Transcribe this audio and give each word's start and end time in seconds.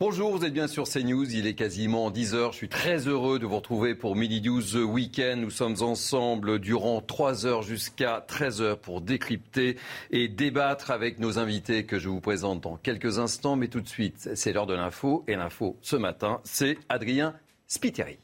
Bonjour, 0.00 0.30
vous 0.30 0.44
êtes 0.44 0.52
bien 0.52 0.68
sur 0.68 0.84
CNews, 0.84 1.34
il 1.34 1.48
est 1.48 1.54
quasiment 1.54 2.08
10h, 2.12 2.52
je 2.52 2.56
suis 2.56 2.68
très 2.68 3.08
heureux 3.08 3.40
de 3.40 3.46
vous 3.46 3.56
retrouver 3.56 3.96
pour 3.96 4.14
Mini 4.14 4.40
News 4.40 4.62
The 4.62 4.84
Weekend. 4.84 5.40
Nous 5.40 5.50
sommes 5.50 5.74
ensemble 5.80 6.60
durant 6.60 7.00
3 7.00 7.46
heures 7.46 7.62
jusqu'à 7.62 8.24
13 8.24 8.62
heures 8.62 8.78
pour 8.78 9.00
décrypter 9.00 9.76
et 10.12 10.28
débattre 10.28 10.92
avec 10.92 11.18
nos 11.18 11.40
invités 11.40 11.84
que 11.84 11.98
je 11.98 12.08
vous 12.08 12.20
présente 12.20 12.60
dans 12.60 12.76
quelques 12.76 13.18
instants. 13.18 13.56
Mais 13.56 13.66
tout 13.66 13.80
de 13.80 13.88
suite, 13.88 14.30
c'est 14.36 14.52
l'heure 14.52 14.68
de 14.68 14.74
l'info 14.74 15.24
et 15.26 15.34
l'info 15.34 15.76
ce 15.82 15.96
matin, 15.96 16.40
c'est 16.44 16.78
Adrien 16.88 17.34
Spiteri. 17.66 18.18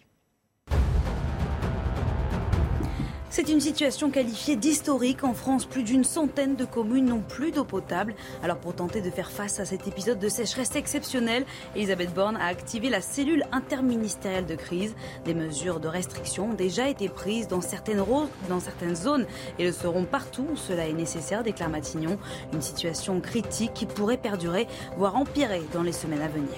C'est 3.36 3.48
une 3.48 3.60
situation 3.60 4.12
qualifiée 4.12 4.54
d'historique. 4.54 5.24
En 5.24 5.34
France, 5.34 5.64
plus 5.64 5.82
d'une 5.82 6.04
centaine 6.04 6.54
de 6.54 6.64
communes 6.64 7.06
n'ont 7.06 7.20
plus 7.20 7.50
d'eau 7.50 7.64
potable. 7.64 8.14
Alors 8.44 8.58
pour 8.58 8.76
tenter 8.76 9.00
de 9.00 9.10
faire 9.10 9.32
face 9.32 9.58
à 9.58 9.64
cet 9.64 9.88
épisode 9.88 10.20
de 10.20 10.28
sécheresse 10.28 10.76
exceptionnelle, 10.76 11.44
Elisabeth 11.74 12.14
Borne 12.14 12.36
a 12.36 12.46
activé 12.46 12.90
la 12.90 13.00
cellule 13.00 13.42
interministérielle 13.50 14.46
de 14.46 14.54
crise. 14.54 14.94
Des 15.24 15.34
mesures 15.34 15.80
de 15.80 15.88
restriction 15.88 16.50
ont 16.50 16.54
déjà 16.54 16.88
été 16.88 17.08
prises 17.08 17.48
dans 17.48 17.60
certaines, 17.60 18.04
dans 18.48 18.60
certaines 18.60 18.94
zones 18.94 19.26
et 19.58 19.64
le 19.64 19.72
seront 19.72 20.04
partout 20.04 20.46
où 20.52 20.56
cela 20.56 20.86
est 20.86 20.92
nécessaire, 20.92 21.42
déclare 21.42 21.70
Matignon. 21.70 22.18
Une 22.52 22.62
situation 22.62 23.20
critique 23.20 23.74
qui 23.74 23.86
pourrait 23.86 24.16
perdurer, 24.16 24.68
voire 24.96 25.16
empirer 25.16 25.62
dans 25.72 25.82
les 25.82 25.90
semaines 25.90 26.22
à 26.22 26.28
venir. 26.28 26.54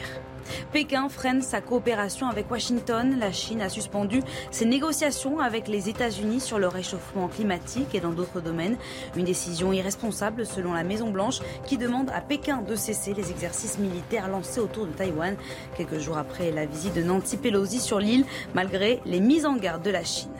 Pékin 0.73 1.09
freine 1.09 1.43
sa 1.43 1.61
coopération 1.61 2.29
avec 2.29 2.51
Washington. 2.51 3.17
La 3.19 3.33
Chine 3.33 3.61
a 3.61 3.69
suspendu 3.69 4.23
ses 4.51 4.67
négociations 4.67 5.41
avec 5.41 5.69
les 5.69 5.89
États-Unis 5.89 6.41
sur 6.41 6.59
le 6.59 6.69
réchauffement 6.69 7.29
climatique 7.29 7.95
et 7.95 8.01
dans 8.01 8.13
d'autres 8.13 8.41
domaines. 8.41 8.77
Une 9.17 9.25
décision 9.25 9.73
irresponsable 9.73 10.47
selon 10.47 10.73
la 10.73 10.85
Maison-Blanche 10.85 11.41
qui 11.67 11.79
demande 11.79 12.11
à 12.11 12.21
Pékin 12.21 12.63
de 12.63 12.75
cesser 12.75 13.15
les 13.15 13.31
exercices 13.31 13.79
militaires 13.79 14.29
lancés 14.29 14.61
autour 14.61 14.87
de 14.87 14.93
Taïwan 14.93 15.37
quelques 15.77 15.99
jours 15.99 16.19
après 16.19 16.51
la 16.51 16.67
visite 16.67 16.95
de 16.95 17.03
Nancy 17.03 17.37
Pelosi 17.37 17.81
sur 17.81 18.01
l'île 18.01 18.25
malgré 18.55 19.01
les 19.05 19.21
mises 19.21 19.47
en 19.47 19.57
garde 19.57 19.83
de 19.83 19.91
la 19.91 20.05
Chine. 20.05 20.31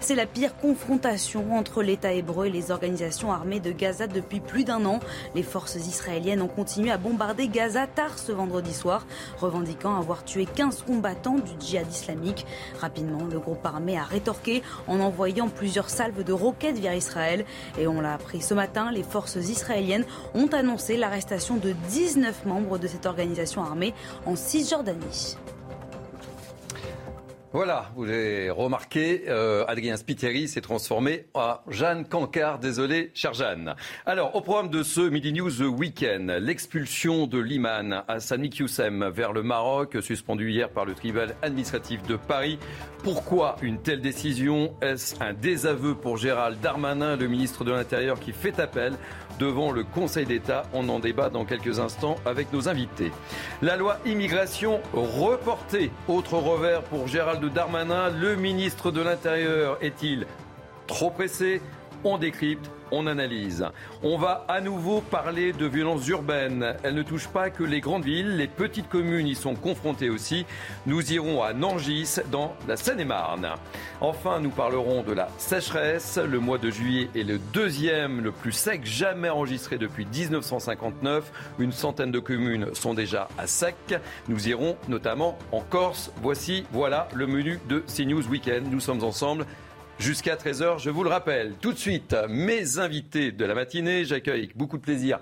C'est 0.00 0.14
la 0.14 0.26
pire 0.26 0.56
confrontation 0.56 1.56
entre 1.56 1.82
l'État 1.82 2.12
hébreu 2.12 2.46
et 2.46 2.50
les 2.50 2.70
organisations 2.70 3.32
armées 3.32 3.60
de 3.60 3.72
Gaza 3.72 4.06
depuis 4.06 4.40
plus 4.40 4.64
d'un 4.64 4.84
an. 4.84 5.00
Les 5.34 5.42
forces 5.42 5.76
israéliennes 5.76 6.42
ont 6.42 6.48
continué 6.48 6.90
à 6.90 6.98
bombarder 6.98 7.48
Gaza 7.48 7.86
tard 7.86 8.18
ce 8.18 8.32
vendredi 8.32 8.74
soir, 8.74 9.06
revendiquant 9.40 9.96
avoir 9.96 10.24
tué 10.24 10.46
15 10.46 10.82
combattants 10.82 11.36
du 11.36 11.52
djihad 11.60 11.90
islamique. 11.90 12.46
Rapidement, 12.80 13.24
le 13.30 13.38
groupe 13.38 13.64
armé 13.64 13.98
a 13.98 14.04
rétorqué 14.04 14.62
en 14.88 15.00
envoyant 15.00 15.48
plusieurs 15.48 15.90
salves 15.90 16.24
de 16.24 16.32
roquettes 16.32 16.78
vers 16.78 16.94
Israël. 16.94 17.44
Et 17.78 17.86
on 17.86 18.00
l'a 18.00 18.14
appris 18.14 18.40
ce 18.40 18.54
matin, 18.54 18.90
les 18.90 19.02
forces 19.02 19.36
israéliennes 19.36 20.04
ont 20.34 20.48
annoncé 20.48 20.96
l'arrestation 20.96 21.56
de 21.56 21.72
19 21.90 22.46
membres 22.46 22.78
de 22.78 22.86
cette 22.86 23.06
organisation 23.06 23.62
armée 23.62 23.94
en 24.26 24.36
Cisjordanie. 24.36 25.36
Voilà, 27.54 27.90
vous 27.96 28.06
l'avez 28.06 28.48
remarqué, 28.48 29.24
euh, 29.28 29.66
Adrien 29.68 29.98
Spiteri 29.98 30.48
s'est 30.48 30.62
transformé 30.62 31.26
en 31.34 31.56
Jeanne 31.68 32.06
Cancard. 32.06 32.58
Désolé, 32.58 33.10
chère 33.12 33.34
Jeanne. 33.34 33.74
Alors, 34.06 34.34
au 34.34 34.40
programme 34.40 34.70
de 34.70 34.82
ce 34.82 35.02
Midi 35.02 35.34
News 35.34 35.60
Weekend, 35.60 36.30
l'expulsion 36.30 37.26
de 37.26 37.38
l'Iman 37.38 38.04
Hassan 38.08 38.46
Youssem 38.46 39.06
vers 39.10 39.34
le 39.34 39.42
Maroc, 39.42 39.98
suspendu 40.00 40.50
hier 40.50 40.70
par 40.70 40.86
le 40.86 40.94
tribunal 40.94 41.36
administratif 41.42 42.02
de 42.04 42.16
Paris. 42.16 42.58
Pourquoi 43.04 43.56
une 43.60 43.82
telle 43.82 44.00
décision? 44.00 44.74
Est-ce 44.80 45.22
un 45.22 45.34
désaveu 45.34 45.94
pour 45.94 46.16
Gérald 46.16 46.58
Darmanin, 46.62 47.16
le 47.16 47.28
ministre 47.28 47.64
de 47.64 47.72
l'Intérieur, 47.72 48.18
qui 48.18 48.32
fait 48.32 48.60
appel 48.60 48.94
devant 49.38 49.72
le 49.72 49.84
Conseil 49.84 50.26
d'État. 50.26 50.64
On 50.72 50.88
en 50.88 50.98
débat 50.98 51.30
dans 51.30 51.44
quelques 51.44 51.78
instants 51.78 52.16
avec 52.24 52.52
nos 52.52 52.68
invités. 52.68 53.12
La 53.60 53.76
loi 53.76 53.98
immigration 54.06 54.80
reportée. 54.92 55.90
Autre 56.08 56.34
revers 56.34 56.82
pour 56.82 57.08
Gérald 57.08 57.44
Darmanin. 57.52 58.10
Le 58.10 58.36
ministre 58.36 58.90
de 58.90 59.00
l'Intérieur 59.00 59.78
est-il 59.80 60.26
trop 60.86 61.10
pressé? 61.10 61.60
On 62.04 62.18
décrypte 62.18 62.70
on 62.92 63.06
analyse. 63.06 63.66
On 64.02 64.18
va 64.18 64.44
à 64.48 64.60
nouveau 64.60 65.00
parler 65.00 65.52
de 65.52 65.66
violences 65.66 66.06
urbaines. 66.08 66.76
Elles 66.82 66.94
ne 66.94 67.02
touchent 67.02 67.28
pas 67.28 67.50
que 67.50 67.64
les 67.64 67.80
grandes 67.80 68.04
villes, 68.04 68.36
les 68.36 68.46
petites 68.46 68.88
communes 68.88 69.26
y 69.26 69.34
sont 69.34 69.54
confrontées 69.54 70.10
aussi. 70.10 70.44
Nous 70.86 71.12
irons 71.12 71.42
à 71.42 71.54
Nangis, 71.54 72.16
dans 72.30 72.54
la 72.68 72.76
Seine-et-Marne. 72.76 73.48
Enfin, 74.00 74.40
nous 74.40 74.50
parlerons 74.50 75.02
de 75.02 75.12
la 75.12 75.28
sécheresse. 75.38 76.18
Le 76.18 76.38
mois 76.38 76.58
de 76.58 76.70
juillet 76.70 77.08
est 77.16 77.22
le 77.22 77.38
deuxième, 77.38 78.20
le 78.20 78.30
plus 78.30 78.52
sec 78.52 78.84
jamais 78.84 79.30
enregistré 79.30 79.78
depuis 79.78 80.06
1959. 80.06 81.32
Une 81.58 81.72
centaine 81.72 82.12
de 82.12 82.18
communes 82.18 82.74
sont 82.74 82.92
déjà 82.92 83.28
à 83.38 83.46
sec. 83.46 83.76
Nous 84.28 84.48
irons 84.48 84.76
notamment 84.88 85.38
en 85.50 85.60
Corse. 85.60 86.12
Voici, 86.20 86.64
voilà 86.72 87.08
le 87.14 87.26
menu 87.26 87.58
de 87.68 87.82
CNews 87.86 88.28
Weekend. 88.28 88.70
Nous 88.70 88.80
sommes 88.80 89.02
ensemble 89.02 89.46
jusqu'à 90.02 90.34
13h, 90.34 90.82
je 90.82 90.90
vous 90.90 91.04
le 91.04 91.10
rappelle. 91.10 91.54
Tout 91.60 91.72
de 91.72 91.78
suite, 91.78 92.16
mes 92.28 92.78
invités 92.78 93.30
de 93.30 93.44
la 93.44 93.54
matinée, 93.54 94.04
j'accueille 94.04 94.40
avec 94.40 94.56
beaucoup 94.56 94.76
de 94.76 94.82
plaisir 94.82 95.20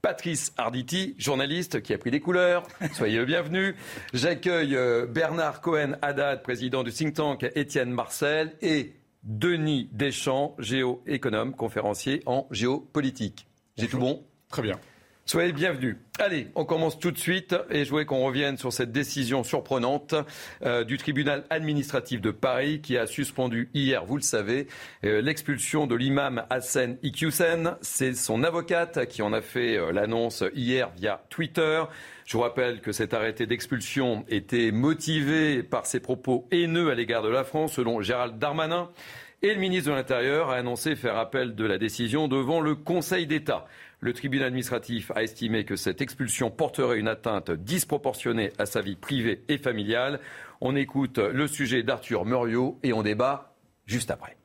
Patrice 0.00 0.52
Arditi, 0.56 1.14
journaliste 1.18 1.82
qui 1.82 1.92
a 1.92 1.98
pris 1.98 2.10
des 2.10 2.20
couleurs. 2.20 2.66
Soyez 2.94 3.18
le 3.18 3.24
bienvenu. 3.26 3.74
J'accueille 4.12 4.76
euh, 4.76 5.06
Bernard 5.06 5.60
Cohen-Haddad, 5.60 6.42
président 6.42 6.82
du 6.82 6.92
think 6.92 7.14
tank 7.14 7.46
Étienne 7.54 7.90
Marcel 7.90 8.54
et 8.62 8.94
Denis 9.22 9.88
Deschamps, 9.92 10.56
géoéconome, 10.58 11.54
conférencier 11.54 12.22
en 12.26 12.46
géopolitique. 12.50 13.46
J'ai 13.76 13.88
tout 13.88 13.98
bon? 13.98 14.24
Très 14.50 14.62
bien. 14.62 14.78
Soyez 15.26 15.52
bienvenus. 15.52 15.96
Allez, 16.18 16.48
on 16.54 16.66
commence 16.66 16.98
tout 16.98 17.10
de 17.10 17.16
suite 17.16 17.56
et 17.70 17.86
je 17.86 17.88
voudrais 17.88 18.04
qu'on 18.04 18.22
revienne 18.26 18.58
sur 18.58 18.74
cette 18.74 18.92
décision 18.92 19.42
surprenante 19.42 20.14
euh, 20.62 20.84
du 20.84 20.98
tribunal 20.98 21.44
administratif 21.48 22.20
de 22.20 22.30
Paris 22.30 22.82
qui 22.82 22.98
a 22.98 23.06
suspendu 23.06 23.70
hier, 23.72 24.04
vous 24.04 24.16
le 24.16 24.22
savez, 24.22 24.68
euh, 25.02 25.22
l'expulsion 25.22 25.86
de 25.86 25.94
l'imam 25.94 26.44
Hassan 26.50 26.98
Iqiyoussen. 27.02 27.76
C'est 27.80 28.12
son 28.12 28.44
avocate 28.44 29.06
qui 29.08 29.22
en 29.22 29.32
a 29.32 29.40
fait 29.40 29.78
euh, 29.78 29.92
l'annonce 29.92 30.44
hier 30.54 30.90
via 30.94 31.24
Twitter. 31.30 31.84
Je 32.26 32.36
vous 32.36 32.42
rappelle 32.42 32.82
que 32.82 32.92
cet 32.92 33.14
arrêté 33.14 33.46
d'expulsion 33.46 34.26
était 34.28 34.72
motivé 34.72 35.62
par 35.62 35.86
ses 35.86 36.00
propos 36.00 36.46
haineux 36.50 36.90
à 36.90 36.94
l'égard 36.94 37.22
de 37.22 37.30
la 37.30 37.44
France, 37.44 37.72
selon 37.72 38.02
Gérald 38.02 38.38
Darmanin. 38.38 38.90
Et 39.44 39.52
le 39.52 39.60
ministre 39.60 39.90
de 39.90 39.94
l'Intérieur 39.94 40.48
a 40.48 40.56
annoncé 40.56 40.96
faire 40.96 41.18
appel 41.18 41.54
de 41.54 41.66
la 41.66 41.76
décision 41.76 42.28
devant 42.28 42.62
le 42.62 42.74
Conseil 42.74 43.26
d'État. 43.26 43.66
Le 44.04 44.12
tribunal 44.12 44.48
administratif 44.48 45.10
a 45.12 45.22
estimé 45.22 45.64
que 45.64 45.76
cette 45.76 46.02
expulsion 46.02 46.50
porterait 46.50 46.98
une 46.98 47.08
atteinte 47.08 47.50
disproportionnée 47.50 48.52
à 48.58 48.66
sa 48.66 48.82
vie 48.82 48.96
privée 48.96 49.42
et 49.48 49.56
familiale. 49.56 50.20
On 50.60 50.76
écoute 50.76 51.16
le 51.16 51.48
sujet 51.48 51.82
d'Arthur 51.82 52.26
Muriot 52.26 52.78
et 52.82 52.92
on 52.92 53.02
débat 53.02 53.54
juste 53.86 54.10
après. 54.10 54.36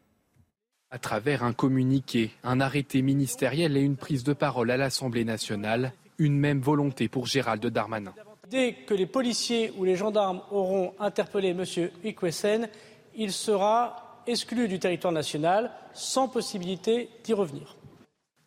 À 0.91 0.97
travers 0.97 1.43
un 1.43 1.51
communiqué, 1.51 2.31
un 2.45 2.61
arrêté 2.61 3.01
ministériel 3.01 3.75
et 3.75 3.81
une 3.81 3.97
prise 3.97 4.23
de 4.23 4.31
parole 4.31 4.71
à 4.71 4.77
l'Assemblée 4.77 5.25
nationale, 5.25 5.91
une 6.19 6.39
même 6.39 6.61
volonté 6.61 7.09
pour 7.09 7.25
Gérald 7.25 7.65
Darmanin. 7.65 8.13
Dès 8.49 8.75
que 8.87 8.93
les 8.93 9.07
policiers 9.07 9.73
ou 9.77 9.83
les 9.83 9.97
gendarmes 9.97 10.41
auront 10.51 10.93
interpellé 11.01 11.49
M. 11.49 11.65
Ikwesen, 12.05 12.69
il 13.13 13.33
sera 13.33 14.21
exclu 14.25 14.69
du 14.69 14.79
territoire 14.79 15.11
national 15.11 15.69
sans 15.91 16.29
possibilité 16.29 17.09
d'y 17.25 17.33
revenir. 17.33 17.75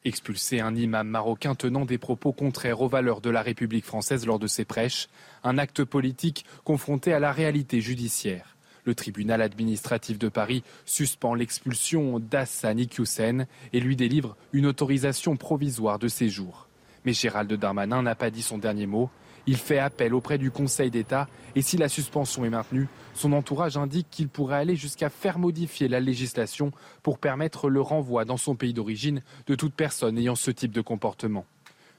Expulser 0.05 0.59
un 0.59 0.75
imam 0.75 1.07
marocain 1.07 1.55
tenant 1.55 1.85
des 1.85 1.99
propos 1.99 2.33
contraires 2.33 2.81
aux 2.81 2.89
valeurs 2.89 3.21
de 3.21 3.31
la 3.31 3.41
République 3.41 3.85
française 3.85 4.27
lors 4.27 4.41
de 4.41 4.49
ses 4.49 4.65
prêches, 4.65 5.09
un 5.45 5.59
acte 5.59 5.85
politique 5.85 6.45
confronté 6.65 7.13
à 7.13 7.21
la 7.21 7.31
réalité 7.31 7.81
judiciaire. 7.81 8.57
Le 8.85 8.97
tribunal 8.97 9.41
administratif 9.41 10.19
de 10.19 10.29
Paris 10.29 10.65
suspend 10.87 11.35
l'expulsion 11.35 12.19
d'Hassan 12.19 12.81
Iqiyoussen 12.81 13.47
et 13.73 13.79
lui 13.79 13.95
délivre 13.95 14.37
une 14.53 14.67
autorisation 14.67 15.37
provisoire 15.37 16.01
de 16.01 16.09
séjour. 16.09 16.67
Mais 17.05 17.13
Gérald 17.13 17.53
Darmanin 17.53 18.03
n'a 18.03 18.17
pas 18.17 18.31
dit 18.31 18.43
son 18.43 18.59
dernier 18.59 18.87
mot. 18.87 19.09
Il 19.47 19.57
fait 19.57 19.79
appel 19.79 20.15
auprès 20.15 20.39
du 20.39 20.51
Conseil 20.51 20.91
d'État 20.91 21.29
et 21.57 21.63
si 21.63 21.77
la 21.77 21.89
suspension 21.89 22.45
est 22.45 22.51
maintenue, 22.51 22.89
son 23.15 23.33
entourage 23.33 23.77
indique 23.77 24.07
qu'il 24.11 24.29
pourrait 24.29 24.57
aller 24.57 24.77
jusqu'à 24.77 25.11
faire 25.11 25.39
modifier 25.39 25.89
la 25.89 26.01
législation 26.01 26.71
pour 27.03 27.19
permettre 27.19 27.69
le 27.69 27.81
renvoi 27.81 28.25
dans 28.25 28.37
son 28.37 28.55
pays 28.55 28.73
d'origine 28.73 29.23
de 29.47 29.55
toute 29.55 29.75
personne 29.75 30.17
ayant 30.19 30.37
ce 30.37 30.51
type 30.51 30.73
de 30.73 30.81
comportement. 30.81 31.45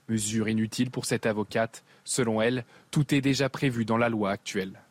Mesure 0.10 0.50
inutile 0.50 0.92
pour 0.92 1.06
cette 1.06 1.26
avocate. 1.26 1.84
Selon 2.04 2.42
elle, 2.42 2.66
tout 2.92 3.14
est 3.14 3.22
déjà 3.22 3.50
prévu 3.50 3.86
dans 3.86 3.98
la 3.98 4.10
loi 4.10 4.32
actuelle 4.32 4.83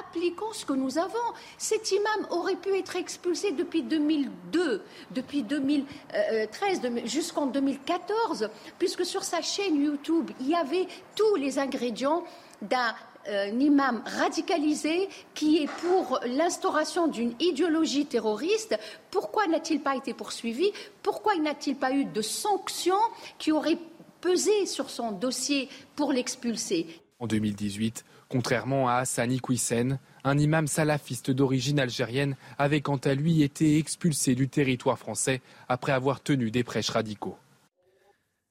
appliquons 0.00 0.52
ce 0.52 0.64
que 0.64 0.72
nous 0.72 0.98
avons. 0.98 1.16
Cet 1.56 1.90
imam 1.92 2.26
aurait 2.30 2.56
pu 2.56 2.76
être 2.76 2.96
expulsé 2.96 3.52
depuis 3.52 3.82
2002, 3.82 4.82
depuis 5.10 5.42
2013, 5.42 6.82
jusqu'en 7.04 7.46
2014, 7.46 8.50
puisque 8.78 9.04
sur 9.04 9.24
sa 9.24 9.40
chaîne 9.40 9.82
YouTube, 9.82 10.30
il 10.40 10.48
y 10.48 10.54
avait 10.54 10.86
tous 11.14 11.36
les 11.36 11.58
ingrédients 11.58 12.24
d'un 12.62 12.94
euh, 13.28 13.48
imam 13.48 14.02
radicalisé 14.06 15.08
qui 15.34 15.58
est 15.58 15.70
pour 15.82 16.18
l'instauration 16.24 17.08
d'une 17.08 17.34
idéologie 17.40 18.06
terroriste. 18.06 18.78
Pourquoi 19.10 19.46
n'a-t-il 19.46 19.80
pas 19.80 19.96
été 19.96 20.14
poursuivi? 20.14 20.72
Pourquoi 21.02 21.36
n'a-t-il 21.36 21.76
pas 21.76 21.92
eu 21.92 22.06
de 22.06 22.22
sanctions 22.22 22.94
qui 23.38 23.52
auraient 23.52 23.78
pesé 24.20 24.66
sur 24.66 24.88
son 24.88 25.12
dossier 25.12 25.68
pour 25.94 26.12
l'expulser? 26.12 26.86
En 27.18 27.26
2018, 27.26 28.04
Contrairement 28.28 28.88
à 28.88 28.96
Hassan 28.96 29.32
Iqwisen, 29.32 29.98
un 30.22 30.38
imam 30.38 30.66
salafiste 30.66 31.30
d'origine 31.30 31.80
algérienne 31.80 32.36
avait 32.58 32.82
quant 32.82 32.98
à 32.98 33.14
lui 33.14 33.42
été 33.42 33.78
expulsé 33.78 34.34
du 34.34 34.48
territoire 34.48 34.98
français 34.98 35.40
après 35.68 35.92
avoir 35.92 36.20
tenu 36.20 36.50
des 36.50 36.62
prêches 36.62 36.90
radicaux. 36.90 37.38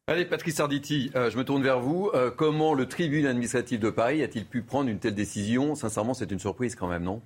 Allez, 0.08 0.26
Patrice 0.26 0.60
Arditi, 0.60 1.12
euh, 1.16 1.30
je 1.30 1.38
me 1.38 1.44
tourne 1.44 1.62
vers 1.62 1.80
vous. 1.80 2.10
Euh, 2.14 2.32
comment 2.32 2.74
le 2.74 2.88
tribunal 2.88 3.32
administratif 3.32 3.80
de 3.80 3.90
Paris 3.90 4.24
a-t-il 4.24 4.46
pu 4.46 4.62
prendre 4.64 4.90
une 4.90 5.00
telle 5.00 5.14
décision? 5.14 5.76
Sincèrement, 5.76 6.14
c'est 6.14 6.32
une 6.32 6.40
surprise 6.40 6.76
quand 6.76 6.88
même, 6.88 7.04
non? 7.04 7.22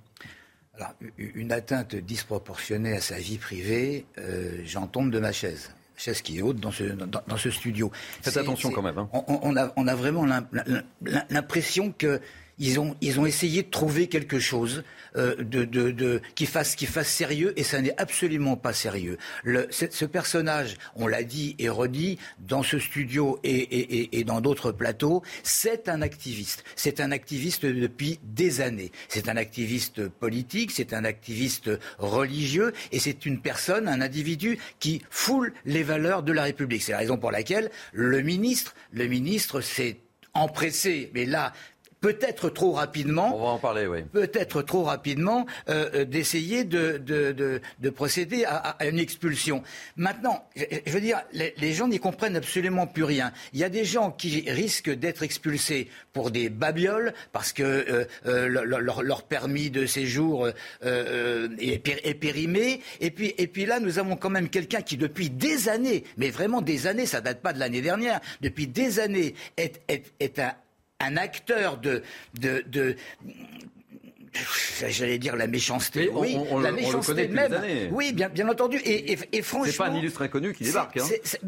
Alors, 0.74 0.92
une 1.16 1.52
atteinte 1.52 1.94
disproportionnée 1.94 2.94
à 2.94 3.00
sa 3.00 3.18
vie 3.18 3.38
privée, 3.38 4.04
euh, 4.18 4.60
j'en 4.64 4.88
tombe 4.88 5.10
de 5.10 5.20
ma 5.20 5.32
chaise 5.32 5.72
chaise 6.02 6.22
qui 6.22 6.38
est 6.38 6.42
haute 6.42 6.56
dans 6.56 6.72
ce, 6.72 6.84
dans, 6.84 7.36
ce 7.36 7.50
studio. 7.50 7.90
Faites 8.22 8.36
attention 8.36 8.70
quand 8.70 8.82
même. 8.82 8.98
Hein. 8.98 9.08
On, 9.12 9.56
a, 9.56 9.72
on, 9.76 9.86
a, 9.86 9.94
vraiment 9.94 10.26
l'impression 11.30 11.92
que 11.96 12.20
ils 12.62 12.78
ont, 12.78 13.26
essayé 13.26 13.64
de 13.64 13.70
trouver 13.70 14.06
quelque 14.06 14.38
chose 14.38 14.84
euh, 15.16 16.20
qui, 16.36 16.46
fasse, 16.46 16.76
sérieux, 17.02 17.52
et 17.56 17.64
ça 17.64 17.80
n'est 17.80 18.00
absolument 18.00 18.56
pas 18.56 18.72
sérieux. 18.72 19.18
Ce, 19.70 20.04
personnage, 20.04 20.76
on 20.94 21.08
l'a 21.08 21.24
dit 21.24 21.56
et 21.58 21.68
redit, 21.68 22.18
dans 22.38 22.62
ce 22.62 22.78
studio 22.78 23.40
et, 23.42 23.50
et, 23.50 24.20
et 24.20 24.24
dans 24.24 24.40
d'autres 24.40 24.70
plateaux, 24.70 25.22
c'est 25.42 25.88
un 25.88 26.02
activiste. 26.02 26.62
C'est 26.76 27.00
un 27.00 27.10
activiste 27.10 27.66
depuis 27.66 28.20
des 28.22 28.60
années. 28.60 28.92
C'est 29.08 29.28
un 29.28 29.36
activiste 29.36 30.08
politique, 30.08 30.70
c'est 30.70 30.92
un 30.92 31.04
activiste 31.04 31.68
religieux, 31.98 32.72
et 32.92 33.00
c'est 33.00 33.26
une 33.26 33.40
personne, 33.40 33.88
un 33.88 34.00
individu 34.00 34.58
qui 34.78 35.02
foule 35.10 35.52
les 35.64 35.82
valeurs 35.82 36.22
de 36.22 36.32
la 36.32 36.44
République. 36.44 36.82
C'est 36.82 36.92
la 36.92 36.98
raison 36.98 37.18
pour 37.18 37.32
laquelle 37.32 37.72
le 37.92 38.22
ministre, 38.22 38.76
le 38.92 39.08
ministre 39.08 39.60
s'est 39.60 39.98
empressé, 40.34 41.10
mais 41.14 41.26
là, 41.26 41.52
peut-être 42.02 42.50
trop 42.50 42.72
rapidement. 42.72 43.34
On 43.34 43.42
va 43.42 43.48
en 43.52 43.58
parler, 43.58 43.86
oui. 43.86 44.02
Peut-être 44.12 44.60
trop 44.60 44.82
rapidement 44.82 45.46
euh, 45.68 45.88
euh, 45.94 46.04
d'essayer 46.04 46.64
de, 46.64 46.98
de, 46.98 47.32
de, 47.32 47.90
procéder 47.90 48.44
à, 48.44 48.76
une 48.84 48.98
expulsion. 48.98 49.62
Maintenant, 49.96 50.44
je, 50.56 50.90
veux 50.92 51.00
dire, 51.00 51.22
les, 51.32 51.72
gens 51.72 51.88
n'y 51.88 52.00
comprennent 52.00 52.36
absolument 52.36 52.86
plus 52.86 53.04
rien. 53.04 53.32
Il 53.52 53.60
y 53.60 53.64
a 53.64 53.68
des 53.68 53.84
gens 53.84 54.10
qui 54.10 54.50
risquent 54.50 54.90
d'être 54.90 55.22
expulsés 55.22 55.88
pour 56.12 56.30
des 56.32 56.48
babioles 56.48 57.14
parce 57.32 57.52
que 57.52 58.06
euh, 58.26 58.48
leur, 58.48 59.02
leur, 59.02 59.22
permis 59.22 59.70
de 59.70 59.86
séjour 59.86 60.48
est, 60.82 62.14
périmé. 62.20 62.80
Et 63.00 63.12
puis, 63.12 63.34
et 63.38 63.46
puis 63.46 63.64
là, 63.64 63.78
nous 63.78 64.00
avons 64.00 64.16
quand 64.16 64.30
même 64.30 64.48
quelqu'un 64.48 64.82
qui, 64.82 64.96
depuis 64.96 65.30
des 65.30 65.68
années, 65.68 66.02
mais 66.16 66.30
vraiment 66.30 66.62
des 66.62 66.88
années, 66.88 67.06
ça 67.06 67.20
date 67.20 67.40
pas 67.40 67.52
de 67.52 67.60
l'année 67.60 67.80
dernière, 67.80 68.20
depuis 68.40 68.66
des 68.66 68.98
années, 68.98 69.34
est, 69.56 69.80
est, 69.88 70.12
est 70.18 70.40
un 70.40 70.52
un 71.02 71.16
acteur 71.16 71.78
de, 71.78 72.02
j'allais 74.88 75.18
dire 75.18 75.36
la 75.36 75.46
méchanceté. 75.46 76.10
oui, 76.12 76.36
la 76.60 76.72
méchanceté 76.72 77.28
même. 77.28 77.54
Oui, 77.92 78.12
bien, 78.12 78.28
bien 78.28 78.48
entendu. 78.48 78.78
Et, 78.84 79.12
et, 79.32 79.42
franchement, 79.42 79.70
c'est 79.70 79.76
pas 79.76 79.88
un 79.88 79.94
illustre 79.94 80.22
inconnu 80.22 80.52
qui 80.54 80.64
débarque. 80.64 80.96
Hein. 80.98 81.06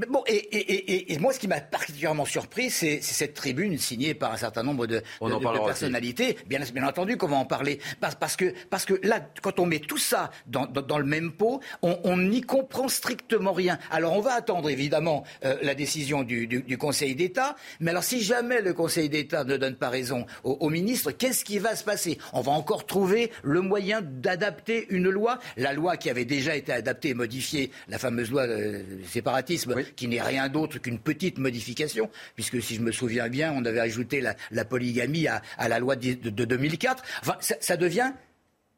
bon, 0.09 0.23
et, 0.27 1.13
et, 1.13 1.19
moi, 1.19 1.33
ce 1.33 1.39
qui 1.39 1.49
m'a 1.49 1.61
particulièrement 1.61 2.25
surpris, 2.25 2.71
c'est 2.71 3.01
cette 3.01 3.35
tribune 3.35 3.79
signée 3.79 4.15
par 4.15 4.33
un 4.33 4.37
certain 4.37 4.63
nombre 4.63 4.87
de, 4.87 5.03
de, 5.21 5.65
personnalités. 5.65 6.37
Bien, 6.47 6.61
bien 6.73 6.87
entendu, 6.87 7.17
qu'on 7.17 7.29
va 7.29 7.37
en 7.37 7.45
parler 7.45 7.81
parce, 8.01 8.15
parce, 8.15 8.37
que 8.37 8.53
parce 8.71 8.85
que 8.85 8.95
là, 9.03 9.21
quand 9.43 9.59
on 9.59 9.67
met 9.67 9.81
tout 9.81 9.99
ça 9.99 10.31
dans, 10.47 10.67
dans, 10.67 10.99
le 10.99 11.05
même 11.05 11.33
pot, 11.33 11.61
on 11.83 12.17
n'y 12.17 12.43
comprend 12.43 12.89
strictement 12.89 13.53
rien. 13.53 13.79
Alors, 13.91 14.15
on 14.15 14.21
va 14.21 14.35
attendre 14.35 14.69
évidemment 14.69 15.25
euh, 15.45 15.57
la 15.63 15.75
décision 15.75 16.23
du, 16.23 16.47
du, 16.47 16.79
Conseil 16.79 17.15
d'État. 17.15 17.57
Mais 17.81 17.93
alors, 17.93 18.05
si 18.05 18.23
jamais 18.23 18.61
le 18.61 18.75
Conseil 18.75 19.09
d'État 19.09 19.45
ne 19.45 19.57
donne 19.57 19.77
pas 19.77 19.89
raison 19.89 20.27
au, 20.43 20.53
au 20.61 20.69
ministre, 20.69 21.13
qu'est-ce 21.13 21.45
qui 21.45 21.59
va 21.59 21.77
se 21.77 21.85
passer? 21.85 22.19
On 22.33 22.41
va 22.41 22.53
encore 22.53 22.74
trouver 22.83 23.31
le 23.43 23.61
moyen 23.61 24.03
d'adapter 24.03 24.87
une 24.91 25.09
loi, 25.09 25.39
la 25.57 25.73
loi 25.73 25.97
qui 25.97 26.11
avait 26.11 26.25
déjà 26.25 26.57
été 26.57 26.73
adaptée 26.73 27.11
et 27.11 27.15
modifiée, 27.15 27.71
la 27.89 27.99
fameuse 27.99 28.31
loi 28.31 28.43
euh, 28.43 28.83
séparatisme, 29.07 29.75
qui 29.97 30.09
n'est 30.09 30.23
rien 30.23 30.49
d'autre 30.49 30.79
qu'une 30.79 30.99
petite 30.99 31.39
modification, 31.39 32.11
puisque 32.35 32.61
si 32.63 32.75
je 32.77 32.81
me 32.81 32.93
souviens 32.93 33.29
bien, 33.29 33.53
on 33.57 33.65
avait 33.65 33.81
ajouté 33.81 34.21
la, 34.21 34.65
polygamie 34.65 35.27
à, 35.29 35.43
la 35.69 35.79
loi 35.79 35.97
de, 35.97 36.31
2004. 36.31 37.03
Enfin, 37.21 37.37
ça, 37.41 37.77
devient 37.77 38.13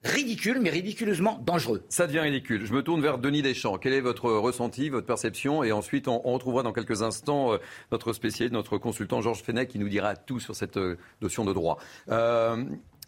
ridicule, 0.03 0.59
mais 0.61 0.71
ridiculeusement 0.71 1.43
dangereux. 1.45 1.83
Ça 1.89 2.07
devient 2.07 2.21
ridicule. 2.21 2.67
Je 2.67 2.73
me 2.73 2.83
tourne 2.83 3.01
vers 3.01 3.19
Denis 3.19 3.43
Deschamps. 3.43 3.79
Quel 3.79 3.93
est 3.93 4.01
votre 4.01 4.31
ressenti, 4.31 4.89
votre 4.89 5.07
perception? 5.07 5.65
Et 5.65 5.73
ensuite, 5.73 6.09
on, 6.09 6.19
retrouvera 6.19 6.63
dans 6.63 6.73
quelques 6.73 7.03
instants 7.03 7.53
euh, 7.53 7.59
notre 7.93 8.13
spécialiste, 8.13 8.53
notre 8.53 8.79
consultant 8.79 9.21
Georges 9.23 9.43
Fenech, 9.43 9.69
qui 9.69 9.79
nous 9.79 9.89
dira 9.89 10.17
tout 10.17 10.41
sur 10.41 10.55
cette 10.55 10.77
euh, 10.77 10.97
notion 11.23 11.45
de 11.45 11.53
droit. 11.53 11.79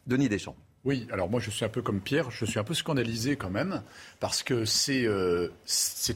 Denis 0.06 0.28
Deschamps. 0.28 0.56
Oui, 0.88 1.06
alors 1.12 1.28
moi 1.28 1.38
je 1.38 1.50
suis 1.50 1.66
un 1.66 1.68
peu 1.68 1.82
comme 1.82 2.00
Pierre, 2.00 2.30
je 2.30 2.46
suis 2.46 2.58
un 2.58 2.64
peu 2.64 2.72
scandalisé 2.72 3.36
quand 3.36 3.50
même, 3.50 3.82
parce 4.20 4.42
que 4.42 4.64
c'est 4.64 5.04
euh, 5.04 5.50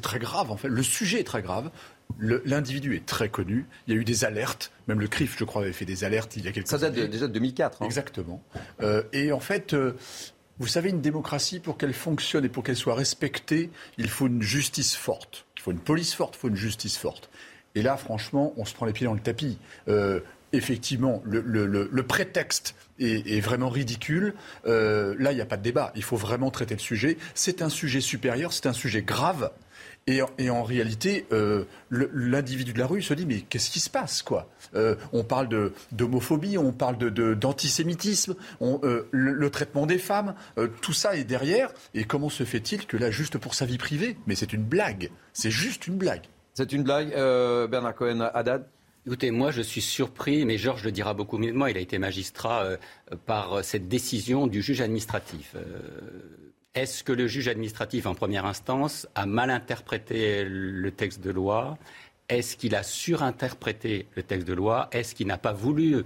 très 0.00 0.18
grave 0.18 0.50
en 0.50 0.56
fait. 0.56 0.68
Le 0.68 0.82
sujet 0.82 1.20
est 1.20 1.24
très 1.24 1.42
grave. 1.42 1.70
L'individu 2.18 2.96
est 2.96 3.04
très 3.04 3.28
connu. 3.28 3.66
Il 3.86 3.92
y 3.92 3.96
a 3.98 4.00
eu 4.00 4.04
des 4.06 4.24
alertes. 4.24 4.72
Même 4.88 4.98
le 4.98 5.08
CRIF, 5.08 5.36
je 5.38 5.44
crois, 5.44 5.60
avait 5.60 5.74
fait 5.74 5.84
des 5.84 6.04
alertes 6.04 6.36
il 6.36 6.46
y 6.46 6.48
a 6.48 6.52
quelques 6.52 6.72
années. 6.72 6.84
Ça 6.84 6.90
date 6.90 7.10
déjà 7.10 7.26
de 7.28 7.34
2004. 7.34 7.82
Hein. 7.82 7.84
Exactement. 7.84 8.42
Euh, 8.80 9.02
et 9.12 9.30
en 9.32 9.40
fait, 9.40 9.74
euh, 9.74 9.92
vous 10.58 10.66
savez, 10.66 10.88
une 10.88 11.02
démocratie, 11.02 11.60
pour 11.60 11.76
qu'elle 11.76 11.92
fonctionne 11.92 12.46
et 12.46 12.48
pour 12.48 12.62
qu'elle 12.62 12.76
soit 12.76 12.94
respectée, 12.94 13.70
il 13.98 14.08
faut 14.08 14.26
une 14.26 14.40
justice 14.40 14.96
forte. 14.96 15.44
Il 15.58 15.62
faut 15.62 15.72
une 15.72 15.80
police 15.80 16.14
forte, 16.14 16.36
il 16.36 16.38
faut 16.38 16.48
une 16.48 16.56
justice 16.56 16.96
forte. 16.96 17.28
Et 17.74 17.82
là, 17.82 17.98
franchement, 17.98 18.54
on 18.56 18.64
se 18.64 18.72
prend 18.72 18.86
les 18.86 18.94
pieds 18.94 19.06
dans 19.06 19.14
le 19.14 19.20
tapis 19.20 19.58
effectivement, 20.52 21.22
le, 21.24 22.02
prétexte 22.02 22.74
est, 22.98 23.40
vraiment 23.40 23.68
ridicule. 23.68 24.34
Euh, 24.66 25.14
là, 25.18 25.32
il 25.32 25.36
n'y 25.36 25.40
a 25.40 25.46
pas 25.46 25.56
de 25.56 25.62
débat. 25.62 25.92
Il 25.96 26.02
faut 26.02 26.16
vraiment 26.16 26.50
traiter 26.50 26.74
le 26.74 26.80
sujet. 26.80 27.16
C'est 27.34 27.62
un 27.62 27.68
sujet 27.68 28.00
supérieur, 28.00 28.52
c'est 28.52 28.66
un 28.66 28.72
sujet 28.72 29.02
grave. 29.02 29.50
Et, 30.08 30.20
en 30.50 30.64
réalité, 30.64 31.26
euh, 31.32 31.64
l'individu 31.90 32.72
de 32.72 32.78
la 32.80 32.86
rue 32.86 33.02
se 33.02 33.14
dit 33.14 33.24
mais 33.24 33.40
qu'est-ce 33.42 33.70
qui 33.70 33.78
se 33.78 33.88
passe 33.88 34.22
quoi? 34.22 34.48
Euh, 34.74 34.96
On 35.12 35.22
parle 35.22 35.70
d'homophobie, 35.92 36.58
on 36.58 36.72
parle 36.72 36.96
d'antisémitisme, 36.98 38.34
de, 38.60 39.06
le, 39.12 39.50
traitement 39.50 39.86
des 39.86 39.98
femmes, 39.98 40.34
tout 40.80 40.92
ça 40.92 41.14
est 41.16 41.24
derrière. 41.24 41.72
Et 41.94 42.04
comment 42.04 42.30
se 42.30 42.42
fait-il 42.42 42.86
que 42.86 42.96
là, 42.96 43.12
juste 43.12 43.38
pour 43.38 43.54
sa 43.54 43.64
vie 43.64 43.78
privée, 43.78 44.16
mais 44.26 44.34
c'est 44.34 44.52
une 44.52 44.64
blague, 44.64 45.10
c'est 45.32 45.52
juste 45.52 45.86
une 45.86 45.98
blague. 45.98 46.24
C'est 46.54 46.72
une 46.72 46.82
blague, 46.82 47.10
Bernard 47.10 47.94
Cohen, 47.94 48.28
Haddad? 48.34 48.66
Écoutez, 49.04 49.32
moi 49.32 49.50
je 49.50 49.62
suis 49.62 49.80
surpris, 49.80 50.44
mais 50.44 50.58
Georges 50.58 50.84
le 50.84 50.92
dira 50.92 51.12
beaucoup 51.12 51.36
mieux 51.36 51.52
moi, 51.52 51.72
il 51.72 51.76
a 51.76 51.80
été 51.80 51.98
magistrat 51.98 52.62
euh, 52.62 52.76
par 53.26 53.54
euh, 53.54 53.62
cette 53.62 53.88
décision 53.88 54.46
du 54.46 54.62
juge 54.62 54.80
administratif. 54.80 55.56
Euh, 55.56 56.52
est-ce 56.74 57.02
que 57.02 57.10
le 57.10 57.26
juge 57.26 57.48
administratif 57.48 58.06
en 58.06 58.14
première 58.14 58.46
instance 58.46 59.08
a 59.16 59.26
mal 59.26 59.50
interprété 59.50 60.44
le 60.44 60.90
texte 60.92 61.20
de 61.20 61.30
loi? 61.30 61.78
Est-ce 62.28 62.56
qu'il 62.56 62.76
a 62.76 62.84
surinterprété 62.84 64.06
le 64.14 64.22
texte 64.22 64.46
de 64.46 64.54
loi? 64.54 64.88
Est-ce 64.92 65.16
qu'il 65.16 65.26
n'a 65.26 65.36
pas 65.36 65.52
voulu 65.52 66.04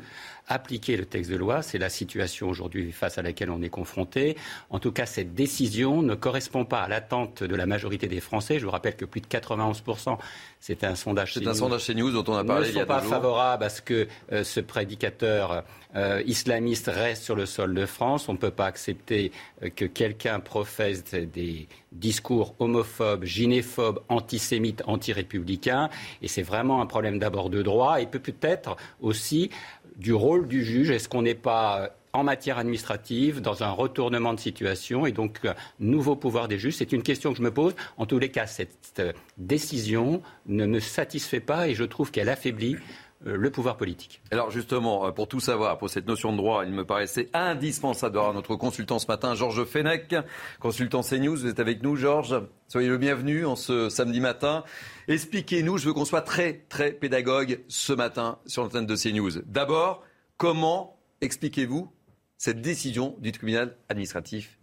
appliquer 0.48 0.96
le 0.96 1.04
texte 1.04 1.30
de 1.30 1.36
loi. 1.36 1.62
C'est 1.62 1.78
la 1.78 1.88
situation 1.88 2.48
aujourd'hui 2.48 2.92
face 2.92 3.18
à 3.18 3.22
laquelle 3.22 3.50
on 3.50 3.62
est 3.62 3.68
confronté. 3.68 4.36
En 4.70 4.78
tout 4.78 4.92
cas, 4.92 5.06
cette 5.06 5.34
décision 5.34 6.02
ne 6.02 6.14
correspond 6.14 6.64
pas 6.64 6.82
à 6.82 6.88
l'attente 6.88 7.42
de 7.42 7.54
la 7.54 7.66
majorité 7.66 8.06
des 8.06 8.20
Français. 8.20 8.58
Je 8.58 8.64
vous 8.64 8.70
rappelle 8.70 8.96
que 8.96 9.04
plus 9.04 9.20
de 9.20 9.26
91%, 9.26 10.18
c'est 10.60 10.84
un 10.84 10.94
sondage 10.94 11.34
C'est 11.34 11.46
un 11.46 11.54
sondage 11.54 11.84
chez 11.84 11.94
News 11.94 12.10
dont 12.10 12.32
on 12.32 12.36
a 12.36 12.44
parlé 12.44 12.68
ne 12.68 12.72
sont 12.72 12.86
pas 12.86 13.00
favorables 13.00 13.64
à 13.64 13.68
ce 13.68 13.82
que 13.82 14.08
euh, 14.32 14.44
ce 14.44 14.60
prédicateur 14.60 15.64
euh, 15.94 16.22
islamiste 16.26 16.90
reste 16.92 17.22
sur 17.22 17.36
le 17.36 17.46
sol 17.46 17.74
de 17.74 17.86
France. 17.86 18.28
On 18.28 18.32
ne 18.32 18.38
peut 18.38 18.50
pas 18.50 18.66
accepter 18.66 19.32
euh, 19.62 19.70
que 19.70 19.84
quelqu'un 19.84 20.40
professe 20.40 21.04
des 21.04 21.68
discours 21.92 22.54
homophobes, 22.58 23.24
gynéphobes, 23.24 24.00
antisémites, 24.08 24.82
anti-républicains. 24.86 25.88
Et 26.22 26.28
c'est 26.28 26.42
vraiment 26.42 26.82
un 26.82 26.86
problème 26.86 27.18
d'abord 27.18 27.50
de 27.50 27.62
droit 27.62 28.00
et 28.00 28.06
peut-être 28.06 28.76
aussi 29.00 29.50
du 29.96 30.12
rôle 30.12 30.46
du 30.46 30.64
juge. 30.64 30.90
Est-ce 30.90 31.08
qu'on 31.08 31.22
n'est 31.22 31.34
pas 31.34 31.90
en 32.12 32.24
matière 32.24 32.56
administrative, 32.56 33.42
dans 33.42 33.62
un 33.62 33.70
retournement 33.70 34.32
de 34.32 34.40
situation 34.40 35.04
et 35.04 35.12
donc 35.12 35.40
un 35.44 35.54
nouveau 35.80 36.16
pouvoir 36.16 36.48
des 36.48 36.58
juges? 36.58 36.76
C'est 36.76 36.92
une 36.92 37.02
question 37.02 37.32
que 37.32 37.38
je 37.38 37.42
me 37.42 37.50
pose. 37.50 37.74
En 37.98 38.06
tous 38.06 38.18
les 38.18 38.30
cas, 38.30 38.46
cette 38.46 39.02
décision 39.36 40.22
ne 40.46 40.66
me 40.66 40.80
satisfait 40.80 41.40
pas 41.40 41.68
et 41.68 41.74
je 41.74 41.84
trouve 41.84 42.10
qu'elle 42.10 42.28
affaiblit 42.28 42.76
le 43.24 43.50
pouvoir 43.50 43.76
politique. 43.76 44.20
Alors 44.30 44.50
justement, 44.50 45.10
pour 45.12 45.26
tout 45.26 45.40
savoir, 45.40 45.78
pour 45.78 45.90
cette 45.90 46.06
notion 46.06 46.32
de 46.32 46.36
droit, 46.36 46.64
il 46.64 46.72
me 46.72 46.84
paraissait 46.84 47.28
indispensable 47.32 48.14
d'avoir 48.14 48.34
notre 48.34 48.56
consultant 48.56 48.98
ce 48.98 49.06
matin, 49.06 49.34
Georges 49.34 49.64
Fenech, 49.64 50.14
consultant 50.60 51.00
CNews. 51.00 51.36
Vous 51.36 51.46
êtes 51.46 51.60
avec 51.60 51.82
nous, 51.82 51.96
Georges. 51.96 52.40
Soyez 52.68 52.88
le 52.88 52.98
bienvenu 52.98 53.46
en 53.46 53.56
ce 53.56 53.88
samedi 53.88 54.20
matin. 54.20 54.64
Expliquez-nous, 55.08 55.78
je 55.78 55.86
veux 55.86 55.94
qu'on 55.94 56.04
soit 56.04 56.22
très, 56.22 56.64
très 56.68 56.92
pédagogue 56.92 57.60
ce 57.68 57.92
matin 57.92 58.38
sur 58.46 58.62
l'antenne 58.62 58.86
de 58.86 58.96
CNews. 58.96 59.42
D'abord, 59.46 60.04
comment 60.36 60.98
expliquez-vous 61.20 61.90
cette 62.36 62.60
décision 62.60 63.16
du 63.18 63.32
tribunal 63.32 63.76
administratif 63.88 64.58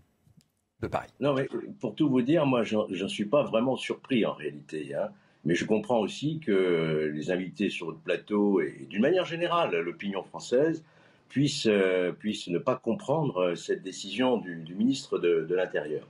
de 0.81 0.87
Paris? 0.87 1.09
Non, 1.19 1.33
mais 1.33 1.47
pour 1.79 1.95
tout 1.95 2.09
vous 2.09 2.21
dire, 2.21 2.45
moi, 2.45 2.63
je 2.63 2.77
ne 2.77 3.07
suis 3.07 3.25
pas 3.25 3.43
vraiment 3.43 3.75
surpris 3.77 4.25
en 4.25 4.33
réalité. 4.33 4.93
Hein. 4.93 5.09
Mais 5.45 5.55
je 5.55 5.65
comprends 5.65 5.99
aussi 5.99 6.39
que 6.39 7.11
les 7.13 7.31
invités 7.31 7.69
sur 7.69 7.91
le 7.91 7.97
plateau 7.97 8.61
et 8.61 8.87
d'une 8.89 9.01
manière 9.01 9.25
générale, 9.25 9.75
l'opinion 9.75 10.23
française 10.23 10.83
puissent, 11.27 11.67
euh, 11.67 12.13
ne 12.47 12.57
pas 12.59 12.75
comprendre 12.75 13.55
cette 13.55 13.81
décision 13.81 14.37
du, 14.37 14.75
ministre 14.75 15.19
de, 15.19 15.53
l'Intérieur. 15.53 16.07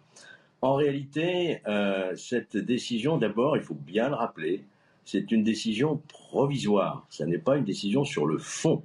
En 0.61 0.75
réalité, 0.75 1.61
euh, 1.67 2.15
cette 2.15 2.57
décision, 2.57 3.17
d'abord, 3.17 3.57
il 3.57 3.63
faut 3.63 3.73
bien 3.73 4.09
le 4.09 4.15
rappeler, 4.15 4.63
c'est 5.05 5.31
une 5.31 5.43
décision 5.43 6.01
provisoire. 6.07 7.05
Ce 7.09 7.23
n'est 7.23 7.37
pas 7.37 7.57
une 7.57 7.65
décision 7.65 8.05
sur 8.05 8.25
le 8.25 8.37
fond. 8.37 8.83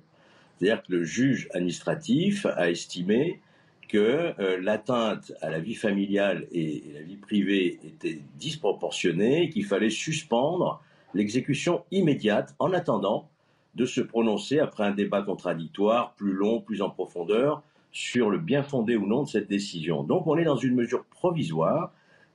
C'est-à-dire 0.58 0.82
que 0.82 0.92
le 0.92 1.04
juge 1.04 1.48
administratif 1.52 2.46
a 2.46 2.70
estimé 2.70 3.40
que 3.88 4.34
euh, 4.38 4.60
l'atteinte 4.60 5.32
à 5.40 5.50
la 5.50 5.58
vie 5.58 5.74
familiale 5.74 6.46
et, 6.52 6.84
la 6.94 7.02
vie 7.02 7.16
privée 7.16 7.80
était 7.82 8.20
disproportionnée, 8.36 9.48
qu'il 9.50 9.64
fallait 9.64 9.90
suspendre 9.90 10.82
l'exécution 11.14 11.84
immédiate 11.90 12.54
en 12.58 12.72
attendant 12.72 13.28
de 13.74 13.86
se 13.86 14.00
prononcer 14.00 14.60
après 14.60 14.84
un 14.84 14.92
débat 14.92 15.22
contradictoire 15.22 16.14
plus 16.14 16.32
long, 16.32 16.60
plus 16.60 16.82
en 16.82 16.90
profondeur 16.90 17.62
sur 17.90 18.30
le 18.30 18.38
bien 18.38 18.62
fondé 18.62 18.96
ou 18.96 19.06
non 19.06 19.22
de 19.22 19.28
cette 19.28 19.48
décision. 19.48 20.02
Donc 20.02 20.26
on 20.26 20.36
est 20.36 20.44
dans 20.44 20.56
une 20.56 20.74
mesure 20.74 21.04
provisoire 21.06 21.92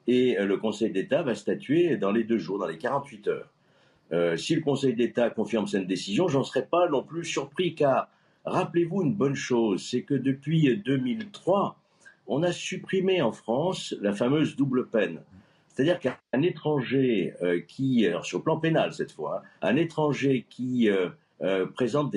et 0.08 0.38
euh, 0.40 0.46
le 0.46 0.58
Conseil 0.58 0.92
d'État 0.92 1.22
va 1.22 1.36
statuer 1.36 1.98
dans 1.98 2.12
les 2.12 2.24
deux 2.24 2.40
jours, 2.40 2.60
dans 2.60 2.68
les 2.68 2.78
48 2.78 3.28
heures. 3.28 3.50
Euh, 4.12 4.38
si 4.38 4.56
le 4.56 4.62
Conseil 4.62 4.96
d'État 4.96 5.30
confirme 5.30 5.68
cette 5.68 5.88
décision, 5.88 6.28
j'en 6.28 6.44
serais 6.44 6.66
pas 6.66 6.90
non 6.90 7.04
plus 7.04 7.24
surpris 7.24 7.76
car 7.76 8.10
rappelez-vous 8.46 9.04
une 9.04 9.14
bonne 9.14 9.36
chose, 9.36 9.88
c'est 9.90 10.02
que 10.02 10.14
depuis 10.14 10.78
2003, 10.78 11.78
on 12.28 12.44
a 12.44 12.52
supprimé 12.52 13.22
en 13.22 13.32
France 13.32 13.96
la 14.02 14.14
fameuse 14.14 14.56
double 14.56 14.88
peine. 14.88 15.22
C'est-à-dire 15.68 16.00
qu'un 16.00 16.42
étranger 16.42 17.34
euh, 17.42 17.60
qui, 17.68 18.06
sur 18.22 18.40
le 18.40 18.44
plan 18.44 18.58
pénal 18.58 18.94
cette 18.94 19.12
fois, 19.12 19.42
hein, 19.44 19.48
un 19.62 19.76
étranger 19.76 20.46
qui 20.50 20.90
euh, 21.44 21.66
présente 21.66 22.16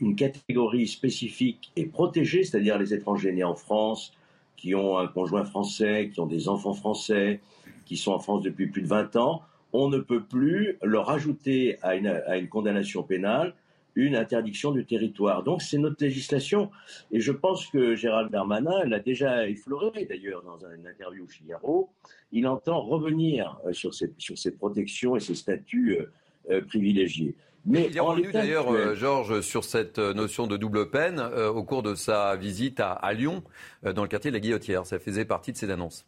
une 0.00 0.16
catégorie 0.16 0.86
spécifique 0.86 1.72
et 1.76 1.86
protégée, 1.86 2.44
c'est-à-dire 2.44 2.78
les 2.78 2.94
étrangers 2.94 3.32
nés 3.32 3.44
en 3.44 3.56
France, 3.56 4.14
qui 4.56 4.74
ont 4.74 4.96
un 4.98 5.06
conjoint 5.06 5.44
français, 5.44 6.10
qui 6.12 6.20
ont 6.20 6.26
des 6.26 6.48
enfants 6.48 6.72
français, 6.72 7.40
qui 7.84 7.96
sont 7.96 8.12
en 8.12 8.18
France 8.18 8.42
depuis 8.42 8.68
plus 8.68 8.82
de 8.82 8.88
20 8.88 9.16
ans, 9.16 9.42
on 9.72 9.88
ne 9.88 9.98
peut 9.98 10.22
plus 10.22 10.78
leur 10.82 11.10
ajouter 11.10 11.78
à 11.82 11.94
une, 11.96 12.48
condamnation 12.48 13.02
pénale 13.02 13.54
une 13.96 14.14
interdiction 14.14 14.70
du 14.70 14.84
territoire. 14.84 15.42
Donc 15.42 15.62
c'est 15.62 15.78
notre 15.78 16.04
législation, 16.04 16.70
et 17.10 17.20
je 17.20 17.32
pense 17.32 17.66
que 17.66 17.96
Gérald 17.96 18.30
Darmanin 18.30 18.84
l'a 18.84 19.00
déjà 19.00 19.48
effleuré 19.48 20.04
d'ailleurs 20.04 20.42
dans 20.42 20.58
une 20.58 20.86
interview 20.86 21.24
au 21.24 21.28
Figaro, 21.28 21.90
il 22.30 22.46
entend 22.46 22.80
revenir 22.80 23.58
euh, 23.66 23.72
sur 23.72 23.94
ces, 23.94 24.12
sur 24.18 24.36
ces 24.38 24.52
protections 24.52 25.16
et 25.16 25.20
ces 25.20 25.34
statuts 25.34 25.96
euh, 25.98 26.12
euh, 26.50 26.60
privilégiés. 26.60 27.34
Mais 27.64 27.88
il 27.90 27.96
est 27.96 28.00
revenu 28.00 28.30
d'ailleurs, 28.30 28.94
Georges, 28.94 29.40
sur 29.40 29.64
cette 29.64 29.98
notion 29.98 30.46
de 30.46 30.56
double 30.56 30.88
peine 30.88 31.18
au 31.18 31.64
cours 31.64 31.82
de 31.82 31.96
sa 31.96 32.36
visite 32.36 32.78
à, 32.78 32.92
à 32.92 33.12
Lyon, 33.12 33.42
dans 33.82 34.02
le 34.02 34.08
quartier 34.08 34.30
de 34.30 34.36
la 34.36 34.40
Guillotière. 34.40 34.86
Ça 34.86 35.00
faisait 35.00 35.24
partie 35.24 35.50
de 35.50 35.56
ses 35.56 35.68
annonces. 35.72 36.06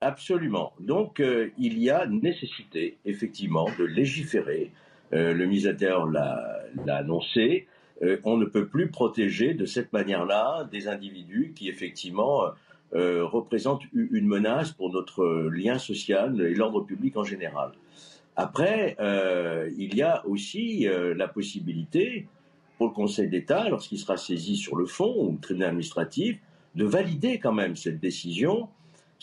Absolument. 0.00 0.72
Donc, 0.80 1.22
il 1.58 1.78
y 1.78 1.90
a 1.90 2.06
nécessité, 2.06 2.96
effectivement, 3.04 3.68
de 3.78 3.84
légiférer. 3.84 4.72
Euh, 5.12 5.34
le 5.34 5.46
ministère 5.46 6.06
l'a 6.06 6.62
annoncé. 6.86 7.66
Euh, 8.02 8.18
on 8.24 8.36
ne 8.36 8.44
peut 8.44 8.66
plus 8.66 8.88
protéger 8.88 9.54
de 9.54 9.66
cette 9.66 9.92
manière-là 9.92 10.68
des 10.70 10.88
individus 10.88 11.52
qui, 11.54 11.68
effectivement, 11.68 12.44
représentent 12.94 13.84
une 13.94 14.26
menace 14.26 14.72
pour 14.72 14.92
notre 14.92 15.24
lien 15.50 15.78
social 15.78 16.38
et 16.42 16.54
l'ordre 16.54 16.82
public 16.82 17.16
en 17.16 17.24
général. 17.24 17.72
Après, 18.36 18.98
il 19.78 19.94
y 19.94 20.02
a 20.02 20.22
aussi 20.26 20.86
la 21.16 21.26
possibilité 21.26 22.26
pour 22.76 22.88
le 22.88 22.92
Conseil 22.92 23.28
d'État, 23.28 23.66
lorsqu'il 23.70 23.96
sera 23.96 24.18
saisi 24.18 24.56
sur 24.56 24.76
le 24.76 24.84
fond, 24.84 25.14
ou 25.16 25.32
le 25.32 25.38
tribunal 25.38 25.70
administratif, 25.70 26.38
de 26.74 26.84
valider 26.84 27.38
quand 27.38 27.54
même 27.54 27.76
cette 27.76 27.98
décision 27.98 28.68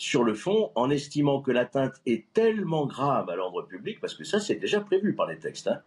sur 0.00 0.24
le 0.24 0.32
fond 0.32 0.70
en 0.76 0.88
estimant 0.88 1.42
que 1.42 1.50
l'atteinte 1.50 2.00
est 2.06 2.24
tellement 2.32 2.86
grave 2.86 3.28
à 3.28 3.36
l'ordre 3.36 3.60
public, 3.66 4.00
parce 4.00 4.14
que 4.14 4.24
ça 4.24 4.40
c'est 4.40 4.54
déjà 4.54 4.80
prévu 4.80 5.12
par 5.12 5.26
les 5.26 5.36
textes, 5.36 5.68
hein, 5.68 5.82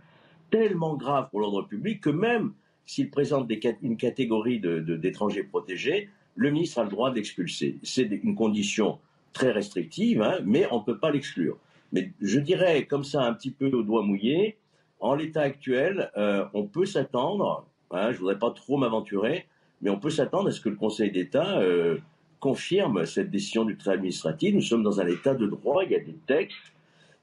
tellement 0.52 0.96
grave 0.96 1.30
pour 1.32 1.40
l'ordre 1.40 1.64
public 1.64 2.00
que 2.00 2.12
même 2.12 2.54
s'il 2.86 3.10
présente 3.10 3.52
une 3.82 3.98
catégorie 3.98 4.60
d'étrangers 4.60 5.42
protégés, 5.42 6.10
le 6.36 6.52
ministre 6.52 6.78
a 6.78 6.84
le 6.84 6.92
droit 6.92 7.12
d'expulser. 7.12 7.80
C'est 7.82 8.04
une 8.04 8.36
condition 8.36 9.00
très 9.34 9.52
restrictive, 9.52 10.22
hein, 10.22 10.38
mais 10.46 10.68
on 10.70 10.82
ne 10.82 10.84
peut 10.84 11.00
pas 11.00 11.10
l'exclure. 11.10 11.58
Mais 11.92 12.12
je 12.22 12.40
dirais 12.40 12.86
comme 12.86 13.04
ça 13.04 13.24
un 13.24 13.34
petit 13.34 13.50
peu 13.50 13.72
au 13.72 13.82
doigt 13.82 14.04
mouillé, 14.04 14.58
en 15.00 15.16
l'état 15.16 15.42
actuel, 15.42 16.12
euh, 16.18 16.46
on 16.54 16.68
peut 16.68 16.86
s'attendre, 16.86 17.66
hein, 17.90 18.10
je 18.12 18.18
ne 18.18 18.20
voudrais 18.20 18.38
pas 18.38 18.52
trop 18.52 18.78
m'aventurer, 18.78 19.48
mais 19.82 19.90
on 19.90 19.98
peut 19.98 20.12
s'attendre 20.12 20.50
à 20.50 20.52
ce 20.52 20.62
que 20.62 20.70
le 20.70 20.76
Conseil 20.76 21.10
d'État 21.10 21.58
euh, 21.58 21.98
confirme 22.44 23.06
cette 23.06 23.32
décision 23.32 23.64
du 23.64 23.78
tribunal 23.78 24.00
administratif. 24.00 24.54
Nous 24.54 24.62
sommes 24.62 24.84
dans 24.84 25.00
un 25.00 25.08
état 25.08 25.34
de 25.34 25.48
droit, 25.48 25.86
il 25.86 25.92
y 25.92 25.96
a 25.96 26.00
des 26.02 26.18
textes, 26.28 26.74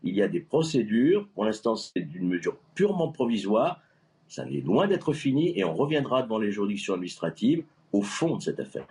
il 0.03 0.15
y 0.15 0.23
a 0.23 0.29
des 0.29 0.41
procédures. 0.41 1.29
Pour 1.35 1.45
l'instant, 1.45 1.77
c'est 1.77 2.07
une 2.15 2.27
mesure 2.27 2.57
purement 2.75 3.12
provisoire. 3.12 3.83
Ça 4.29 4.47
n'est 4.47 4.62
loin 4.62 4.87
d'être 4.87 5.12
fini 5.12 5.53
et 5.59 5.62
on 5.62 5.75
reviendra 5.77 6.23
devant 6.23 6.39
les 6.39 6.50
juridictions 6.50 6.95
administratives 6.95 7.65
au 7.93 8.00
fond 8.00 8.37
de 8.39 8.43
cette 8.43 8.61
affaire. 8.61 8.87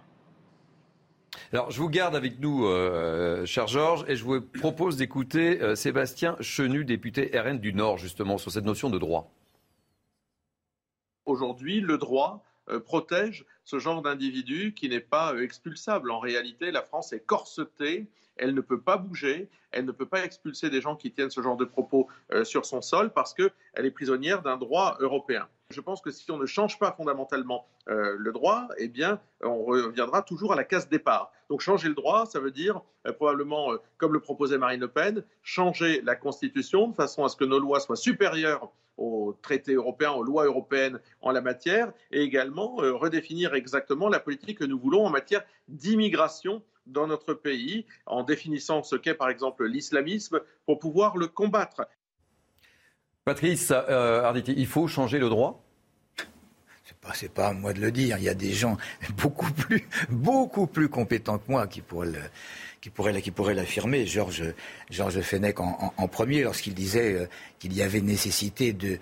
Alors, 1.52 1.72
je 1.72 1.82
vous 1.82 1.90
garde 1.90 2.16
avec 2.16 2.40
nous, 2.40 2.68
euh, 2.68 3.44
cher 3.48 3.66
Georges, 3.66 4.06
et 4.08 4.16
je 4.16 4.24
vous 4.24 4.40
propose 4.40 4.98
d'écouter 4.98 5.60
euh, 5.64 5.74
Sébastien 5.74 6.36
Chenu, 6.42 6.86
député 6.86 7.32
RN 7.34 7.58
du 7.58 7.74
Nord, 7.74 7.98
justement, 7.98 8.38
sur 8.38 8.52
cette 8.52 8.66
notion 8.66 8.92
de 8.92 9.00
droit. 9.00 9.32
Aujourd'hui, 11.26 11.80
le 11.80 11.98
droit 11.98 12.44
euh, 12.44 12.49
protège 12.78 13.46
ce 13.70 13.78
genre 13.78 14.02
d'individu 14.02 14.74
qui 14.74 14.90
n'est 14.90 15.00
pas 15.00 15.34
euh, 15.34 15.44
expulsable. 15.44 16.10
En 16.10 16.20
réalité, 16.20 16.72
la 16.72 16.82
France 16.82 17.14
est 17.14 17.20
corsetée, 17.20 18.08
elle 18.36 18.56
ne 18.56 18.62
peut 18.62 18.82
pas 18.82 18.98
bouger, 18.98 19.48
elle 19.72 19.86
ne 19.86 19.92
peut 19.92 20.08
pas 20.08 20.26
expulser 20.26 20.72
des 20.72 20.82
gens 20.82 20.96
qui 20.96 21.12
tiennent 21.12 21.30
ce 21.30 21.42
genre 21.42 21.56
de 21.56 21.66
propos 21.66 22.08
euh, 22.32 22.44
sur 22.44 22.66
son 22.66 22.82
sol 22.82 23.12
parce 23.12 23.36
qu'elle 23.36 23.52
est 23.76 23.92
prisonnière 23.92 24.42
d'un 24.42 24.58
droit 24.58 24.98
européen. 25.02 25.48
Je 25.70 25.82
pense 25.82 26.02
que 26.02 26.10
si 26.10 26.32
on 26.32 26.38
ne 26.38 26.48
change 26.48 26.80
pas 26.80 26.92
fondamentalement 26.92 27.68
le 27.86 28.32
droit, 28.32 28.68
eh 28.78 28.88
bien, 28.88 29.20
on 29.42 29.64
reviendra 29.64 30.22
toujours 30.22 30.54
à 30.54 30.56
la 30.56 30.64
case 30.64 30.90
départ. 30.90 31.32
Donc, 31.50 31.62
changer 31.62 31.90
le 31.90 31.96
droit, 31.96 32.28
ça 32.28 32.40
veut 32.40 32.52
dire 32.52 32.82
probablement, 33.16 33.74
comme 33.98 34.14
le 34.14 34.20
proposait 34.20 34.60
Marine 34.60 34.82
Le 34.82 34.88
Pen, 34.88 35.24
changer 35.42 36.02
la 36.02 36.16
Constitution 36.16 36.88
de 36.88 36.96
façon 36.96 37.24
à 37.24 37.30
ce 37.30 37.36
que 37.36 37.46
nos 37.46 37.60
lois 37.60 37.80
soient 37.80 37.96
supérieures 37.96 38.72
aux 39.00 39.34
traités 39.42 39.74
européens, 39.74 40.12
aux 40.12 40.24
lois 40.24 40.46
européennes 40.46 41.00
en 41.22 41.32
la 41.32 41.42
matière, 41.42 41.92
et 42.12 42.22
également 42.22 42.82
euh, 42.82 42.94
redéfinir 42.94 43.56
exactement 43.56 44.10
la 44.10 44.20
politique 44.20 44.60
que 44.60 44.66
nous 44.66 44.80
voulons 44.80 45.06
en 45.06 45.10
matière 45.10 45.44
d'immigration 45.68 46.62
dans 46.86 47.08
notre 47.08 47.34
pays, 47.34 47.86
en 48.06 48.24
définissant 48.24 48.84
ce 48.84 48.96
qu'est 48.96 49.14
par 49.14 49.30
exemple 49.30 49.66
l'islamisme 49.66 50.42
pour 50.66 50.80
pouvoir 50.80 51.18
le 51.18 51.28
combattre. 51.28 51.88
Patrice 53.24 53.72
euh, 53.72 54.24
Arditi, 54.24 54.54
il 54.58 54.68
faut 54.68 54.88
changer 54.88 55.20
le 55.20 55.30
droit? 55.30 55.64
C'est 56.84 56.98
pas, 56.98 57.44
pas 57.44 57.48
à 57.50 57.54
moi 57.54 57.74
de 57.74 57.80
le 57.80 57.92
dire. 57.92 58.18
Il 58.18 58.24
y 58.24 58.30
a 58.30 58.34
des 58.34 58.52
gens 58.52 58.78
beaucoup 59.18 59.52
plus, 59.52 59.88
beaucoup 60.10 60.66
plus 60.66 60.90
compétents 60.90 61.38
que 61.38 61.52
moi 61.52 61.68
qui 61.68 61.82
pourraient 61.82 62.08
le, 62.08 62.22
qui 62.82 62.90
pourrait, 62.90 63.22
qui 63.22 63.32
pourrait 63.32 63.54
l'affirmer, 63.54 64.06
Georges, 64.06 64.54
Georges 64.90 65.22
Fenech 65.22 65.60
en, 65.60 66.08
premier, 66.08 66.44
lorsqu'il 66.44 66.74
disait 66.74 67.14
euh, 67.14 67.26
qu'il 67.60 67.74
y 67.74 67.82
avait 67.82 68.00
nécessité 68.00 68.72
de, 68.74 69.00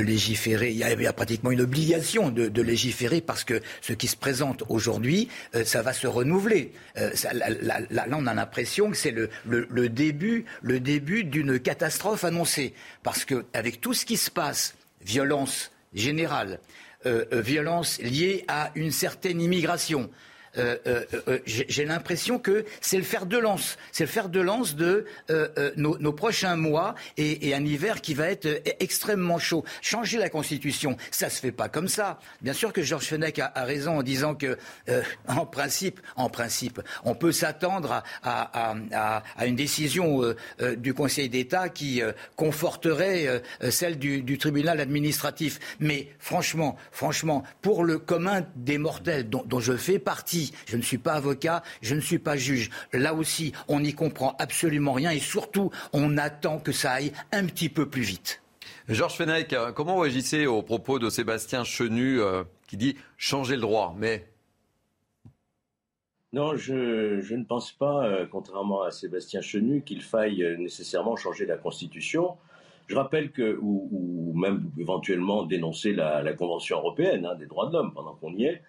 légiférer. 0.00 0.70
Il 0.70 0.76
y 0.76 0.84
avait 0.84 1.12
pratiquement 1.12 1.50
une 1.50 1.60
obligation 1.60 2.30
de, 2.30 2.62
légiférer 2.62 3.20
parce 3.20 3.44
que 3.44 3.60
ce 3.80 3.92
qui 3.92 4.06
se 4.06 4.16
présente 4.16 4.62
aujourd'hui, 4.68 5.28
euh, 5.54 5.64
ça 5.64 5.82
va 5.82 5.92
se 5.92 6.06
renouveler. 6.06 6.72
Euh, 6.96 7.10
là, 7.32 8.06
on 8.12 8.26
a 8.26 8.34
l'impression 8.34 8.90
que 8.90 8.96
c'est 8.96 9.14
le, 9.44 9.88
début, 9.88 10.44
le 10.62 10.78
début 10.78 11.24
d'une 11.24 11.58
catastrophe 11.58 12.24
annoncée. 12.24 12.74
Parce 13.02 13.24
que 13.24 13.44
avec 13.52 13.80
tout 13.80 13.94
ce 13.94 14.06
qui 14.06 14.16
se 14.16 14.30
passe, 14.30 14.74
violence 15.02 15.72
générale, 15.94 16.60
violence 17.32 18.00
liée 18.02 18.44
à 18.48 18.70
une 18.74 18.90
certaine 18.90 19.40
immigration, 19.40 20.10
j'ai 21.46 21.84
l'impression 21.84 22.38
que 22.38 22.64
c'est 22.80 22.96
le 22.96 23.02
fer 23.02 23.26
de 23.26 23.38
lance. 23.38 23.78
C'est 23.92 24.04
le 24.04 24.10
fer 24.10 24.28
de 24.28 24.40
lance 24.40 24.76
de 24.76 25.06
nos, 25.76 26.12
prochains 26.12 26.56
mois 26.56 26.94
et, 27.16 27.54
un 27.54 27.64
hiver 27.64 28.00
qui 28.00 28.14
va 28.14 28.30
être 28.30 28.62
extrêmement 28.80 29.38
chaud. 29.38 29.64
Changer 29.82 30.18
la 30.18 30.28
Constitution, 30.28 30.96
ça 31.10 31.30
se 31.30 31.40
fait 31.40 31.52
pas 31.52 31.68
comme 31.68 31.88
ça. 31.88 32.18
Bien 32.42 32.52
sûr 32.52 32.72
que 32.72 32.82
Georges 32.82 33.06
Fenech 33.06 33.38
a, 33.38 33.52
raison 33.64 33.98
en 33.98 34.02
disant 34.02 34.34
que, 34.34 34.58
en 35.26 35.46
principe, 35.46 36.00
en 36.16 36.28
principe, 36.28 36.80
on 37.04 37.14
peut 37.14 37.32
s'attendre 37.32 38.02
à, 38.22 38.74
une 39.44 39.56
décision 39.56 40.34
du 40.76 40.94
Conseil 40.94 41.28
d'État 41.28 41.68
qui 41.68 42.02
conforterait 42.36 43.42
celle 43.70 43.98
du, 43.98 44.38
tribunal 44.38 44.80
administratif. 44.80 45.58
Mais 45.80 46.08
franchement, 46.18 46.76
franchement, 46.92 47.42
pour 47.62 47.84
le 47.84 47.98
commun 47.98 48.46
des 48.56 48.78
mortels 48.78 49.28
dont 49.28 49.60
je 49.60 49.76
fais 49.76 49.98
partie, 49.98 50.47
je 50.66 50.76
ne 50.76 50.82
suis 50.82 50.98
pas 50.98 51.14
avocat, 51.14 51.62
je 51.82 51.94
ne 51.94 52.00
suis 52.00 52.18
pas 52.18 52.36
juge. 52.36 52.70
Là 52.92 53.14
aussi, 53.14 53.52
on 53.68 53.80
n'y 53.80 53.94
comprend 53.94 54.36
absolument 54.38 54.92
rien 54.92 55.10
et 55.10 55.20
surtout, 55.20 55.70
on 55.92 56.18
attend 56.18 56.58
que 56.58 56.72
ça 56.72 56.92
aille 56.92 57.12
un 57.32 57.46
petit 57.46 57.68
peu 57.68 57.88
plus 57.88 58.02
vite. 58.02 58.42
Georges 58.88 59.16
Fenech, 59.16 59.54
comment 59.74 59.94
vous 59.96 60.00
réagissez 60.00 60.46
aux 60.46 60.62
propos 60.62 60.98
de 60.98 61.10
Sébastien 61.10 61.62
Chenu 61.62 62.20
euh, 62.20 62.44
qui 62.66 62.76
dit 62.78 62.96
changer 63.18 63.54
le 63.54 63.60
droit 63.60 63.94
Mais 63.98 64.26
non, 66.32 66.56
je, 66.56 67.20
je, 67.20 67.34
ne 67.34 67.44
pense 67.44 67.72
pas, 67.72 68.06
euh, 68.06 68.26
contrairement 68.30 68.82
à 68.82 68.90
Sébastien 68.90 69.40
Chenu, 69.40 69.82
qu'il 69.82 70.02
faille 70.02 70.42
euh, 70.42 70.58
nécessairement 70.58 71.16
changer 71.16 71.46
la 71.46 71.56
Constitution. 71.56 72.36
Je 72.86 72.96
rappelle 72.96 73.30
que, 73.32 73.58
ou, 73.60 74.32
même 74.34 74.70
éventuellement 74.78 75.44
dénoncer 75.44 75.92
la, 75.92 76.22
la 76.22 76.34
Convention 76.34 76.78
européenne 76.78 77.24
hein, 77.24 77.34
des 77.34 77.46
droits 77.46 77.68
de 77.68 77.72
l'homme 77.72 77.92
pendant 77.94 78.14
qu'on 78.14 78.34
y 78.34 78.44
est. 78.44 78.62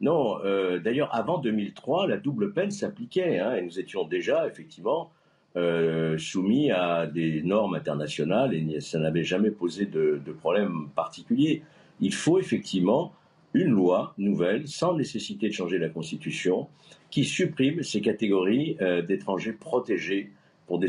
Non, 0.00 0.38
euh, 0.44 0.78
d'ailleurs, 0.78 1.14
avant 1.14 1.38
2003, 1.38 2.06
la 2.06 2.18
double 2.18 2.52
peine 2.52 2.70
s'appliquait, 2.70 3.38
hein, 3.38 3.54
et 3.54 3.62
nous 3.62 3.80
étions 3.80 4.04
déjà, 4.06 4.46
effectivement, 4.46 5.10
euh, 5.56 6.18
soumis 6.18 6.70
à 6.70 7.06
des 7.06 7.42
normes 7.42 7.74
internationales, 7.74 8.52
et 8.52 8.80
ça 8.80 8.98
n'avait 8.98 9.24
jamais 9.24 9.50
posé 9.50 9.86
de, 9.86 10.20
problème 10.38 10.88
particulier. 10.94 11.62
Il 12.00 12.12
faut 12.12 12.38
effectivement 12.38 13.14
une 13.54 13.70
loi 13.70 14.12
nouvelle, 14.18 14.68
sans 14.68 14.94
nécessité 14.94 15.48
de 15.48 15.54
changer 15.54 15.78
la 15.78 15.88
Constitution, 15.88 16.68
qui 17.10 17.24
supprime 17.24 17.82
ces 17.82 18.02
catégories 18.02 18.76
euh, 18.82 19.00
d'étrangers 19.00 19.52
protégés 19.52 20.30
pour 20.66 20.78
des, 20.78 20.88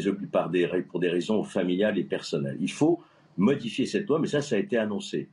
pour 0.90 1.00
des 1.00 1.10
raisons 1.10 1.44
familiales 1.44 1.98
et 1.98 2.04
personnelles. 2.04 2.58
Il 2.60 2.72
faut 2.72 3.00
modifier 3.38 3.86
cette 3.86 4.08
loi, 4.08 4.20
mais 4.20 4.28
ça, 4.28 4.42
ça 4.42 4.56
a 4.56 4.60
été 4.60 4.78
annoncé. 4.78 5.30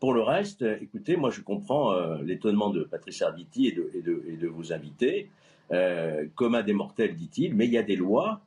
Pour 0.00 0.12
le 0.12 0.22
reste, 0.22 0.62
écoutez, 0.80 1.16
moi 1.16 1.30
je 1.30 1.40
comprends 1.40 1.92
euh, 1.92 2.18
l'étonnement 2.22 2.70
de 2.70 2.84
Patrice 2.84 3.22
Arditi 3.22 3.68
et 3.68 3.72
de, 3.72 3.90
et 3.94 4.02
de, 4.02 4.22
et 4.28 4.36
de 4.36 4.46
vos 4.46 4.72
invités. 4.72 5.30
Euh, 5.72 6.26
commun 6.34 6.62
des 6.62 6.74
mortels, 6.74 7.16
dit-il, 7.16 7.54
mais 7.54 7.66
il 7.66 7.72
y 7.72 7.78
a 7.78 7.82
des 7.82 7.96
lois, 7.96 8.40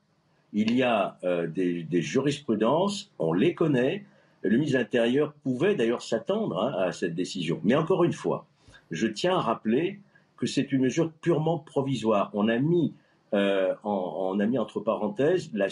il 0.53 0.73
y 0.73 0.83
a 0.83 1.17
euh, 1.23 1.47
des, 1.47 2.01
jurisprudences, 2.01 3.11
on 3.19 3.33
les 3.33 3.53
connaît. 3.53 4.05
Le 4.41 4.51
ministre 4.51 4.77
de 4.77 4.83
l'Intérieur 4.83 5.33
pouvait 5.43 5.75
d'ailleurs 5.75 6.01
s'attendre 6.01 6.63
hein, 6.63 6.73
à 6.79 6.91
cette 6.93 7.15
décision. 7.15 7.59
Mais 7.63 7.75
encore 7.75 8.05
une 8.05 8.13
fois, 8.13 8.45
je 8.89 9.05
tiens 9.05 9.35
à 9.35 9.41
rappeler 9.41 9.99
que 10.37 10.47
c'est 10.47 10.71
une 10.71 10.81
mesure 10.81 11.11
purement 11.11 11.59
provisoire. 11.59 12.31
On 12.33 12.47
a 12.47 12.57
mis 12.57 12.93
euh, 13.33 13.75
on, 13.83 14.39
a 14.39 14.45
mis 14.47 14.57
entre 14.57 14.79
parenthèses 14.79 15.51
la 15.53 15.67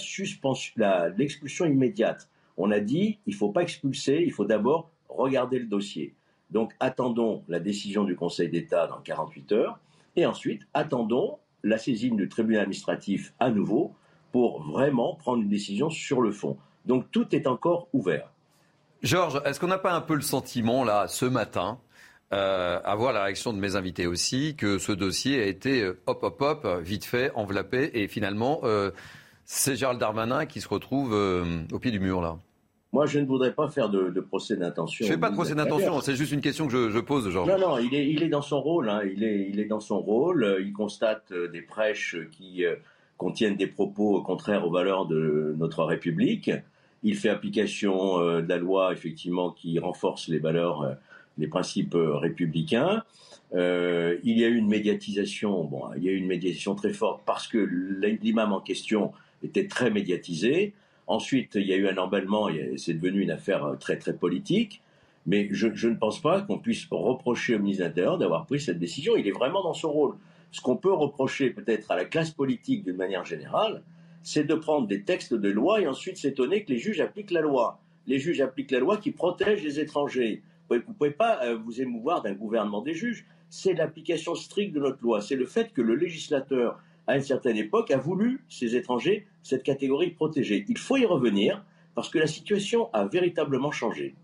l'expulsion 1.18 1.66
immédiate. 1.66 2.30
On 2.58 2.72
a 2.72 2.80
dit, 2.80 3.18
il 3.26 3.34
ne 3.34 3.38
faut 3.38 3.50
pas 3.50 3.62
expulser, 3.62 4.22
il 4.24 4.32
faut 4.32 4.46
d'abord 4.46 4.92
regarder 5.10 5.60
le 5.60 5.66
dossier. 5.66 6.16
Donc 6.52 6.74
attendons 6.80 7.44
la 7.48 7.60
décision 7.60 8.04
du 8.04 8.16
Conseil 8.16 8.50
d'État 8.50 8.88
dans 8.88 9.00
48 9.00 9.52
heures, 9.52 9.80
et 10.16 10.26
ensuite 10.26 10.64
attendons 10.74 11.38
la 11.64 11.78
saisine 11.78 12.16
du 12.16 12.30
tribunal 12.30 12.62
administratif 12.64 13.34
à 13.40 13.50
nouveau 13.50 13.94
pour 14.32 14.62
vraiment 14.62 15.16
prendre 15.16 15.42
une 15.44 15.50
décision 15.50 15.90
sur 15.90 16.22
le 16.22 16.32
fond. 16.32 16.58
Donc 16.86 17.12
tout 17.12 17.36
est 17.36 17.48
encore 17.48 17.88
ouvert. 17.94 18.30
Georges, 19.04 19.42
est-ce 19.46 19.60
qu'on 19.60 19.68
n'a 19.68 19.78
pas 19.78 19.94
un 19.94 20.02
peu 20.02 20.16
le 20.16 20.22
sentiment, 20.22 20.84
là, 20.84 21.08
ce 21.08 21.26
matin, 21.26 21.80
euh, 22.34 22.80
à 22.84 22.96
voir 22.96 23.14
la 23.14 23.24
réaction 23.24 23.54
de 23.54 23.60
mes 23.60 23.76
invités 23.76 24.08
aussi, 24.08 24.56
que 24.56 24.80
ce 24.80 24.91
dossier 24.91 25.41
a 25.41 25.46
été 25.46 25.82
euh, 25.82 26.00
hop, 26.08 26.24
hop, 26.24 26.41
hop, 26.41 26.67
vite 26.82 27.06
fait, 27.06 27.32
enveloppé, 27.36 27.91
et 27.93 28.08
finalement, 28.08 28.62
euh, 28.63 28.91
c'est 29.46 29.76
Gérald 29.76 30.00
Darmanin 30.00 30.46
qui 30.46 30.62
se 30.62 30.67
retrouve 30.67 31.13
au 31.72 31.80
pied 31.80 31.91
du 31.91 32.00
mur, 32.00 32.22
là? 32.22 32.38
Moi, 32.93 33.06
je 33.06 33.19
ne 33.19 33.26
voudrais 33.26 33.54
pas 33.54 33.69
faire 33.69 33.89
de, 33.89 34.19
procès 34.21 34.56
d'intention. 34.56 35.06
Je 35.06 35.12
ne 35.12 35.15
fais 35.15 35.19
pas 35.19 35.30
de 35.30 35.36
procès 35.36 35.56
d'intention, 35.56 36.00
c'est 36.02 36.15
juste 36.15 36.32
une 36.32 36.41
question 36.41 36.67
que 36.67 36.89
je, 36.89 37.00
pose, 37.00 37.30
Georges. 37.30 37.50
Non, 37.50 37.60
non, 37.60 37.78
il 37.78 37.93
est, 37.93 38.08
il 38.10 38.23
est 38.23 38.30
dans 38.30 38.41
son 38.41 38.62
rôle. 38.62 38.89
Hein. 38.89 39.02
Il, 39.04 39.23
est, 39.23 39.50
il 39.50 39.60
est 39.60 39.65
dans 39.65 39.82
son 39.82 40.00
rôle. 40.00 40.58
Il 40.62 40.73
constate 40.73 41.34
des 41.34 41.62
prêches 41.62 42.15
qui 42.32 42.63
contiennent 43.17 43.58
des 43.58 43.67
propos 43.67 44.21
contraires 44.21 44.65
aux 44.65 44.71
valeurs 44.71 45.06
de 45.06 45.54
notre 45.58 45.84
République. 45.84 46.50
Il 47.04 47.15
fait 47.15 47.30
application 47.30 48.19
de 48.19 48.47
la 48.47 48.58
loi, 48.58 48.93
effectivement, 48.93 49.52
qui 49.52 49.78
renforce 49.80 50.28
les 50.30 50.39
valeurs 50.39 50.97
les 51.38 51.47
principes 51.47 51.95
euh, 51.95 52.15
républicains. 52.15 53.04
Euh, 53.56 54.17
il 54.23 54.38
y 54.38 54.43
a 54.43 54.47
eu 54.47 54.56
une 54.56 54.67
médiatisation, 54.67 55.63
bon, 55.63 55.84
il 55.95 56.04
y 56.04 56.10
a 56.10 56.12
eu 56.12 56.17
une 56.17 56.28
médiatisation 56.28 56.76
très 56.76 56.91
forte 56.91 57.21
parce 57.26 57.47
que 57.47 57.58
l'imam 57.58 58.52
en 58.52 58.60
question 58.60 59.13
était 59.43 59.67
très 59.67 59.89
médiatisé. 59.89 60.73
Ensuite, 61.08 61.56
il 61.56 61.65
y 61.65 61.74
a 61.74 61.78
eu 61.78 61.88
un 61.88 61.98
emballement, 61.98 62.50
c'est 62.76 62.93
devenu 62.93 63.22
une 63.22 63.32
affaire 63.32 63.63
euh, 63.63 63.76
très 63.76 63.98
très 63.98 64.13
politique. 64.13 64.82
Mais 65.26 65.50
je, 65.52 65.67
je 65.74 65.89
ne 65.89 65.96
pense 65.96 66.22
pas 66.22 66.41
qu'on 66.41 66.58
puisse 66.58 66.88
reprocher 66.89 67.56
au 67.56 67.60
ministre 67.60 67.84
de 67.84 67.88
l'Intérieur 67.88 68.17
d'avoir 68.17 68.46
pris 68.46 68.60
cette 68.60 68.80
décision. 68.80 69.17
Il 69.17 69.28
est 69.28 69.32
vraiment 69.32 69.63
dans 69.63 69.74
son 69.74 69.91
rôle. 69.91 70.15
Ce 70.52 70.62
qu'on 70.62 70.78
peut 70.78 70.93
reprocher 70.93 71.50
peut-être 71.50 71.91
à 71.91 71.96
la 71.96 72.06
classe 72.06 72.32
politique 72.32 72.84
d'une 72.84 72.96
manière 72.96 73.26
générale, 73.26 73.84
c'est 74.24 74.46
de 74.46 74.56
prendre 74.56 74.88
des 74.88 75.04
textes 75.04 75.34
de 75.34 75.50
loi 75.50 75.82
et 75.82 75.88
ensuite 75.88 76.17
s'étonner 76.17 76.63
que 76.63 76.72
les 76.72 76.80
juges 76.80 77.00
appliquent 77.00 77.32
la 77.32 77.41
loi. 77.41 77.80
Les 78.08 78.20
juges 78.20 78.41
appliquent 78.41 78.72
la 78.72 78.80
loi 78.80 78.98
qui 78.98 79.12
protège 79.12 79.63
les 79.63 79.80
étrangers. 79.80 80.41
Vous 80.70 80.76
ne 80.76 80.82
pouvez 80.82 81.12
pas 81.12 81.43
euh, 81.43 81.58
vous 81.58 81.82
émouvoir 81.82 82.22
d'un 82.22 82.34
gouvernement 82.34 82.82
des 82.82 82.93
juges. 82.93 83.26
C'est 83.50 83.74
l'application 83.74 84.36
stricte 84.36 84.74
de 84.74 84.80
notre 84.80 85.02
loi. 85.02 85.22
C'est 85.22 85.36
le 85.36 85.46
fait 85.46 85.72
que 85.74 85.82
le 85.82 85.96
législateur, 85.96 86.80
à 87.08 87.15
une 87.15 87.24
certaine 87.24 87.58
époque, 87.58 87.91
a 87.91 87.98
voulu, 87.98 88.43
ces 88.50 88.76
étrangers, 88.76 89.28
cette 89.43 89.63
catégorie 89.63 90.12
protégée. 90.12 90.65
Il 90.67 90.78
faut 90.78 90.98
y 90.98 91.06
revenir 91.06 91.63
parce 91.96 92.10
que 92.10 92.20
la 92.20 92.28
situation 92.28 92.89
a 92.93 93.06
véritablement 93.06 93.72
changé. 93.72 94.15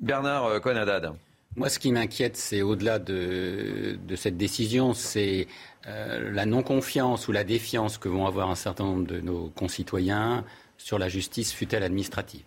Bernard 0.00 0.46
euh, 0.46 0.60
Conadad. 0.60 1.12
Moi, 1.56 1.68
ce 1.68 1.78
qui 1.78 1.90
m'inquiète, 1.90 2.36
c'est 2.36 2.62
au-delà 2.62 2.98
de, 2.98 3.98
cette 4.14 4.36
décision, 4.36 4.94
c'est 4.94 5.48
euh, 5.86 6.30
la 6.32 6.46
non-confiance 6.46 7.28
ou 7.28 7.32
la 7.32 7.44
défiance 7.44 7.98
que 7.98 8.08
vont 8.08 8.26
avoir 8.26 8.50
un 8.50 8.54
certain 8.54 8.84
nombre 8.84 9.06
de 9.06 9.20
nos 9.20 9.48
concitoyens 9.50 10.44
sur 10.76 10.98
la 10.98 11.08
justice, 11.08 11.52
fut-elle 11.52 11.82
administrative? 11.82 12.42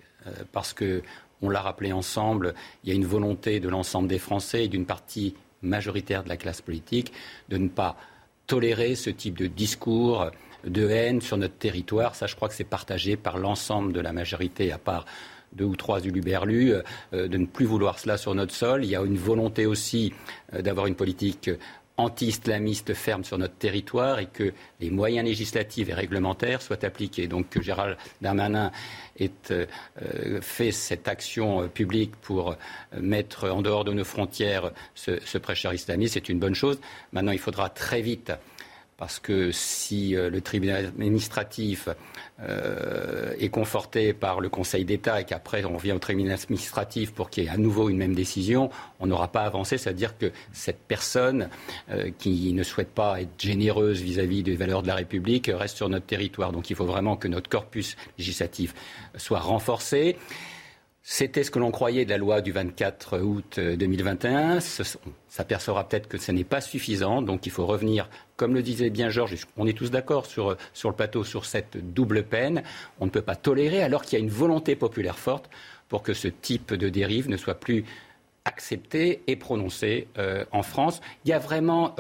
parce 0.52 0.74
que 0.74 1.02
on 1.42 1.50
l'a 1.50 1.62
rappelé 1.62 1.92
ensemble, 1.92 2.54
il 2.84 2.90
y 2.90 2.92
a 2.92 2.96
une 2.96 3.06
volonté 3.06 3.60
de 3.60 3.70
l'ensemble 3.70 4.08
des 4.08 4.20
Français 4.20 4.66
et 4.66 4.68
d'une 4.68 4.86
partie 4.86 5.36
majoritaire 5.62 6.24
de 6.24 6.30
la 6.30 6.38
classe 6.38 6.62
politique 6.62 7.14
de 7.50 7.58
ne 7.58 7.68
pas 7.68 7.96
tolérer 8.50 8.96
ce 8.96 9.12
type 9.12 9.38
de 9.38 9.46
discours 9.46 10.32
de 10.66 10.90
haine 10.90 11.22
sur 11.22 11.38
notre 11.38 11.54
territoire. 11.54 12.16
Ça, 12.16 12.26
je 12.26 12.36
crois 12.36 12.50
que 12.50 12.56
c'est 12.56 12.64
partagé 12.64 13.16
par 13.16 13.38
l'ensemble 13.38 13.94
de 13.94 14.02
la 14.02 14.12
majorité, 14.12 14.72
à 14.72 14.80
part 14.80 15.06
deux 15.54 15.66
ou 15.66 15.76
trois 15.76 16.04
uluberlus, 16.04 16.74
euh, 17.14 17.28
de 17.28 17.38
ne 17.38 17.46
plus 17.46 17.66
vouloir 17.66 18.00
cela 18.00 18.18
sur 18.18 18.34
notre 18.34 18.54
sol. 18.54 18.84
Il 18.84 18.90
y 18.90 18.96
a 18.96 19.02
une 19.04 19.18
volonté 19.18 19.68
aussi 19.68 20.14
euh, 20.54 20.64
d'avoir 20.64 20.88
une 20.88 20.96
politique 20.96 21.50
anti-islamiste 22.00 22.94
ferme 22.94 23.24
sur 23.24 23.38
notre 23.38 23.56
territoire 23.56 24.20
et 24.20 24.26
que 24.26 24.54
les 24.80 24.90
moyens 24.90 25.28
législatifs 25.28 25.90
et 25.90 25.94
réglementaires 25.94 26.62
soient 26.62 26.84
appliqués. 26.86 27.28
Donc 27.28 27.50
que 27.50 27.62
Gérald 27.62 27.98
Darmanin 28.22 28.72
ait 29.20 29.32
euh, 29.52 29.66
fait 30.42 30.72
cette 30.72 31.08
action 31.08 31.64
euh, 31.64 31.68
publique 31.68 32.16
pour 32.22 32.52
euh, 32.52 32.56
mettre 33.00 33.50
en 33.50 33.62
dehors 33.62 33.84
de 33.84 33.94
nos 33.94 34.06
frontières 34.06 34.72
ce, 34.96 35.20
ce 35.26 35.38
prêcheur 35.38 35.74
islamiste, 35.74 36.14
c'est 36.14 36.30
une 36.30 36.40
bonne 36.40 36.56
chose. 36.56 36.80
Maintenant, 37.12 37.34
il 37.34 37.40
faudra 37.40 37.70
très 37.70 38.02
vite 38.02 38.32
parce 39.00 39.20
que 39.20 39.52
si 39.54 40.14
euh, 40.14 40.30
le 40.30 40.42
tribunal 40.42 40.88
administratif 40.88 41.88
euh, 42.42 43.34
est 43.40 43.48
conforté 43.48 44.12
par 44.12 44.42
le 44.42 44.50
Conseil 44.50 44.84
d'État 44.84 45.22
et 45.22 45.24
qu'après 45.24 45.64
on 45.64 45.78
vient 45.78 45.96
au 45.96 46.00
tribunal 46.00 46.38
administratif 46.38 47.14
pour 47.14 47.30
qu'il 47.30 47.46
y 47.46 47.48
ait 47.48 47.50
à 47.50 47.58
nouveau 47.58 47.88
une 47.88 47.98
même 47.98 48.14
décision, 48.14 48.70
on 49.00 49.08
n'aura 49.08 49.30
pas 49.30 49.44
avancé. 49.44 49.78
C'est-à-dire 49.78 50.18
que 50.18 50.34
cette 50.52 50.82
personne 50.82 51.50
euh, 51.90 52.12
qui 52.20 52.52
ne 52.52 52.62
souhaite 52.62 52.90
pas 52.90 53.22
être 53.22 53.32
généreuse 53.40 54.02
vis-à-vis 54.02 54.44
des 54.44 54.58
valeurs 54.58 54.82
de 54.82 54.88
la 54.88 54.96
République 54.96 55.50
reste 55.54 55.78
sur 55.78 55.88
notre 55.88 56.06
territoire. 56.06 56.52
Donc 56.52 56.70
il 56.70 56.76
faut 56.76 56.86
vraiment 56.86 57.16
que 57.16 57.30
notre 57.30 57.50
corpus 57.50 57.96
législatif 58.18 58.76
soit 59.16 59.40
renforcé. 59.40 60.18
C'était 61.12 61.44
ce 61.44 61.50
que 61.50 61.58
l'on 61.58 61.72
croyait 61.72 62.06
de 62.06 62.12
la 62.12 62.20
loi 62.20 62.40
du 62.40 62.52
24 62.52 63.18
août 63.18 63.60
2021. 63.60 64.60
On 64.60 65.12
s'apercevra 65.28 65.90
peut-être 65.90 66.08
que 66.08 66.20
ce 66.20 66.32
n'est 66.32 66.44
pas 66.44 66.62
suffisant, 66.62 67.24
donc 67.24 67.48
il 67.48 67.52
faut 67.52 67.66
revenir, 67.66 68.08
comme 68.38 68.54
le 68.54 68.62
disait 68.62 68.92
bien 68.92 69.10
Georges, 69.10 69.48
on 69.58 69.66
est 69.66 69.76
tous 69.76 69.90
d'accord 69.90 70.28
sur, 70.28 70.56
sur 70.72 70.88
le 70.88 70.96
plateau 70.96 71.24
sur 71.24 71.46
cette 71.46 71.94
double 71.96 72.22
peine. 72.22 72.62
On 73.00 73.06
ne 73.06 73.10
peut 73.10 73.24
pas 73.24 73.36
tolérer, 73.36 73.82
alors 73.82 74.04
qu'il 74.04 74.20
y 74.20 74.22
a 74.22 74.24
une 74.24 74.30
volonté 74.30 74.76
populaire 74.76 75.18
forte, 75.18 75.50
pour 75.88 76.04
que 76.04 76.14
ce 76.14 76.28
type 76.28 76.76
de 76.76 76.90
dérive 76.90 77.28
ne 77.28 77.38
soit 77.38 77.56
plus 77.56 77.86
accepté 78.46 79.24
et 79.26 79.36
prononcé 79.36 80.08
en 80.52 80.62
France. 80.62 81.02
Il 81.26 81.30
y 81.30 81.34
a 81.34 81.40
vraiment 81.40 81.96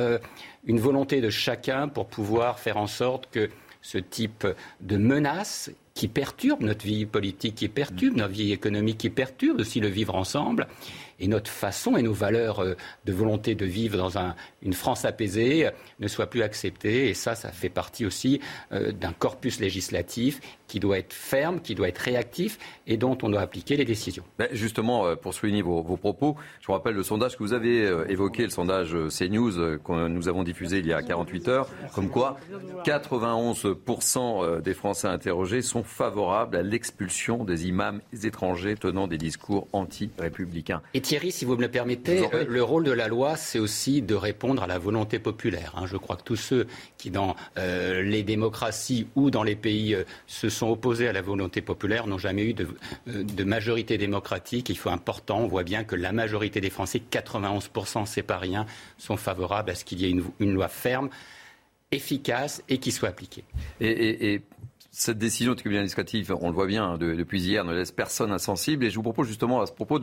une 0.65 0.79
volonté 0.79 1.19
de 1.19 1.31
chacun 1.31 1.87
pour 1.87 2.05
pouvoir 2.05 2.59
faire 2.59 2.77
en 2.77 2.87
sorte 2.87 3.27
que 3.31 3.49
ce 3.81 3.97
type 3.97 4.47
de 4.81 4.97
menace 4.97 5.71
qui 5.93 6.07
perturbe 6.07 6.61
notre 6.61 6.85
vie 6.85 7.05
politique, 7.05 7.55
qui 7.55 7.67
perturbe 7.67 8.15
notre 8.15 8.33
vie 8.33 8.53
économique, 8.53 8.97
qui 8.99 9.09
perturbe 9.09 9.59
aussi 9.59 9.81
le 9.81 9.89
vivre 9.89 10.15
ensemble, 10.15 10.67
et 11.19 11.27
notre 11.27 11.51
façon 11.51 11.97
et 11.97 12.01
nos 12.01 12.13
valeurs 12.13 12.59
euh, 12.63 12.75
de 13.05 13.11
volonté 13.11 13.53
de 13.53 13.65
vivre 13.65 13.97
dans 13.97 14.33
une 14.61 14.73
France 14.73 15.03
apaisée 15.03 15.67
euh, 15.67 15.71
ne 15.99 16.07
soient 16.07 16.29
plus 16.29 16.41
acceptées. 16.41 17.09
Et 17.09 17.13
ça, 17.13 17.35
ça 17.35 17.51
fait 17.51 17.69
partie 17.69 18.05
aussi 18.05 18.39
euh, 18.71 18.93
d'un 18.93 19.11
corpus 19.11 19.59
législatif 19.59 20.39
qui 20.69 20.79
doit 20.79 20.97
être 20.97 21.11
ferme, 21.11 21.59
qui 21.59 21.75
doit 21.75 21.89
être 21.89 21.97
réactif 21.97 22.57
et 22.87 22.95
dont 22.95 23.17
on 23.23 23.29
doit 23.29 23.41
appliquer 23.41 23.75
les 23.75 23.83
décisions. 23.83 24.23
justement, 24.53 25.15
pour 25.17 25.33
souligner 25.33 25.61
vos, 25.61 25.83
propos, 25.97 26.37
je 26.61 26.67
vous 26.67 26.73
rappelle 26.73 26.95
le 26.95 27.03
sondage 27.03 27.37
que 27.37 27.43
vous 27.43 27.51
avez 27.53 27.83
évoqué, 28.07 28.43
le 28.43 28.49
sondage 28.49 28.95
CNews 29.09 29.79
que 29.79 30.07
nous 30.07 30.29
avons 30.29 30.43
diffusé 30.43 30.79
il 30.79 30.87
y 30.87 30.93
a 30.93 31.01
48 31.01 31.47
heures, 31.49 31.67
comme 31.93 32.09
quoi 32.09 32.37
91% 32.85 34.61
des 34.61 34.73
Français 34.73 35.07
interrogés 35.07 35.61
sont 35.61 35.83
favorables 35.83 36.55
à 36.55 36.61
l'expulsion 36.61 37.43
des 37.43 37.67
imams 37.67 37.99
étrangers 38.23 38.75
tenant 38.75 39.07
des 39.07 39.17
discours 39.17 39.67
anti-républicains. 39.73 40.81
Thierry, 41.09 41.31
si 41.31 41.43
vous 41.43 41.55
me 41.55 41.61
le 41.61 41.71
permettez, 41.71 42.23
euh, 42.35 42.45
le 42.47 42.61
rôle 42.61 42.83
de 42.83 42.91
la 42.91 43.07
loi, 43.07 43.35
c'est 43.35 43.57
aussi 43.57 44.03
de 44.03 44.13
répondre 44.13 44.61
à 44.61 44.67
la 44.67 44.77
volonté 44.77 45.17
populaire. 45.17 45.73
Hein. 45.75 45.87
Je 45.87 45.97
crois 45.97 46.17
que 46.17 46.21
tous 46.21 46.35
ceux 46.35 46.67
qui, 46.99 47.09
dans 47.09 47.35
euh, 47.57 48.03
les 48.03 48.21
démocraties 48.21 49.07
ou 49.15 49.31
dans 49.31 49.41
les 49.41 49.55
pays, 49.55 49.95
euh, 49.95 50.03
se 50.27 50.49
sont 50.49 50.58
opposés 50.67 51.07
à 51.07 51.13
la 51.13 51.21
volonté 51.21 51.61
populaire 51.61 52.07
n'ont 52.07 52.17
jamais 52.17 52.43
eu 52.43 52.53
de, 52.53 53.43
majorité 53.43 53.97
démocratique. 53.97 54.69
Il 54.69 54.77
faut 54.77 54.89
important, 54.89 55.39
on 55.39 55.47
voit 55.47 55.63
bien 55.63 55.83
que 55.83 55.95
la 55.95 56.11
majorité 56.11 56.61
des 56.61 56.69
Français, 56.69 57.01
91%, 57.11 58.05
c'est 58.05 58.23
pas 58.23 58.37
rien, 58.37 58.65
sont 58.97 59.17
favorables 59.17 59.71
à 59.71 59.75
ce 59.75 59.85
qu'il 59.85 59.99
y 60.01 60.05
ait 60.05 60.15
une, 60.39 60.53
loi 60.53 60.67
ferme 60.67 61.09
efficace 61.91 62.63
et 62.69 62.77
qui 62.77 62.91
soit 62.91 63.09
appliquée. 63.09 63.43
et 63.79 64.41
cette 64.91 65.17
décision 65.17 65.53
du 65.53 65.57
tribunal 65.57 65.79
administratif, 65.79 66.31
on 66.41 66.49
le 66.49 66.53
voit 66.53 66.67
bien 66.67 66.83
hein, 66.83 66.97
depuis 66.97 67.41
hier, 67.41 67.63
ne 67.63 67.73
laisse 67.73 67.91
personne 67.91 68.31
insensible. 68.31 68.85
Et 68.85 68.89
je 68.89 68.95
vous 68.95 69.03
propose 69.03 69.27
justement 69.27 69.61
à 69.61 69.67
ce 69.67 69.71
propos 69.71 69.99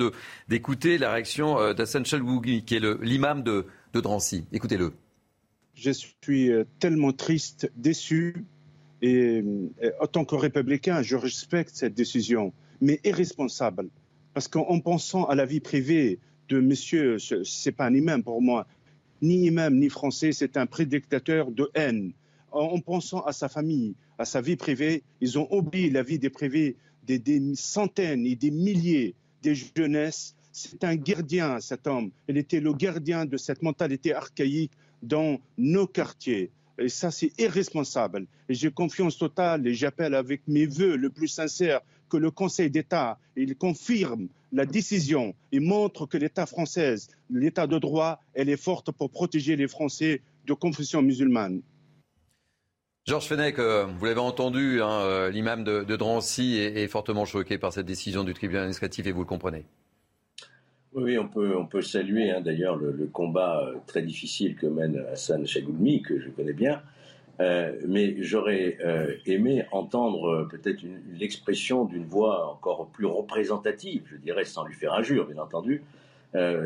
d'écouter 0.48 0.98
la 0.98 1.12
réaction 1.12 1.58
euh, 1.58 1.74
d'Hassan 1.74 2.04
Chalgougui, 2.04 2.64
qui 2.64 2.76
est 2.76 3.02
l'imam 3.02 3.42
de, 3.42 3.66
de 3.92 4.00
Drancy. 4.00 4.44
Écoutez-le. 4.52 4.92
Je 5.74 5.90
suis 5.90 6.50
euh, 6.50 6.64
tellement 6.78 7.12
triste, 7.12 7.70
déçu. 7.76 8.46
Et, 9.02 9.42
euh, 9.82 9.90
en 10.00 10.06
tant 10.06 10.24
que 10.24 10.34
républicain, 10.34 11.02
je 11.02 11.16
respecte 11.16 11.74
cette 11.74 11.94
décision, 11.94 12.52
mais 12.80 13.00
irresponsable. 13.04 13.88
Parce 14.34 14.48
qu'en 14.48 14.80
pensant 14.80 15.24
à 15.24 15.34
la 15.34 15.46
vie 15.46 15.60
privée 15.60 16.18
de 16.48 16.60
monsieur, 16.60 17.18
ce 17.18 17.36
n'est 17.36 17.72
pas 17.72 17.86
un 17.86 17.94
imam 17.94 18.22
pour 18.22 18.42
moi, 18.42 18.66
ni 19.22 19.46
imam 19.46 19.74
ni 19.74 19.88
français, 19.88 20.32
c'est 20.32 20.56
un 20.56 20.66
prédictateur 20.66 21.50
de 21.50 21.70
haine 21.74 22.12
en 22.56 22.80
pensant 22.80 23.20
à 23.20 23.32
sa 23.32 23.48
famille, 23.48 23.94
à 24.18 24.24
sa 24.24 24.40
vie 24.40 24.56
privée, 24.56 25.02
ils 25.20 25.38
ont 25.38 25.48
oublié 25.50 25.90
la 25.90 26.02
vie 26.02 26.18
des 26.18 26.30
privés 26.30 26.76
des, 27.06 27.54
centaines 27.54 28.26
et 28.26 28.34
des 28.34 28.50
milliers 28.50 29.14
de 29.42 29.54
jeunesses. 29.54 30.34
C'est 30.52 30.84
un 30.84 30.96
gardien, 30.96 31.60
cet 31.60 31.86
homme. 31.86 32.10
Il 32.28 32.38
était 32.38 32.60
le 32.60 32.72
gardien 32.72 33.26
de 33.26 33.36
cette 33.36 33.62
mentalité 33.62 34.14
archaïque 34.14 34.72
dans 35.02 35.38
nos 35.58 35.86
quartiers. 35.86 36.50
Et 36.78 36.88
ça, 36.88 37.10
c'est 37.10 37.32
irresponsable. 37.38 38.26
J'ai 38.48 38.70
confiance 38.70 39.18
totale 39.18 39.66
et 39.66 39.74
j'appelle 39.74 40.14
avec 40.14 40.42
mes 40.46 40.66
voeux 40.66 40.96
le 40.96 41.10
plus 41.10 41.28
sincère 41.28 41.80
que 42.08 42.16
le 42.16 42.30
Conseil 42.30 42.70
d'État, 42.70 43.18
il 43.36 43.56
confirme 43.56 44.28
la 44.52 44.66
décision 44.66 45.34
et 45.52 45.60
montre 45.60 46.06
que 46.06 46.16
l'État 46.16 46.46
français, 46.46 46.96
l'État 47.30 47.66
de 47.66 47.78
droit, 47.78 48.20
elle 48.34 48.48
est 48.48 48.56
forte 48.56 48.92
pour 48.92 49.10
protéger 49.10 49.56
les 49.56 49.68
Français 49.68 50.22
de 50.46 50.54
confession 50.54 51.02
musulmane. 51.02 51.62
Georges 53.06 53.26
Fenech, 53.26 53.58
euh, 53.58 53.86
vous 53.86 54.04
l'avez 54.04 54.20
entendu, 54.20 54.82
hein, 54.82 55.00
euh, 55.02 55.30
l'imam 55.30 55.62
de, 55.62 55.84
Drancy 55.96 56.56
est, 56.56 56.88
fortement 56.88 57.24
choqué 57.24 57.56
par 57.56 57.72
cette 57.72 57.86
décision 57.86 58.24
du 58.24 58.34
tribunal 58.34 58.62
administratif 58.62 59.06
et 59.06 59.12
vous 59.12 59.20
le 59.20 59.26
comprenez. 59.26 59.64
Oui, 60.96 61.18
on 61.18 61.28
peut, 61.28 61.56
on 61.56 61.66
peut 61.66 61.82
saluer 61.82 62.30
hein, 62.30 62.40
d'ailleurs 62.40 62.76
le, 62.76 63.08
combat 63.12 63.60
euh, 63.60 63.74
très 63.86 64.02
difficile 64.02 64.56
que 64.56 64.66
mène 64.66 65.04
Hassan 65.12 65.46
Chagoudmi, 65.46 66.02
que 66.02 66.18
je 66.18 66.30
connais 66.30 66.54
bien. 66.54 66.82
mais 67.38 68.16
j'aurais 68.22 68.78
aimé 69.26 69.66
entendre 69.70 70.48
peut-être 70.50 70.82
l'expression 71.18 71.84
d'une 71.84 72.06
voix 72.06 72.50
encore 72.50 72.88
plus 72.88 73.04
représentative, 73.04 74.04
je 74.10 74.16
dirais 74.16 74.46
sans 74.46 74.64
lui 74.64 74.74
faire 74.74 74.94
injure, 74.94 75.26
bien 75.26 75.42
entendu, 75.42 75.82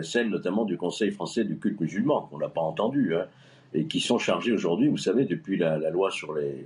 celle 0.03 0.29
notamment 0.29 0.65
du 0.65 0.77
Conseil 0.77 1.11
français 1.11 1.43
du 1.45 1.59
culte 1.59 1.81
musulman, 1.81 2.29
qu'on 2.31 2.39
n'a 2.39 2.49
pas 2.49 2.61
entendu. 2.61 3.17
Hein 3.17 3.27
et 3.75 3.87
qui 3.87 4.01
sont 4.01 4.19
chargés 4.19 4.53
aujourd'hui, 4.53 4.89
vous 4.89 4.97
savez, 4.97 5.25
depuis 5.25 5.57
la, 5.57 5.79
loi 5.91 6.11
sur 6.11 6.33
le 6.33 6.65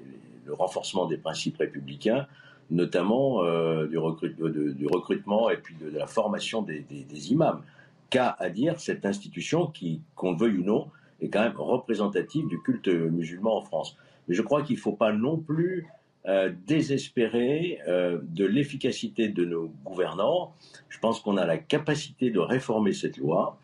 renforcement 0.49 1.07
des 1.07 1.17
principes 1.17 1.59
républicains, 1.59 2.27
notamment 2.71 3.45
euh, 3.45 3.87
du, 3.87 3.99
recrutement 3.99 5.51
et 5.51 5.57
puis 5.57 5.75
de, 5.77 5.97
la 5.97 6.07
formation 6.07 6.63
des, 6.63 6.85
imams. 7.31 7.63
Qu'a 8.11 8.37
à 8.39 8.49
dire 8.49 8.79
cette 8.81 9.07
institution 9.07 9.67
qui, 9.67 10.01
qu'on 10.15 10.33
le 10.33 10.39
veuille 10.39 10.59
ou 10.59 10.65
non, 10.65 10.89
est 11.21 11.29
quand 11.29 11.43
même 11.43 11.57
représentative 11.57 12.47
du 12.49 12.61
culte 12.61 12.89
musulman 12.89 13.59
en 13.59 13.63
France. 13.63 13.97
Mais 14.29 14.35
je 14.35 14.43
crois 14.43 14.63
qu'il 14.63 14.77
ne 14.77 14.81
faut 14.81 14.93
pas 14.93 15.13
non 15.13 15.37
plus 15.37 15.87
euh, 16.27 16.51
désespérer 16.67 17.79
euh, 17.89 18.19
de 18.23 18.45
l'efficacité 18.45 19.29
de 19.29 19.45
nos 19.45 19.73
gouvernants. 19.85 20.53
Je 20.89 20.99
pense 20.99 21.21
qu'on 21.21 21.37
a 21.37 21.47
la 21.47 21.59
capacité 21.59 22.31
de 22.31 22.39
réformer 22.39 22.93
cette 22.93 23.17
loi, 23.17 23.59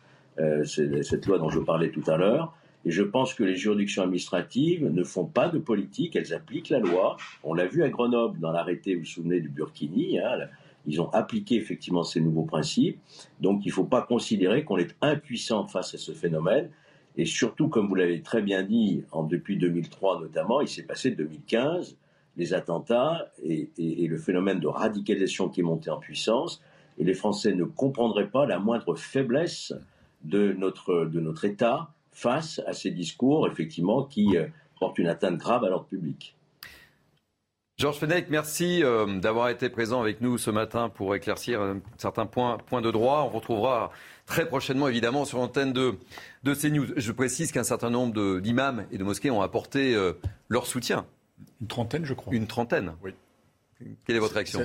cette 0.63 1.27
loi 1.27 1.37
dont 1.37 1.49
je 1.49 1.59
parlais 1.59 1.91
tout 1.91 2.03
à 2.07 2.17
l'heure, 2.17 2.55
et 2.85 2.91
je 2.91 3.03
pense 3.03 3.33
que 3.33 3.43
les 3.43 3.55
juridictions 3.55 4.03
administratives 4.03 4.91
ne 4.91 5.03
font 5.03 5.25
pas 5.25 5.49
de 5.49 5.59
politique, 5.59 6.15
elles 6.15 6.33
appliquent 6.33 6.69
la 6.69 6.79
loi. 6.79 7.17
On 7.43 7.53
l'a 7.53 7.67
vu 7.67 7.83
à 7.83 7.89
Grenoble 7.89 8.39
dans 8.39 8.51
l'arrêté, 8.51 8.95
vous 8.95 9.01
vous 9.01 9.07
souvenez 9.07 9.39
du 9.39 9.49
Burkini, 9.49 10.19
hein, 10.19 10.47
ils 10.87 10.99
ont 10.99 11.09
appliqué 11.11 11.55
effectivement 11.55 12.03
ces 12.03 12.21
nouveaux 12.21 12.45
principes. 12.45 12.99
Donc 13.39 13.65
il 13.65 13.69
ne 13.69 13.73
faut 13.73 13.83
pas 13.83 14.01
considérer 14.01 14.63
qu'on 14.63 14.77
est 14.77 14.95
impuissant 15.01 15.67
face 15.67 15.93
à 15.93 15.97
ce 15.99 16.11
phénomène. 16.11 16.69
Et 17.17 17.25
surtout, 17.25 17.67
comme 17.67 17.87
vous 17.87 17.95
l'avez 17.95 18.21
très 18.21 18.41
bien 18.41 18.63
dit, 18.63 19.03
depuis 19.29 19.57
2003 19.57 20.21
notamment, 20.21 20.61
il 20.61 20.67
s'est 20.67 20.83
passé 20.83 21.11
2015, 21.11 21.97
les 22.37 22.53
attentats 22.53 23.27
et, 23.43 23.69
et, 23.77 24.07
le 24.07 24.17
phénomène 24.17 24.59
de 24.59 24.67
radicalisation 24.67 25.49
qui 25.49 25.59
est 25.59 25.63
monté 25.63 25.91
en 25.91 25.97
puissance. 25.97 26.63
Et 26.97 27.03
les 27.03 27.13
Français 27.13 27.53
ne 27.53 27.65
comprendraient 27.65 28.29
pas 28.29 28.45
la 28.45 28.57
moindre 28.57 28.95
faiblesse 28.95 29.73
de 30.23 30.53
notre, 30.53 31.05
de 31.05 31.19
notre 31.19 31.45
État 31.45 31.91
face 32.11 32.61
à 32.67 32.73
ces 32.73 32.91
discours, 32.91 33.47
effectivement, 33.47 34.03
qui 34.03 34.37
euh, 34.37 34.47
portent 34.79 34.99
une 34.99 35.07
atteinte 35.07 35.37
grave 35.37 35.63
à 35.63 35.69
l'ordre 35.69 35.87
public. 35.87 36.35
Georges 37.77 37.97
Fenech, 37.97 38.27
merci 38.29 38.83
euh, 38.83 39.19
d'avoir 39.19 39.49
été 39.49 39.69
présent 39.69 40.01
avec 40.01 40.21
nous 40.21 40.37
ce 40.37 40.51
matin 40.51 40.89
pour 40.89 41.15
éclaircir 41.15 41.61
euh, 41.61 41.75
certains 41.97 42.25
points, 42.27 42.57
points 42.57 42.81
de 42.81 42.91
droit. 42.91 43.23
On 43.31 43.35
retrouvera 43.35 43.91
très 44.27 44.47
prochainement, 44.47 44.87
évidemment, 44.87 45.25
sur 45.25 45.39
l'antenne 45.39 45.73
de, 45.73 45.95
de 46.43 46.53
CNews. 46.53 46.87
Je 46.95 47.11
précise 47.11 47.51
qu'un 47.51 47.63
certain 47.63 47.89
nombre 47.89 48.39
d'imams 48.39 48.85
et 48.91 48.97
de 48.97 49.03
mosquées 49.03 49.31
ont 49.31 49.41
apporté 49.41 49.97
leur 50.47 50.67
soutien. 50.67 51.05
Une 51.59 51.67
trentaine, 51.67 52.05
je 52.05 52.13
crois. 52.13 52.33
Une 52.33 52.47
trentaine 52.47 52.93
Oui. 53.03 53.13
Quelle 54.05 54.15
est 54.15 54.19
votre 54.19 54.35
réaction? 54.35 54.61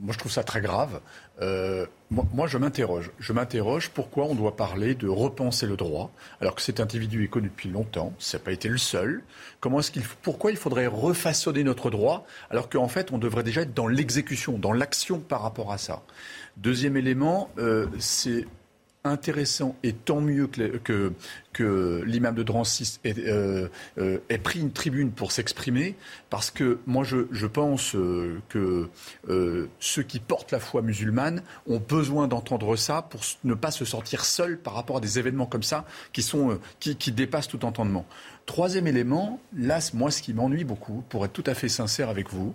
Moi, 0.00 0.12
je 0.12 0.18
trouve 0.18 0.30
ça 0.30 0.44
très 0.44 0.60
grave. 0.60 1.00
Euh, 1.42 1.86
moi, 2.10 2.46
je 2.46 2.56
m'interroge. 2.56 3.10
Je 3.18 3.32
m'interroge 3.32 3.90
pourquoi 3.90 4.24
on 4.24 4.34
doit 4.34 4.56
parler 4.56 4.94
de 4.94 5.08
repenser 5.08 5.66
le 5.66 5.76
droit, 5.76 6.12
alors 6.40 6.54
que 6.54 6.62
cet 6.62 6.78
individu 6.78 7.24
est 7.24 7.28
connu 7.28 7.48
depuis 7.48 7.68
longtemps. 7.68 8.12
Ça 8.18 8.38
n'a 8.38 8.44
pas 8.44 8.52
été 8.52 8.68
le 8.68 8.78
seul. 8.78 9.22
Comment 9.60 9.80
est-ce 9.80 9.90
qu'il, 9.90 10.04
pourquoi 10.22 10.52
il 10.52 10.56
faudrait 10.56 10.86
refaçonner 10.86 11.64
notre 11.64 11.90
droit, 11.90 12.26
alors 12.50 12.68
qu'en 12.68 12.88
fait, 12.88 13.10
on 13.10 13.18
devrait 13.18 13.42
déjà 13.42 13.62
être 13.62 13.74
dans 13.74 13.88
l'exécution, 13.88 14.56
dans 14.56 14.72
l'action 14.72 15.18
par 15.18 15.42
rapport 15.42 15.72
à 15.72 15.78
ça? 15.78 16.02
Deuxième 16.56 16.96
élément, 16.96 17.50
euh, 17.58 17.86
c'est 17.98 18.46
intéressant 19.06 19.76
et 19.82 19.92
tant 19.92 20.20
mieux 20.20 20.46
que, 20.46 21.12
l'imam 22.04 22.34
de 22.34 22.42
Drancy 22.42 22.98
euh, 23.06 23.68
euh, 23.98 24.18
ait, 24.28 24.38
pris 24.38 24.60
une 24.60 24.72
tribune 24.72 25.10
pour 25.10 25.32
s'exprimer, 25.32 25.96
parce 26.28 26.50
que 26.50 26.78
moi 26.86 27.02
je, 27.04 27.46
pense 27.46 27.94
euh, 27.94 28.40
que 28.48 28.88
ceux 29.80 30.02
qui 30.02 30.20
portent 30.20 30.52
la 30.52 30.60
foi 30.60 30.82
musulmane 30.82 31.42
ont 31.66 31.80
besoin 31.80 32.28
d'entendre 32.28 32.76
ça 32.76 33.02
pour 33.02 33.22
ne 33.44 33.54
pas 33.54 33.70
se 33.70 33.84
sentir 33.84 34.24
seuls 34.24 34.58
par 34.58 34.74
rapport 34.74 34.98
à 34.98 35.00
des 35.00 35.18
événements 35.18 35.46
comme 35.46 35.62
ça 35.62 35.86
qui, 36.12 36.22
sont, 36.22 36.58
qui, 36.78 37.12
dépassent 37.12 37.48
tout 37.48 37.64
entendement. 37.64 38.04
Troisième 38.44 38.86
élément, 38.86 39.40
là, 39.56 39.78
moi, 39.94 40.10
ce 40.10 40.22
qui 40.22 40.34
m'ennuie 40.34 40.64
beaucoup, 40.64 41.02
pour 41.08 41.24
être 41.24 41.32
tout 41.32 41.44
à 41.46 41.54
fait 41.54 41.68
sincère 41.68 42.10
avec 42.10 42.30
vous, 42.30 42.54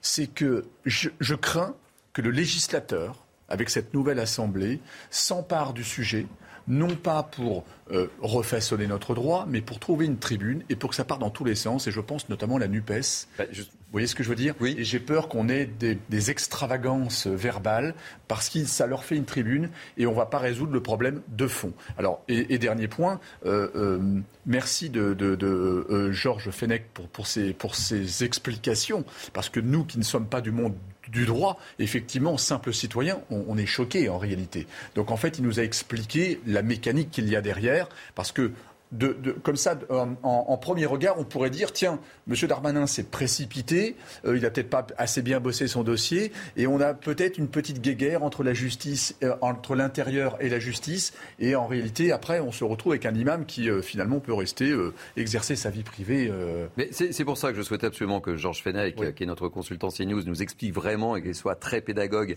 c'est 0.00 0.28
que 0.28 0.64
je 0.84 1.34
crains 1.34 1.74
que 2.12 2.22
le 2.22 2.30
législateur 2.30 3.25
avec 3.48 3.70
cette 3.70 3.94
nouvelle 3.94 4.18
Assemblée, 4.18 4.80
s'empare 5.10 5.72
du 5.72 5.84
sujet, 5.84 6.26
non 6.68 6.96
pas 6.96 7.22
pour 7.22 7.64
euh, 7.92 8.08
refaçonner 8.20 8.86
notre 8.86 9.14
droit, 9.14 9.46
mais 9.48 9.60
pour 9.60 9.78
trouver 9.78 10.06
une 10.06 10.18
tribune 10.18 10.64
et 10.68 10.76
pour 10.76 10.90
que 10.90 10.96
ça 10.96 11.04
parte 11.04 11.20
dans 11.20 11.30
tous 11.30 11.44
les 11.44 11.54
sens. 11.54 11.86
Et 11.86 11.92
je 11.92 12.00
pense 12.00 12.28
notamment 12.28 12.56
à 12.56 12.60
la 12.60 12.68
NUPES. 12.68 13.28
Bah, 13.38 13.44
voyez 13.92 14.06
ce 14.08 14.14
que 14.14 14.22
je 14.22 14.28
veux 14.28 14.34
dire? 14.34 14.54
Oui. 14.60 14.74
Et 14.78 14.84
j'ai 14.84 14.98
peur 14.98 15.28
qu'on 15.28 15.48
ait 15.48 15.66
des, 15.66 16.30
extravagances 16.30 17.28
verbales 17.28 17.94
parce 18.26 18.48
que 18.48 18.64
ça 18.64 18.86
leur 18.86 19.04
fait 19.04 19.16
une 19.16 19.24
tribune 19.24 19.70
et 19.96 20.06
on 20.06 20.10
ne 20.10 20.16
va 20.16 20.26
pas 20.26 20.38
résoudre 20.38 20.72
le 20.72 20.82
problème 20.82 21.22
de 21.28 21.46
fond. 21.46 21.72
Alors, 21.96 22.22
et, 22.26 22.58
dernier 22.58 22.88
point, 22.88 23.20
euh, 23.44 23.68
euh, 23.76 24.20
merci 24.44 24.90
de, 24.90 25.14
de, 25.14 26.10
Georges 26.10 26.50
Fenech 26.50 26.86
pour, 26.92 27.08
pour, 27.08 27.26
ses, 27.26 27.52
pour 27.52 27.76
ses 27.76 28.24
explications 28.24 29.04
parce 29.32 29.48
que 29.48 29.60
nous 29.60 29.84
qui 29.84 29.98
ne 29.98 30.04
sommes 30.04 30.26
pas 30.26 30.40
du 30.40 30.50
monde 30.50 30.74
du 31.08 31.24
droit, 31.26 31.58
effectivement, 31.78 32.36
simple 32.36 32.72
citoyen, 32.72 33.20
on, 33.30 33.56
est 33.56 33.66
choqué 33.66 34.08
en 34.08 34.18
réalité. 34.18 34.66
Donc 34.94 35.10
en 35.10 35.16
fait, 35.16 35.38
il 35.38 35.44
nous 35.44 35.60
a 35.60 35.62
expliqué 35.62 36.40
la 36.46 36.62
mécanique 36.62 37.10
qu'il 37.10 37.28
y 37.28 37.36
a 37.36 37.40
derrière, 37.40 37.88
parce 38.14 38.32
que 38.32 38.52
de, 38.96 39.32
comme 39.42 39.56
ça, 39.56 39.78
en, 40.22 40.56
premier 40.56 40.86
regard, 40.86 41.18
on 41.18 41.24
pourrait 41.24 41.50
dire 41.50 41.72
tiens, 41.72 41.98
M. 42.28 42.34
Darmanin 42.48 42.86
s'est 42.86 43.04
précipité, 43.04 43.96
euh, 44.24 44.36
il 44.36 44.42
n'a 44.42 44.50
peut-être 44.50 44.70
pas 44.70 44.86
assez 44.98 45.22
bien 45.22 45.40
bossé 45.40 45.68
son 45.68 45.82
dossier, 45.82 46.32
et 46.56 46.66
on 46.66 46.80
a 46.80 46.94
peut-être 46.94 47.38
une 47.38 47.48
petite 47.48 47.80
guéguerre 47.80 48.22
entre 48.22 48.42
la 48.42 48.54
justice, 48.54 49.16
euh, 49.22 49.34
entre 49.40 49.74
l'intérieur 49.74 50.36
et 50.40 50.48
la 50.48 50.58
justice, 50.58 51.12
et 51.38 51.54
en 51.54 51.66
réalité, 51.66 52.12
après, 52.12 52.40
on 52.40 52.52
se 52.52 52.64
retrouve 52.64 52.92
avec 52.92 53.06
un 53.06 53.14
imam 53.14 53.46
qui 53.46 53.68
euh, 53.70 53.82
finalement 53.82 54.20
peut 54.20 54.34
rester 54.34 54.74
exercer 55.16 55.56
sa 55.56 55.70
vie 55.70 55.82
privée. 55.82 56.32
Mais 56.76 56.88
c'est 56.90 57.24
pour 57.24 57.38
ça 57.38 57.50
que 57.50 57.56
je 57.56 57.62
souhaitais 57.62 57.86
absolument 57.86 58.20
que 58.20 58.36
Georges 58.36 58.62
Fenech, 58.62 58.96
qui 59.14 59.22
est 59.22 59.26
notre 59.26 59.48
consultant 59.48 59.88
CNews, 59.88 60.22
nous 60.24 60.42
explique 60.42 60.74
vraiment 60.74 61.16
et 61.16 61.22
qu'il 61.22 61.34
soit 61.34 61.54
très 61.54 61.80
pédagogue 61.80 62.36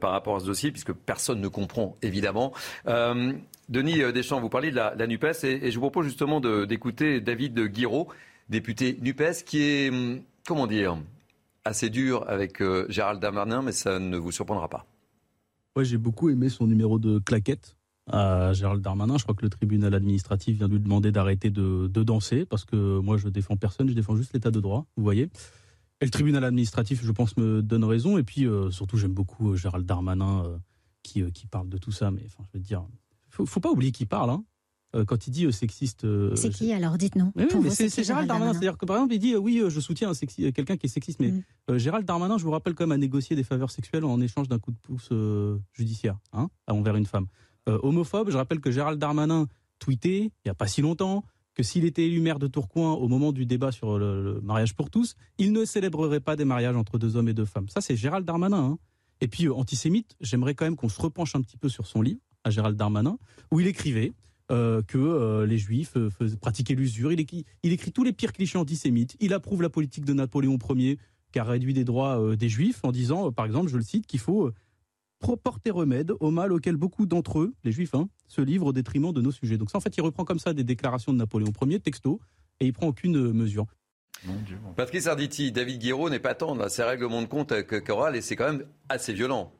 par 0.00 0.10
rapport 0.10 0.36
à 0.36 0.40
ce 0.40 0.46
dossier, 0.46 0.70
puisque 0.70 0.92
personne 0.92 1.40
ne 1.40 1.48
comprend 1.48 1.96
évidemment. 2.02 2.52
Denis 3.70 4.02
euh, 4.02 4.10
Deschamps, 4.10 4.40
vous 4.40 4.48
parlez 4.48 4.72
de 4.72 4.76
la, 4.76 5.06
NUPES 5.06 5.44
et, 5.44 5.70
je 5.70 5.74
vous 5.76 5.82
propose 5.82 6.06
justement 6.06 6.40
d'écouter 6.40 7.20
David 7.20 7.58
Guiraud, 7.68 8.08
député 8.48 8.98
NUPES, 9.00 9.44
qui 9.46 9.62
est, 9.62 9.90
hum, 9.90 10.22
comment 10.44 10.66
dire, 10.66 10.98
assez 11.64 11.88
dur 11.88 12.24
avec 12.28 12.60
euh, 12.60 12.86
Gérald 12.88 13.22
Darmanin, 13.22 13.62
mais 13.62 13.70
ça 13.70 14.00
ne 14.00 14.16
vous 14.16 14.32
surprendra 14.32 14.68
pas. 14.68 14.86
Ouais, 15.76 15.84
j'ai 15.84 15.98
beaucoup 15.98 16.30
aimé 16.30 16.48
son 16.48 16.66
numéro 16.66 16.98
de 16.98 17.20
claquette 17.20 17.76
à 18.10 18.52
Gérald 18.54 18.82
Darmanin. 18.82 19.18
Je 19.18 19.22
crois 19.22 19.36
que 19.36 19.44
le 19.44 19.50
tribunal 19.50 19.94
administratif 19.94 20.56
vient 20.56 20.66
de 20.66 20.72
lui 20.72 20.80
demander 20.80 21.12
d'arrêter 21.12 21.50
de, 21.50 21.86
danser 21.86 22.44
parce 22.46 22.64
que 22.64 22.98
moi 22.98 23.18
je 23.18 23.28
défends 23.28 23.56
personne, 23.56 23.88
je 23.88 23.94
défends 23.94 24.16
juste 24.16 24.34
l'état 24.34 24.50
de 24.50 24.58
droit, 24.58 24.86
vous 24.96 25.04
voyez. 25.04 25.30
Et 26.00 26.06
le 26.06 26.10
tribunal 26.10 26.42
administratif, 26.42 27.04
je 27.04 27.12
pense, 27.12 27.36
me 27.36 27.62
donne 27.62 27.84
raison. 27.84 28.18
Et 28.18 28.24
puis 28.24 28.46
euh, 28.46 28.72
surtout, 28.72 28.96
j'aime 28.96 29.12
beaucoup 29.12 29.54
Gérald 29.54 29.86
Darmanin 29.86 30.58
qui, 31.04 31.22
qui 31.30 31.46
parle 31.46 31.68
de 31.68 31.78
tout 31.78 31.92
ça. 31.92 32.10
Mais 32.10 32.22
enfin, 32.26 32.42
je 32.52 32.58
veux 32.58 32.64
dire, 32.64 32.84
faut, 33.40 33.46
faut 33.46 33.60
pas 33.60 33.70
oublier 33.70 33.92
qui 33.92 34.06
parle. 34.06 34.30
Hein. 34.30 34.44
Euh, 34.96 35.04
quand 35.04 35.28
il 35.28 35.30
dit 35.30 35.44
euh, 35.44 35.52
sexiste. 35.52 36.04
Euh, 36.04 36.34
c'est 36.34 36.50
qui 36.50 36.72
alors 36.72 36.98
Dites-nous. 36.98 37.32
c'est 37.70 38.04
Gérald 38.04 38.26
Darmanin. 38.26 38.52
C'est-à-dire 38.52 38.76
que 38.76 38.86
par 38.86 38.96
exemple, 38.96 39.14
il 39.14 39.20
dit 39.20 39.36
oui, 39.36 39.62
je 39.68 39.80
soutiens 39.80 40.12
quelqu'un 40.54 40.76
qui 40.76 40.86
est 40.86 40.88
sexiste. 40.88 41.20
Mais 41.20 41.32
mm. 41.68 41.78
Gérald 41.78 42.04
Darmanin, 42.04 42.38
je 42.38 42.44
vous 42.44 42.50
rappelle, 42.50 42.74
quand 42.74 42.84
même, 42.84 42.92
a 42.92 42.98
négocié 42.98 43.36
des 43.36 43.44
faveurs 43.44 43.70
sexuelles 43.70 44.04
en 44.04 44.20
échange 44.20 44.48
d'un 44.48 44.58
coup 44.58 44.72
de 44.72 44.78
pouce 44.78 45.10
judiciaire 45.72 46.18
hein, 46.32 46.48
envers 46.66 46.96
une 46.96 47.06
femme. 47.06 47.26
homophobe, 47.66 48.30
je 48.30 48.36
rappelle 48.36 48.60
que 48.60 48.70
Gérald 48.70 48.98
Darmanin 48.98 49.46
tweetait, 49.78 50.24
il 50.24 50.46
n'y 50.46 50.50
a 50.50 50.54
pas 50.54 50.66
si 50.66 50.82
longtemps, 50.82 51.24
que 51.54 51.62
s'il 51.62 51.84
était 51.84 52.04
élu 52.04 52.20
maire 52.20 52.38
de 52.38 52.48
Tourcoing 52.48 52.92
au 52.92 53.08
moment 53.08 53.32
du 53.32 53.46
débat 53.46 53.70
sur 53.70 53.98
le, 53.98 54.40
mariage 54.42 54.74
pour 54.74 54.90
tous, 54.90 55.14
il 55.38 55.52
ne 55.52 55.64
célébrerait 55.64 56.20
pas 56.20 56.34
des 56.36 56.44
mariages 56.44 56.76
entre 56.76 56.98
deux 56.98 57.16
hommes 57.16 57.28
et 57.28 57.34
deux 57.34 57.44
femmes. 57.44 57.68
Ça, 57.68 57.80
c'est 57.80 57.96
Gérald 57.96 58.26
Darmanin. 58.26 58.72
Hein. 58.72 58.78
Et 59.20 59.28
puis, 59.28 59.48
antisémite, 59.48 60.16
j'aimerais 60.20 60.54
quand 60.54 60.64
même 60.64 60.76
qu'on 60.76 60.88
se 60.88 61.00
repenche 61.00 61.34
un 61.36 61.42
petit 61.42 61.56
peu 61.56 61.68
sur 61.68 61.86
son 61.86 62.02
livre 62.02 62.20
à 62.44 62.50
Gérald 62.50 62.76
Darmanin, 62.76 63.18
où 63.50 63.60
il 63.60 63.66
écrivait 63.66 64.12
euh, 64.50 64.82
que 64.82 64.98
euh, 64.98 65.46
les 65.46 65.58
juifs 65.58 65.96
euh, 65.96 66.10
pratiquaient 66.40 66.74
l'usure. 66.74 67.12
Il, 67.12 67.24
il, 67.62 67.72
écrit 67.72 67.92
tous 67.92 68.02
les 68.02 68.12
pires 68.12 68.32
clichés 68.32 68.58
antisémites. 68.58 69.16
Il 69.20 69.32
approuve 69.32 69.62
la 69.62 69.70
politique 69.70 70.04
de 70.04 70.12
Napoléon 70.12 70.58
Ier 70.70 70.98
qui 71.32 71.38
a 71.38 71.44
réduit 71.44 71.72
les 71.72 71.84
droits 71.84 72.34
des 72.34 72.48
juifs 72.48 72.80
en 72.82 72.90
disant, 72.90 73.30
par 73.30 73.46
exemple, 73.46 73.70
je 73.70 73.76
le 73.76 73.84
cite, 73.84 74.04
qu'il 74.08 74.18
faut 74.18 74.50
porter 75.44 75.70
remède 75.70 76.12
au 76.18 76.32
mal 76.32 76.52
auquel 76.52 76.74
beaucoup 76.74 77.06
d'entre 77.06 77.38
eux, 77.38 77.54
les 77.62 77.70
juifs, 77.70 77.94
hein, 77.94 78.08
se 78.26 78.40
livrent 78.40 78.66
au 78.66 78.72
détriment 78.72 79.12
de 79.12 79.20
nos 79.20 79.30
sujets. 79.30 79.56
Donc 79.56 79.70
ça, 79.70 79.78
en 79.78 79.80
fait, 79.80 79.96
il 79.96 80.00
reprend 80.00 80.24
comme 80.24 80.40
ça 80.40 80.52
des 80.52 80.64
déclarations 80.64 81.12
de 81.12 81.18
Napoléon 81.18 81.52
Ier, 81.62 81.78
texto, 81.78 82.18
et 82.58 82.66
il 82.66 82.72
prend 82.72 82.88
aucune 82.88 83.32
mesure. 83.32 83.66
Patrice 84.76 85.06
Arditi, 85.06 85.52
David 85.52 85.80
Guiraud 85.80 86.10
n'est 86.10 86.18
pas 86.18 86.34
tendre 86.34 86.62
à 86.62 86.68
ces 86.68 86.82
règlements 86.82 87.22
de 87.22 87.26
compte 87.26 87.54
qu'oral 87.62 88.16
et 88.16 88.20
c'est 88.20 88.34
quand 88.34 88.52
même 88.52 88.64
assez 88.88 89.12
violent 89.12 89.52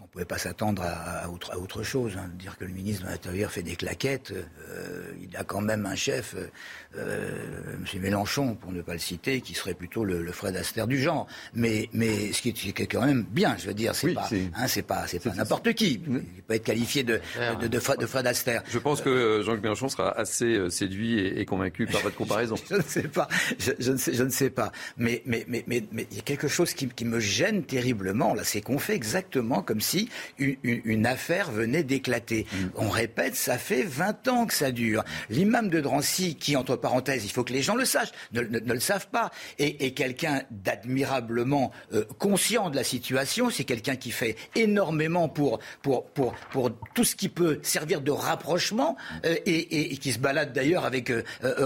on 0.00 0.04
ne 0.04 0.08
pouvait 0.08 0.24
pas 0.24 0.36
s'attendre 0.38 0.82
à, 0.82 1.28
autre, 1.30 1.82
chose. 1.82 2.16
Hein. 2.18 2.30
Dire 2.38 2.56
que 2.58 2.64
le 2.64 2.72
ministre 2.72 3.04
de 3.04 3.10
l'Intérieur 3.10 3.50
fait 3.50 3.62
des 3.62 3.76
claquettes, 3.76 4.32
euh, 4.32 5.12
il 5.22 5.34
a 5.36 5.44
quand 5.44 5.60
même 5.60 5.86
un 5.86 5.94
chef, 5.94 6.34
euh, 6.34 6.48
euh 6.96 7.74
M. 7.94 8.02
Mélenchon, 8.02 8.54
pour 8.54 8.72
ne 8.72 8.82
pas 8.82 8.92
le 8.92 8.98
citer, 8.98 9.40
qui 9.40 9.54
serait 9.54 9.74
plutôt 9.74 10.04
le, 10.04 10.30
Fred 10.32 10.56
Astaire 10.56 10.86
du 10.86 11.00
genre. 11.00 11.26
Mais, 11.54 11.88
mais 11.92 12.32
ce 12.32 12.42
qui 12.42 12.50
est, 12.50 12.86
quand 12.86 13.06
même 13.06 13.24
bien, 13.30 13.56
je 13.56 13.68
veux 13.68 13.74
dire, 13.74 13.94
c'est 13.94 14.12
pas, 14.12 14.28
hein, 14.54 14.66
c'est 14.66 14.82
pas, 14.82 15.06
c'est 15.06 15.18
pas 15.18 15.30
n'importe 15.30 15.72
qui. 15.72 16.00
Il 16.06 16.42
peut 16.42 16.54
être 16.54 16.64
qualifié 16.64 17.02
de, 17.02 17.20
de, 17.60 17.66
de, 17.66 17.78
Fred, 17.78 18.26
Astaire. 18.26 18.62
Je 18.68 18.78
pense 18.78 19.00
que 19.00 19.42
Jean-Luc 19.44 19.62
Mélenchon 19.62 19.88
sera 19.88 20.10
assez 20.18 20.56
euh, 20.56 20.68
séduit 20.68 21.18
et, 21.20 21.44
convaincu 21.46 21.86
par 21.86 22.02
votre 22.02 22.16
comparaison. 22.16 22.56
je 22.68 22.76
ne 22.76 22.82
sais 22.82 23.08
pas, 23.08 23.28
je, 23.58 23.92
ne 23.92 23.96
sais, 23.96 24.12
je 24.12 24.24
ne 24.24 24.30
sais 24.30 24.50
pas. 24.50 24.72
Mais, 24.98 25.22
mais, 25.24 25.44
mais, 25.48 25.64
mais, 25.66 25.84
mais 25.92 26.06
il 26.10 26.16
y 26.16 26.20
a 26.20 26.22
quelque 26.22 26.48
chose 26.48 26.74
qui, 26.74 26.88
qui 26.88 27.04
me 27.04 27.20
gêne 27.20 27.64
terriblement 27.64 28.34
là, 28.34 28.44
c'est 28.44 28.60
qu'on 28.60 28.78
fait 28.78 28.94
exactement 28.94 29.62
comme 29.62 29.80
si 29.86 30.08
une, 30.38 31.06
affaire 31.06 31.50
venait 31.50 31.84
d'éclater. 31.84 32.46
Mm. 32.50 32.66
On 32.76 32.88
répète, 32.88 33.36
ça 33.36 33.58
fait 33.58 33.82
20 33.82 34.28
ans 34.28 34.46
que 34.46 34.54
ça 34.54 34.72
dure. 34.72 35.04
L'imam 35.30 35.68
de 35.68 35.80
Drancy, 35.80 36.34
qui, 36.34 36.56
entre 36.56 36.76
parenthèses, 36.76 37.24
il 37.24 37.30
faut 37.30 37.44
que 37.44 37.52
les 37.52 37.62
gens 37.62 37.76
le 37.76 37.84
sachent, 37.84 38.12
ne, 38.32 38.40
le 38.40 38.80
savent 38.80 39.08
pas, 39.08 39.30
est, 39.58 39.94
quelqu'un 39.94 40.42
d'admirablement 40.50 41.70
euh, 41.92 42.04
conscient 42.18 42.70
de 42.70 42.76
la 42.76 42.84
situation. 42.84 43.50
C'est 43.50 43.64
quelqu'un 43.64 43.96
qui 43.96 44.10
fait 44.10 44.36
énormément 44.54 45.28
pour, 45.28 45.60
pour, 45.82 46.06
pour, 46.06 46.34
pour 46.50 46.70
tout 46.94 47.04
ce 47.04 47.14
qui 47.14 47.28
peut 47.28 47.60
servir 47.62 48.00
de 48.00 48.10
rapprochement 48.10 48.96
euh, 49.24 49.36
et, 49.46 49.96
qui 49.98 50.12
se 50.12 50.18
balade 50.18 50.52
d'ailleurs 50.52 50.84
avec 50.84 51.10
euh, 51.10 51.22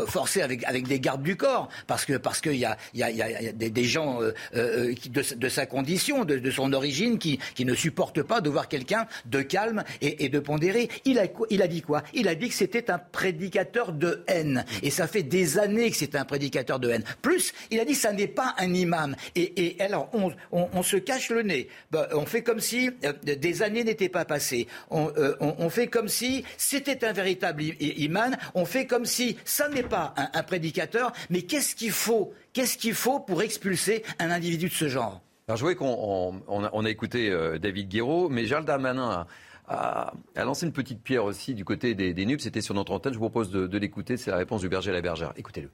forcé 0.07 0.43
avec, 0.43 0.65
avec 0.65 0.87
des 0.87 1.01
gardes 1.01 1.23
du 1.23 1.37
corps 1.37 1.69
parce 1.87 2.05
que 2.05 2.17
parce 2.17 2.41
qu'il 2.41 2.57
y 2.57 2.65
a, 2.65 2.77
y, 2.95 3.03
a, 3.03 3.11
y 3.11 3.49
a 3.49 3.53
des, 3.53 3.85
gens 3.85 4.21
de, 4.21 5.35
de, 5.35 5.49
sa 5.49 5.67
condition, 5.67 6.25
de, 6.25 6.39
de 6.39 6.51
son 6.51 6.73
origine 6.73 7.19
qui, 7.19 7.39
qui 7.55 7.65
ne 7.65 7.75
supportent 7.75 8.10
pas 8.23 8.41
de 8.41 8.51
voir 8.51 8.69
quelqu'un 8.69 9.07
de 9.27 9.43
calme 9.43 9.85
et, 10.01 10.29
de 10.29 10.39
pondéré. 10.39 10.89
Il 11.05 11.19
a, 11.19 11.25
il 11.51 11.63
a 11.63 11.69
dit 11.69 11.83
quoi? 11.83 12.03
Il 12.15 12.29
a 12.29 12.35
dit 12.35 12.49
que 12.49 12.55
c'était 12.55 12.91
un 12.91 12.99
prédicateur 12.99 13.93
de 13.93 14.25
haine. 14.27 14.65
Et 14.83 14.91
ça 14.91 15.07
fait 15.07 15.23
des 15.23 15.59
années 15.59 15.91
que 15.91 15.97
c'est 15.97 16.15
un 16.15 16.25
prédicateur 16.25 16.79
de 16.79 16.91
haine. 16.91 17.05
Plus, 17.23 17.53
il 17.71 17.81
a 17.81 17.85
dit 17.85 17.93
que 17.93 17.99
ça 17.99 18.13
n'est 18.13 18.27
pas 18.27 18.55
un 18.59 18.73
imam. 18.75 19.17
Et, 19.37 19.77
alors, 19.81 20.11
on, 20.13 20.83
se 20.83 20.97
cache 20.97 21.31
le 21.31 21.43
nez. 21.43 21.69
Bah, 21.91 22.09
on 22.13 22.27
fait 22.27 22.43
comme 22.43 22.61
si 22.61 22.91
euh, 23.05 23.13
des 23.23 23.63
années 23.63 23.85
n'étaient 23.85 24.09
pas 24.09 24.25
passées. 24.25 24.67
Euh, 24.93 25.37
on, 25.41 25.71
fait 25.71 25.87
comme 25.87 26.09
si 26.09 26.45
c'était 26.57 27.05
un 27.05 27.13
véritable 27.13 27.63
imam. 27.63 28.37
On 28.55 28.65
fait 28.65 28.87
comme 28.87 29.05
si 29.05 29.37
ça 29.45 29.69
n'est 29.69 29.83
pas 29.83 30.15
un, 30.17 30.31
un 30.33 30.43
prédicateur. 30.43 31.13
Mais 31.29 31.43
qu'est-ce 31.43 31.75
qu'il 31.75 31.93
faut? 31.93 32.33
Qu'est-ce 32.53 32.79
qu'il 32.79 32.95
faut 32.95 33.21
pour 33.21 33.43
expulser 33.43 34.03
un 34.19 34.31
individu 34.31 34.69
de 34.69 34.75
ce 34.75 34.89
genre? 34.89 35.21
Alors 35.51 35.57
je 35.57 35.63
voyais 35.63 35.75
qu'on 35.75 36.41
on, 36.47 36.85
a, 36.85 36.91
écouté 36.91 37.29
euh, 37.29 37.59
David 37.59 37.89
Guéraud, 37.89 38.29
mais 38.29 38.47
Gérald 38.47 38.69
Darmanin 38.69 39.27
a, 39.67 40.13
lancé 40.37 40.65
une 40.65 40.73
petite 40.73 41.03
pierre 41.03 41.25
aussi 41.25 41.55
du 41.55 41.65
côté 41.65 41.97
des, 41.97 42.15
des. 42.15 42.39
C'était 42.39 42.61
sur 42.61 42.73
notre 42.73 42.93
antenne. 42.93 43.13
Je 43.13 43.19
vous 43.19 43.29
propose 43.29 43.51
de, 43.51 43.77
l'écouter. 43.77 44.17
C'est 44.17 44.31
la 44.31 44.37
réponse 44.37 44.61
du 44.61 44.69
berger 44.69 44.91
à 44.91 44.95
la 44.95 45.01
bergère. 45.01 45.33
Écoutez-le. 45.37 45.69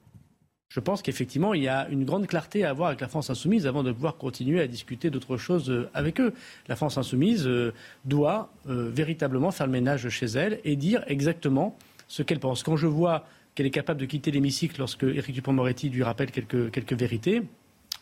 Je 0.69 0.79
pense 0.79 1.03
qu'effectivement, 1.03 1.53
il 1.53 1.61
y 1.61 1.67
a 1.67 1.87
une 1.89 2.05
grande 2.05 2.25
clarté 2.25 2.65
à 2.65 2.71
avoir 2.71 2.87
avec 2.87 3.01
la 3.01 3.07
France 3.07 3.29
insoumise 3.29 3.67
avant 3.67 3.83
de 3.83 3.91
pouvoir 3.91 4.17
continuer 4.17 4.61
à 4.61 4.67
discuter 4.67 5.11
d'autres 5.11 5.37
choses 5.37 5.69
euh, 5.69 5.87
avec 5.93 6.19
eux. 6.19 6.33
La 6.67 6.75
France 6.75 6.97
insoumise 6.97 7.45
euh, 7.45 7.71
doit 8.03 8.49
véritablement 8.65 9.51
faire 9.51 9.67
le 9.67 9.73
ménage 9.73 10.09
chez 10.09 10.25
elle 10.25 10.59
et 10.63 10.75
dire 10.75 11.03
exactement 11.05 11.77
ce 12.07 12.23
qu'elle 12.23 12.39
pense. 12.39 12.63
Quand 12.63 12.77
je 12.77 12.87
vois 12.87 13.27
qu'elle 13.53 13.67
est 13.67 13.69
capable 13.69 14.01
de 14.01 14.07
quitter 14.07 14.31
l'hémicycle 14.31 14.79
lorsque 14.79 15.03
Éric 15.03 15.35
Dupond-Moretti 15.35 15.89
lui 15.89 16.01
rappelle 16.01 16.31
quelques 16.31 16.93
vérités, 16.93 17.43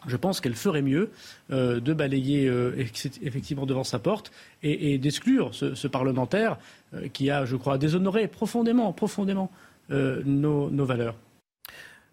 je 0.07 0.17
pense 0.17 0.41
qu'elle 0.41 0.55
ferait 0.55 0.81
mieux 0.81 1.11
euh, 1.51 1.79
de 1.79 1.93
balayer 1.93 2.47
euh, 2.47 2.75
effectivement 3.21 3.65
devant 3.65 3.83
sa 3.83 3.99
porte 3.99 4.31
et, 4.63 4.97
d'exclure 4.97 5.53
ce, 5.53 5.87
parlementaire 5.87 6.57
euh, 6.93 7.07
qui 7.07 7.29
a, 7.29 7.45
je 7.45 7.55
crois, 7.55 7.77
déshonoré 7.77 8.27
profondément, 8.27 8.91
profondément 8.93 9.51
nos, 9.89 10.85
valeurs. 10.85 11.15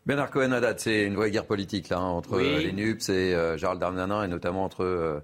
Bernard 0.05 0.31
Cohen-Haddad, 0.31 0.79
c'est 0.79 1.05
une 1.05 1.15
vraie 1.15 1.31
guerre 1.31 1.47
politique 1.47 1.89
là, 1.89 1.99
hein, 1.99 2.09
entre 2.09 2.39
les 2.39 2.73
NUPS 2.73 3.09
et 3.09 3.57
Gérald 3.57 3.81
Darmanin 3.81 4.25
et 4.25 4.29
notamment 4.29 4.65
entre 4.65 5.23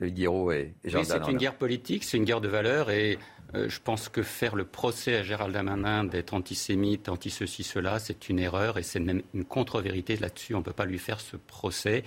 David 0.00 0.14
Guiraud 0.14 0.52
et, 0.52 0.74
et 0.84 0.88
Gérald 0.88 1.08
oui, 1.10 1.18
C'est 1.22 1.30
une 1.30 1.36
guerre 1.36 1.56
politique, 1.56 2.04
c'est 2.04 2.16
une 2.16 2.24
guerre 2.24 2.40
de 2.40 2.48
valeurs 2.48 2.90
et 2.90 3.18
euh, 3.56 3.68
je 3.68 3.80
pense 3.82 4.08
que 4.08 4.22
faire 4.22 4.54
le 4.54 4.64
procès 4.64 5.16
à 5.16 5.22
Gérald 5.22 5.52
Darmanin 5.52 6.04
d'être 6.04 6.34
antisémite, 6.34 7.08
anti-ceci, 7.08 7.62
cela, 7.62 7.98
c'est 7.98 8.28
une 8.28 8.38
erreur 8.38 8.78
et 8.78 8.82
c'est 8.82 9.00
même 9.00 9.22
une 9.34 9.44
contre-vérité 9.44 10.16
là-dessus. 10.16 10.54
On 10.54 10.58
ne 10.58 10.64
peut 10.64 10.72
pas 10.72 10.84
lui 10.84 10.98
faire 10.98 11.20
ce 11.20 11.36
procès 11.36 12.04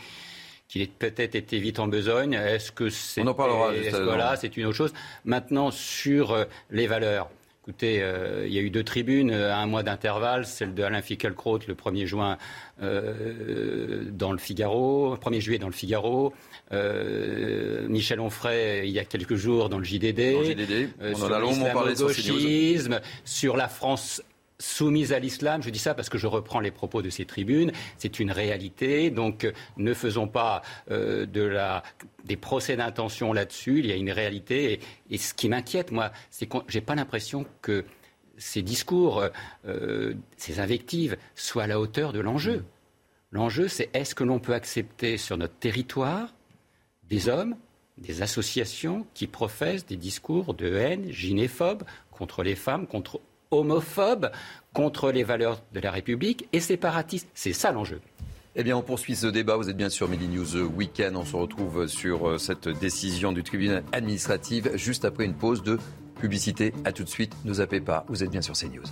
qu'il 0.67 0.81
ait 0.81 0.87
peut-être 0.87 1.35
été 1.35 1.59
vite 1.59 1.79
en 1.79 1.87
besogne. 1.87 2.33
Est-ce 2.33 2.71
que 2.71 2.89
c'est. 2.89 3.21
On 3.21 3.27
en 3.27 3.33
parlera. 3.33 3.71
Voilà, 4.03 4.35
c'est 4.35 4.55
une 4.57 4.65
autre 4.65 4.77
chose? 4.77 4.93
Maintenant, 5.25 5.71
sur 5.71 6.31
euh, 6.31 6.45
les 6.69 6.87
valeurs. 6.87 7.29
Écoutez, 7.63 8.01
euh, 8.01 8.47
il 8.47 8.53
y 8.53 8.57
a 8.57 8.61
eu 8.61 8.69
deux 8.69 8.83
tribunes 8.83 9.31
à 9.31 9.57
un 9.57 9.67
mois 9.67 9.83
d'intervalle, 9.83 10.45
celle 10.45 10.73
de 10.73 10.81
Alain 10.81 11.01
Finkielkraut 11.01 11.59
le 11.67 11.75
1er 11.75 12.05
juin 12.05 12.37
dans 12.79 14.31
le 14.31 14.37
Figaro, 14.37 15.15
1er 15.17 15.39
juillet 15.39 15.59
dans 15.59 15.67
le 15.67 15.73
Figaro, 15.73 16.33
euh, 16.71 17.87
Michel 17.87 18.19
Onfray 18.19 18.87
il 18.87 18.91
y 18.91 18.99
a 18.99 19.05
quelques 19.05 19.35
jours 19.35 19.69
dans 19.69 19.79
le 19.79 19.83
JDD, 19.83 20.33
dans 20.33 20.39
le 20.41 20.45
JDD. 20.45 20.89
on 21.01 21.15
sur 21.15 21.71
parlé 21.73 21.95
sur, 23.25 23.57
la 23.57 23.67
France 23.67 24.21
soumise 24.59 25.13
à 25.13 25.19
l'islam. 25.19 25.63
Je 25.63 25.69
dis 25.69 25.79
ça 25.79 25.95
parce 25.95 26.09
que 26.09 26.17
je 26.17 26.27
reprends 26.27 26.59
les 26.59 26.71
propos 26.71 27.01
de 27.01 27.09
ces 27.09 27.25
tribunes. 27.25 27.71
C'est 27.97 28.19
une 28.19 28.31
réalité. 28.31 29.09
Donc 29.09 29.51
ne 29.77 29.93
faisons 29.93 30.27
pas 30.27 30.61
euh, 30.91 31.25
de 31.25 31.41
la, 31.41 31.83
des 32.25 32.37
procès 32.37 32.75
d'intention 32.75 33.33
là-dessus. 33.33 33.79
Il 33.79 33.87
y 33.87 33.91
a 33.91 33.95
une 33.95 34.11
réalité. 34.11 34.79
Et, 35.09 35.17
ce 35.17 35.33
qui 35.33 35.49
m'inquiète, 35.49 35.91
moi, 35.91 36.11
c'est 36.29 36.45
que 36.45 36.57
j'ai 36.67 36.81
pas 36.81 36.95
l'impression 36.95 37.45
que 37.61 37.85
ces 38.37 38.61
discours, 38.61 39.23
euh, 39.65 40.13
ces 40.37 40.59
invectives 40.59 41.17
soient 41.35 41.63
à 41.63 41.67
la 41.67 41.79
hauteur 41.79 42.13
de 42.13 42.19
l'enjeu. 42.19 42.63
L'enjeu, 43.31 43.67
c'est 43.67 43.89
est-ce 43.93 44.15
que 44.15 44.23
l'on 44.23 44.39
peut 44.39 44.53
accepter 44.53 45.17
sur 45.17 45.37
notre 45.37 45.55
territoire 45.55 46.33
des 47.09 47.29
hommes, 47.29 47.55
des 47.97 48.21
associations 48.21 49.05
qui 49.13 49.27
professent 49.27 49.85
des 49.85 49.97
discours 49.97 50.53
de 50.53 50.73
haine 50.73 51.11
gynéphobes 51.11 51.83
contre 52.11 52.43
les 52.43 52.55
femmes, 52.55 52.87
contre 52.87 53.19
homophobe 53.51 54.31
contre 54.73 55.11
les 55.11 55.23
valeurs 55.23 55.61
de 55.73 55.79
la 55.79 55.91
République 55.91 56.47
et 56.53 56.59
séparatiste. 56.59 57.27
C'est 57.33 57.53
ça 57.53 57.71
l'enjeu. 57.71 57.99
Eh 58.55 58.63
bien, 58.63 58.75
on 58.75 58.81
poursuit 58.81 59.15
ce 59.15 59.27
débat. 59.27 59.55
Vous 59.55 59.69
êtes 59.69 59.77
bien 59.77 59.89
sur 59.89 60.09
Midi 60.09 60.27
News 60.27 60.55
Weekend. 60.75 61.15
On 61.15 61.25
se 61.25 61.35
retrouve 61.35 61.87
sur 61.87 62.27
euh, 62.27 62.37
cette 62.37 62.67
décision 62.67 63.31
du 63.31 63.43
tribunal 63.43 63.83
administratif 63.91 64.75
juste 64.75 65.05
après 65.05 65.25
une 65.25 65.35
pause 65.35 65.63
de 65.63 65.79
publicité. 66.19 66.73
A 66.83 66.91
tout 66.91 67.03
de 67.03 67.09
suite. 67.09 67.33
Ne 67.45 67.53
zappez 67.53 67.79
pas. 67.79 68.05
Vous 68.09 68.23
êtes 68.23 68.31
bien 68.31 68.41
sur 68.41 68.55
CNews. 68.55 68.83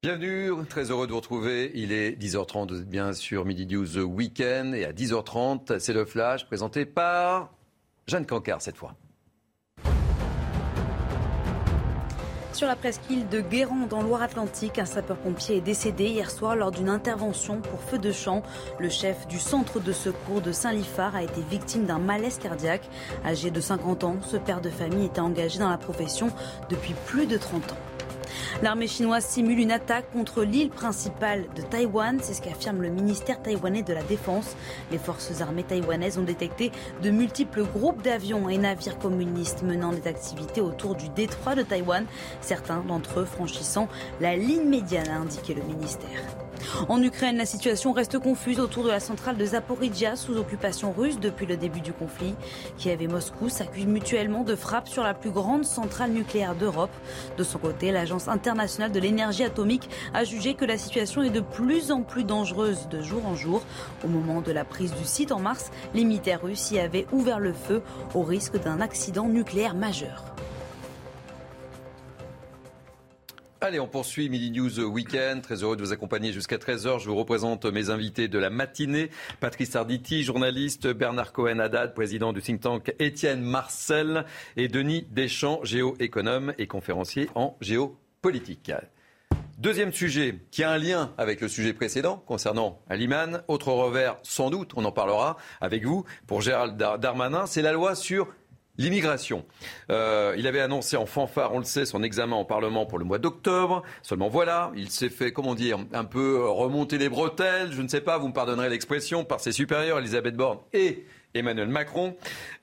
Bienvenue, 0.00 0.52
très 0.68 0.92
heureux 0.92 1.08
de 1.08 1.10
vous 1.10 1.18
retrouver. 1.18 1.72
Il 1.74 1.90
est 1.90 2.12
10h30, 2.12 2.68
vous 2.68 2.82
êtes 2.82 2.88
bien 2.88 3.12
sur 3.12 3.44
Midi 3.44 3.66
News 3.66 3.98
Weekend. 3.98 4.72
Et 4.72 4.84
à 4.84 4.92
10h30, 4.92 5.80
c'est 5.80 5.92
le 5.92 6.04
flash 6.04 6.46
présenté 6.46 6.86
par 6.86 7.52
Jeanne 8.06 8.24
Cancard 8.24 8.62
cette 8.62 8.76
fois. 8.76 8.94
Sur 12.52 12.68
la 12.68 12.76
presqu'île 12.76 13.28
de 13.28 13.40
Guérande, 13.40 13.88
dans 13.88 14.02
Loire-Atlantique, 14.02 14.78
un 14.78 14.84
sapeur-pompier 14.84 15.56
est 15.56 15.62
décédé 15.62 16.04
hier 16.04 16.30
soir 16.30 16.54
lors 16.54 16.70
d'une 16.70 16.90
intervention 16.90 17.60
pour 17.60 17.80
feu 17.80 17.98
de 17.98 18.12
champ. 18.12 18.44
Le 18.78 18.90
chef 18.90 19.26
du 19.26 19.40
centre 19.40 19.80
de 19.80 19.92
secours 19.92 20.40
de 20.40 20.52
Saint-Lifard 20.52 21.16
a 21.16 21.24
été 21.24 21.40
victime 21.50 21.86
d'un 21.86 21.98
malaise 21.98 22.38
cardiaque. 22.38 22.88
Âgé 23.24 23.50
de 23.50 23.60
50 23.60 24.04
ans, 24.04 24.18
ce 24.22 24.36
père 24.36 24.60
de 24.60 24.70
famille 24.70 25.06
était 25.06 25.18
engagé 25.18 25.58
dans 25.58 25.70
la 25.70 25.76
profession 25.76 26.30
depuis 26.70 26.94
plus 27.06 27.26
de 27.26 27.36
30 27.36 27.72
ans. 27.72 27.87
L'armée 28.62 28.86
chinoise 28.86 29.24
simule 29.24 29.58
une 29.58 29.70
attaque 29.70 30.10
contre 30.12 30.42
l'île 30.42 30.70
principale 30.70 31.46
de 31.56 31.62
Taïwan, 31.62 32.18
c'est 32.22 32.34
ce 32.34 32.42
qu'affirme 32.42 32.82
le 32.82 32.90
ministère 32.90 33.42
taïwanais 33.42 33.82
de 33.82 33.92
la 33.92 34.02
Défense. 34.02 34.56
Les 34.90 34.98
forces 34.98 35.40
armées 35.40 35.62
taïwanaises 35.62 36.18
ont 36.18 36.22
détecté 36.22 36.72
de 37.02 37.10
multiples 37.10 37.64
groupes 37.64 38.02
d'avions 38.02 38.48
et 38.48 38.58
navires 38.58 38.98
communistes 38.98 39.62
menant 39.62 39.92
des 39.92 40.06
activités 40.06 40.60
autour 40.60 40.94
du 40.94 41.08
détroit 41.10 41.54
de 41.54 41.62
Taïwan, 41.62 42.04
certains 42.40 42.80
d'entre 42.80 43.20
eux 43.20 43.24
franchissant 43.24 43.88
la 44.20 44.36
ligne 44.36 44.68
médiane, 44.68 45.08
a 45.08 45.16
indiqué 45.16 45.54
le 45.54 45.62
ministère. 45.62 46.47
En 46.88 47.02
Ukraine, 47.02 47.36
la 47.36 47.46
situation 47.46 47.92
reste 47.92 48.18
confuse 48.18 48.60
autour 48.60 48.84
de 48.84 48.88
la 48.88 49.00
centrale 49.00 49.36
de 49.36 49.44
Zaporizhia 49.44 50.16
sous 50.16 50.36
occupation 50.36 50.92
russe 50.92 51.18
depuis 51.18 51.46
le 51.46 51.56
début 51.56 51.80
du 51.80 51.92
conflit. 51.92 52.34
Kiev 52.76 53.02
et 53.02 53.08
Moscou 53.08 53.48
s'accusent 53.48 53.86
mutuellement 53.86 54.44
de 54.44 54.54
frappes 54.54 54.88
sur 54.88 55.02
la 55.02 55.14
plus 55.14 55.30
grande 55.30 55.64
centrale 55.64 56.10
nucléaire 56.10 56.54
d'Europe. 56.54 56.90
De 57.36 57.44
son 57.44 57.58
côté, 57.58 57.92
l'Agence 57.92 58.28
internationale 58.28 58.92
de 58.92 59.00
l'énergie 59.00 59.44
atomique 59.44 59.90
a 60.14 60.24
jugé 60.24 60.54
que 60.54 60.64
la 60.64 60.78
situation 60.78 61.22
est 61.22 61.30
de 61.30 61.40
plus 61.40 61.90
en 61.90 62.02
plus 62.02 62.24
dangereuse 62.24 62.88
de 62.88 63.02
jour 63.02 63.26
en 63.26 63.34
jour. 63.34 63.62
Au 64.04 64.08
moment 64.08 64.40
de 64.40 64.52
la 64.52 64.64
prise 64.64 64.94
du 64.94 65.04
site 65.04 65.32
en 65.32 65.40
mars, 65.40 65.70
les 65.94 66.04
militaires 66.04 66.42
russes 66.42 66.70
y 66.70 66.78
avaient 66.78 67.06
ouvert 67.12 67.40
le 67.40 67.52
feu 67.52 67.82
au 68.14 68.22
risque 68.22 68.60
d'un 68.62 68.80
accident 68.80 69.28
nucléaire 69.28 69.74
majeur. 69.74 70.24
Allez, 73.60 73.80
on 73.80 73.88
poursuit 73.88 74.28
Midi 74.28 74.52
News 74.52 74.78
Weekend. 74.78 75.42
Très 75.42 75.64
heureux 75.64 75.76
de 75.76 75.82
vous 75.82 75.92
accompagner 75.92 76.32
jusqu'à 76.32 76.58
13h. 76.58 77.00
Je 77.00 77.08
vous 77.08 77.16
représente 77.16 77.64
mes 77.64 77.90
invités 77.90 78.28
de 78.28 78.38
la 78.38 78.50
matinée. 78.50 79.10
Patrice 79.40 79.74
Arditi, 79.74 80.22
journaliste, 80.22 80.86
Bernard 80.86 81.32
Cohen-Haddad, 81.32 81.92
président 81.92 82.32
du 82.32 82.40
think 82.40 82.60
tank 82.60 82.94
Étienne 83.00 83.40
Marcel 83.40 84.26
et 84.56 84.68
Denis 84.68 85.08
Deschamps, 85.10 85.58
géoéconome 85.64 86.54
et 86.58 86.68
conférencier 86.68 87.30
en 87.34 87.56
géopolitique. 87.60 88.70
Deuxième 89.58 89.92
sujet 89.92 90.38
qui 90.52 90.62
a 90.62 90.70
un 90.70 90.78
lien 90.78 91.12
avec 91.18 91.40
le 91.40 91.48
sujet 91.48 91.72
précédent 91.72 92.22
concernant 92.28 92.80
Aliman. 92.88 93.42
Autre 93.48 93.72
revers, 93.72 94.18
sans 94.22 94.50
doute, 94.50 94.70
on 94.76 94.84
en 94.84 94.92
parlera 94.92 95.36
avec 95.60 95.84
vous, 95.84 96.04
pour 96.28 96.42
Gérald 96.42 96.76
Darmanin, 96.76 97.46
c'est 97.46 97.62
la 97.62 97.72
loi 97.72 97.96
sur 97.96 98.28
L'immigration. 98.78 99.44
Euh, 99.90 100.34
il 100.38 100.46
avait 100.46 100.60
annoncé 100.60 100.96
en 100.96 101.04
fanfare, 101.04 101.52
on 101.52 101.58
le 101.58 101.64
sait, 101.64 101.84
son 101.84 102.02
examen 102.04 102.36
en 102.36 102.44
Parlement 102.44 102.86
pour 102.86 102.98
le 102.98 103.04
mois 103.04 103.18
d'octobre. 103.18 103.82
Seulement 104.02 104.28
voilà, 104.28 104.70
il 104.76 104.88
s'est 104.90 105.08
fait, 105.08 105.32
comment 105.32 105.56
dire, 105.56 105.78
un 105.92 106.04
peu 106.04 106.48
remonter 106.48 106.96
les 106.96 107.08
bretelles, 107.08 107.72
je 107.72 107.82
ne 107.82 107.88
sais 107.88 108.00
pas, 108.00 108.18
vous 108.18 108.28
me 108.28 108.32
pardonnerez 108.32 108.68
l'expression, 108.68 109.24
par 109.24 109.40
ses 109.40 109.50
supérieurs, 109.50 109.98
Elisabeth 109.98 110.36
Borne 110.36 110.58
et 110.72 111.04
Emmanuel 111.34 111.68
Macron. 111.68 112.16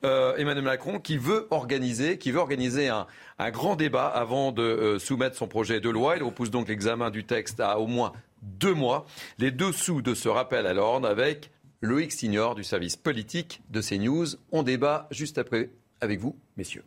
Euh, 0.04 0.34
Emmanuel 0.36 0.64
Macron 0.64 0.98
qui 0.98 1.18
veut 1.18 1.46
organiser, 1.50 2.18
qui 2.18 2.30
veut 2.30 2.40
organiser 2.40 2.88
un, 2.88 3.06
grand 3.50 3.76
débat 3.76 4.06
avant 4.06 4.52
de 4.52 4.62
euh, 4.62 4.98
soumettre 4.98 5.36
son 5.36 5.48
projet 5.48 5.80
de 5.80 5.90
loi. 5.90 6.16
Il 6.16 6.22
repousse 6.22 6.50
donc 6.50 6.68
l'examen 6.68 7.10
du 7.10 7.24
texte 7.24 7.60
à 7.60 7.78
au 7.78 7.86
moins 7.86 8.12
deux 8.42 8.74
mois. 8.74 9.06
Les 9.38 9.50
dessous 9.50 10.02
de 10.02 10.14
ce 10.14 10.28
rappel 10.28 10.66
à 10.66 10.72
l'ordre 10.72 11.08
avec 11.08 11.50
Loïc 11.82 12.12
Signor 12.12 12.54
du 12.54 12.64
service 12.64 12.96
politique 12.96 13.60
de 13.70 13.80
CNews. 13.80 14.26
On 14.50 14.62
débat 14.62 15.08
juste 15.10 15.38
après 15.38 15.70
avec 16.00 16.20
vous, 16.20 16.36
messieurs. 16.56 16.84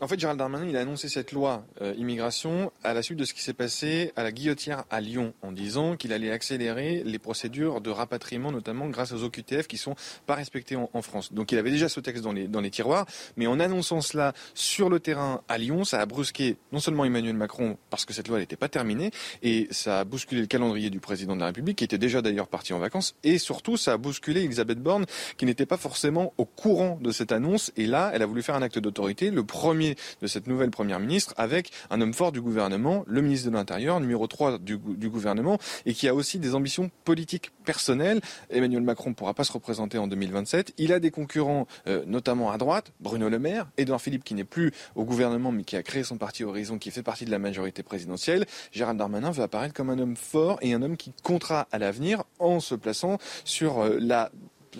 En 0.00 0.06
fait, 0.06 0.20
Gérald 0.20 0.38
Darmanin, 0.38 0.68
il 0.68 0.76
a 0.76 0.80
annoncé 0.80 1.08
cette 1.08 1.32
loi 1.32 1.64
euh, 1.82 1.92
immigration 1.98 2.70
à 2.84 2.94
la 2.94 3.02
suite 3.02 3.18
de 3.18 3.24
ce 3.24 3.34
qui 3.34 3.42
s'est 3.42 3.52
passé 3.52 4.12
à 4.14 4.22
la 4.22 4.30
Guillotière 4.30 4.84
à 4.90 5.00
Lyon, 5.00 5.34
en 5.42 5.50
disant 5.50 5.96
qu'il 5.96 6.12
allait 6.12 6.30
accélérer 6.30 7.02
les 7.04 7.18
procédures 7.18 7.80
de 7.80 7.90
rapatriement, 7.90 8.52
notamment 8.52 8.86
grâce 8.86 9.10
aux 9.10 9.24
OQTF 9.24 9.66
qui 9.66 9.76
sont 9.76 9.96
pas 10.24 10.36
respectés 10.36 10.76
en, 10.76 11.02
France. 11.02 11.32
Donc, 11.32 11.50
il 11.50 11.58
avait 11.58 11.72
déjà 11.72 11.88
ce 11.88 11.98
texte 11.98 12.22
dans 12.22 12.60
les, 12.60 12.70
tiroirs, 12.70 13.06
mais 13.36 13.48
en 13.48 13.58
annonçant 13.58 14.00
cela 14.00 14.34
sur 14.54 14.88
le 14.88 15.00
terrain 15.00 15.42
à 15.48 15.58
Lyon, 15.58 15.82
ça 15.82 16.00
a 16.00 16.06
brusqué 16.06 16.58
non 16.70 16.78
seulement 16.78 17.04
Emmanuel 17.04 17.34
Macron 17.34 17.76
parce 17.90 18.04
que 18.04 18.12
cette 18.12 18.28
loi 18.28 18.38
n'était 18.38 18.56
pas 18.56 18.68
terminée, 18.68 19.10
et 19.42 19.66
ça 19.72 20.00
a 20.00 20.04
bousculé 20.04 20.42
le 20.42 20.46
calendrier 20.46 20.90
du 20.90 21.00
président 21.00 21.34
de 21.34 21.40
la 21.40 21.46
République, 21.46 21.78
qui 21.78 21.84
était 21.84 21.98
déjà 21.98 22.22
d'ailleurs 22.22 22.46
parti 22.46 22.72
en 22.72 22.78
vacances, 22.78 23.16
et 23.24 23.38
surtout 23.38 23.76
ça 23.76 23.94
a 23.94 23.96
bousculé 23.96 24.44
Elisabeth 24.44 24.78
Borne, 24.78 25.06
qui 25.36 25.44
n'était 25.44 25.66
pas 25.66 25.76
forcément 25.76 26.34
au 26.38 26.44
courant 26.44 26.98
de 27.00 27.10
cette 27.10 27.32
annonce, 27.32 27.72
et 27.76 27.86
là, 27.86 28.12
elle 28.14 28.22
a 28.22 28.26
voulu 28.26 28.42
faire 28.42 28.54
un 28.54 28.62
acte 28.62 28.78
d'autorité, 28.78 29.32
le 29.32 29.42
premier 29.42 29.87
de 30.20 30.26
cette 30.26 30.46
nouvelle 30.46 30.70
première 30.70 31.00
ministre 31.00 31.34
avec 31.36 31.70
un 31.90 32.00
homme 32.00 32.14
fort 32.14 32.32
du 32.32 32.40
gouvernement, 32.40 33.04
le 33.06 33.22
ministre 33.22 33.48
de 33.50 33.54
l'Intérieur, 33.54 34.00
numéro 34.00 34.26
3 34.26 34.58
du, 34.58 34.78
gouvernement, 34.78 35.58
et 35.86 35.94
qui 35.94 36.08
a 36.08 36.14
aussi 36.14 36.38
des 36.38 36.54
ambitions 36.54 36.90
politiques 37.04 37.50
personnelles. 37.64 38.20
Emmanuel 38.50 38.82
Macron 38.82 39.10
ne 39.10 39.14
pourra 39.14 39.34
pas 39.34 39.44
se 39.44 39.52
représenter 39.52 39.98
en 39.98 40.06
2027. 40.06 40.74
Il 40.78 40.92
a 40.92 41.00
des 41.00 41.10
concurrents, 41.10 41.66
euh, 41.86 42.04
notamment 42.06 42.50
à 42.50 42.58
droite, 42.58 42.92
Bruno 43.00 43.28
Le 43.28 43.38
Maire, 43.38 43.68
Edouard 43.76 44.00
Philippe 44.00 44.24
qui 44.24 44.34
n'est 44.34 44.44
plus 44.44 44.72
au 44.94 45.04
gouvernement 45.04 45.52
mais 45.52 45.64
qui 45.64 45.76
a 45.76 45.82
créé 45.82 46.04
son 46.04 46.16
parti 46.16 46.44
Horizon, 46.44 46.78
qui 46.78 46.90
fait 46.90 47.02
partie 47.02 47.24
de 47.24 47.30
la 47.30 47.38
majorité 47.38 47.82
présidentielle. 47.82 48.46
Gérald 48.72 48.98
Darmanin 48.98 49.30
veut 49.30 49.42
apparaître 49.42 49.74
comme 49.74 49.90
un 49.90 49.98
homme 49.98 50.16
fort 50.16 50.58
et 50.62 50.74
un 50.74 50.82
homme 50.82 50.96
qui 50.96 51.12
comptera 51.22 51.68
à 51.72 51.78
l'avenir 51.78 52.24
en 52.38 52.60
se 52.60 52.74
plaçant 52.74 53.18
sur 53.44 53.80
euh, 53.80 53.98
la 54.00 54.30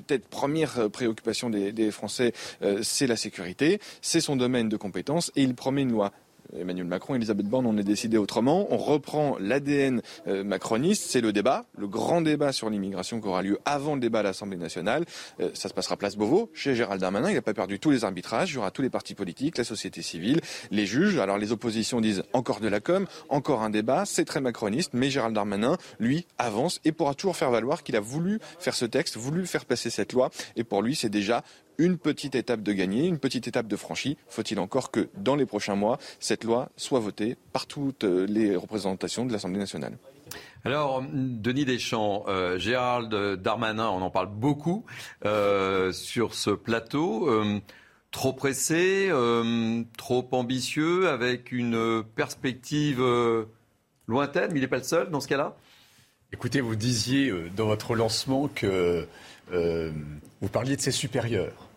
peut-être 0.02 0.28
première 0.28 0.78
euh, 0.78 0.88
préoccupation 0.88 1.50
des, 1.50 1.90
Français, 1.90 2.32
euh, 2.62 2.80
c'est 2.82 3.06
la 3.06 3.16
sécurité, 3.16 3.80
c'est 4.02 4.20
son 4.20 4.36
domaine 4.36 4.68
de 4.68 4.76
compétence 4.76 5.32
et 5.36 5.42
il 5.42 5.54
promet 5.54 5.82
une 5.82 5.92
loi 5.92 6.12
Emmanuel 6.56 6.86
Macron, 6.86 7.14
Elisabeth 7.14 7.46
Borne, 7.46 7.66
on 7.66 7.76
est 7.76 7.84
décidé 7.84 8.16
autrement. 8.16 8.66
On 8.70 8.78
reprend 8.78 9.36
l'ADN 9.38 10.00
euh, 10.26 10.44
macroniste, 10.44 11.10
c'est 11.10 11.20
le 11.20 11.32
débat, 11.32 11.66
le 11.76 11.86
grand 11.86 12.20
débat 12.20 12.52
sur 12.52 12.70
l'immigration 12.70 13.20
qui 13.20 13.28
aura 13.28 13.42
lieu 13.42 13.58
avant 13.64 13.94
le 13.94 14.00
débat 14.00 14.20
à 14.20 14.22
l'Assemblée 14.22 14.56
nationale. 14.56 15.04
Euh, 15.40 15.50
ça 15.54 15.68
se 15.68 15.74
passera 15.74 15.96
place 15.96 16.16
Beauvau, 16.16 16.50
chez 16.54 16.74
Gérald 16.74 17.00
Darmanin. 17.00 17.30
Il 17.30 17.34
n'a 17.34 17.42
pas 17.42 17.54
perdu 17.54 17.78
tous 17.78 17.90
les 17.90 18.04
arbitrages. 18.04 18.52
Il 18.52 18.54
y 18.54 18.58
aura 18.58 18.70
tous 18.70 18.82
les 18.82 18.90
partis 18.90 19.14
politiques, 19.14 19.58
la 19.58 19.64
société 19.64 20.02
civile, 20.02 20.40
les 20.70 20.86
juges. 20.86 21.18
Alors 21.18 21.38
les 21.38 21.52
oppositions 21.52 22.00
disent 22.00 22.22
encore 22.32 22.60
de 22.60 22.68
la 22.68 22.80
com, 22.80 23.06
encore 23.28 23.62
un 23.62 23.70
débat. 23.70 24.04
C'est 24.06 24.24
très 24.24 24.40
macroniste, 24.40 24.92
mais 24.94 25.10
Gérald 25.10 25.34
Darmanin, 25.34 25.76
lui, 25.98 26.26
avance 26.38 26.80
et 26.84 26.92
pourra 26.92 27.14
toujours 27.14 27.36
faire 27.36 27.50
valoir 27.50 27.82
qu'il 27.82 27.96
a 27.96 28.00
voulu 28.00 28.38
faire 28.58 28.74
ce 28.74 28.84
texte, 28.84 29.16
voulu 29.16 29.46
faire 29.46 29.64
passer 29.64 29.90
cette 29.90 30.12
loi. 30.12 30.30
Et 30.56 30.64
pour 30.64 30.82
lui, 30.82 30.94
c'est 30.94 31.08
déjà 31.08 31.44
une 31.78 31.96
petite 31.96 32.34
étape 32.34 32.62
de 32.62 32.72
gagner, 32.72 33.06
une 33.06 33.18
petite 33.18 33.46
étape 33.46 33.68
de 33.68 33.76
franchie. 33.76 34.18
Faut-il 34.28 34.58
encore 34.58 34.90
que 34.90 35.08
dans 35.16 35.36
les 35.36 35.46
prochains 35.46 35.76
mois, 35.76 35.98
cette 36.18 36.44
loi 36.44 36.70
soit 36.76 36.98
votée 36.98 37.36
par 37.52 37.66
toutes 37.66 38.04
euh, 38.04 38.26
les 38.26 38.56
représentations 38.56 39.24
de 39.24 39.32
l'Assemblée 39.32 39.60
nationale? 39.60 39.96
Alors, 40.64 41.02
Denis 41.12 41.64
Deschamps, 41.64 42.24
euh, 42.28 42.58
Gérald 42.58 43.40
Darmanin, 43.40 43.88
on 43.88 44.02
en 44.02 44.10
parle 44.10 44.28
beaucoup 44.28 44.84
euh, 45.24 45.92
sur 45.92 46.34
ce 46.34 46.50
plateau. 46.50 47.30
trop 48.10 48.32
pressé, 48.32 49.10
trop 49.96 50.28
ambitieux, 50.32 51.08
avec 51.08 51.52
une 51.52 52.02
perspective 52.16 53.00
lointaine, 54.08 54.50
mais 54.50 54.58
il 54.58 54.62
n'est 54.62 54.68
pas 54.68 54.78
le 54.78 54.82
seul 54.82 55.10
dans 55.10 55.20
ce 55.20 55.28
cas-là? 55.28 55.56
Écoutez, 56.32 56.60
vous 56.60 56.74
disiez 56.74 57.32
dans 57.56 57.66
votre 57.66 57.94
lancement 57.94 58.48
que 58.48 59.06
vous 59.52 60.48
parliez 60.50 60.76
de 60.76 60.80
ses 60.80 60.92
supérieurs. 60.92 61.67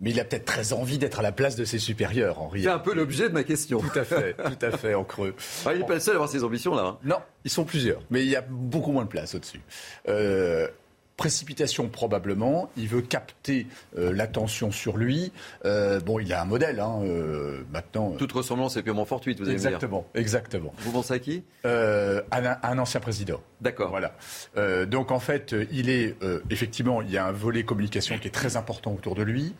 Mais 0.00 0.10
il 0.10 0.20
a 0.20 0.24
peut-être 0.24 0.44
très 0.44 0.72
envie 0.74 0.98
d'être 0.98 1.20
à 1.20 1.22
la 1.22 1.32
place 1.32 1.56
de 1.56 1.64
ses 1.64 1.78
supérieurs, 1.78 2.40
Henri. 2.40 2.64
C'est 2.64 2.68
un 2.68 2.78
peu 2.78 2.94
l'objet 2.94 3.28
de 3.28 3.34
ma 3.34 3.44
question. 3.44 3.80
Tout 3.80 3.98
à 3.98 4.04
fait, 4.04 4.34
tout 4.44 4.66
à 4.66 4.70
fait, 4.76 4.94
en 4.94 5.04
creux. 5.04 5.34
Ah, 5.64 5.72
il 5.72 5.80
n'est 5.80 5.86
pas 5.86 5.94
le 5.94 6.00
seul 6.00 6.14
à 6.14 6.16
avoir 6.16 6.28
ces 6.28 6.44
ambitions, 6.44 6.74
là. 6.74 6.82
Hein. 6.82 6.98
Non, 7.02 7.16
ils 7.44 7.50
sont 7.50 7.64
plusieurs, 7.64 8.02
mais 8.10 8.22
il 8.22 8.28
y 8.28 8.36
a 8.36 8.42
beaucoup 8.42 8.92
moins 8.92 9.04
de 9.04 9.08
place 9.08 9.34
au-dessus. 9.34 9.62
Euh, 10.08 10.68
précipitation 11.16 11.88
probablement. 11.88 12.70
Il 12.76 12.88
veut 12.88 13.02
capter 13.02 13.66
euh, 13.96 14.12
l'attention 14.12 14.70
sur 14.70 14.96
lui. 14.96 15.32
Euh, 15.64 16.00
bon, 16.00 16.18
il 16.18 16.32
a 16.32 16.42
un 16.42 16.44
modèle 16.44 16.80
hein, 16.80 17.00
euh, 17.02 17.62
maintenant. 17.72 18.10
Toute 18.12 18.32
ressemblance 18.32 18.76
est 18.76 18.82
purement 18.82 19.04
fortuite, 19.04 19.38
vous 19.38 19.46
allez 19.46 19.54
exactement, 19.54 20.06
me 20.08 20.12
dire. 20.12 20.22
Exactement. 20.22 20.74
Vous 20.78 20.92
pensez 20.92 21.14
à 21.14 21.18
qui? 21.18 21.42
À 21.64 22.68
un, 22.70 22.78
ancien 22.78 23.00
président. 23.00 23.40
D'accord. 23.60 23.90
Voilà. 23.90 24.14
donc 24.86 25.10
en 25.10 25.18
fait, 25.18 25.54
il 25.72 25.88
est 25.88 26.16
effectivement, 26.50 27.02
il 27.02 27.10
y 27.10 27.16
a 27.16 27.26
un 27.26 27.32
volet 27.32 27.64
communication 27.64 28.18
qui 28.18 28.28
est 28.28 28.32
très 28.32 28.56
important 28.56 28.92
autour 28.92 29.14
de 29.14 29.22
lui. 29.22 29.54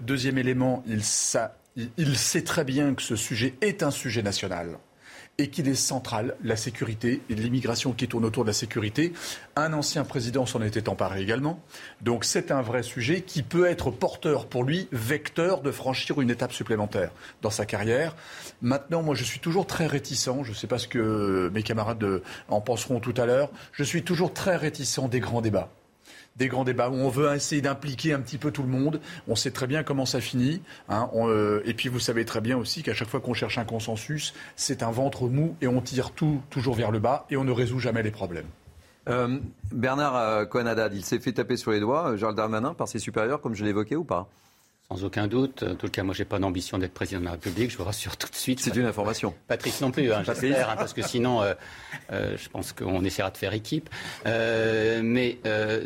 deuxième 0.00 0.38
élément, 0.38 0.82
il, 0.86 1.02
il 1.96 2.16
sait 2.16 2.42
très 2.42 2.64
bien 2.64 2.94
que 2.94 3.02
ce 3.02 3.16
sujet 3.16 3.54
est 3.60 3.82
un 3.82 3.90
sujet 3.90 4.22
national 4.22 4.78
et 5.38 5.48
qu'il 5.48 5.68
est 5.68 5.74
central, 5.74 6.36
la 6.42 6.56
sécurité 6.56 7.20
et 7.28 7.34
l'immigration 7.34 7.92
qui 7.92 8.06
tourne 8.06 8.24
autour 8.24 8.44
de 8.44 8.48
la 8.48 8.54
sécurité. 8.54 9.12
Un 9.56 9.72
ancien 9.72 10.04
président 10.04 10.46
s'en 10.46 10.62
était 10.62 10.88
emparé 10.88 11.22
également. 11.22 11.60
Donc 12.02 12.24
c'est 12.24 12.50
un 12.50 12.62
vrai 12.62 12.82
sujet 12.82 13.22
qui 13.22 13.42
peut 13.42 13.66
être 13.66 13.90
porteur 13.90 14.46
pour 14.46 14.64
lui, 14.64 14.88
vecteur 14.92 15.60
de 15.60 15.70
franchir 15.70 16.20
une 16.20 16.30
étape 16.30 16.52
supplémentaire 16.52 17.10
dans 17.42 17.50
sa 17.50 17.66
carrière. 17.66 18.14
Maintenant, 18.62 19.02
moi 19.02 19.14
je 19.14 19.24
suis 19.24 19.40
toujours 19.40 19.66
très 19.66 19.86
réticent, 19.86 20.44
je 20.44 20.50
ne 20.50 20.54
sais 20.54 20.66
pas 20.66 20.78
ce 20.78 20.88
que 20.88 21.50
mes 21.52 21.62
camarades 21.62 22.22
en 22.48 22.60
penseront 22.60 23.00
tout 23.00 23.14
à 23.16 23.26
l'heure, 23.26 23.50
je 23.72 23.82
suis 23.82 24.02
toujours 24.02 24.32
très 24.32 24.56
réticent 24.56 25.08
des 25.10 25.20
grands 25.20 25.40
débats 25.40 25.70
des 26.36 26.48
grands 26.48 26.64
débats 26.64 26.88
où 26.88 26.94
on 26.94 27.08
veut 27.08 27.32
essayer 27.34 27.62
d'impliquer 27.62 28.12
un 28.12 28.20
petit 28.20 28.38
peu 28.38 28.50
tout 28.50 28.62
le 28.62 28.68
monde. 28.68 29.00
On 29.28 29.36
sait 29.36 29.50
très 29.50 29.66
bien 29.66 29.82
comment 29.82 30.06
ça 30.06 30.20
finit. 30.20 30.62
Hein. 30.88 31.08
Euh, 31.14 31.62
et 31.64 31.74
puis 31.74 31.88
vous 31.88 32.00
savez 32.00 32.24
très 32.24 32.40
bien 32.40 32.56
aussi 32.56 32.82
qu'à 32.82 32.94
chaque 32.94 33.08
fois 33.08 33.20
qu'on 33.20 33.34
cherche 33.34 33.58
un 33.58 33.64
consensus, 33.64 34.34
c'est 34.56 34.82
un 34.82 34.90
ventre 34.90 35.28
mou 35.28 35.56
et 35.60 35.68
on 35.68 35.80
tire 35.80 36.10
tout 36.10 36.40
toujours 36.50 36.74
vers 36.74 36.90
le 36.90 36.98
bas 36.98 37.26
et 37.30 37.36
on 37.36 37.44
ne 37.44 37.52
résout 37.52 37.78
jamais 37.78 38.02
les 38.02 38.10
problèmes. 38.10 38.46
Euh, 39.08 39.38
Bernard 39.70 40.16
euh, 40.16 40.44
Cohen 40.46 40.74
il 40.92 41.04
s'est 41.04 41.18
fait 41.18 41.32
taper 41.32 41.56
sur 41.56 41.70
les 41.70 41.80
doigts, 41.80 42.16
Charles 42.16 42.34
Darmanin, 42.34 42.74
par 42.74 42.88
ses 42.88 42.98
supérieurs, 42.98 43.40
comme 43.40 43.54
je 43.54 43.64
l'évoquais 43.64 43.96
ou 43.96 44.04
pas? 44.04 44.28
Sans 44.88 45.04
aucun 45.04 45.26
doute. 45.26 45.62
En 45.62 45.74
tout 45.74 45.88
cas, 45.88 46.02
moi, 46.02 46.14
j'ai 46.14 46.24
pas 46.24 46.38
d'ambition 46.38 46.78
d'être 46.78 46.92
président 46.92 47.20
de 47.20 47.24
la 47.24 47.32
République. 47.32 47.70
Je 47.70 47.78
vous 47.78 47.84
rassure 47.84 48.16
tout 48.16 48.28
de 48.28 48.34
suite. 48.34 48.60
C'est 48.60 48.74
une 48.76 48.86
information. 48.86 49.34
Patrice 49.48 49.80
non 49.80 49.90
plus, 49.90 50.12
hein, 50.12 50.22
j'espère, 50.24 50.70
hein, 50.70 50.76
parce 50.76 50.92
que 50.92 51.02
sinon, 51.02 51.42
euh, 51.42 51.54
euh, 52.12 52.36
je 52.36 52.48
pense 52.48 52.72
qu'on 52.72 53.04
essaiera 53.04 53.30
de 53.30 53.36
faire 53.36 53.54
équipe. 53.54 53.88
Euh, 54.26 55.00
mais 55.02 55.38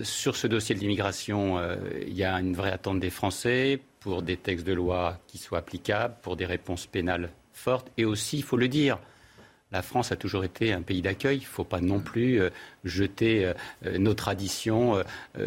sur 0.02 0.36
ce 0.36 0.46
dossier 0.46 0.74
de 0.74 0.80
l'immigration, 0.80 1.60
il 2.06 2.14
y 2.14 2.24
a 2.24 2.34
une 2.34 2.54
vraie 2.54 2.72
attente 2.72 3.00
des 3.00 3.10
Français 3.10 3.80
pour 4.00 4.22
des 4.22 4.36
textes 4.36 4.66
de 4.66 4.72
loi 4.72 5.18
qui 5.26 5.38
soient 5.38 5.58
applicables, 5.58 6.14
pour 6.22 6.36
des 6.36 6.46
réponses 6.46 6.86
pénales 6.86 7.30
fortes, 7.52 7.90
et 7.96 8.04
aussi, 8.04 8.38
il 8.38 8.44
faut 8.44 8.56
le 8.56 8.68
dire, 8.68 8.98
la 9.70 9.82
France 9.82 10.12
a 10.12 10.16
toujours 10.16 10.44
été 10.44 10.72
un 10.72 10.82
pays 10.82 11.02
d'accueil. 11.02 11.38
Il 11.38 11.42
ne 11.42 11.46
faut 11.46 11.64
pas 11.64 11.80
non 11.80 12.00
plus 12.00 12.40
euh, 12.40 12.50
jeter 12.84 13.44
euh, 13.44 13.52
euh, 13.86 13.98
nos 13.98 14.14
traditions 14.14 15.02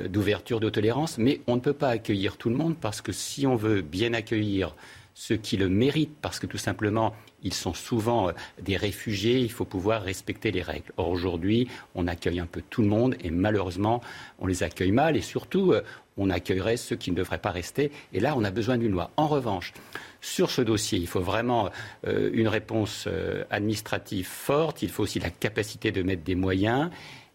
d'ouverture, 0.10 0.60
de 0.60 0.70
tolérance. 0.70 1.18
Mais 1.18 1.42
on 1.48 1.56
ne 1.56 1.62
peut 1.62 1.74
pas 1.74 1.90
accueillir 1.90 2.38
tout 2.38 2.50
le 2.50 2.56
monde 2.56 2.76
parce 2.80 3.02
que 3.02 3.12
si 3.12 3.48
on 3.48 3.56
veut 3.56 3.82
bien 3.82 4.14
accueillir 4.14 4.76
ceux 5.14 5.36
qui 5.36 5.58
le 5.58 5.70
méritent, 5.70 6.16
parce 6.22 6.40
que 6.40 6.48
tout 6.48 6.58
simplement, 6.58 7.14
ils 7.44 7.54
sont 7.54 7.74
souvent 7.74 8.32
des 8.62 8.78
réfugiés, 8.78 9.40
il 9.40 9.52
faut 9.52 9.66
pouvoir 9.66 10.04
respecter 10.04 10.52
les 10.52 10.62
règles. 10.62 10.92
Or, 10.98 11.10
aujourd'hui, 11.10 11.68
on 11.96 12.08
accueille 12.08 12.40
un 12.40 12.46
peu 12.46 12.62
tout 12.70 12.82
le 12.82 12.88
monde 12.88 13.16
et 13.22 13.30
malheureusement, 13.30 14.02
on 14.40 14.48
les 14.48 14.64
accueille 14.64 14.92
mal 14.92 15.18
et 15.18 15.22
surtout, 15.22 15.74
on 16.18 16.30
accueillerait 16.30 16.78
ceux 16.78 16.96
qui 16.96 17.12
ne 17.12 17.18
devraient 17.18 17.40
pas 17.40 17.52
rester. 17.52 17.92
Et 18.14 18.20
là, 18.20 18.36
on 18.38 18.44
a 18.44 18.52
besoin 18.52 18.78
d'une 18.78 18.92
loi. 18.92 19.12
En 19.18 19.28
revanche, 19.28 19.74
sur 20.22 20.52
ce 20.52 20.62
dossier, 20.62 21.00
il 21.00 21.08
faut 21.08 21.20
vraiment 21.20 21.70
euh, 22.08 22.30
une 22.32 22.48
réponse 22.48 23.06
euh, 23.08 23.44
administrative 23.50 24.28
forte, 24.28 24.84
il 24.84 24.90
faut 24.90 25.04
aussi 25.04 25.20
la 25.20 25.32
capacité 25.32 25.92
de 25.92 26.04
mettre 26.04 26.24
des 26.24 26.36
moyens. 26.36 26.90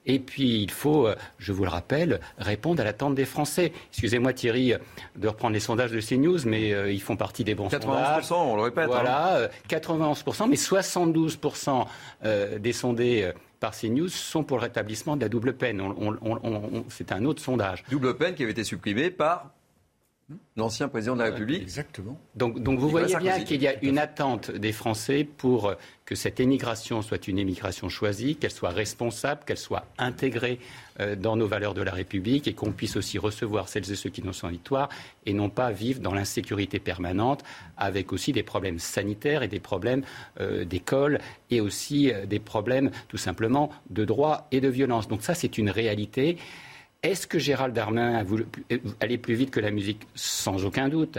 Et 0.08 0.20
puis, 0.20 0.62
il 0.62 0.70
faut, 0.70 1.08
euh, 1.08 1.16
je 1.38 1.52
vous 1.52 1.64
le 1.64 1.68
rappelle, 1.68 2.20
répondre 2.38 2.80
à 2.80 2.84
l'attente 2.84 3.16
des 3.16 3.24
Français. 3.24 3.72
Excusez-moi, 3.90 4.32
Thierry, 4.32 4.72
de 5.16 5.28
reprendre 5.28 5.54
les 5.54 5.60
sondages 5.60 5.90
de 5.90 6.00
CNews, 6.00 6.38
mais 6.46 6.94
ils 6.94 7.02
font 7.02 7.16
partie 7.16 7.42
des 7.42 7.56
bons 7.56 7.66
91%, 7.66 7.82
sondages. 7.82 8.32
on 8.32 8.54
le 8.54 8.62
répète. 8.62 8.86
Voilà, 8.86 9.48
91%, 9.68 10.48
mais 10.48 10.54
72% 10.54 11.86
des 12.60 12.72
sondés 12.72 13.32
par 13.58 13.72
CNews 13.76 14.08
sont 14.08 14.44
pour 14.44 14.58
le 14.58 14.62
rétablissement 14.62 15.16
de 15.16 15.22
la 15.22 15.28
double 15.28 15.54
peine. 15.54 15.82
c'est 16.88 17.10
un 17.10 17.24
autre 17.24 17.42
sondage. 17.42 17.82
Double 17.90 18.16
peine 18.16 18.36
qui 18.36 18.44
avait 18.44 18.52
été 18.52 18.62
supprimée 18.62 19.10
par 19.10 19.50
L'ancien 20.56 20.88
président 20.88 21.14
de 21.14 21.20
la 21.20 21.26
République. 21.26 21.62
Exactement. 21.62 22.18
Donc, 22.34 22.60
donc 22.60 22.80
vous 22.80 22.88
voyez 22.88 23.14
bien 23.16 23.44
qu'il 23.44 23.62
y 23.62 23.68
a 23.68 23.80
une 23.84 23.98
attente 23.98 24.50
des 24.50 24.72
Français 24.72 25.22
pour 25.22 25.76
que 26.04 26.14
cette 26.14 26.40
émigration 26.40 27.02
soit 27.02 27.28
une 27.28 27.38
émigration 27.38 27.88
choisie, 27.88 28.36
qu'elle 28.36 28.50
soit 28.50 28.70
responsable, 28.70 29.42
qu'elle 29.44 29.56
soit 29.58 29.84
intégrée 29.98 30.58
euh, 31.00 31.14
dans 31.14 31.36
nos 31.36 31.46
valeurs 31.46 31.74
de 31.74 31.82
la 31.82 31.92
République 31.92 32.48
et 32.48 32.54
qu'on 32.54 32.72
puisse 32.72 32.96
aussi 32.96 33.18
recevoir 33.18 33.68
celles 33.68 33.90
et 33.90 33.96
ceux 33.96 34.10
qui 34.10 34.22
nous 34.22 34.32
sont 34.32 34.48
victoire 34.48 34.88
et 35.26 35.32
non 35.32 35.48
pas 35.48 35.70
vivre 35.70 36.00
dans 36.00 36.14
l'insécurité 36.14 36.78
permanente 36.78 37.44
avec 37.76 38.12
aussi 38.12 38.32
des 38.32 38.42
problèmes 38.42 38.78
sanitaires 38.78 39.42
et 39.42 39.48
des 39.48 39.60
problèmes 39.60 40.02
euh, 40.40 40.64
d'école 40.64 41.20
et 41.50 41.60
aussi 41.60 42.12
euh, 42.12 42.26
des 42.26 42.38
problèmes 42.40 42.90
tout 43.08 43.16
simplement 43.18 43.70
de 43.90 44.04
droit 44.04 44.46
et 44.52 44.60
de 44.60 44.68
violence. 44.68 45.08
Donc 45.08 45.22
ça, 45.22 45.34
c'est 45.34 45.58
une 45.58 45.70
réalité. 45.70 46.36
Est-ce 47.06 47.28
que 47.28 47.38
Gérald 47.38 47.72
Darmanin 47.72 48.16
a 48.16 48.24
voulu 48.24 48.46
aller 48.98 49.16
plus 49.16 49.34
vite 49.34 49.52
que 49.52 49.60
la 49.60 49.70
musique 49.70 50.08
Sans 50.16 50.64
aucun 50.64 50.88
doute. 50.88 51.18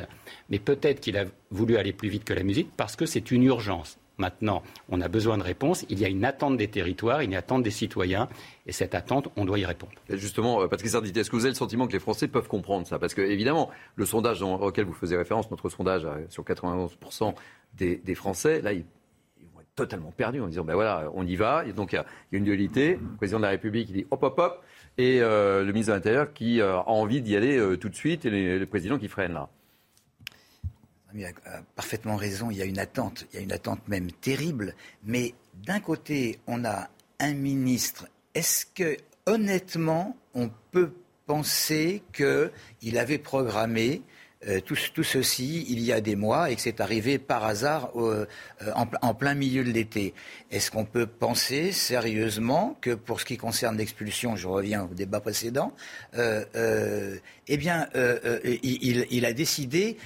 Mais 0.49 0.59
peut-être 0.59 0.99
qu'il 0.99 1.17
a 1.17 1.23
voulu 1.49 1.77
aller 1.77 1.93
plus 1.93 2.09
vite 2.09 2.25
que 2.25 2.33
la 2.33 2.43
musique 2.43 2.69
parce 2.75 2.97
que 2.97 3.05
c'est 3.05 3.31
une 3.31 3.43
urgence. 3.43 3.97
Maintenant, 4.17 4.63
on 4.89 4.99
a 4.99 5.07
besoin 5.07 5.37
de 5.37 5.43
réponses. 5.43 5.85
Il 5.87 5.97
y 5.97 6.03
a 6.03 6.09
une 6.09 6.25
attente 6.25 6.57
des 6.57 6.67
territoires, 6.67 7.21
une 7.21 7.35
attente 7.35 7.63
des 7.63 7.71
citoyens. 7.71 8.27
Et 8.65 8.73
cette 8.73 8.95
attente, 8.95 9.29
on 9.37 9.45
doit 9.45 9.59
y 9.59 9.65
répondre. 9.65 9.93
justement, 10.09 10.61
euh, 10.61 10.67
Patrick 10.67 10.89
Sarditi, 10.89 11.17
est-ce 11.17 11.29
que 11.29 11.37
vous 11.37 11.45
avez 11.45 11.53
le 11.53 11.57
sentiment 11.57 11.87
que 11.87 11.93
les 11.93 11.99
Français 11.99 12.27
peuvent 12.27 12.49
comprendre 12.49 12.85
ça? 12.85 12.99
Parce 12.99 13.13
que, 13.13 13.21
évidemment, 13.21 13.69
le 13.95 14.05
sondage 14.05 14.41
auquel 14.41 14.83
vous 14.83 14.93
faisiez 14.93 15.15
référence, 15.15 15.49
notre 15.51 15.69
sondage 15.69 16.03
euh, 16.03 16.25
sur 16.27 16.43
91% 16.43 17.33
des, 17.77 18.15
Français, 18.15 18.59
là, 18.61 18.73
ils, 18.73 18.83
vont 19.53 19.61
être 19.61 19.73
totalement 19.73 20.11
perdus 20.11 20.41
en 20.41 20.47
disant 20.47 20.65
ben 20.65 20.73
voilà, 20.73 21.09
on 21.13 21.25
y 21.25 21.37
va. 21.37 21.63
Et 21.65 21.71
donc, 21.71 21.93
il 21.93 21.95
y, 21.95 21.99
a 21.99 22.05
une 22.33 22.43
dualité. 22.43 22.99
Le 23.01 23.15
président 23.15 23.37
de 23.37 23.43
la 23.43 23.51
République, 23.51 23.87
il 23.89 23.93
dit 23.93 24.07
hop, 24.11 24.21
hop, 24.21 24.37
hop 24.37 24.63
et 24.97 25.21
euh, 25.21 25.63
le 25.63 25.71
ministre 25.71 25.91
de 25.91 25.97
l'Intérieur 25.97 26.33
qui 26.33 26.59
euh, 26.59 26.77
a 26.77 26.89
envie 26.89 27.21
d'y 27.21 27.35
aller 27.35 27.57
euh, 27.57 27.77
tout 27.77 27.89
de 27.89 27.95
suite 27.95 28.25
et 28.25 28.29
le 28.29 28.65
président 28.65 28.97
qui 28.97 29.07
freine 29.07 29.33
là. 29.33 29.49
Il 31.13 31.25
a 31.25 31.31
parfaitement 31.75 32.15
raison, 32.15 32.51
il 32.51 32.57
y 32.57 32.61
a 32.61 32.65
une 32.65 32.79
attente, 32.79 33.25
il 33.31 33.37
y 33.37 33.39
a 33.39 33.41
une 33.41 33.51
attente 33.53 33.87
même 33.87 34.11
terrible, 34.11 34.75
mais 35.03 35.33
d'un 35.65 35.79
côté, 35.79 36.39
on 36.47 36.63
a 36.65 36.89
un 37.19 37.33
ministre. 37.33 38.07
Est-ce 38.35 38.65
que, 38.65 38.97
honnêtement, 39.25 40.15
on 40.35 40.51
peut 40.71 40.91
penser 41.25 42.03
qu'il 42.13 42.97
avait 42.97 43.17
programmé 43.17 44.01
euh, 44.47 44.61
tout, 44.61 44.75
ceci 44.75 45.65
il 45.67 45.81
y 45.81 45.91
a 45.91 45.99
des 45.99 46.15
mois 46.15 46.51
et 46.51 46.55
que 46.55 46.61
c'est 46.61 46.79
arrivé 46.79 47.17
par 47.17 47.43
hasard 47.43 47.89
euh, 47.95 48.27
en, 49.01 49.15
plein 49.15 49.33
milieu 49.33 49.63
de 49.63 49.71
l'été. 49.71 50.13
Est-ce 50.51 50.69
qu'on 50.69 50.85
peut 50.85 51.07
penser 51.07 51.71
sérieusement 51.71 52.77
que 52.79 52.93
pour 52.93 53.19
ce 53.19 53.25
qui 53.25 53.37
concerne 53.37 53.77
l'expulsion, 53.77 54.35
je 54.35 54.47
reviens 54.47 54.83
au 54.83 54.93
débat 54.93 55.21
précédent, 55.21 55.73
euh, 56.15 57.17
eh 57.47 57.57
bien, 57.57 57.87
il, 58.43 59.25
a 59.25 59.33
décidé 59.33 59.97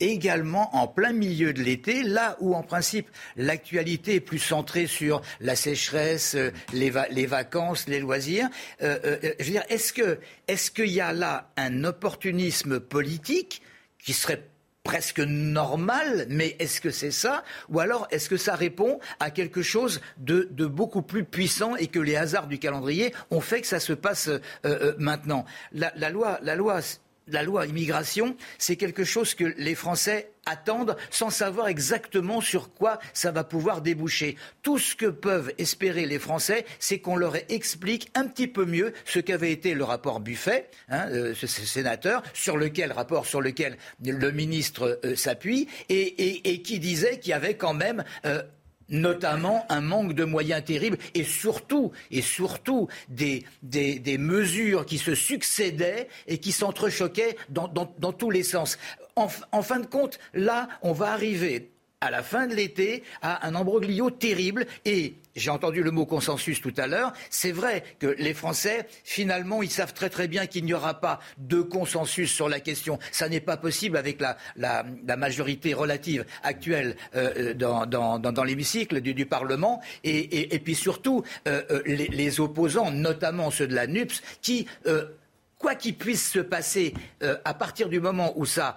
également 0.00 0.74
en 0.76 0.88
plein 0.88 1.12
milieu 1.12 1.52
de 1.52 1.62
l'été, 1.62 2.02
là 2.02 2.36
où 2.40 2.54
en 2.54 2.62
principe 2.62 3.08
l'actualité 3.36 4.16
est 4.16 4.20
plus 4.20 4.40
centrée 4.40 4.86
sur 4.86 5.22
la 5.40 5.54
sécheresse, 5.54 6.36
les, 6.72 6.92
les 7.10 7.26
vacances, 7.26 7.86
les 7.88 8.00
loisirs. 8.00 8.48
je 8.80 9.44
veux 9.44 9.50
dire, 9.50 9.64
est-ce 9.68 9.92
que 9.92 10.18
est-ce 10.52 10.70
qu'il 10.70 10.90
y 10.90 11.00
a 11.00 11.14
là 11.14 11.50
un 11.56 11.84
opportunisme 11.84 12.78
politique 12.78 13.62
qui 13.98 14.12
serait 14.12 14.50
presque 14.82 15.20
normal, 15.20 16.26
mais 16.28 16.56
est-ce 16.58 16.82
que 16.82 16.90
c'est 16.90 17.10
ça? 17.10 17.42
Ou 17.70 17.80
alors 17.80 18.06
est-ce 18.10 18.28
que 18.28 18.36
ça 18.36 18.54
répond 18.54 19.00
à 19.18 19.30
quelque 19.30 19.62
chose 19.62 20.02
de, 20.18 20.44
beaucoup 20.66 21.00
plus 21.00 21.24
puissant 21.24 21.74
et 21.76 21.86
que 21.86 21.98
les 21.98 22.16
hasards 22.16 22.48
du 22.48 22.58
calendrier 22.58 23.14
ont 23.30 23.40
fait 23.40 23.62
que 23.62 23.66
ça 23.66 23.80
se 23.80 23.94
passe 23.94 24.28
euh, 24.28 24.40
euh, 24.66 24.94
maintenant? 24.98 25.46
La, 25.72 26.10
loi, 26.10 26.38
la 26.42 26.54
loi 26.54 26.80
la 27.32 27.42
loi 27.42 27.66
immigration, 27.66 28.36
c'est 28.58 28.76
quelque 28.76 29.04
chose 29.04 29.34
que 29.34 29.44
les 29.56 29.74
Français 29.74 30.30
attendent 30.46 30.96
sans 31.10 31.30
savoir 31.30 31.68
exactement 31.68 32.40
sur 32.40 32.72
quoi 32.72 32.98
ça 33.12 33.30
va 33.30 33.44
pouvoir 33.44 33.80
déboucher. 33.80 34.36
Tout 34.62 34.78
ce 34.78 34.96
que 34.96 35.06
peuvent 35.06 35.52
espérer 35.58 36.06
les 36.06 36.18
Français, 36.18 36.64
c'est 36.78 36.98
qu'on 36.98 37.16
leur 37.16 37.36
explique 37.50 38.10
un 38.14 38.26
petit 38.26 38.48
peu 38.48 38.64
mieux 38.64 38.92
ce 39.04 39.20
qu'avait 39.20 39.52
été 39.52 39.74
le 39.74 39.84
rapport 39.84 40.20
Buffet, 40.20 40.68
hein, 40.88 41.08
euh, 41.10 41.34
ce, 41.34 41.46
sénateur, 41.46 42.22
sur 42.34 42.56
lequel 42.56 42.92
rapport 42.92 43.26
sur 43.26 43.40
lequel 43.40 43.76
le 44.04 44.30
ministre 44.30 45.00
euh, 45.04 45.16
s'appuie, 45.16 45.68
et, 45.88 46.62
qui 46.62 46.78
disait 46.78 47.18
qu'il 47.18 47.30
y 47.30 47.34
avait 47.34 47.54
quand 47.54 47.74
même 47.74 48.04
euh, 48.26 48.42
notamment 48.92 49.66
un 49.68 49.80
manque 49.80 50.12
de 50.12 50.22
moyens 50.24 50.64
terribles 50.64 50.98
et 51.14 51.24
surtout, 51.24 51.92
des, 53.08 53.44
mesures 54.18 54.86
qui 54.86 54.98
se 54.98 55.16
succédaient 55.16 56.08
et 56.28 56.38
qui 56.38 56.52
s'entrechoquaient 56.52 57.36
dans, 57.48 57.66
dans, 57.66 58.12
tous 58.12 58.30
les 58.30 58.44
sens. 58.44 58.78
En, 59.16 59.28
en 59.50 59.62
fin 59.62 59.80
de 59.80 59.86
compte, 59.86 60.20
là, 60.34 60.68
on 60.82 60.92
va 60.92 61.12
arriver 61.12 61.71
à 62.02 62.10
la 62.10 62.22
fin 62.22 62.48
de 62.48 62.54
l'été 62.54 63.04
à 63.22 63.46
un 63.46 63.54
embroglio 63.54 64.10
terrible 64.10 64.66
et 64.84 65.14
j'ai 65.36 65.50
entendu 65.50 65.82
le 65.82 65.90
mot 65.92 66.04
consensus 66.04 66.60
tout 66.60 66.74
à 66.76 66.86
l'heure. 66.86 67.12
C'est 67.30 67.52
vrai 67.52 67.84
que 68.00 68.08
les 68.18 68.34
Français, 68.34 68.86
finalement, 69.04 69.62
ils 69.62 69.70
savent 69.70 69.94
très 69.94 70.10
très 70.10 70.28
bien 70.28 70.46
qu'il 70.46 70.64
n'y 70.64 70.74
aura 70.74 71.00
pas 71.00 71.20
de 71.38 71.62
consensus 71.62 72.30
sur 72.30 72.48
la 72.48 72.60
question. 72.60 72.98
Ça 73.12 73.28
n'est 73.28 73.40
pas 73.40 73.56
possible 73.56 73.96
avec 73.96 74.20
la, 74.20 74.84
majorité 75.16 75.74
relative 75.74 76.26
actuelle 76.42 76.96
euh, 77.14 77.54
dans, 77.54 78.44
l'hémicycle 78.44 79.00
du, 79.00 79.26
Parlement. 79.26 79.80
Et, 80.02 80.58
puis 80.58 80.74
surtout, 80.74 81.22
euh, 81.46 81.62
euh, 81.70 81.82
les, 81.86 82.40
opposants, 82.40 82.90
notamment 82.90 83.50
ceux 83.50 83.68
de 83.68 83.74
la 83.74 83.86
NUPS, 83.86 84.22
qui 84.42 84.66
quoi 85.58 85.76
qu'il 85.76 85.94
puisse 85.94 86.32
se 86.32 86.40
passer, 86.40 86.92
à 87.44 87.54
partir 87.54 87.88
du 87.88 88.00
moment 88.00 88.32
où 88.36 88.44
ça 88.44 88.76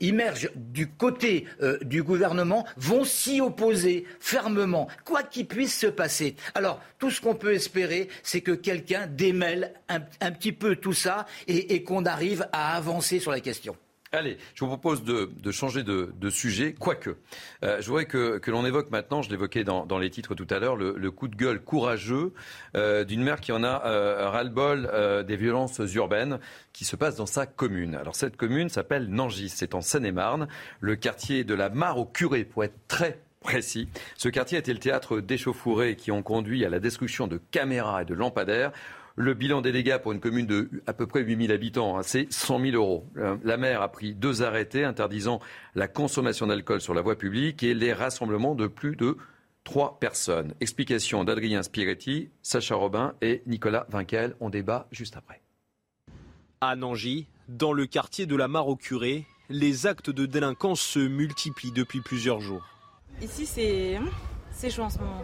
immergent 0.00 0.46
euh, 0.46 0.48
euh, 0.48 0.60
du 0.72 0.88
côté 0.88 1.46
euh, 1.62 1.78
du 1.82 2.02
gouvernement 2.02 2.66
vont 2.76 3.04
s'y 3.04 3.40
opposer 3.40 4.04
fermement, 4.18 4.88
quoi 5.04 5.22
qu'il 5.22 5.46
puisse 5.46 5.78
se 5.78 5.86
passer. 5.86 6.36
Alors, 6.54 6.80
tout 6.98 7.10
ce 7.10 7.20
qu'on 7.20 7.34
peut 7.34 7.54
espérer, 7.54 8.08
c'est 8.22 8.40
que 8.40 8.52
quelqu'un 8.52 9.06
démêle 9.06 9.74
un, 9.88 10.00
petit 10.30 10.52
peu 10.52 10.76
tout 10.76 10.92
ça 10.92 11.26
et 11.46 11.82
qu'on 11.82 12.04
arrive 12.04 12.46
à 12.52 12.76
avancer 12.76 13.18
sur 13.18 13.30
la 13.30 13.40
question. 13.40 13.76
Allez, 14.12 14.38
je 14.56 14.64
vous 14.64 14.66
propose 14.66 15.04
de, 15.04 15.50
changer 15.52 15.84
de, 15.84 16.30
sujet, 16.30 16.74
quoique. 16.76 17.10
Euh, 17.62 17.80
je 17.80 17.86
voudrais 17.86 18.06
que, 18.06 18.40
l'on 18.50 18.66
évoque 18.66 18.90
maintenant, 18.90 19.22
je 19.22 19.30
l'évoquais 19.30 19.62
dans, 19.62 19.98
les 20.00 20.10
titres 20.10 20.34
tout 20.34 20.48
à 20.50 20.58
l'heure, 20.58 20.74
le, 20.74 21.10
coup 21.12 21.28
de 21.28 21.36
gueule 21.36 21.60
courageux 21.60 22.32
euh, 22.76 23.04
d'une 23.04 23.22
mère 23.22 23.40
qui 23.40 23.52
en 23.52 23.62
a 23.62 23.84
euh, 23.86 24.28
ras-le-bol 24.28 25.24
des 25.24 25.36
violences 25.36 25.80
urbaines 25.94 26.40
qui 26.72 26.84
se 26.84 26.96
passent 26.96 27.16
dans 27.16 27.26
sa 27.26 27.46
commune. 27.46 27.94
Alors 27.94 28.16
cette 28.16 28.36
commune 28.36 28.68
s'appelle 28.68 29.08
Nangis, 29.08 29.48
c'est 29.48 29.76
en 29.76 29.80
Seine-et-Marne, 29.80 30.48
le 30.80 30.96
quartier 30.96 31.44
de 31.44 31.54
la 31.54 31.70
Mare 31.70 31.98
au 31.98 32.04
Curé, 32.04 32.42
pour 32.42 32.64
être 32.64 32.88
très 32.88 33.20
précis. 33.40 33.88
Ce 34.16 34.28
quartier 34.28 34.58
était 34.58 34.72
le 34.72 34.80
théâtre 34.80 35.20
d'échauffourées 35.20 35.94
qui 35.94 36.10
ont 36.10 36.22
conduit 36.22 36.64
à 36.64 36.68
la 36.68 36.80
destruction 36.80 37.28
de 37.28 37.40
caméras 37.52 38.02
et 38.02 38.04
de 38.04 38.14
lampadaires. 38.14 38.72
Le 39.20 39.34
bilan 39.34 39.60
des 39.60 39.70
dégâts 39.70 39.98
pour 39.98 40.12
une 40.12 40.20
commune 40.20 40.46
de 40.46 40.70
à 40.86 40.94
peu 40.94 41.06
près 41.06 41.20
8000 41.20 41.52
habitants, 41.52 41.98
hein, 41.98 42.02
c'est 42.02 42.32
100 42.32 42.58
000 42.58 42.74
euros. 42.74 43.04
La 43.44 43.58
maire 43.58 43.82
a 43.82 43.92
pris 43.92 44.14
deux 44.14 44.40
arrêtés 44.40 44.82
interdisant 44.82 45.40
la 45.74 45.88
consommation 45.88 46.46
d'alcool 46.46 46.80
sur 46.80 46.94
la 46.94 47.02
voie 47.02 47.18
publique 47.18 47.62
et 47.62 47.74
les 47.74 47.92
rassemblements 47.92 48.54
de 48.54 48.66
plus 48.66 48.96
de 48.96 49.18
trois 49.62 49.98
personnes. 50.00 50.54
Explication 50.62 51.22
d'Adrien 51.22 51.62
Spiretti, 51.62 52.30
Sacha 52.40 52.74
Robin 52.74 53.12
et 53.20 53.42
Nicolas 53.44 53.84
Vinquel. 53.90 54.36
On 54.40 54.48
débat 54.48 54.88
juste 54.90 55.18
après. 55.18 55.42
À 56.62 56.74
Nangy, 56.74 57.26
dans 57.46 57.74
le 57.74 57.84
quartier 57.84 58.24
de 58.24 58.36
la 58.36 58.48
Mare 58.48 58.68
au 58.68 58.76
Curé, 58.76 59.26
les 59.50 59.86
actes 59.86 60.08
de 60.08 60.24
délinquance 60.24 60.80
se 60.80 60.98
multiplient 60.98 61.72
depuis 61.72 62.00
plusieurs 62.00 62.40
jours. 62.40 62.66
Ici, 63.20 63.44
c'est 63.44 64.70
chaud 64.70 64.84
en 64.84 64.88
ce 64.88 64.98
moment. 64.98 65.22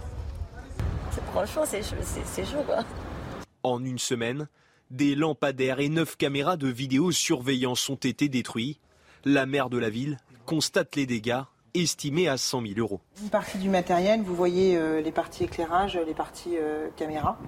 Franchement, 1.32 1.64
c'est 1.64 2.44
chaud, 2.44 2.62
quoi. 2.66 2.84
En 3.66 3.84
une 3.84 3.98
semaine, 3.98 4.46
des 4.92 5.16
lampadaires 5.16 5.80
et 5.80 5.88
neuf 5.88 6.16
caméras 6.16 6.56
de 6.56 6.68
vidéosurveillance 6.68 7.90
ont 7.90 7.96
été 7.96 8.28
détruits. 8.28 8.78
La 9.24 9.44
maire 9.44 9.70
de 9.70 9.76
la 9.76 9.90
ville 9.90 10.18
constate 10.44 10.94
les 10.94 11.04
dégâts 11.04 11.40
estimés 11.74 12.28
à 12.28 12.36
100 12.36 12.62
000 12.62 12.74
euros. 12.78 13.00
Une 13.20 13.28
partie 13.28 13.58
du 13.58 13.68
matériel, 13.68 14.22
vous 14.22 14.36
voyez 14.36 14.76
euh, 14.76 15.00
les 15.00 15.10
parties 15.10 15.42
éclairage, 15.42 15.98
les 16.06 16.14
parties 16.14 16.56
euh, 16.56 16.86
caméras. 16.94 17.40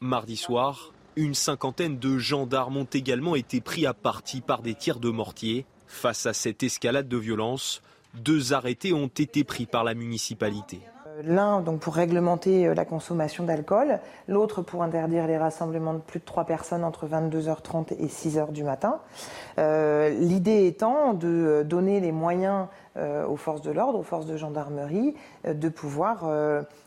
Mardi 0.00 0.36
soir, 0.36 0.92
une 1.16 1.32
cinquantaine 1.32 1.98
de 1.98 2.18
gendarmes 2.18 2.76
ont 2.76 2.88
également 2.92 3.34
été 3.34 3.62
pris 3.62 3.86
à 3.86 3.94
partie 3.94 4.42
par 4.42 4.60
des 4.60 4.74
tirs 4.74 5.00
de 5.00 5.08
mortier. 5.08 5.64
Face 5.86 6.26
à 6.26 6.34
cette 6.34 6.62
escalade 6.62 7.08
de 7.08 7.16
violence, 7.16 7.80
deux 8.12 8.52
arrêtés 8.52 8.92
ont 8.92 9.06
été 9.06 9.42
pris 9.42 9.64
par 9.64 9.84
la 9.84 9.94
municipalité. 9.94 10.80
L'un 11.24 11.60
donc 11.60 11.80
pour 11.80 11.94
réglementer 11.94 12.66
euh, 12.66 12.74
la 12.74 12.84
consommation 12.84 13.44
d'alcool, 13.44 14.00
l'autre 14.28 14.62
pour 14.62 14.82
interdire 14.82 15.26
les 15.26 15.36
rassemblements 15.36 15.94
de 15.94 15.98
plus 15.98 16.20
de 16.20 16.24
trois 16.24 16.44
personnes 16.44 16.84
entre 16.84 17.06
22h30 17.06 17.94
et 17.98 18.06
6h 18.06 18.52
du 18.52 18.64
matin. 18.64 19.00
Euh, 19.58 20.10
l'idée 20.10 20.66
étant 20.66 21.12
de 21.12 21.28
euh, 21.28 21.64
donner 21.64 22.00
les 22.00 22.12
moyens 22.12 22.68
aux 23.26 23.36
forces 23.36 23.62
de 23.62 23.70
l'ordre, 23.70 24.00
aux 24.00 24.02
forces 24.02 24.26
de 24.26 24.36
gendarmerie, 24.36 25.14
de 25.46 25.68
pouvoir 25.70 26.30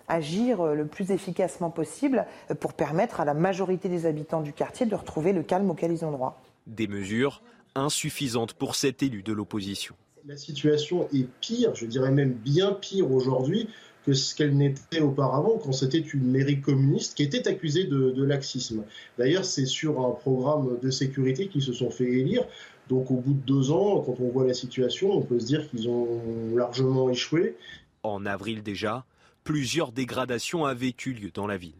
agir 0.07 0.63
le 0.63 0.85
plus 0.85 1.09
efficacement 1.09 1.71
possible 1.71 2.27
pour 2.59 2.73
permettre 2.73 3.21
à 3.21 3.25
la 3.25 3.33
majorité 3.33 3.89
des 3.89 4.05
habitants 4.05 4.41
du 4.41 4.53
quartier 4.53 4.85
de 4.85 4.93
retrouver 4.93 5.33
le 5.33 5.41
calme 5.41 5.71
auquel 5.71 5.91
ils 5.91 6.05
ont 6.05 6.11
droit. 6.11 6.39
Des 6.67 6.85
mesures 6.85 7.41
insuffisantes 7.73 8.53
pour 8.53 8.75
cet 8.75 9.01
élu 9.01 9.23
de 9.23 9.33
l'opposition. 9.33 9.95
La 10.27 10.37
situation 10.37 11.07
est 11.11 11.27
pire, 11.39 11.73
je 11.73 11.87
dirais 11.87 12.11
même 12.11 12.33
bien 12.33 12.73
pire 12.73 13.11
aujourd'hui 13.11 13.67
que 14.05 14.13
ce 14.13 14.35
qu'elle 14.35 14.55
n'était 14.55 15.01
auparavant 15.01 15.59
quand 15.63 15.71
c'était 15.71 15.99
une 15.99 16.31
mairie 16.31 16.61
communiste 16.61 17.15
qui 17.15 17.23
était 17.23 17.47
accusée 17.47 17.85
de, 17.85 18.23
laxisme. 18.23 18.83
D'ailleurs, 19.17 19.45
c'est 19.45 19.65
sur 19.65 20.05
un 20.05 20.11
programme 20.11 20.77
de 20.81 20.89
sécurité 20.91 21.47
qu'ils 21.47 21.61
se 21.61 21.73
sont 21.73 21.89
fait 21.89 22.05
élire. 22.11 22.45
Donc 22.89 23.09
au 23.09 23.15
bout 23.15 23.33
de 23.33 23.39
deux 23.39 23.71
ans, 23.71 24.01
quand 24.01 24.15
on 24.19 24.29
voit 24.29 24.45
la 24.45 24.53
situation, 24.53 25.11
on 25.11 25.21
peut 25.21 25.39
se 25.39 25.45
dire 25.45 25.67
qu'ils 25.69 25.89
ont 25.89 26.21
largement 26.55 27.09
échoué. 27.09 27.55
En 28.03 28.25
avril 28.25 28.61
déjà, 28.61 29.05
plusieurs 29.43 29.91
dégradations 29.91 30.65
avaient 30.65 30.95
eu 31.05 31.13
lieu 31.13 31.31
dans 31.33 31.47
la 31.47 31.57
ville. 31.57 31.73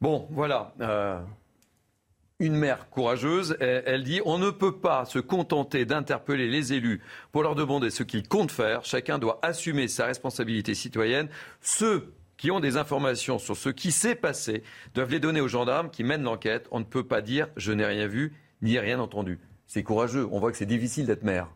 Bon, 0.00 0.26
voilà. 0.30 0.74
Euh, 0.80 1.20
une 2.42 2.56
mère 2.56 2.90
courageuse. 2.90 3.56
Elle 3.60 4.02
dit 4.02 4.20
on 4.26 4.36
ne 4.36 4.50
peut 4.50 4.76
pas 4.76 5.04
se 5.06 5.18
contenter 5.18 5.86
d'interpeller 5.86 6.48
les 6.48 6.72
élus 6.74 7.00
pour 7.30 7.42
leur 7.42 7.54
demander 7.54 7.88
ce 7.88 8.02
qu'ils 8.02 8.28
comptent 8.28 8.50
faire. 8.50 8.84
Chacun 8.84 9.18
doit 9.18 9.38
assumer 9.42 9.88
sa 9.88 10.06
responsabilité 10.06 10.74
citoyenne. 10.74 11.28
Ceux 11.60 12.12
qui 12.36 12.50
ont 12.50 12.60
des 12.60 12.76
informations 12.76 13.38
sur 13.38 13.56
ce 13.56 13.68
qui 13.68 13.92
s'est 13.92 14.16
passé 14.16 14.64
doivent 14.94 15.12
les 15.12 15.20
donner 15.20 15.40
aux 15.40 15.48
gendarmes 15.48 15.88
qui 15.90 16.02
mènent 16.02 16.24
l'enquête. 16.24 16.66
On 16.72 16.80
ne 16.80 16.84
peut 16.84 17.06
pas 17.06 17.22
dire 17.22 17.48
je 17.56 17.72
n'ai 17.72 17.86
rien 17.86 18.08
vu 18.08 18.34
ni 18.60 18.78
rien 18.78 18.98
entendu. 18.98 19.38
C'est 19.68 19.84
courageux. 19.84 20.28
On 20.32 20.40
voit 20.40 20.50
que 20.50 20.58
c'est 20.58 20.66
difficile 20.66 21.06
d'être 21.06 21.22
maire 21.22 21.48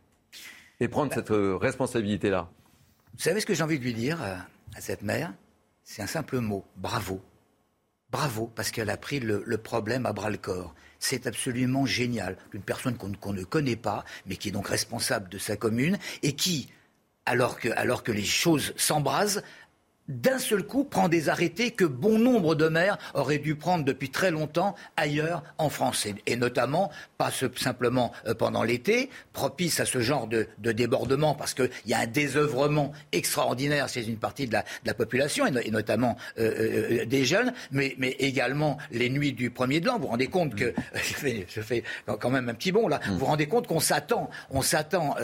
et 0.78 0.88
prendre 0.88 1.12
cette 1.12 1.32
euh, 1.32 1.56
responsabilité-là. 1.56 2.48
Vous 3.14 3.22
savez 3.22 3.40
ce 3.40 3.46
que 3.46 3.54
j'ai 3.54 3.62
envie 3.62 3.78
de 3.78 3.84
lui 3.84 3.94
dire 3.94 4.22
euh, 4.22 4.36
à 4.76 4.80
cette 4.80 5.02
mère? 5.02 5.32
C'est 5.82 6.02
un 6.02 6.06
simple 6.06 6.38
mot 6.38 6.64
bravo. 6.76 7.20
Bravo, 8.10 8.50
parce 8.54 8.70
qu'elle 8.70 8.90
a 8.90 8.96
pris 8.96 9.20
le, 9.20 9.58
problème 9.58 10.06
à 10.06 10.12
bras 10.12 10.30
le 10.30 10.36
corps. 10.36 10.74
C'est 10.98 11.26
absolument 11.26 11.86
génial. 11.86 12.36
Une 12.52 12.62
personne 12.62 12.96
qu'on 12.96 13.32
ne 13.32 13.44
connaît 13.44 13.76
pas, 13.76 14.04
mais 14.26 14.36
qui 14.36 14.48
est 14.48 14.52
donc 14.52 14.68
responsable 14.68 15.28
de 15.28 15.38
sa 15.38 15.56
commune, 15.56 15.98
et 16.22 16.34
qui, 16.34 16.70
alors 17.26 17.58
que, 17.58 17.68
alors 17.76 18.02
que 18.02 18.12
les 18.12 18.24
choses 18.24 18.72
s'embrasent, 18.76 19.42
d'un 20.08 20.38
seul 20.38 20.62
coup 20.64 20.84
prend 20.84 21.08
des 21.08 21.28
arrêtés 21.28 21.70
que 21.70 21.84
bon 21.84 22.18
nombre 22.18 22.54
de 22.54 22.68
maires 22.68 22.98
auraient 23.14 23.38
dû 23.38 23.56
prendre 23.56 23.84
depuis 23.84 24.10
très 24.10 24.30
longtemps 24.30 24.74
ailleurs 24.96 25.42
en 25.58 25.68
France. 25.68 26.06
Et, 26.26 26.36
notamment, 26.36 26.90
pas 27.18 27.30
simplement 27.56 28.12
euh, 28.26 28.34
pendant 28.34 28.62
l'été, 28.62 29.10
propice 29.32 29.80
à 29.80 29.84
ce 29.84 30.00
genre 30.00 30.26
de, 30.26 30.46
débordement, 30.58 31.34
parce 31.34 31.54
qu'il 31.54 31.70
y 31.86 31.94
a 31.94 32.00
un 32.00 32.06
désœuvrement 32.06 32.92
extraordinaire 33.12 33.88
chez 33.88 34.06
une 34.06 34.18
partie 34.18 34.46
de 34.46 34.56
la, 34.84 34.94
population, 34.94 35.46
et, 35.46 35.70
notamment 35.70 36.16
euh, 36.38 37.00
euh, 37.02 37.04
des 37.06 37.24
jeunes, 37.24 37.52
mais, 37.72 37.94
également 38.18 38.78
les 38.90 39.10
nuits 39.10 39.32
du 39.32 39.50
premier 39.50 39.80
de 39.80 39.86
l'an. 39.86 39.96
Vous 39.96 40.02
vous 40.02 40.08
rendez 40.08 40.28
compte 40.28 40.54
que, 40.54 40.72
je 40.94 41.60
fais, 41.60 41.82
quand 42.06 42.30
même 42.30 42.48
un 42.48 42.54
petit 42.54 42.72
bond 42.72 42.88
là, 42.88 43.00
vous 43.08 43.18
vous 43.18 43.26
rendez 43.26 43.46
compte 43.46 43.66
qu'on 43.66 43.80
s'attend, 43.80 44.30
on 44.50 44.62
s'attend 44.62 45.16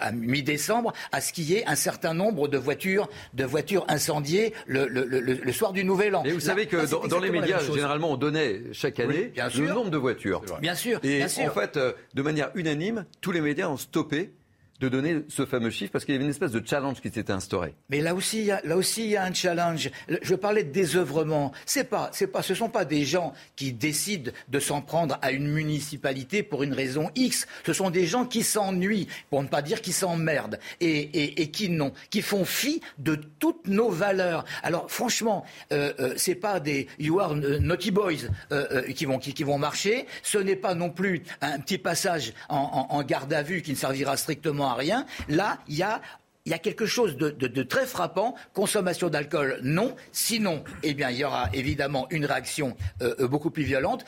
à 0.00 0.12
mi-décembre 0.12 0.92
à 1.12 1.20
ce 1.20 1.32
qu'il 1.32 1.44
y 1.44 1.54
ait 1.54 1.66
un 1.66 1.74
certain 1.74 2.14
nombre 2.14 2.48
de 2.48 2.58
voitures, 2.58 3.08
de 3.34 3.44
voitures 3.44 3.84
incendié 3.96 4.52
le, 4.66 5.52
soir 5.52 5.72
du 5.72 5.84
Nouvel 5.84 6.14
An. 6.14 6.22
Et 6.24 6.32
vous 6.32 6.40
savez 6.40 6.66
que 6.66 7.08
dans, 7.08 7.18
les 7.18 7.30
médias, 7.30 7.60
généralement, 7.60 8.12
on 8.12 8.16
donnait 8.16 8.60
chaque 8.72 9.00
année 9.00 9.32
le 9.36 9.68
nombre 9.68 9.90
de 9.90 9.98
voitures. 9.98 10.42
Bien 10.60 10.74
sûr. 10.74 11.00
Et 11.02 11.24
en 11.24 11.50
fait, 11.50 11.76
euh, 11.76 11.92
de 12.14 12.22
manière 12.22 12.50
unanime, 12.54 13.06
tous 13.20 13.32
les 13.32 13.40
médias 13.40 13.68
ont 13.68 13.76
stoppé 13.76 14.32
de 14.80 14.88
donner 14.88 15.24
ce 15.28 15.46
fameux 15.46 15.70
chiffre 15.70 15.92
parce 15.92 16.04
qu'il 16.04 16.14
y 16.14 16.16
avait 16.16 16.24
une 16.24 16.30
espèce 16.30 16.52
de 16.52 16.62
challenge 16.64 17.00
qui 17.00 17.10
s'était 17.10 17.32
instauré. 17.32 17.74
Mais 17.88 18.00
là 18.00 18.14
aussi, 18.14 18.38
il 18.38 18.44
y 18.46 18.50
a, 18.50 18.60
là 18.64 18.76
aussi, 18.76 19.04
il 19.04 19.10
y 19.10 19.16
a 19.16 19.24
un 19.24 19.32
challenge. 19.32 19.90
Je 20.22 20.34
parlais 20.34 20.64
de 20.64 20.72
désœuvrement. 20.72 21.52
C'est 21.64 21.84
pas, 21.84 22.10
c'est 22.12 22.26
pas, 22.26 22.42
ce 22.42 22.54
sont 22.54 22.68
pas 22.68 22.84
des 22.84 23.04
gens 23.04 23.32
qui 23.54 23.72
décident 23.72 24.30
de 24.48 24.60
s'en 24.60 24.82
prendre 24.82 25.18
à 25.22 25.32
une 25.32 25.48
municipalité 25.48 26.42
pour 26.42 26.62
une 26.62 26.72
raison 26.72 27.10
X. 27.14 27.46
Ce 27.64 27.72
sont 27.72 27.90
des 27.90 28.06
gens 28.06 28.26
qui 28.26 28.42
s'ennuient, 28.42 29.08
pour 29.30 29.42
ne 29.42 29.48
pas 29.48 29.62
dire 29.62 29.80
qui 29.80 29.92
s'emmerdent 29.92 30.58
et, 30.80 31.50
qui 31.50 31.68
non, 31.68 31.92
qui 32.10 32.22
font 32.22 32.44
fi 32.44 32.80
de 32.98 33.14
toutes 33.38 33.68
nos 33.68 33.90
valeurs. 33.90 34.44
Alors 34.62 34.90
franchement, 34.90 35.44
euh, 35.72 35.92
euh, 36.00 36.14
c'est 36.16 36.34
pas 36.34 36.60
des 36.60 36.88
you 36.98 37.18
are 37.20 37.34
naughty 37.34 37.90
boys 37.90 38.12
euh, 38.52 38.66
euh, 38.72 38.92
qui 38.92 39.04
vont 39.04 39.18
qui, 39.18 39.44
vont 39.44 39.58
marcher. 39.58 40.06
Ce 40.22 40.38
n'est 40.38 40.56
pas 40.56 40.74
non 40.74 40.90
plus 40.90 41.22
un 41.40 41.58
petit 41.58 41.78
passage 41.78 42.32
en 42.48 43.02
garde 43.02 43.32
à 43.32 43.42
vue 43.42 43.62
qui 43.62 43.70
ne 43.70 43.76
servira 43.76 44.16
strictement 44.16 44.65
rien. 44.74 45.06
Là, 45.28 45.58
il 45.68 45.76
y 45.76 45.82
a 45.82 46.00
il 46.46 46.50
y 46.50 46.54
a 46.54 46.58
quelque 46.58 46.86
chose 46.86 47.16
de, 47.16 47.62
très 47.64 47.86
frappant. 47.86 48.36
Consommation 48.54 49.08
d'alcool, 49.08 49.58
non. 49.62 49.96
Sinon, 50.12 50.62
eh 50.84 50.94
bien, 50.94 51.10
il 51.10 51.18
y 51.18 51.24
aura 51.24 51.50
évidemment 51.52 52.06
une 52.10 52.24
réaction 52.24 52.76
euh, 53.02 53.14
euh, 53.20 53.28
beaucoup 53.28 53.50
plus 53.50 53.64
violente. 53.64 54.04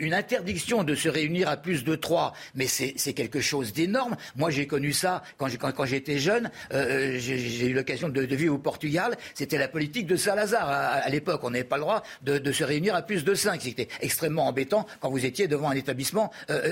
une 0.00 0.14
interdiction 0.14 0.82
de 0.82 0.94
se 0.94 1.10
réunir 1.10 1.48
à 1.48 1.58
plus 1.58 1.84
de 1.84 1.94
trois, 1.94 2.32
mais 2.54 2.66
c'est 2.66 3.12
quelque 3.12 3.40
chose 3.40 3.74
d'énorme. 3.74 4.16
Moi, 4.36 4.50
j'ai 4.50 4.66
connu 4.66 4.92
ça 4.92 5.22
quand 5.36 5.84
j'étais 5.84 6.18
jeune. 6.18 6.50
Euh, 6.72 7.18
j'ai 7.18 7.66
eu 7.66 7.74
l'occasion 7.74 8.08
de, 8.08 8.20
vivre 8.22 8.54
au 8.54 8.58
Portugal. 8.58 9.16
C'était 9.34 9.58
la 9.58 9.68
politique 9.68 10.06
de 10.06 10.16
Salazar. 10.16 10.68
À, 10.68 11.08
l'époque, 11.10 11.42
on 11.44 11.50
n'avait 11.50 11.64
pas 11.64 11.76
le 11.76 11.82
droit 11.82 12.02
de, 12.22 12.52
se 12.52 12.64
réunir 12.64 12.94
à 12.94 13.02
plus 13.02 13.24
de 13.24 13.34
cinq. 13.34 13.60
C'était 13.60 13.88
extrêmement 14.00 14.46
embêtant 14.46 14.86
quand 15.00 15.10
vous 15.10 15.26
étiez 15.26 15.48
devant 15.48 15.68
un 15.68 15.76
établissement 15.76 16.30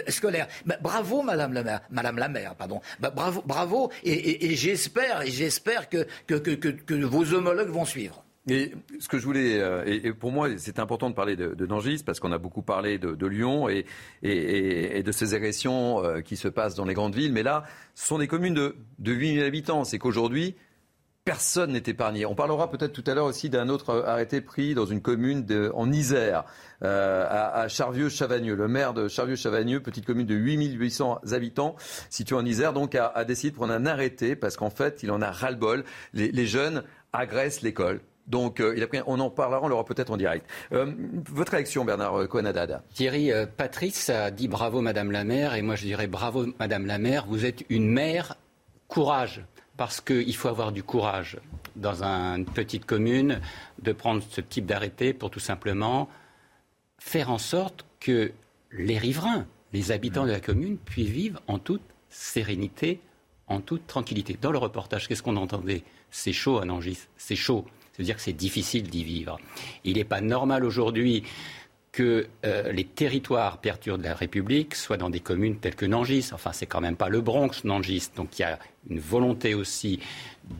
scolaire. 0.08 0.48
bravo, 0.80 1.20
Madame 1.22 1.52
la 1.52 1.62
maire. 1.62 1.80
Madame 1.90 2.16
la 2.16 2.28
maire, 2.28 2.54
pardon. 2.54 2.80
bravo, 2.98 3.42
bravo. 3.44 3.90
et 4.04 4.56
j'espère 4.56 5.01
et 5.24 5.30
j'espère 5.30 5.88
que, 5.88 6.06
que, 6.26 7.04
vos 7.04 7.34
homologues 7.34 7.70
vont 7.70 7.84
suivre. 7.84 8.24
Et 8.48 8.72
ce 8.98 9.08
que 9.08 9.18
je 9.18 9.24
voulais, 9.24 9.60
euh, 9.60 9.84
et 9.86 10.12
pour 10.12 10.32
moi, 10.32 10.48
c'est 10.56 10.80
important 10.80 11.08
de 11.08 11.14
parler 11.14 11.36
de, 11.36 11.66
Nangis 11.66 12.02
parce 12.04 12.18
qu'on 12.18 12.32
a 12.32 12.38
beaucoup 12.38 12.62
parlé 12.62 12.98
de, 12.98 13.26
Lyon 13.26 13.68
et, 13.68 13.86
et, 14.22 15.02
de 15.02 15.12
ces 15.12 15.34
agressions 15.34 16.04
euh, 16.04 16.20
qui 16.22 16.36
se 16.36 16.48
passent 16.48 16.74
dans 16.74 16.84
les 16.84 16.94
grandes 16.94 17.14
villes. 17.14 17.32
Mais 17.32 17.44
là, 17.44 17.62
ce 17.94 18.06
sont 18.06 18.18
des 18.18 18.26
communes 18.26 18.54
de, 18.54 18.74
de 18.98 19.12
8000 19.12 19.44
habitants. 19.44 19.84
C'est 19.84 19.98
qu'aujourd'hui, 19.98 20.56
personne 21.24 21.72
n'est 21.72 21.82
épargné. 21.86 22.26
On 22.26 22.34
parlera 22.34 22.70
peut-être 22.70 22.92
tout 22.92 23.04
à 23.06 23.14
l'heure 23.14 23.26
aussi 23.26 23.48
d'un 23.48 23.68
autre 23.68 24.04
arrêté 24.06 24.40
pris 24.40 24.74
dans 24.74 24.86
une 24.86 25.00
commune 25.00 25.46
en 25.74 25.92
Isère, 25.92 26.44
euh, 26.82 27.26
à, 27.28 27.68
Charvieux-Chavagneux. 27.68 28.56
Le 28.56 28.68
maire 28.68 28.92
de 28.92 29.08
Charvieux-Chavagneux, 29.08 29.80
petite 29.80 30.04
commune 30.04 30.26
de 30.26 30.34
8800 30.34 31.20
habitants, 31.32 31.76
située 32.10 32.36
en 32.36 32.44
Isère, 32.44 32.72
donc 32.72 32.94
a, 32.96 33.24
décidé 33.24 33.50
de 33.50 33.56
prendre 33.56 33.72
un 33.72 33.86
arrêté 33.86 34.34
parce 34.34 34.56
qu'en 34.56 34.70
fait, 34.70 35.02
il 35.02 35.10
en 35.10 35.22
a 35.22 35.30
ras-le-bol. 35.30 35.84
Les, 36.12 36.46
jeunes 36.46 36.82
agressent 37.12 37.62
l'école. 37.62 38.00
Donc, 38.26 38.60
euh, 38.60 38.86
on 39.06 39.20
en 39.20 39.30
parlera, 39.30 39.60
on 39.62 39.68
l'aura 39.68 39.84
peut-être 39.84 40.10
en 40.10 40.16
direct. 40.16 40.44
Euh, 40.72 40.92
votre 41.30 41.52
réaction, 41.52 41.84
Bernard 41.84 42.28
Cohenadada 42.28 42.82
Thierry, 42.94 43.30
Patrice 43.56 44.10
a 44.10 44.30
dit 44.32 44.48
bravo, 44.48 44.80
Madame 44.80 45.12
la 45.12 45.22
maire, 45.22 45.54
et 45.54 45.62
moi 45.62 45.76
je 45.76 45.84
dirais 45.84 46.08
bravo, 46.08 46.46
Madame 46.58 46.86
la 46.86 46.98
maire, 46.98 47.26
vous 47.28 47.44
êtes 47.44 47.64
une 47.68 47.88
mère 47.88 48.36
courage 48.88 49.44
parce 49.82 50.00
qu'il 50.00 50.36
faut 50.36 50.46
avoir 50.46 50.70
du 50.70 50.84
courage 50.84 51.38
dans 51.74 52.04
une 52.04 52.44
petite 52.44 52.84
commune 52.84 53.40
de 53.82 53.90
prendre 53.90 54.22
ce 54.30 54.40
type 54.40 54.64
d'arrêté 54.64 55.12
pour 55.12 55.28
tout 55.28 55.40
simplement 55.40 56.08
faire 56.98 57.32
en 57.32 57.38
sorte 57.38 57.84
que 57.98 58.30
les 58.70 58.96
riverains, 58.96 59.44
les 59.72 59.90
habitants 59.90 60.24
de 60.24 60.30
la 60.30 60.38
commune 60.38 60.78
puissent 60.78 61.08
vivre 61.08 61.42
en 61.48 61.58
toute 61.58 61.82
sérénité, 62.10 63.00
en 63.48 63.60
toute 63.60 63.88
tranquillité. 63.88 64.38
Dans 64.40 64.52
le 64.52 64.58
reportage, 64.58 65.08
qu'est-ce 65.08 65.24
qu'on 65.24 65.34
entendait? 65.34 65.82
C'est 66.12 66.32
chaud 66.32 66.58
à 66.58 66.64
Nangis, 66.64 67.08
c'est 67.16 67.34
chaud. 67.34 67.64
C'est-à-dire 67.92 68.14
que 68.14 68.22
c'est 68.22 68.32
difficile 68.32 68.84
d'y 68.84 69.02
vivre. 69.02 69.40
Il 69.82 69.96
n'est 69.96 70.04
pas 70.04 70.20
normal 70.20 70.64
aujourd'hui 70.64 71.24
que 71.92 72.26
euh, 72.46 72.72
les 72.72 72.84
territoires 72.84 73.58
perturbés 73.58 74.02
de 74.02 74.08
la 74.08 74.14
République 74.14 74.74
soient 74.74 74.96
dans 74.96 75.10
des 75.10 75.20
communes 75.20 75.58
telles 75.58 75.74
que 75.74 75.84
Nangis. 75.84 76.30
Enfin, 76.32 76.52
c'est 76.52 76.66
quand 76.66 76.80
même 76.80 76.96
pas 76.96 77.10
le 77.10 77.20
Bronx, 77.20 77.64
Nangis. 77.64 78.08
Donc 78.16 78.38
il 78.38 78.42
y 78.42 78.44
a 78.46 78.58
une 78.88 78.98
volonté 78.98 79.54
aussi, 79.54 80.00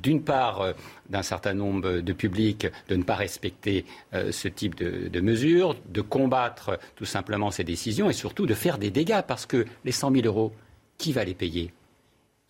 d'une 0.03 0.23
part, 0.23 0.61
euh, 0.61 0.73
d'un 1.09 1.23
certain 1.23 1.55
nombre 1.55 2.01
de 2.01 2.13
publics 2.13 2.67
de 2.89 2.97
ne 2.97 3.03
pas 3.03 3.15
respecter 3.15 3.87
euh, 4.13 4.31
ce 4.31 4.47
type 4.47 4.75
de, 4.75 5.09
de, 5.09 5.21
mesures, 5.21 5.75
de 5.89 6.03
combattre 6.03 6.79
tout 6.97 7.07
simplement 7.07 7.51
ces 7.51 7.65
décisions 7.65 8.11
et 8.11 8.15
surtout 8.15 8.45
de 8.45 8.55
faire 8.55 8.77
des 8.77 8.91
dégâts 8.91 9.23
parce 9.27 9.47
que 9.47 9.65
les 9.87 9.93
100 9.93 10.13
000 10.13 10.27
euros, 10.27 10.53
qui 10.99 11.13
va 11.13 11.25
les 11.25 11.35
payer? 11.35 11.73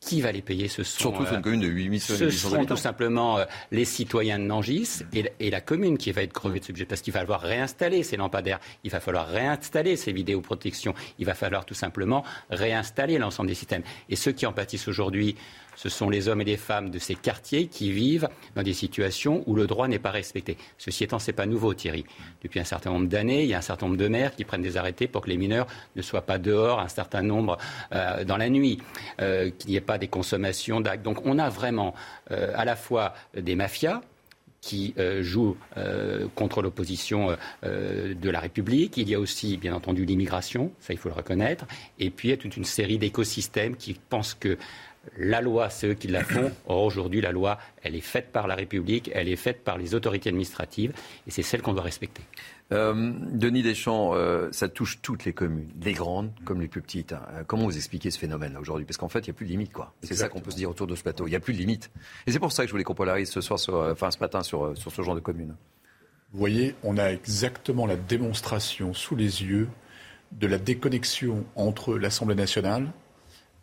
Qui 0.03 0.21
va 0.21 0.33
les 0.33 0.43
payer? 0.43 0.69
Ce 0.69 0.83
sont, 0.83 0.99
Surtout 0.99 1.25
sur 1.25 1.37
une 1.37 1.43
commune 1.43 1.61
de 1.61 1.69
8 1.69 2.01
Ce 2.01 2.31
sont 2.31 2.65
tout 2.65 2.77
simplement 2.77 3.39
euh, 3.39 3.45
les 3.71 3.85
citoyens 3.85 4.39
de 4.39 4.45
Nangis 4.45 5.03
et, 5.13 5.51
la 5.51 5.61
commune 5.61 5.97
qui 5.97 6.11
va 6.13 6.23
être 6.23 6.33
crevée 6.33 6.59
de 6.59 6.65
ce 6.65 6.73
budget 6.73 6.87
parce 6.87 7.01
qu'il 7.01 7.13
va 7.13 7.21
falloir 7.21 7.41
réinstaller 7.41 8.03
ces 8.03 8.17
lampadaires, 8.17 8.59
il 8.85 8.91
va 8.91 9.01
falloir 9.01 9.29
réinstaller 9.29 9.97
ces 9.97 10.13
vidéoprotections, 10.13 10.95
il 11.19 11.27
va 11.27 11.35
falloir 11.35 11.65
tout 11.65 11.75
simplement 11.75 12.25
réinstaller 12.51 13.19
l'ensemble 13.19 13.49
des 13.49 13.55
systèmes. 13.55 13.83
Et 14.09 14.17
ceux 14.17 14.33
qui 14.33 14.45
en 14.45 14.53
pâtissent 14.53 14.89
aujourd'hui, 14.89 15.37
ce 15.75 15.89
sont 15.89 16.11
les 16.11 16.29
hommes 16.29 16.41
et 16.41 16.45
les 16.45 16.57
femmes 16.57 16.91
de 16.91 16.99
ces 16.99 17.15
quartiers 17.15 17.67
qui 17.67 17.93
vivent 17.93 18.29
dans 18.55 18.63
des 18.63 18.73
situations 18.73 19.43
où 19.47 19.55
le 19.55 19.67
droit 19.67 19.89
n'est 19.89 19.99
pas 19.99 20.11
respecté. 20.11 20.57
Ceci 20.79 21.05
étant, 21.05 21.19
ce 21.19 21.31
n'est 21.31 21.35
pas 21.35 21.47
nouveau, 21.47 21.75
Thierry. 21.75 22.05
Depuis 22.43 22.61
un 22.61 22.65
certain 22.65 22.91
nombre 22.91 23.09
d'années, 23.09 23.43
il 23.43 23.49
y 23.49 23.55
a 23.55 23.59
un 23.59 23.63
certain 23.63 23.87
nombre 23.87 23.99
de 23.99 24.09
maires 24.09 24.35
qui 24.35 24.45
prennent 24.45 24.63
des 24.63 24.77
arrêtés 24.77 25.09
pour 25.09 25.23
que 25.23 25.31
les 25.31 25.37
mineurs 25.37 25.67
ne 25.97 26.03
soient 26.03 26.23
pas 26.23 26.39
dehors 26.39 26.81
un 26.81 26.89
certain 26.89 27.23
nombre 27.23 27.59
euh, 27.93 28.25
dans 28.25 28.37
la 28.37 28.49
nuit, 28.49 28.79
euh, 29.21 29.51
qu'il 29.51 29.71
n'y 29.71 29.77
ait 29.77 29.81
pas 29.81 29.99
des 29.99 30.09
consommations 30.09 30.81
d'actes. 30.81 31.03
Donc 31.03 31.25
on 31.25 31.39
a 31.39 31.49
vraiment 31.49 31.95
euh, 32.31 32.53
à 32.55 32.65
la 32.65 32.77
fois 32.77 33.15
des 33.37 33.55
mafias, 33.55 34.03
qui 34.61 34.95
jouent 35.23 35.57
contre 36.37 36.63
l'opposition 36.63 37.37
de 37.65 38.31
la 38.31 38.39
République. 38.39 38.97
Il 38.97 39.09
y 39.09 39.15
a 39.17 39.19
aussi, 39.19 39.57
bien 39.57 39.75
entendu, 39.75 40.05
l'immigration, 40.05 40.71
ça 40.79 40.93
il 40.93 41.01
faut 41.01 41.09
le 41.09 41.17
reconnaître. 41.17 41.65
Et 41.99 42.11
puis 42.11 42.29
il 42.29 42.31
y 42.31 42.35
a 42.35 42.37
toute 42.37 42.57
une 42.57 42.65
série 42.65 42.97
d'écosystèmes 42.97 43.75
qui 43.75 43.95
pensent 43.95 44.35
que 44.35 44.57
la 45.17 45.41
loi, 45.41 45.71
c'est 45.71 45.89
eux 45.89 45.95
qui 45.95 46.09
la 46.09 46.25
font. 46.25 46.51
Or, 46.67 46.83
aujourd'hui, 46.85 47.21
la 47.21 47.33
loi, 47.33 47.59
elle 47.83 47.95
est 47.95 48.01
faite 48.01 48.31
par 48.33 48.47
la 48.47 48.55
République, 48.55 49.11
elle 49.15 49.29
est 49.29 49.37
faite 49.37 49.65
par 49.65 49.79
les 49.79 49.95
autorités 49.95 50.29
administratives, 50.29 50.93
et 51.27 51.31
c'est 51.31 51.43
celle 51.43 51.63
qu'on 51.63 51.75
doit 51.75 51.83
respecter. 51.83 52.23
Euh, 52.73 53.13
Denis 53.33 53.63
Deschamps, 53.63 54.15
euh, 54.15 54.49
ça 54.51 54.69
touche 54.69 55.01
toutes 55.03 55.25
les 55.25 55.33
communes, 55.33 55.69
les 55.83 55.93
grandes 55.93 56.31
comme 56.45 56.61
les 56.61 56.69
plus 56.69 56.81
petites. 56.81 57.13
Hein. 57.13 57.23
Euh, 57.33 57.43
comment 57.47 57.65
vous 57.65 57.77
expliquez 57.77 58.11
ce 58.11 58.19
phénomène 58.19 58.57
aujourd'hui? 58.57 58.87
Parce 58.87 58.97
qu'en 58.97 59.09
fait, 59.09 59.21
il 59.21 59.31
n'y 59.31 59.31
a 59.31 59.35
plus 59.35 59.47
de 59.47 59.51
limite, 59.51 59.73
quoi. 59.73 59.93
C'est 60.03 60.15
ça 60.15 60.29
qu'on 60.29 60.41
peut 60.41 60.51
se 60.51 60.57
dire 60.57 60.71
autour 60.71 60.87
de 60.87 60.97
ce 60.97 61.03
plateau. 61.03 61.27
Il 61.27 61.31
n'y 61.31 61.37
a 61.37 61.41
plus 61.41 61.53
de 61.53 61.59
limite. 61.59 61.91
Et 62.27 62.33
c'est 62.33 62.39
pour 62.39 62.53
ça 62.53 62.63
que 62.63 62.69
je 62.69 62.73
voulais 62.73 62.85
qu'on 62.85 62.95
polarise 62.95 63.31
ce 63.31 63.41
soir, 63.41 63.59
enfin 63.91 64.11
ce 64.11 64.19
matin, 64.21 64.43
sur, 64.43 64.77
sur 64.77 64.91
ce 64.91 65.03
genre 65.03 65.15
de 65.15 65.21
communes. 65.21 65.55
Vous 66.33 66.39
voyez, 66.39 66.75
on 66.83 66.97
a 66.97 67.13
exactement 67.13 67.87
la 67.87 67.97
démonstration 67.97 68.95
sous 68.95 69.17
les 69.17 69.43
yeux 69.43 69.69
de 70.33 70.47
la 70.47 70.57
déconnexion 70.57 71.45
entre 71.57 71.99
l'Assemblée 71.99 72.35
nationale 72.35 72.91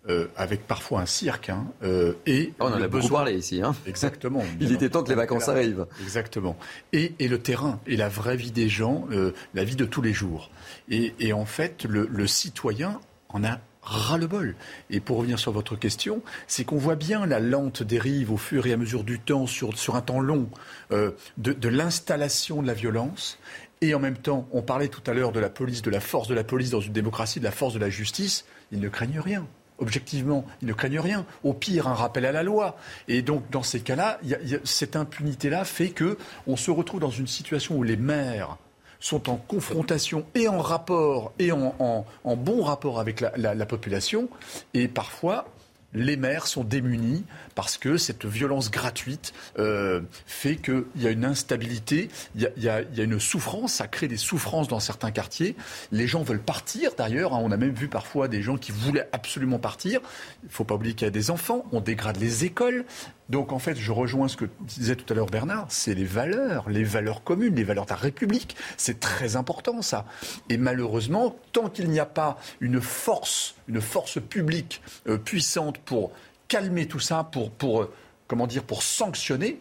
euh, 0.08 0.28
avec 0.38 0.66
parfois 0.66 1.02
un 1.02 1.06
cirque. 1.06 1.50
Hein, 1.50 1.68
euh, 1.84 2.14
et 2.26 2.54
on 2.62 2.68
en 2.68 2.82
a 2.82 2.88
beaucoup 2.88 3.10
parlé 3.10 3.34
ici. 3.34 3.62
Hein. 3.62 3.76
Exactement. 3.86 4.42
Il 4.62 4.72
était 4.72 4.90
temps 4.90 5.04
que 5.04 5.10
les 5.10 5.16
vacances 5.16 5.50
arrivent. 5.50 5.88
Exactement. 6.02 6.56
Et, 6.94 7.14
et, 7.20 7.28
le 7.28 7.38
terrain, 7.40 7.82
et 7.86 7.98
la 7.98 8.08
vraie 8.08 8.38
vie 8.38 8.52
des 8.52 8.70
gens, 8.70 9.06
euh, 9.12 9.34
la 9.54 9.66
vie 9.66 9.76
de 9.76 9.84
tous 9.84 10.02
les 10.02 10.14
jours. 10.14 10.52
Et, 10.90 11.14
et 11.20 11.34
en 11.34 11.46
fait, 11.46 11.84
le, 11.84 12.08
le, 12.10 12.28
citoyen 12.28 13.02
en 13.28 13.44
a 13.44 13.60
ras-le-bol. 13.82 14.56
Et 14.90 15.02
pour 15.02 15.18
revenir 15.18 15.38
sur 15.38 15.52
votre 15.52 15.76
question, 15.76 16.24
c'est 16.48 16.64
qu'on 16.64 16.78
voit 16.78 16.96
bien 16.96 17.26
la 17.26 17.42
lente 17.42 17.84
dérive 17.84 18.32
au 18.32 18.38
fur 18.38 18.68
et 18.68 18.74
à 18.74 18.78
mesure 18.78 19.04
du 19.04 19.20
temps, 19.20 19.48
sur, 19.48 19.78
sur 19.78 19.98
un 19.98 20.02
temps 20.02 20.22
long, 20.22 20.50
de, 20.92 21.14
de 21.38 21.70
l'installation 21.70 22.62
de 22.62 22.68
la 22.68 22.74
violence. 22.74 23.38
Et 23.82 23.94
en 23.94 24.00
même 24.00 24.18
temps, 24.18 24.48
on 24.52 24.62
parlait 24.62 24.88
tout 24.88 25.04
à 25.10 25.14
l'heure 25.14 25.32
de 25.34 25.40
la 25.40 25.50
police, 25.50 25.82
de 25.82 25.90
la 25.90 26.00
force 26.00 26.28
de 26.28 26.36
la 26.36 26.44
police 26.44 26.70
dans 26.70 26.82
une 26.82 26.94
démocratie, 26.94 27.40
de 27.40 27.46
la 27.46 27.52
force 27.52 27.74
de 27.74 27.80
la 27.80 27.90
justice. 27.90 28.46
Ils 28.72 28.80
ne 28.80 28.90
craignent 28.90 29.20
rien 29.20 29.46
objectivement, 29.80 30.46
ils 30.62 30.68
ne 30.68 30.74
craignent 30.74 31.00
rien. 31.00 31.26
Au 31.44 31.54
pire, 31.54 31.88
un 31.88 31.94
rappel 31.94 32.26
à 32.26 32.32
la 32.32 32.44
loi. 32.44 32.78
Et 33.08 33.22
donc, 33.22 33.50
dans 33.50 33.64
ces 33.64 33.82
cas-là, 33.82 34.20
cette 34.64 34.96
impunité-là 34.96 35.66
fait 35.66 35.90
que 35.90 36.18
on 36.48 36.56
se 36.56 36.72
retrouve 36.72 37.00
dans 37.00 37.10
une 37.10 37.28
situation 37.28 37.76
où 37.76 37.84
les 37.84 37.98
maires 37.98 38.58
sont 39.00 39.30
en 39.30 39.38
confrontation 39.38 40.26
et 40.36 40.50
en 40.50 40.60
rapport 40.60 41.32
et 41.40 41.52
en, 41.54 42.06
bon 42.26 42.64
rapport 42.64 43.00
avec 43.00 43.22
la 43.22 43.66
population. 43.66 44.30
Et 44.74 44.88
parfois, 44.88 45.46
les 45.94 46.18
maires 46.18 46.48
sont 46.48 46.64
démunis 46.64 47.24
parce 47.60 47.78
que 47.78 47.98
cette 47.98 48.26
violence 48.26 48.72
gratuite 48.72 49.34
euh, 49.58 50.00
fait 50.26 50.56
qu'il 50.56 50.86
y 50.96 51.08
a 51.08 51.10
une 51.10 51.26
instabilité, 51.26 52.08
il 52.36 52.50
y 52.56 52.70
a, 52.70 52.84
une 52.98 53.20
souffrance, 53.20 53.74
ça 53.74 53.88
crée 53.88 54.08
des 54.08 54.16
souffrances 54.16 54.70
dans 54.70 54.80
certains 54.80 55.12
quartiers. 55.12 55.58
Les 55.92 56.08
gens 56.08 56.24
veulent 56.24 56.40
partir 56.40 56.92
d'ailleurs, 56.98 57.34
hein. 57.34 57.42
on 57.44 57.52
a 57.52 57.58
même 57.58 57.74
vu 57.74 57.90
parfois 57.90 58.30
des 58.30 58.42
gens 58.42 58.56
qui 58.56 58.72
voulaient 58.72 59.10
absolument 59.12 59.60
partir. 59.60 60.00
Il 60.44 60.46
ne 60.46 60.54
faut 60.54 60.64
pas 60.64 60.76
oublier 60.76 60.94
qu'il 60.94 61.06
y 61.06 61.10
a 61.10 61.12
des 61.12 61.32
enfants, 61.32 61.66
on 61.74 61.82
dégrade 61.82 62.16
les 62.16 62.46
écoles. 62.46 62.86
Donc 63.28 63.52
en 63.52 63.60
fait, 63.60 63.76
je 63.76 63.92
rejoins 63.92 64.30
ce 64.30 64.38
que 64.38 64.46
disait 64.62 64.96
tout 64.96 65.12
à 65.12 65.16
l'heure 65.16 65.28
Bernard, 65.28 65.66
c'est 65.68 65.94
les 65.94 66.06
valeurs, 66.06 66.70
les 66.70 66.86
valeurs 66.86 67.26
communes, 67.26 67.56
les 67.56 67.66
valeurs 67.66 67.86
de 67.86 67.92
la 67.92 67.98
République. 67.98 68.56
C'est 68.78 69.02
très 69.02 69.36
important 69.36 69.82
ça. 69.82 70.06
Et 70.48 70.56
malheureusement, 70.56 71.36
tant 71.52 71.70
qu'il 71.70 71.90
n'y 71.90 72.00
a 72.00 72.06
pas 72.06 72.38
une 72.62 72.80
force, 72.80 73.56
une 73.68 73.82
force 73.82 74.20
publique 74.22 74.82
euh, 75.10 75.18
puissante 75.18 75.78
pour 75.80 76.14
calmer 76.50 76.88
tout 76.88 77.00
ça, 77.00 77.24
pour, 77.24 77.52
pour, 77.52 77.84
euh, 77.84 77.94
comment 78.28 78.48
dire, 78.48 78.64
pour 78.64 78.84
sanctionner, 78.84 79.60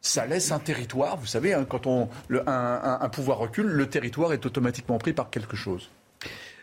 ça 0.00 0.26
laisse 0.26 0.50
un 0.50 0.58
territoire. 0.58 1.16
Vous 1.18 1.26
savez, 1.26 1.54
hein, 1.54 1.64
quand 1.68 1.86
on, 1.86 2.08
un, 2.46 3.08
pouvoir 3.10 3.38
recule, 3.38 3.66
le 3.66 3.88
territoire 3.88 4.32
est 4.32 4.44
automatiquement 4.44 4.98
pris 4.98 5.12
par 5.12 5.30
quelque 5.30 5.56
chose. 5.56 5.90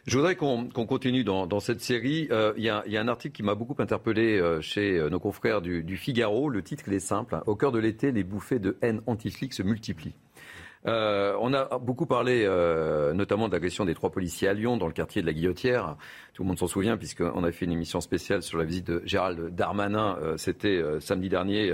Je 0.06 0.18
voudrais 0.18 0.36
qu'on 0.36 0.68
continue 0.68 1.24
dans, 1.24 1.60
cette 1.62 1.80
série. 1.80 2.28
Euh, 2.32 2.54
il 2.58 2.64
y, 2.64 2.70
a 2.70 2.84
un 2.86 3.08
article 3.08 3.34
qui 3.34 3.44
m'a 3.44 3.56
beaucoup 3.56 3.82
interpellé 3.82 4.38
euh, 4.38 4.60
chez 4.60 5.00
nos 5.10 5.20
confrères 5.20 5.62
du, 5.62 5.96
Figaro. 5.96 6.50
Le 6.50 6.62
titre 6.62 6.92
est 6.92 7.00
simple. 7.00 7.40
Au 7.46 7.56
cœur 7.56 7.72
de 7.72 7.80
l'été, 7.80 8.12
les 8.12 8.24
bouffées 8.24 8.60
de 8.60 8.78
haine 8.82 9.02
anti 9.06 9.32
se 9.32 9.64
multiplient. 9.64 10.16
Euh, 10.86 11.36
on 11.40 11.54
a 11.54 11.78
beaucoup 11.80 12.06
parlé 12.06 12.44
euh, 12.46 13.14
notamment 13.14 13.48
de 13.48 13.54
l'agression 13.54 13.86
des 13.86 13.96
trois 13.96 14.12
policiers 14.12 14.48
à 14.48 14.54
Lyon, 14.54 14.78
dans 14.78 14.88
le 14.88 14.94
quartier 14.94 15.22
de 15.22 15.28
la 15.28 15.34
Guillotière. 15.34 15.96
Tout 16.34 16.44
le 16.44 16.48
monde 16.48 16.60
s'en 16.60 16.68
souvient, 16.68 16.98
puisqu'on 16.98 17.44
a 17.44 17.52
fait 17.52 17.66
une 17.66 17.72
émission 17.72 18.02
spéciale 18.02 18.42
sur 18.42 18.58
la 18.58 18.66
visite 18.66 18.88
de 18.88 19.02
Gérald 19.06 19.56
Darmanin. 19.56 20.18
Euh, 20.22 20.38
c'était 20.38 20.82
samedi 21.00 21.30
dernier. 21.30 21.74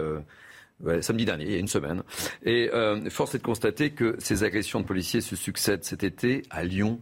samedi 1.01 1.25
dernier, 1.25 1.45
il 1.45 1.51
y 1.51 1.55
a 1.55 1.59
une 1.59 1.67
semaine. 1.67 2.03
Et 2.43 2.69
force 3.09 3.35
est 3.35 3.39
de 3.39 3.43
constater 3.43 3.91
que 3.91 4.15
ces 4.19 4.43
agressions 4.43 4.79
de 4.79 4.85
policiers 4.85 5.21
se 5.21 5.35
succèdent 5.35 5.83
cet 5.83 6.03
été 6.03 6.43
à 6.49 6.63
Lyon, 6.63 6.99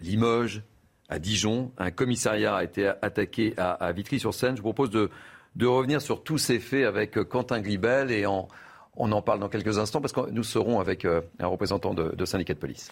Limoges, 0.00 0.62
à 1.08 1.18
Dijon. 1.18 1.72
Un 1.78 1.90
commissariat 1.90 2.56
a 2.56 2.64
été 2.64 2.86
attaqué 2.86 3.54
à, 3.56 3.92
Vitry-sur-Seine. 3.92 4.56
Je 4.56 4.62
vous 4.62 4.72
propose 4.72 4.90
de, 4.90 5.10
de, 5.56 5.66
revenir 5.66 6.00
sur 6.00 6.22
tous 6.22 6.38
ces 6.38 6.58
faits 6.58 6.84
avec 6.84 7.12
Quentin 7.28 7.60
Gribel 7.60 8.10
et 8.10 8.26
en, 8.26 8.48
on 8.96 9.12
en 9.12 9.22
parle 9.22 9.40
dans 9.40 9.48
quelques 9.48 9.78
instants 9.78 10.00
parce 10.00 10.12
que 10.12 10.30
nous 10.30 10.42
serons 10.42 10.80
avec 10.80 11.04
euh, 11.04 11.20
un 11.38 11.46
représentant 11.46 11.94
de, 11.94 12.14
de 12.14 12.24
syndicat 12.24 12.54
de 12.54 12.58
police. 12.58 12.90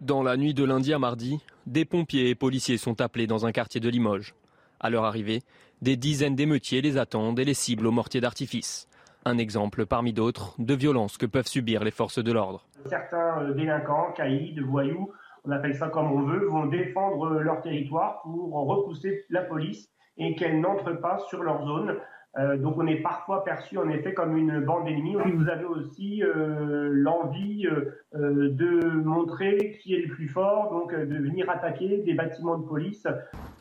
Dans 0.00 0.22
la 0.22 0.36
nuit 0.36 0.54
de 0.54 0.64
lundi 0.64 0.94
à 0.94 0.98
mardi, 0.98 1.40
des 1.66 1.84
pompiers 1.84 2.30
et 2.30 2.34
policiers 2.34 2.78
sont 2.78 3.00
appelés 3.00 3.26
dans 3.26 3.44
un 3.44 3.52
quartier 3.52 3.80
de 3.80 3.88
Limoges. 3.88 4.34
À 4.80 4.88
leur 4.88 5.04
arrivée, 5.04 5.42
des 5.82 5.96
dizaines 5.96 6.36
d'émeutiers 6.36 6.80
les 6.80 6.96
attendent 6.96 7.38
et 7.38 7.44
les 7.44 7.54
ciblent 7.54 7.86
au 7.86 7.90
mortier 7.90 8.20
d'artifice. 8.20 8.88
Un 9.26 9.36
exemple 9.36 9.84
parmi 9.84 10.14
d'autres 10.14 10.54
de 10.58 10.74
violences 10.74 11.18
que 11.18 11.26
peuvent 11.26 11.46
subir 11.46 11.84
les 11.84 11.90
forces 11.90 12.22
de 12.22 12.32
l'ordre. 12.32 12.64
Certains 12.86 13.42
euh, 13.42 13.52
délinquants, 13.52 14.12
caïds, 14.16 14.58
voyous, 14.60 15.12
on 15.44 15.50
appelle 15.50 15.74
ça 15.74 15.88
comme 15.88 16.10
on 16.12 16.22
veut, 16.22 16.46
vont 16.46 16.66
défendre 16.66 17.30
leur 17.40 17.60
territoire 17.60 18.22
pour 18.22 18.52
repousser 18.52 19.24
la 19.28 19.42
police 19.42 19.90
et 20.16 20.34
qu'elle 20.34 20.60
n'entre 20.60 20.92
pas 20.92 21.18
sur 21.28 21.42
leur 21.42 21.64
zone. 21.66 21.96
Euh, 22.38 22.56
donc 22.56 22.76
on 22.78 22.86
est 22.86 23.02
parfois 23.02 23.42
perçu 23.42 23.76
en 23.76 23.88
effet 23.88 24.14
comme 24.14 24.36
une 24.36 24.60
bande 24.60 24.86
ennemie. 24.86 25.16
vous 25.34 25.48
avez 25.48 25.64
aussi 25.64 26.22
euh, 26.22 26.88
l'envie 26.92 27.66
euh, 27.66 28.00
de 28.12 29.02
montrer 29.02 29.78
qui 29.82 29.94
est 29.94 30.02
le 30.02 30.14
plus 30.14 30.28
fort, 30.28 30.70
donc 30.70 30.94
de 30.94 31.16
venir 31.16 31.50
attaquer 31.50 31.98
des 31.98 32.14
bâtiments 32.14 32.58
de 32.58 32.66
police. 32.66 33.06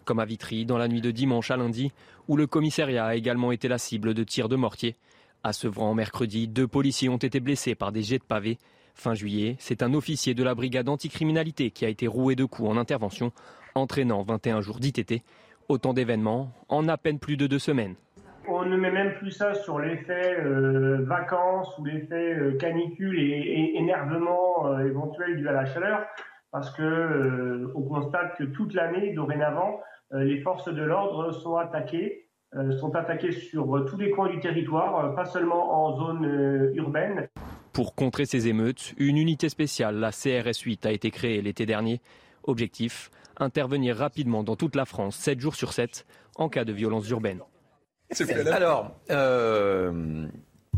Comme 0.06 0.20
à 0.20 0.26
Vitry, 0.26 0.66
dans 0.66 0.78
la 0.78 0.88
nuit 0.88 1.02
de 1.02 1.10
dimanche 1.10 1.50
à 1.50 1.58
lundi, 1.58 1.92
où 2.28 2.38
le 2.38 2.46
commissariat 2.46 3.06
a 3.06 3.16
également 3.16 3.52
été 3.52 3.68
la 3.68 3.80
cible 3.80 4.14
de 4.14 4.24
tirs 4.24 4.50
de 4.50 4.56
mortier. 4.56 4.96
À 5.44 5.54
Sevran, 5.54 5.96
mercredi, 5.96 6.48
deux 6.48 6.68
policiers 6.68 7.10
ont 7.10 7.18
été 7.18 7.40
blessés 7.40 7.74
par 7.74 7.92
des 7.92 8.04
jets 8.04 8.20
de 8.20 8.24
pavés. 8.24 8.58
Fin 8.94 9.16
juillet, 9.16 9.56
c'est 9.60 9.82
un 9.82 9.94
officier 9.94 10.34
de 10.34 10.44
la 10.44 10.54
brigade 10.54 10.90
anticriminalité 10.90 11.72
qui 11.72 11.86
a 11.86 11.90
été 11.90 12.06
roué 12.06 12.36
de 12.36 12.46
coups 12.46 12.70
en 12.70 12.78
intervention, 12.78 13.32
entraînant 13.74 14.22
21 14.22 14.62
jours 14.62 14.80
d'ITT. 14.80 15.24
Autant 15.70 15.94
d'événements 15.94 16.52
en 16.68 16.88
à 16.88 16.98
peine 16.98 17.20
plus 17.20 17.38
de 17.38 17.48
deux 17.48 17.60
semaines 17.60 17.96
on 18.50 18.66
ne 18.66 18.78
met 18.78 18.92
même 18.92 19.14
plus 19.16 19.32
ça 19.32 19.54
sur 19.54 19.80
l'effet 19.80 20.38
euh, 20.40 21.04
vacances 21.06 21.78
ou 21.78 21.86
l'effet 21.86 22.34
euh, 22.34 22.58
canicule 22.58 23.20
et, 23.20 23.76
énervement 23.76 24.68
euh, 24.68 24.86
éventuel 24.86 25.38
dû 25.38 25.48
à 25.48 25.52
la 25.52 25.66
chaleur, 25.66 26.06
parce 26.52 26.72
que 26.72 27.72
on 27.76 27.84
constate 27.84 28.38
que 28.38 28.44
toute 28.44 28.74
l'année, 28.74 29.14
dorénavant, 29.14 29.82
les 30.12 30.42
forces 30.42 30.74
de 30.74 30.82
l'ordre 30.82 31.32
sont 31.32 31.58
attaquées, 31.58 32.28
sont 32.80 32.96
attaquées 32.96 33.32
sur 33.32 33.86
tous 33.88 33.98
les 33.98 34.10
coins 34.10 34.30
du 34.30 34.40
territoire, 34.40 35.14
pas 35.14 35.26
seulement 35.26 35.86
en 35.86 35.96
zone 35.96 36.72
urbaine. 36.74 37.28
Pour 37.72 37.94
contrer 37.94 38.26
ces 38.26 38.48
émeutes, 38.48 38.96
une 38.98 39.18
unité 39.18 39.48
spéciale, 39.48 39.98
la 39.98 40.10
CRS 40.10 40.60
8, 40.64 40.88
a 40.88 40.92
été 40.92 41.12
créée 41.12 41.44
l'été 41.44 41.68
dernier. 41.68 42.02
Objectif 42.46 43.12
intervenir 43.40 43.96
rapidement 43.96 44.44
dans 44.44 44.56
toute 44.56 44.76
la 44.76 44.86
France, 44.86 45.16
7 45.16 45.40
jours 45.40 45.56
sur 45.56 45.74
7, 45.74 46.06
en 46.36 46.50
cas 46.50 46.66
de 46.66 46.74
violence 46.74 47.10
urbaine. 47.10 47.42
Alors, 48.52 48.96
euh, 49.12 50.28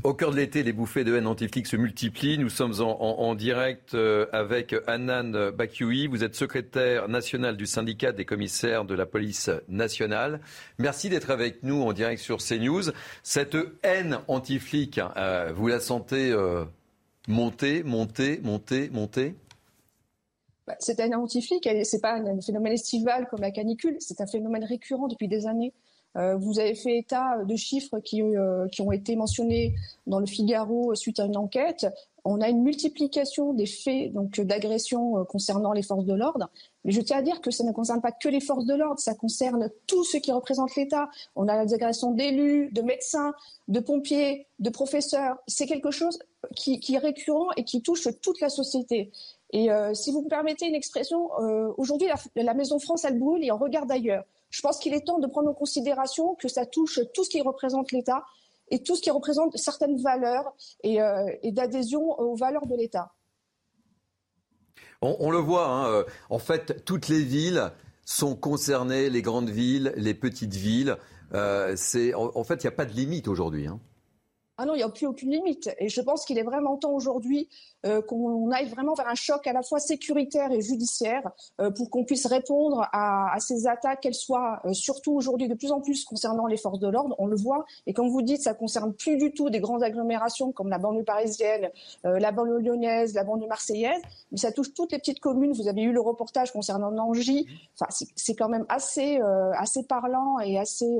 au 0.04 0.14
cœur 0.14 0.32
de 0.32 0.36
l'été, 0.36 0.64
les 0.64 0.74
bouffées 0.74 1.04
de 1.04 1.16
haine 1.16 1.28
anti 1.28 1.48
se 1.64 1.78
multiplient. 1.78 2.38
Nous 2.38 2.50
sommes 2.50 2.82
en, 2.82 3.36
direct 3.36 3.94
euh, 3.94 4.26
avec 4.34 4.76
Anan 4.88 5.52
Bakioui. 5.52 6.08
Vous 6.08 6.24
êtes 6.24 6.36
secrétaire 6.36 7.08
national 7.08 7.56
du 7.56 7.66
syndicat 7.66 8.12
des 8.12 8.26
commissaires 8.26 8.84
de 8.84 8.96
la 8.96 9.06
police 9.06 9.50
nationale. 9.70 10.42
Merci 10.78 11.10
d'être 11.10 11.30
avec 11.32 11.64
nous 11.64 11.82
en 11.82 11.94
direct 11.94 12.22
sur 12.22 12.40
CNews. 12.40 12.92
Cette 13.24 13.58
haine 13.84 14.20
anti-flic, 14.28 15.00
euh, 15.16 15.54
vous 15.56 15.68
la 15.68 15.80
sentez 15.80 16.36
monter, 17.28 17.84
monter, 17.84 18.40
monter, 18.44 18.90
monter? 18.90 19.36
Bah, 20.68 20.76
Cette 20.80 21.00
haine 21.00 21.16
anti-flic, 21.16 21.64
ce 21.64 21.96
n'est 21.96 22.02
pas 22.02 22.16
un 22.16 22.42
phénomène 22.42 22.74
estival 22.74 23.28
comme 23.30 23.42
la 23.42 23.52
canicule, 23.52 23.96
c'est 24.00 24.20
un 24.20 24.28
phénomène 24.28 24.66
récurrent 24.66 25.08
depuis 25.08 25.30
des 25.30 25.48
années. 25.48 25.74
Euh, 26.18 26.36
vous 26.36 26.60
avez 26.60 26.76
fait 26.76 26.98
état 26.98 27.38
de 27.46 27.56
chiffres 27.56 28.00
qui, 28.00 28.22
euh, 28.22 28.68
qui, 28.68 28.82
ont 28.82 28.92
été 28.92 29.16
mentionnés 29.16 29.76
dans 30.08 30.20
le 30.20 30.26
Figaro 30.26 30.94
suite 30.96 31.20
à 31.20 31.26
une 31.26 31.38
enquête. 31.38 31.88
On 32.26 32.42
a 32.42 32.50
une 32.50 32.62
multiplication 32.62 33.54
des 33.54 33.66
faits 33.66 34.14
donc 34.14 34.40
d'agression 34.42 35.18
euh, 35.18 35.24
concernant 35.24 35.72
les 35.72 35.84
forces 35.84 36.06
de 36.06 36.14
l'ordre. 36.14 36.50
Mais 36.84 36.92
je 36.92 37.00
tiens 37.02 37.18
à 37.18 37.22
dire 37.22 37.40
que 37.42 37.50
ça 37.50 37.64
ne 37.64 37.72
concerne 37.72 38.02
pas 38.02 38.12
que 38.12 38.28
les 38.28 38.42
forces 38.42 38.66
de 38.66 38.76
l'ordre, 38.76 39.00
ça 39.00 39.16
concerne 39.16 39.70
tout 39.88 40.04
ce 40.04 40.18
qui 40.18 40.32
représente 40.32 40.76
l'État. 40.76 41.10
On 41.36 41.48
a 41.48 41.66
des 41.66 41.74
agressions 41.74 42.12
d'élus, 42.12 42.72
de 42.74 42.82
médecins, 42.82 43.34
de 43.70 43.80
pompiers, 43.80 44.48
de 44.60 44.70
professeurs. 44.70 45.38
C'est 45.48 45.66
quelque 45.66 45.92
chose 45.92 46.20
qui, 46.56 46.80
qui, 46.80 46.96
est 46.96 47.00
récurrent 47.00 47.50
et 47.56 47.64
qui 47.64 47.82
touche 47.82 48.08
toute 48.22 48.42
la 48.42 48.50
société. 48.50 49.12
Et 49.54 49.68
si 49.94 50.12
vous 50.12 50.22
me 50.22 50.30
permettez 50.30 50.66
une 50.66 50.76
expression, 50.76 51.30
aujourd'hui 51.78 52.08
la, 52.08 52.16
la, 52.42 52.54
Maison 52.54 52.80
France 52.80 53.04
elle 53.04 53.20
brûle 53.20 53.44
et 53.44 53.52
on 53.52 53.58
regarde 53.58 53.92
ailleurs 53.92 54.24
je 54.52 54.62
pense 54.62 54.80
qu'il 54.80 54.94
est 54.94 55.06
temps 55.08 55.20
de 55.20 55.28
prendre 55.28 55.50
en 55.50 55.54
considération 55.54 56.36
que 56.36 56.48
ça 56.48 56.66
touche 56.66 57.00
tout 57.14 57.24
ce 57.24 57.30
qui 57.30 57.42
représente 57.42 57.92
l'État 57.92 58.24
et 58.70 58.84
tout 58.84 58.96
ce 58.96 59.02
qui 59.02 59.10
représente 59.10 59.58
certaines 59.58 59.98
valeurs 60.02 60.54
et, 60.84 61.02
euh, 61.02 61.26
d'adhésion 61.44 62.20
aux 62.20 62.36
valeurs 62.36 62.68
de 62.68 62.76
l'État. 62.76 63.14
On, 65.02 65.32
le 65.32 65.40
voit, 65.40 65.68
hein, 65.68 65.88
euh, 65.88 66.04
en 66.30 66.38
fait, 66.38 66.86
toutes 66.86 67.08
les 67.08 67.24
villes 67.24 67.72
sont 68.06 68.36
concernées, 68.36 69.10
les 69.10 69.24
grandes 69.24 69.50
villes, 69.50 69.94
les 69.96 70.14
petites 70.14 70.54
villes. 70.54 70.96
Euh, 71.34 71.76
en, 72.16 72.44
fait, 72.44 72.64
il 72.64 72.68
n'y 72.68 72.74
a 72.74 72.76
pas 72.76 72.86
de 72.86 72.94
limite 72.94 73.28
aujourd'hui. 73.28 73.66
Hein. 73.66 73.80
Ah 74.58 74.66
non, 74.66 74.76
il 74.76 74.78
n'y 74.78 74.84
a 74.84 74.90
plus 74.90 75.08
aucune 75.08 75.32
limite. 75.32 75.72
Et 75.80 75.90
je 75.90 76.02
pense 76.02 76.24
qu'il 76.24 76.38
est 76.38 76.44
vraiment 76.44 76.78
temps 76.78 76.92
aujourd'hui 76.92 77.50
qu'on 78.08 78.52
aille 78.52 78.70
vraiment 78.70 78.94
vers 78.94 79.08
un 79.08 79.16
choc 79.16 79.48
à 79.48 79.54
la 79.54 79.64
fois 79.64 79.80
sécuritaire 79.80 80.52
et 80.52 80.62
judiciaire 80.62 81.32
euh, 81.60 81.72
pour 81.72 81.90
qu'on 81.90 82.04
puisse 82.04 82.26
répondre 82.26 82.88
à, 82.94 83.36
ces 83.40 83.68
attaques, 83.68 84.02
qu'elles 84.02 84.14
soient 84.14 84.62
euh, 84.66 84.74
surtout 84.74 85.14
aujourd'hui 85.14 85.48
de 85.48 85.56
plus 85.56 85.72
en 85.72 85.82
plus 85.82 86.06
concernant 86.06 86.46
les 86.46 86.58
forces 86.58 86.80
de 86.80 86.88
l'ordre. 86.88 87.16
On 87.18 87.28
le 87.28 87.36
voit. 87.36 87.66
Et 87.88 87.94
comme 87.94 88.10
vous 88.10 88.22
dites, 88.22 88.42
ça 88.42 88.54
concerne 88.54 88.94
plus 88.94 89.18
du 89.18 89.34
tout 89.34 89.50
des 89.50 89.60
grandes 89.60 89.84
agglomérations 89.84 90.52
comme 90.52 90.70
la 90.70 90.78
banlieue 90.78 91.04
parisienne, 91.04 91.70
la 92.04 92.32
banlieue 92.32 92.60
lyonnaise, 92.60 93.14
la 93.14 93.24
banlieue 93.24 93.48
marseillaise, 93.48 94.02
mais 94.32 94.38
ça 94.38 94.52
touche 94.52 94.74
toutes 94.74 94.92
les 94.92 95.00
petites 95.00 95.20
communes. 95.20 95.54
Vous 95.54 95.68
avez 95.68 95.82
eu 95.82 95.92
le 95.92 96.02
reportage 96.02 96.52
concernant 96.52 96.92
Nangy. 96.92 97.48
Enfin, 97.80 98.06
c'est 98.16 98.36
quand 98.36 98.50
même 98.50 98.66
assez, 98.70 99.20
assez 99.58 99.84
parlant 99.84 100.40
et 100.40 100.58
assez 100.58 101.00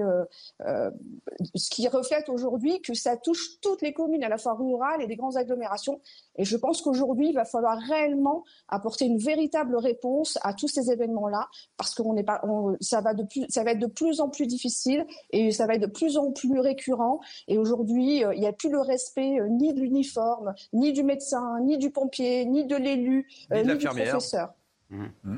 ce 1.56 1.70
qui 1.70 1.88
reflète 1.88 2.30
aujourd'hui 2.30 2.82
que 2.82 2.94
ça 2.94 3.18
touche 3.18 3.60
toutes 3.62 3.82
les 3.82 3.94
communes, 3.94 4.24
à 4.24 4.30
la 4.30 4.38
fois 4.38 4.54
rurales 4.54 5.02
et 5.02 5.08
des 5.08 5.16
grandes 5.16 5.38
agglomérations. 5.38 6.00
Et 6.38 6.46
je 6.46 6.58
pense 6.58 6.71
qu'aujourd'hui, 6.80 7.30
il 7.30 7.36
va 7.36 7.44
falloir 7.44 7.78
réellement 7.78 8.46
apporter 8.70 9.06
une 9.06 9.18
véritable 9.18 9.76
réponse 9.76 10.38
à 10.44 10.54
tous 10.54 10.70
ces 10.70 10.92
événements-là, 10.92 11.50
parce 11.76 11.94
que 11.94 12.22
pas, 12.22 12.42
ça, 12.80 13.02
va 13.02 13.14
de 13.14 13.24
plus, 13.24 13.46
ça 13.50 13.64
va 13.64 13.72
être 13.72 13.80
de 13.80 13.88
plus 13.88 14.22
en 14.22 14.30
plus 14.30 14.48
difficile 14.48 15.06
et 15.32 15.52
ça 15.52 15.68
va 15.68 15.76
être 15.76 15.82
de 15.82 15.88
plus 15.88 16.18
en 16.18 16.32
plus 16.32 16.60
récurrent. 16.60 17.20
Et 17.48 17.58
aujourd'hui, 17.58 18.24
euh, 18.24 18.34
il 18.34 18.40
n'y 18.40 18.48
a 18.48 18.54
plus 18.54 18.70
le 18.70 18.80
respect 18.80 19.40
euh, 19.40 19.48
ni 19.50 19.74
de 19.74 19.82
l'uniforme, 19.82 20.54
ni 20.74 20.94
du 20.94 21.04
médecin, 21.04 21.60
ni 21.62 21.78
du 21.78 21.90
pompier, 21.90 22.46
ni 22.46 22.66
de 22.66 22.76
l'élu, 22.76 23.28
ni, 23.52 23.58
euh, 23.58 23.76
du 23.76 23.86
professeur. 23.86 24.54
Mmh. 24.90 25.06
Mmh. 25.24 25.38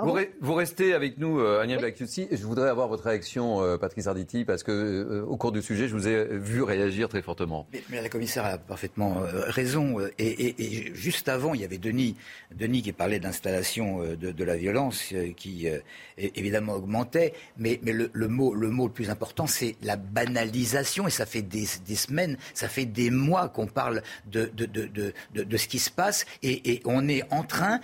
Vous, 0.00 0.54
restez 0.54 0.94
avec 0.94 1.18
nous, 1.18 1.38
euh, 1.38 1.60
Agnès 1.60 1.78
oui. 1.82 2.28
Je 2.30 2.46
voudrais 2.46 2.70
avoir 2.70 2.88
votre 2.88 3.04
réaction, 3.04 3.62
euh, 3.62 3.76
Patrice 3.76 4.06
Arditi, 4.06 4.46
parce 4.46 4.62
que 4.62 4.72
euh, 4.72 5.22
au 5.26 5.36
cours 5.36 5.52
du 5.52 5.60
sujet, 5.60 5.86
je 5.86 5.92
vous 5.92 6.08
ai 6.08 6.24
vu 6.38 6.62
réagir 6.62 7.10
très 7.10 7.20
fortement. 7.20 7.66
Mais, 7.90 8.00
la 8.00 8.08
commissaire 8.08 8.46
a 8.46 8.56
parfaitement 8.56 9.18
raison. 9.48 9.98
Et, 10.18 10.94
juste 10.94 11.28
avant, 11.28 11.52
il 11.52 11.60
y 11.60 11.64
avait 11.64 11.76
Denis, 11.76 12.16
Denis 12.54 12.80
qui 12.80 12.92
parlait 12.94 13.20
d'installation 13.20 14.00
de, 14.16 14.44
la 14.44 14.56
violence, 14.56 15.12
qui 15.36 15.68
évidemment 16.16 16.72
augmentait. 16.72 17.34
Mais, 17.58 17.78
le, 17.84 18.28
mot, 18.28 18.54
le 18.54 18.70
mot 18.70 18.86
le 18.86 18.92
plus 18.94 19.10
important, 19.10 19.46
c'est 19.46 19.76
la 19.82 19.96
banalisation. 19.96 21.06
Et 21.06 21.10
ça 21.10 21.26
fait 21.26 21.42
des, 21.42 21.66
semaines, 21.66 22.38
ça 22.54 22.68
fait 22.68 22.86
des 22.86 23.10
mois 23.10 23.50
qu'on 23.50 23.66
parle 23.66 24.02
de, 24.24 24.50
de, 24.54 25.56
ce 25.58 25.68
qui 25.68 25.78
se 25.78 25.90
passe. 25.90 26.24
Et, 26.42 26.72
et 26.72 26.82
on 26.86 27.08
est 27.10 27.30
en 27.30 27.42
train 27.42 27.80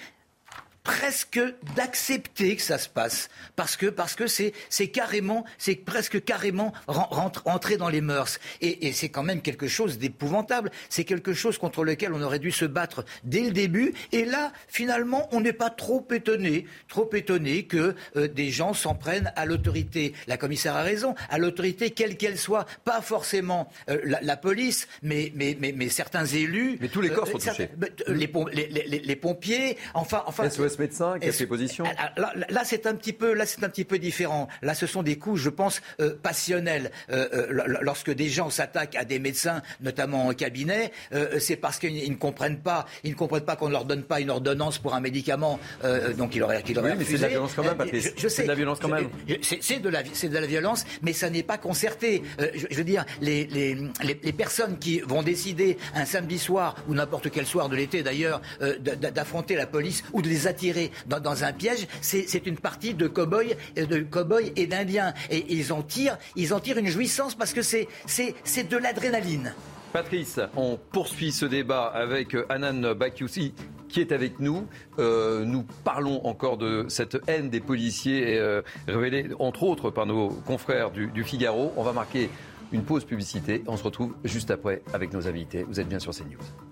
presque 0.88 1.40
d'accepter 1.76 2.56
que 2.56 2.62
ça 2.62 2.78
se 2.78 2.88
passe. 2.88 3.28
Parce 3.56 3.76
que 3.76 3.86
parce 3.86 4.14
que 4.14 4.26
c'est 4.26 4.54
c'est 4.70 4.88
carrément 4.88 5.44
c'est 5.58 5.74
presque 5.74 6.24
carrément 6.24 6.72
rentrer 6.86 7.76
dans 7.76 7.90
les 7.90 8.00
mœurs. 8.00 8.40
Et, 8.62 8.86
et 8.88 8.92
c'est 8.94 9.10
quand 9.10 9.22
même 9.22 9.42
quelque 9.42 9.68
chose 9.68 9.98
d'épouvantable. 9.98 10.70
C'est 10.88 11.04
quelque 11.04 11.34
chose 11.34 11.58
contre 11.58 11.84
lequel 11.84 12.14
on 12.14 12.22
aurait 12.22 12.38
dû 12.38 12.50
se 12.50 12.64
battre 12.64 13.04
dès 13.22 13.42
le 13.42 13.50
début. 13.50 13.92
Et 14.12 14.24
là 14.24 14.50
finalement 14.66 15.28
on 15.30 15.42
n'est 15.42 15.52
pas 15.52 15.68
trop 15.68 16.06
étonné 16.10 16.64
trop 16.88 17.10
étonné 17.12 17.64
que 17.64 17.94
euh, 18.16 18.26
des 18.26 18.50
gens 18.50 18.72
s'en 18.72 18.94
prennent 18.94 19.30
à 19.36 19.44
l'autorité. 19.44 20.14
La 20.26 20.38
commissaire 20.38 20.74
a 20.74 20.82
raison. 20.82 21.14
À 21.28 21.36
l'autorité 21.36 21.90
quelle 21.90 22.16
qu'elle 22.16 22.38
soit. 22.38 22.64
Pas 22.86 23.02
forcément 23.02 23.68
euh, 23.90 24.00
la, 24.04 24.36
police 24.38 24.88
mais, 25.02 25.32
mais 25.34 25.54
mais 25.60 25.72
mais 25.76 25.90
certains 25.90 26.24
élus 26.24 26.78
mais 26.80 26.88
tous 26.88 27.02
les 27.02 27.10
corps 27.10 27.28
sont 27.28 27.36
touchés. 27.36 27.68
les, 28.06 28.30
les, 28.54 29.00
les, 29.00 29.16
pompiers 29.16 29.76
enfin 29.92 30.22
enfin 30.26 30.48
SOS 30.48 30.77
médecin 30.78 31.18
qui 31.18 31.28
a 31.28 31.32
ses 31.32 31.46
positions 31.46 31.84
là, 32.16 32.62
c'est 32.64 32.86
un 32.86 32.94
petit 32.94 33.12
peu, 33.12 33.32
là, 33.32 33.46
c'est 33.46 33.62
un 33.64 33.68
petit 33.68 33.84
peu 33.84 33.98
différent. 33.98 34.48
Là, 34.62 34.74
ce 34.74 34.86
sont 34.86 35.02
des 35.02 35.16
coups, 35.16 35.40
je 35.40 35.50
pense, 35.50 35.80
euh, 36.00 36.14
passionnels. 36.22 36.90
Euh, 37.10 37.28
euh, 37.32 37.78
lorsque 37.82 38.10
des 38.10 38.28
gens 38.28 38.50
s'attaquent 38.50 38.96
à 38.96 39.04
des 39.04 39.18
médecins, 39.18 39.62
notamment 39.80 40.26
en 40.26 40.34
cabinet, 40.34 40.92
c'est 41.38 41.56
parce 41.56 41.78
qu'ils 41.78 42.10
ne 42.10 42.16
comprennent 42.16 42.60
pas, 42.60 42.86
ils 43.04 43.10
ne 43.10 43.16
comprennent 43.16 43.44
pas 43.44 43.56
qu'on 43.56 43.68
ne 43.68 43.72
leur 43.72 43.84
donne 43.84 44.02
pas 44.02 44.20
une 44.20 44.30
ordonnance 44.30 44.78
pour 44.78 44.94
un 44.94 45.00
médicament, 45.00 45.58
donc 46.16 46.34
il 46.34 46.42
aurait, 46.42 46.62
qu'il 46.62 46.78
aurait 46.78 46.92
oui, 46.92 46.96
mais 46.98 47.04
c'est 47.04 47.16
de 47.16 47.22
la 47.22 47.28
violence 47.28 47.52
quand 47.54 47.64
même, 47.64 47.76
Patrice. 47.76 48.12
Je, 48.16 48.28
sais. 48.28 48.28
C'est 48.28 48.42
de 48.44 48.48
la 48.48 48.54
violence 48.54 48.78
quand 48.80 48.88
même. 48.88 49.08
C'est 49.42 49.80
de 49.80 49.88
la, 49.88 50.02
c'est 50.12 50.28
de 50.28 50.38
la 50.38 50.46
violence, 50.46 50.84
mais 51.02 51.12
ça 51.12 51.30
n'est 51.30 51.42
pas 51.42 51.58
concerté. 51.58 52.22
Je, 52.38 52.76
veux 52.76 52.84
dire, 52.84 53.04
les, 53.20 53.46
les, 53.46 53.76
les, 54.02 54.32
personnes 54.32 54.78
qui 54.78 55.00
vont 55.00 55.22
décider 55.22 55.78
un 55.94 56.04
samedi 56.04 56.38
soir 56.38 56.76
ou 56.88 56.94
n'importe 56.94 57.30
quel 57.30 57.46
soir 57.46 57.68
de 57.68 57.76
l'été 57.76 58.02
d'ailleurs 58.02 58.40
d'affronter 58.80 59.54
la 59.54 59.66
police 59.66 60.02
ou 60.12 60.22
de 60.22 60.28
les 60.28 60.46
attirer 60.46 60.67
dans, 61.06 61.44
un 61.44 61.52
piège, 61.52 61.86
c'est 62.00 62.46
une 62.46 62.58
partie 62.58 62.94
de 62.94 63.08
cow-boys 63.08 63.54
de 63.76 64.00
cow 64.00 64.24
et 64.56 64.66
d'indiens. 64.66 65.14
Et 65.30 65.44
ils 65.48 65.72
en 65.72 65.82
tirent, 65.82 66.18
ils 66.36 66.52
en 66.54 66.60
tirent 66.60 66.78
une 66.78 66.88
jouissance 66.88 67.34
parce 67.34 67.52
que 67.52 67.62
c'est 67.62 67.88
de 68.68 68.76
l'adrénaline. 68.76 69.54
Patrice, 69.92 70.38
on 70.54 70.78
poursuit 70.92 71.32
ce 71.32 71.46
débat 71.46 71.86
avec 71.86 72.36
Anan 72.50 72.94
Bakyoussi 72.94 73.54
qui 73.88 74.00
est 74.00 74.12
avec 74.12 74.38
nous. 74.38 74.66
Euh, 74.98 75.44
nous 75.44 75.64
parlons 75.82 76.26
encore 76.26 76.58
de 76.58 76.84
cette 76.88 77.16
haine 77.26 77.48
des 77.48 77.60
policiers 77.60 78.38
euh, 78.38 78.60
révélée 78.86 79.28
entre 79.38 79.62
autres 79.62 79.90
par 79.90 80.04
nos 80.04 80.28
confrères 80.28 80.90
du, 80.90 81.06
du 81.06 81.24
Figaro. 81.24 81.72
On 81.76 81.82
va 81.82 81.92
marquer 81.92 82.28
une 82.72 82.82
pause 82.82 83.04
publicité. 83.04 83.62
On 83.66 83.76
se 83.76 83.84
retrouve 83.84 84.14
juste 84.24 84.50
après 84.50 84.82
avec 84.92 85.12
nos 85.12 85.26
invités. 85.26 85.64
Vous 85.64 85.80
êtes 85.80 85.88
bien 85.88 85.98
sur 85.98 86.12
CNews. 86.12 86.67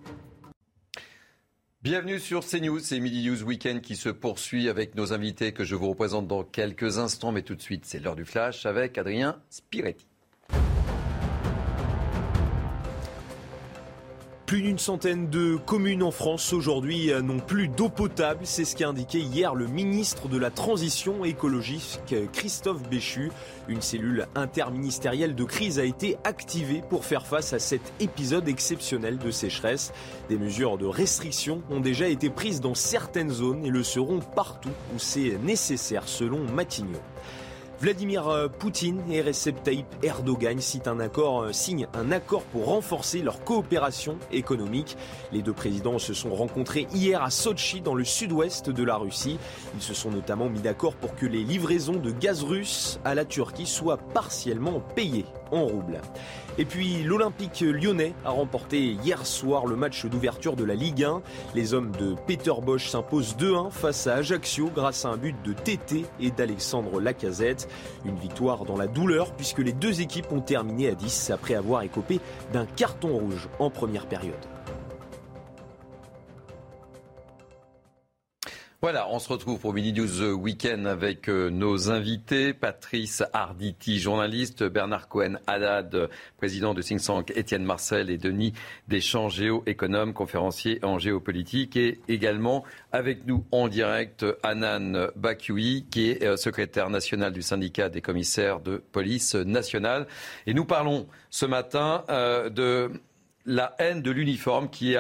Bienvenue 1.89 2.19
sur 2.19 2.45
CNews, 2.45 2.81
c'est 2.81 2.99
Midi 2.99 3.25
News 3.31 3.45
Weekend 3.45 3.81
qui 3.81 3.95
se 3.95 4.09
poursuit 4.09 4.69
avec 4.69 4.97
nos 4.97 5.13
invités 5.13 5.53
que 5.53 5.63
je 5.63 5.77
vous 5.77 5.89
représente 5.91 6.27
dans 6.27 6.43
quelques 6.43 6.99
instants, 6.99 7.31
mais 7.31 7.43
tout 7.43 7.55
de 7.55 7.63
suite 7.63 7.85
c'est 7.85 8.01
l'heure 8.01 8.17
du 8.17 8.25
flash 8.25 8.67
avec 8.67 8.99
Adrien 8.99 9.41
Spiretti. 9.51 10.09
Plus 14.47 14.63
d'une 14.63 14.79
centaine 14.79 15.29
de 15.29 15.57
communes 15.57 16.05
en 16.05 16.13
France 16.13 16.53
aujourd'hui 16.53 17.11
n'ont 17.21 17.41
plus 17.41 17.67
d'eau 17.67 17.89
potable. 17.89 18.43
C'est 18.45 18.65
ce 18.65 18.77
qu'a 18.77 18.89
indiqué 18.89 19.19
hier 19.19 19.57
le 19.57 19.67
ministre 19.67 20.29
de 20.29 20.39
la 20.39 20.53
Transition 20.53 21.25
écologique, 21.25 22.15
Christophe 22.33 22.89
Béchu. 22.89 23.33
Une 23.67 23.83
cellule 23.83 24.29
interministérielle 24.37 25.35
de 25.35 25.43
crise 25.43 25.81
a 25.81 25.85
été 25.85 26.17
activée 26.23 26.85
pour 26.89 27.05
faire 27.05 27.27
face 27.27 27.55
à 27.55 27.59
cet 27.59 27.93
épisode 27.99 28.47
exceptionnel 28.47 29.19
de 29.19 29.33
sécheresse. 29.33 29.93
Des 30.29 30.39
mesures 30.39 30.79
de 30.79 30.87
restriction 30.87 31.63
ont 31.69 31.81
déjà 31.81 32.07
été 32.07 32.31
prises 32.31 32.61
dans 32.61 32.77
certaines 32.77 33.31
zones 33.31 33.67
et 33.67 33.71
le 33.71 33.83
seront 33.83 34.21
partout 34.21 34.71
où 34.95 35.01
c'est 35.01 35.39
nécessaire 35.43 36.07
selon 36.07 36.45
Matignon. 36.53 37.01
Vladimir 37.79 38.27
euh, 38.29 38.49
Poutine 38.49 39.03
et 39.11 39.21
Recep 39.21 39.63
Tayyip 39.63 39.87
Erdogan 40.03 40.59
euh, 40.59 41.53
signent 41.53 41.87
un 41.93 42.11
accord 42.11 42.43
pour 42.45 42.67
renforcer 42.67 43.21
leur 43.21 43.45
coopération 43.45 44.17
économique. 44.33 44.97
Les 45.31 45.43
deux 45.43 45.53
présidents 45.53 45.99
se 45.99 46.15
sont 46.15 46.35
rencontrés 46.35 46.87
hier 46.95 47.23
à 47.23 47.31
Sochi 47.31 47.83
dans 47.83 47.95
le 47.95 48.05
sud-ouest 48.05 48.71
de 48.71 48.83
la 48.83 48.97
Russie. 48.97 49.39
Ils 49.75 49.83
se 49.83 49.93
sont 49.93 50.11
notamment 50.11 50.49
mis 50.49 50.61
d'accord 50.61 50.95
pour 50.95 51.15
que 51.15 51.27
les 51.27 51.45
livraisons 51.45 51.97
de 51.97 52.11
gaz 52.11 52.43
russe 52.43 52.99
à 53.05 53.15
la 53.15 53.27
Turquie 53.27 53.67
soient 53.67 53.99
partiellement 53.99 54.81
payées 54.95 55.27
en 55.51 55.65
roubles. 55.65 56.01
Et 56.59 56.65
puis 56.65 57.03
l'Olympique 57.03 57.61
lyonnais 57.61 58.15
a 58.25 58.31
remporté 58.31 58.81
hier 58.81 59.27
soir 59.27 59.67
le 59.67 59.77
match 59.77 60.07
d'ouverture 60.07 60.57
de 60.57 60.65
la 60.65 60.75
Ligue 60.75 61.05
1. 61.05 61.23
Les 61.55 61.75
hommes 61.75 61.93
de 61.93 62.15
Peter 62.27 62.55
Bosch 62.63 62.89
s'imposent 62.89 63.37
2-1 63.37 63.71
face 63.71 64.07
à 64.07 64.15
Ajaccio 64.15 64.71
grâce 64.75 65.05
à 65.05 65.11
un 65.11 65.17
but 65.17 65.37
de 65.45 65.53
TT 65.53 66.07
et 66.21 66.31
d'Alexandre 66.31 67.01
Lacazette. 67.01 67.69
Une 68.05 68.17
victoire 68.17 68.65
dans 68.65 68.77
la 68.77 68.87
douleur 68.87 69.33
puisque 69.33 69.59
les 69.59 69.73
deux 69.73 70.01
équipes 70.01 70.33
ont 70.33 70.41
terminé 70.41 70.89
à 70.89 70.95
10 70.95 71.31
après 71.31 71.55
avoir 71.55 71.83
écopé 71.83 72.21
d'un 72.53 72.67
carton 72.67 73.17
rouge 73.17 73.49
en 73.59 73.71
première 73.71 74.07
période. 74.07 74.56
Voilà, 78.87 79.09
on 79.11 79.19
se 79.19 79.29
retrouve 79.29 79.59
pour 79.59 79.75
Mini 79.75 79.93
News 79.93 80.23
Weekend 80.35 80.87
avec 80.87 81.29
euh, 81.29 81.51
nos 81.51 81.91
invités, 81.91 82.55
Patrice 82.55 83.25
Arditi, 83.33 83.99
journaliste, 83.99 84.63
Bernard 84.63 85.09
Cohen 85.09 85.39
Haddad, 85.49 86.09
président 86.37 86.73
de 86.73 86.83
think 86.83 87.03
tank, 87.03 87.33
Étienne 87.35 87.65
Marcel 87.65 88.11
et 88.11 88.17
Denis 88.17 88.53
Deschamps, 88.87 89.29
géo-économe, 89.29 90.13
conférencier 90.13 90.79
en 90.85 91.01
géopolitique 91.01 91.77
et 91.77 91.99
également 92.07 92.63
avec 92.93 93.27
nous 93.27 93.45
en 93.51 93.67
direct 93.67 94.25
Anan 94.45 95.09
Bakui, 95.17 95.87
qui 95.91 96.11
est 96.11 96.23
euh, 96.23 96.37
secrétaire 96.37 96.89
national 96.89 97.33
du 97.33 97.43
syndicat 97.43 97.89
des 97.89 98.01
commissaires 98.01 98.61
de 98.61 98.81
police 98.93 99.35
nationale. 99.35 100.07
Et 100.47 100.55
nous 100.55 100.65
parlons 100.65 101.09
ce 101.31 101.45
matin 101.45 102.05
euh, 102.09 102.51
de 102.51 102.93
la 103.47 103.75
haine 103.81 104.01
de 104.01 104.13
l'uniforme 104.13 104.71
qui, 104.71 104.95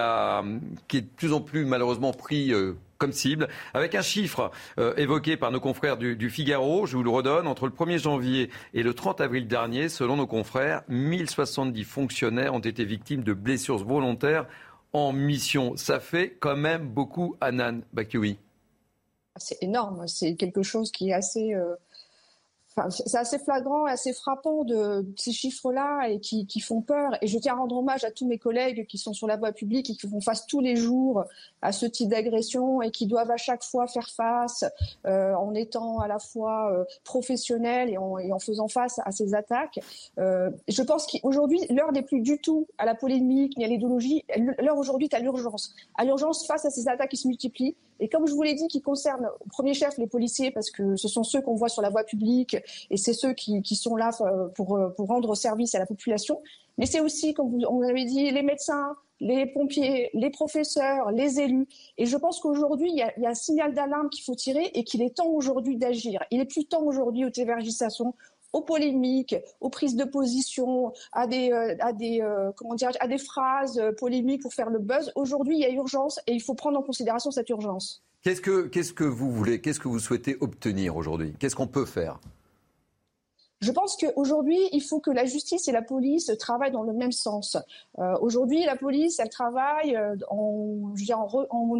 qui 0.88 0.96
est 0.96 1.02
de 1.02 1.06
plus 1.16 1.32
en 1.32 1.40
plus 1.40 1.64
malheureusement 1.64 2.12
pris 2.12 2.52
comme 2.98 3.12
cible, 3.12 3.48
avec 3.74 3.94
un 3.94 4.02
chiffre 4.02 4.50
euh, 4.78 4.94
évoqué 4.96 5.36
par 5.36 5.50
nos 5.50 5.60
confrères 5.60 5.96
du, 5.96 6.30
Figaro, 6.30 6.86
je 6.86 6.96
vous 6.96 7.02
le 7.02 7.10
redonne, 7.10 7.46
entre 7.46 7.66
le 7.66 7.72
1er 7.72 7.98
janvier 7.98 8.50
et 8.74 8.82
le 8.82 8.94
30 8.94 9.20
avril 9.20 9.46
dernier, 9.46 9.88
selon 9.88 10.16
nos 10.16 10.26
confrères, 10.26 10.82
1070 10.88 11.84
fonctionnaires 11.84 12.54
ont 12.54 12.60
été 12.60 12.84
victimes 12.84 13.22
de 13.22 13.32
blessures 13.32 13.78
volontaires 13.78 14.46
en 14.92 15.12
mission. 15.12 15.76
Ça 15.76 16.00
fait 16.00 16.36
quand 16.40 16.56
même 16.56 16.88
beaucoup, 16.88 17.36
Anan 17.40 17.80
Bakioui. 17.92 18.38
C'est 19.36 19.62
énorme, 19.62 20.08
c'est 20.08 20.34
quelque 20.34 20.62
chose 20.62 20.90
qui 20.90 21.10
est 21.10 21.14
assez... 21.14 21.54
Euh, 21.54 21.74
c'est 22.90 23.16
assez 23.16 23.38
flagrant 23.38 23.86
et 23.86 23.90
assez 23.90 24.12
frappant 24.12 24.64
de, 24.64 25.06
ces 25.16 25.32
chiffres-là 25.32 26.08
et 26.08 26.20
qui, 26.20 26.60
font 26.60 26.82
peur. 26.82 27.12
Et 27.22 27.26
je 27.26 27.38
tiens 27.38 27.54
à 27.54 27.56
rendre 27.56 27.76
hommage 27.76 28.04
à 28.04 28.10
tous 28.10 28.26
mes 28.26 28.38
collègues 28.38 28.86
qui 28.86 28.98
sont 28.98 29.14
sur 29.14 29.26
la 29.26 29.36
voie 29.36 29.52
publique 29.52 29.88
et 29.90 29.94
qui 29.94 30.06
font 30.06 30.20
face 30.20 30.46
tous 30.46 30.60
les 30.60 30.76
jours 30.76 31.24
à 31.62 31.72
ce 31.72 31.86
type 31.86 32.08
d'agression 32.08 32.82
et 32.82 32.90
qui 32.90 33.06
doivent 33.06 33.30
à 33.30 33.36
chaque 33.36 33.64
fois 33.64 33.86
faire 33.86 34.08
face 34.10 34.64
euh, 35.06 35.34
en 35.34 35.54
étant 35.54 36.00
à 36.00 36.08
la 36.08 36.18
fois 36.18 36.72
euh, 36.72 36.84
professionnels 37.04 37.90
et 37.90 37.98
en, 37.98 38.38
faisant 38.38 38.68
face 38.68 39.00
à 39.04 39.10
ces 39.10 39.34
attaques. 39.34 39.80
Euh, 40.18 40.50
je 40.68 40.82
pense 40.82 41.06
qu'aujourd'hui, 41.06 41.60
l'heure 41.70 41.92
n'est 41.92 42.02
plus 42.02 42.20
du 42.20 42.38
tout 42.38 42.66
à 42.76 42.84
la 42.84 42.94
polémique 42.94 43.56
ni 43.56 43.64
à 43.64 43.68
l'idéologie. 43.68 44.24
L'heure 44.58 44.76
aujourd'hui 44.76 45.08
est 45.10 45.14
à 45.14 45.20
l'urgence. 45.20 45.74
À 45.96 46.04
l'urgence 46.04 46.46
face 46.46 46.66
à 46.66 46.70
ces 46.70 46.88
attaques 46.88 47.10
qui 47.10 47.16
se 47.16 47.26
multiplient 47.26 47.76
et 48.00 48.08
comme 48.08 48.26
je 48.26 48.32
vous 48.32 48.42
l'ai 48.42 48.54
dit, 48.54 48.68
qui 48.68 48.82
concerne 48.82 49.28
au 49.40 49.48
premier 49.48 49.74
chef 49.74 49.96
les 49.98 50.06
policiers, 50.06 50.50
parce 50.50 50.70
que 50.70 50.96
ce 50.96 51.08
sont 51.08 51.24
ceux 51.24 51.40
qu'on 51.40 51.54
voit 51.54 51.68
sur 51.68 51.82
la 51.82 51.90
voie 51.90 52.04
publique 52.04 52.56
et 52.90 52.96
c'est 52.96 53.12
ceux 53.12 53.32
qui, 53.32 53.62
sont 53.74 53.96
là 53.96 54.10
euh, 54.20 54.48
pour, 54.48 54.76
euh, 54.76 54.88
pour 54.90 55.08
rendre 55.08 55.34
service 55.34 55.74
à 55.74 55.78
la 55.78 55.86
population. 55.86 56.40
Mais 56.78 56.86
c'est 56.86 57.00
aussi, 57.00 57.34
comme 57.34 57.50
vous, 57.50 57.60
on 57.68 57.82
avait 57.82 58.04
dit, 58.04 58.30
les 58.30 58.42
médecins, 58.42 58.96
les 59.20 59.46
pompiers, 59.46 60.10
les 60.12 60.30
professeurs, 60.30 61.10
les 61.10 61.40
élus. 61.40 61.66
Et 61.96 62.06
je 62.06 62.16
pense 62.16 62.40
qu'aujourd'hui, 62.40 62.90
il, 62.90 62.98
y, 62.98 63.26
a 63.26 63.30
un 63.30 63.34
signal 63.34 63.74
d'alarme 63.74 64.10
qu'il 64.10 64.24
faut 64.24 64.34
tirer 64.34 64.70
et 64.74 64.84
qu'il 64.84 65.02
est 65.02 65.16
temps 65.16 65.28
aujourd'hui 65.28 65.76
d'agir. 65.76 66.22
Il 66.30 66.40
est 66.40 66.46
plus 66.46 66.66
temps 66.66 66.82
aujourd'hui 66.82 67.24
au 67.24 67.30
tévergisation, 67.30 68.14
aux 68.52 68.60
polémiques, 68.60 69.36
aux 69.60 69.70
prises 69.70 69.96
de 69.96 70.04
position, 70.04 70.92
à 71.12 71.26
des, 71.26 71.50
euh, 71.52 73.18
phrases 73.18 73.82
polémiques 73.98 74.42
pour 74.42 74.52
faire 74.52 74.70
le 74.70 74.78
buzz. 74.78 75.12
Aujourd'hui, 75.14 75.56
il 75.56 75.60
y 75.60 75.66
a 75.66 75.70
urgence 75.70 76.20
et 76.26 76.32
il 76.32 76.42
faut 76.42 76.54
prendre 76.54 76.78
en 76.78 76.82
considération 76.82 77.30
cette 77.30 77.48
urgence. 77.48 78.02
Qu'est-ce 78.22 78.40
que, 78.40 78.66
qu'est-ce 78.66 78.92
que 78.92 79.04
vous 79.04 79.30
voulez 79.30 79.60
Qu'est-ce 79.60 79.78
que 79.78 79.88
vous 79.88 80.00
souhaitez 80.00 80.36
obtenir 80.40 80.96
aujourd'hui? 80.96 81.34
Qu'est-ce 81.38 81.54
qu'on 81.54 81.68
peut 81.68 81.84
faire? 81.84 82.18
Je 83.60 83.72
pense 83.72 83.96
qu'aujourd'hui, 83.96 84.58
il 84.72 84.82
faut 84.82 85.00
que 85.00 85.10
la 85.10 85.24
justice 85.24 85.66
et 85.68 85.72
la 85.72 85.82
police 85.82 86.30
travaillent 86.38 86.72
dans 86.72 86.82
le 86.82 86.92
même 86.92 87.12
sens. 87.12 87.56
Euh, 87.98 88.14
aujourd'hui, 88.20 88.64
la 88.64 88.76
police, 88.76 89.18
elle 89.18 89.30
travaille 89.30 89.96
euh, 89.96 90.14
en, 90.28 90.92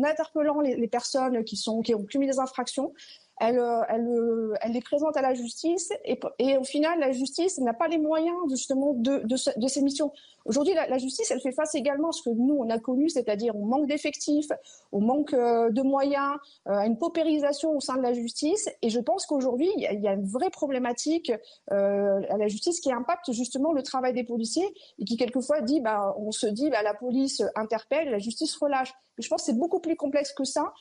interpellant 0.05 0.61
les, 0.61 0.89
personnes 0.89 1.45
qui 1.45 1.61
ont 1.69 1.83
commis 2.11 2.27
des 2.27 2.39
infractions. 2.39 2.93
Elle, 3.39 3.63
elle, 3.89 4.57
elle 4.63 4.73
les 4.73 4.81
présente 4.81 5.17
à 5.17 5.23
la 5.23 5.35
justice 5.35 5.93
et, 6.05 6.57
au 6.57 6.65
final, 6.65 6.99
la 6.99 7.13
justice 7.13 7.59
n'a 7.59 7.75
pas 7.75 7.89
les 7.89 7.99
moyens 7.99 8.37
justement 8.51 8.95
de, 8.95 9.23
de, 9.25 9.83
missions. 9.83 10.13
Aujourd'hui, 10.45 10.75
la, 10.75 10.99
justice, 10.99 11.31
elle 11.31 11.41
fait 11.41 11.53
face 11.53 11.75
également 11.75 12.11
à 12.11 12.13
ce 12.13 12.23
que 12.23 12.31
nous, 12.31 12.57
on 12.59 12.71
a 12.71 12.79
connu, 12.79 13.09
c'est-à-dire 13.09 13.57
au 13.57 13.65
manque 13.65 13.89
d'effectifs, 13.89 14.49
au 14.93 15.01
manque 15.01 15.35
euh, 15.35 15.71
de 15.71 15.83
moyens, 15.83 16.37
euh, 16.69 16.73
à 16.73 16.87
une 16.87 16.99
paupérisation 16.99 17.77
au 17.77 17.81
sein 17.81 17.97
de 17.97 18.03
la 18.03 18.13
justice. 18.13 18.69
Et 18.81 18.89
je 18.89 19.01
pense 19.01 19.27
qu'aujourd'hui, 19.27 19.69
il 19.77 20.01
y, 20.01 20.09
a 20.09 20.13
une 20.13 20.27
vraie 20.27 20.51
problématique 20.51 21.33
euh, 21.73 22.23
à 22.31 22.37
la 22.37 22.47
justice 22.47 22.81
qui 22.81 22.93
impacte 22.93 23.33
justement 23.33 23.73
le 23.73 23.83
travail 23.83 24.13
des 24.13 24.25
policiers 24.25 24.73
et 25.01 25.05
qui 25.05 25.17
quelquefois 25.17 25.63
dit, 25.63 25.81
bah, 25.81 26.15
on 26.19 26.31
se 26.31 26.47
dit, 26.47 26.71
bah, 26.71 26.83
la 26.83 26.95
police 26.95 27.43
interpelle, 27.57 28.11
la 28.11 28.19
justice 28.19 28.55
relâche. 28.57 28.93
Je 29.19 29.29
pense 29.29 29.43
que 29.43 29.47
c'est 29.47 29.59
beaucoup 29.59 29.81
plus 29.81 29.97
complexe 29.97 30.33
que 30.33 30.45
ça. 30.45 30.73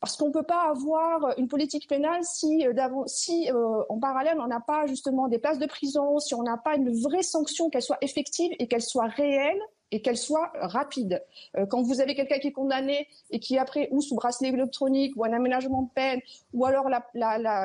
Parce 0.00 0.16
qu'on 0.16 0.28
ne 0.28 0.32
peut 0.32 0.42
pas 0.42 0.68
avoir 0.68 1.38
une 1.38 1.48
politique 1.48 1.88
pénale 1.88 2.20
si, 2.22 2.66
euh, 2.66 2.72
euh, 2.76 3.84
en 3.88 3.98
parallèle, 3.98 4.38
on 4.40 4.46
n'a 4.46 4.60
pas 4.60 4.86
justement 4.86 5.26
des 5.28 5.38
places 5.38 5.58
de 5.58 5.66
prison, 5.66 6.18
si 6.18 6.34
on 6.34 6.42
n'a 6.42 6.58
pas 6.58 6.76
une 6.76 6.92
vraie 7.00 7.22
sanction, 7.22 7.70
qu'elle 7.70 7.82
soit 7.82 7.98
effective 8.02 8.52
et 8.58 8.68
qu'elle 8.68 8.82
soit 8.82 9.06
réelle 9.06 9.58
et 9.92 10.02
qu'elle 10.02 10.18
soit 10.18 10.52
rapide. 10.60 11.22
Euh, 11.56 11.64
quand 11.64 11.80
vous 11.80 12.00
avez 12.00 12.14
quelqu'un 12.14 12.38
qui 12.38 12.48
est 12.48 12.52
condamné 12.52 13.08
et 13.30 13.40
qui 13.40 13.56
après 13.56 13.88
ou 13.90 14.02
sous 14.02 14.16
bracelet 14.16 14.48
électronique 14.48 15.14
ou 15.16 15.24
un 15.24 15.32
aménagement 15.32 15.82
de 15.82 15.90
peine 15.94 16.20
ou 16.52 16.66
alors 16.66 16.90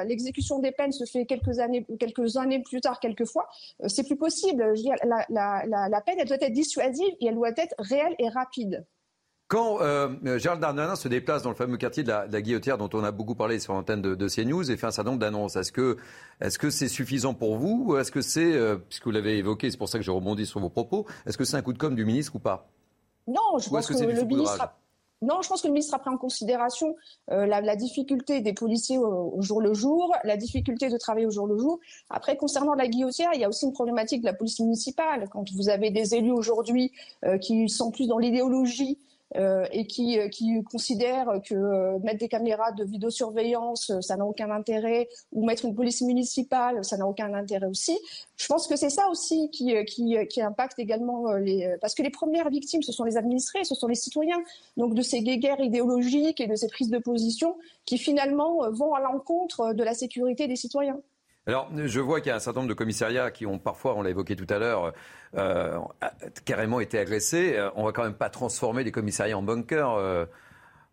l'exécution 0.05 0.59
des 0.59 0.71
peines 0.71 0.91
se 0.91 1.03
fait 1.05 1.25
quelques 1.25 1.59
années 1.59 1.85
quelques 1.99 2.37
années 2.37 2.61
plus 2.61 2.79
tard 2.79 2.99
quelquefois, 2.99 3.49
c'est 3.87 4.03
plus 4.03 4.17
possible. 4.17 4.73
Dire, 4.75 4.93
la 5.01 6.01
peine 6.05 6.15
elle 6.19 6.27
doit 6.27 6.37
être 6.39 6.53
dissuasive 6.53 7.13
et 7.19 7.25
elle 7.25 7.35
doit 7.35 7.49
être 7.57 7.75
réelle 7.79 8.15
et 8.19 8.29
rapide. 8.29 8.85
Quand 9.51 9.81
euh, 9.81 10.07
Gérald 10.37 10.61
Darmanin 10.61 10.95
se 10.95 11.09
déplace 11.09 11.43
dans 11.43 11.49
le 11.49 11.57
fameux 11.57 11.75
quartier 11.75 12.03
de 12.03 12.07
la, 12.07 12.25
de 12.25 12.39
Guillotière, 12.39 12.77
dont 12.77 12.89
on 12.93 13.03
a 13.03 13.11
beaucoup 13.11 13.35
parlé 13.35 13.59
sur 13.59 13.73
l'antenne 13.73 14.01
de, 14.01 14.15
de, 14.15 14.29
CNews, 14.29 14.71
et 14.71 14.77
fait 14.77 14.87
un 14.87 14.91
certain 14.91 15.09
nombre 15.09 15.19
d'annonces, 15.19 15.57
est-ce 15.57 15.73
que 15.73 15.97
est-ce 16.39 16.57
que 16.57 16.69
c'est 16.69 16.87
suffisant 16.87 17.33
pour 17.33 17.57
vous 17.57 17.83
ou 17.85 17.97
est-ce 17.97 18.13
que 18.13 18.21
c'est, 18.21 18.53
euh, 18.53 18.77
puisque 18.77 19.03
vous 19.03 19.11
l'avez 19.11 19.39
évoqué, 19.39 19.69
c'est 19.69 19.75
pour 19.75 19.89
ça 19.89 19.97
que 19.97 20.05
je 20.05 20.11
rebondis 20.11 20.45
sur 20.45 20.61
vos 20.61 20.69
propos, 20.69 21.05
est-ce 21.25 21.37
que 21.37 21.43
c'est 21.43 21.57
un 21.57 21.61
coup 21.61 21.73
de 21.73 21.77
com 21.77 21.93
du 21.95 22.05
ministre 22.05 22.33
ou 22.37 22.39
pas? 22.39 22.69
Non, 23.27 23.59
je 23.59 23.69
pense 23.69 23.87
que, 23.87 24.01
le 24.01 24.23
ministre. 24.23 24.61
A... 24.61 24.77
Non, 25.21 25.41
je 25.41 25.49
pense 25.49 25.61
que 25.61 25.67
le 25.67 25.73
ministre 25.73 25.95
a 25.95 25.99
pris 25.99 26.11
en 26.11 26.17
considération 26.17 26.95
euh, 27.31 27.45
la, 27.45 27.59
la, 27.59 27.75
difficulté 27.75 28.39
des 28.39 28.53
policiers 28.53 28.99
au, 28.99 29.33
au, 29.35 29.41
jour 29.41 29.59
le 29.59 29.73
jour, 29.73 30.15
la 30.23 30.37
difficulté 30.37 30.87
de 30.87 30.97
travailler 30.97 31.25
au 31.25 31.31
jour 31.31 31.45
le 31.45 31.57
jour. 31.57 31.81
Après, 32.09 32.37
concernant 32.37 32.73
la 32.73 32.87
guillotière, 32.87 33.31
il 33.33 33.41
y 33.41 33.43
a 33.43 33.49
aussi 33.49 33.65
une 33.65 33.73
problématique 33.73 34.21
de 34.21 34.27
la 34.27 34.33
police 34.33 34.61
municipale. 34.61 35.27
Quand 35.29 35.43
vous 35.51 35.67
avez 35.67 35.91
des 35.91 36.15
élus 36.15 36.31
aujourd'hui 36.31 36.93
euh, 37.25 37.37
qui 37.37 37.67
sont 37.67 37.91
plus 37.91 38.07
dans 38.07 38.17
l'idéologie 38.17 38.97
euh, 39.37 39.65
et 39.71 39.87
qui, 39.87 40.19
euh, 40.19 40.27
qui 40.27 40.61
considèrent 40.63 41.39
que 41.45 41.55
euh, 41.55 41.99
mettre 41.99 42.19
des 42.19 42.27
caméras 42.27 42.73
de 42.73 42.83
vidéosurveillance, 42.83 43.91
ça 44.01 44.17
n'a 44.17 44.25
aucun 44.25 44.51
intérêt, 44.51 45.07
ou 45.31 45.45
mettre 45.45 45.63
une 45.63 45.73
police 45.73 46.01
municipale, 46.01 46.83
ça 46.83 46.97
n'a 46.97 47.07
aucun 47.07 47.33
intérêt 47.33 47.67
aussi. 47.67 47.97
Je 48.35 48.47
pense 48.47 48.67
que 48.67 48.75
c'est 48.75 48.89
ça 48.89 49.07
aussi 49.09 49.49
qui, 49.49 49.73
qui, 49.85 50.17
qui, 50.27 50.41
impacte 50.41 50.79
également 50.79 51.31
les... 51.33 51.77
Parce 51.79 51.95
que 51.95 52.03
les 52.03 52.09
premières 52.09 52.49
victimes, 52.49 52.81
ce 52.81 52.91
sont 52.91 53.05
les 53.05 53.15
administrés, 53.15 53.63
ce 53.63 53.75
sont 53.75 53.87
les 53.87 53.95
citoyens. 53.95 54.41
Donc 54.75 54.95
de 54.95 55.01
ces 55.01 55.21
guéguerres 55.21 55.61
idéologiques 55.61 56.41
et 56.41 56.47
de 56.47 56.55
ces 56.55 56.67
prises 56.67 56.89
de 56.89 56.97
position 56.97 57.55
qui 57.85 57.97
finalement 57.97 58.69
vont 58.71 58.93
à 58.93 58.99
l'encontre 58.99 59.73
de 59.73 59.83
la 59.83 59.93
sécurité 59.93 60.47
des 60.47 60.55
citoyens. 60.55 60.99
Alors, 61.47 61.71
je 61.73 61.99
vois 61.99 62.21
qu'il 62.21 62.29
y 62.29 62.31
a 62.31 62.35
un 62.35 62.39
certain 62.39 62.59
nombre 62.59 62.69
de 62.69 62.75
commissariats 62.75 63.31
qui 63.31 63.47
ont 63.47 63.57
parfois, 63.57 63.97
on 63.97 64.03
l'a 64.03 64.11
évoqué 64.11 64.35
tout 64.35 64.45
à 64.49 64.59
l'heure, 64.59 64.93
euh, 65.35 65.79
carrément 66.45 66.79
été 66.79 66.99
agressés. 66.99 67.55
Euh, 67.57 67.71
on 67.75 67.85
va 67.85 67.91
quand 67.93 68.03
même 68.03 68.13
pas 68.13 68.29
transformer 68.29 68.83
les 68.83 68.91
commissariats 68.91 69.37
en 69.37 69.41
bunkers. 69.41 69.95
Euh, 69.95 70.25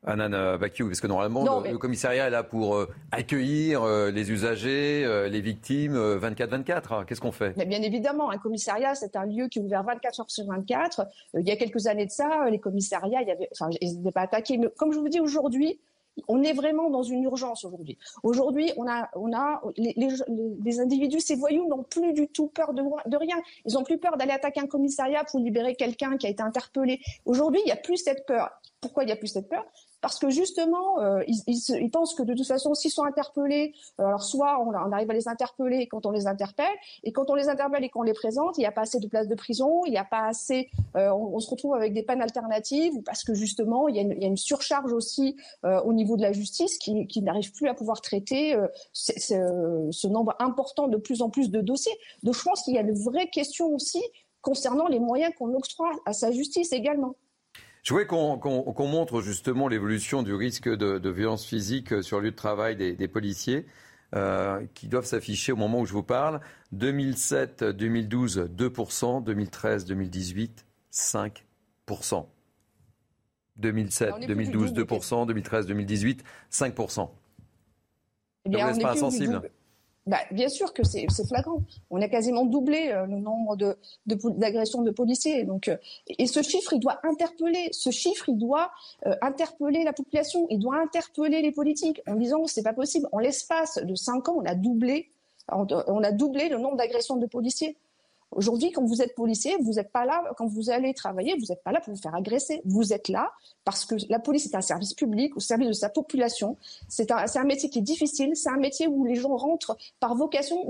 Anan 0.07 0.57
Bakiou, 0.57 0.86
parce 0.86 1.01
que 1.01 1.09
normalement, 1.09 1.61
le, 1.61 1.76
commissariat 1.76 2.28
est 2.28 2.30
là 2.30 2.44
pour 2.44 2.76
euh, 2.76 2.88
accueillir 3.11 3.84
les 3.84 4.30
usagers, 4.30 5.28
les 5.28 5.40
victimes 5.40 5.96
24-24. 5.96 7.05
Qu'est-ce 7.05 7.20
qu'on 7.20 7.32
fait? 7.32 7.55
Mais 7.57 7.66
Bien 7.66 7.82
évidemment, 7.82 8.30
un 8.30 8.38
commissariat, 8.38 8.94
c'est 8.94 9.16
un 9.16 9.26
lieu 9.26 9.49
qui 9.49 9.59
est 9.59 9.62
ouvert 9.62 9.82
24 9.82 10.20
heures 10.20 10.30
sur 10.30 10.46
24. 10.46 11.05
il 11.34 11.46
y 11.46 11.51
a 11.51 11.57
quelques 11.57 11.88
années 11.88 12.07
de 12.07 12.12
ça, 12.12 12.49
les 12.49 12.61
commissariats, 12.61 13.22
il 13.22 13.28
y 13.28 13.32
avait, 13.32 13.49
enfin, 13.53 13.70
ils 13.80 13.99
n'étaient 13.99 14.12
pas 14.12 14.22
attaqués. 14.22 14.57
Mais 14.57 14.68
comme 14.78 14.92
je 14.92 15.01
vous 15.01 15.09
dis 15.09 15.20
aujourd'hui, 15.20 15.80
on 16.26 16.42
est 16.42 16.52
vraiment 16.52 16.90
dans 16.90 17.02
une 17.02 17.22
urgence 17.22 17.64
aujourd'hui. 17.64 17.98
Aujourd'hui, 18.22 18.72
on 18.76 18.86
a, 18.88 19.60
les, 19.76 20.80
individus, 20.80 21.20
ces 21.20 21.36
voyous 21.36 21.68
n'ont 21.68 21.82
plus 21.82 22.12
du 22.12 22.28
tout 22.28 22.48
peur 22.48 22.74
de, 22.74 22.82
de 22.82 23.16
rien. 23.16 23.36
Ils 23.64 23.74
n'ont 23.74 23.84
plus 23.84 23.98
peur 23.98 24.16
d'aller 24.16 24.32
attaquer 24.32 24.60
un 24.60 24.66
commissariat 24.66 25.24
pour 25.24 25.40
libérer 25.40 25.74
quelqu'un 25.74 26.16
qui 26.16 26.26
a 26.26 26.30
été 26.30 26.42
interpellé. 26.42 27.00
Aujourd'hui, 27.24 27.60
il 27.64 27.66
n'y 27.66 27.72
a 27.72 27.76
plus 27.76 27.96
cette 27.98 28.26
peur. 28.26 28.50
Pourquoi 28.80 29.04
il 29.04 29.06
n'y 29.06 29.12
a 29.12 29.16
plus 29.16 29.28
cette 29.28 29.48
peur? 29.48 29.64
Parce 30.01 30.18
que 30.18 30.30
justement, 30.30 31.01
euh, 31.01 31.22
ils, 31.26 31.90
pensent 31.90 32.14
que 32.14 32.22
de 32.22 32.34
toute 32.34 32.46
façon, 32.46 32.74
s'ils 32.74 32.90
sont 32.90 33.05
interpellés, 33.05 33.74
euh, 34.01 34.05
alors 34.05 34.22
soit 34.22 34.62
on, 34.62 34.72
arrive 34.72 35.11
à 35.11 35.14
les 35.14 35.28
interpeller 35.28 35.88
quand 35.88 36.07
on 36.07 36.11
les 36.11 36.26
interpelle, 36.26 36.66
et 37.03 37.12
quand 37.12 37.30
on 37.30 37.34
les 37.34 37.49
interpelle 37.49 37.84
et 37.84 37.88
qu'on 37.88 38.03
les 38.03 38.12
présente, 38.12 38.57
il 38.59 38.61
n'y 38.61 38.66
a 38.66 38.72
pas 38.72 38.82
assez 38.82 39.01
de 39.01 39.09
places 39.09 39.28
de 39.28 39.34
prison, 39.34 39.82
il 39.86 39.90
n'y 39.90 39.99
a 39.99 40.05
pas 40.05 40.26
assez, 40.26 40.70
euh, 40.96 41.11
on, 41.12 41.40
se 41.40 41.51
retrouve 41.51 41.74
avec 41.74 41.94
des 41.94 42.03
peines 42.03 42.22
alternatives, 42.22 43.03
parce 43.05 43.24
que 43.24 43.34
justement, 43.34 43.88
il 43.88 43.96
y 43.96 43.99
a 43.99 44.03
une, 44.03 44.36
surcharge 44.36 44.92
aussi 44.92 45.36
au 45.64 45.92
niveau 45.92 46.16
de 46.16 46.22
la 46.22 46.32
justice 46.32 46.78
qui, 46.78 47.07
qui 47.07 47.22
n'arrive 47.22 47.53
plus 47.53 47.68
à 47.68 47.74
pouvoir 47.74 48.01
traiter 48.01 48.57
ce 48.92 50.07
nombre 50.07 50.36
important 50.38 50.86
de 50.86 50.96
plus 50.96 51.22
en 51.22 51.30
plus 51.30 51.51
de 51.51 51.61
dossiers. 51.61 51.96
Donc 52.22 52.34
je 52.34 52.42
pense 52.42 52.62
qu'il 52.62 52.74
y 52.74 52.78
a 52.78 52.82
une 52.82 52.94
vraie 52.94 53.28
question 53.28 53.74
aussi 53.74 54.03
concernant 54.42 54.86
les 54.86 55.01
moyens 55.01 55.32
qu'on 55.36 55.55
octroie 55.55 55.90
à 56.07 56.12
sa 56.12 56.30
justice 56.30 56.72
également. 56.72 57.16
Je 57.82 57.92
voulais 57.92 58.06
qu'on 58.06 58.86
montre 58.86 59.20
justement 59.20 59.68
l'évolution 59.68 60.22
du 60.22 60.34
risque 60.34 60.68
de, 60.68 61.10
violence 61.10 61.44
physique 61.44 62.02
sur 62.02 62.18
le 62.18 62.24
lieu 62.24 62.30
de 62.30 62.36
travail 62.36 62.76
des, 62.76 63.08
policiers. 63.08 63.66
Euh, 64.14 64.64
qui 64.72 64.88
doivent 64.88 65.04
s'afficher 65.04 65.52
au 65.52 65.56
moment 65.56 65.80
où 65.80 65.84
je 65.84 65.92
vous 65.92 66.02
parle. 66.02 66.40
2007, 66.72 67.62
2012, 67.62 68.48
2%, 68.56 69.22
2013, 69.22 69.84
2018, 69.84 70.64
5%. 70.90 72.26
2007, 73.58 74.14
2012, 74.26 74.72
2%, 74.72 75.26
2013, 75.26 75.66
2018, 75.66 76.24
5%. 76.50 77.10
Eh 78.46 78.48
bien, 78.48 78.78
pas 78.78 78.92
insensible 78.92 79.42
bah, 80.09 80.20
bien 80.30 80.48
sûr 80.48 80.72
que 80.72 80.82
c'est 80.84 81.06
flagrant. 81.26 81.62
On 81.90 82.00
a 82.00 82.09
quasiment 82.09 82.46
doublé 82.46 82.88
euh, 82.88 83.04
le 83.04 83.18
nombre 83.18 83.56
d'agressions 84.06 84.80
de, 84.80 84.90
policiers. 84.90 85.44
Donc, 85.44 85.68
euh, 85.68 85.76
et 86.06 86.26
ce 86.26 86.40
chiffre, 86.40 86.72
il 86.72 86.80
doit 86.80 86.98
interpeller. 87.04 87.68
Ce 87.72 87.90
chiffre, 87.90 88.30
il 88.30 88.38
doit 88.38 88.70
euh, 89.06 89.14
interpeller 89.20 89.84
la 89.84 89.92
population. 89.92 90.46
Il 90.48 90.61
doit 90.61 90.80
interpeller 90.80 91.42
les 91.42 91.52
politiques 91.52 92.00
en 92.06 92.14
disant 92.14 92.46
c'est 92.46 92.62
pas 92.62 92.72
possible. 92.72 93.06
En 93.12 93.18
l'espace 93.18 93.78
de 93.82 93.94
cinq 93.94 94.30
ans, 94.30 94.36
on 94.38 94.46
a 94.46 94.54
doublé, 94.54 95.11
on 95.52 96.02
a 96.02 96.11
doublé 96.11 96.48
le 96.48 96.56
nombre 96.56 96.76
d'agressions 96.76 97.16
de 97.16 97.26
policiers. 97.26 97.76
Aujourd'hui, 98.30 98.72
quand 98.72 98.84
vous 98.84 99.00
êtes 99.00 99.14
policier, 99.14 99.56
vous 99.60 99.74
n'êtes 99.74 99.90
pas 99.90 100.04
là, 100.04 100.22
quand 100.36 100.46
vous 100.46 100.70
allez 100.70 100.92
travailler, 100.92 101.34
vous 101.38 101.46
n'êtes 101.48 101.62
pas 101.62 101.72
là 101.72 101.80
pour 101.80 101.94
vous 101.94 102.00
faire 102.00 102.14
agresser. 102.14 102.60
Vous 102.66 102.92
êtes 102.92 103.08
là 103.08 103.32
parce 103.64 103.86
que 103.86 103.94
la 104.10 104.18
police 104.18 104.46
est 104.46 104.54
un 104.54 104.60
service 104.60 104.92
public 104.92 105.36
au 105.36 105.40
service 105.40 105.68
de 105.68 105.72
sa 105.72 105.88
population. 105.88 106.56
C'est 106.88 107.10
un, 107.10 107.24
un, 107.34 107.44
métier 107.44 107.70
qui 107.70 107.78
est 107.78 107.82
difficile, 107.82 108.36
c'est 108.36 108.50
un 108.50 108.58
métier 108.58 108.86
où 108.86 109.04
les 109.06 109.14
gens 109.14 109.34
rentrent 109.34 109.76
par 109.98 110.14
vocation, 110.14 110.62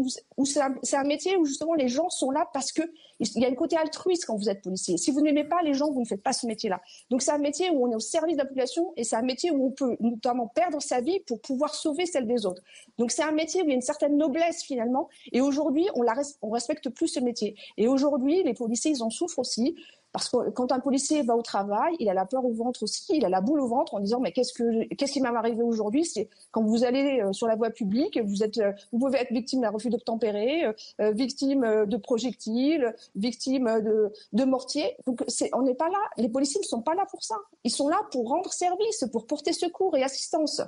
c'est 0.45 0.61
un, 0.61 0.75
un, 0.93 1.05
métier 1.05 1.37
où 1.37 1.45
justement 1.45 1.75
les 1.75 1.89
gens 1.89 2.11
sont 2.11 2.31
là 2.31 2.49
parce 2.53 2.71
que 2.71 2.83
il 3.21 3.43
y 3.43 3.45
a 3.45 3.49
un 3.49 3.55
côté 3.55 3.77
altruiste 3.77 4.27
quand 4.27 4.37
vous 4.37 4.49
êtes 4.49 4.63
policier. 4.63 4.97
Si 4.97 5.11
vous 5.11 5.21
n'aimez 5.21 5.45
pas 5.45 5.63
les 5.63 5.75
gens, 5.75 5.91
vous 5.91 6.01
ne 6.01 6.07
faites 6.07 6.23
pas 6.23 6.33
ce 6.33 6.47
métier-là. 6.47 6.81
Donc 7.11 7.23
c'est 7.23 7.31
un 7.31 7.39
métier 7.39 7.71
où 7.71 7.87
on 7.87 7.91
est 7.91 7.97
au 7.97 8.01
service 8.01 8.37
de 8.37 8.43
la 8.43 8.45
population 8.45 8.93
et 8.97 9.05
c'est 9.05 9.17
un 9.17 9.23
métier 9.23 9.51
où 9.51 9.67
on 9.67 9.71
peut 9.71 9.97
notamment 10.01 10.47
perdre 10.47 10.81
sa 10.81 11.01
vie 11.01 11.21
pour 11.21 11.41
pouvoir 11.41 11.75
sauver 11.75 12.07
celle 12.07 12.27
des 12.27 12.47
autres. 12.47 12.63
Donc 12.99 13.11
c'est 13.11 13.23
un 13.23 13.33
métier 13.33 13.63
où 13.63 13.65
il 13.65 13.71
y 13.71 13.73
a 13.73 13.77
une 13.77 13.83
certaine 13.83 14.17
noblesse 14.17 14.63
finalement. 14.63 15.09
Et 15.33 15.41
aujourd'hui, 15.41 15.89
on, 15.95 16.51
respecte 16.51 16.89
plus 16.91 17.09
ce 17.09 17.21
métier. 17.21 17.57
Et 17.77 17.89
aujourd'hui, 17.89 18.43
les 18.43 18.55
policiers, 18.55 18.93
ils 18.93 19.03
en 19.03 19.11
souffrent 19.11 19.39
aussi. 19.39 19.77
Parce 20.13 20.31
que 20.31 20.51
quand 20.51 20.73
un 20.73 20.81
policier 20.81 21.23
va 21.23 21.37
au 21.37 21.43
travail, 21.43 21.95
il 21.99 22.09
a 22.09 22.15
la 22.15 22.25
peur 22.25 22.45
au 22.45 22.53
ventre 22.53 22.83
aussi, 22.83 23.05
il 23.17 23.25
a 23.27 23.29
la 23.29 23.43
boule 23.43 23.61
au 23.61 23.69
ventre 23.69 23.95
en 23.95 24.01
disant 24.01 24.21
mais 24.21 24.33
qu'est-ce 24.33 24.55
que 24.55 24.85
qu'est-ce 24.95 25.13
qui 25.13 25.21
m'est 25.21 25.29
arrivé 25.29 25.63
aujourd'hui? 25.63 26.09
Quand 26.51 26.63
vous 26.63 26.85
allez 26.85 27.21
euh, 27.21 27.33
sur 27.33 27.47
la 27.47 27.57
voie 27.57 27.71
publique, 27.71 28.17
euh, 28.17 28.73
vous 28.93 28.99
pouvez 28.99 29.19
être 29.19 29.33
victime 29.33 29.61
d'un 29.61 29.71
refus 29.71 29.91
d'obtempérer, 29.91 30.65
euh, 31.01 31.11
victime 31.13 31.85
de 31.87 31.97
projectiles, 31.99 32.95
victime 33.17 33.83
de, 33.83 34.11
de 34.33 34.45
mortiers. 34.45 34.97
Donc 35.07 35.23
on 35.53 35.63
n'est 35.63 35.75
pas 35.75 35.89
là. 35.89 35.99
Les 36.17 36.31
policiers 36.31 36.61
ne 36.61 36.67
sont 36.67 36.83
pas 36.83 36.95
là 36.95 37.05
pour 37.11 37.23
ça. 37.23 37.37
Ils 37.65 37.71
sont 37.71 37.89
là 37.89 38.01
pour 38.11 38.29
rendre 38.29 38.51
service, 38.53 39.05
pour 39.13 39.27
porter 39.27 39.53
secours 39.53 39.95
et 39.97 40.03
assistance. 40.03 40.63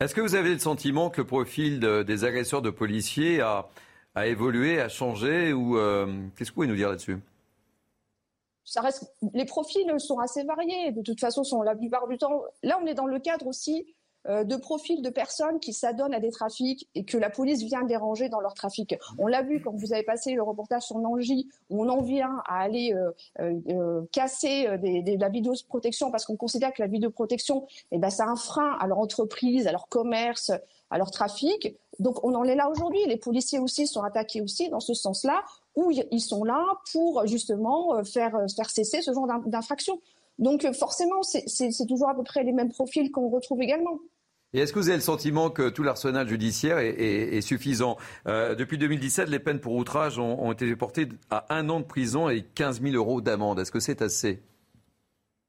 Est-ce 0.00 0.14
que 0.14 0.22
vous 0.22 0.34
avez 0.34 0.54
le 0.54 0.58
sentiment 0.58 1.10
que 1.10 1.20
le 1.20 1.26
profil 1.26 1.78
des 1.78 2.24
agresseurs 2.24 2.62
de 2.62 2.70
policiers 2.70 3.40
a, 3.40 3.68
a 4.14 4.26
évolué, 4.26 4.80
a 4.80 4.88
changé 4.88 5.52
ou 5.52 5.76
qu'est-ce 6.36 6.50
que 6.50 6.54
vous 6.54 6.54
pouvez 6.54 6.66
nous 6.66 6.76
dire 6.76 6.88
là-dessus? 6.88 7.18
Les 9.34 9.44
profils 9.44 9.92
sont 9.98 10.18
assez 10.18 10.44
variés. 10.44 10.92
De 10.92 11.02
toute 11.02 11.20
façon, 11.20 11.44
sont 11.44 11.62
la 11.62 11.74
plupart 11.74 12.08
du 12.08 12.18
temps. 12.18 12.42
Là, 12.62 12.78
on 12.82 12.86
est 12.86 12.94
dans 12.94 13.06
le 13.06 13.18
cadre 13.18 13.46
aussi 13.46 13.86
euh, 14.28 14.44
de 14.44 14.54
profils 14.56 15.02
de 15.02 15.10
personnes 15.10 15.58
qui 15.58 15.72
s'adonnent 15.72 16.14
à 16.14 16.20
des 16.20 16.30
trafics 16.30 16.88
et 16.94 17.04
que 17.04 17.18
la 17.18 17.28
police 17.28 17.62
vient 17.62 17.82
déranger 17.82 18.28
dans 18.28 18.40
leur 18.40 18.54
trafic. 18.54 18.94
On 19.18 19.26
l'a 19.26 19.42
vu 19.42 19.60
quand 19.60 19.72
vous 19.72 19.92
avez 19.92 20.04
passé 20.04 20.34
le 20.34 20.42
reportage 20.42 20.82
sur 20.82 20.98
Nangy, 20.98 21.48
où 21.70 21.84
on 21.84 21.88
en 21.88 22.02
vient 22.02 22.40
à 22.46 22.60
aller 22.60 22.94
euh, 23.40 24.02
casser 24.12 24.78
des, 24.78 25.16
la 25.16 25.28
vidéoprotection 25.28 26.12
parce 26.12 26.24
qu'on 26.24 26.36
considère 26.36 26.72
que 26.72 26.82
la 26.82 26.88
vidéoprotection, 26.88 27.66
eh 27.90 27.98
ben, 27.98 28.10
c'est 28.10 28.22
un 28.22 28.36
frein 28.36 28.76
à 28.78 28.86
leur 28.86 29.00
entreprise, 29.00 29.66
à 29.66 29.72
leur 29.72 29.88
commerce, 29.88 30.52
à 30.90 30.98
leur 30.98 31.10
trafic. 31.10 31.76
Donc 31.98 32.22
on 32.24 32.34
en 32.34 32.44
est 32.44 32.54
là 32.54 32.70
aujourd'hui. 32.70 33.00
Les 33.06 33.16
policiers 33.16 33.58
aussi 33.58 33.88
sont 33.88 34.02
attaqués 34.02 34.40
aussi 34.40 34.68
dans 34.68 34.80
ce 34.80 34.94
sens-là, 34.94 35.42
où 35.76 35.90
ils 35.90 36.20
sont 36.20 36.44
là 36.44 36.64
pour 36.92 37.26
justement 37.26 38.04
faire, 38.04 38.36
faire 38.54 38.70
cesser 38.70 39.02
ce 39.02 39.12
genre 39.12 39.26
d'infraction. 39.46 40.00
Donc 40.38 40.66
forcément, 40.72 41.22
c'est 41.22 41.86
toujours 41.86 42.08
à 42.08 42.14
peu 42.14 42.22
près 42.22 42.44
les 42.44 42.52
mêmes 42.52 42.70
profils 42.70 43.10
qu'on 43.10 43.28
retrouve 43.28 43.62
également. 43.62 43.98
Et 44.54 44.60
est-ce 44.60 44.72
que 44.72 44.78
vous 44.78 44.88
avez 44.88 44.98
le 44.98 45.02
sentiment 45.02 45.48
que 45.48 45.70
tout 45.70 45.82
l'arsenal 45.82 46.28
judiciaire 46.28 46.78
est, 46.78 47.40
suffisant? 47.40 47.96
Euh, 48.26 48.54
Depuis 48.54 48.76
2017, 48.76 49.30
les 49.30 49.38
peines 49.38 49.60
pour 49.60 49.74
outrage 49.74 50.18
ont, 50.18 50.52
été 50.52 50.74
portées 50.76 51.08
à 51.30 51.46
un 51.54 51.70
an 51.70 51.80
de 51.80 51.86
prison 51.86 52.28
et 52.28 52.42
15 52.54 52.82
000 52.82 52.94
euros 52.94 53.22
d'amende. 53.22 53.60
Est-ce 53.60 53.72
que 53.72 53.80
c'est 53.80 54.02
assez? 54.02 54.42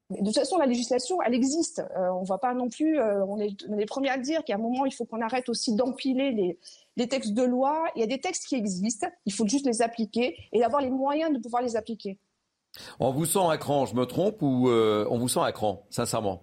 De 0.08 0.24
toute 0.24 0.34
façon, 0.34 0.56
la 0.56 0.66
législation, 0.66 1.20
elle 1.22 1.34
existe. 1.34 1.80
Euh, 1.96 2.08
on 2.12 2.22
ne 2.22 2.26
va 2.26 2.38
pas 2.38 2.54
non 2.54 2.68
plus. 2.70 2.98
Euh, 2.98 3.24
on, 3.26 3.38
est, 3.38 3.54
les 3.68 3.86
premiers 3.86 4.10
à 4.10 4.16
le 4.16 4.22
dire 4.22 4.42
qu'à 4.42 4.54
un 4.54 4.58
moment, 4.58 4.86
il 4.86 4.92
faut 4.92 5.04
qu'on 5.04 5.20
arrête 5.20 5.50
aussi 5.50 5.74
d'empiler 5.74 6.30
les, 6.30 6.58
les, 6.96 7.08
textes 7.08 7.34
de 7.34 7.42
loi. 7.42 7.84
Il 7.96 8.00
y 8.00 8.02
a 8.02 8.06
des 8.06 8.20
textes 8.20 8.46
qui 8.46 8.54
existent. 8.54 9.08
Il 9.26 9.32
faut 9.32 9.46
juste 9.46 9.66
les 9.66 9.82
appliquer 9.82 10.36
et 10.52 10.64
avoir 10.64 10.82
les 10.82 10.90
moyens 10.90 11.32
de 11.32 11.38
pouvoir 11.38 11.62
les 11.62 11.76
appliquer. 11.76 12.18
On 12.98 13.12
vous 13.12 13.24
sent 13.24 13.46
à 13.48 13.56
cran, 13.56 13.86
je 13.86 13.94
me 13.94 14.04
trompe, 14.04 14.42
ou 14.42 14.68
euh, 14.68 15.06
on 15.10 15.18
vous 15.18 15.28
sent 15.28 15.40
à 15.42 15.52
cran, 15.52 15.86
sincèrement? 15.90 16.42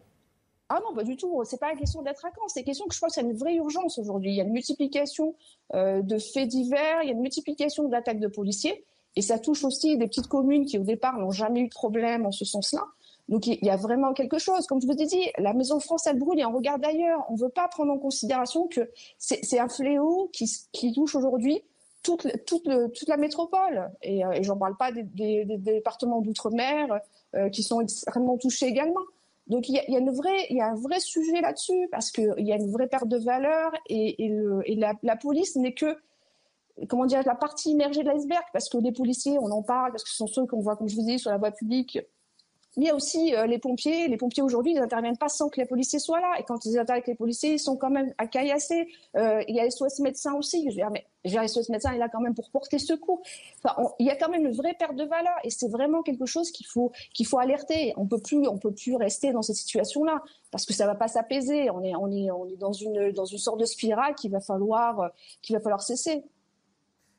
Ah 0.69 0.79
non, 0.85 0.95
pas 0.95 1.03
du 1.03 1.17
tout. 1.17 1.43
C'est 1.43 1.59
pas 1.59 1.73
une 1.73 1.77
question 1.77 2.01
d'être 2.01 2.23
à 2.23 2.31
cran. 2.31 2.47
C'est 2.47 2.61
une 2.61 2.65
question 2.65 2.85
que 2.87 2.95
je 2.95 2.99
pense 2.99 3.13
qu'il 3.13 3.23
y 3.23 3.25
a 3.25 3.29
une 3.29 3.35
vraie 3.35 3.55
urgence 3.55 3.99
aujourd'hui. 3.99 4.31
Il 4.31 4.35
y 4.35 4.39
a 4.39 4.43
une 4.45 4.53
multiplication 4.53 5.35
euh, 5.73 6.01
de 6.01 6.17
faits 6.17 6.47
divers, 6.47 7.03
il 7.03 7.07
y 7.07 7.09
a 7.09 7.13
une 7.13 7.21
multiplication 7.21 7.89
d'attaques 7.89 8.21
de 8.21 8.29
policiers, 8.29 8.85
et 9.17 9.21
ça 9.21 9.37
touche 9.37 9.65
aussi 9.65 9.97
des 9.97 10.07
petites 10.07 10.27
communes 10.27 10.65
qui 10.65 10.77
au 10.77 10.83
départ 10.83 11.17
n'ont 11.17 11.31
jamais 11.31 11.59
eu 11.59 11.67
de 11.67 11.73
problème 11.73 12.25
en 12.25 12.31
ce 12.31 12.45
sens-là. 12.45 12.85
Donc 13.29 13.47
il 13.47 13.63
y 13.63 13.69
a 13.69 13.77
vraiment 13.77 14.13
quelque 14.13 14.37
chose. 14.37 14.67
Comme 14.67 14.81
je 14.81 14.87
vous 14.87 14.93
ai 14.93 15.05
dit, 15.05 15.29
la 15.37 15.53
Maison 15.53 15.79
France, 15.79 16.07
elle 16.07 16.17
brûle 16.17 16.39
et 16.39 16.45
on 16.45 16.53
regarde 16.53 16.83
ailleurs. 16.83 17.25
On 17.29 17.33
ne 17.33 17.39
veut 17.39 17.49
pas 17.49 17.67
prendre 17.67 17.91
en 17.91 17.97
considération 17.97 18.67
que 18.67 18.89
c'est 19.17 19.59
un 19.59 19.69
fléau 19.69 20.29
qui, 20.33 20.93
touche 20.93 21.15
aujourd'hui 21.15 21.63
toute, 22.03 22.25
la 23.07 23.17
métropole. 23.17 23.91
Et, 24.01 24.25
euh, 24.25 24.31
et 24.31 24.43
j'en 24.43 24.57
parle 24.57 24.75
pas 24.75 24.91
des, 24.91 25.45
départements 25.45 26.21
d'outre-mer 26.21 26.99
euh, 27.35 27.49
qui 27.49 27.63
sont 27.63 27.81
extrêmement 27.81 28.37
touchés 28.37 28.67
également. 28.67 29.01
Donc 29.47 29.67
il 29.67 29.75
y 29.75 30.59
a, 30.61 30.65
un 30.67 30.75
vrai 30.75 30.99
sujet 30.99 31.41
là-dessus 31.41 31.87
parce 31.91 32.11
qu'il 32.11 32.33
y 32.39 32.53
a 32.53 32.55
une 32.55 32.71
vraie 32.71 32.87
perte 32.87 33.07
de 33.07 33.17
valeur 33.17 33.71
et, 33.87 34.25
et, 34.25 34.29
le, 34.29 34.61
et 34.65 34.75
la, 34.75 34.93
la, 35.03 35.15
police 35.15 35.55
n'est 35.57 35.73
que 35.73 35.97
comment 36.87 37.05
dire 37.05 37.21
la 37.25 37.35
partie 37.35 37.71
immergée 37.71 38.03
de 38.03 38.09
l'iceberg 38.09 38.43
parce 38.53 38.69
que 38.69 38.77
les 38.77 38.91
policiers, 38.91 39.37
on 39.39 39.51
en 39.51 39.61
parle 39.61 39.91
parce 39.91 40.03
que 40.03 40.09
ce 40.09 40.15
sont 40.15 40.27
ceux 40.27 40.45
qu'on 40.45 40.61
voit, 40.61 40.77
comme 40.77 40.87
je 40.87 40.95
vous 40.95 41.05
dis, 41.05 41.19
sur 41.19 41.31
la 41.31 41.37
voie 41.37 41.51
publique 41.51 41.99
il 42.77 42.83
y 42.83 42.89
a 42.89 42.95
aussi 42.95 43.35
euh, 43.35 43.45
les 43.47 43.59
pompiers. 43.59 44.07
Les 44.07 44.17
pompiers 44.17 44.43
aujourd'hui, 44.43 44.71
ils 44.71 44.79
n'interviennent 44.79 45.17
pas 45.17 45.27
sans 45.27 45.49
que 45.49 45.59
les 45.59 45.65
policiers 45.65 45.99
soient 45.99 46.21
là. 46.21 46.35
Et 46.39 46.43
quand 46.43 46.65
ils 46.65 46.77
interviennent 46.77 47.03
les 47.07 47.15
policiers, 47.15 47.53
ils 47.53 47.59
sont 47.59 47.75
quand 47.75 47.89
même 47.89 48.13
à 48.17 48.27
caillasser. 48.27 48.87
Euh, 49.17 49.43
il 49.47 49.55
y 49.55 49.59
a 49.59 49.69
SOS 49.69 49.99
médecins 49.99 50.33
aussi. 50.35 50.61
Je 50.63 50.69
veux 50.69 50.75
dire, 50.75 50.89
mais 50.89 51.05
je 51.25 51.31
veux 51.31 51.39
dire, 51.39 51.49
SOS 51.49 51.69
médecin 51.69 51.91
est 51.91 51.97
là 51.97 52.07
quand 52.07 52.21
même 52.21 52.33
pour 52.33 52.49
porter 52.49 52.79
secours. 52.79 53.21
Il 53.99 54.05
y 54.05 54.09
a 54.09 54.15
quand 54.15 54.29
même 54.29 54.45
une 54.45 54.53
vraie 54.53 54.73
perte 54.73 54.95
de 54.95 55.03
valeur. 55.03 55.35
Et 55.43 55.49
c'est 55.49 55.67
vraiment 55.67 56.01
quelque 56.01 56.25
chose 56.25 56.51
qu'il 56.51 56.65
faut 56.65 56.93
qu'il 57.13 57.25
faut 57.25 57.39
alerter. 57.39 57.93
On 57.97 58.07
peut 58.07 58.21
plus 58.21 58.47
on 58.47 58.57
peut 58.57 58.73
plus 58.73 58.95
rester 58.95 59.33
dans 59.33 59.41
cette 59.41 59.57
situation-là 59.57 60.23
parce 60.51 60.65
que 60.65 60.73
ça 60.73 60.85
va 60.85 60.95
pas 60.95 61.09
s'apaiser. 61.09 61.69
On 61.71 61.83
est 61.83 61.95
on 61.95 62.09
est 62.09 62.31
on 62.31 62.47
est 62.47 62.57
dans 62.57 62.73
une 62.73 63.11
dans 63.11 63.25
une 63.25 63.37
sorte 63.37 63.59
de 63.59 63.65
spirale 63.65 64.15
qu'il 64.15 64.31
va 64.31 64.39
falloir 64.39 65.11
qu'il 65.41 65.55
va 65.55 65.61
falloir 65.61 65.81
cesser. 65.81 66.23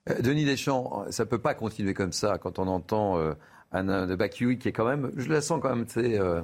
Euh, 0.08 0.20
Denis 0.20 0.44
Deschamps, 0.44 1.04
ça 1.10 1.26
peut 1.26 1.40
pas 1.40 1.54
continuer 1.54 1.94
comme 1.94 2.12
ça 2.12 2.38
quand 2.38 2.58
on 2.58 2.66
entend 2.66 3.18
euh, 3.18 3.34
Anna 3.72 4.06
de 4.06 4.14
Bakui 4.14 4.58
qui 4.58 4.68
est 4.68 4.72
quand 4.72 4.86
même, 4.86 5.10
je 5.16 5.28
la 5.28 5.40
sens 5.40 5.60
quand 5.62 5.74
même 5.74 5.86
euh, 5.96 6.42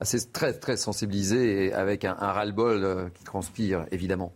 assez 0.00 0.30
très, 0.30 0.52
très 0.52 0.76
sensibilisée 0.76 1.66
et 1.66 1.72
avec 1.72 2.04
un, 2.04 2.14
ras-le-bol 2.14 2.84
euh, 2.84 3.08
qui 3.14 3.24
transpire, 3.24 3.86
évidemment. 3.90 4.32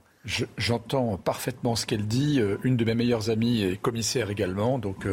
J'entends 0.57 1.17
parfaitement 1.17 1.75
ce 1.75 1.85
qu'elle 1.85 2.07
dit. 2.07 2.41
Euh, 2.41 2.57
une 2.63 2.77
de 2.77 2.85
mes 2.85 2.95
meilleures 2.95 3.29
amies 3.29 3.63
est 3.63 3.77
commissaire 3.81 4.31
également, 4.31 4.79
donc 4.79 5.07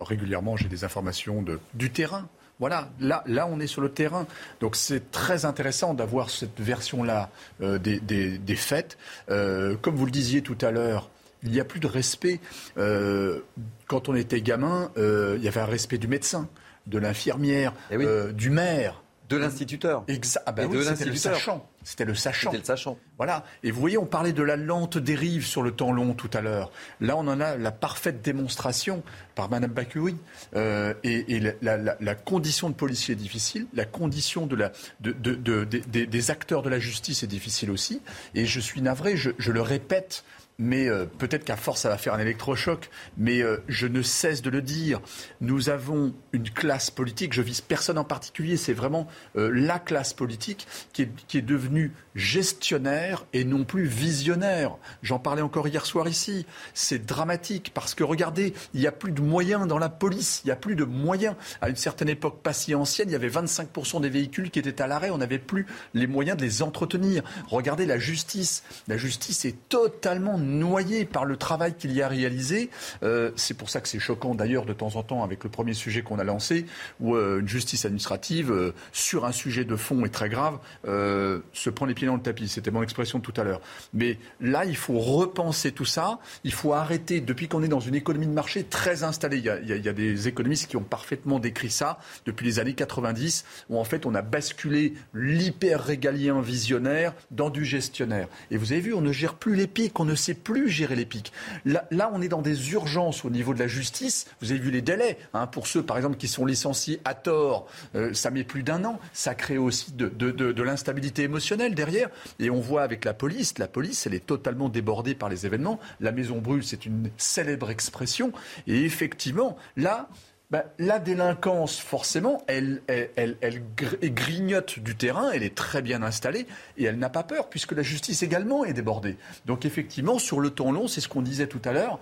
régulièrement 0.00 0.56
j'ai 0.56 0.68
des 0.68 0.84
informations 0.84 1.42
de, 1.42 1.58
du 1.74 1.90
terrain. 1.90 2.28
Voilà, 2.58 2.88
là, 3.00 3.22
là 3.26 3.46
on 3.46 3.60
est 3.60 3.66
sur 3.66 3.82
le 3.82 3.90
terrain. 3.90 4.26
Donc 4.60 4.76
c'est 4.76 5.10
très 5.10 5.44
intéressant 5.44 5.94
d'avoir 5.94 6.30
cette 6.30 6.58
version-là 6.58 7.30
des, 7.60 8.00
des, 8.00 8.38
des, 8.38 8.56
faits. 8.56 8.98
comme 9.28 9.94
vous 9.94 10.06
le 10.06 10.10
disiez 10.10 10.42
tout 10.42 10.58
à 10.62 10.70
l'heure, 10.70 11.10
il 11.42 11.50
n'y 11.50 11.60
a 11.60 11.64
plus 11.64 11.80
de 11.80 11.86
respect. 11.86 12.40
Euh, 12.76 13.40
quand 13.86 14.08
on 14.08 14.14
était 14.14 14.40
gamin, 14.40 14.90
euh, 14.96 15.34
il 15.38 15.44
y 15.44 15.48
avait 15.48 15.60
un 15.60 15.66
respect 15.66 15.98
du 15.98 16.08
médecin, 16.08 16.48
de 16.86 16.98
l'infirmière, 16.98 17.72
eh 17.90 17.96
euh, 17.96 18.32
du 18.32 18.50
maire. 18.50 19.02
De 19.28 19.36
l'instituteur. 19.36 20.04
Ah 20.46 20.52
ben 20.52 20.70
c'était 20.84 21.04
le 21.04 21.16
sachant. 21.16 21.68
C'était 21.82 22.04
le 22.04 22.14
sachant. 22.14 22.50
C'était 22.52 22.60
le 22.60 22.64
sachant. 22.64 22.96
Voilà. 23.16 23.44
Et 23.64 23.72
vous 23.72 23.80
voyez, 23.80 23.98
on 23.98 24.06
parlait 24.06 24.32
de 24.32 24.42
la 24.44 24.54
lente 24.54 24.98
dérive 24.98 25.44
sur 25.44 25.62
le 25.62 25.72
temps 25.72 25.90
long 25.90 26.14
tout 26.14 26.30
à 26.32 26.40
l'heure. 26.40 26.70
Là, 27.00 27.16
on 27.16 27.26
en 27.26 27.40
a 27.40 27.56
la 27.56 27.72
parfaite 27.72 28.22
démonstration 28.22 29.02
par 29.34 29.50
Mme 29.50 29.72
Bakoui. 29.72 30.14
et, 30.54 31.40
la, 31.60 32.14
condition 32.14 32.70
de 32.70 32.74
policier 32.74 33.14
est 33.14 33.18
difficile. 33.18 33.66
La 33.74 33.84
condition 33.84 34.46
de 34.46 34.54
la, 34.54 34.70
de, 35.00 35.64
des 35.64 36.30
acteurs 36.30 36.62
de 36.62 36.68
la 36.68 36.78
justice 36.78 37.24
est 37.24 37.28
difficile 37.28 37.72
aussi. 37.72 38.02
Et 38.36 38.46
je 38.46 38.60
suis 38.60 38.80
navré, 38.80 39.16
je 39.16 39.50
le 39.50 39.60
répète 39.60 40.22
mais 40.58 40.88
euh, 40.88 41.04
peut-être 41.06 41.44
qu'à 41.44 41.56
force, 41.56 41.82
ça 41.82 41.88
va 41.88 41.98
faire 41.98 42.14
un 42.14 42.18
électrochoc. 42.18 42.90
Mais 43.16 43.42
euh, 43.42 43.58
je 43.68 43.86
ne 43.86 44.02
cesse 44.02 44.42
de 44.42 44.50
le 44.50 44.62
dire. 44.62 45.00
Nous 45.40 45.68
avons 45.68 46.14
une 46.32 46.50
classe 46.50 46.90
politique, 46.90 47.32
je 47.32 47.42
vise 47.42 47.60
personne 47.60 47.98
en 47.98 48.04
particulier, 48.04 48.56
c'est 48.56 48.72
vraiment 48.72 49.06
euh, 49.36 49.50
la 49.52 49.78
classe 49.78 50.12
politique 50.12 50.66
qui 50.92 51.02
est, 51.02 51.10
qui 51.26 51.38
est, 51.38 51.42
devenue 51.42 51.92
gestionnaire 52.14 53.26
et 53.32 53.44
non 53.44 53.64
plus 53.64 53.84
visionnaire. 53.84 54.76
J'en 55.02 55.18
parlais 55.18 55.42
encore 55.42 55.68
hier 55.68 55.84
soir 55.86 56.08
ici. 56.08 56.46
C'est 56.74 57.04
dramatique 57.04 57.72
parce 57.74 57.94
que 57.94 58.04
regardez, 58.04 58.54
il 58.74 58.80
n'y 58.80 58.86
a 58.86 58.92
plus 58.92 59.12
de 59.12 59.20
moyens 59.20 59.66
dans 59.66 59.78
la 59.78 59.88
police, 59.88 60.40
il 60.44 60.48
n'y 60.48 60.52
a 60.52 60.56
plus 60.56 60.74
de 60.74 60.84
moyens. 60.84 61.36
À 61.60 61.68
une 61.68 61.76
certaine 61.76 62.08
époque 62.08 62.42
pas 62.42 62.52
si 62.52 62.74
ancienne, 62.74 63.08
il 63.08 63.12
y 63.12 63.16
avait 63.16 63.28
25% 63.28 64.00
des 64.00 64.08
véhicules 64.08 64.50
qui 64.50 64.58
étaient 64.58 64.80
à 64.82 64.86
l'arrêt, 64.86 65.10
on 65.10 65.18
n'avait 65.18 65.38
plus 65.38 65.66
les 65.94 66.06
moyens 66.06 66.36
de 66.36 66.42
les 66.44 66.62
entretenir. 66.62 67.22
Regardez 67.48 67.86
la 67.86 67.98
justice. 67.98 68.62
La 68.88 68.96
justice 68.96 69.44
est 69.44 69.68
totalement 69.68 70.38
noyé 70.46 71.04
par 71.04 71.24
le 71.24 71.36
travail 71.36 71.74
qu'il 71.74 71.92
y 71.92 72.02
a 72.02 72.08
réalisé. 72.08 72.70
Euh, 73.02 73.30
c'est 73.36 73.54
pour 73.54 73.70
ça 73.70 73.80
que 73.80 73.88
c'est 73.88 73.98
choquant 73.98 74.34
d'ailleurs 74.34 74.64
de 74.64 74.72
temps 74.72 74.96
en 74.96 75.02
temps 75.02 75.22
avec 75.22 75.44
le 75.44 75.50
premier 75.50 75.74
sujet 75.74 76.02
qu'on 76.02 76.18
a 76.18 76.24
lancé, 76.24 76.66
où 77.00 77.14
euh, 77.14 77.40
une 77.40 77.48
justice 77.48 77.84
administrative, 77.84 78.50
euh, 78.50 78.72
sur 78.92 79.24
un 79.24 79.32
sujet 79.32 79.64
de 79.64 79.76
fond 79.76 80.04
et 80.04 80.08
très 80.08 80.28
grave, 80.28 80.58
se 80.84 81.70
prend 81.70 81.86
les 81.86 81.94
pieds 81.94 82.06
dans 82.06 82.14
le 82.14 82.22
tapis. 82.22 82.48
C'était 82.48 82.70
mon 82.70 82.82
expression 82.82 83.20
tout 83.20 83.32
à 83.36 83.44
l'heure. 83.44 83.60
Mais 83.92 84.18
là, 84.40 84.64
il 84.64 84.76
faut 84.76 84.98
repenser 84.98 85.72
tout 85.72 85.84
ça. 85.84 86.18
Il 86.44 86.52
faut 86.52 86.72
arrêter, 86.72 87.20
depuis 87.20 87.48
qu'on 87.48 87.62
est 87.62 87.68
dans 87.68 87.80
une 87.80 87.94
économie 87.94 88.26
de 88.26 88.32
marché 88.32 88.64
très 88.64 89.02
installée, 89.02 89.38
il 89.38 89.44
y, 89.44 89.50
a, 89.50 89.58
il 89.58 89.84
y 89.84 89.88
a 89.88 89.92
des 89.92 90.28
économistes 90.28 90.68
qui 90.68 90.76
ont 90.76 90.82
parfaitement 90.82 91.38
décrit 91.38 91.70
ça 91.70 91.98
depuis 92.24 92.46
les 92.46 92.58
années 92.58 92.74
90, 92.74 93.44
où 93.70 93.78
en 93.78 93.84
fait 93.84 94.06
on 94.06 94.14
a 94.14 94.22
basculé 94.22 94.94
l'hyper 95.14 95.82
régalien 95.82 96.40
visionnaire 96.40 97.14
dans 97.30 97.50
du 97.50 97.64
gestionnaire. 97.64 98.28
Et 98.50 98.56
vous 98.56 98.72
avez 98.72 98.80
vu, 98.80 98.94
on 98.94 99.00
ne 99.00 99.12
gère 99.12 99.34
plus 99.34 99.54
les 99.54 99.66
pics, 99.66 99.98
on 99.98 100.04
ne 100.04 100.14
sait 100.14 100.35
plus 100.36 100.68
gérer 100.68 100.96
les 100.96 101.06
pics. 101.06 101.32
Là, 101.64 102.10
on 102.12 102.22
est 102.22 102.28
dans 102.28 102.42
des 102.42 102.72
urgences 102.72 103.24
au 103.24 103.30
niveau 103.30 103.54
de 103.54 103.58
la 103.58 103.66
justice. 103.66 104.26
Vous 104.40 104.50
avez 104.50 104.60
vu 104.60 104.70
les 104.70 104.82
délais. 104.82 105.18
Hein, 105.34 105.46
pour 105.46 105.66
ceux, 105.66 105.82
par 105.82 105.96
exemple, 105.96 106.16
qui 106.16 106.28
sont 106.28 106.46
licenciés 106.46 107.00
à 107.04 107.14
tort, 107.14 107.66
euh, 107.94 108.14
ça 108.14 108.30
met 108.30 108.44
plus 108.44 108.62
d'un 108.62 108.84
an. 108.84 108.98
Ça 109.12 109.34
crée 109.34 109.58
aussi 109.58 109.92
de, 109.92 110.08
de 110.08 110.62
l'instabilité 110.62 111.22
émotionnelle 111.22 111.74
derrière. 111.74 112.10
Et 112.38 112.50
on 112.50 112.60
voit 112.60 112.82
avec 112.82 113.04
la 113.04 113.14
police, 113.14 113.58
la 113.58 113.68
police, 113.68 114.06
elle 114.06 114.14
est 114.14 114.26
totalement 114.26 114.68
débordée 114.68 115.14
par 115.14 115.28
les 115.28 115.46
événements. 115.46 115.80
La 116.00 116.12
maison 116.12 116.38
brûle, 116.38 116.64
c'est 116.64 116.86
une 116.86 117.10
célèbre 117.16 117.70
expression. 117.70 118.32
Et 118.66 118.84
effectivement, 118.84 119.56
là, 119.76 120.08
ben, 120.50 120.62
la 120.78 121.00
délinquance, 121.00 121.80
forcément, 121.80 122.42
elle, 122.46 122.80
elle, 122.86 123.36
elle, 123.40 123.62
grignote 123.74 124.78
du 124.78 124.94
terrain, 124.94 125.32
elle 125.32 125.42
est 125.42 125.56
très 125.56 125.82
bien 125.82 126.02
installée 126.02 126.46
et 126.76 126.84
elle 126.84 126.98
n'a 126.98 127.10
pas 127.10 127.24
peur 127.24 127.48
puisque 127.48 127.72
la 127.72 127.82
justice 127.82 128.22
également 128.22 128.64
est 128.64 128.72
débordée. 128.72 129.16
Donc 129.46 129.64
effectivement, 129.64 130.20
sur 130.20 130.38
le 130.38 130.50
temps 130.50 130.70
long, 130.70 130.86
c'est 130.86 131.00
ce 131.00 131.08
qu'on 131.08 131.22
disait 131.22 131.48
tout 131.48 131.62
à 131.64 131.72
l'heure, 131.72 131.98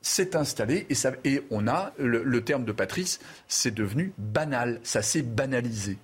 c'est 0.00 0.36
installé 0.36 0.86
et, 0.88 0.94
ça, 0.94 1.12
et 1.24 1.42
on 1.50 1.68
a, 1.68 1.92
le, 1.98 2.42
terme 2.42 2.64
de 2.64 2.72
Patrice, 2.72 3.20
c'est 3.46 3.74
devenu 3.74 4.14
banal, 4.16 4.80
ça 4.82 5.02
s'est 5.02 5.22
banalisé. 5.22 5.98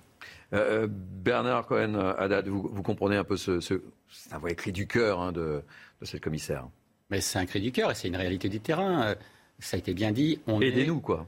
Euh, 0.53 0.83
euh, 0.83 0.87
Bernard 0.89 1.65
Cohen, 1.65 1.95
Haddad, 2.17 2.47
vous, 2.47 2.69
vous, 2.71 2.83
comprenez 2.83 3.15
un 3.15 3.23
peu 3.23 3.35
ce, 3.37 3.59
ce 3.59 3.81
c'est 4.09 4.33
un 4.33 4.39
vrai 4.39 4.53
cri 4.53 4.71
du 4.71 4.85
cœur 4.85 5.19
hein, 5.19 5.31
de, 5.31 5.63
de 6.01 6.05
cette 6.05 6.21
commissaire. 6.21 6.67
Mais 7.09 7.21
c'est 7.21 7.39
un 7.39 7.45
cri 7.47 7.61
du 7.61 7.71
cœur 7.71 7.89
et 7.89 7.95
c'est 7.95 8.07
une 8.07 8.15
réalité 8.15 8.47
du 8.47 8.59
terrain. 8.59 9.07
Euh, 9.07 9.15
ça 9.59 9.75
a 9.75 9.79
été 9.79 9.93
bien 9.93 10.11
dit. 10.11 10.39
Aidez-nous, 10.47 11.01
quoi 11.01 11.27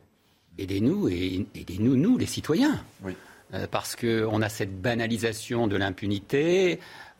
aidez-nous 0.57 1.09
et 1.09 1.45
aidez-nous, 1.55 1.95
nous, 1.95 2.17
les 2.17 2.25
citoyens. 2.25 2.83
Euh, 3.53 3.67
parce 3.69 3.95
qu'on 3.95 4.41
a 4.41 4.49
cette 4.49 4.81
banalisation 4.81 5.67
de 5.67 5.75
l'impunité. 5.75 6.79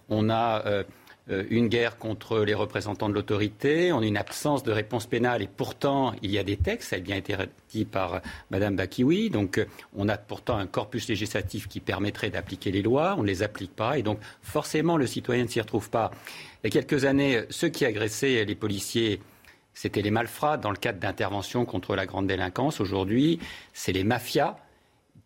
on 0.09 0.29
a 0.29 0.85
euh, 1.29 1.43
une 1.49 1.67
guerre 1.67 1.97
contre 1.97 2.39
les 2.39 2.55
représentants 2.55 3.07
de 3.07 3.13
l'autorité, 3.13 3.93
on 3.93 3.99
a 3.99 4.05
une 4.05 4.17
absence 4.17 4.63
de 4.63 4.71
réponse 4.71 5.05
pénale 5.05 5.43
et 5.43 5.47
pourtant 5.47 6.13
il 6.23 6.31
y 6.31 6.39
a 6.39 6.43
des 6.43 6.57
textes, 6.57 6.89
ça 6.89 6.95
a 6.95 6.99
bien 6.99 7.15
été 7.15 7.35
dit 7.69 7.85
par 7.85 8.15
euh, 8.15 8.19
Mme 8.49 8.75
Bakiwi, 8.75 9.29
donc 9.29 9.59
euh, 9.59 9.65
on 9.95 10.09
a 10.09 10.17
pourtant 10.17 10.57
un 10.57 10.65
corpus 10.65 11.07
législatif 11.07 11.67
qui 11.67 11.79
permettrait 11.79 12.31
d'appliquer 12.31 12.71
les 12.71 12.81
lois, 12.81 13.15
on 13.19 13.21
ne 13.21 13.27
les 13.27 13.43
applique 13.43 13.75
pas 13.75 13.99
et 13.99 14.03
donc 14.03 14.19
forcément 14.41 14.97
le 14.97 15.05
citoyen 15.05 15.43
ne 15.43 15.47
s'y 15.47 15.61
retrouve 15.61 15.91
pas. 15.91 16.09
Il 16.63 16.73
y 16.73 16.77
a 16.77 16.81
quelques 16.81 17.05
années, 17.05 17.43
ceux 17.51 17.69
qui 17.69 17.85
agressaient 17.85 18.43
les 18.43 18.55
policiers 18.55 19.21
c'était 19.73 20.02
les 20.02 20.11
malfrats 20.11 20.57
dans 20.57 20.72
le 20.72 20.77
cadre 20.77 20.99
d'interventions 20.99 21.65
contre 21.65 21.95
la 21.95 22.06
grande 22.06 22.27
délinquance. 22.27 22.80
Aujourd'hui, 22.80 23.39
c'est 23.73 23.93
les 23.93 24.03
mafias 24.03 24.57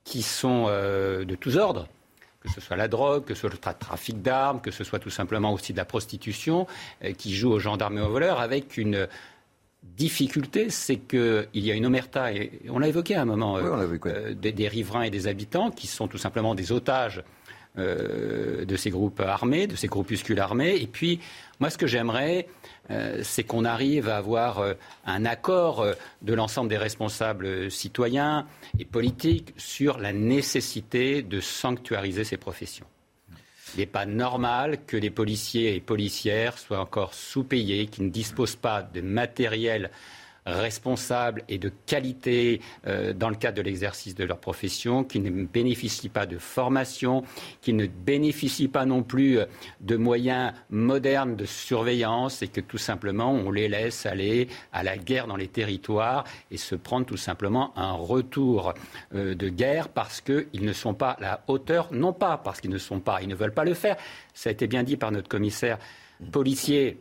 qui 0.04 0.22
sont 0.22 0.68
de 0.68 1.36
tous 1.36 1.58
ordres 1.58 1.88
que 2.46 2.52
ce 2.52 2.62
soit 2.62 2.76
la 2.76 2.88
drogue, 2.88 3.26
que 3.26 3.34
ce 3.34 3.42
soit 3.42 3.50
le 3.50 3.58
trafic 3.58 4.22
d'armes, 4.22 4.62
que 4.62 4.72
ce 4.72 4.84
soit 4.84 5.00
tout 5.00 5.10
simplement 5.10 5.54
aussi 5.54 5.74
de 5.74 5.78
la 5.78 5.86
prostitution, 5.86 6.68
euh, 7.04 7.14
qui 7.14 7.36
joue 7.36 7.52
aux 7.52 7.60
gendarmes 7.60 7.98
et 7.98 8.02
aux 8.02 8.10
voleurs 8.10 8.40
avec 8.40 8.78
une 8.78 9.08
difficulté, 9.84 10.70
c'est 10.70 10.98
qu'il 10.98 11.48
y 11.54 11.72
a 11.72 11.76
une 11.76 11.86
omerta, 11.86 12.34
et 12.34 12.60
on 12.70 12.80
l'a 12.80 12.88
évoqué 12.88 13.16
à 13.16 13.22
un 13.22 13.26
moment, 13.26 13.58
euh, 13.58 14.34
des, 14.34 14.68
riverains 14.68 15.04
et 15.04 15.12
des 15.12 15.28
habitants 15.28 15.70
qui 15.70 15.86
sont 15.86 16.08
tout 16.08 16.18
simplement 16.18 16.56
des 16.56 16.72
otages 16.72 17.24
euh, 17.78 18.64
de 18.64 18.76
ces 18.78 18.90
groupes 18.90 19.20
armés, 19.20 19.68
de 19.68 19.76
ces 19.76 19.88
groupuscules 19.88 20.40
armés. 20.40 20.76
Et 20.76 20.88
puis, 20.88 21.20
moi, 21.60 21.70
ce 21.70 21.78
que 21.78 21.88
j'aimerais, 21.88 22.48
euh, 22.90 23.20
c'est 23.22 23.44
qu'on 23.44 23.66
arrive 23.66 24.08
à 24.08 24.18
avoir 24.18 24.60
euh, 24.60 24.74
un 25.06 25.26
accord 25.26 25.86
de 26.22 26.34
l'ensemble 26.34 26.70
des 26.70 26.78
responsables 26.78 27.70
citoyens 27.70 28.48
et 28.80 28.86
politiques 28.86 29.54
sur 29.58 29.98
la 29.98 30.14
nécessité 30.14 31.22
de 31.22 31.42
sanctuariser 31.42 32.24
ces 32.24 32.38
professions. 32.38 32.88
Il 33.76 33.80
n'est 33.80 33.88
pas 33.88 34.06
normal 34.06 34.78
que 34.88 34.96
les 34.96 35.10
policiers 35.10 35.76
et 35.76 35.82
policières 35.82 36.58
soient 36.58 36.80
encore 36.80 37.14
sous-payés, 37.14 37.88
qui 37.88 38.04
ne 38.04 38.10
disposent 38.10 38.56
pas 38.56 38.84
de 38.84 39.02
matériel 39.02 39.92
responsables 40.46 41.44
et 41.50 41.58
de 41.58 41.72
qualité 41.86 42.62
euh, 42.88 43.14
dans 43.14 43.30
le 43.30 43.36
cadre 43.36 43.58
de 43.58 43.62
l'exercice 43.62 44.16
de 44.16 44.24
leur 44.24 44.38
profession, 44.38 45.04
qui 45.04 45.20
ne 45.20 45.46
bénéficient 45.46 46.10
pas 46.10 46.26
de 46.26 46.38
formation, 46.38 47.24
qui 47.62 47.74
ne 47.74 47.88
bénéficient 47.88 48.68
pas 48.68 48.86
non 48.86 49.04
plus 49.04 49.40
euh, 49.40 49.46
de 49.82 49.96
moyens 49.96 50.54
modernes 50.70 51.36
de 51.36 51.46
surveillance 51.46 52.42
et 52.42 52.48
que 52.48 52.62
tout 52.62 52.78
simplement 52.78 53.32
on 53.32 53.52
les 53.52 53.68
laisse 53.68 54.06
aller 54.06 54.48
à 54.72 54.84
la 54.84 54.98
guerre 54.98 55.28
dans 55.28 55.38
les 55.38 55.48
territoires 55.48 56.26
et 56.52 56.58
se 56.58 56.76
prendre 56.76 57.06
tout 57.06 57.18
simplement 57.18 57.74
un 57.78 57.94
retour 57.94 58.74
euh, 59.14 59.34
de 59.34 59.50
guerre 59.50 59.90
parce 59.90 60.22
qu'ils 60.22 60.48
ne 60.62 60.74
sont 60.74 60.94
pas 60.94 61.12
à 61.12 61.22
la 61.22 61.44
hauteur, 61.48 61.90
non 61.92 62.14
pas 62.14 62.38
parce 62.38 62.62
qu'ils 62.62 62.72
ne 62.72 62.78
sont 62.78 63.00
pas, 63.00 63.22
ils 63.22 63.28
ne 63.28 63.36
veulent 63.36 63.54
pas 63.54 63.66
le 63.66 63.74
faire. 63.74 63.98
Ça 64.34 64.50
a 64.50 64.52
été 64.54 64.68
bien 64.68 64.84
dit 64.84 64.98
par 64.98 65.12
notre 65.12 65.28
commissaire 65.28 65.80
policier 66.32 67.00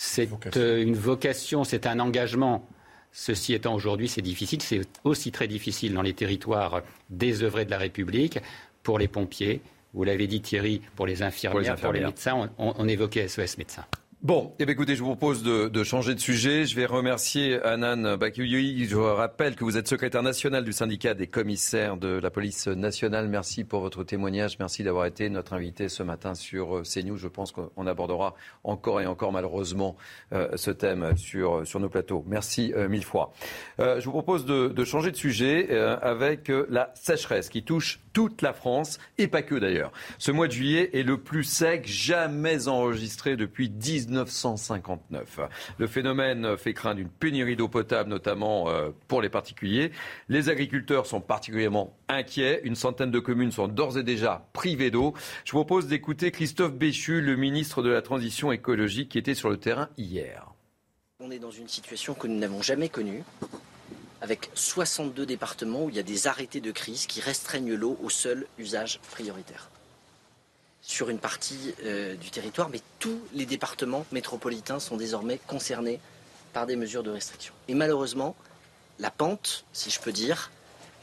c'est 0.00 0.28
euh, 0.56 0.80
une 0.80 0.94
vocation, 0.94 1.64
c'est 1.64 1.84
un 1.84 1.98
engagement. 1.98 2.64
Ceci 3.10 3.52
étant 3.52 3.74
aujourd'hui, 3.74 4.06
c'est 4.06 4.22
difficile. 4.22 4.62
C'est 4.62 4.82
aussi 5.02 5.32
très 5.32 5.48
difficile 5.48 5.92
dans 5.92 6.02
les 6.02 6.14
territoires 6.14 6.82
désœuvrés 7.10 7.64
de 7.64 7.72
la 7.72 7.78
République 7.78 8.38
pour 8.84 9.00
les 9.00 9.08
pompiers. 9.08 9.60
Vous 9.94 10.04
l'avez 10.04 10.28
dit 10.28 10.40
Thierry, 10.40 10.82
pour 10.94 11.04
les 11.04 11.22
infirmières, 11.24 11.74
pour 11.74 11.92
les, 11.92 11.98
médecins. 11.98 12.48
On, 12.58 12.74
on 12.78 12.86
évoquait 12.86 13.26
SOS 13.26 13.58
médecins. 13.58 13.86
Bon, 14.20 14.52
eh 14.58 14.64
écoutez, 14.64 14.96
je 14.96 15.04
vous 15.04 15.14
propose 15.14 15.44
de, 15.44 15.84
changer 15.84 16.12
de 16.12 16.18
sujet. 16.18 16.64
Je 16.64 16.74
vais 16.74 16.86
remercier 16.86 17.62
Anan 17.62 18.16
Bakouyoui. 18.16 18.88
Je 18.88 18.96
rappelle 18.96 19.54
que 19.54 19.62
vous 19.62 19.76
êtes 19.76 19.86
secrétaire 19.86 20.24
national 20.24 20.64
du 20.64 20.72
syndicat 20.72 21.14
des 21.14 21.28
commissaires 21.28 21.96
de 21.96 22.08
la 22.08 22.28
police 22.28 22.66
nationale. 22.66 23.28
Merci 23.28 23.62
pour 23.62 23.80
votre 23.80 24.02
témoignage. 24.02 24.58
Merci 24.58 24.82
d'avoir 24.82 25.06
été 25.06 25.28
notre 25.28 25.52
invité 25.52 25.88
ce 25.88 26.02
matin 26.02 26.34
sur 26.34 26.78
euh, 26.78 26.82
CNews. 26.82 27.16
Je 27.16 27.28
pense 27.28 27.52
qu'on 27.52 27.86
abordera 27.86 28.34
encore 28.64 29.00
et 29.00 29.06
encore 29.06 29.30
malheureusement 29.30 29.96
euh, 30.32 30.48
ce 30.56 30.72
thème 30.72 31.16
sur, 31.16 31.64
sur 31.64 31.78
nos 31.78 31.88
plateaux. 31.88 32.24
Merci 32.26 32.72
euh, 32.76 32.88
mille 32.88 33.04
fois. 33.04 33.32
je 33.78 34.04
vous 34.04 34.10
propose 34.10 34.44
de, 34.44 34.84
changer 34.84 35.12
de 35.12 35.16
sujet 35.16 35.70
avec 36.02 36.50
la 36.68 36.90
sécheresse 36.94 37.48
qui 37.48 37.62
touche 37.62 38.00
toute 38.12 38.42
la 38.42 38.52
France 38.52 38.98
et 39.16 39.28
pas 39.28 39.42
que 39.42 39.54
d'ailleurs. 39.54 39.92
Ce 40.18 40.32
mois 40.32 40.48
de 40.48 40.52
juillet 40.52 40.90
est 40.92 41.04
le 41.04 41.18
plus 41.18 41.44
sec 41.44 41.86
jamais 41.86 42.66
enregistré 42.66 43.36
depuis 43.36 43.68
1959. 44.08 45.40
Le 45.78 45.86
phénomène 45.86 46.56
fait 46.56 46.74
craindre 46.74 47.00
une 47.00 47.08
pénurie 47.08 47.56
d'eau 47.56 47.68
potable, 47.68 48.10
notamment 48.10 48.68
euh, 48.68 48.90
pour 49.06 49.22
les 49.22 49.28
particuliers. 49.28 49.92
Les 50.28 50.48
agriculteurs 50.48 51.06
sont 51.06 51.20
particulièrement 51.20 51.96
inquiets. 52.08 52.60
Une 52.64 52.74
centaine 52.74 53.10
de 53.10 53.18
communes 53.18 53.52
sont 53.52 53.68
d'ores 53.68 53.98
et 53.98 54.02
déjà 54.02 54.46
privées 54.52 54.90
d'eau. 54.90 55.14
Je 55.44 55.52
vous 55.52 55.58
propose 55.58 55.86
d'écouter 55.86 56.30
Christophe 56.30 56.74
Béchu, 56.74 57.20
le 57.20 57.36
ministre 57.36 57.82
de 57.82 57.90
la 57.90 58.02
Transition 58.02 58.52
écologique, 58.52 59.10
qui 59.10 59.18
était 59.18 59.34
sur 59.34 59.50
le 59.50 59.56
terrain 59.56 59.88
hier. 59.96 60.52
On 61.20 61.30
est 61.30 61.38
dans 61.38 61.50
une 61.50 61.68
situation 61.68 62.14
que 62.14 62.26
nous 62.26 62.38
n'avons 62.38 62.62
jamais 62.62 62.88
connue 62.88 63.22
avec 64.20 64.50
62 64.54 65.26
départements 65.26 65.84
où 65.84 65.90
il 65.90 65.96
y 65.96 66.00
a 66.00 66.04
des 66.04 66.26
arrêtés 66.26 66.60
de 66.60 66.70
crise 66.70 67.06
qui 67.06 67.20
restreignent 67.20 67.74
l'eau 67.74 67.96
au 68.02 68.10
seul 68.10 68.46
usage 68.58 69.00
prioritaire. 69.10 69.70
Sur 70.88 71.10
une 71.10 71.18
partie 71.18 71.74
euh, 71.84 72.14
du 72.14 72.30
territoire, 72.30 72.70
mais 72.70 72.80
tous 72.98 73.20
les 73.34 73.44
départements 73.44 74.06
métropolitains 74.10 74.80
sont 74.80 74.96
désormais 74.96 75.38
concernés 75.46 76.00
par 76.54 76.64
des 76.64 76.76
mesures 76.76 77.02
de 77.02 77.10
restriction. 77.10 77.52
Et 77.68 77.74
malheureusement, 77.74 78.34
la 78.98 79.10
pente, 79.10 79.66
si 79.74 79.90
je 79.90 80.00
peux 80.00 80.12
dire, 80.12 80.50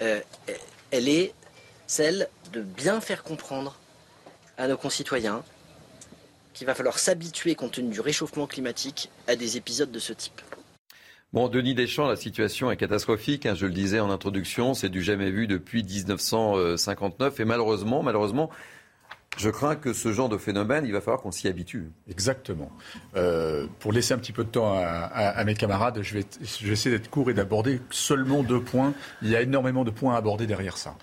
euh, 0.01 0.21
elle 0.89 1.07
est 1.07 1.35
celle 1.85 2.29
de 2.51 2.61
bien 2.61 2.99
faire 2.99 3.21
comprendre 3.21 3.77
à 4.57 4.67
nos 4.67 4.75
concitoyens 4.75 5.43
qu'il 6.55 6.65
va 6.65 6.73
falloir 6.73 6.97
s'habituer, 6.97 7.53
compte 7.53 7.73
tenu 7.73 7.89
du 7.89 8.01
réchauffement 8.01 8.47
climatique, 8.47 9.11
à 9.27 9.35
des 9.35 9.55
épisodes 9.55 9.91
de 9.91 9.99
ce 9.99 10.13
type. 10.13 10.41
Bon, 11.31 11.47
Denis 11.47 11.75
Deschamps, 11.75 12.07
la 12.07 12.15
situation 12.15 12.71
est 12.71 12.77
catastrophique. 12.77 13.45
Hein, 13.45 13.53
je 13.53 13.67
le 13.67 13.73
disais 13.73 13.99
en 13.99 14.09
introduction, 14.09 14.73
c'est 14.73 14.89
du 14.89 15.03
jamais 15.03 15.29
vu 15.29 15.45
depuis 15.45 15.83
1959. 15.83 17.39
Et 17.39 17.45
malheureusement, 17.45 18.01
malheureusement, 18.01 18.49
je 19.37 19.49
crains 19.49 19.75
que 19.75 19.93
ce 19.93 20.11
genre 20.11 20.29
de 20.29 20.37
phénomène, 20.37 20.85
il 20.85 20.91
va 20.91 21.01
falloir 21.01 21.21
qu'on 21.21 21.31
s'y 21.31 21.47
habitue. 21.47 21.91
Exactement. 22.09 22.71
Euh, 23.15 23.67
pour 23.79 23.91
laisser 23.91 24.13
un 24.13 24.17
petit 24.17 24.31
peu 24.31 24.43
de 24.43 24.49
temps 24.49 24.73
à, 24.77 25.43
mes 25.43 25.55
camarades, 25.55 26.01
je 26.01 26.13
vais, 26.13 26.25
je 26.41 26.65
vais 26.65 26.73
essayer 26.73 26.97
d'être 26.97 27.09
court 27.09 27.29
et 27.29 27.33
d'aborder 27.33 27.81
seulement 27.89 28.43
deux 28.43 28.61
points. 28.61 28.93
Il 29.21 29.29
y 29.29 29.35
a 29.35 29.41
énormément 29.41 29.83
de 29.83 29.91
points 29.91 30.15
à 30.15 30.17
aborder 30.17 30.47
derrière 30.47 30.77
ça. 30.77 30.95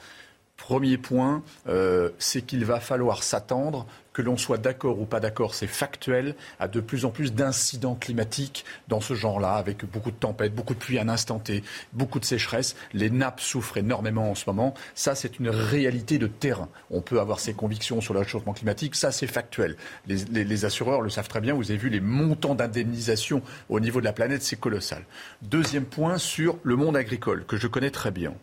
Premier 0.62 0.96
point, 0.96 1.42
euh, 1.68 2.10
c'est 2.20 2.42
qu'il 2.42 2.64
va 2.64 2.78
falloir 2.78 3.24
s'attendre 3.24 3.84
que 4.12 4.22
l'on 4.22 4.36
soit 4.36 4.58
d'accord 4.58 5.00
ou 5.00 5.06
pas 5.06 5.18
d'accord, 5.18 5.56
c'est 5.56 5.66
factuel, 5.66 6.36
à 6.60 6.68
de 6.68 6.80
plus 6.80 7.04
en 7.04 7.10
plus 7.10 7.32
d'incidents 7.32 7.94
climatiques 7.94 8.64
dans 8.86 9.00
ce 9.00 9.14
genre-là, 9.14 9.54
avec 9.54 9.84
beaucoup 9.84 10.12
de 10.12 10.16
tempêtes, 10.16 10.54
beaucoup 10.54 10.74
de 10.74 10.78
pluie 10.78 10.98
à 10.98 11.02
un 11.02 11.08
instant 11.08 11.40
T, 11.40 11.64
beaucoup 11.92 12.20
de 12.20 12.24
sécheresse. 12.24 12.76
Les 12.92 13.10
nappes 13.10 13.40
souffrent 13.40 13.78
énormément 13.78 14.30
en 14.30 14.34
ce 14.34 14.44
moment. 14.46 14.74
Ça, 14.94 15.14
c'est 15.14 15.40
une 15.40 15.48
réalité 15.48 16.18
de 16.18 16.28
terrain. 16.28 16.68
On 16.90 17.00
peut 17.00 17.18
avoir 17.18 17.40
ses 17.40 17.54
convictions 17.54 18.00
sur 18.00 18.14
le 18.14 18.20
réchauffement 18.20 18.52
climatique, 18.52 18.94
ça, 18.94 19.10
c'est 19.10 19.26
factuel. 19.26 19.76
Les, 20.06 20.64
assureurs 20.64 21.00
le 21.00 21.10
savent 21.10 21.28
très 21.28 21.40
bien. 21.40 21.54
Vous 21.54 21.70
avez 21.72 21.78
vu 21.78 21.88
les 21.88 22.00
montants 22.00 22.54
d'indemnisation 22.54 23.42
au 23.68 23.80
niveau 23.80 23.98
de 23.98 24.04
la 24.04 24.12
planète, 24.12 24.42
c'est 24.42 24.60
colossal. 24.60 25.04
Deuxième 25.42 25.86
point 25.86 26.18
sur 26.18 26.56
le 26.62 26.76
monde 26.76 26.96
agricole, 26.96 27.44
que 27.46 27.56
je 27.56 27.66
connais 27.66 27.90
très 27.90 28.12
bien. 28.12 28.34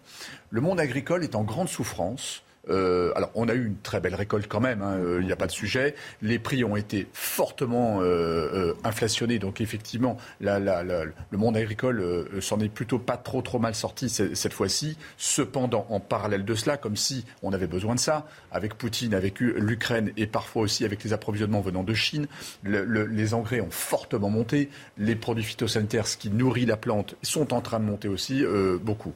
Le 0.50 0.62
monde 0.62 0.80
agricole 0.80 1.24
est 1.24 1.36
en 1.36 1.44
grande 1.44 1.70
souffrance 1.70 2.44
euh, 2.70 3.12
alors, 3.16 3.32
on 3.36 3.48
a 3.50 3.54
eu 3.54 3.66
une 3.66 3.78
très 3.78 4.00
belle 4.00 4.16
récolte 4.16 4.48
quand 4.48 4.60
même, 4.60 4.82
hein, 4.82 4.98
euh, 4.98 5.20
il 5.22 5.26
n'y 5.26 5.32
a 5.32 5.36
pas 5.36 5.48
de 5.48 5.52
sujet. 5.52 5.96
Les 6.22 6.40
prix 6.40 6.64
ont 6.64 6.76
été 6.76 7.08
fortement 7.14 8.00
euh, 8.02 8.74
inflationnés, 8.84 9.40
donc 9.40 9.62
effectivement, 9.62 10.18
le 10.42 11.12
monde 11.34 11.58
agricole 11.58 12.28
s'en 12.42 12.60
est 12.60 12.70
plutôt 12.70 13.00
pas 13.00 13.18
trop 13.18 13.42
trop 13.42 13.60
mal 13.60 13.76
sorti 13.76 14.10
cette 14.10 14.54
fois-ci. 14.54 14.98
Cependant, 15.18 15.86
en 15.90 16.00
parallèle 16.00 16.46
de 16.46 16.56
cela, 16.56 16.78
comme 16.78 16.96
si 16.96 17.26
on 17.44 17.54
avait 17.54 17.68
besoin 17.68 17.96
de 17.96 18.00
ça, 18.00 18.28
avec 18.52 18.76
Poutine, 18.76 19.14
avec 19.14 19.40
l'Ukraine 19.40 20.12
et 20.18 20.28
parfois 20.28 20.64
aussi 20.64 20.86
avec 20.86 21.04
les 21.04 21.14
approvisionnements 21.14 21.62
venant 21.62 21.84
de 21.84 21.94
Chine, 21.94 22.28
les 22.64 23.34
engrais 23.34 23.62
ont 23.62 23.72
fortement 23.72 24.30
monté. 24.30 24.70
Les 24.98 25.16
produits 25.16 25.44
phytosanitaires, 25.44 26.08
ce 26.08 26.18
qui 26.18 26.30
nourrit 26.30 26.66
la 26.66 26.78
plante, 26.78 27.16
sont 27.22 27.54
en 27.54 27.62
train 27.62 27.80
de 27.80 27.86
monter 27.86 28.08
aussi 28.08 28.44
beaucoup. 28.82 29.14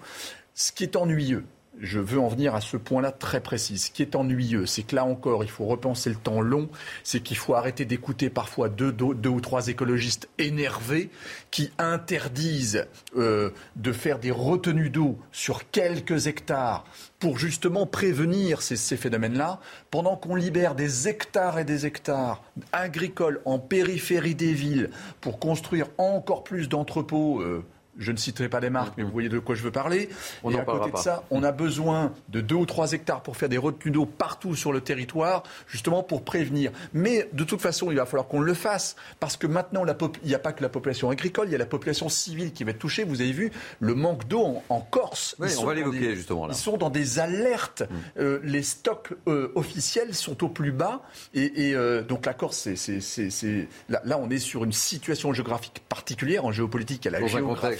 Ce 0.55 0.71
qui 0.71 0.83
est 0.83 0.95
ennuyeux, 0.95 1.45
je 1.79 1.99
veux 1.99 2.19
en 2.19 2.27
venir 2.27 2.53
à 2.53 2.61
ce 2.61 2.77
point-là 2.77 3.11
très 3.11 3.41
précis. 3.41 3.79
Ce 3.79 3.89
qui 3.89 4.03
est 4.03 4.15
ennuyeux, 4.15 4.67
c'est 4.67 4.83
que 4.83 4.95
là 4.95 5.05
encore, 5.05 5.43
il 5.43 5.49
faut 5.49 5.65
repenser 5.65 6.11
le 6.11 6.15
temps 6.15 6.41
long, 6.41 6.69
c'est 7.03 7.21
qu'il 7.21 7.37
faut 7.37 7.55
arrêter 7.55 7.85
d'écouter 7.85 8.29
parfois 8.29 8.69
deux, 8.69 8.95
ou 9.01 9.41
trois 9.41 9.67
écologistes 9.67 10.29
énervés 10.37 11.09
qui 11.49 11.71
interdisent 11.79 12.85
euh, 13.17 13.49
de 13.75 13.91
faire 13.91 14.19
des 14.19 14.29
retenues 14.29 14.91
d'eau 14.91 15.17
sur 15.31 15.69
quelques 15.71 16.27
hectares 16.27 16.85
pour 17.17 17.39
justement 17.39 17.87
prévenir 17.87 18.61
ces, 18.61 18.77
phénomènes-là, 18.97 19.59
pendant 19.89 20.15
qu'on 20.15 20.35
libère 20.35 20.75
des 20.75 21.07
hectares 21.07 21.57
et 21.57 21.65
des 21.65 21.85
hectares 21.87 22.43
agricoles 22.71 23.41
en 23.45 23.57
périphérie 23.57 24.35
des 24.35 24.53
villes 24.53 24.91
pour 25.21 25.39
construire 25.39 25.87
encore 25.97 26.43
plus 26.43 26.69
d'entrepôts. 26.69 27.41
Euh, 27.41 27.65
je 27.97 28.11
ne 28.11 28.17
citerai 28.17 28.49
pas 28.49 28.59
les 28.59 28.69
marques, 28.69 28.93
mais 28.97 29.03
vous 29.03 29.11
voyez 29.11 29.29
de 29.29 29.39
quoi 29.39 29.55
je 29.55 29.63
veux 29.63 29.71
parler. 29.71 30.09
On 30.43 30.51
et 30.51 30.59
à 30.59 30.65
côté 30.65 30.91
de 30.91 30.97
ça, 30.97 31.23
on 31.29 31.43
a 31.43 31.51
besoin 31.51 32.11
de 32.29 32.41
2 32.41 32.55
ou 32.55 32.65
3 32.65 32.93
hectares 32.93 33.21
pour 33.21 33.37
faire 33.37 33.49
des 33.49 33.57
retenues 33.57 33.91
d'eau 33.91 34.05
partout 34.05 34.55
sur 34.55 34.71
le 34.71 34.81
territoire, 34.81 35.43
justement 35.67 36.03
pour 36.03 36.23
prévenir. 36.23 36.71
Mais 36.93 37.29
de 37.33 37.43
toute 37.43 37.61
façon, 37.61 37.91
il 37.91 37.97
va 37.97 38.05
falloir 38.05 38.27
qu'on 38.27 38.39
le 38.39 38.53
fasse, 38.53 38.95
parce 39.19 39.37
que 39.37 39.47
maintenant, 39.47 39.85
il 40.23 40.27
n'y 40.27 40.35
a 40.35 40.39
pas 40.39 40.53
que 40.53 40.61
la 40.61 40.69
population 40.69 41.09
agricole, 41.09 41.47
il 41.47 41.51
y 41.51 41.55
a 41.55 41.59
la 41.59 41.65
population 41.65 42.09
civile 42.09 42.53
qui 42.53 42.63
va 42.63 42.71
être 42.71 42.79
touchée. 42.79 43.03
Vous 43.03 43.21
avez 43.21 43.31
vu 43.31 43.51
le 43.79 43.95
manque 43.95 44.27
d'eau 44.27 44.61
en, 44.69 44.81
Corse. 44.81 45.35
Oui, 45.39 45.49
on 45.59 45.65
va 45.65 45.73
l'évoquer 45.73 46.15
justement 46.15 46.45
là. 46.45 46.53
Ils 46.53 46.59
sont 46.59 46.77
dans 46.77 46.89
des 46.89 47.17
alertes. 47.19 47.83
Mm. 47.83 48.19
Euh, 48.19 48.39
les 48.43 48.63
stocks 48.63 49.13
euh, 49.27 49.51
officiels 49.55 50.13
sont 50.13 50.43
au 50.43 50.49
plus 50.49 50.71
bas. 50.71 51.01
Et, 51.33 51.73
euh, 51.73 52.03
donc 52.03 52.25
la 52.25 52.33
Corse, 52.33 52.69
c'est, 52.75 53.67
là, 53.89 54.01
là, 54.03 54.19
on 54.19 54.29
est 54.29 54.37
sur 54.37 54.63
une 54.63 54.71
situation 54.71 55.33
géographique 55.33 55.81
particulière, 55.87 56.45
en 56.45 56.51
géopolitique, 56.51 57.07
à 57.07 57.11
la 57.11 57.19
Dans 57.19 57.27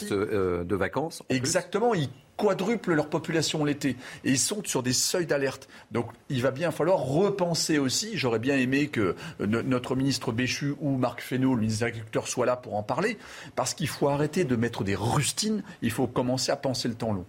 contexte 0.09 0.67
de 0.67 0.75
vacances. 0.75 1.23
Exactement. 1.29 1.93
Ils 1.93 2.09
quadruplent 2.37 2.93
leur 2.93 3.09
population 3.09 3.63
l'été. 3.63 3.95
Et 4.23 4.31
ils 4.31 4.39
sont 4.39 4.63
sur 4.63 4.83
des 4.83 4.93
seuils 4.93 5.25
d'alerte. 5.25 5.67
Donc 5.91 6.07
il 6.29 6.41
va 6.41 6.51
bien 6.51 6.71
falloir 6.71 6.99
repenser 6.99 7.77
aussi. 7.77 8.17
J'aurais 8.17 8.39
bien 8.39 8.57
aimé 8.57 8.87
que 8.87 9.15
notre 9.39 9.95
ministre 9.95 10.31
Béchu 10.31 10.73
ou 10.79 10.97
Marc 10.97 11.21
Fesneau, 11.21 11.55
le 11.55 11.61
ministre 11.61 11.81
des 11.81 11.89
Agriculteurs, 11.89 12.27
soient 12.27 12.45
là 12.45 12.55
pour 12.55 12.75
en 12.75 12.83
parler. 12.83 13.17
Parce 13.55 13.73
qu'il 13.73 13.87
faut 13.87 14.09
arrêter 14.09 14.43
de 14.43 14.55
mettre 14.55 14.83
des 14.83 14.95
rustines. 14.95 15.63
Il 15.81 15.91
faut 15.91 16.07
commencer 16.07 16.51
à 16.51 16.55
penser 16.55 16.87
le 16.87 16.95
temps 16.95 17.13
long. 17.13 17.25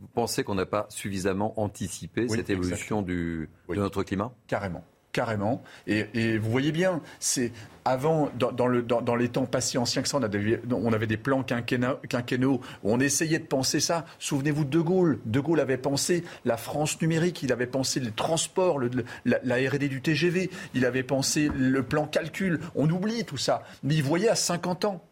Vous 0.00 0.08
pensez 0.08 0.44
qu'on 0.44 0.54
n'a 0.54 0.66
pas 0.66 0.86
suffisamment 0.88 1.52
anticipé 1.60 2.26
cette 2.28 2.48
évolution 2.48 3.02
du, 3.02 3.50
de 3.68 3.74
notre 3.74 4.02
climat? 4.02 4.32
Carrément 4.46 4.82
carrément. 5.12 5.62
Et, 5.86 6.38
vous 6.38 6.50
voyez 6.50 6.72
bien, 6.72 7.00
c'est 7.18 7.52
avant, 7.84 8.30
dans, 8.38 8.66
le, 8.66 8.84
les 9.18 9.28
temps 9.28 9.46
passés 9.46 9.78
anciens 9.78 10.02
que 10.02 10.08
ça, 10.08 10.18
on 10.18 10.22
avait, 10.22 10.60
on 10.70 10.92
avait 10.92 11.06
des 11.06 11.16
plans 11.16 11.42
quinquennaux, 11.42 12.60
on 12.84 13.00
essayait 13.00 13.38
de 13.38 13.44
penser 13.44 13.80
ça. 13.80 14.04
Souvenez-vous 14.18 14.64
de 14.64 14.70
De 14.70 14.80
Gaulle. 14.80 15.18
De 15.24 15.40
Gaulle 15.40 15.60
avait 15.60 15.76
pensé 15.76 16.24
la 16.44 16.56
France 16.56 17.00
numérique, 17.00 17.42
il 17.42 17.52
avait 17.52 17.66
pensé 17.66 18.00
les 18.00 18.12
transports, 18.12 18.80
la, 19.24 19.38
la 19.42 19.56
R&D 19.56 19.88
du 19.88 20.00
TGV, 20.00 20.50
il 20.74 20.84
avait 20.84 21.02
pensé 21.02 21.50
le 21.54 21.82
plan 21.82 22.06
calcul. 22.06 22.60
On 22.74 22.88
oublie 22.90 23.24
tout 23.24 23.38
ça. 23.38 23.62
Mais 23.82 23.94
il 23.94 24.02
voyait 24.02 24.28
à 24.28 24.34
50 24.34 24.84
ans. 24.84 25.02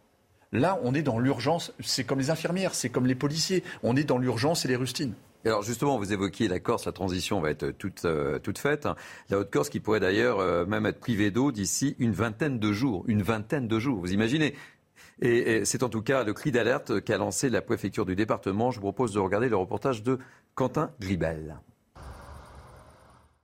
Là, 0.53 0.79
on 0.83 0.95
est 0.95 1.03
dans 1.03 1.19
l'urgence. 1.19 1.73
C'est 1.81 2.05
comme 2.05 2.19
les 2.19 2.31
infirmières, 2.31 2.75
c'est 2.75 2.89
comme 2.89 3.07
les 3.07 3.15
policiers. 3.15 3.63
On 3.83 3.97
est 3.97 4.05
dans 4.05 4.19
l'urgence 4.19 4.65
et 4.65 4.69
les 4.69 4.77
rustines. 4.77 5.15
Alors 5.45 5.63
justement, 5.63 5.99
vous 5.99 6.13
évoquiez 6.13 6.49
la 6.49 6.61
Corse, 6.61 6.87
la 6.87 6.93
transition 6.93 7.41
va 7.41 7.51
être 7.51 7.71
toute, 7.71 8.05
euh, 8.05 8.39
toute 8.39 8.59
faite. 8.59 8.89
La 9.31 9.39
Haute-Corse 9.39 9.69
qui 9.69 9.81
pourrait 9.81 10.01
d'ailleurs 10.01 10.41
euh, 10.41 10.67
même 10.67 10.85
être 10.87 11.01
privée 11.01 11.31
d'eau 11.31 11.53
d'ici 11.53 11.95
une 11.99 12.13
vingtaine 12.13 12.59
de 12.59 12.73
jours. 12.73 13.05
Une 13.07 13.23
vingtaine 13.23 13.69
de 13.69 13.79
jours, 13.79 13.99
vous 13.99 14.13
imaginez 14.13 14.55
et, 15.21 15.65
c'est 15.65 15.83
en 15.83 15.89
tout 15.89 16.03
cas 16.03 16.23
le 16.23 16.33
cri 16.33 16.53
d'alerte 16.53 17.01
qu'a 17.01 17.19
lancé 17.19 17.51
la 17.51 17.61
préfecture 17.61 18.07
du 18.07 18.15
département. 18.15 18.71
Je 18.71 18.77
vous 18.77 18.83
propose 18.83 19.13
de 19.13 19.19
regarder 19.19 19.49
le 19.49 19.57
reportage 19.57 20.03
de 20.03 20.19
Quentin 20.55 20.93
Gribel. 21.01 21.59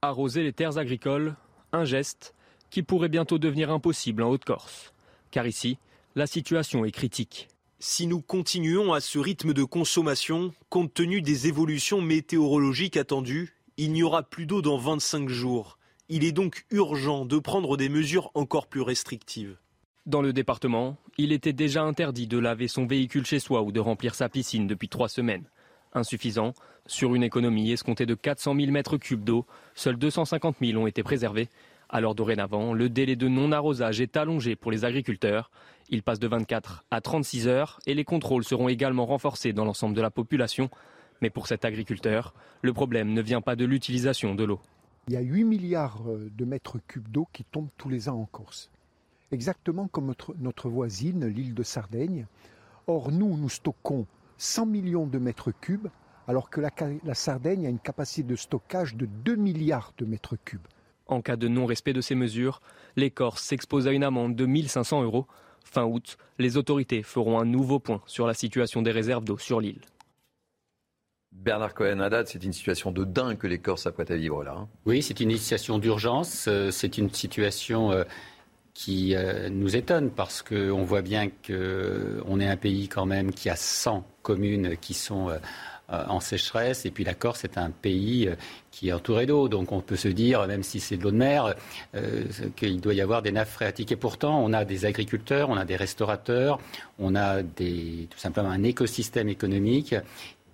Arroser 0.02 0.42
les 0.42 0.52
terres 0.52 0.78
agricoles, 0.78 1.34
un 1.72 1.84
geste 1.84 2.34
qui 2.70 2.82
pourrait 2.82 3.08
bientôt 3.08 3.38
devenir 3.38 3.70
impossible 3.70 4.22
en 4.22 4.30
Haute-Corse. 4.30 4.92
Car 5.30 5.46
ici, 5.46 5.78
la 6.14 6.26
situation 6.26 6.84
est 6.84 6.92
critique. 6.92 7.48
Si 7.86 8.06
nous 8.06 8.22
continuons 8.22 8.94
à 8.94 9.00
ce 9.02 9.18
rythme 9.18 9.52
de 9.52 9.62
consommation, 9.62 10.54
compte 10.70 10.94
tenu 10.94 11.20
des 11.20 11.48
évolutions 11.48 12.00
météorologiques 12.00 12.96
attendues, 12.96 13.52
il 13.76 13.92
n'y 13.92 14.02
aura 14.02 14.22
plus 14.22 14.46
d'eau 14.46 14.62
dans 14.62 14.78
25 14.78 15.28
jours. 15.28 15.78
Il 16.08 16.24
est 16.24 16.32
donc 16.32 16.64
urgent 16.70 17.26
de 17.26 17.38
prendre 17.38 17.76
des 17.76 17.90
mesures 17.90 18.30
encore 18.32 18.68
plus 18.68 18.80
restrictives. 18.80 19.58
Dans 20.06 20.22
le 20.22 20.32
département, 20.32 20.96
il 21.18 21.30
était 21.30 21.52
déjà 21.52 21.82
interdit 21.82 22.26
de 22.26 22.38
laver 22.38 22.68
son 22.68 22.86
véhicule 22.86 23.26
chez 23.26 23.38
soi 23.38 23.60
ou 23.60 23.70
de 23.70 23.80
remplir 23.80 24.14
sa 24.14 24.30
piscine 24.30 24.66
depuis 24.66 24.88
trois 24.88 25.10
semaines. 25.10 25.44
Insuffisant, 25.92 26.54
sur 26.86 27.14
une 27.14 27.22
économie 27.22 27.70
escomptée 27.70 28.06
de 28.06 28.14
400 28.14 28.56
000 28.56 28.72
mètres 28.72 28.96
cubes 28.96 29.24
d'eau, 29.24 29.44
seuls 29.74 29.98
250 29.98 30.56
000 30.62 30.80
ont 30.80 30.86
été 30.86 31.02
préservés. 31.02 31.50
Alors 31.90 32.14
dorénavant, 32.14 32.72
le 32.72 32.88
délai 32.88 33.14
de 33.14 33.28
non-arrosage 33.28 34.00
est 34.00 34.16
allongé 34.16 34.56
pour 34.56 34.72
les 34.72 34.86
agriculteurs. 34.86 35.50
Il 35.90 36.02
passe 36.02 36.18
de 36.18 36.28
24 36.28 36.84
à 36.90 37.00
36 37.00 37.46
heures 37.48 37.80
et 37.86 37.94
les 37.94 38.04
contrôles 38.04 38.44
seront 38.44 38.68
également 38.68 39.06
renforcés 39.06 39.52
dans 39.52 39.64
l'ensemble 39.64 39.94
de 39.94 40.00
la 40.00 40.10
population. 40.10 40.70
Mais 41.20 41.30
pour 41.30 41.46
cet 41.46 41.64
agriculteur, 41.64 42.34
le 42.62 42.72
problème 42.72 43.12
ne 43.12 43.22
vient 43.22 43.40
pas 43.40 43.56
de 43.56 43.64
l'utilisation 43.64 44.34
de 44.34 44.44
l'eau. 44.44 44.60
Il 45.08 45.14
y 45.14 45.16
a 45.16 45.20
8 45.20 45.44
milliards 45.44 46.02
euh, 46.08 46.30
de 46.34 46.44
mètres 46.44 46.78
cubes 46.88 47.08
d'eau 47.08 47.28
qui 47.32 47.44
tombent 47.44 47.68
tous 47.76 47.90
les 47.90 48.08
ans 48.08 48.18
en 48.18 48.24
Corse. 48.24 48.70
Exactement 49.32 49.88
comme 49.88 50.14
notre, 50.38 50.68
voisine, 50.68 51.26
l'île 51.26 51.54
de 51.54 51.62
Sardaigne. 51.62 52.26
Or, 52.86 53.10
nous, 53.12 53.36
nous 53.36 53.48
stockons 53.48 54.06
100 54.38 54.66
millions 54.66 55.06
de 55.06 55.18
mètres 55.18 55.50
cubes, 55.50 55.88
alors 56.26 56.48
que 56.48 56.60
la, 56.60 56.70
la 57.04 57.14
Sardaigne 57.14 57.66
a 57.66 57.70
une 57.70 57.78
capacité 57.78 58.22
de 58.22 58.36
stockage 58.36 58.94
de 58.94 59.06
2 59.06 59.36
milliards 59.36 59.92
de 59.98 60.06
mètres 60.06 60.36
cubes. 60.42 60.66
En 61.06 61.20
cas 61.20 61.36
de 61.36 61.48
non-respect 61.48 61.92
de 61.92 62.00
ces 62.00 62.14
mesures, 62.14 62.62
les 62.96 63.10
Corses 63.10 63.42
s'exposent 63.42 63.86
à 63.86 63.92
une 63.92 64.04
amende 64.04 64.36
de 64.36 64.46
1500 64.46 65.02
euros 65.02 65.26
Fin 65.64 65.84
août, 65.84 66.16
les 66.38 66.56
autorités 66.56 67.02
feront 67.02 67.40
un 67.40 67.44
nouveau 67.44 67.78
point 67.80 68.00
sur 68.06 68.26
la 68.26 68.34
situation 68.34 68.82
des 68.82 68.92
réserves 68.92 69.24
d'eau 69.24 69.38
sur 69.38 69.60
l'île. 69.60 69.80
Bernard 71.34 71.74
Cohen, 71.74 71.98
Haddad, 71.98 72.28
c'est 72.28 72.44
une 72.44 72.52
situation 72.52 72.92
de 72.92 73.04
dingue 73.04 73.38
que 73.38 73.46
les 73.46 73.58
Corses 73.58 73.82
s'apprêtent 73.82 74.12
à 74.12 74.16
vivre 74.16 74.44
là. 74.44 74.54
Hein. 74.56 74.68
Oui, 74.86 75.02
c'est 75.02 75.18
une 75.20 75.32
situation 75.32 75.78
d'urgence. 75.78 76.46
Euh, 76.48 76.70
c'est 76.70 76.96
une 76.96 77.10
situation 77.10 77.90
euh, 77.90 78.04
qui 78.72 79.16
euh, 79.16 79.48
nous 79.50 79.74
étonne 79.74 80.10
parce 80.10 80.42
qu'on 80.42 80.84
voit 80.84 81.02
bien 81.02 81.28
qu'on 81.28 82.40
est 82.40 82.46
un 82.46 82.56
pays 82.56 82.88
quand 82.88 83.04
même 83.04 83.32
qui 83.32 83.50
a 83.50 83.56
100 83.56 84.06
communes 84.22 84.76
qui 84.80 84.94
sont 84.94 85.30
en 85.88 86.20
sécheresse. 86.20 86.86
Et 86.86 86.90
puis 86.90 87.04
la 87.04 87.14
Corse 87.14 87.44
est 87.44 87.58
un 87.58 87.70
pays 87.70 88.28
euh, 88.28 88.34
qui 88.70 88.88
est 88.88 88.92
entouré 88.92 89.26
d'eau. 89.26 89.48
Donc 89.48 89.72
on 89.72 89.80
peut 89.80 89.96
se 89.96 90.08
dire, 90.08 90.46
même 90.46 90.62
si 90.62 90.80
c'est 90.80 90.96
de 90.96 91.02
l'eau 91.02 91.10
de 91.10 91.16
mer, 91.16 91.54
euh, 91.94 92.24
qu'il 92.56 92.80
doit 92.80 92.94
y 92.94 93.00
avoir 93.00 93.22
des 93.22 93.32
nappes 93.32 93.48
phréatiques. 93.48 93.92
Et 93.92 93.96
pourtant, 93.96 94.42
on 94.42 94.52
a 94.52 94.64
des 94.64 94.86
agriculteurs, 94.86 95.50
on 95.50 95.56
a 95.56 95.64
des 95.64 95.76
restaurateurs, 95.76 96.58
on 96.98 97.14
a 97.14 97.42
tout 97.42 98.18
simplement 98.18 98.50
un 98.50 98.62
écosystème 98.62 99.28
économique 99.28 99.94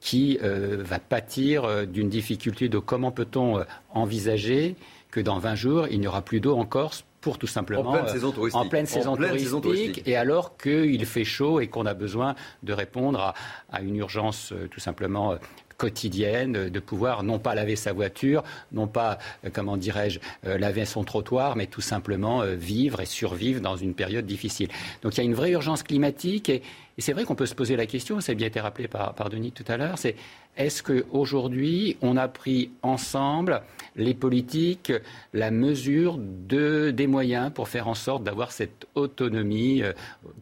qui 0.01 0.39
va 0.41 0.99
pâtir 0.99 1.87
d'une 1.87 2.09
difficulté 2.09 2.71
de 2.71 2.79
comment 2.79 3.11
peut-on 3.11 3.63
envisager 3.93 4.77
que 5.11 5.21
dans 5.21 5.39
20 5.39 5.55
jours, 5.57 5.87
il 5.91 6.01
n'y 6.01 6.07
aura 6.07 6.23
plus 6.23 6.41
d'eau 6.41 6.57
en 6.57 6.65
Corse 6.65 7.05
pour 7.21 7.39
tout 7.39 7.47
simplement 7.47 7.91
en 7.91 7.93
pleine 7.93 8.07
saison 8.09 8.33
touristique, 8.33 8.61
en 8.61 8.69
pleine 8.69 8.87
saison, 8.87 9.61
touristique, 9.61 10.03
et 10.07 10.17
alors 10.17 10.57
qu'il 10.57 11.05
fait 11.07 11.25
chaud 11.25 11.61
et 11.61 11.69
qu'on 11.69 11.87
a 11.87 11.95
besoin 11.95 12.35
de 12.63 12.73
répondre 12.73 13.35
à, 13.71 13.81
une 13.83 13.97
urgence 13.97 14.53
euh, 14.53 14.69
tout 14.69 14.81
simplement 14.81 15.33
euh, 15.33 15.37
quotidienne 15.77 16.69
de 16.69 16.81
pouvoir 16.81 17.23
non 17.23 17.39
pas 17.39 17.55
laver 17.55 17.75
sa 17.77 17.95
voiture, 17.95 18.43
non 18.73 18.87
pas, 18.87 19.19
euh, 19.45 19.51
comment 19.53 19.79
dirais-je, 19.79 20.21
laver 20.45 20.85
son 20.85 21.05
trottoir, 21.05 21.57
mais 21.57 21.67
tout 21.67 21.81
simplement 21.81 22.43
vivre 22.45 23.01
et 23.01 23.07
survivre 23.07 23.63
dans 23.63 23.77
une 23.77 23.95
période 23.95 24.27
difficile. 24.27 24.69
Donc 25.03 25.15
il 25.15 25.19
y 25.19 25.21
a 25.21 25.25
une 25.25 25.35
vraie 25.35 25.53
urgence 25.53 25.83
climatique 25.83 26.51
et, 26.51 26.63
et 26.99 27.01
c'est 27.01 27.13
vrai 27.13 27.25
qu'on 27.25 27.35
peut 27.35 27.47
se 27.47 27.55
poser 27.55 27.77
la 27.77 27.87
question, 27.87 28.21
ça 28.21 28.33
a 28.33 28.35
bien 28.35 28.47
été 28.47 28.61
rappelé 28.61 28.89
par, 28.89 29.15
Denis 29.31 29.53
tout 29.53 29.65
à 29.69 29.77
l'heure, 29.77 29.99
c'est 29.99 30.17
est-ce 30.57 30.83
qu'aujourd'hui, 30.83 31.97
on 32.03 32.17
a 32.17 32.29
pris 32.29 32.71
ensemble, 32.83 33.63
les 33.97 34.15
politiques, 34.15 34.93
la 35.33 35.51
mesure 35.51 36.19
de, 36.19 36.91
des 36.91 37.07
moyens 37.07 37.53
pour 37.53 37.69
faire 37.69 37.89
en 37.89 37.95
sorte 37.95 38.25
d'avoir 38.25 38.53
cette 38.53 38.87
autonomie 38.95 39.83
euh, 39.83 39.93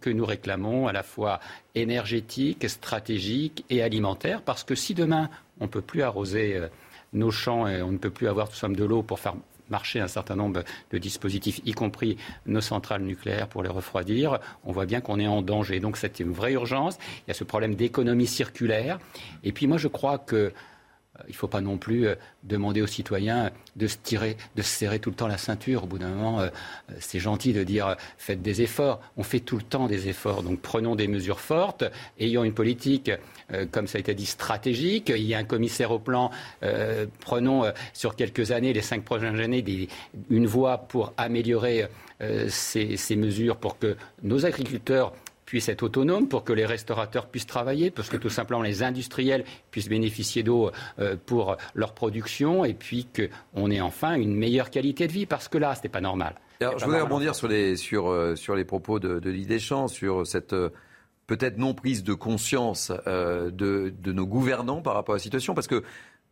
que 0.00 0.10
nous 0.10 0.24
réclamons, 0.24 0.86
à 0.86 0.92
la 0.92 1.02
fois 1.02 1.40
énergétique, 1.74 2.68
stratégique 2.68 3.64
et 3.70 3.82
alimentaire? 3.82 4.42
Parce 4.42 4.64
que 4.64 4.74
si 4.74 4.94
demain, 4.94 5.30
on 5.60 5.64
ne 5.64 5.70
peut 5.70 5.82
plus 5.82 6.02
arroser 6.02 6.56
euh, 6.56 6.68
nos 7.12 7.30
champs 7.30 7.66
et 7.66 7.82
on 7.82 7.92
ne 7.92 7.98
peut 7.98 8.10
plus 8.10 8.28
avoir 8.28 8.48
tout 8.48 8.56
simplement 8.56 8.84
de 8.84 8.88
l'eau 8.88 9.02
pour 9.02 9.18
faire 9.18 9.34
marcher 9.70 10.00
un 10.00 10.08
certain 10.08 10.36
nombre 10.36 10.64
de 10.90 10.98
dispositifs, 10.98 11.60
y 11.64 11.72
compris 11.72 12.16
nos 12.46 12.60
centrales 12.60 13.02
nucléaires 13.02 13.48
pour 13.48 13.62
les 13.62 13.68
refroidir, 13.68 14.38
on 14.64 14.72
voit 14.72 14.86
bien 14.86 15.00
qu'on 15.00 15.18
est 15.18 15.26
en 15.26 15.42
danger. 15.42 15.80
Donc 15.80 15.96
c'est 15.96 16.20
une 16.20 16.32
vraie 16.32 16.52
urgence. 16.52 16.98
Il 17.26 17.28
y 17.28 17.30
a 17.30 17.34
ce 17.34 17.44
problème 17.44 17.74
d'économie 17.74 18.26
circulaire. 18.26 18.98
Et 19.44 19.52
puis 19.52 19.66
moi 19.66 19.78
je 19.78 19.88
crois 19.88 20.18
que 20.18 20.52
il 21.26 21.32
ne 21.32 21.36
faut 21.36 21.48
pas 21.48 21.60
non 21.60 21.78
plus 21.78 22.06
euh, 22.06 22.14
demander 22.44 22.82
aux 22.82 22.86
citoyens 22.86 23.50
de 23.76 23.86
se 23.86 23.96
tirer, 23.96 24.36
de 24.56 24.62
se 24.62 24.68
serrer 24.68 24.98
tout 24.98 25.10
le 25.10 25.16
temps 25.16 25.26
la 25.26 25.38
ceinture. 25.38 25.84
Au 25.84 25.86
bout 25.86 25.98
d'un 25.98 26.10
moment, 26.10 26.40
euh, 26.40 26.48
c'est 27.00 27.18
gentil 27.18 27.52
de 27.52 27.64
dire 27.64 27.96
faites 28.18 28.42
des 28.42 28.62
efforts. 28.62 29.00
On 29.16 29.22
fait 29.22 29.40
tout 29.40 29.56
le 29.56 29.62
temps 29.62 29.86
des 29.86 30.08
efforts. 30.08 30.42
Donc 30.42 30.60
prenons 30.60 30.94
des 30.94 31.08
mesures 31.08 31.40
fortes, 31.40 31.84
ayons 32.18 32.44
une 32.44 32.54
politique, 32.54 33.10
comme 33.70 33.86
ça 33.86 33.98
a 33.98 34.00
été 34.00 34.14
dit, 34.14 34.26
stratégique. 34.26 35.10
Il 35.14 35.24
y 35.24 35.34
a 35.34 35.38
un 35.38 35.44
commissaire 35.44 35.90
au 35.90 35.98
plan. 35.98 36.30
prenons 37.20 37.64
sur 37.92 38.14
quelques 38.16 38.50
années, 38.50 38.72
les 38.72 38.82
cinq 38.82 39.04
prochaines 39.04 39.40
années, 39.40 39.88
une 40.30 40.46
voie 40.46 40.78
pour 40.78 41.12
améliorer 41.16 41.86
ces 42.48 43.16
mesures 43.16 43.56
pour 43.56 43.78
que 43.78 43.96
nos 44.22 44.44
agriculteurs 44.44 45.12
puissent 45.48 45.70
être 45.70 45.82
autonomes, 45.82 46.28
pour 46.28 46.44
que 46.44 46.52
les 46.52 46.66
restaurateurs 46.66 47.26
puissent 47.26 47.46
travailler, 47.46 47.90
parce 47.90 48.10
que 48.10 48.18
tout 48.18 48.28
simplement 48.28 48.60
les 48.60 48.82
industriels 48.82 49.44
puissent 49.70 49.88
bénéficier 49.88 50.42
d'eau 50.42 50.70
euh, 50.98 51.16
pour 51.24 51.56
leur 51.74 51.94
production, 51.94 52.66
et 52.66 52.74
puis 52.74 53.08
qu'on 53.16 53.70
ait 53.70 53.80
enfin 53.80 54.14
une 54.14 54.36
meilleure 54.36 54.68
qualité 54.68 55.06
de 55.06 55.12
vie, 55.12 55.24
parce 55.24 55.48
que 55.48 55.56
là, 55.56 55.74
ce 55.74 55.84
n'est 55.84 55.88
pas 55.88 56.02
normal. 56.02 56.34
Alors, 56.60 56.78
je 56.78 56.84
voudrais 56.84 57.00
rebondir 57.00 57.34
sur 57.34 57.48
les, 57.48 57.76
sur, 57.76 58.10
euh, 58.10 58.36
sur 58.36 58.56
les 58.56 58.66
propos 58.66 58.98
de, 58.98 59.20
de 59.20 59.32
Deschamps, 59.32 59.88
sur 59.88 60.26
cette 60.26 60.52
euh, 60.52 60.68
peut-être 61.26 61.56
non 61.56 61.72
prise 61.72 62.04
de 62.04 62.12
conscience 62.12 62.92
de, 63.06 63.50
de, 63.50 64.12
nos 64.12 64.26
gouvernants 64.26 64.82
par 64.82 64.94
rapport 64.94 65.14
à 65.14 65.16
la 65.16 65.22
situation 65.22 65.54
Parce 65.54 65.66
que 65.66 65.82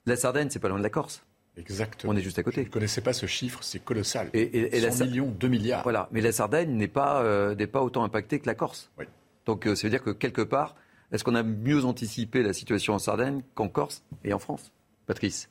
la 0.05 0.17
Sardaigne, 0.17 0.49
c'est 0.51 0.59
pas 0.59 0.69
loin 0.69 0.79
de 0.79 0.83
la 0.83 0.91
Corse. 0.91 1.23
Exactement. 1.57 2.13
On 2.13 2.17
est 2.17 2.23
juste 2.23 2.39
à 2.39 2.43
côté. 2.43 2.63
Je 2.63 2.69
ne 2.69 2.73
connaissais 2.73 3.01
pas 3.01 3.13
ce 3.13 3.27
chiffre, 3.27 3.63
c'est 3.63 3.83
colossal. 3.83 4.29
Et, 4.35 4.81
100 4.91 5.05
millions, 5.07 5.31
2 5.31 5.49
milliards. 5.49 5.83
Voilà, 5.83 6.09
mais 6.13 6.21
la 6.21 6.33
Sardaigne 6.33 6.71
n'est 6.71 6.89
pas, 6.89 7.55
n'est 7.55 7.67
pas 7.67 7.83
autant 7.83 8.05
impactée 8.05 8.39
que 8.41 8.47
la 8.47 8.55
Corse. 8.55 8.91
Oui. 8.99 9.07
Donc 9.47 9.65
ça 9.65 9.83
veut 9.83 9.91
dire 9.91 10.03
que 10.03 10.11
quelque 10.11 10.43
part, 10.43 10.75
est-ce 11.13 11.25
qu'on 11.25 11.35
a 11.35 11.43
mieux 11.43 11.85
anticipé 11.85 12.43
la 12.43 12.53
situation 12.53 12.95
en 12.95 12.99
Sardaigne 12.99 13.43
qu'en 13.55 13.69
Corse 13.69 14.03
et 14.25 14.33
en 14.33 14.39
France? 14.39 14.73
Patrice? 15.07 15.49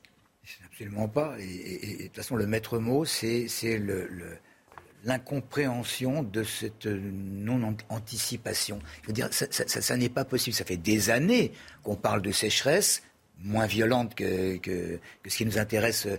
Absolument 0.66 1.08
pas. 1.08 1.36
Et, 1.40 1.98
de 1.98 2.04
toute 2.08 2.18
façon, 2.18 2.36
le 2.36 2.46
maître 2.46 2.78
mot, 2.78 3.06
c'est 3.06 3.48
l'incompréhension 5.06 6.24
de 6.24 6.44
cette 6.44 6.86
non-anticipation. 6.86 8.80
Je 9.02 9.08
veux 9.08 9.14
dire, 9.14 9.30
ça 9.32 9.98
n'est 9.98 10.10
pas 10.10 10.26
possible. 10.26 10.56
Ça 10.56 10.66
fait 10.66 10.78
des 10.78 11.10
années 11.10 11.52
qu'on 11.84 11.96
parle 11.96 12.22
de 12.22 12.32
sécheresse 12.32 13.02
moins 13.44 13.68
violente 13.68 14.16
que, 14.16 14.58
que, 14.58 15.00
ce 15.28 15.38
qui 15.38 15.46
nous 15.46 15.58
intéresse 15.58 16.08
euh, 16.08 16.18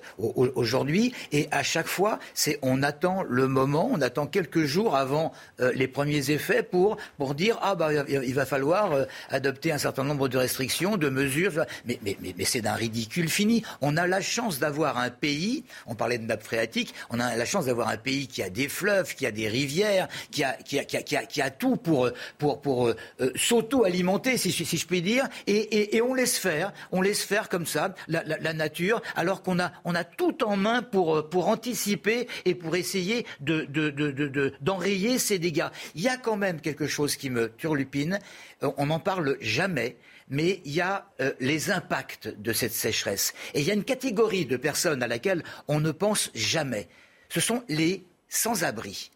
aujourd'hui. 0.55 1.13
Et 1.33 1.49
à 1.51 1.63
chaque 1.63 1.87
fois, 1.87 2.19
c'est 2.35 2.59
on 2.63 2.83
attend 2.83 3.25
le 3.29 3.49
moment, 3.49 3.91
on 3.93 4.01
attend 4.01 4.27
quelques 4.27 4.65
jours 4.65 4.97
avant 4.97 5.33
euh, 5.61 5.73
les 5.75 5.89
premiers 5.89 6.31
effets 6.31 6.63
pour, 6.63 6.97
pour 7.19 7.35
dire 7.35 7.59
ah 7.63 7.75
bah 7.75 7.91
il 8.09 8.35
va 8.35 8.47
falloir 8.47 8.93
euh, 8.93 9.05
adopter 9.31 9.73
un 9.73 9.79
certain 9.79 10.05
nombre 10.05 10.29
de 10.29 10.39
restrictions, 10.39 10.97
de 10.97 11.09
mesures. 11.09 11.65
Mais, 11.85 11.99
mais, 12.03 12.17
mais, 12.21 12.35
mais 12.37 12.45
c'est 12.45 12.61
d'un 12.61 12.75
ridicule 12.75 13.29
fini. 13.29 13.63
On 13.81 13.97
a 13.97 14.07
la 14.07 14.21
chance 14.21 14.59
d'avoir 14.59 14.99
un 14.99 15.11
pays, 15.11 15.65
on 15.87 15.95
parlait 15.95 16.19
de 16.19 16.25
nappe 16.25 16.43
phréatique, 16.43 16.95
on 17.11 17.19
a 17.19 17.37
la 17.37 17.45
chance 17.45 17.67
d'avoir 17.67 17.89
un 17.89 17.97
pays 17.97 18.29
qui 18.29 18.43
a 18.43 18.51
des 18.51 18.69
fleuves, 18.69 19.15
qui 19.15 19.27
a 19.27 19.31
des 19.31 19.49
rivières, 19.49 20.09
qui 20.31 20.45
a, 20.45 20.53
qui 20.53 20.79
a, 20.79 20.85
qui 20.85 21.17
a, 21.17 21.25
qui 21.25 21.43
a, 21.43 21.51
tout 21.51 21.77
pour, 21.77 22.11
pour, 22.39 22.61
pour 22.61 22.93
s'auto-alimenter, 23.35 24.37
si, 24.37 24.51
je 24.51 24.87
puis 24.87 25.03
dire, 25.03 25.29
et, 25.47 25.97
et, 25.97 26.03
on 26.03 26.15
laisse 26.15 26.39
faire. 26.39 26.73
Laisse 27.07 27.23
faire 27.23 27.49
comme 27.49 27.67
ça 27.67 27.95
la, 28.09 28.53
nature, 28.53 29.01
alors 29.15 29.43
qu'on 29.43 29.59
a, 29.59 29.73
on 29.85 29.95
a 29.95 30.05
tout 30.05 30.43
en 30.45 30.57
main 30.57 30.83
pour, 30.83 31.17
euh, 31.17 31.23
pour 31.29 31.49
anticiper 31.49 32.27
et 32.45 32.55
pour 32.55 32.77
essayer 32.77 33.27
d'enrayer 33.41 35.15
de, 35.15 35.19
ces 35.19 35.39
dégâts. 35.39 35.69
Il 35.95 36.03
y 36.03 36.09
a 36.09 36.17
quand 36.17 36.37
même 36.37 36.61
quelque 36.61 36.87
chose 36.87 37.17
qui 37.17 37.31
me 37.31 37.49
turlupine. 37.57 38.19
Euh, 38.63 38.71
on 38.77 38.87
n'en 38.87 39.01
parle 39.01 39.37
jamais 39.41 39.97
mais 40.29 40.61
il 40.65 40.73
y 40.73 40.81
a 40.81 41.09
euh, 41.21 41.33
les 41.39 41.71
impacts 41.71 42.27
de 42.27 42.53
cette 42.53 42.73
sécheresse. 42.73 43.33
Et 43.55 43.61
il 43.61 43.67
y 43.67 43.71
a 43.71 43.75
une 43.75 43.85
catégorie 43.85 44.45
de 44.45 44.57
personnes 44.57 45.01
à 45.05 45.07
laquelle 45.07 45.45
on 45.69 45.79
ne 45.79 45.93
pense 45.93 46.33
jamais. 46.35 46.89
Ce 47.29 47.39
sont 47.39 47.63
les 47.69 48.05
sans-abri 48.29 49.13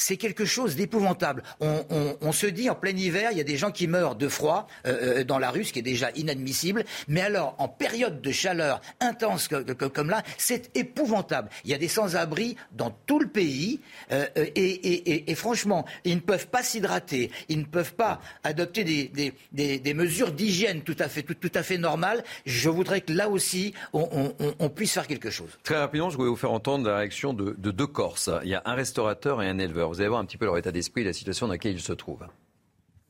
c'est 0.00 0.16
quelque 0.16 0.44
chose 0.46 0.76
d'épouvantable. 0.76 1.42
On, 1.60 2.32
se 2.32 2.46
dit 2.46 2.70
en 2.70 2.74
plein 2.74 2.96
hiver, 2.96 3.30
il 3.32 3.38
y 3.38 3.40
a 3.40 3.44
des 3.44 3.56
gens 3.56 3.70
qui 3.70 3.86
meurent 3.86 4.14
de 4.14 4.28
froid 4.28 4.66
euh, 4.86 5.18
euh, 5.20 5.24
dans 5.24 5.38
la 5.38 5.50
rue, 5.50 5.64
ce 5.64 5.72
qui 5.72 5.80
est 5.80 5.82
déjà 5.82 6.10
inadmissible. 6.14 6.84
Mais 7.06 7.20
alors, 7.20 7.54
en 7.58 7.68
période 7.68 8.22
de 8.22 8.32
chaleur 8.32 8.80
intense 9.00 9.48
comme 9.48 10.08
là, 10.08 10.22
c'est 10.38 10.74
épouvantable. 10.74 11.50
Il 11.64 11.70
y 11.70 11.74
a 11.74 11.78
des 11.78 11.88
sans-abri 11.88 12.56
dans 12.72 12.90
tout 13.06 13.18
le 13.18 13.26
pays 13.26 13.80
euh, 14.12 14.26
et, 14.36 15.34
franchement, 15.34 15.84
ils 16.04 16.14
ne 16.14 16.20
peuvent 16.20 16.48
pas 16.48 16.62
s'hydrater, 16.62 17.30
ils 17.48 17.58
ne 17.58 17.64
peuvent 17.64 17.94
pas 17.94 18.20
adopter 18.42 18.84
des, 18.84 19.94
mesures 19.94 20.32
d'hygiène 20.32 20.82
tout 20.82 20.96
à 20.98 21.62
fait 21.62 21.78
normales. 21.78 22.24
Je 22.46 22.70
voudrais 22.70 23.02
que 23.02 23.12
là 23.12 23.28
aussi, 23.28 23.74
on, 23.92 24.68
puisse 24.70 24.92
faire 24.92 25.06
quelque 25.06 25.30
chose. 25.30 25.50
Très 25.62 25.76
rapidement, 25.76 26.08
je 26.08 26.16
voulais 26.16 26.30
vous 26.30 26.36
faire 26.36 26.52
entendre 26.52 26.88
la 26.88 26.98
réaction 26.98 27.34
de 27.34 27.70
deux 27.70 27.86
Corses. 27.86 28.30
Il 28.44 28.48
y 28.48 28.54
a 28.54 28.62
un 28.64 28.74
restaurateur 28.74 29.42
et 29.42 29.48
un 29.48 29.58
éleveur. 29.58 29.89
Vous 29.90 30.00
allez 30.00 30.08
voir 30.08 30.20
un 30.20 30.24
petit 30.24 30.36
peu 30.36 30.44
leur 30.44 30.56
état 30.56 30.70
d'esprit, 30.70 31.02
la 31.02 31.12
situation 31.12 31.48
dans 31.48 31.54
laquelle 31.54 31.72
ils 31.72 31.80
se 31.80 31.92
trouvent. 31.92 32.24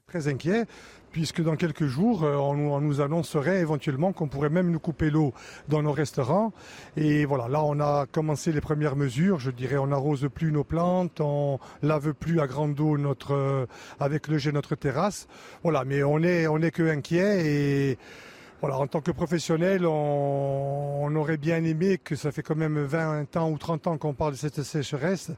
Très 0.06 0.28
inquiet, 0.28 0.64
puisque 1.12 1.42
dans 1.42 1.54
quelques 1.54 1.84
jours, 1.84 2.24
euh, 2.24 2.36
on 2.36 2.80
nous 2.80 3.02
annoncerait 3.02 3.60
éventuellement 3.60 4.14
qu'on 4.14 4.28
pourrait 4.28 4.48
même 4.48 4.70
nous 4.70 4.78
couper 4.78 5.10
l'eau 5.10 5.34
dans 5.68 5.82
nos 5.82 5.92
restaurants. 5.92 6.54
Et 6.96 7.26
voilà, 7.26 7.48
là, 7.48 7.62
on 7.62 7.80
a 7.80 8.06
commencé 8.06 8.50
les 8.50 8.62
premières 8.62 8.96
mesures. 8.96 9.38
Je 9.38 9.50
dirais, 9.50 9.76
on 9.76 9.88
n'arrose 9.88 10.26
plus 10.34 10.52
nos 10.52 10.64
plantes, 10.64 11.20
on 11.20 11.58
lave 11.82 12.14
plus 12.14 12.40
à 12.40 12.46
grande 12.46 12.80
eau 12.80 12.96
notre, 12.96 13.34
euh, 13.34 13.66
avec 14.00 14.26
le 14.26 14.38
jet 14.38 14.50
notre 14.50 14.74
terrasse. 14.74 15.28
Voilà, 15.62 15.84
mais 15.84 16.02
on 16.02 16.22
est, 16.22 16.46
on 16.46 16.62
est 16.62 16.70
que 16.70 16.88
inquiet 16.88 17.46
et 17.46 17.98
en 18.62 18.86
tant 18.86 19.00
que 19.00 19.10
professionnel, 19.10 19.86
on, 19.86 21.14
aurait 21.16 21.38
bien 21.38 21.64
aimé 21.64 21.98
que 21.98 22.14
ça 22.14 22.30
fait 22.30 22.42
quand 22.42 22.54
même 22.54 22.78
20 22.78 23.36
ans 23.36 23.50
ou 23.50 23.58
30 23.58 23.86
ans 23.88 23.98
qu'on 23.98 24.14
parle 24.14 24.32
de 24.32 24.36
cette 24.36 24.62
sécheresse. 24.62 25.32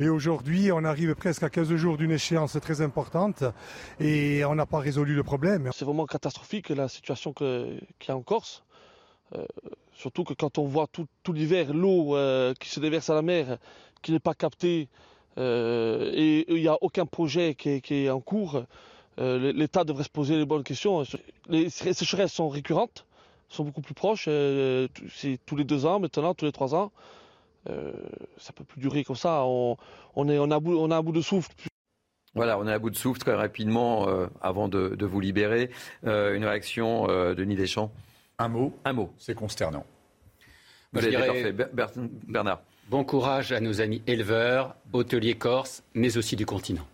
Et 0.00 0.08
aujourd'hui, 0.08 0.72
on 0.72 0.84
arrive 0.84 1.14
presque 1.14 1.42
à 1.42 1.50
15 1.50 1.74
jours 1.74 1.96
d'une 1.96 2.10
échéance 2.10 2.56
très 2.60 2.80
importante 2.80 3.44
et 4.00 4.44
on 4.44 4.54
n'a 4.54 4.66
pas 4.66 4.78
résolu 4.78 5.14
le 5.14 5.22
problème. 5.22 5.70
C'est 5.74 5.84
vraiment 5.84 6.06
catastrophique 6.06 6.70
la 6.70 6.88
situation 6.88 7.32
qu'il 7.32 7.80
y 8.08 8.10
a 8.10 8.16
en 8.16 8.22
Corse. 8.22 8.64
Euh, 9.34 9.44
surtout 9.92 10.24
que 10.24 10.32
quand 10.32 10.56
on 10.58 10.64
voit 10.64 10.86
tout, 10.86 11.06
l'hiver 11.32 11.74
l'eau 11.74 12.16
euh, 12.16 12.54
qui 12.58 12.70
se 12.70 12.80
déverse 12.80 13.10
à 13.10 13.14
la 13.14 13.22
mer, 13.22 13.58
qui 14.02 14.12
n'est 14.12 14.20
pas 14.20 14.34
captée, 14.34 14.88
euh, 15.36 16.10
et 16.14 16.46
il 16.48 16.62
n'y 16.62 16.68
a 16.68 16.78
aucun 16.80 17.04
projet 17.04 17.54
qui 17.54 17.82
est 17.90 18.10
en 18.10 18.20
cours. 18.20 18.64
Euh, 19.18 19.52
l'État 19.52 19.84
devrait 19.84 20.04
se 20.04 20.10
poser 20.10 20.36
les 20.36 20.44
bonnes 20.44 20.62
questions. 20.62 21.02
Les 21.48 21.70
sécheresses 21.70 22.32
sont 22.32 22.48
récurrentes, 22.48 23.06
sont 23.48 23.64
beaucoup 23.64 23.80
plus 23.80 23.94
proches. 23.94 24.26
Euh, 24.28 24.88
c'est 25.10 25.38
tous 25.44 25.56
les 25.56 25.64
deux 25.64 25.86
ans 25.86 25.98
maintenant, 25.98 26.34
tous 26.34 26.44
les 26.44 26.52
trois 26.52 26.74
ans. 26.74 26.92
Euh, 27.68 27.92
ça 28.38 28.52
peut 28.52 28.64
plus 28.64 28.80
durer 28.80 29.04
comme 29.04 29.16
ça. 29.16 29.42
On, 29.44 29.76
est, 30.28 30.38
on, 30.38 30.50
a, 30.50 30.60
bout, 30.60 30.76
on 30.78 30.90
a 30.90 30.96
un 30.96 31.02
bout 31.02 31.12
de 31.12 31.20
souffle. 31.20 31.50
Voilà, 32.34 32.58
on 32.58 32.66
est 32.68 32.72
à 32.72 32.78
bout 32.78 32.90
de 32.90 32.96
souffle 32.96 33.18
très 33.18 33.34
rapidement 33.34 34.06
avant 34.40 34.68
de, 34.68 35.04
vous 35.04 35.20
libérer. 35.20 35.70
une 36.04 36.44
réaction 36.44 37.06
de 37.06 37.34
Denis 37.34 37.56
Deschamps? 37.56 37.90
Un 38.38 38.48
mot? 38.48 38.72
Un 38.84 38.92
mot. 38.92 39.12
C'est 39.18 39.34
consternant. 39.34 39.84
Vous. 40.92 41.00
Bernard. 42.28 42.60
Bon 42.88 43.04
courage 43.04 43.52
à 43.52 43.60
nos 43.60 43.82
amis 43.82 44.00
éleveurs, 44.06 44.74
hôteliers 44.92 45.34
corses, 45.34 45.82
mais 45.92 46.16
aussi 46.16 46.36
du 46.36 46.46
continent. 46.46 46.86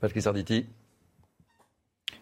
Patrick 0.00 0.22
Sarditi 0.22 0.66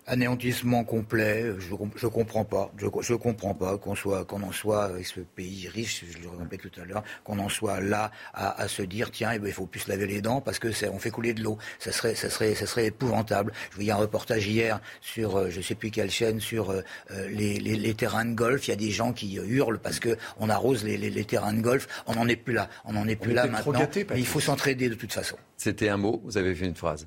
anéantissement 0.07 0.85
complet. 0.85 1.53
Je 1.59 1.73
ne 1.73 2.11
comprends 2.11 2.45
pas. 2.45 2.71
Je, 2.77 2.87
je 3.01 3.15
comprends 3.15 3.55
pas 3.55 3.77
qu'on 3.79 3.95
soit 3.95 4.25
qu'on 4.25 4.43
en 4.43 4.53
soit 4.53 4.85
avec 4.85 5.07
ce 5.07 5.21
pays 5.21 5.69
riche, 5.69 6.05
je 6.09 6.19
le 6.19 6.29
répète 6.29 6.63
tout 6.63 6.81
à 6.81 6.85
l'heure, 6.85 7.03
qu'on 7.25 7.39
en 7.39 7.49
soit 7.49 7.81
là 7.81 8.11
à, 8.33 8.61
à 8.61 8.69
se 8.69 8.83
dire 8.83 9.11
tiens, 9.11 9.33
eh 9.35 9.39
ben, 9.39 9.49
il 9.49 9.53
faut 9.53 9.67
plus 9.67 9.81
se 9.81 9.91
laver 9.91 10.07
les 10.07 10.21
dents 10.21 10.41
parce 10.41 10.59
que 10.59 10.73
c'est 10.73 10.89
on 10.89 10.99
fait 10.99 11.11
couler 11.11 11.35
de 11.35 11.43
l'eau. 11.43 11.59
Ça 11.79 11.93
serait 11.93 12.15
ça 12.15 12.31
serait 12.31 12.55
ça 12.55 12.67
serait 12.67 12.87
épouvantable. 12.87 13.53
Je 13.71 13.77
voyais 13.77 13.93
un 13.93 13.97
reportage 13.97 14.47
hier 14.47 14.81
sur 15.01 15.37
euh, 15.37 15.51
je 15.51 15.61
sais 15.61 15.75
plus 15.75 15.91
quelle 15.91 16.11
chaîne 16.11 16.41
sur 16.41 16.71
euh, 16.71 16.83
euh, 17.11 17.29
les, 17.29 17.59
les, 17.59 17.77
les, 17.77 17.95
terrains 17.95 18.25
de 18.25 18.35
golf. 18.35 18.69
Il 18.69 18.71
y 18.71 18.75
a 18.75 18.77
des 18.77 18.91
gens 18.91 19.13
qui 19.13 19.35
hurlent 19.35 19.79
parce 19.79 19.99
que 19.99 20.17
on 20.39 20.49
arrose 20.49 20.85
les, 20.85 20.97
les 20.97 21.25
terrains 21.25 21.53
de 21.53 21.61
golf. 21.61 21.89
On 22.07 22.15
n'en 22.15 22.29
est 22.29 22.37
plus 22.37 22.55
là. 22.55 22.69
On 22.85 22.93
n'en 22.93 23.07
est 23.09 23.17
plus 23.17 23.33
là 23.33 23.47
maintenant. 23.47 23.89
mais 23.95 24.19
il 24.19 24.27
faut 24.27 24.41
s'entraider 24.41 24.89
de 24.89 24.95
toute 24.95 25.13
façon. 25.13 25.37
C'était 25.57 25.89
un 25.89 25.97
mot. 25.97 26.21
Vous 26.25 26.37
avez 26.39 26.55
fait 26.55 26.67
une 26.67 26.77
phrase. 26.77 27.07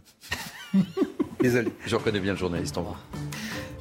Désolé. 1.39 1.71
Je 1.85 1.95
reconnais 1.95 2.19
bien 2.19 2.33
le 2.33 2.37
journaliste 2.37 2.77
en 2.77 2.83
vous. 2.83 2.95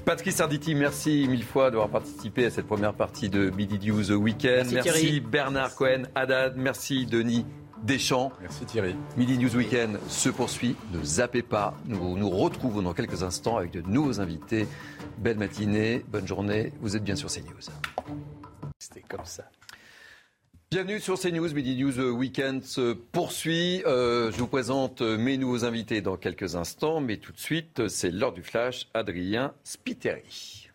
Patrice 0.05 0.41
Arditi, 0.41 0.75
merci 0.75 1.27
mille 1.29 1.45
fois 1.45 1.71
d'avoir 1.71 1.91
participé 1.91 2.47
à 2.47 2.51
cette 2.51 2.67
première 2.67 2.95
partie 2.95 3.29
de 3.29 3.51
Midi 3.51 3.79
News 3.91 4.13
Weekend. 4.13 4.73
Merci, 4.73 5.21
Bernard 5.21 5.75
Cohen, 5.75 6.05
Haddad, 6.15 6.57
merci 6.57 7.05
Denis 7.05 7.45
Deschamps. 7.83 8.33
Merci 8.41 8.65
Thierry. 8.65 8.97
Midi 9.17 9.37
News 9.37 9.55
Weekend 9.55 9.99
se 10.09 10.31
poursuit. 10.31 10.77
Ne 10.93 11.03
zappez 11.05 11.43
pas. 11.43 11.77
Nous 11.85 12.17
nous 12.17 12.31
retrouvons 12.31 12.81
dans 12.81 12.95
quelques 12.95 13.23
instants 13.23 13.59
avec 13.59 13.71
de 13.71 13.83
nouveaux 13.83 14.21
invités. 14.21 14.67
Belle 15.19 15.37
matinée, 15.37 16.05
bonne 16.09 16.27
journée. 16.27 16.73
Vous 16.81 16.97
êtes 16.97 17.05
bien 17.05 17.17
sur 17.17 17.29
CNews. 17.29 17.69
C'était 18.79 19.03
comme 19.03 19.25
ça. 19.25 19.45
Bienvenue 20.71 21.01
sur 21.01 21.19
CNews, 21.19 21.55
Midi 21.55 21.83
News 21.83 21.99
Weekend 21.99 22.63
se 22.63 22.93
poursuit. 22.93 23.83
Euh, 23.87 24.31
je 24.31 24.37
vous 24.37 24.47
présente 24.47 25.01
mes 25.01 25.39
nouveaux 25.39 25.65
invités 25.65 26.03
dans 26.03 26.19
quelques 26.19 26.57
instants, 26.57 27.01
mais 27.01 27.17
tout 27.17 27.33
de 27.33 27.39
suite, 27.39 27.89
c'est 27.89 28.11
l'heure 28.11 28.35
du 28.35 28.43
flash, 28.43 28.87
Adrien 28.93 29.55
Spiteri. 29.65 30.68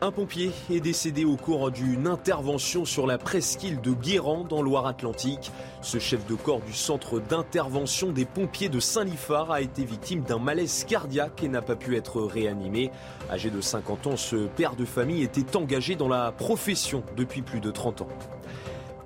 Un 0.00 0.12
pompier 0.12 0.52
est 0.70 0.78
décédé 0.78 1.24
au 1.24 1.34
cours 1.34 1.72
d'une 1.72 2.06
intervention 2.06 2.84
sur 2.84 3.04
la 3.04 3.18
presqu'île 3.18 3.80
de 3.80 3.90
Guérand 3.90 4.44
dans 4.44 4.62
Loire-Atlantique. 4.62 5.50
Ce 5.82 5.98
chef 5.98 6.24
de 6.28 6.36
corps 6.36 6.60
du 6.60 6.72
centre 6.72 7.18
d'intervention 7.18 8.12
des 8.12 8.24
pompiers 8.24 8.68
de 8.68 8.78
Saint-Lifard 8.78 9.50
a 9.50 9.60
été 9.60 9.84
victime 9.84 10.22
d'un 10.22 10.38
malaise 10.38 10.84
cardiaque 10.88 11.42
et 11.42 11.48
n'a 11.48 11.62
pas 11.62 11.74
pu 11.74 11.96
être 11.96 12.22
réanimé. 12.22 12.92
Âgé 13.28 13.50
de 13.50 13.60
50 13.60 14.06
ans, 14.06 14.16
ce 14.16 14.46
père 14.46 14.76
de 14.76 14.84
famille 14.84 15.24
était 15.24 15.56
engagé 15.56 15.96
dans 15.96 16.08
la 16.08 16.30
profession 16.30 17.02
depuis 17.16 17.42
plus 17.42 17.58
de 17.58 17.72
30 17.72 18.02
ans. 18.02 18.08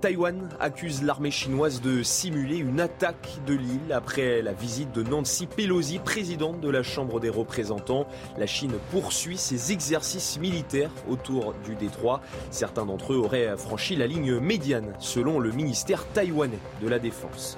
Taïwan 0.03 0.49
accuse 0.59 1.05
l'armée 1.05 1.31
chinoise 1.31 1.81
de 1.81 2.03
simuler 2.03 2.57
une 2.57 2.81
attaque 2.81 3.39
de 3.47 3.55
l'île 3.55 3.93
après 3.93 4.43
la 4.43 4.53
visite 4.53 4.91
de 4.91 5.05
Nancy 5.05 5.47
Pelosi, 5.47 6.01
présidente 6.01 6.61
de 6.61 6.69
la 6.69 6.83
Chambre 6.83 7.21
des 7.21 7.31
représentants. 7.31 8.09
La 8.37 8.49
Chine 8.49 8.73
poursuit 8.91 9.39
ses 9.39 9.71
exercices 9.71 10.41
militaires 10.41 10.91
autour 11.09 11.55
du 11.65 11.77
détroit. 11.77 12.21
Certains 12.51 12.85
d'entre 12.85 13.13
eux 13.13 13.19
auraient 13.19 13.57
franchi 13.57 13.95
la 13.95 14.09
ligne 14.09 14.41
médiane, 14.41 14.93
selon 14.99 15.39
le 15.39 15.53
ministère 15.53 16.05
taïwanais 16.09 16.59
de 16.83 16.89
la 16.89 16.99
Défense. 16.99 17.57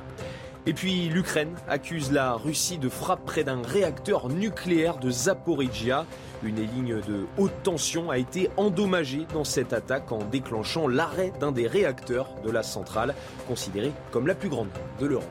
Et 0.66 0.74
puis 0.74 1.08
l'Ukraine 1.08 1.54
accuse 1.66 2.10
la 2.12 2.34
Russie 2.34 2.78
de 2.78 2.90
frappe 2.90 3.24
près 3.24 3.44
d'un 3.44 3.60
réacteur 3.62 4.28
nucléaire 4.28 4.98
de 4.98 5.10
Zaporizhia. 5.10 6.06
Une 6.44 6.60
ligne 6.60 7.00
de 7.00 7.26
haute 7.38 7.62
tension 7.62 8.10
a 8.10 8.18
été 8.18 8.50
endommagée 8.58 9.26
dans 9.32 9.44
cette 9.44 9.72
attaque 9.72 10.12
en 10.12 10.18
déclenchant 10.18 10.88
l'arrêt 10.88 11.32
d'un 11.40 11.52
des 11.52 11.66
réacteurs 11.66 12.28
de 12.44 12.50
la 12.50 12.62
centrale, 12.62 13.14
considérée 13.48 13.92
comme 14.10 14.26
la 14.26 14.34
plus 14.34 14.50
grande 14.50 14.68
de 15.00 15.06
l'Europe. 15.06 15.24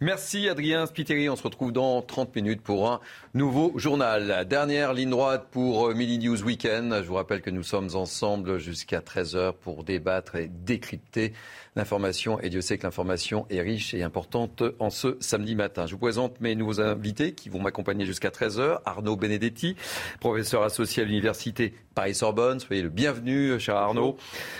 Merci 0.00 0.48
Adrien 0.48 0.86
Spiteri. 0.86 1.28
On 1.28 1.34
se 1.34 1.42
retrouve 1.42 1.72
dans 1.72 2.00
30 2.02 2.36
minutes 2.36 2.62
pour 2.62 2.88
un 2.88 3.00
nouveau 3.34 3.72
journal. 3.76 4.46
Dernière 4.46 4.92
ligne 4.92 5.10
droite 5.10 5.48
pour 5.50 5.92
Mini 5.92 6.18
News 6.18 6.40
Weekend. 6.44 6.94
Je 7.02 7.08
vous 7.08 7.14
rappelle 7.14 7.42
que 7.42 7.50
nous 7.50 7.64
sommes 7.64 7.88
ensemble 7.96 8.58
jusqu'à 8.58 9.00
13h 9.00 9.54
pour 9.54 9.82
débattre 9.82 10.36
et 10.36 10.46
décrypter 10.46 11.32
l'information. 11.78 12.38
Et 12.40 12.50
Dieu 12.50 12.60
sait 12.60 12.76
que 12.76 12.82
l'information 12.82 13.46
est 13.48 13.60
riche 13.60 13.94
et 13.94 14.02
importante 14.02 14.62
en 14.78 14.90
ce 14.90 15.16
samedi 15.20 15.54
matin. 15.54 15.86
Je 15.86 15.92
vous 15.92 15.98
présente 15.98 16.40
mes 16.40 16.54
nouveaux 16.54 16.80
invités 16.80 17.32
qui 17.32 17.48
vont 17.48 17.60
m'accompagner 17.60 18.04
jusqu'à 18.04 18.28
13h. 18.28 18.80
Arnaud 18.84 19.16
Benedetti, 19.16 19.76
professeur 20.20 20.62
associé 20.62 21.02
à 21.02 21.06
l'université 21.06 21.72
Paris-Sorbonne. 21.94 22.60
Soyez 22.60 22.82
le 22.82 22.90
bienvenu, 22.90 23.58
cher 23.58 23.76
Arnaud. 23.76 24.16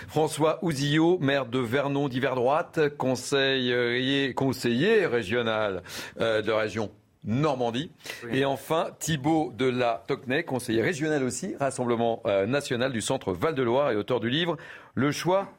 François 0.07 0.59
Ouzillot, 0.63 1.19
maire 1.19 1.45
de 1.45 1.59
Vernon 1.59 2.09
d'hiver 2.09 2.35
droite, 2.35 2.79
conseiller, 2.97 4.33
conseiller 4.33 5.05
régional 5.05 5.83
euh, 6.19 6.41
de 6.41 6.51
région 6.51 6.89
Normandie. 7.25 7.91
Et 8.31 8.45
enfin, 8.45 8.91
Thibault 8.99 9.53
de 9.57 9.65
la 9.65 10.03
Tocnay, 10.07 10.43
conseiller 10.43 10.81
régional 10.81 11.23
aussi, 11.23 11.53
Rassemblement 11.59 12.21
euh, 12.25 12.45
national 12.45 12.93
du 12.93 13.01
centre 13.01 13.33
Val-de-Loire 13.33 13.91
et 13.91 13.95
auteur 13.97 14.19
du 14.19 14.29
livre 14.29 14.55
Le 14.95 15.11
choix 15.11 15.49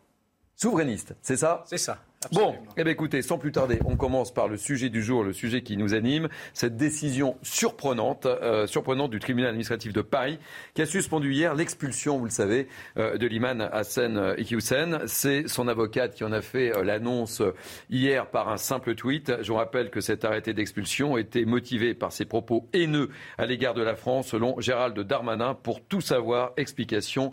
souverainiste. 0.61 1.15
C'est 1.23 1.37
ça? 1.37 1.65
C'est 1.67 1.79
ça. 1.79 1.99
Bon, 2.33 2.55
eh 2.77 2.85
bien 2.85 2.93
écoutez, 2.93 3.23
sans 3.23 3.39
plus 3.39 3.51
tarder, 3.51 3.79
on 3.87 3.97
commence 3.97 4.35
par 4.35 4.47
le 4.47 4.59
sujet 4.59 4.91
du 4.91 5.03
jour, 5.03 5.25
le 5.25 5.33
sujet 5.33 5.63
qui 5.63 5.79
nous 5.79 5.95
anime, 5.95 6.29
cette 6.53 6.77
décision 6.77 7.39
surprenante, 7.41 8.27
euh, 8.27 8.67
surprenante 8.67 9.11
du 9.11 9.21
tribunal 9.21 9.49
administratif 9.49 9.95
de 9.95 10.03
Paris, 10.03 10.39
qui 10.75 10.83
a 10.83 10.87
suspendu 10.87 11.33
hier 11.33 11.55
l'expulsion, 11.55 12.19
vous 12.19 12.27
le 12.27 12.31
savez, 12.31 12.69
euh, 12.99 13.17
de 13.17 13.27
l'imam 13.27 13.67
Hassan 13.73 14.35
Iqiyoussen. 14.37 15.01
C'est 15.07 15.49
son 15.49 15.67
avocate 15.67 16.15
qui 16.15 16.25
en 16.25 16.33
a 16.33 16.43
fait 16.43 16.77
euh, 16.77 16.85
l'annonce 16.85 17.41
hier 17.89 18.27
par 18.27 18.51
un 18.51 18.59
simple 18.59 18.95
tweet. 18.95 19.33
Je 19.41 19.51
vous 19.51 19.57
rappelle 19.57 19.89
que 19.89 20.03
cet 20.03 20.27
arrêté 20.27 20.53
d'expulsion 20.53 21.17
était 21.17 21.47
motivé 21.47 21.95
par 21.95 22.13
ses 22.13 22.27
propos 22.27 22.69
haineux 22.75 23.09
à 23.39 23.47
l'égard 23.47 23.73
de 23.73 23.83
la 23.83 23.97
France, 23.97 24.29
selon 24.29 24.61
Gérald 24.61 24.99
Darmanin. 25.01 25.55
Pour 25.55 25.83
tout 25.83 26.03
savoir, 26.03 26.53
explication 26.59 27.33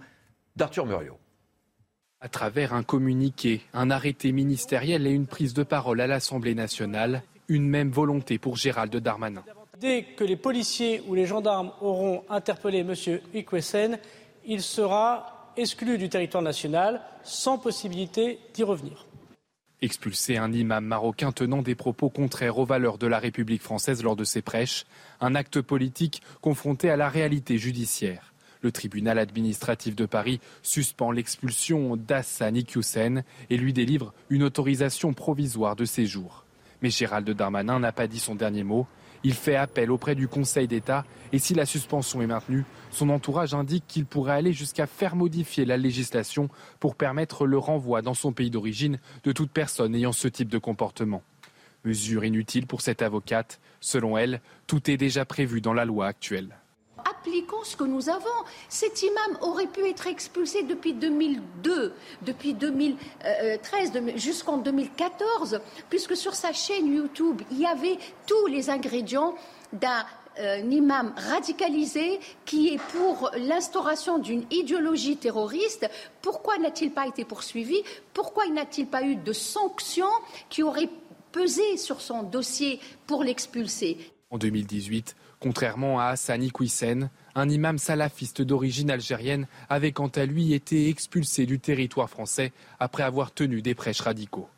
d'Arthur 0.55 0.85
Muriot. 0.85 1.19
À 2.27 2.29
travers 2.29 2.73
un 2.73 2.83
communiqué, 2.83 3.61
un 3.73 3.89
arrêté 3.89 4.33
ministériel 4.33 5.07
et 5.07 5.11
une 5.11 5.27
prise 5.27 5.53
de 5.53 5.63
parole 5.63 6.01
à 6.01 6.07
l'Assemblée 6.07 6.55
nationale, 6.55 7.23
une 7.47 7.69
même 7.69 7.89
volonté 7.89 8.37
pour 8.37 8.57
Gérald 8.57 8.93
Darmanin. 8.97 9.45
Dès 9.79 10.03
que 10.03 10.25
les 10.25 10.35
policiers 10.35 11.01
ou 11.07 11.15
les 11.15 11.25
gendarmes 11.25 11.71
auront 11.79 12.25
interpellé 12.29 12.79
M. 12.79 12.93
Ikwesen, 13.33 13.97
il 14.45 14.61
sera 14.61 15.53
exclu 15.55 15.97
du 15.97 16.09
territoire 16.09 16.43
national 16.43 16.99
sans 17.23 17.57
possibilité 17.57 18.39
d'y 18.53 18.63
revenir. 18.63 19.05
Expulser 19.81 20.35
un 20.35 20.51
imam 20.51 20.83
marocain 20.83 21.31
tenant 21.31 21.61
des 21.61 21.75
propos 21.75 22.09
contraires 22.09 22.57
aux 22.57 22.65
valeurs 22.65 22.97
de 22.97 23.07
la 23.07 23.19
République 23.19 23.61
française 23.61 24.03
lors 24.03 24.17
de 24.17 24.25
ses 24.25 24.41
prêches, 24.41 24.83
un 25.21 25.33
acte 25.33 25.61
politique 25.61 26.21
confronté 26.41 26.89
à 26.89 26.97
la 26.97 27.07
réalité 27.07 27.57
judiciaire. 27.57 28.33
Le 28.61 28.71
tribunal 28.71 29.19
administratif 29.19 29.95
de 29.95 30.05
Paris 30.05 30.39
suspend 30.61 31.11
l'expulsion 31.11 31.95
d'Hassan 31.95 32.55
Iqiyoussen 32.55 33.23
et 33.49 33.57
lui 33.57 33.73
délivre 33.73 34.13
une 34.29 34.43
autorisation 34.43 35.13
provisoire 35.13 35.75
de 35.75 35.85
séjour. 35.85 36.45
Mais 36.81 36.89
Gérald 36.89 37.29
Darmanin 37.29 37.79
n'a 37.79 37.91
pas 37.91 38.07
dit 38.07 38.19
son 38.19 38.35
dernier 38.35 38.63
mot. 38.63 38.87
Il 39.23 39.33
fait 39.33 39.55
appel 39.55 39.91
auprès 39.91 40.15
du 40.15 40.27
Conseil 40.27 40.67
d'État 40.67 41.03
et 41.33 41.39
si 41.39 41.53
la 41.53 41.65
suspension 41.65 42.21
est 42.21 42.27
maintenue, 42.27 42.65
son 42.91 43.09
entourage 43.09 43.53
indique 43.53 43.83
qu'il 43.87 44.05
pourrait 44.05 44.33
aller 44.33 44.53
jusqu'à 44.53 44.85
faire 44.85 45.15
modifier 45.15 45.65
la 45.65 45.75
législation 45.75 46.49
pour 46.79 46.95
permettre 46.95 47.45
le 47.45 47.57
renvoi 47.57 48.01
dans 48.01 48.13
son 48.13 48.31
pays 48.31 48.51
d'origine 48.51 48.99
de 49.23 49.31
toute 49.31 49.51
personne 49.51 49.95
ayant 49.95 50.11
ce 50.11 50.27
type 50.27 50.49
de 50.49 50.59
comportement. 50.59 51.23
Mesure 51.83 52.25
inutile 52.25 52.67
pour 52.67 52.81
cette 52.81 53.01
avocate. 53.01 53.59
Selon 53.79 54.17
elle, 54.17 54.41
tout 54.67 54.89
est 54.89 54.97
déjà 54.97 55.25
prévu 55.25 55.61
dans 55.61 55.73
la 55.73 55.85
loi 55.85 56.07
actuelle 56.07 56.55
appliquons 57.09 57.63
ce 57.63 57.75
que 57.75 57.83
nous 57.83 58.09
avons. 58.09 58.25
Cet 58.69 59.03
imam 59.03 59.37
aurait 59.41 59.67
pu 59.67 59.87
être 59.87 60.07
expulsé 60.07 60.63
depuis 60.63 60.93
2002, 60.93 61.93
depuis 62.21 62.53
2013, 62.53 63.91
jusqu'en 64.15 64.57
2014, 64.57 65.59
puisque 65.89 66.15
sur 66.15 66.35
sa 66.35 66.53
chaîne 66.53 66.93
YouTube, 66.93 67.41
il 67.51 67.59
y 67.59 67.65
avait 67.65 67.97
tous 68.25 68.47
les 68.47 68.69
ingrédients 68.69 69.35
d'un 69.73 70.05
euh, 70.39 70.59
imam 70.69 71.13
radicalisé 71.17 72.19
qui 72.45 72.69
est 72.69 72.81
pour 72.91 73.31
l'instauration 73.37 74.19
d'une 74.19 74.45
idéologie 74.51 75.17
terroriste. 75.17 75.89
Pourquoi 76.21 76.59
n'a-t-il 76.59 76.91
pas 76.91 77.07
été 77.07 77.25
poursuivi? 77.25 77.81
Pourquoi 78.13 78.47
n'a-t-il 78.47 78.85
pas 78.87 79.01
eu 79.01 79.15
de 79.15 79.33
sanctions 79.33 80.05
qui 80.49 80.61
auraient 80.61 80.89
pesé 81.31 81.77
sur 81.77 82.01
son 82.01 82.21
dossier 82.21 82.79
pour 83.07 83.23
l'expulser? 83.23 83.97
En 84.29 84.37
2018, 84.37 85.15
Contrairement 85.39 85.99
à 85.99 86.05
Hassani 86.05 86.47
Iqiyoussen, 86.47 87.09
un 87.35 87.49
imam 87.49 87.77
salafiste 87.77 88.41
d'origine 88.41 88.89
algérienne 88.89 89.47
avait 89.69 89.91
quant 89.91 90.07
à 90.07 90.25
lui 90.25 90.53
été 90.53 90.89
expulsé 90.89 91.45
du 91.45 91.59
territoire 91.59 92.09
français 92.09 92.51
après 92.79 93.03
avoir 93.03 93.31
tenu 93.31 93.61
des 93.61 93.75
prêches 93.75 94.01
radicaux. 94.01 94.49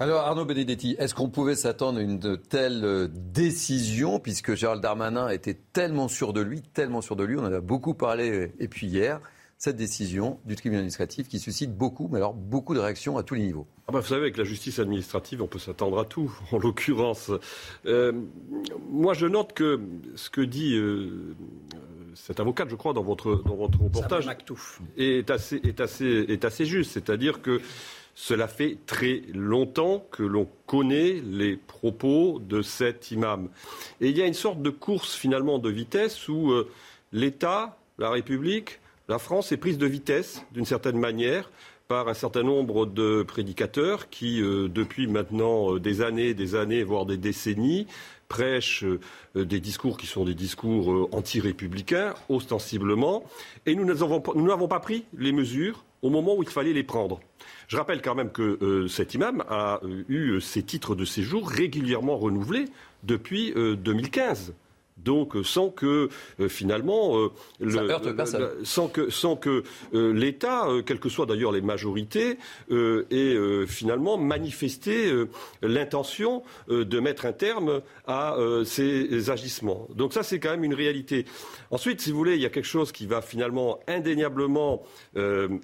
Alors 0.00 0.22
Arnaud 0.22 0.44
Benedetti, 0.44 0.96
est-ce 0.98 1.14
qu'on 1.14 1.28
pouvait 1.28 1.54
s'attendre 1.54 2.00
à 2.00 2.02
une 2.02 2.36
telle 2.36 2.84
euh, 2.84 3.08
décision 3.08 4.18
puisque 4.18 4.54
Gérald 4.54 4.82
Darmanin 4.82 5.28
était 5.28 5.56
tellement 5.72 6.08
sûr 6.08 6.32
de 6.32 6.40
lui, 6.40 6.62
tellement 6.62 7.00
sûr 7.00 7.14
de 7.14 7.22
lui, 7.22 7.36
on 7.38 7.44
en 7.44 7.52
a 7.52 7.60
beaucoup 7.60 7.94
parlé 7.94 8.30
euh, 8.30 8.52
et 8.58 8.66
puis 8.66 8.88
hier, 8.88 9.20
cette 9.58 9.76
décision 9.76 10.38
du 10.44 10.56
tribunal 10.56 10.80
administratif 10.80 11.28
qui 11.28 11.38
suscite 11.38 11.74
beaucoup, 11.74 12.08
mais 12.10 12.18
alors 12.18 12.34
beaucoup 12.34 12.74
de 12.74 12.80
réactions 12.80 13.16
à 13.16 13.22
tous 13.22 13.34
les 13.34 13.42
niveaux. 13.42 13.66
Ah 13.86 13.92
bah, 13.92 14.00
vous 14.00 14.06
savez, 14.06 14.22
avec 14.22 14.36
la 14.36 14.44
justice 14.44 14.78
administrative, 14.78 15.42
on 15.42 15.46
peut 15.46 15.58
s'attendre 15.58 15.98
à 15.98 16.04
tout, 16.04 16.32
en 16.52 16.58
l'occurrence. 16.58 17.30
Euh, 17.86 18.12
moi, 18.90 19.14
je 19.14 19.26
note 19.26 19.52
que 19.52 19.80
ce 20.16 20.30
que 20.30 20.40
dit 20.40 20.74
euh, 20.74 21.34
cet 22.14 22.40
avocate, 22.40 22.68
je 22.70 22.76
crois, 22.76 22.92
dans 22.92 23.02
votre, 23.02 23.42
dans 23.44 23.56
votre 23.56 23.80
reportage, 23.80 24.28
est 24.96 25.30
assez, 25.30 25.60
est, 25.62 25.80
assez, 25.80 26.26
est 26.28 26.44
assez 26.44 26.66
juste. 26.66 26.92
C'est-à-dire 26.92 27.42
que 27.42 27.60
cela 28.14 28.46
fait 28.46 28.78
très 28.86 29.22
longtemps 29.34 30.06
que 30.10 30.22
l'on 30.22 30.48
connaît 30.66 31.20
les 31.24 31.56
propos 31.56 32.38
de 32.38 32.62
cet 32.62 33.10
imam. 33.10 33.48
Et 34.00 34.08
il 34.10 34.16
y 34.16 34.22
a 34.22 34.26
une 34.26 34.34
sorte 34.34 34.62
de 34.62 34.70
course, 34.70 35.14
finalement, 35.14 35.58
de 35.58 35.70
vitesse 35.70 36.28
où 36.28 36.52
euh, 36.52 36.70
l'État, 37.12 37.76
la 37.98 38.10
République, 38.10 38.80
la 39.08 39.18
France 39.18 39.52
est 39.52 39.56
prise 39.58 39.78
de 39.78 39.86
vitesse, 39.86 40.44
d'une 40.52 40.64
certaine 40.64 40.98
manière, 40.98 41.50
par 41.88 42.08
un 42.08 42.14
certain 42.14 42.42
nombre 42.42 42.86
de 42.86 43.22
prédicateurs 43.22 44.08
qui, 44.08 44.40
euh, 44.40 44.68
depuis 44.68 45.06
maintenant 45.06 45.74
euh, 45.74 45.80
des 45.80 46.00
années, 46.00 46.32
des 46.32 46.54
années, 46.54 46.82
voire 46.82 47.04
des 47.04 47.18
décennies, 47.18 47.86
prêchent 48.28 48.84
euh, 48.84 49.44
des 49.44 49.60
discours 49.60 49.98
qui 49.98 50.06
sont 50.06 50.24
des 50.24 50.34
discours 50.34 51.10
anti-républicains, 51.12 52.14
ostensiblement, 52.30 53.24
et 53.66 53.74
nous 53.74 53.84
n'avons 53.84 54.68
pas 54.68 54.80
pris 54.80 55.04
les 55.18 55.32
mesures 55.32 55.84
au 56.00 56.08
moment 56.08 56.34
où 56.36 56.42
il 56.42 56.48
fallait 56.48 56.72
les 56.72 56.82
prendre. 56.82 57.20
Je 57.68 57.76
rappelle 57.76 58.00
quand 58.00 58.14
même 58.14 58.30
que 58.30 58.86
cet 58.88 59.14
imam 59.14 59.42
a 59.48 59.80
eu 60.08 60.38
ses 60.40 60.62
titres 60.62 60.94
de 60.94 61.06
séjour 61.06 61.48
régulièrement 61.48 62.18
renouvelés 62.18 62.66
depuis 63.04 63.54
2015 63.54 64.52
donc 64.96 65.34
sans 65.44 65.70
que 65.70 66.08
euh, 66.40 66.48
finalement 66.48 67.18
euh, 67.18 67.30
sans 68.62 68.88
que 68.88 69.10
sans 69.10 69.36
que 69.36 69.64
euh, 69.94 70.12
l'État, 70.12 70.66
quelles 70.86 71.00
que 71.00 71.08
soient 71.08 71.26
d'ailleurs 71.26 71.52
les 71.52 71.60
majorités, 71.60 72.38
ait 72.70 73.66
finalement 73.66 74.16
manifesté 74.16 75.12
l'intention 75.62 76.42
de 76.68 77.00
mettre 77.00 77.26
un 77.26 77.32
terme 77.32 77.82
à 78.06 78.36
ces 78.64 79.30
agissements. 79.30 79.88
Donc 79.94 80.12
ça 80.12 80.22
c'est 80.22 80.38
quand 80.38 80.50
même 80.50 80.64
une 80.64 80.74
réalité. 80.74 81.24
Ensuite, 81.70 82.00
si 82.00 82.12
vous 82.12 82.18
voulez, 82.18 82.34
il 82.34 82.40
y 82.40 82.46
a 82.46 82.50
quelque 82.50 82.64
chose 82.64 82.92
qui 82.92 83.06
va 83.06 83.20
finalement 83.20 83.80
indéniablement 83.88 84.82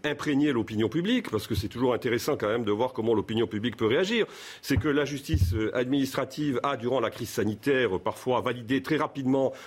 imprégner 0.04 0.52
l'opinion 0.52 0.88
publique, 0.88 1.30
parce 1.30 1.46
que 1.46 1.54
c'est 1.54 1.68
toujours 1.68 1.94
intéressant 1.94 2.36
quand 2.36 2.48
même 2.48 2.64
de 2.64 2.72
voir 2.72 2.92
comment 2.92 3.14
l'opinion 3.14 3.46
publique 3.46 3.76
peut 3.76 3.86
réagir. 3.86 4.26
C'est 4.62 4.76
que 4.76 4.88
la 4.88 5.04
justice 5.04 5.54
administrative 5.74 6.60
a, 6.62 6.76
durant 6.76 7.00
la 7.00 7.10
crise 7.10 7.30
sanitaire, 7.30 7.98
parfois 8.00 8.40
validé 8.40 8.82
très 8.82 8.96
rapidement 8.96 9.19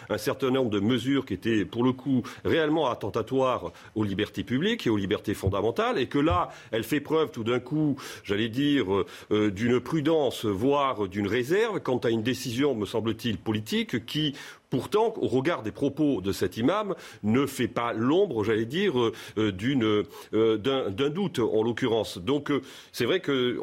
un 0.10 0.18
certain 0.18 0.52
nombre 0.52 0.70
de 0.70 0.80
mesures 0.80 1.26
qui 1.26 1.34
étaient, 1.34 1.66
pour 1.66 1.84
le 1.84 1.92
coup, 1.92 2.24
réellement 2.46 2.90
attentatoires 2.90 3.72
aux 3.96 4.04
libertés 4.04 4.44
publiques 4.44 4.88
et 4.88 4.90
aux 4.90 4.98
libertés 4.98 5.34
fondamentales, 5.34 5.98
et 5.98 6.08
que 6.08 6.20
là, 6.20 6.50
elle 6.72 6.84
fait 6.84 7.00
preuve 7.00 7.32
tout 7.32 7.44
d'un 7.44 7.60
coup, 7.60 7.96
j'allais 8.24 8.50
dire, 8.50 8.86
euh, 9.32 9.52
d'une 9.52 9.80
prudence, 9.80 10.46
voire 10.46 11.08
d'une 11.08 11.28
réserve 11.28 11.80
quant 11.80 11.98
à 11.98 12.10
une 12.10 12.24
décision, 12.24 12.76
me 12.76 12.86
semble-t-il, 12.86 13.38
politique 13.38 14.06
qui 14.06 14.34
pourtant, 14.74 15.14
au 15.18 15.28
regard 15.28 15.62
des 15.62 15.72
propos 15.72 16.20
de 16.20 16.32
cet 16.32 16.58
imam, 16.58 16.95
ne 17.22 17.45
fait 17.45 17.68
pas 17.68 17.94
l'ombre, 17.94 18.44
j'allais 18.44 18.66
dire, 18.66 18.95
d'une, 19.38 20.04
d'un, 20.32 21.10
doute 21.12 21.38
en 21.38 21.62
l'occurrence. 21.62 22.18
Donc 22.18 22.52
c'est 22.91 23.06
vrai 23.06 23.20
que 23.20 23.60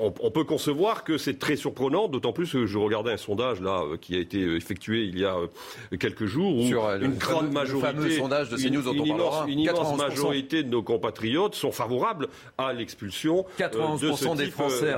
on, 0.00 0.30
peut 0.30 0.44
concevoir 0.44 1.04
que 1.04 1.18
c'est 1.18 1.38
très 1.38 1.56
surprenant, 1.56 2.08
d'autant 2.08 2.32
plus 2.32 2.50
que 2.50 2.64
je 2.64 2.78
regardais 2.78 3.12
un 3.12 3.18
sondage 3.18 3.60
là 3.60 3.82
qui 4.00 4.16
a 4.16 4.18
été 4.18 4.40
effectué 4.56 5.04
il 5.04 5.18
y 5.18 5.26
a 5.26 5.36
quelques 6.00 6.24
jours 6.24 6.56
où 6.56 6.66
Sur 6.66 6.88
une 6.88 7.18
grande 7.18 7.52
majorité, 7.52 7.88
fameux 7.88 8.10
sondage 8.10 8.48
de 8.48 8.56
CNews 8.56 8.90
une, 8.94 9.50
une 9.50 9.60
immense 9.60 9.98
majorité 9.98 10.62
de 10.62 10.70
nos 10.70 10.82
compatriotes 10.82 11.54
sont 11.54 11.70
favorables 11.70 12.28
à 12.56 12.72
l'expulsion 12.72 13.44
de 13.58 14.12
ce 14.12 14.24
type, 14.24 14.36
des 14.36 14.46
Français, 14.46 14.94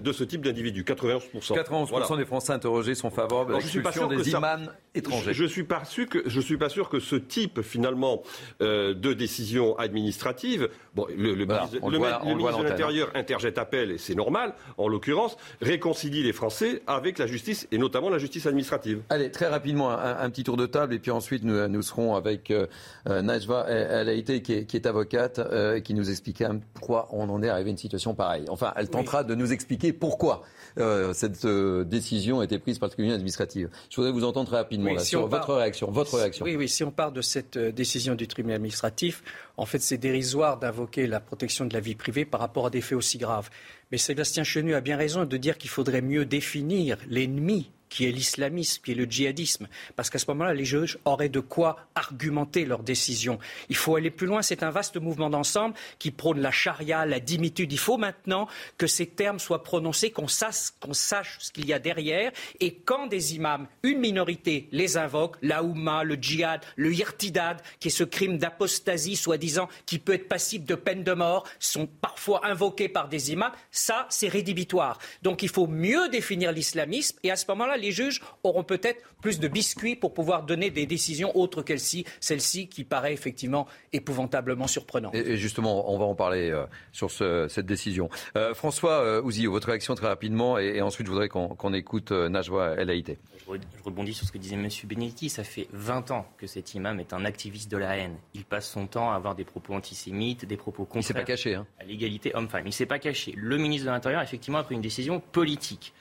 de 0.00 0.12
ce 0.12 0.24
type, 0.24 0.42
d'individus. 0.42 0.82
91%. 0.82 1.20
91% 1.32 2.16
des 2.16 2.24
Français 2.24 2.52
interrogés 2.52 2.96
sont 2.96 3.10
favorables 3.10 3.54
à 3.54 3.58
l'expulsion 3.58 4.08
des 4.08 4.30
imams 4.30 4.63
étrangers. 4.94 5.34
Je 5.34 5.42
ne 5.42 5.48
suis, 5.48 5.64
pas 5.64 5.84
sûr 5.84 6.08
que, 6.08 6.22
je 6.26 6.40
suis 6.40 6.56
pas 6.56 6.68
sûr 6.68 6.88
que 6.88 7.00
ce 7.00 7.16
type, 7.16 7.62
finalement, 7.62 8.22
de 8.60 9.12
décision 9.12 9.76
administrative, 9.78 10.68
bon, 10.94 11.06
le, 11.16 11.34
ministre, 11.34 11.80
de 11.80 12.62
l'Intérieur 12.62 13.10
interjette 13.14 13.58
appel, 13.58 13.90
et 13.90 13.98
c'est 13.98 14.14
normal, 14.14 14.54
en 14.78 14.86
l'occurrence, 14.86 15.36
réconcilie 15.60 16.22
les 16.22 16.32
Français 16.32 16.82
avec 16.86 17.18
la 17.18 17.26
justice, 17.26 17.66
et 17.72 17.78
notamment 17.78 18.08
la 18.08 18.18
justice 18.18 18.46
administrative. 18.46 19.02
Allez, 19.10 19.30
très 19.30 19.48
rapidement, 19.48 19.90
un, 19.90 20.30
petit 20.30 20.44
tour 20.44 20.56
de 20.56 20.66
table, 20.66 20.94
et 20.94 20.98
puis 20.98 21.10
ensuite, 21.10 21.42
nous, 21.42 21.66
nous 21.66 21.82
serons 21.82 22.14
avec 22.14 22.50
euh, 22.50 22.66
Najwa 23.06 23.68
El 23.68 24.08
Haïté, 24.08 24.42
qui, 24.42 24.52
est, 24.52 24.64
qui 24.64 24.76
est 24.76 24.86
avocate, 24.86 25.38
euh, 25.38 25.80
qui 25.80 25.94
nous 25.94 26.10
expliquera 26.10 26.50
pourquoi 26.74 27.08
on 27.12 27.28
en 27.28 27.42
est 27.42 27.48
arrivé 27.48 27.70
à 27.70 27.72
une 27.72 27.78
situation 27.78 28.14
pareille. 28.14 28.44
Enfin, 28.48 28.72
elle 28.76 28.88
tentera 28.88 29.24
de 29.24 29.34
nous 29.34 29.52
expliquer 29.52 29.92
pourquoi 29.92 30.42
euh, 30.78 31.12
cette 31.12 31.44
euh, 31.44 31.84
décision 31.84 32.40
a 32.40 32.44
été 32.44 32.58
prise 32.58 32.78
par 32.78 32.88
le 32.88 32.92
tribunal 32.92 33.14
administratif. 33.14 33.68
Je 33.90 33.96
voudrais 33.96 34.12
vous 34.12 34.24
entendre 34.24 34.53
rapidement 34.54 34.98
sur 34.98 35.26
votre 35.26 35.54
réaction. 35.54 35.90
Votre 35.90 36.18
réaction. 36.18 36.44
Oui, 36.44 36.56
oui, 36.56 36.68
si 36.68 36.84
on 36.84 36.90
part 36.90 37.12
de 37.12 37.22
cette 37.22 37.58
décision 37.58 38.14
du 38.14 38.26
tribunal 38.26 38.56
administratif, 38.56 39.22
en 39.56 39.66
fait, 39.66 39.80
c'est 39.80 39.98
dérisoire 39.98 40.58
d'invoquer 40.58 41.06
la 41.06 41.20
protection 41.20 41.64
de 41.66 41.74
la 41.74 41.80
vie 41.80 41.94
privée 41.94 42.24
par 42.24 42.40
rapport 42.40 42.66
à 42.66 42.70
des 42.70 42.80
faits 42.80 42.98
aussi 42.98 43.18
graves. 43.18 43.50
Mais 43.90 43.98
Sébastien 43.98 44.44
Chenu 44.44 44.74
a 44.74 44.80
bien 44.80 44.96
raison 44.96 45.24
de 45.24 45.36
dire 45.36 45.58
qu'il 45.58 45.70
faudrait 45.70 46.02
mieux 46.02 46.24
définir 46.24 46.98
l'ennemi 47.08 47.70
qui 47.88 48.06
est 48.06 48.10
l'islamisme, 48.10 48.82
qui 48.84 48.92
est 48.92 48.94
le 48.94 49.04
djihadisme. 49.04 49.68
Parce 49.96 50.10
qu'à 50.10 50.18
ce 50.18 50.26
moment-là, 50.28 50.54
les 50.54 50.64
juges 50.64 50.98
auraient 51.04 51.28
de 51.28 51.40
quoi 51.40 51.76
argumenter 51.94 52.64
leur 52.64 52.82
décision. 52.82 53.38
Il 53.68 53.76
faut 53.76 53.96
aller 53.96 54.10
plus 54.10 54.26
loin. 54.26 54.42
C'est 54.42 54.62
un 54.62 54.70
vaste 54.70 54.96
mouvement 54.96 55.30
d'ensemble 55.30 55.74
qui 55.98 56.10
prône 56.10 56.40
la 56.40 56.50
charia, 56.50 57.06
la 57.06 57.20
dimitude. 57.20 57.72
Il 57.72 57.78
faut 57.78 57.96
maintenant 57.96 58.48
que 58.78 58.86
ces 58.86 59.06
termes 59.06 59.38
soient 59.38 59.62
prononcés, 59.62 60.10
qu'on 60.10 60.28
sache, 60.28 60.70
qu'on 60.80 60.94
sache 60.94 61.38
ce 61.40 61.52
qu'il 61.52 61.66
y 61.66 61.72
a 61.72 61.78
derrière. 61.78 62.32
Et 62.60 62.74
quand 62.74 63.06
des 63.06 63.34
imams, 63.34 63.66
une 63.82 63.98
minorité, 63.98 64.68
les 64.72 64.96
invoquent, 64.96 65.36
la 65.42 65.62
Houma, 65.62 66.04
le 66.04 66.16
djihad, 66.16 66.60
le 66.76 66.92
hirtidad, 66.92 67.60
qui 67.80 67.88
est 67.88 67.90
ce 67.90 68.04
crime 68.04 68.38
d'apostasie, 68.38 69.16
soi-disant, 69.16 69.68
qui 69.86 69.98
peut 69.98 70.14
être 70.14 70.28
passible 70.28 70.64
de 70.64 70.74
peine 70.74 71.04
de 71.04 71.12
mort, 71.12 71.46
sont 71.58 71.86
parfois 71.86 72.46
invoqués 72.46 72.88
par 72.88 73.08
des 73.08 73.32
imams, 73.32 73.52
ça, 73.70 74.06
c'est 74.10 74.28
rédhibitoire. 74.28 74.98
Donc 75.22 75.42
il 75.42 75.48
faut 75.48 75.66
mieux 75.66 76.08
définir 76.08 76.52
l'islamisme. 76.52 77.18
Et 77.22 77.30
à 77.30 77.36
ce 77.36 77.44
moment-là, 77.48 77.73
les 77.76 77.92
juges 77.92 78.22
auront 78.42 78.64
peut-être 78.64 79.02
plus 79.20 79.40
de 79.40 79.48
biscuits 79.48 79.96
pour 79.96 80.14
pouvoir 80.14 80.44
donner 80.44 80.70
des 80.70 80.86
décisions 80.86 81.36
autres 81.36 81.62
qu'elle-ci, 81.62 82.04
celle-ci 82.20 82.68
qui 82.68 82.84
paraît 82.84 83.12
effectivement 83.12 83.66
épouvantablement 83.92 84.66
surprenante. 84.66 85.14
Et, 85.14 85.36
justement, 85.36 85.90
on 85.92 85.98
va 85.98 86.04
en 86.04 86.14
parler 86.14 86.50
euh, 86.50 86.66
sur 86.92 87.10
cette 87.10 87.66
décision. 87.66 88.08
Euh, 88.36 88.54
François 88.54 89.02
euh, 89.04 89.22
votre 89.48 89.68
réaction 89.68 89.94
très 89.94 90.06
rapidement, 90.06 90.58
et, 90.58 90.80
ensuite 90.80 91.06
je 91.06 91.12
voudrais 91.12 91.28
qu'on 91.28 91.74
écoute 91.74 92.12
euh, 92.12 92.28
Najwa 92.28 92.74
El 92.76 92.90
Haïté. 92.90 93.18
Je 93.46 93.84
rebondis 93.84 94.14
sur 94.14 94.26
ce 94.26 94.32
que 94.32 94.38
disait 94.38 94.54
M. 94.54 94.68
Benedetti. 94.84 95.28
Ça 95.28 95.44
fait 95.44 95.68
20 95.72 96.10
ans 96.12 96.26
que 96.38 96.46
cet 96.46 96.74
imam 96.74 96.98
est 96.98 97.12
un 97.12 97.24
activiste 97.24 97.70
de 97.70 97.76
la 97.76 97.96
haine. 97.96 98.16
Il 98.32 98.44
passe 98.44 98.70
son 98.70 98.86
temps 98.86 99.12
à 99.12 99.16
avoir 99.16 99.34
des 99.34 99.44
propos 99.44 99.74
antisémites, 99.74 100.46
des 100.46 100.56
propos 100.56 100.84
contraires 100.84 101.10
il 101.10 101.14
pas 101.14 101.24
caché, 101.24 101.54
hein. 101.54 101.66
à 101.78 101.84
l'égalité 101.84 102.34
homme-femme. 102.34 102.62
Il 102.64 102.68
ne 102.68 102.72
s'est 102.72 102.86
pas 102.86 102.98
caché. 102.98 103.34
Le 103.36 103.58
ministre 103.58 103.86
de 103.86 103.90
l'Intérieur, 103.90 104.22
effectivement, 104.22 104.58
a 104.58 104.64
pris 104.64 104.74
une 104.74 104.80
décision 104.80 105.20
politique. 105.20 105.92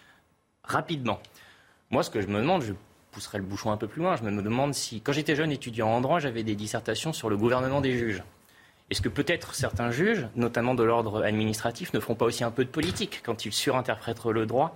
Rapidement. 0.64 1.20
Moi, 1.94 2.02
ce 2.02 2.10
que 2.10 2.22
je 2.22 2.28
me 2.28 2.41
demande, 2.41 2.64
je 2.64 2.74
pousserai 3.11 3.38
le 3.38 3.44
bouchon 3.44 3.70
un 3.70 3.78
peu 3.78 3.86
plus 3.86 4.02
loin, 4.02 4.15
je 4.15 4.24
me 4.24 4.41
demande 4.41 4.74
si, 4.74 5.02
quand 5.02 5.11
j'étais 5.11 5.36
jeune 5.36 5.52
étudiant 5.52 5.90
en 5.90 6.02
droit, 6.02 6.18
j'avais 6.18 6.41
des 6.41 6.56
dissertations 6.56 7.14
sur 7.14 7.30
le 7.30 7.38
gouvernement 7.38 7.82
des 7.82 7.95
juges. 7.95 8.24
Est-ce 8.90 8.99
que 8.99 9.10
peut-être 9.10 9.53
certains 9.53 9.91
juges, 9.91 10.28
notamment 10.36 10.74
de 10.74 10.82
l'ordre 10.82 11.24
administratif, 11.24 11.94
ne 11.94 11.99
feront 11.99 12.15
pas 12.15 12.26
aussi 12.26 12.44
un 12.44 12.49
peu 12.49 12.65
de 12.65 12.70
politique 12.72 13.22
quand 13.24 13.45
ils 13.45 13.53
surinterpréteront 13.53 14.32
le 14.32 14.48
droit 14.48 14.76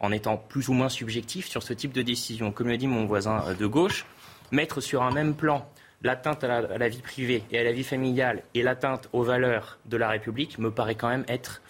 en 0.00 0.10
étant 0.10 0.38
plus 0.38 0.70
ou 0.70 0.72
moins 0.72 0.88
subjectifs 0.88 1.48
sur 1.48 1.62
ce 1.62 1.74
type 1.74 1.92
de 1.92 2.00
décision? 2.00 2.50
Comme 2.50 2.68
le 2.68 2.78
dit 2.78 2.86
mon 2.86 3.04
voisin 3.04 3.44
de 3.52 3.66
gauche, 3.66 4.06
mettre 4.50 4.80
sur 4.80 5.02
un 5.02 5.10
même 5.10 5.34
plan 5.34 5.68
l'atteinte 6.02 6.44
à, 6.44 6.62
la, 6.62 6.88
vie 6.88 7.02
privée 7.02 7.42
et 7.50 7.58
à 7.58 7.62
la 7.62 7.72
vie 7.72 7.84
familiale 7.84 8.42
et 8.54 8.62
l'atteinte 8.62 9.10
aux 9.12 9.22
valeurs 9.22 9.76
de 9.84 9.98
la 9.98 10.08
République 10.08 10.58
me 10.58 10.70
paraît 10.70 10.94
quand 10.94 11.10
même 11.10 11.26
être 11.28 11.60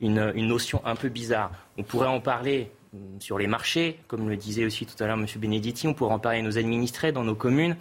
une 0.00 0.32
notion 0.32 0.80
un 0.86 0.96
peu 0.96 1.10
bizarre. 1.10 1.50
On 1.76 1.82
pourrait 1.82 2.08
en 2.08 2.20
parler 2.20 2.70
sur 3.18 3.38
les 3.38 3.46
marchés, 3.46 4.00
comme 4.08 4.28
le 4.28 4.36
disait 4.36 4.64
aussi 4.64 4.86
tout 4.86 5.02
à 5.02 5.06
l'heure 5.06 5.18
M. 5.18 5.26
Benedetti, 5.36 5.86
on 5.86 5.94
pourrait 5.94 6.14
en 6.14 6.18
parler 6.18 6.38
à 6.38 6.42
nos 6.42 6.58
administrés 6.58 7.12
dans 7.12 7.24
nos 7.24 7.34
communes. 7.34 7.76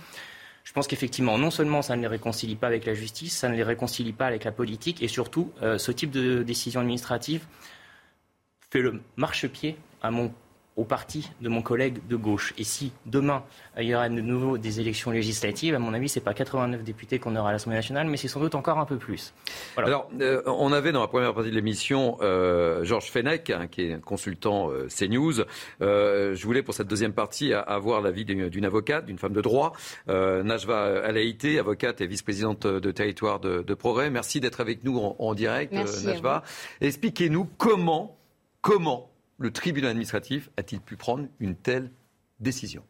Je 0.64 0.74
pense 0.74 0.88
qu'effectivement, 0.88 1.38
non 1.38 1.50
seulement 1.50 1.82
ça 1.82 1.96
ne 1.96 2.02
les 2.02 2.08
réconcilie 2.08 2.56
pas 2.56 2.68
avec 2.68 2.86
la 2.86 2.94
justice, 2.94 3.36
ça 3.36 3.50
ne 3.50 3.56
les 3.56 3.64
réconcilie 3.64 4.14
pas 4.14 4.28
avec 4.28 4.44
la 4.44 4.52
politique, 4.52 5.02
et 5.02 5.08
surtout, 5.08 5.52
euh, 5.64 5.78
ce 5.78 5.92
type 5.92 6.12
de 6.12 6.44
décision 6.44 6.82
administrative 6.82 7.46
fait 8.70 8.82
le 8.82 9.02
marchepied 9.16 9.78
à 10.04 10.12
mon 10.12 10.32
au 10.80 10.86
parti 10.86 11.30
de 11.42 11.50
mon 11.50 11.62
collègue 11.62 11.98
de 12.08 12.16
gauche. 12.16 12.54
Et 12.58 12.64
si 12.64 12.94
demain, 13.06 13.44
il 13.78 13.84
y 13.84 13.94
aura 13.94 14.08
de 14.08 14.22
nouveau 14.22 14.58
des 14.58 14.80
élections 14.80 15.12
législatives, 15.12 15.76
à 15.76 15.80
mon 15.80 15.94
avis, 15.94 16.08
ce 16.08 16.20
n'est 16.20 16.24
pas 16.24 16.34
89 16.34 16.84
députés 16.84 17.20
qu'on 17.20 17.36
aura 17.36 17.50
à 17.50 17.52
l'Assemblée 17.52 17.76
nationale, 17.76 18.08
mais 18.08 18.16
c'est 18.16 18.30
sans 18.30 18.40
doute 18.40 18.56
encore 18.56 18.80
un 18.80 18.86
peu 18.86 18.96
plus. 18.96 19.34
Alors, 19.76 20.10
euh, 20.22 20.42
on 20.46 20.72
avait 20.72 20.94
dans 20.94 21.02
la 21.02 21.10
première 21.10 21.34
partie 21.34 21.50
de 21.50 21.56
l'émission 21.56 22.18
euh, 22.22 22.86
Georges 22.86 23.12
Fenech, 23.12 23.50
hein, 23.50 23.68
qui 23.70 23.82
est 23.82 23.94
un 23.94 24.00
consultant 24.00 24.72
euh, 24.72 24.88
CNews. 24.88 25.44
je 25.82 26.44
voulais, 26.46 26.64
pour 26.64 26.74
cette 26.74 26.88
deuxième 26.88 27.14
partie, 27.14 27.54
avoir 27.54 28.02
l'avis 28.02 28.24
d'une 28.24 28.66
avocate, 28.66 29.06
d'une 29.06 29.18
femme 29.18 29.34
de 29.34 29.42
droit, 29.42 29.74
Najva 30.08 31.04
Alaïté, 31.04 31.60
avocate 31.60 32.00
et 32.00 32.08
vice-présidente 32.08 32.66
de 32.66 32.92
territoire 32.92 33.42
de, 33.42 33.74
Progrès. 33.74 34.10
Merci 34.10 34.40
d'être 34.40 34.62
avec 34.62 34.84
nous 34.84 34.98
en, 34.98 35.34
direct, 35.34 35.74
Najva. 35.74 36.44
Expliquez-nous 36.82 37.48
comment, 37.58 38.18
comment 38.62 39.10
le 39.40 39.52
tribunal 39.52 39.92
administratif 39.92 40.50
a-t-il 40.58 40.82
pu 40.82 40.98
prendre 40.98 41.28
une 41.40 41.56
telle 41.56 41.92
décision? 42.40 42.84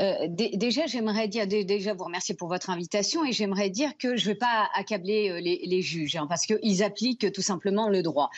Euh, 0.00 0.14
déjà, 0.28 0.86
j'aimerais 0.86 1.28
dire, 1.28 1.46
déjà 1.46 1.94
vous 1.94 2.04
remercier 2.04 2.34
pour 2.34 2.48
votre 2.48 2.70
invitation 2.70 3.24
et 3.24 3.32
j'aimerais 3.32 3.70
dire 3.70 3.96
que 3.96 4.16
je 4.16 4.28
ne 4.28 4.32
vais 4.32 4.38
pas 4.38 4.68
accabler 4.74 5.30
euh, 5.30 5.40
les, 5.40 5.82
juges 5.82 6.16
hein, 6.16 6.26
parce 6.28 6.46
qu'ils 6.46 6.82
appliquent 6.82 7.32
tout 7.32 7.42
simplement 7.42 7.88
le 7.88 8.02
droit. 8.02 8.30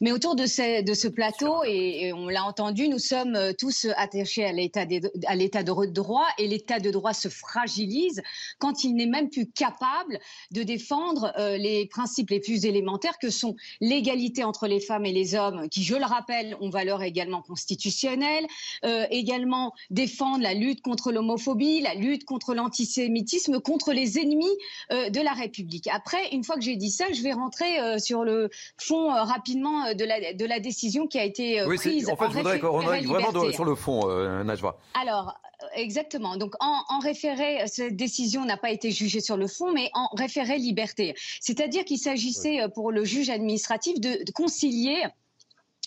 Mais 0.00 0.12
autour 0.12 0.36
de 0.36 0.46
ce, 0.46 0.82
de 0.82 0.94
ce 0.94 1.08
plateau, 1.08 1.62
et, 1.64 2.12
on 2.12 2.28
l'a 2.28 2.44
entendu, 2.44 2.88
nous 2.88 2.98
sommes 2.98 3.34
euh, 3.34 3.52
tous 3.58 3.86
attachés 3.96 4.44
à 4.44 4.52
l'état 4.52 4.84
de 4.84 5.86
droit 5.86 6.26
et 6.38 6.46
l'état 6.46 6.80
de 6.80 6.90
droit 6.90 7.14
se 7.14 7.28
fragilise 7.28 8.22
quand 8.58 8.84
il 8.84 8.94
n'est 8.94 9.06
même 9.06 9.30
plus 9.30 9.46
capable 9.46 10.18
de 10.50 10.62
défendre 10.62 11.32
les 11.58 11.86
principes 11.86 12.30
les 12.30 12.40
plus 12.40 12.64
élémentaires 12.64 13.18
que 13.18 13.30
sont 13.30 13.56
l'égalité 13.80 14.44
entre 14.44 14.66
les 14.66 14.80
femmes 14.80 15.06
et 15.06 15.12
les 15.12 15.34
hommes, 15.34 15.68
qui, 15.68 15.82
je 15.82 15.94
le 15.94 16.04
rappelle, 16.04 16.56
ont 16.60 16.70
valeur 16.70 17.02
également 17.02 17.42
constitutionnelle, 17.42 18.46
également 19.10 19.72
défendre 19.90 20.42
la 20.42 20.54
lutte 20.54 20.82
contre 20.82 21.05
l'homophobie, 21.10 21.80
la 21.80 21.94
lutte 21.94 22.24
contre 22.24 22.54
l'antisémitisme, 22.54 23.60
contre 23.60 23.92
les 23.92 24.18
ennemis 24.18 24.44
euh, 24.92 25.10
de 25.10 25.20
la 25.20 25.32
République. 25.32 25.88
Après, 25.92 26.28
une 26.32 26.44
fois 26.44 26.56
que 26.56 26.62
j'ai 26.62 26.76
dit 26.76 26.90
ça, 26.90 27.06
je 27.12 27.22
vais 27.22 27.32
rentrer 27.32 27.78
euh, 27.80 27.98
sur 27.98 28.24
le 28.24 28.50
fond 28.78 29.10
euh, 29.10 29.22
rapidement 29.22 29.94
de 29.94 30.04
la, 30.04 30.32
de 30.32 30.44
la 30.44 30.60
décision 30.60 31.06
qui 31.06 31.18
a 31.18 31.24
été 31.24 31.64
oui, 31.64 31.76
prise. 31.76 32.08
En 32.08 32.16
fait, 32.16 32.30
je 32.30 32.36
voudrais 32.36 32.60
qu'on 32.60 32.86
aille 32.88 33.04
vraiment 33.04 33.50
sur 33.50 33.64
le 33.64 33.74
fond, 33.74 34.06
Najwa. 34.44 34.78
Alors, 34.94 35.34
Exactement. 35.74 36.36
Donc, 36.36 36.54
en, 36.60 36.82
en, 36.90 36.98
référé, 36.98 37.66
cette 37.66 37.96
décision 37.96 38.44
n'a 38.44 38.58
pas 38.58 38.70
été 38.70 38.90
jugée 38.90 39.20
sur 39.20 39.38
le 39.38 39.46
fond, 39.46 39.72
mais 39.72 39.90
en 39.94 40.08
référé 40.14 40.58
liberté. 40.58 41.14
C'est-à-dire 41.40 41.84
qu'il 41.86 41.98
s'agissait 41.98 42.60
pour 42.74 42.92
le 42.92 43.04
juge 43.04 43.30
administratif 43.30 43.98
de 43.98 44.18
concilier 44.34 45.02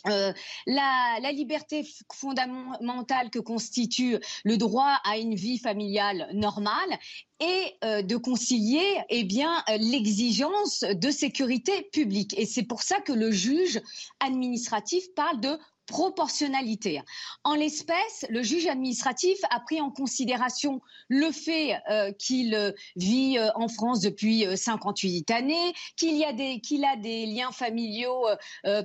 euh, 0.08 0.34
la, 0.66 1.32
liberté 1.32 1.86
fondamentale 2.14 3.30
que 3.30 3.40
constitue 3.40 4.18
le 4.44 4.58
droit 4.58 5.00
à 5.04 5.18
une 5.18 5.36
vie 5.36 5.60
familiale 5.60 6.28
normale 6.34 6.98
et 7.40 7.76
euh, 7.84 8.02
de 8.02 8.18
concilier 8.18 8.84
eh 9.10 9.24
bien 9.24 9.64
l'exigence 9.68 10.82
de 10.84 11.12
sécurité 11.12 11.90
publique. 11.94 12.38
Et 12.38 12.46
c'est 12.46 12.64
pour 12.64 12.82
ça 12.82 13.00
que 13.00 13.14
le 13.14 13.32
juge 13.32 13.82
administratif 14.20 15.04
parle 15.16 15.40
de 15.40 15.58
proportionnalité. 15.90 17.02
En 17.44 17.56
l'espèce, 17.56 18.26
le 18.30 18.42
juge 18.44 18.68
administratif 18.68 19.38
a 19.50 19.60
pris 19.60 19.82
en 19.82 19.90
considération 19.90 20.82
le 21.10 21.32
fait 21.32 21.78
euh, 21.90 22.12
qu'il 22.14 22.54
euh, 22.54 22.72
vit 22.96 23.38
euh, 23.38 23.50
en 23.56 23.68
France 23.68 24.00
depuis 24.00 24.46
58 24.56 25.32
années, 25.32 25.74
qu'il 25.98 26.16
y 26.16 26.24
a 26.24 26.32
des 26.32 26.62
qu'il 26.62 26.86
a 26.86 26.96
des 26.96 27.26
liens 27.26 27.52
familiaux 27.52 28.28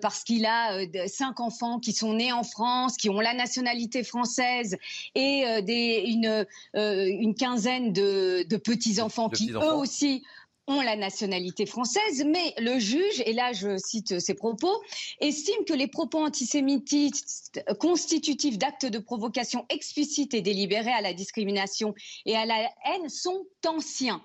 parce 0.00 0.24
qu'il 0.24 0.46
a 0.46 0.80
cinq 1.06 1.40
enfants 1.40 1.78
qui 1.78 1.92
sont 1.92 2.14
nés 2.14 2.32
en 2.32 2.42
France, 2.42 2.96
qui 2.96 3.10
ont 3.10 3.20
la 3.20 3.34
nationalité 3.34 4.02
française 4.02 4.76
et 5.14 5.44
des, 5.62 6.04
une, 6.06 6.46
une 6.74 7.34
quinzaine 7.34 7.92
de, 7.92 8.44
de 8.48 8.56
petits 8.56 9.00
enfants 9.00 9.28
qui 9.28 9.50
eux 9.50 9.74
aussi 9.74 10.24
ont 10.66 10.80
la 10.80 10.96
nationalité 10.96 11.66
française, 11.66 12.24
mais 12.24 12.54
le 12.58 12.78
juge, 12.78 13.22
et 13.26 13.32
là 13.32 13.52
je 13.52 13.76
cite 13.76 14.18
ses 14.18 14.34
propos, 14.34 14.80
estime 15.20 15.64
que 15.66 15.74
les 15.74 15.88
propos 15.88 16.18
antisémitistes 16.18 17.62
constitutifs 17.78 18.58
d'actes 18.58 18.86
de 18.86 18.98
provocation 18.98 19.66
explicites 19.68 20.34
et 20.34 20.40
délibérés 20.40 20.92
à 20.92 21.00
la 21.00 21.12
discrimination 21.12 21.94
et 22.24 22.36
à 22.36 22.46
la 22.46 22.70
haine 22.86 23.08
sont 23.08 23.46
anciens 23.66 24.22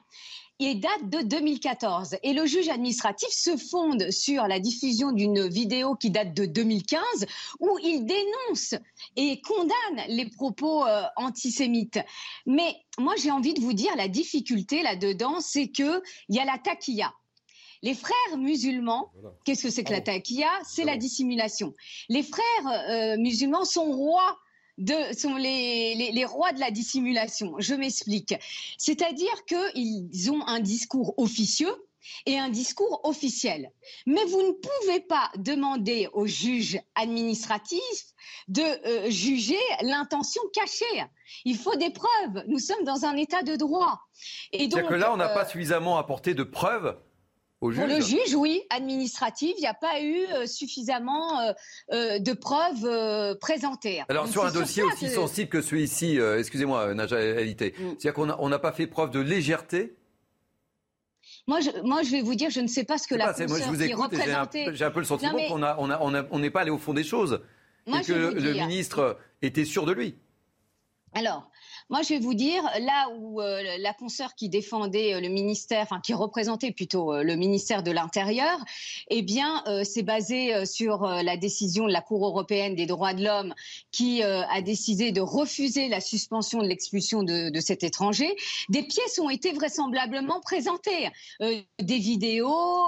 et 0.59 0.75
date 0.75 1.09
de 1.09 1.21
2014. 1.21 2.17
Et 2.23 2.33
le 2.33 2.45
juge 2.45 2.69
administratif 2.69 3.29
se 3.29 3.55
fonde 3.57 4.11
sur 4.11 4.47
la 4.47 4.59
diffusion 4.59 5.11
d'une 5.11 5.47
vidéo 5.47 5.95
qui 5.95 6.11
date 6.11 6.33
de 6.33 6.45
2015 6.45 7.01
où 7.59 7.77
il 7.81 8.05
dénonce 8.05 8.75
et 9.15 9.41
condamne 9.41 10.05
les 10.07 10.29
propos 10.29 10.85
euh, 10.85 11.03
antisémites. 11.15 11.99
Mais 12.45 12.75
moi, 12.97 13.13
j'ai 13.17 13.31
envie 13.31 13.53
de 13.53 13.61
vous 13.61 13.73
dire, 13.73 13.95
la 13.95 14.07
difficulté 14.07 14.83
là-dedans, 14.83 15.39
c'est 15.39 15.69
qu'il 15.69 16.01
y 16.29 16.39
a 16.39 16.45
la 16.45 16.57
taquilla. 16.57 17.13
Les 17.81 17.93
frères 17.93 18.37
musulmans, 18.37 19.13
qu'est-ce 19.45 19.63
que 19.63 19.69
c'est 19.69 19.85
que 19.85 19.93
la 19.93 20.01
taquilla? 20.01 20.49
C'est 20.67 20.83
la 20.83 20.97
dissimulation. 20.97 21.73
Les 22.09 22.23
frères 22.23 22.89
euh, 22.89 23.17
musulmans 23.17 23.63
sont 23.63 23.89
rois 23.91 24.37
sont 25.17 25.35
les, 25.35 26.25
rois 26.25 26.53
de 26.53 26.59
la 26.59 26.71
dissimulation. 26.71 27.55
Je 27.59 27.73
m'explique. 27.73 28.35
C'est-à-dire 28.77 29.45
qu'ils 29.45 30.31
ont 30.31 30.45
un 30.47 30.59
discours 30.59 31.13
officieux 31.17 31.73
et 32.25 32.37
un 32.37 32.49
discours 32.49 33.01
officiel. 33.03 33.71
Mais 34.05 34.23
vous 34.25 34.41
ne 34.41 34.51
pouvez 34.51 34.99
pas 35.01 35.29
demander 35.37 36.07
au 36.13 36.25
juge 36.25 36.79
administratif 36.95 37.79
de 38.47 38.61
euh, 38.61 39.09
juger 39.09 39.59
l'intention 39.81 40.41
cachée. 40.53 41.05
Il 41.45 41.57
faut 41.57 41.75
des 41.75 41.91
preuves. 41.91 42.43
Nous 42.47 42.59
sommes 42.59 42.83
dans 42.83 43.05
un 43.05 43.15
état 43.15 43.43
de 43.43 43.55
droit. 43.55 43.99
Et 44.51 44.67
donc, 44.67 44.87
que 44.87 44.93
là, 44.93 45.13
on 45.13 45.17
n'a 45.17 45.31
euh, 45.31 45.33
pas 45.33 45.45
suffisamment 45.45 45.97
apporté 45.97 46.33
de 46.33 46.43
preuves 46.43 46.97
pour 47.59 47.71
le 47.71 47.99
juge, 47.99 48.35
oui, 48.35 48.61
administratif, 48.69 49.53
il 49.57 49.61
n'y 49.61 49.67
a 49.67 49.73
pas 49.73 50.01
eu 50.01 50.25
euh, 50.33 50.45
suffisamment 50.45 51.41
euh, 51.41 51.51
euh, 51.91 52.19
de 52.19 52.31
preuves 52.31 53.37
présentées. 53.39 54.01
Alors 54.07 54.27
sur 54.27 54.45
un 54.45 54.51
dossier 54.51 54.83
aussi 54.83 55.09
sensible 55.09 55.49
que 55.49 55.61
celui-ci, 55.61 56.17
excusez-moi, 56.17 56.93
Naja 56.93 57.19
Elité, 57.19 57.73
mm. 57.77 57.95
c'est-à-dire 57.99 58.13
qu'on 58.13 58.49
n'a 58.49 58.59
pas 58.59 58.71
fait 58.71 58.87
preuve 58.87 59.11
de 59.11 59.19
légèreté? 59.19 59.95
Moi 61.47 61.59
je, 61.59 61.69
moi, 61.83 62.01
je 62.03 62.11
vais 62.11 62.21
vous 62.21 62.35
dire, 62.35 62.49
je 62.49 62.61
ne 62.61 62.67
sais 62.67 62.85
pas 62.85 62.97
ce 62.97 63.07
que 63.07 63.15
la 63.15 63.33
moi, 63.47 63.59
je 63.59 63.69
vous 63.69 63.83
écoute 63.83 64.11
J'ai 64.13 64.83
un, 64.85 64.91
peu 64.91 64.99
le 64.99 65.05
sentiment 65.05 65.37
qu'on 65.49 66.39
n'est 66.39 66.49
pas 66.49 66.61
allé 66.61 66.71
au 66.71 66.77
fond 66.77 66.93
des 66.93 67.03
choses. 67.03 67.41
et 67.87 68.01
que 68.03 68.13
le 68.13 68.53
ministre 68.53 69.17
était 69.41 69.65
sûr 69.65 69.85
de 69.85 69.91
lui. 69.91 70.15
Alors, 71.13 71.49
moi, 71.89 72.03
je 72.03 72.09
vais 72.09 72.19
vous 72.19 72.35
dire, 72.35 72.61
là 72.81 73.09
où 73.17 73.41
euh, 73.41 73.63
la 73.79 73.93
consoeur 73.93 74.35
qui 74.35 74.47
défendait 74.47 75.15
euh, 75.15 75.21
le 75.21 75.29
ministère, 75.29 75.81
enfin 75.81 75.99
qui 75.99 76.13
représentait 76.13 76.71
plutôt 76.71 77.11
euh, 77.11 77.23
le 77.23 77.35
ministère 77.35 77.81
de 77.81 77.89
l'Intérieur, 77.89 78.63
eh 79.09 79.23
bien, 79.23 79.63
c'est 79.83 80.03
basé 80.03 80.65
sur 80.65 81.01
la 81.01 81.37
décision 81.37 81.87
de 81.87 81.91
la 81.91 82.01
Cour 82.01 82.25
européenne 82.25 82.75
des 82.75 82.85
droits 82.85 83.13
de 83.13 83.23
l'homme 83.23 83.53
qui 83.91 84.21
a 84.23 84.61
décidé 84.61 85.11
de 85.11 85.21
refuser 85.21 85.87
la 85.87 86.01
suspension 86.01 86.61
de 86.61 86.67
l'expulsion 86.67 87.23
de, 87.23 87.59
cet 87.59 87.83
étranger. 87.83 88.35
Des 88.69 88.83
pièces 88.83 89.19
ont 89.19 89.29
été 89.29 89.51
vraisemblablement 89.51 90.39
présentées, 90.41 91.09
des 91.39 91.97
vidéos, 91.97 92.87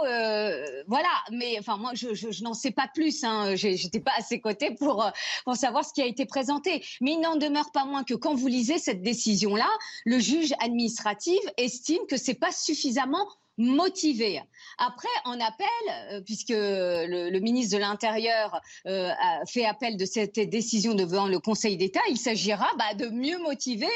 voilà. 0.87 1.09
Mais 1.31 1.57
enfin, 1.59 1.77
moi, 1.77 1.91
je 1.93 2.43
n'en 2.43 2.53
sais 2.53 2.71
pas 2.71 2.89
plus. 2.93 3.23
Hein. 3.23 3.55
J'étais 3.55 3.99
pas 3.99 4.13
à 4.17 4.21
ses 4.21 4.39
côtés 4.39 4.71
pour 4.71 5.05
pour 5.45 5.55
savoir 5.55 5.85
ce 5.85 5.93
qui 5.93 6.01
a 6.01 6.05
été 6.05 6.25
présenté. 6.25 6.83
Mais 7.01 7.13
il 7.13 7.19
n'en 7.19 7.35
demeure 7.35 7.71
pas 7.71 7.85
moins 7.85 8.03
que 8.03 8.13
quand 8.13 8.35
vous 8.35 8.47
lisez 8.47 8.77
cette 8.77 8.90
cette 8.91 9.01
décision-là, 9.01 9.69
le 10.05 10.19
juge 10.19 10.53
administratif 10.59 11.39
estime 11.57 12.05
que 12.09 12.17
c'est 12.17 12.33
pas 12.33 12.51
suffisamment 12.51 13.25
motivé. 13.57 14.41
Après, 14.77 15.07
en 15.23 15.39
appel, 15.39 15.67
euh, 16.11 16.21
puisque 16.25 16.49
le, 16.49 17.39
ministre 17.39 17.75
de 17.75 17.81
l'Intérieur 17.81 18.59
euh, 18.87 19.11
a 19.11 19.45
fait 19.45 19.65
appel 19.65 19.97
de 19.97 20.05
cette 20.05 20.39
décision 20.39 20.93
devant 20.93 21.27
le 21.27 21.39
Conseil 21.39 21.77
d'État, 21.77 22.01
il 22.09 22.17
s'agira 22.17 22.67
bah, 22.77 22.95
de 22.95 23.07
mieux 23.09 23.37
motiver 23.39 23.87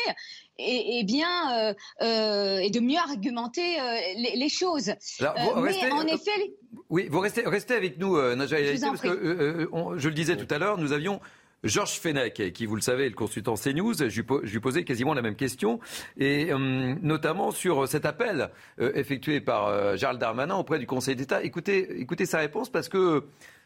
et, 0.58 1.04
bien 1.04 1.74
euh, 2.02 2.58
et 2.60 2.70
de 2.70 2.80
mieux 2.80 2.98
argumenter 2.98 3.76
les, 4.16 4.50
choses. 4.50 4.94
mais 5.20 5.92
en 5.92 6.06
effet, 6.06 6.56
oui, 6.90 7.08
vous 7.10 7.20
restez, 7.20 7.42
restez 7.46 7.74
avec 7.74 7.98
nous, 7.98 8.18
Naja 8.36 8.58
parce 8.82 9.02
que 9.02 9.68
je 9.98 10.08
le 10.08 10.16
disais 10.16 10.38
tout 10.38 10.54
à 10.54 10.58
l'heure, 10.58 10.78
nous 10.78 10.94
avions 10.94 11.20
Georges 11.66 12.00
Fenech, 12.00 12.54
qui, 12.54 12.68
vous 12.68 12.76
le 12.76 12.82
savez, 12.82 13.08
est 13.08 13.10
le 13.10 13.16
consultant 13.16 13.56
CNews, 13.56 13.96
je 14.08 14.52
lui 14.52 14.60
posais 14.60 14.84
quasiment 14.84 15.16
la 15.16 15.24
même 15.24 15.36
question, 15.36 15.80
et 16.16 16.52
euh, 16.52 16.96
notamment 17.02 17.50
sur 17.50 17.88
cet 17.88 18.06
appel 18.06 18.50
euh, 18.80 18.92
effectué 18.94 19.42
par 19.42 19.68
euh, 19.68 19.96
Gérald 19.96 20.20
Darmanin 20.20 20.56
auprès 20.56 20.78
du 20.78 20.86
Conseil 20.86 21.16
d'État. 21.16 21.44
Écoutez, 21.44 22.00
écoutez 22.00 22.28
sa 22.28 22.38
réponse 22.38 22.70
parce 22.70 22.88
que 22.88 23.24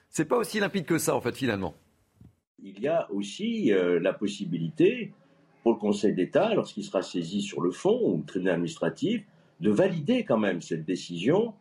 c'est 0.10 0.26
pas 0.26 0.38
aussi 0.38 0.62
limpide 0.62 0.86
que 0.86 0.98
ça, 0.98 1.14
en 1.14 1.20
fait, 1.20 1.36
finalement. 1.36 1.76
Il 2.64 2.80
y 2.80 2.88
a 2.88 3.10
aussi 3.12 3.72
la 3.72 4.12
possibilité 4.12 5.14
pour 5.64 5.74
le 5.74 5.78
Conseil 5.78 6.14
d'État, 6.14 6.54
lorsqu'il 6.56 6.84
sera 6.84 7.02
saisi 7.02 7.42
sur 7.42 7.62
le 7.62 7.72
fond, 7.72 8.00
ou 8.02 8.18
le 8.18 8.24
tribunal 8.26 8.56
administratif, 8.56 9.24
de 9.60 9.72
valider 9.72 10.24
quand 10.24 10.38
même 10.38 10.62
cette 10.62 10.86
décision 10.86 11.54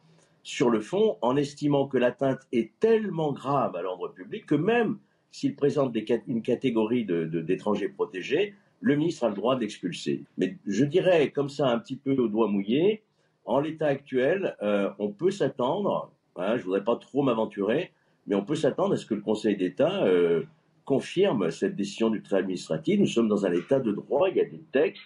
sur 0.43 0.71
le 0.71 0.81
fond 0.81 1.19
en 1.21 1.37
estimant 1.37 1.87
que 1.87 1.99
l'atteinte 1.99 2.41
est 2.53 2.71
tellement 2.81 3.33
grave 3.33 3.77
à 3.77 3.83
l'ordre 3.83 4.09
public 4.09 4.47
que 4.47 4.55
même 4.55 4.99
s'il 5.39 5.55
présente 5.55 5.97
une 6.27 6.43
catégorie 6.43 7.05
d'étrangers 7.05 7.89
protégés, 7.89 8.55
le 8.81 8.97
ministre 8.97 9.25
a 9.25 9.29
le 9.29 9.37
droit 9.37 9.57
d'expulser. 9.57 10.25
Mais 10.37 10.57
je 10.67 10.85
dirais 10.85 11.31
comme 11.31 11.49
ça 11.49 11.69
un 11.69 11.79
petit 11.79 11.97
peu 11.97 12.17
au 12.17 12.27
doigt 12.27 12.49
mouillé, 12.49 13.03
en 13.45 13.61
l'état 13.61 13.87
actuel, 13.87 14.57
euh, 14.63 14.91
on 14.99 15.11
peut 15.11 15.31
s'attendre, 15.31 16.11
hein, 16.37 16.57
je 16.57 16.59
ne 16.59 16.65
voudrais 16.65 16.85
pas 16.85 16.97
trop 16.97 17.23
m'aventurer, 17.23 17.93
mais 18.27 18.35
on 18.35 18.45
peut 18.45 18.57
s'attendre 18.57 18.95
à 18.95 18.97
ce 18.97 19.07
que 19.07 19.15
le 19.15 19.21
Conseil 19.21 19.57
d'État 19.57 20.05
euh, 20.05 20.43
confirme 20.85 21.51
cette 21.51 21.77
décision 21.77 22.11
du 22.11 22.21
tribunal 22.21 22.43
administratif. 22.43 22.99
Nous 22.99 23.07
sommes 23.07 23.29
dans 23.29 23.47
un 23.47 23.53
état 23.53 23.79
de 23.79 23.93
droit, 23.93 24.29
il 24.29 24.37
y 24.37 24.41
a 24.41 24.45
des 24.45 24.63
textes, 24.73 25.03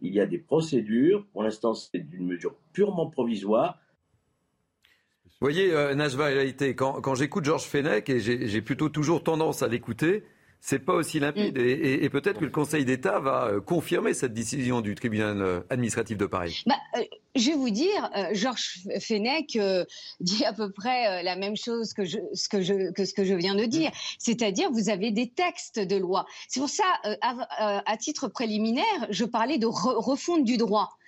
il 0.00 0.14
y 0.14 0.20
a 0.20 0.26
des 0.26 0.38
procédures. 0.38 1.26
Pour 1.32 1.42
l'instant, 1.42 1.74
c'est 1.74 2.04
une 2.12 2.26
mesure 2.26 2.54
purement 2.72 3.10
provisoire. 3.10 3.78
Vous 5.40 5.44
voyez, 5.44 5.72
euh, 5.72 5.94
Najva 5.94 6.30
quand, 6.76 7.00
quand 7.00 7.14
j'écoute 7.14 7.44
Georges 7.44 7.62
Fenech, 7.62 8.10
et 8.10 8.18
j'ai 8.18 8.60
plutôt 8.60 8.88
toujours 8.88 9.22
tendance 9.22 9.62
à 9.62 9.68
l'écouter, 9.68 10.24
c'est 10.60 10.80
pas 10.80 10.94
aussi 10.94 11.20
limpide. 11.20 11.56
Mm. 11.56 11.64
Et, 11.64 12.08
peut-être 12.10 12.40
que 12.40 12.44
le 12.44 12.50
Conseil 12.50 12.84
d'État 12.84 13.20
va 13.20 13.46
euh, 13.46 13.60
confirmer 13.60 14.14
cette 14.14 14.34
décision 14.34 14.80
du 14.80 14.96
tribunal 14.96 15.40
euh, 15.40 15.60
administratif 15.70 16.18
de 16.18 16.26
Paris. 16.26 16.64
Bah, 16.66 16.74
je 17.36 17.50
vais 17.50 17.56
vous 17.56 17.70
dire, 17.70 18.10
Georges 18.32 18.80
Fenech 19.00 19.56
dit 20.20 20.44
à 20.44 20.52
peu 20.52 20.72
près 20.72 21.22
la 21.22 21.36
même 21.36 21.56
chose 21.56 21.92
que, 21.92 22.04
je, 22.04 22.18
ce 22.34 22.48
que, 22.48 22.60
je, 22.60 22.90
que 22.90 23.04
ce 23.04 23.14
que 23.14 23.22
je 23.22 23.34
viens 23.34 23.54
de 23.54 23.64
dire. 23.64 23.92
C'est-à-dire, 24.18 24.72
vous 24.72 24.90
avez 24.90 25.12
des 25.12 25.30
textes 25.30 25.78
de 25.78 25.96
loi. 25.96 26.26
C'est 26.48 26.58
pour 26.58 26.68
ça, 26.68 26.82
à, 27.20 27.82
à, 27.88 27.96
titre 27.96 28.26
préliminaire, 28.26 29.06
je 29.10 29.24
parlais 29.24 29.58
de 29.58 29.66
refonte 29.66 30.42
du 30.42 30.56
droit. 30.56 30.98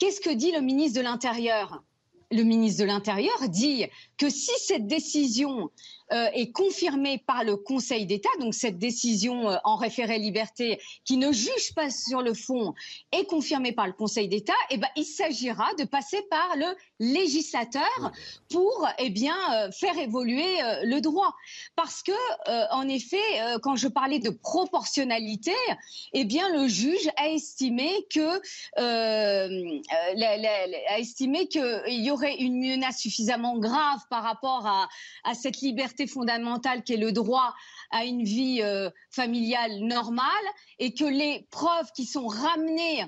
Qu'est-ce 0.00 0.20
que 0.20 0.34
dit 0.34 0.50
le 0.50 0.60
ministre 0.60 0.98
de 0.98 1.04
l'Intérieur? 1.04 1.84
Le 2.30 2.42
ministre 2.42 2.82
de 2.82 2.86
l'Intérieur 2.86 3.48
dit 3.48 3.86
que 4.16 4.30
si 4.30 4.52
cette 4.58 4.86
décision 4.86 5.70
euh, 6.12 6.28
est 6.32 6.50
confirmée 6.50 7.22
par 7.24 7.44
le 7.44 7.56
Conseil 7.56 8.04
d'État, 8.04 8.28
donc 8.40 8.52
cette 8.52 8.78
décision 8.78 9.48
euh, 9.48 9.56
en 9.62 9.76
référé 9.76 10.18
liberté 10.18 10.80
qui 11.04 11.16
ne 11.16 11.30
juge 11.30 11.72
pas 11.76 11.88
sur 11.88 12.20
le 12.20 12.34
fond 12.34 12.74
est 13.12 13.26
confirmée 13.26 13.70
par 13.70 13.86
le 13.86 13.92
Conseil 13.92 14.26
d'État, 14.26 14.52
eh 14.70 14.78
ben, 14.78 14.88
il 14.96 15.04
s'agira 15.04 15.72
de 15.78 15.84
passer 15.84 16.20
par 16.28 16.56
le 16.56 16.66
législateur 16.98 18.10
pour 18.48 18.88
eh 18.98 19.10
bien, 19.10 19.36
euh, 19.54 19.70
faire 19.70 19.96
évoluer 19.98 20.58
le 20.82 21.00
droit. 21.00 21.34
Parce 21.76 22.02
que, 22.02 22.12
en 22.72 22.88
effet, 22.88 23.22
quand 23.62 23.76
je 23.76 23.88
parlais 23.88 24.18
de 24.18 24.30
proportionnalité, 24.30 25.54
eh 26.12 26.24
bien, 26.24 26.48
le 26.50 26.66
juge 26.68 27.08
a 27.16 27.28
estimé 27.28 28.06
que 28.12 28.40
a 30.90 30.98
estimé 30.98 31.46
qu'il 31.46 32.04
y 32.04 32.10
aurait 32.10 32.36
une 32.36 32.58
menace 32.58 32.98
suffisamment 32.98 33.58
grave 33.58 34.00
par 34.10 34.22
rapport 34.22 34.66
à, 34.66 34.88
à 35.24 35.34
cette 35.34 35.60
liberté 35.60 35.99
fondamentale 36.06 36.82
qui 36.82 36.94
est 36.94 36.98
le 36.98 37.12
droit 37.12 37.54
à 37.90 38.04
une 38.04 38.24
vie 38.24 38.60
euh, 38.62 38.90
familiale 39.10 39.80
normale 39.80 40.24
et 40.78 40.94
que 40.94 41.04
les 41.04 41.46
preuves 41.50 41.90
qui 41.94 42.06
sont 42.06 42.26
ramenées, 42.26 43.06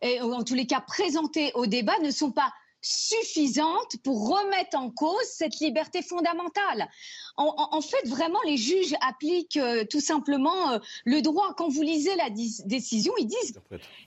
et, 0.00 0.20
ou 0.22 0.32
en 0.32 0.42
tous 0.42 0.54
les 0.54 0.66
cas 0.66 0.80
présentées 0.80 1.52
au 1.54 1.66
débat, 1.66 1.98
ne 2.02 2.10
sont 2.10 2.32
pas 2.32 2.52
suffisante 2.82 3.96
pour 4.02 4.28
remettre 4.28 4.76
en 4.76 4.90
cause 4.90 5.24
cette 5.24 5.60
liberté 5.60 6.02
fondamentale. 6.02 6.88
En, 7.36 7.80
fait, 7.80 8.06
vraiment, 8.08 8.38
les 8.44 8.58
juges 8.58 8.94
appliquent 9.00 9.56
euh, 9.56 9.84
tout 9.88 10.00
simplement 10.00 10.72
euh, 10.72 10.78
le 11.06 11.22
droit. 11.22 11.54
Quand 11.56 11.68
vous 11.68 11.80
lisez 11.80 12.14
la 12.16 12.28
décision, 12.28 13.14
ils 13.18 13.26
disent 13.26 13.54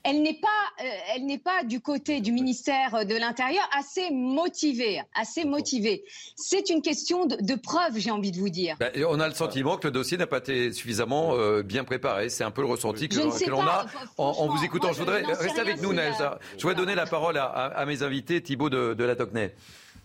elle 0.04 0.22
n'est 0.22 0.38
pas, 0.38 0.84
euh, 0.84 0.88
elle 1.14 1.26
n'est 1.26 1.38
pas 1.38 1.64
du 1.64 1.80
côté 1.80 2.20
du 2.20 2.30
ministère 2.30 3.04
de 3.04 3.16
l'Intérieur 3.16 3.68
assez 3.76 4.10
motivée, 4.12 5.02
assez 5.14 5.44
motivée. 5.44 6.04
C'est 6.36 6.70
une 6.70 6.82
question 6.82 7.26
de, 7.26 7.54
preuve, 7.56 7.96
j'ai 7.96 8.12
envie 8.12 8.30
de 8.30 8.38
vous 8.38 8.48
dire. 8.48 8.76
Ben, 8.78 8.92
on 9.08 9.18
a 9.18 9.26
le 9.26 9.34
sentiment 9.34 9.76
que 9.76 9.88
le 9.88 9.92
dossier 9.92 10.16
n'a 10.18 10.28
pas 10.28 10.38
été 10.38 10.72
suffisamment 10.72 11.34
bien 11.62 11.82
préparé. 11.82 12.28
C'est 12.28 12.44
un 12.44 12.50
peu 12.52 12.62
le 12.62 12.68
ressenti 12.68 13.08
que, 13.08 13.16
l'on 13.48 13.62
a 13.62 13.86
en, 14.18 14.46
vous 14.46 14.64
écoutant. 14.64 14.92
je 14.92 14.98
voudrais 14.98 15.22
rester 15.22 15.60
avec 15.60 15.82
nous, 15.82 15.92
Nelsa. 15.92 16.38
Je 16.56 16.62
voudrais 16.62 16.76
donner 16.76 16.94
la 16.94 17.06
parole 17.06 17.38
à, 17.38 17.84
mes 17.86 18.02
invités, 18.02 18.40
Thibault 18.40 18.65
de, 18.68 19.04
la 19.04 19.16
Tocnay. 19.16 19.54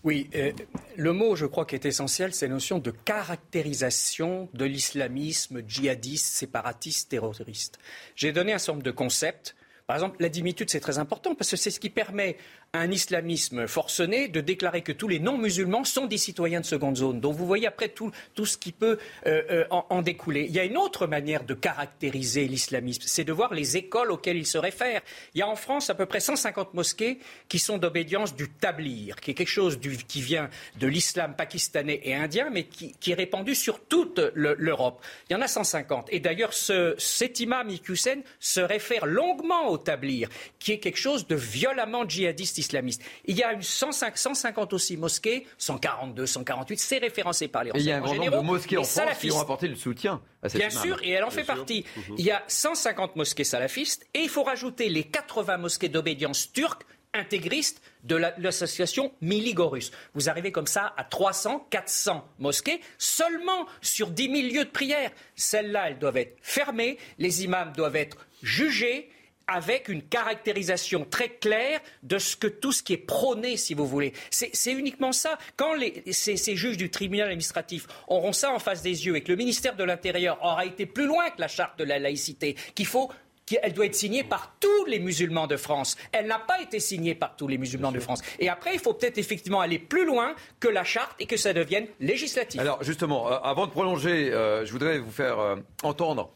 Oui, 0.04 0.28
euh, 0.34 0.52
le 0.96 1.12
mot, 1.12 1.36
je 1.36 1.46
crois, 1.46 1.64
qui 1.64 1.76
est 1.76 1.86
essentiel, 1.86 2.34
c'est 2.34 2.48
la 2.48 2.54
notion 2.54 2.78
de 2.78 2.90
caractérisation 2.90 4.48
de 4.52 4.64
l'islamisme 4.64 5.62
djihadiste, 5.66 6.26
séparatiste, 6.26 7.10
terroriste. 7.10 7.78
J'ai 8.16 8.32
donné 8.32 8.52
un 8.52 8.58
certain 8.58 8.72
nombre 8.72 8.84
de 8.84 8.90
concepts. 8.90 9.54
Par 9.86 9.96
exemple, 9.96 10.16
la 10.20 10.28
dimitude, 10.28 10.70
c'est 10.70 10.80
très 10.80 10.98
important 10.98 11.34
parce 11.34 11.50
que 11.50 11.56
c'est 11.56 11.70
ce 11.70 11.78
qui 11.78 11.90
permet 11.90 12.36
un 12.74 12.90
islamisme 12.90 13.66
forcené 13.66 14.28
de 14.28 14.40
déclarer 14.40 14.80
que 14.80 14.92
tous 14.92 15.06
les 15.06 15.18
non-musulmans 15.18 15.84
sont 15.84 16.06
des 16.06 16.16
citoyens 16.16 16.60
de 16.60 16.64
seconde 16.64 16.96
zone. 16.96 17.20
Donc 17.20 17.36
vous 17.36 17.44
voyez 17.44 17.66
après 17.66 17.90
tout, 17.90 18.10
tout 18.34 18.46
ce 18.46 18.56
qui 18.56 18.72
peut 18.72 18.98
euh, 19.26 19.42
euh, 19.50 19.64
en, 19.68 20.00
découler. 20.00 20.46
Il 20.48 20.54
y 20.54 20.58
a 20.58 20.64
une 20.64 20.78
autre 20.78 21.06
manière 21.06 21.44
de 21.44 21.52
caractériser 21.52 22.48
l'islamisme, 22.48 23.02
c'est 23.04 23.24
de 23.24 23.32
voir 23.32 23.52
les 23.52 23.76
écoles 23.76 24.10
auxquelles 24.10 24.38
il 24.38 24.46
se 24.46 24.56
réfère. 24.56 25.02
Il 25.34 25.40
y 25.40 25.42
a 25.42 25.48
en 25.48 25.54
France 25.54 25.90
à 25.90 25.94
peu 25.94 26.06
près 26.06 26.20
150 26.20 26.72
mosquées 26.72 27.18
qui 27.46 27.58
sont 27.58 27.76
d'obédience 27.76 28.34
du 28.34 28.48
tablir, 28.48 29.16
qui 29.16 29.32
est 29.32 29.34
quelque 29.34 29.48
chose 29.48 29.78
qui 30.08 30.22
vient 30.22 30.48
de 30.80 30.86
l'islam 30.86 31.34
pakistanais 31.36 32.00
et 32.04 32.14
indien, 32.14 32.48
mais 32.50 32.64
qui, 32.64 32.94
est 33.10 33.14
répandu 33.14 33.54
sur 33.54 33.80
toute 33.84 34.18
l'Europe. 34.34 35.04
Il 35.28 35.34
y 35.34 35.36
en 35.36 35.42
a 35.42 35.48
150. 35.48 36.06
Et 36.10 36.20
d'ailleurs, 36.20 36.54
ce, 36.54 36.94
cet 36.96 37.38
imam 37.40 37.68
Iqiyoussen 37.68 38.22
se 38.40 38.60
réfère 38.60 39.04
longuement 39.04 39.68
au 39.68 39.76
tablir, 39.76 40.30
qui 40.58 40.72
est 40.72 40.78
quelque 40.78 40.98
chose 40.98 41.26
de 41.26 41.34
violemment 41.34 42.08
djihadiste 42.08 42.61
islamistes. 42.62 43.02
Il 43.26 43.36
y 43.36 43.42
a 43.42 43.52
une 43.52 43.62
150 43.62 44.72
aussi 44.72 44.96
mosquées, 44.96 45.46
142, 45.58 46.26
148, 46.26 46.80
c'est 46.80 46.98
référencé 46.98 47.48
par 47.48 47.64
les 47.64 47.70
renseignements 47.70 47.84
Il 47.84 47.88
y 47.88 47.92
a 47.92 47.96
un 47.96 48.00
grand 48.00 48.24
nombre 48.24 48.42
de 48.42 48.46
mosquées 48.46 48.76
en 48.78 48.84
France 48.84 49.18
qui 49.20 49.30
ont 49.30 49.40
apporté 49.40 49.68
le 49.68 49.76
soutien 49.76 50.20
à 50.42 50.48
cette 50.48 50.60
Bien 50.60 50.70
sûr, 50.70 50.98
et 51.02 51.10
elle 51.10 51.24
en 51.24 51.30
fait 51.30 51.44
partie. 51.44 51.84
Mhm. 51.96 52.16
Il 52.18 52.24
y 52.24 52.30
a 52.30 52.42
150 52.48 53.16
mosquées 53.16 53.44
salafistes 53.44 54.06
et 54.14 54.20
il 54.20 54.28
faut 54.28 54.42
rajouter 54.42 54.88
les 54.88 55.04
80 55.04 55.58
mosquées 55.58 55.88
d'obédience 55.88 56.52
turque 56.52 56.82
intégristes 57.14 57.82
de 58.04 58.16
l'association 58.16 59.12
Miligorus. 59.20 59.92
Vous 60.14 60.30
arrivez 60.30 60.50
comme 60.50 60.66
ça 60.66 60.94
à 60.96 61.04
300, 61.04 61.66
400 61.70 62.26
mosquées 62.38 62.80
seulement 62.98 63.66
sur 63.80 64.10
10 64.10 64.22
000 64.24 64.54
lieux 64.54 64.64
de 64.64 64.70
prière. 64.70 65.10
Celles-là, 65.36 65.90
elles 65.90 65.98
doivent 65.98 66.16
être 66.16 66.38
fermées, 66.42 66.98
les 67.18 67.44
imams 67.44 67.72
doivent 67.76 67.96
être 67.96 68.26
jugés 68.42 69.10
avec 69.46 69.88
une 69.88 70.02
caractérisation 70.02 71.06
très 71.08 71.28
claire 71.28 71.80
de 72.02 72.18
ce 72.18 72.36
que 72.36 72.46
tout 72.46 72.72
ce 72.72 72.82
qui 72.82 72.94
est 72.94 72.98
prôné, 72.98 73.56
si 73.56 73.74
vous 73.74 73.86
voulez. 73.86 74.12
C'est 74.30 74.72
uniquement 74.72 75.12
ça. 75.12 75.38
Quand 75.56 75.74
ces, 76.10 76.56
juges 76.56 76.76
du 76.76 76.90
tribunal 76.90 77.28
administratif 77.28 77.86
auront 78.08 78.32
ça 78.32 78.52
en 78.52 78.58
face 78.58 78.82
des 78.82 79.06
yeux 79.06 79.16
et 79.16 79.22
que 79.22 79.30
le 79.30 79.36
ministère 79.36 79.76
de 79.76 79.84
l'Intérieur 79.84 80.38
aura 80.42 80.64
été 80.66 80.86
plus 80.86 81.06
loin 81.06 81.30
que 81.30 81.40
la 81.40 81.48
charte 81.48 81.78
de 81.78 81.84
la 81.84 81.98
laïcité, 81.98 82.56
qu'il 82.74 82.86
faut 82.86 83.10
qu'elle 83.46 83.72
doit 83.72 83.86
être 83.86 83.94
signée 83.94 84.24
par 84.24 84.54
tous 84.60 84.84
les 84.86 84.98
musulmans 84.98 85.46
de 85.46 85.56
France. 85.56 85.96
Elle 86.12 86.26
n'a 86.26 86.38
pas 86.38 86.60
été 86.60 86.80
signée 86.80 87.14
par 87.14 87.36
tous 87.36 87.48
les 87.48 87.58
musulmans 87.58 87.92
de 87.92 88.00
France. 88.00 88.22
Et 88.38 88.48
après, 88.48 88.74
il 88.74 88.80
faut 88.80 88.94
peut-être 88.94 89.18
effectivement 89.18 89.60
aller 89.60 89.78
plus 89.78 90.06
loin 90.06 90.34
que 90.60 90.68
la 90.68 90.84
charte 90.84 91.14
et 91.18 91.26
que 91.26 91.36
ça 91.36 91.52
devienne 91.52 91.86
législatif. 92.00 92.60
Alors 92.60 92.82
justement, 92.82 93.30
euh, 93.30 93.36
avant 93.42 93.66
de 93.66 93.72
prolonger, 93.72 94.32
euh, 94.32 94.64
je 94.64 94.72
voudrais 94.72 94.98
vous 94.98 95.10
faire 95.10 95.38
euh, 95.38 95.56
entendre 95.82 96.32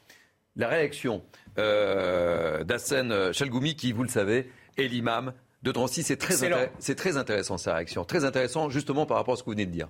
la 0.56 0.68
réaction 0.68 1.22
euh, 1.58 2.64
d'Assen 2.64 3.32
Chalgoumi, 3.32 3.76
qui, 3.76 3.92
vous 3.92 4.02
le 4.02 4.08
savez, 4.08 4.50
est 4.76 4.88
l'imam 4.88 5.32
de 5.62 5.72
Drancy. 5.72 6.02
C'est 6.02 6.16
très, 6.16 6.34
c'est 6.78 6.94
très 6.94 7.16
intéressant 7.16 7.58
sa 7.58 7.74
réaction. 7.74 8.04
Très 8.04 8.24
intéressant 8.24 8.70
justement 8.70 9.06
par 9.06 9.16
rapport 9.16 9.34
à 9.34 9.36
ce 9.36 9.42
que 9.42 9.46
vous 9.46 9.52
venez 9.52 9.66
de 9.66 9.72
dire. 9.72 9.88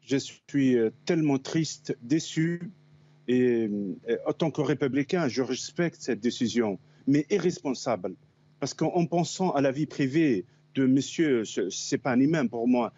Je 0.00 0.16
suis 0.16 0.76
euh, 0.76 0.90
tellement 1.04 1.38
triste, 1.38 1.96
déçu. 2.02 2.72
Et, 3.28 3.70
en 4.26 4.32
tant 4.32 4.50
que 4.50 4.60
républicain, 4.60 5.28
je 5.28 5.42
respecte 5.42 6.00
cette 6.00 6.20
décision, 6.20 6.80
mais 7.06 7.26
irresponsable. 7.30 8.16
Parce 8.58 8.74
qu'en 8.74 9.06
pensant 9.06 9.52
à 9.52 9.60
la 9.60 9.70
vie 9.70 9.86
privée 9.86 10.46
de 10.74 10.84
monsieur, 10.86 11.44
ce 11.44 11.68
n'est 11.94 11.98
pas 11.98 12.12
un 12.12 12.20
imam 12.20 12.48
pour 12.48 12.66
moi, 12.66 12.92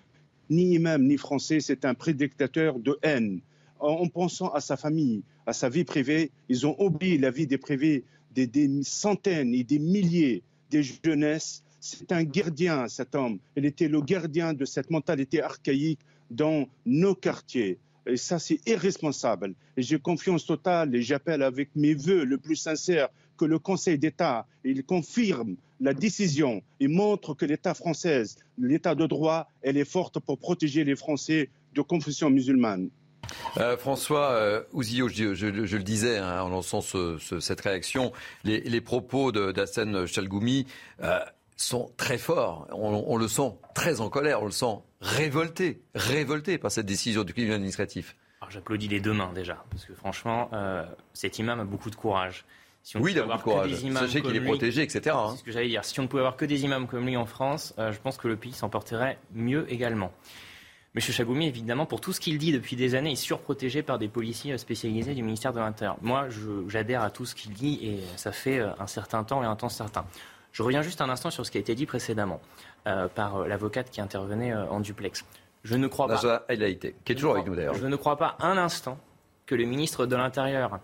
ni 0.49 0.75
imam 0.75 1.03
ni 1.03 1.19
français, 1.19 1.61
c'est 1.61 1.85
un 1.85 1.95
prédictateur 1.95 2.79
de 2.79 2.99
haine 3.03 3.41
en 3.79 4.09
pensant 4.09 4.49
à 4.53 4.61
sa 4.61 4.77
famille, 4.77 5.23
à 5.47 5.53
sa 5.53 5.69
vie 5.69 5.85
privée, 5.85 6.31
ils 6.49 6.67
ont 6.67 6.77
oublié 6.79 7.19
la 7.19 7.31
vie 7.31 7.47
des 7.47 7.59
privés 7.59 8.05
des, 8.35 8.71
centaines 8.83 9.55
et 9.55 9.65
des 9.65 9.79
milliers 9.79 10.43
de 10.71 10.83
jeunesses. 10.83 11.63
C'est 11.81 12.13
un 12.13 12.23
gardien, 12.23 12.89
cet 12.89 13.15
homme. 13.15 13.39
Il 13.57 13.65
était 13.65 13.89
le 13.89 14.01
gardien 14.01 14.55
de 14.55 14.65
cette 14.65 14.91
mentalité 14.91 15.43
archaïque 15.43 16.01
dans 16.31 16.67
nos 16.87 17.15
quartiers. 17.15 17.79
Et 18.07 18.17
ça, 18.17 18.39
c'est 18.39 18.61
irresponsable. 18.67 19.55
Et 19.77 19.83
j'ai 19.83 19.99
confiance 19.99 20.47
totale 20.47 20.95
et 20.95 21.03
j'appelle 21.03 21.43
avec 21.43 21.71
mes 21.77 21.95
voeux 21.95 22.25
le 22.25 22.39
plus 22.39 22.57
sincère 22.57 23.09
que 23.37 23.45
le 23.45 23.59
Conseil 23.59 23.99
d'État, 23.99 24.47
il 24.65 24.85
confirme 24.85 25.57
la 25.81 25.95
décision 25.95 26.63
et 26.79 26.89
montre 26.89 27.35
que 27.35 27.45
l'État 27.45 27.75
français, 27.75 28.23
l'État 28.59 28.95
de 28.95 29.07
droit, 29.07 29.49
elle 29.63 29.77
est 29.77 29.85
forte 29.85 30.21
pour 30.21 30.39
protéger 30.39 30.85
les 30.85 30.95
Français 30.95 31.49
de 31.75 31.81
confession 31.81 32.31
musulmane. 32.31 32.89
Euh, 33.59 33.77
François 33.77 34.31
euh, 34.33 34.63
Ouzillot, 34.73 35.09
je, 35.09 35.47
le 35.47 35.83
disais 35.83 36.19
hein, 36.19 36.43
en 36.43 36.49
lançant 36.49 36.81
cette 36.81 37.61
réaction, 37.61 38.13
les, 38.45 38.81
propos 38.81 39.33
d'Assène 39.33 40.07
Chalgoumi 40.07 40.67
euh, 41.03 41.19
sont 41.57 41.91
très 41.97 42.19
forts. 42.19 42.67
On, 42.73 43.17
le 43.17 43.29
sent 43.29 43.53
très 43.75 44.01
en 44.01 44.09
colère, 44.09 44.43
on 44.43 44.47
le 44.47 44.51
sent 44.53 44.79
révolté, 45.01 45.83
révolté 45.95 46.59
par 46.59 46.71
cette 46.71 46.87
décision 46.87 47.25
du 47.25 47.33
tribunal 47.33 47.57
administratif. 47.57 48.17
J'applaudis 48.51 48.89
les 48.89 49.01
deux 49.01 49.15
mains 49.15 49.33
déjà, 49.33 49.65
parce 49.71 49.87
que 49.87 49.95
franchement, 49.95 50.51
cet 51.15 51.39
imam 51.39 51.61
a 51.61 51.65
beaucoup 51.65 51.91
de 51.91 51.97
courage. 51.97 52.45
oui, 52.97 53.13
il 53.13 53.19
a 53.19 53.23
beaucoup 53.23 53.39
de 53.39 53.43
courage. 53.43 53.75
Sachez 53.95 54.21
qu'il 54.21 54.37
est 54.37 54.41
protégé, 54.41 54.83
etc. 54.83 55.17
Hein. 55.17 55.29
C'est 55.31 55.39
ce 55.39 55.45
que 55.45 55.53
j'allais 55.53 55.69
dire. 55.69 55.85
Si 55.85 55.99
on 56.01 56.03
ne 56.03 56.09
pouvait 56.09 56.21
avoir 56.21 56.37
que 56.37 56.45
des 56.45 56.65
imams 56.65 56.87
comme 56.87 57.07
lui 57.07 57.17
en 57.17 57.25
France, 57.25 57.75
je 57.79 57.99
pense 57.99 58.19
que 58.19 58.29
le 58.29 58.37
pays 58.37 58.53
s'en 58.53 58.69
porterait 58.69 59.19
mieux 59.33 59.73
également. 59.73 60.13
M. 60.95 61.01
Chagoumi, 61.01 61.47
évidemment, 61.47 61.87
pour 61.87 62.03
tout 62.03 62.13
ce 62.13 62.21
qu'il 62.21 62.37
dit 62.37 62.53
depuis 62.53 62.77
des 62.77 62.95
années, 62.95 63.13
est 63.13 63.17
surprotégé 63.17 63.83
par 63.83 63.99
des 63.99 64.09
policiers 64.09 64.59
spécialisés 64.59 65.15
du 65.15 65.23
ministère 65.23 65.55
de 65.55 65.59
l'Intérieur. 65.59 65.97
Moi, 66.03 66.27
j'adhère 66.69 67.03
à 67.03 67.09
tout 67.09 67.25
ce 67.25 67.35
qu'il 67.35 67.55
dit 67.55 67.79
et 67.83 68.01
ça 68.17 68.31
fait 68.31 68.59
euh, 68.59 68.69
un 68.79 68.87
certain 68.87 69.25
temps 69.25 69.43
et 69.43 69.47
un 69.47 69.57
temps 69.57 69.71
certain. 69.71 70.05
Je 70.53 70.63
reviens 70.63 70.83
juste 70.83 71.01
un 71.01 71.09
instant 71.09 71.31
sur 71.31 71.47
ce 71.47 71.51
qui 71.51 71.57
a 71.57 71.63
été 71.63 71.75
dit 71.75 71.87
précédemment 71.87 72.43
euh, 72.87 73.09
par 73.09 73.37
euh, 73.37 73.49
l'avocate 73.49 73.89
qui 73.89 74.03
intervenait 74.03 74.53
en 74.53 74.81
duplex. 74.81 75.25
Je 75.65 75.77
ne 75.77 75.87
crois 75.87 76.09
pas. 76.09 76.45
Elle 76.49 76.63
a 76.63 76.69
été, 76.69 76.95
qui 77.07 77.13
est 77.13 77.15
toujours 77.15 77.33
avec 77.33 77.47
nous 77.47 77.55
d'ailleurs. 77.55 77.75
Je 77.75 77.87
ne 77.87 77.97
crois 77.97 78.19
pas 78.19 78.37
un 78.41 78.59
instant 78.59 78.99
que 79.47 79.55
le 79.55 79.65
ministre 79.65 80.05
de 80.05 80.15
l'Intérieur, 80.15 80.79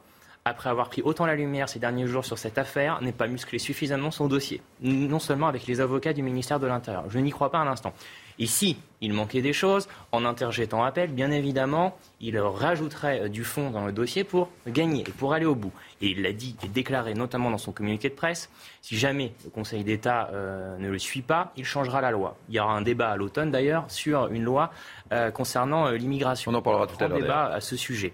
après 0.46 0.70
avoir 0.70 0.88
pris 0.88 1.02
autant 1.02 1.26
la 1.26 1.34
lumière 1.34 1.68
ces 1.68 1.80
derniers 1.80 2.06
jours 2.06 2.24
sur 2.24 2.38
cette 2.38 2.56
affaire, 2.56 3.02
n'ait 3.02 3.12
pas 3.12 3.26
musclé 3.26 3.58
suffisamment 3.58 4.10
son 4.10 4.26
dossier. 4.26 4.62
Non 4.80 5.18
seulement 5.18 5.48
avec 5.48 5.66
les 5.66 5.82
avocats 5.82 6.14
du 6.14 6.22
ministère 6.22 6.60
de 6.60 6.66
l'Intérieur. 6.66 7.04
Je 7.10 7.18
n'y 7.18 7.30
crois 7.30 7.50
pas 7.50 7.58
un 7.58 7.66
instant. 7.66 7.92
Ici, 8.38 8.76
il 9.00 9.12
manquait 9.12 9.42
des 9.42 9.52
choses. 9.52 9.88
En 10.12 10.24
interjetant 10.24 10.84
appel, 10.84 11.10
bien 11.10 11.30
évidemment, 11.30 11.96
il 12.20 12.38
rajouterait 12.38 13.22
euh, 13.22 13.28
du 13.28 13.42
fond 13.44 13.70
dans 13.70 13.84
le 13.84 13.92
dossier 13.92 14.22
pour 14.24 14.48
gagner 14.66 15.02
et 15.02 15.12
pour 15.12 15.34
aller 15.34 15.46
au 15.46 15.54
bout. 15.54 15.72
Et 16.00 16.08
il 16.08 16.22
l'a 16.22 16.32
dit 16.32 16.56
et 16.62 16.68
déclaré 16.68 17.14
notamment 17.14 17.50
dans 17.50 17.58
son 17.58 17.72
communiqué 17.72 18.08
de 18.08 18.14
presse, 18.14 18.48
si 18.80 18.96
jamais 18.96 19.32
le 19.44 19.50
Conseil 19.50 19.82
d'État 19.82 20.30
euh, 20.32 20.76
ne 20.78 20.88
le 20.88 20.98
suit 20.98 21.22
pas, 21.22 21.52
il 21.56 21.64
changera 21.64 22.00
la 22.00 22.12
loi. 22.12 22.36
Il 22.48 22.54
y 22.54 22.60
aura 22.60 22.72
un 22.72 22.82
débat 22.82 23.10
à 23.10 23.16
l'automne 23.16 23.50
d'ailleurs 23.50 23.84
sur 23.88 24.28
une 24.28 24.44
loi 24.44 24.70
euh, 25.12 25.30
concernant 25.30 25.90
l'immigration. 25.90 26.52
On 26.52 26.54
en 26.54 26.62
parlera 26.62 26.86
tout 26.86 27.02
à 27.02 27.08
l'heure. 27.08 27.20
débat 27.20 27.46
à 27.46 27.60
ce 27.60 27.76
sujet. 27.76 28.12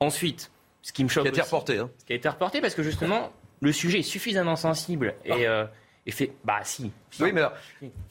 Ensuite, 0.00 0.50
ce 0.82 0.92
qui 0.92 1.04
me 1.04 1.08
choque. 1.08 1.24
Qui 1.24 1.28
a 1.28 1.32
été 1.32 1.40
reporté. 1.42 1.78
Hein. 1.78 1.90
Ce 1.98 2.04
qui 2.04 2.12
a 2.12 2.16
été 2.16 2.28
reporté 2.28 2.60
parce 2.60 2.74
que 2.74 2.82
justement, 2.82 3.30
le 3.60 3.72
sujet 3.72 4.00
est 4.00 4.02
suffisamment 4.02 4.56
sensible 4.56 5.14
et. 5.24 5.46
Et 6.06 6.10
fait, 6.10 6.32
bah 6.44 6.60
si. 6.64 6.90
Oui, 7.20 7.32
mais 7.32 7.42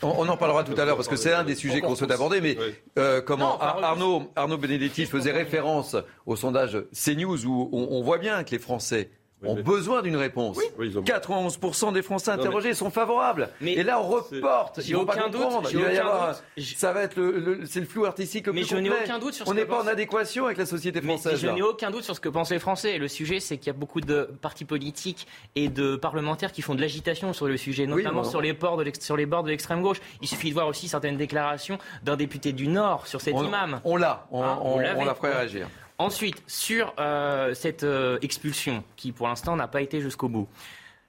on, 0.02 0.28
en 0.28 0.38
parlera 0.38 0.64
tout 0.64 0.74
à 0.80 0.86
l'heure 0.86 0.96
parce 0.96 1.08
que 1.08 1.16
c'est 1.16 1.34
un 1.34 1.44
des 1.44 1.54
sujets 1.54 1.80
qu'on 1.80 1.96
souhaite 1.96 2.12
aborder. 2.12 2.42
Mais 2.42 2.58
euh, 2.98 3.22
comment 3.22 3.60
Arnaud, 3.60 4.32
Arnaud 4.36 4.58
Benedetti 4.58 5.06
faisait 5.06 5.32
référence 5.32 5.96
au 6.26 6.36
sondage 6.36 6.78
CNews 6.92 7.46
où 7.46 7.70
on, 7.72 8.02
voit 8.02 8.18
bien 8.18 8.44
que 8.44 8.52
les 8.52 8.60
Français 8.60 9.12
ont 9.44 9.56
besoin 9.56 10.02
d'une 10.02 10.16
réponse. 10.16 10.60
91% 10.80 11.94
des 11.94 12.02
Français 12.02 12.32
interrogés 12.32 12.74
sont 12.74 12.90
favorables. 12.90 13.50
Mais 13.62 13.74
et 13.74 13.84
là, 13.84 14.00
on 14.00 14.08
reporte. 14.08 14.82
Ils 14.86 14.96
vont 14.96 15.02
aucun 15.04 15.30
doute. 15.30 15.44
Il 15.72 15.80
va 15.80 15.94
y 15.94 15.98
avoir, 15.98 16.36
ça 16.58 16.94
va 16.94 17.02
être 17.04 17.18
le, 17.18 17.62
c'est 17.66 17.80
le 17.80 17.86
flou 17.86 18.06
artistique 18.06 18.48
le 18.48 18.54
mais 18.54 18.64
je 18.64 18.76
n'ai 18.76 18.90
aucun 18.90 19.20
doute 19.20 19.34
sur 19.34 19.46
ce 19.46 19.52
On 19.52 19.54
n'est 19.54 19.66
pas 19.66 19.82
en 19.82 19.88
adéquation 19.88 20.46
avec 20.46 20.58
la 20.58 20.66
société 20.66 21.02
française. 21.02 21.40
je 21.40 21.48
n'ai 21.48 21.62
aucun 21.62 21.92
doute 21.92 22.04
sur 22.04 22.16
ce 22.16 22.20
que 22.20 22.30
pensent 22.30 22.52
les 22.52 22.60
Français. 22.60 22.98
Le 22.98 23.08
sujet, 23.08 23.40
c'est 23.40 23.58
qu'il 23.58 23.68
y 23.68 23.76
a 23.76 23.78
beaucoup 23.78 24.02
de 24.02 24.30
partis 24.42 24.66
politiques 24.66 25.28
et 25.56 25.70
de 25.70 25.96
parlementaires 25.96 26.52
qui 26.52 26.62
font 26.62 26.76
de 26.76 26.82
l'agitation 26.82 27.34
sur 27.34 27.48
le 27.48 27.58
sujet, 27.58 27.86
notamment 27.86 28.24
sur, 28.24 28.42
les 28.42 28.54
bords 28.54 28.78
de 28.78 28.92
sur 29.00 29.18
les 29.18 29.26
bords 29.26 29.44
de 29.44 29.50
l'extrême 29.50 29.82
gauche. 29.82 30.02
Il 30.22 30.28
suffit 30.28 30.50
de 30.50 30.54
voir 30.54 30.68
aussi 30.68 30.88
certaines 30.88 31.18
déclarations 31.18 31.78
d'un 32.04 32.16
député 32.16 32.54
du 32.54 32.68
Nord 32.68 33.08
sur 33.08 33.22
cet 33.22 33.36
imam. 33.36 33.80
On 33.84 33.96
l'a, 33.96 34.26
on, 34.32 34.44
hein, 34.44 34.60
on, 34.62 34.76
on 34.98 35.06
la 35.06 35.16
ferait 35.16 35.34
réagir. 35.34 35.68
Ensuite, 36.04 36.44
sur 36.48 36.94
euh, 37.00 37.54
cette 37.54 37.84
euh, 37.84 38.18
expulsion, 38.22 38.84
qui 38.98 39.14
pour 39.14 39.30
l'instant 39.30 39.56
n'a 39.56 39.70
pas 39.70 39.82
été 39.82 40.02
jusqu'au 40.02 40.28
bout, 40.28 40.50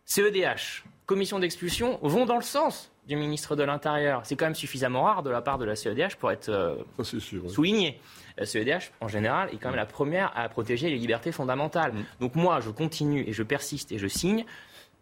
CEDH, 0.04 0.84
commission 1.04 1.40
d'expulsion, 1.40 1.98
vont 2.00 2.26
dans 2.26 2.36
le 2.36 2.44
sens 2.44 2.92
du 3.08 3.16
ministre 3.16 3.56
de 3.56 3.64
l'Intérieur. 3.64 4.20
C'est 4.22 4.36
quand 4.36 4.44
même 4.44 4.54
suffisamment 4.54 5.02
rare 5.02 5.24
de 5.24 5.30
la 5.30 5.42
part 5.42 5.58
de 5.58 5.64
la 5.64 5.74
CEDH 5.74 6.14
pour 6.20 6.30
être 6.30 6.48
euh, 6.48 6.76
souligné. 7.02 8.00
La 8.38 8.46
CEDH, 8.46 8.92
en 9.00 9.08
général, 9.08 9.48
est 9.52 9.56
quand 9.56 9.70
même 9.70 9.76
la 9.76 9.84
première 9.84 10.30
à 10.36 10.48
protéger 10.48 10.88
les 10.88 10.98
libertés 10.98 11.32
fondamentales. 11.32 11.92
Mm. 11.92 12.04
Donc 12.20 12.36
moi, 12.36 12.60
je 12.60 12.70
continue 12.70 13.24
et 13.26 13.32
je 13.32 13.42
persiste 13.42 13.90
et 13.90 13.98
je 13.98 14.06
signe. 14.06 14.44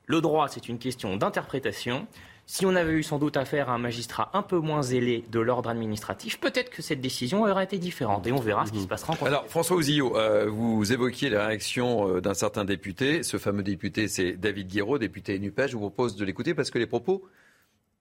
Le 0.07 0.23
droit, 0.23 0.49
c'est 0.49 0.71
une 0.71 0.79
question 0.79 1.17
d'interprétation. 1.19 2.07
Si 2.47 2.67
on 2.67 2.75
avait 2.75 2.93
eu 2.93 3.03
sans 3.03 3.19
doute 3.19 3.37
affaire 3.37 3.71
à 3.71 3.75
un 3.75 3.79
magistrat 3.79 4.31
un 4.35 4.43
peu 4.43 4.59
moins 4.59 4.83
zélé 4.83 5.25
de 5.31 5.41
l'ordre 5.41 5.71
administratif, 5.71 6.41
peut-être 6.41 6.71
que 6.71 6.83
cette 6.83 7.01
décision 7.01 7.45
aurait 7.45 7.65
été 7.65 7.79
différente. 7.79 8.27
Et 8.27 8.33
on 8.33 8.41
verra 8.41 8.67
ce 8.67 8.73
qui 8.73 8.83
se 8.83 8.89
passera 8.89 9.15
en 9.15 9.27
Alors, 9.27 9.47
François 9.47 9.77
Ouzillot, 9.77 10.17
euh, 10.17 10.51
vous 10.51 10.93
évoquiez 10.93 11.31
la 11.31 11.47
réaction 11.47 12.09
euh, 12.17 12.21
d'un 12.21 12.35
certain 12.35 12.65
député. 12.65 13.23
Ce 13.23 13.39
fameux 13.39 13.63
député, 13.63 14.09
c'est 14.09 14.33
David 14.33 14.69
Guiraud, 14.69 14.99
député 14.99 15.39
NUPES. 15.39 15.69
Je 15.69 15.77
vous 15.77 15.81
propose 15.81 16.17
de 16.17 16.25
l'écouter 16.25 16.53
parce 16.55 16.71
que 16.71 16.79
les 16.79 16.87
propos 16.87 17.25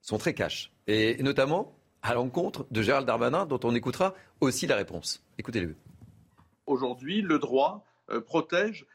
sont 0.00 0.18
très 0.18 0.34
cash. 0.34 0.72
Et 0.88 1.22
notamment 1.22 1.74
à 2.02 2.14
l'encontre 2.14 2.66
de 2.70 2.82
Gérald 2.82 3.06
Darmanin, 3.06 3.46
dont 3.46 3.60
on 3.62 3.74
écoutera 3.74 4.14
aussi 4.40 4.66
la 4.66 4.76
réponse. 4.76 5.22
Écoutez-le. 5.38 5.76
Aujourd'hui, 6.66 7.22
le 7.22 7.38
droit 7.38 7.84
euh, 8.10 8.20
protège. 8.20 8.86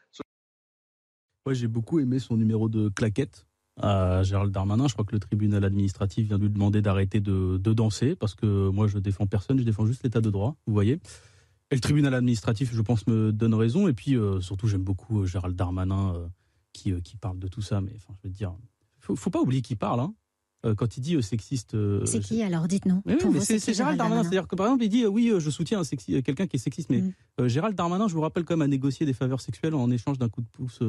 Moi, 1.46 1.54
j'ai 1.54 1.68
beaucoup 1.68 1.98
aimé 2.00 2.18
son 2.18 2.36
numéro 2.36 2.68
de 2.68 2.90
claquette 2.90 3.46
à 3.78 4.22
Gérald 4.22 4.52
Darmanin. 4.52 4.88
Je 4.88 4.92
crois 4.92 5.04
que 5.04 5.12
le 5.12 5.20
tribunal 5.20 5.64
administratif 5.64 6.26
vient 6.26 6.38
de 6.38 6.44
lui 6.44 6.50
demander 6.50 6.82
d'arrêter 6.82 7.20
de, 7.20 7.58
danser 7.58 8.16
parce 8.16 8.34
que 8.34 8.68
moi 8.70 8.86
je 8.86 8.98
défends 8.98 9.26
personne, 9.26 9.58
je 9.58 9.64
défends 9.64 9.86
juste 9.86 10.02
l'état 10.02 10.20
de 10.20 10.30
droit, 10.30 10.56
vous 10.66 10.72
voyez. 10.72 11.00
Et 11.70 11.74
le 11.74 11.80
tribunal 11.80 12.14
administratif, 12.14 12.72
je 12.72 12.80
pense, 12.80 13.06
me 13.06 13.30
donne 13.30 13.54
raison. 13.54 13.88
Et 13.88 13.92
puis 13.92 14.16
euh, 14.16 14.40
surtout, 14.40 14.68
j'aime 14.68 14.82
beaucoup 14.82 15.20
euh, 15.20 15.26
Gérald 15.26 15.54
Darmanin 15.54 16.14
euh, 16.14 16.26
qui, 16.72 16.94
qui 17.02 17.16
parle 17.16 17.38
de 17.38 17.46
tout 17.46 17.60
ça. 17.60 17.80
Mais 17.80 17.92
enfin, 17.96 18.14
je 18.22 18.28
veux 18.28 18.32
dire, 18.32 18.54
faut, 19.00 19.14
faut 19.14 19.30
pas 19.30 19.40
oublier 19.40 19.60
qu'il 19.60 19.76
parle. 19.76 20.00
Hein. 20.00 20.14
quand 20.76 20.96
il 20.96 21.00
dit 21.00 21.22
sexiste. 21.22 21.76
c'est 22.06 22.20
qui 22.20 22.42
alors 22.42 22.66
Dites-nous. 22.66 23.02
c'est 23.40 23.74
Gérald 23.74 23.98
Darmanin. 23.98 24.22
C'est-à-dire 24.22 24.48
que 24.48 24.56
par 24.56 24.66
exemple, 24.66 24.84
il 24.84 24.88
dit 24.88 25.06
oui, 25.06 25.30
je 25.38 25.50
soutiens 25.50 25.82
quelqu'un 26.24 26.46
qui 26.46 26.56
est 26.56 26.58
sexiste. 26.58 26.88
Mais 26.90 27.02
mm. 27.38 27.48
Gérald 27.48 27.76
Darmanin, 27.76 28.08
je 28.08 28.14
vous 28.14 28.22
rappelle, 28.22 28.44
quand 28.44 28.56
même, 28.56 28.62
a 28.62 28.68
négocié 28.68 29.04
des 29.04 29.12
faveurs 29.12 29.42
sexuelles 29.42 29.74
en 29.74 29.90
échange 29.90 30.18
d'un 30.18 30.30
coup 30.30 30.40
de 30.40 30.48
pouce 30.48 30.80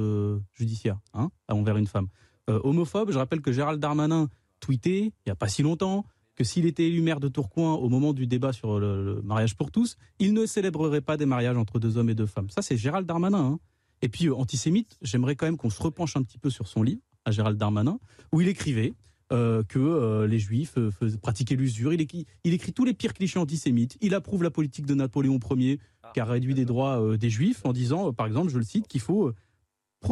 judiciaire 0.53 0.98
hein, 1.14 1.30
envers 1.49 1.76
une 1.78 1.88
femme. 1.88 2.07
Euh, 2.50 2.60
homophobe. 2.64 3.12
Je 3.12 3.18
rappelle 3.18 3.42
que 3.42 3.52
Gérald 3.52 3.80
Darmanin 3.80 4.28
tweetait, 4.60 5.02
il 5.02 5.28
n'y 5.28 5.32
a 5.32 5.36
pas 5.36 5.48
si 5.48 5.62
longtemps, 5.62 6.06
que 6.36 6.44
s'il 6.44 6.66
était 6.66 6.88
élu 6.88 7.02
maire 7.02 7.20
de 7.20 7.28
Tourcoing 7.28 7.74
au 7.76 7.90
moment 7.90 8.14
du 8.14 8.26
débat 8.26 8.54
sur 8.54 8.80
le, 8.80 9.22
mariage 9.24 9.56
pour 9.56 9.72
tous, 9.72 9.98
il 10.20 10.34
ne 10.34 10.46
célébrerait 10.46 11.02
pas 11.02 11.16
des 11.16 11.26
mariages 11.26 11.58
entre 11.58 11.80
deux 11.80 11.98
hommes 11.98 12.10
et 12.10 12.16
deux 12.16 12.26
femmes. 12.26 12.50
Ça, 12.50 12.62
c'est 12.62 12.78
Gérald 12.78 13.06
Darmanin. 13.06 13.54
Hein. 13.54 13.60
Et 14.02 14.10
puis, 14.10 14.28
euh, 14.28 14.36
antisémite, 14.36 14.98
j'aimerais 15.02 15.36
quand 15.36 15.46
même 15.46 15.58
qu'on 15.58 15.70
se 15.70 15.82
repenche 15.82 16.16
un 16.16 16.24
petit 16.24 16.40
peu 16.40 16.50
sur 16.50 16.68
son 16.68 16.82
livre, 16.82 17.02
à 17.26 17.32
Gérald 17.32 17.58
Darmanin, 17.58 18.00
où 18.32 18.42
il 18.42 18.48
écrivait 18.48 18.94
euh, 19.32 19.62
que 19.64 20.26
les 20.26 20.40
juifs 20.40 20.76
pratiquaient 21.22 21.56
l'usure. 21.56 21.94
Il 21.94 22.02
écrit, 22.02 22.26
il 22.44 22.54
écrit 22.54 22.74
tous 22.74 22.86
les 22.86 22.94
pires 22.94 23.14
clichés 23.14 23.38
antisémites. 23.38 23.98
Il 24.02 24.16
approuve 24.16 24.42
la 24.42 24.50
politique 24.50 24.88
de 24.88 24.96
Napoléon 24.96 25.40
Ier, 25.52 25.80
qui 26.14 26.20
a 26.20 26.26
réduit 26.26 26.56
les 26.56 26.66
droits 26.66 27.16
des 27.18 27.30
juifs, 27.30 27.62
en 27.66 27.74
disant, 27.74 28.12
par 28.14 28.26
exemple, 28.26 28.50
je 28.50 28.58
le 28.58 28.64
cite, 28.64 28.88
qu'il 28.88 29.02
faut 29.02 29.34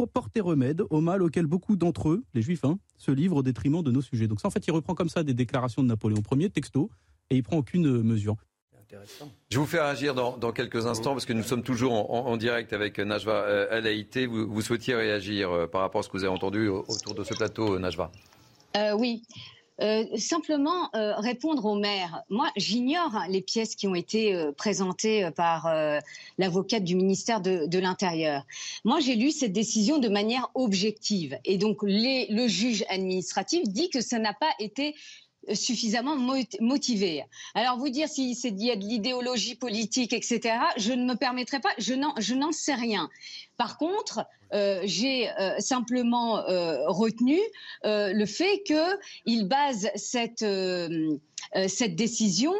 porter 0.06 0.40
remède 0.40 0.82
au 0.90 1.00
mal 1.00 1.22
auquel 1.22 1.46
beaucoup 1.46 1.76
d'entre 1.76 2.10
eux, 2.10 2.24
les 2.34 2.42
juifs, 2.42 2.64
hein, 2.64 2.78
se 2.98 3.10
livrent 3.10 3.36
au 3.36 3.42
détriment 3.42 3.82
de 3.82 3.90
nos 3.90 4.02
sujets. 4.02 4.26
Donc 4.26 4.40
ça, 4.40 4.48
en 4.48 4.50
fait, 4.50 4.66
il 4.66 4.70
reprend 4.70 4.94
comme 4.94 5.08
ça 5.08 5.22
des 5.22 5.34
déclarations 5.34 5.82
de 5.82 5.88
Napoléon 5.88 6.22
Ier, 6.32 6.50
texto, 6.50 6.90
et 7.30 7.36
il 7.36 7.42
prend 7.42 7.56
aucune 7.56 8.02
mesure. 8.02 8.36
Je 9.50 9.58
vous 9.58 9.66
fais 9.66 9.80
réagir 9.80 10.14
dans, 10.14 10.52
quelques 10.52 10.86
instants 10.86 11.12
parce 11.12 11.26
que 11.26 11.32
nous 11.32 11.42
sommes 11.42 11.62
toujours 11.62 12.10
en, 12.10 12.36
direct 12.36 12.72
avec 12.72 12.98
Najwa 12.98 13.34
euh, 13.34 13.76
Alaïté. 13.76 14.26
Vous, 14.26 14.46
vous 14.46 14.62
souhaitiez 14.62 14.94
réagir 14.94 15.50
euh, 15.50 15.66
par 15.66 15.82
rapport 15.82 16.00
à 16.00 16.02
ce 16.02 16.08
que 16.08 16.16
vous 16.16 16.24
avez 16.24 16.32
entendu 16.32 16.68
autour 16.68 17.14
de 17.14 17.22
ce 17.22 17.34
plateau, 17.34 17.78
Najwa? 17.78 18.10
Euh, 18.76 18.92
Oui. 18.96 19.22
Euh, 19.80 20.04
simplement 20.16 20.90
euh, 20.96 21.14
répondre 21.16 21.64
aux 21.64 21.76
maires. 21.76 22.22
Moi, 22.30 22.50
j'ignore 22.56 23.22
les 23.28 23.40
pièces 23.40 23.76
qui 23.76 23.86
ont 23.86 23.94
été 23.94 24.34
euh, 24.34 24.50
présentées 24.50 25.30
par 25.36 25.68
l'avocate 26.38 26.82
du 26.82 26.96
ministère 26.96 27.40
de, 27.40 27.78
l'Intérieur. 27.78 28.44
Moi, 28.84 28.98
j'ai 29.00 29.14
lu 29.14 29.30
cette 29.30 29.52
décision 29.52 29.98
de 29.98 30.08
manière 30.08 30.50
objective. 30.54 31.38
Et 31.44 31.58
donc, 31.58 31.78
le 31.82 32.48
juge 32.48 32.84
administratif 32.88 33.68
dit 33.68 33.88
que 33.88 34.00
ça 34.00 34.18
n'a 34.18 34.34
pas 34.34 34.50
été 34.58 34.96
suffisamment 35.54 36.16
motivé. 36.60 37.24
Alors 37.54 37.78
vous 37.78 37.88
dire 37.88 38.08
si 38.08 38.34
c'est 38.34 38.50
y 38.50 38.70
a 38.70 38.76
de 38.76 38.84
l'idéologie 38.84 39.54
politique, 39.54 40.12
etc., 40.12 40.56
je 40.76 40.92
ne 40.92 41.04
me 41.04 41.14
permettrai 41.14 41.60
pas, 41.60 41.70
je 41.78 41.94
n'en 41.94 42.52
sais 42.52 42.74
rien. 42.74 43.08
Par 43.56 43.78
contre, 43.78 44.24
euh, 44.54 44.80
j'ai 44.84 45.28
euh, 45.28 45.58
simplement 45.58 46.38
euh, 46.38 46.88
retenu 46.88 47.38
le 47.84 48.24
fait 48.24 48.62
qu'il 48.62 49.48
base 49.48 49.90
cette, 49.94 50.44
cette 51.68 51.96
décision 51.96 52.54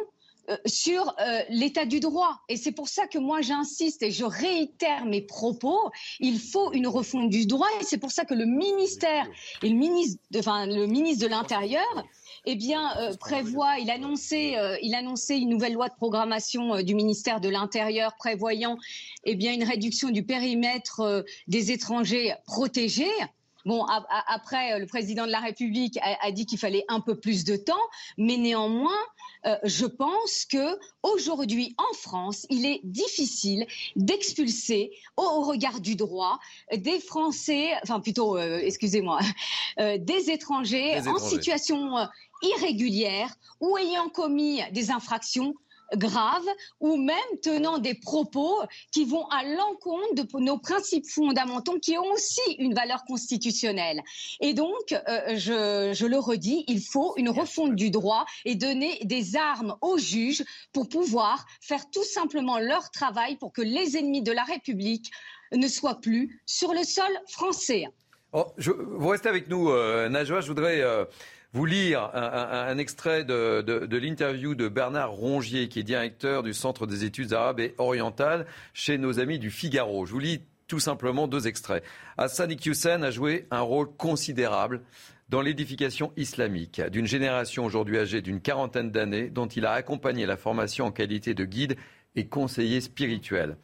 sur 0.65 1.15
l'état 1.49 1.85
du 1.85 1.99
droit. 1.99 2.39
Et 2.49 2.57
c'est 2.57 2.71
pour 2.71 2.87
ça 2.87 3.05
que 3.05 3.19
moi 3.19 3.41
j'insiste 3.41 4.01
et 4.01 4.11
je 4.11 4.25
réitère 4.25 5.05
mes 5.05 5.21
propos. 5.21 5.91
Il 6.19 6.39
faut 6.39 6.71
une 6.73 6.87
refonte 6.87 7.29
du 7.29 7.45
droit 7.45 7.67
et 7.79 7.83
c'est 7.83 7.99
pour 7.99 8.11
ça 8.11 8.25
que 8.25 8.33
le 8.33 8.45
ministère 8.45 9.27
et 9.61 9.69
le 9.69 9.75
ministre, 9.75 10.19
enfin, 10.35 10.65
le 10.65 10.87
ministre 10.87 11.23
de 11.23 11.29
l'Intérieur 11.29 12.05
eh 12.45 12.55
bien, 12.55 12.97
euh, 12.97 13.15
prévoit, 13.15 13.79
il 13.79 13.89
annonçait, 13.89 14.57
euh, 14.57 14.77
il 14.81 14.95
annonçait 14.95 15.37
une 15.37 15.49
nouvelle 15.49 15.73
loi 15.73 15.89
de 15.89 15.95
programmation 15.95 16.75
euh, 16.75 16.81
du 16.83 16.95
ministère 16.95 17.41
de 17.41 17.49
l'Intérieur 17.49 18.15
prévoyant 18.17 18.77
eh 19.25 19.35
bien, 19.35 19.53
une 19.53 19.63
réduction 19.63 20.09
du 20.09 20.23
périmètre 20.23 21.25
des 21.47 21.71
étrangers 21.71 22.33
protégés. 22.45 23.11
Bon, 23.65 23.85
après, 24.27 24.79
le 24.79 24.85
président 24.87 25.25
de 25.25 25.31
la 25.31 25.41
République 25.41 25.99
a, 26.01 26.31
dit 26.31 26.45
qu'il 26.45 26.57
fallait 26.57 26.85
un 26.87 27.01
peu 27.01 27.19
plus 27.19 27.43
de 27.43 27.57
temps, 27.57 27.75
mais 28.17 28.37
néanmoins, 28.37 28.97
je 29.63 29.85
pense 29.85 30.45
que 30.45 30.79
aujourd'hui, 31.03 31.75
en 31.77 31.93
France, 31.93 32.47
il 32.49 32.65
est 32.65 32.79
difficile 32.83 33.67
d'expulser, 33.97 34.91
au, 35.17 35.41
regard 35.41 35.81
du 35.81 35.95
droit, 35.95 36.39
des 36.73 36.99
Français, 36.99 37.71
enfin 37.83 37.99
plutôt, 37.99 38.37
excusez-moi, 38.37 39.19
des 39.77 40.31
étrangers 40.31 41.01
en 41.05 41.19
situation 41.19 42.07
irrégulières 42.41 43.33
ou 43.59 43.77
ayant 43.77 44.09
commis 44.09 44.61
des 44.71 44.91
infractions 44.91 45.53
graves 45.95 46.47
ou 46.79 46.97
même 46.97 47.17
tenant 47.41 47.77
des 47.77 47.93
propos 47.93 48.61
qui 48.91 49.05
vont 49.05 49.25
à 49.27 49.43
l'encontre 49.43 50.15
de 50.15 50.39
nos 50.39 50.57
principes 50.57 51.07
fondamentaux 51.07 51.79
qui 51.79 51.97
ont 51.97 52.11
aussi 52.11 52.41
une 52.57 52.73
valeur 52.73 53.03
constitutionnelle. 53.05 54.01
Et 54.39 54.53
donc, 54.53 54.91
euh, 54.91 55.35
je, 55.35 55.93
je, 55.93 56.05
le 56.05 56.17
redis, 56.17 56.63
il 56.67 56.81
faut 56.81 57.13
une 57.17 57.29
refonte 57.29 57.75
du 57.75 57.89
droit 57.89 58.25
et 58.45 58.55
donner 58.55 58.99
des 59.03 59.35
armes 59.35 59.75
aux 59.81 59.97
juges 59.97 60.43
pour 60.73 60.89
pouvoir 60.89 61.45
faire 61.61 61.89
tout 61.89 62.03
simplement 62.03 62.59
leur 62.59 62.91
travail 62.91 63.35
pour 63.37 63.51
que 63.51 63.61
les 63.61 63.97
ennemis 63.97 64.21
de 64.21 64.31
la 64.31 64.43
République 64.43 65.11
ne 65.51 65.67
soient 65.67 65.99
plus 65.99 66.41
sur 66.45 66.73
le 66.73 66.83
sol 66.83 67.11
français. 67.27 67.87
Oh, 68.31 68.45
je, 68.57 68.71
vous 68.71 69.07
restez 69.07 69.27
avec 69.27 69.49
nous, 69.49 69.69
euh, 69.69 70.09
Najwa. 70.09 70.41
Je 70.41 70.47
voudrais... 70.47 70.81
Euh, 70.81 71.05
vous 71.53 71.65
lire 71.65 72.11
un, 72.13 72.77
extrait 72.77 73.23
de, 73.23 73.97
l'interview 73.97 74.53
de 74.53 74.67
Bernard 74.67 75.11
Rongier, 75.11 75.67
qui 75.67 75.79
est 75.79 75.83
directeur 75.83 76.43
du 76.43 76.53
Centre 76.53 76.85
des 76.85 77.05
études 77.05 77.33
arabes 77.33 77.59
et 77.59 77.73
orientales 77.77 78.45
chez 78.73 78.97
nos 78.97 79.19
amis 79.19 79.39
du 79.39 79.49
Figaro. 79.49 80.05
Je 80.05 80.11
vous 80.11 80.19
lis 80.19 80.41
tout 80.67 80.79
simplement 80.79 81.27
deux 81.27 81.47
extraits. 81.47 81.83
Hassan 82.17 82.51
Iqiyoussen 82.51 83.03
a 83.03 83.09
joué 83.09 83.47
un 83.49 83.61
rôle 83.61 83.89
considérable 83.97 84.81
dans 85.29 85.41
l'édification 85.41 86.11
islamique 86.17 86.81
d'une 86.91 87.07
génération 87.07 87.65
aujourd'hui 87.65 87.97
âgée 87.97 88.21
d'une 88.21 88.41
quarantaine 88.41 88.91
d'années 88.91 89.29
dont 89.29 89.47
il 89.47 89.65
a 89.65 89.71
accompagné 89.71 90.25
la 90.27 90.37
formation 90.37 90.85
en 90.85 90.91
qualité 90.91 91.33
de 91.33 91.45
guide 91.45 91.77
et 92.15 92.27
conseiller 92.27 92.81
spirituel. 92.81 93.57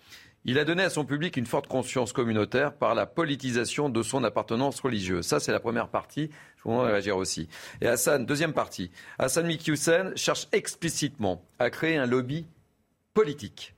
Il 0.47 0.59
a 0.59 0.63
donné 0.63 0.83
à 0.83 0.91
son 0.91 1.05
public 1.05 1.37
une 1.37 1.47
forte 1.47 1.65
conscience 1.65 2.13
communautaire 2.13 2.75
par 2.75 2.93
la 2.93 3.07
politisation 3.07 3.89
de 3.89 4.03
son 4.03 4.23
appartenance 4.23 4.79
religieuse. 4.79 5.25
Ça, 5.25 5.39
c'est 5.39 5.51
la 5.51 5.59
première 5.59 5.89
partie. 5.89 6.29
Je 6.57 6.63
vous 6.65 6.79
réagir 6.81 7.17
aussi. 7.17 7.49
Et 7.81 7.87
Hassan, 7.87 8.27
deuxième 8.27 8.53
partie. 8.53 8.91
Hassan 9.17 9.47
Mikyusen 9.47 10.15
cherche 10.15 10.47
explicitement 10.51 11.43
à 11.57 11.71
créer 11.71 11.97
un 11.97 12.05
lobby 12.05 12.45
politique, 13.15 13.73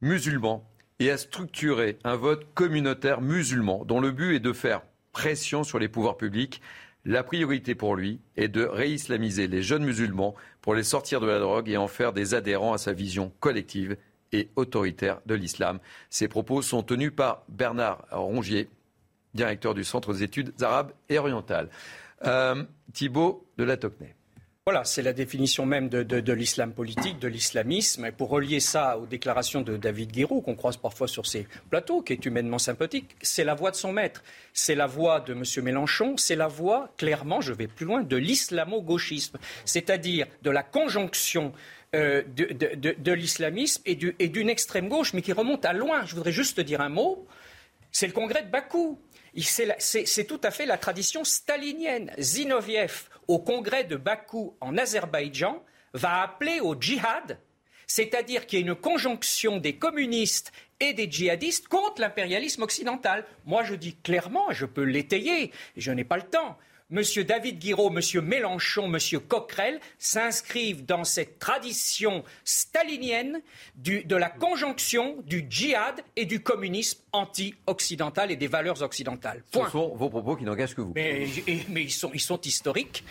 musulman, 0.00 0.68
et 0.98 1.12
à 1.12 1.18
structurer 1.18 1.98
un 2.02 2.16
vote 2.16 2.48
communautaire 2.54 3.20
musulman 3.20 3.84
dont 3.84 4.00
le 4.00 4.10
but 4.10 4.34
est 4.34 4.40
de 4.40 4.52
faire 4.52 4.82
pression 5.12 5.62
sur 5.62 5.78
les 5.78 5.88
pouvoirs 5.88 6.16
publics. 6.16 6.60
La 7.04 7.22
priorité 7.22 7.76
pour 7.76 7.94
lui 7.94 8.20
est 8.36 8.48
de 8.48 8.64
réislamiser 8.64 9.46
les 9.46 9.62
jeunes 9.62 9.84
musulmans 9.84 10.34
pour 10.60 10.74
les 10.74 10.82
sortir 10.82 11.20
de 11.20 11.28
la 11.28 11.38
drogue 11.38 11.68
et 11.68 11.76
en 11.76 11.86
faire 11.86 12.12
des 12.12 12.34
adhérents 12.34 12.72
à 12.72 12.78
sa 12.78 12.92
vision 12.92 13.32
collective 13.38 13.96
et 14.32 14.48
autoritaire 14.56 15.20
de 15.26 15.34
l'islam. 15.34 15.78
Ces 16.10 16.28
propos 16.28 16.62
sont 16.62 16.82
tenus 16.82 17.12
par 17.14 17.42
Bernard 17.48 18.04
Rongier, 18.10 18.68
directeur 19.34 19.74
du 19.74 19.84
Centre 19.84 20.12
des 20.12 20.22
études 20.22 20.52
arabes 20.62 20.92
et 21.08 21.18
orientales. 21.18 21.68
Euh, 22.24 22.64
Thibault 22.92 23.46
de 23.56 23.64
la 23.64 23.76
Tocnay. 23.76 24.14
Voilà, 24.68 24.84
c'est 24.84 25.00
la 25.00 25.14
définition 25.14 25.64
même 25.64 25.88
de, 25.88 26.32
l'islam 26.34 26.74
politique, 26.74 27.18
de 27.18 27.26
l'islamisme. 27.26 28.04
Et 28.04 28.12
pour 28.12 28.28
relier 28.28 28.60
ça 28.60 28.98
aux 28.98 29.06
déclarations 29.06 29.62
de 29.62 29.78
David 29.78 30.12
Guiraud, 30.12 30.42
qu'on 30.42 30.56
croise 30.56 30.76
parfois 30.76 31.08
sur 31.08 31.24
ces 31.24 31.46
plateaux, 31.70 32.02
qui 32.02 32.12
est 32.12 32.26
humainement 32.26 32.58
sympathique, 32.58 33.16
c'est 33.22 33.44
la 33.44 33.54
voix 33.54 33.70
de 33.70 33.76
son 33.76 33.94
maître. 33.94 34.22
C'est 34.52 34.74
la 34.74 34.86
voix 34.86 35.20
de 35.20 35.32
M. 35.32 35.42
Mélenchon, 35.64 36.18
c'est 36.18 36.36
la 36.36 36.48
voix, 36.48 36.90
clairement, 36.98 37.40
je 37.40 37.54
vais 37.54 37.66
plus 37.66 37.86
loin, 37.86 38.02
de 38.02 38.16
l'islamo-gauchisme, 38.16 39.38
c'est-à-dire 39.64 40.26
de 40.42 40.50
la 40.50 40.62
conjonction 40.62 41.54
euh, 41.94 42.22
de, 42.26 43.12
l'islamisme 43.12 43.82
et 43.86 43.94
d'une 43.94 44.50
extrême 44.50 44.88
gauche, 44.88 45.14
mais 45.14 45.22
qui 45.22 45.32
remonte 45.32 45.64
à 45.64 45.72
loin. 45.72 46.04
Je 46.04 46.14
voudrais 46.14 46.32
juste 46.32 46.60
dire 46.60 46.80
un 46.80 46.90
mot. 46.90 47.26
C'est 47.92 48.06
le 48.06 48.12
congrès 48.12 48.42
de 48.42 48.50
Bakou. 48.50 49.00
C'est 49.78 50.26
tout 50.26 50.40
à 50.42 50.50
fait 50.50 50.66
la 50.66 50.78
tradition 50.78 51.24
stalinienne. 51.24 52.12
Zinoviev, 52.18 53.08
au 53.26 53.38
congrès 53.38 53.84
de 53.84 53.96
Bakou 53.96 54.56
en 54.60 54.76
Azerbaïdjan, 54.76 55.62
va 55.94 56.22
appeler 56.22 56.60
au 56.60 56.78
djihad, 56.78 57.38
c'est-à-dire 57.86 58.46
qu'il 58.46 58.60
y 58.60 58.62
a 58.62 58.66
une 58.66 58.74
conjonction 58.74 59.56
des 59.56 59.76
communistes 59.76 60.52
et 60.80 60.92
des 60.92 61.10
djihadistes 61.10 61.68
contre 61.68 62.00
l'impérialisme 62.00 62.62
occidental. 62.62 63.24
Moi, 63.46 63.64
je 63.64 63.74
dis 63.74 63.96
clairement, 63.96 64.50
je 64.50 64.66
peux 64.66 64.82
l'étayer, 64.82 65.52
je 65.76 65.90
n'ai 65.90 66.04
pas 66.04 66.16
le 66.16 66.24
temps, 66.24 66.58
M. 66.90 67.02
David 67.24 67.58
Guiraud, 67.58 67.90
M. 67.94 68.24
Mélenchon, 68.24 68.92
M. 68.92 69.20
Coquerel 69.28 69.78
s'inscrivent 69.98 70.86
dans 70.86 71.04
cette 71.04 71.38
tradition 71.38 72.24
stalinienne 72.44 73.42
de 73.76 74.16
la 74.16 74.30
conjonction 74.30 75.22
du 75.26 75.46
djihad 75.50 76.02
et 76.16 76.24
du 76.24 76.40
communisme 76.40 77.00
anti-occidental 77.18 78.30
et 78.30 78.36
des 78.36 78.46
valeurs 78.46 78.82
occidentales. 78.82 79.42
Ce 79.52 79.70
sont 79.70 79.94
vos 79.94 80.08
propos 80.08 80.36
qui 80.36 80.44
n'engagent 80.44 80.74
que 80.74 80.80
vous. 80.80 80.92
Mais, 80.94 81.26
ils, 81.46 81.90
sont, 81.90 82.40
historiques. 82.42 83.04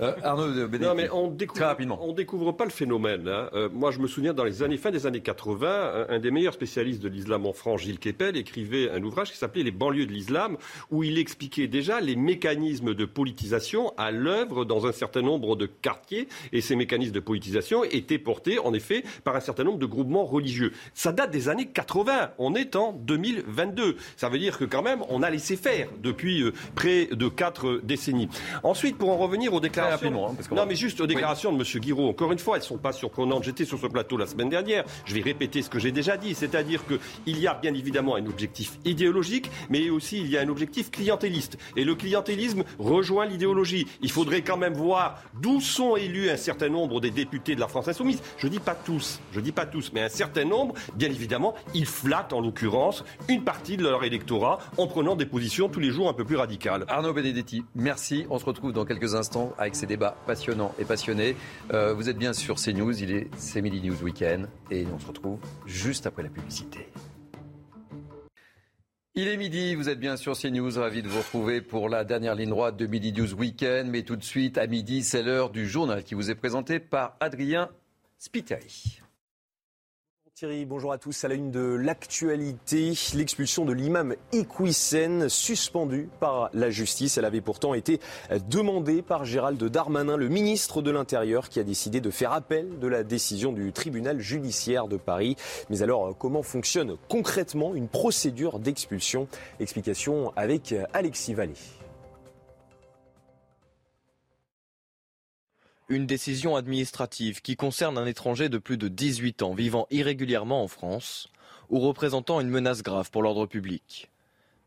Euh, 0.00 0.14
Arnaud 0.22 0.68
Non, 0.68 0.94
mais 0.94 1.08
on 1.10 1.28
découvre, 1.28 1.64
rapidement. 1.64 1.98
On 2.02 2.12
découvre 2.12 2.52
pas 2.52 2.64
le 2.64 2.70
phénomène. 2.70 3.28
Hein. 3.28 3.48
Euh, 3.54 3.68
moi, 3.72 3.90
je 3.90 3.98
me 3.98 4.06
souviens, 4.06 4.34
dans 4.34 4.44
les 4.44 4.62
années 4.62 4.76
fin 4.76 4.90
des 4.90 5.06
années 5.06 5.20
80, 5.20 6.06
un, 6.08 6.18
des 6.18 6.30
meilleurs 6.30 6.54
spécialistes 6.54 7.02
de 7.02 7.08
l'islam 7.08 7.46
en 7.46 7.52
France, 7.52 7.82
Gilles 7.82 7.98
Kepel, 7.98 8.36
écrivait 8.36 8.90
un 8.90 9.02
ouvrage 9.02 9.32
qui 9.32 9.38
s'appelait 9.38 9.62
Les 9.62 9.70
banlieues 9.70 10.06
de 10.06 10.12
l'islam, 10.12 10.56
où 10.90 11.02
il 11.02 11.18
expliquait 11.18 11.68
déjà 11.68 12.00
les 12.00 12.16
mécanismes 12.16 12.94
de 12.94 13.04
politisation 13.04 13.92
à 13.96 14.10
l'œuvre 14.10 14.64
dans 14.64 14.86
un 14.86 14.92
certain 14.92 15.22
nombre 15.22 15.56
de 15.56 15.66
quartiers. 15.66 16.28
Et 16.52 16.60
ces 16.60 16.76
mécanismes 16.76 17.12
de 17.12 17.20
politisation 17.20 17.84
étaient 17.84 18.18
portés, 18.18 18.58
en 18.58 18.74
effet, 18.74 19.04
par 19.24 19.36
un 19.36 19.40
certain 19.40 19.64
nombre 19.64 19.78
de 19.78 19.86
groupements 19.86 20.24
religieux. 20.24 20.72
Ça 20.94 21.12
date 21.12 21.30
des 21.30 21.48
années 21.48 21.66
80. 21.66 22.32
On 22.38 22.54
est 22.54 22.76
en 22.76 22.92
2000 22.92 23.44
2022. 23.46 23.96
Ça 24.16 24.28
veut 24.28 24.38
dire 24.38 24.58
que 24.58 24.64
quand 24.64 24.82
même, 24.82 25.02
on 25.08 25.22
a 25.22 25.30
laissé 25.30 25.56
faire 25.56 25.88
depuis 26.02 26.42
euh, 26.42 26.52
près 26.74 27.06
de 27.06 27.28
quatre 27.28 27.80
décennies. 27.82 28.28
Ensuite, 28.62 28.98
pour 28.98 29.10
en 29.10 29.16
revenir 29.16 29.52
aux 29.54 29.60
déclarations... 29.60 30.28
Hein, 30.28 30.36
non, 30.52 30.66
mais 30.66 30.76
juste 30.76 31.00
aux 31.00 31.06
déclarations 31.06 31.52
de 31.52 31.58
M. 31.58 31.80
Guiraud, 31.80 32.08
encore 32.08 32.32
une 32.32 32.38
fois, 32.38 32.56
elles 32.56 32.62
ne 32.62 32.66
sont 32.66 32.78
pas 32.78 32.92
surprenantes. 32.92 33.44
J'étais 33.44 33.64
sur 33.64 33.78
ce 33.78 33.86
plateau 33.86 34.16
la 34.16 34.26
semaine 34.26 34.48
dernière. 34.48 34.84
Je 35.04 35.14
vais 35.14 35.22
répéter 35.22 35.62
ce 35.62 35.70
que 35.70 35.78
j'ai 35.78 35.92
déjà 35.92 36.16
dit. 36.16 36.34
C'est-à-dire 36.34 36.82
qu'il 36.86 37.38
y 37.38 37.46
a 37.46 37.54
bien 37.54 37.74
évidemment 37.74 38.16
un 38.16 38.26
objectif 38.26 38.78
idéologique, 38.84 39.50
mais 39.70 39.90
aussi 39.90 40.18
il 40.18 40.28
y 40.30 40.36
a 40.36 40.40
un 40.40 40.48
objectif 40.48 40.90
clientéliste. 40.90 41.58
Et 41.76 41.84
le 41.84 41.94
clientélisme 41.94 42.64
rejoint 42.78 43.26
l'idéologie. 43.26 43.86
Il 44.02 44.10
faudrait 44.10 44.42
quand 44.42 44.56
même 44.56 44.74
voir 44.74 45.22
d'où 45.40 45.60
sont 45.60 45.96
élus 45.96 46.30
un 46.30 46.36
certain 46.36 46.68
nombre 46.68 47.00
des 47.00 47.10
députés 47.10 47.54
de 47.54 47.60
la 47.60 47.68
France 47.68 47.88
insoumise. 47.88 48.20
Je 48.38 48.46
ne 48.46 48.52
dis 48.52 48.58
pas 48.58 48.74
tous, 48.74 49.20
je 49.32 49.40
dis 49.40 49.52
pas 49.52 49.66
tous, 49.66 49.90
mais 49.92 50.02
un 50.02 50.08
certain 50.08 50.44
nombre, 50.44 50.74
bien 50.94 51.08
évidemment, 51.08 51.54
ils 51.74 51.86
flattent 51.86 52.32
en 52.32 52.40
l'occurrence 52.40 53.04
une 53.28 53.44
partie 53.44 53.76
de 53.76 53.82
leur 53.82 54.04
électorat 54.04 54.58
en 54.76 54.86
prenant 54.86 55.16
des 55.16 55.26
positions 55.26 55.68
tous 55.68 55.80
les 55.80 55.90
jours 55.90 56.08
un 56.08 56.14
peu 56.14 56.24
plus 56.24 56.36
radicales. 56.36 56.84
Arnaud 56.88 57.12
Benedetti, 57.12 57.64
merci. 57.74 58.26
On 58.30 58.38
se 58.38 58.44
retrouve 58.44 58.72
dans 58.72 58.84
quelques 58.84 59.14
instants 59.14 59.52
avec 59.58 59.74
ces 59.74 59.86
débats 59.86 60.16
passionnants 60.26 60.74
et 60.78 60.84
passionnés. 60.84 61.36
Euh, 61.72 61.94
vous 61.94 62.08
êtes 62.08 62.18
bien 62.18 62.32
sur 62.32 62.56
CNews, 62.56 63.02
il 63.02 63.12
est 63.12 63.28
c'est 63.36 63.62
News 63.62 64.02
Weekend 64.02 64.48
et 64.70 64.86
on 64.94 64.98
se 64.98 65.06
retrouve 65.06 65.38
juste 65.66 66.06
après 66.06 66.22
la 66.22 66.28
publicité. 66.28 66.88
Il 69.14 69.28
est 69.28 69.36
midi, 69.38 69.74
vous 69.74 69.88
êtes 69.88 69.98
bien 69.98 70.16
sur 70.16 70.36
CNews, 70.36 70.78
ravi 70.78 71.02
de 71.02 71.08
vous 71.08 71.18
retrouver 71.18 71.62
pour 71.62 71.88
la 71.88 72.04
dernière 72.04 72.34
ligne 72.34 72.50
droite 72.50 72.76
de 72.76 72.86
Midi 72.86 73.12
News 73.12 73.32
Weekend. 73.32 73.88
Mais 73.88 74.02
tout 74.02 74.16
de 74.16 74.22
suite, 74.22 74.58
à 74.58 74.66
midi, 74.66 75.02
c'est 75.02 75.22
l'heure 75.22 75.50
du 75.50 75.66
journal 75.66 76.04
qui 76.04 76.14
vous 76.14 76.30
est 76.30 76.34
présenté 76.34 76.80
par 76.80 77.16
Adrien 77.20 77.70
Spiteri. 78.18 79.00
Thierry, 80.36 80.66
bonjour 80.66 80.92
à 80.92 80.98
tous. 80.98 81.24
À 81.24 81.28
la 81.28 81.34
une 81.34 81.50
de 81.50 81.62
l'actualité, 81.62 82.92
l'expulsion 83.14 83.64
de 83.64 83.72
l'imam 83.72 84.14
Iqwisen, 84.34 85.30
suspendu 85.30 86.10
par 86.20 86.50
la 86.52 86.68
justice. 86.68 87.16
Elle 87.16 87.24
avait 87.24 87.40
pourtant 87.40 87.72
été 87.72 88.00
demandée 88.50 89.00
par 89.00 89.24
Gérald 89.24 89.64
Darmanin, 89.64 90.18
le 90.18 90.28
ministre 90.28 90.82
de 90.82 90.90
l'Intérieur, 90.90 91.48
qui 91.48 91.58
a 91.58 91.62
décidé 91.62 92.02
de 92.02 92.10
faire 92.10 92.32
appel 92.32 92.78
de 92.78 92.86
la 92.86 93.02
décision 93.02 93.50
du 93.50 93.72
tribunal 93.72 94.20
judiciaire 94.20 94.88
de 94.88 94.98
Paris. 94.98 95.36
Mais 95.70 95.80
alors, 95.80 96.14
comment 96.18 96.42
fonctionne 96.42 96.98
concrètement 97.08 97.74
une 97.74 97.88
procédure 97.88 98.58
d'expulsion? 98.58 99.28
Explication 99.58 100.34
avec 100.36 100.74
Alexis 100.92 101.32
Vallée. 101.32 101.54
Une 105.88 106.06
décision 106.06 106.56
administrative 106.56 107.42
qui 107.42 107.54
concerne 107.54 107.96
un 107.96 108.06
étranger 108.06 108.48
de 108.48 108.58
plus 108.58 108.76
de 108.76 108.88
18 108.88 109.42
ans 109.42 109.54
vivant 109.54 109.86
irrégulièrement 109.92 110.64
en 110.64 110.66
France 110.66 111.28
ou 111.70 111.78
représentant 111.78 112.40
une 112.40 112.48
menace 112.48 112.82
grave 112.82 113.12
pour 113.12 113.22
l'ordre 113.22 113.46
public. 113.46 114.10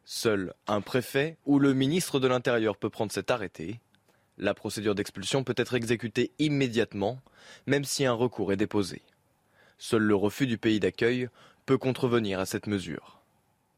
Seul 0.06 0.54
un 0.66 0.80
préfet 0.80 1.36
ou 1.46 1.60
le 1.60 1.74
ministre 1.74 2.22
de 2.22 2.28
l'Intérieur 2.30 2.78
peut 2.78 2.90
prendre 2.90 3.12
cet 3.12 3.32
arrêté. 3.32 3.82
La 4.38 4.54
procédure 4.54 4.96
d'expulsion 4.96 5.44
peut 5.44 5.56
être 5.58 5.74
exécutée 5.74 6.32
immédiatement, 6.40 7.20
même 7.68 7.84
si 7.84 8.06
un 8.06 8.14
recours 8.14 8.54
est 8.54 8.58
déposé. 8.58 9.02
Seul 9.78 10.04
le 10.04 10.16
refus 10.16 10.48
du 10.48 10.58
pays 10.58 10.80
d'accueil 10.80 11.28
peut 11.66 11.78
contrevenir 11.78 12.40
à 12.40 12.46
cette 12.46 12.68
mesure. 12.68 13.20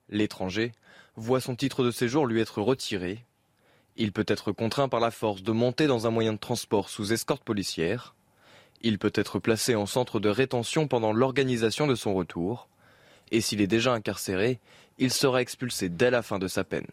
L'étranger 0.10 0.74
voit 1.16 1.42
son 1.42 1.56
titre 1.56 1.84
de 1.84 1.90
séjour 1.90 2.28
lui 2.28 2.40
être 2.40 2.62
retiré 2.62 3.26
il 3.98 4.12
peut 4.12 4.26
être 4.28 4.52
contraint 4.52 4.90
par 4.90 5.00
la 5.00 5.12
force 5.12 5.44
de 5.44 5.52
monter 5.52 5.88
dans 5.88 6.08
un 6.08 6.12
moyen 6.12 6.34
de 6.34 6.38
transport 6.38 6.90
sous 6.90 7.14
escorte 7.14 7.44
policière. 7.44 8.16
Il 8.82 8.98
peut 8.98 9.12
être 9.16 9.40
placé 9.40 9.76
en 9.76 9.86
centre 9.86 10.20
de 10.20 10.30
rétention 10.30 10.88
pendant 10.88 11.14
l'organisation 11.14 11.88
de 11.88 11.96
son 11.96 12.14
retour. 12.14 12.68
Et 13.32 13.42
s'il 13.42 13.62
est 13.62 13.68
déjà 13.68 13.94
incarcéré, 13.94 14.60
il 14.98 15.12
sera 15.12 15.42
expulsé 15.42 15.90
dès 15.90 16.12
la 16.12 16.22
fin 16.22 16.40
de 16.40 16.48
sa 16.48 16.64
peine. 16.64 16.88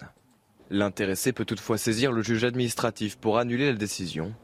L'intéressé 0.70 1.32
peut 1.32 1.44
toutefois 1.44 1.78
saisir 1.78 2.12
le 2.12 2.22
juge 2.22 2.44
administratif 2.44 3.16
pour 3.16 3.38
annuler 3.38 3.70
la 3.70 3.76
décision. 3.76 4.34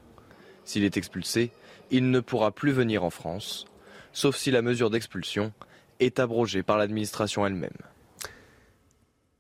S'il 0.65 0.85
est 0.85 0.97
expulsé, 0.97 1.51
il 1.91 2.11
ne 2.11 2.21
pourra 2.21 2.51
plus 2.51 2.73
venir 2.73 3.05
en 3.05 3.11
France, 3.11 3.67
sauf 4.13 4.37
si 4.37 4.51
la 4.51 4.63
mesure 4.63 4.91
d'expulsion 4.91 5.53
est 6.01 6.19
abrogée 6.19 6.63
par 6.63 6.79
l'administration 6.79 7.47
elle-même. 7.47 7.71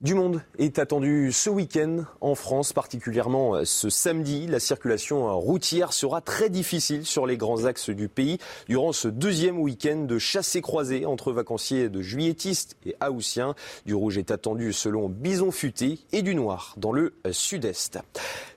Du 0.04 0.12
monde 0.12 0.42
est 0.58 0.78
attendu 0.78 1.32
ce 1.32 1.48
week-end 1.48 2.04
en 2.20 2.34
France, 2.34 2.74
particulièrement 2.74 3.54
euh, 3.54 3.64
ce 3.64 3.88
samedi. 3.88 4.46
La 4.46 4.60
circulation 4.60 5.28
euh, 5.28 5.32
routière 5.32 5.94
sera 5.94 6.20
très 6.20 6.50
difficile 6.50 7.06
sur 7.06 7.26
les 7.26 7.38
grands 7.38 7.64
axes 7.64 7.88
du 7.88 8.10
pays 8.10 8.36
durant 8.68 8.92
ce 8.92 9.08
deuxième 9.08 9.58
week-end 9.58 10.04
de 10.04 10.18
chassé-croisé 10.18 11.06
entre 11.06 11.32
vacanciers 11.32 11.88
de 11.88 12.02
juilletistes 12.02 12.76
et 12.84 12.94
haussiens. 13.00 13.54
Du 13.86 13.94
rouge 13.94 14.18
est 14.18 14.30
attendu 14.30 14.74
selon 14.74 15.08
Bison 15.08 15.50
Futé 15.50 16.00
et 16.12 16.20
du 16.20 16.34
noir 16.34 16.74
dans 16.76 16.92
le 16.92 17.14
euh, 17.26 17.32
sud-est. 17.32 17.98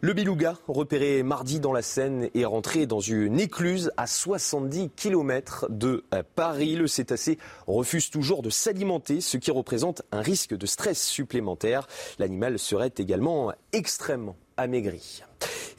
Le 0.02 0.12
beluga, 0.12 0.58
repéré 0.68 1.24
mardi 1.24 1.62
dans 1.62 1.72
la 1.72 1.82
Seine, 1.82 2.30
est 2.36 2.44
rentré 2.44 2.88
dans 2.88 3.00
une 3.00 3.40
écluse 3.40 3.90
à 3.96 4.06
70 4.06 4.90
km 4.98 5.68
de 5.70 6.04
Paris. 6.36 6.76
Le 6.76 6.88
cétacé 6.88 7.38
refuse 7.68 8.10
toujours 8.10 8.42
de 8.42 8.50
s'alimenter, 8.50 9.22
ce 9.22 9.38
qui 9.38 9.50
représente 9.50 10.02
un 10.12 10.22
risque 10.22 10.54
de 10.54 10.66
stress 10.66 11.02
supplémentaire 11.02 11.37
L'animal 12.20 12.60
serait 12.60 12.94
également 12.98 13.54
extrêmement 13.74 14.36
amaigri. 14.58 15.24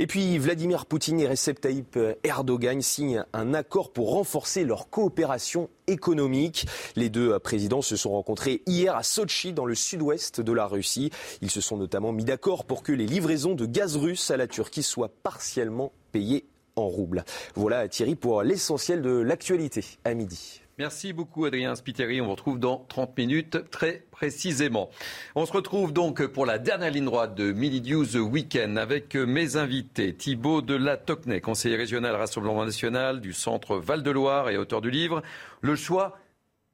Et 0.01 0.07
puis 0.07 0.39
Vladimir 0.39 0.87
Poutine 0.87 1.19
et 1.19 1.27
Recep 1.27 1.61
Tayyip 1.61 1.99
Erdogan 2.23 2.81
signent 2.81 3.25
un 3.33 3.53
accord 3.53 3.93
pour 3.93 4.13
renforcer 4.13 4.63
leur 4.63 4.91
coopération 4.91 5.69
économique. 5.89 6.67
Les 6.95 7.09
deux 7.11 7.37
présidents 7.41 7.83
se 7.83 7.97
sont 7.97 8.13
rencontrés 8.13 8.63
hier 8.67 8.95
à 8.95 9.03
Sochi 9.03 9.53
dans 9.53 9.67
le 9.67 9.75
sud-ouest 9.75 10.41
de 10.41 10.53
la 10.53 10.67
Russie. 10.67 11.11
Ils 11.43 11.51
se 11.51 11.61
sont 11.61 11.77
notamment 11.77 12.13
mis 12.13 12.25
d'accord 12.25 12.65
pour 12.65 12.85
que 12.85 12.93
les 12.93 13.07
livraisons 13.07 13.55
de 13.55 13.67
gaz 13.67 13.97
russe 13.97 14.31
à 14.31 14.37
la 14.37 14.47
Turquie 14.47 14.85
soient 14.85 15.11
partiellement 15.25 15.93
payées 16.13 16.47
en 16.77 16.87
roubles. 16.87 17.25
Voilà 17.57 17.89
Thierry 17.89 18.15
pour 18.15 18.45
l'essentiel 18.45 19.03
de 19.03 19.11
l'actualité 19.11 19.85
à 20.05 20.15
midi. 20.15 20.63
Merci 20.79 21.13
beaucoup 21.13 21.45
Adrien 21.45 21.75
Spiteri. 21.75 22.21
On 22.21 22.27
vous 22.27 22.31
retrouve 22.31 22.61
dans 22.61 22.87
30 22.89 23.19
minutes 23.19 23.69
très 23.69 24.05
précisément. 24.13 24.91
On 25.35 25.45
se 25.45 25.53
retrouve 25.53 25.93
donc 25.93 26.25
pour 26.27 26.47
la 26.47 26.61
dernière 26.61 26.93
ligne 26.93 27.05
droite 27.05 27.35
de 27.35 27.51
Midi 27.51 27.91
News 27.91 28.17
Weekend 28.17 28.79
avec 28.79 29.17
mes 29.17 29.57
invités. 29.57 30.15
Thibaut 30.15 30.63
de 30.63 30.77
la 30.77 30.97
Tocnay, 30.97 31.41
conseiller 31.41 31.75
régional 31.75 32.15
Rassemblement 32.15 32.65
National 32.65 33.21
du 33.21 33.33
centre 33.33 33.77
Val-de-Loire 33.77 34.51
et 34.51 34.57
auteur 34.57 34.81
du 34.81 34.93
livre 34.93 35.21
Le 35.63 35.75
choix 35.75 36.17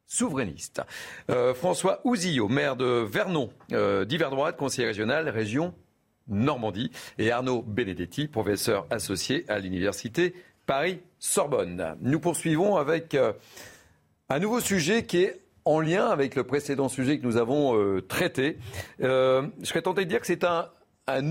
souverainiste. 0.07 0.83
Euh, 1.31 1.55
François 1.55 2.03
Ouzillot, 2.05 2.49
maire 2.49 2.77
de 2.77 3.07
Vernon, 3.11 3.51
euh, 3.73 4.05
d'hiver 4.05 4.29
droite, 4.29 4.59
conseiller 4.59 4.87
régional, 4.87 5.31
région 5.31 5.73
Normandie. 6.29 6.91
Et 7.17 7.31
Arnaud 7.31 7.63
Benedetti, 7.63 8.29
professeur 8.29 8.87
associé 8.91 9.47
à 9.49 9.59
l'université 9.59 10.35
Paris-Sorbonne. 10.67 11.97
Nous 12.03 12.21
poursuivons 12.21 12.77
avec... 12.77 13.15
Euh, 13.15 13.33
un 14.31 14.39
nouveau 14.39 14.61
sujet 14.61 15.05
qui 15.05 15.19
est 15.19 15.41
en 15.65 15.81
lien 15.81 16.07
avec 16.07 16.35
le 16.35 16.45
précédent 16.45 16.89
sujet 16.89 17.19
que 17.19 17.27
nous 17.27 17.37
avons 17.37 17.79
euh, 17.79 18.01
traité. 18.01 18.59
Euh, 19.03 19.47
je 19.61 19.67
serais 19.67 19.83
tenté 19.83 20.05
de 20.05 20.11
dire 20.11 20.21
que 20.21 20.27
c'est 20.27 20.45
un, 20.45 20.69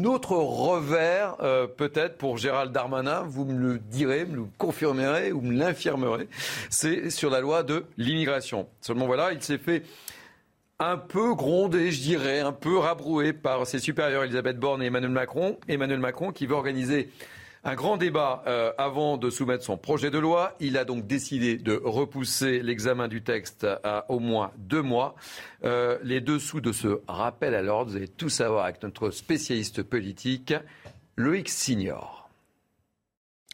autre 0.05 0.35
revers, 0.35 1.35
euh, 1.41 1.67
peut-être, 1.67 2.17
pour 2.17 2.37
Gérald 2.37 2.71
Darmanin. 2.71 3.23
Vous 3.23 3.45
me 3.45 3.57
le 3.57 3.79
direz, 3.79 4.25
me 4.25 4.35
le 4.35 4.45
confirmerez 4.57 5.31
ou 5.31 5.41
me 5.41 5.53
l'infirmerez. 5.53 6.27
C'est 6.69 7.09
sur 7.09 7.29
la 7.29 7.41
loi 7.41 7.63
de 7.63 7.85
l'immigration. 7.97 8.67
Seulement 8.81 9.07
voilà, 9.07 9.33
il 9.33 9.41
s'est 9.41 9.57
fait 9.57 9.83
un 10.79 10.97
peu 10.97 11.33
grondé, 11.33 11.91
je 11.91 12.01
dirais, 12.01 12.39
un 12.39 12.51
peu 12.51 12.77
rabroué 12.77 13.33
par 13.33 13.65
ses 13.65 13.79
supérieurs 13.79 14.23
Elisabeth 14.23 14.57
Borne 14.57 14.83
et 14.83 14.87
Emmanuel 14.87 15.11
Macron. 15.11 15.57
Emmanuel 15.67 15.99
Macron 15.99 16.31
qui 16.31 16.45
veut 16.45 16.55
organiser 16.55 17.09
un 17.63 17.75
grand 17.75 17.97
débat 17.97 18.43
euh, 18.47 18.71
avant 18.77 19.17
de 19.17 19.29
soumettre 19.29 19.63
son 19.63 19.77
projet 19.77 20.11
de 20.11 20.17
loi. 20.17 20.53
Il 20.59 20.77
a 20.77 20.85
donc 20.85 21.07
décidé 21.07 21.57
de 21.57 21.79
repousser 21.83 22.61
l'examen 22.61 23.07
du 23.07 23.23
texte 23.23 23.65
à 23.83 24.05
au 24.09 24.19
moins 24.19 24.51
deux 24.57 24.81
mois. 24.81 25.15
Euh, 25.63 25.97
les 26.03 26.21
dessous 26.21 26.61
de 26.61 26.71
ce 26.71 27.01
rappel 27.07 27.55
à 27.55 27.61
l'ordre, 27.61 27.91
vous 27.91 27.97
allez 27.97 28.07
tout 28.07 28.29
savoir 28.29 28.65
avec 28.65 28.83
notre 28.83 29.11
spécialiste 29.11 29.83
politique, 29.83 30.53
Loïc 31.15 31.49
Signor. 31.49 32.22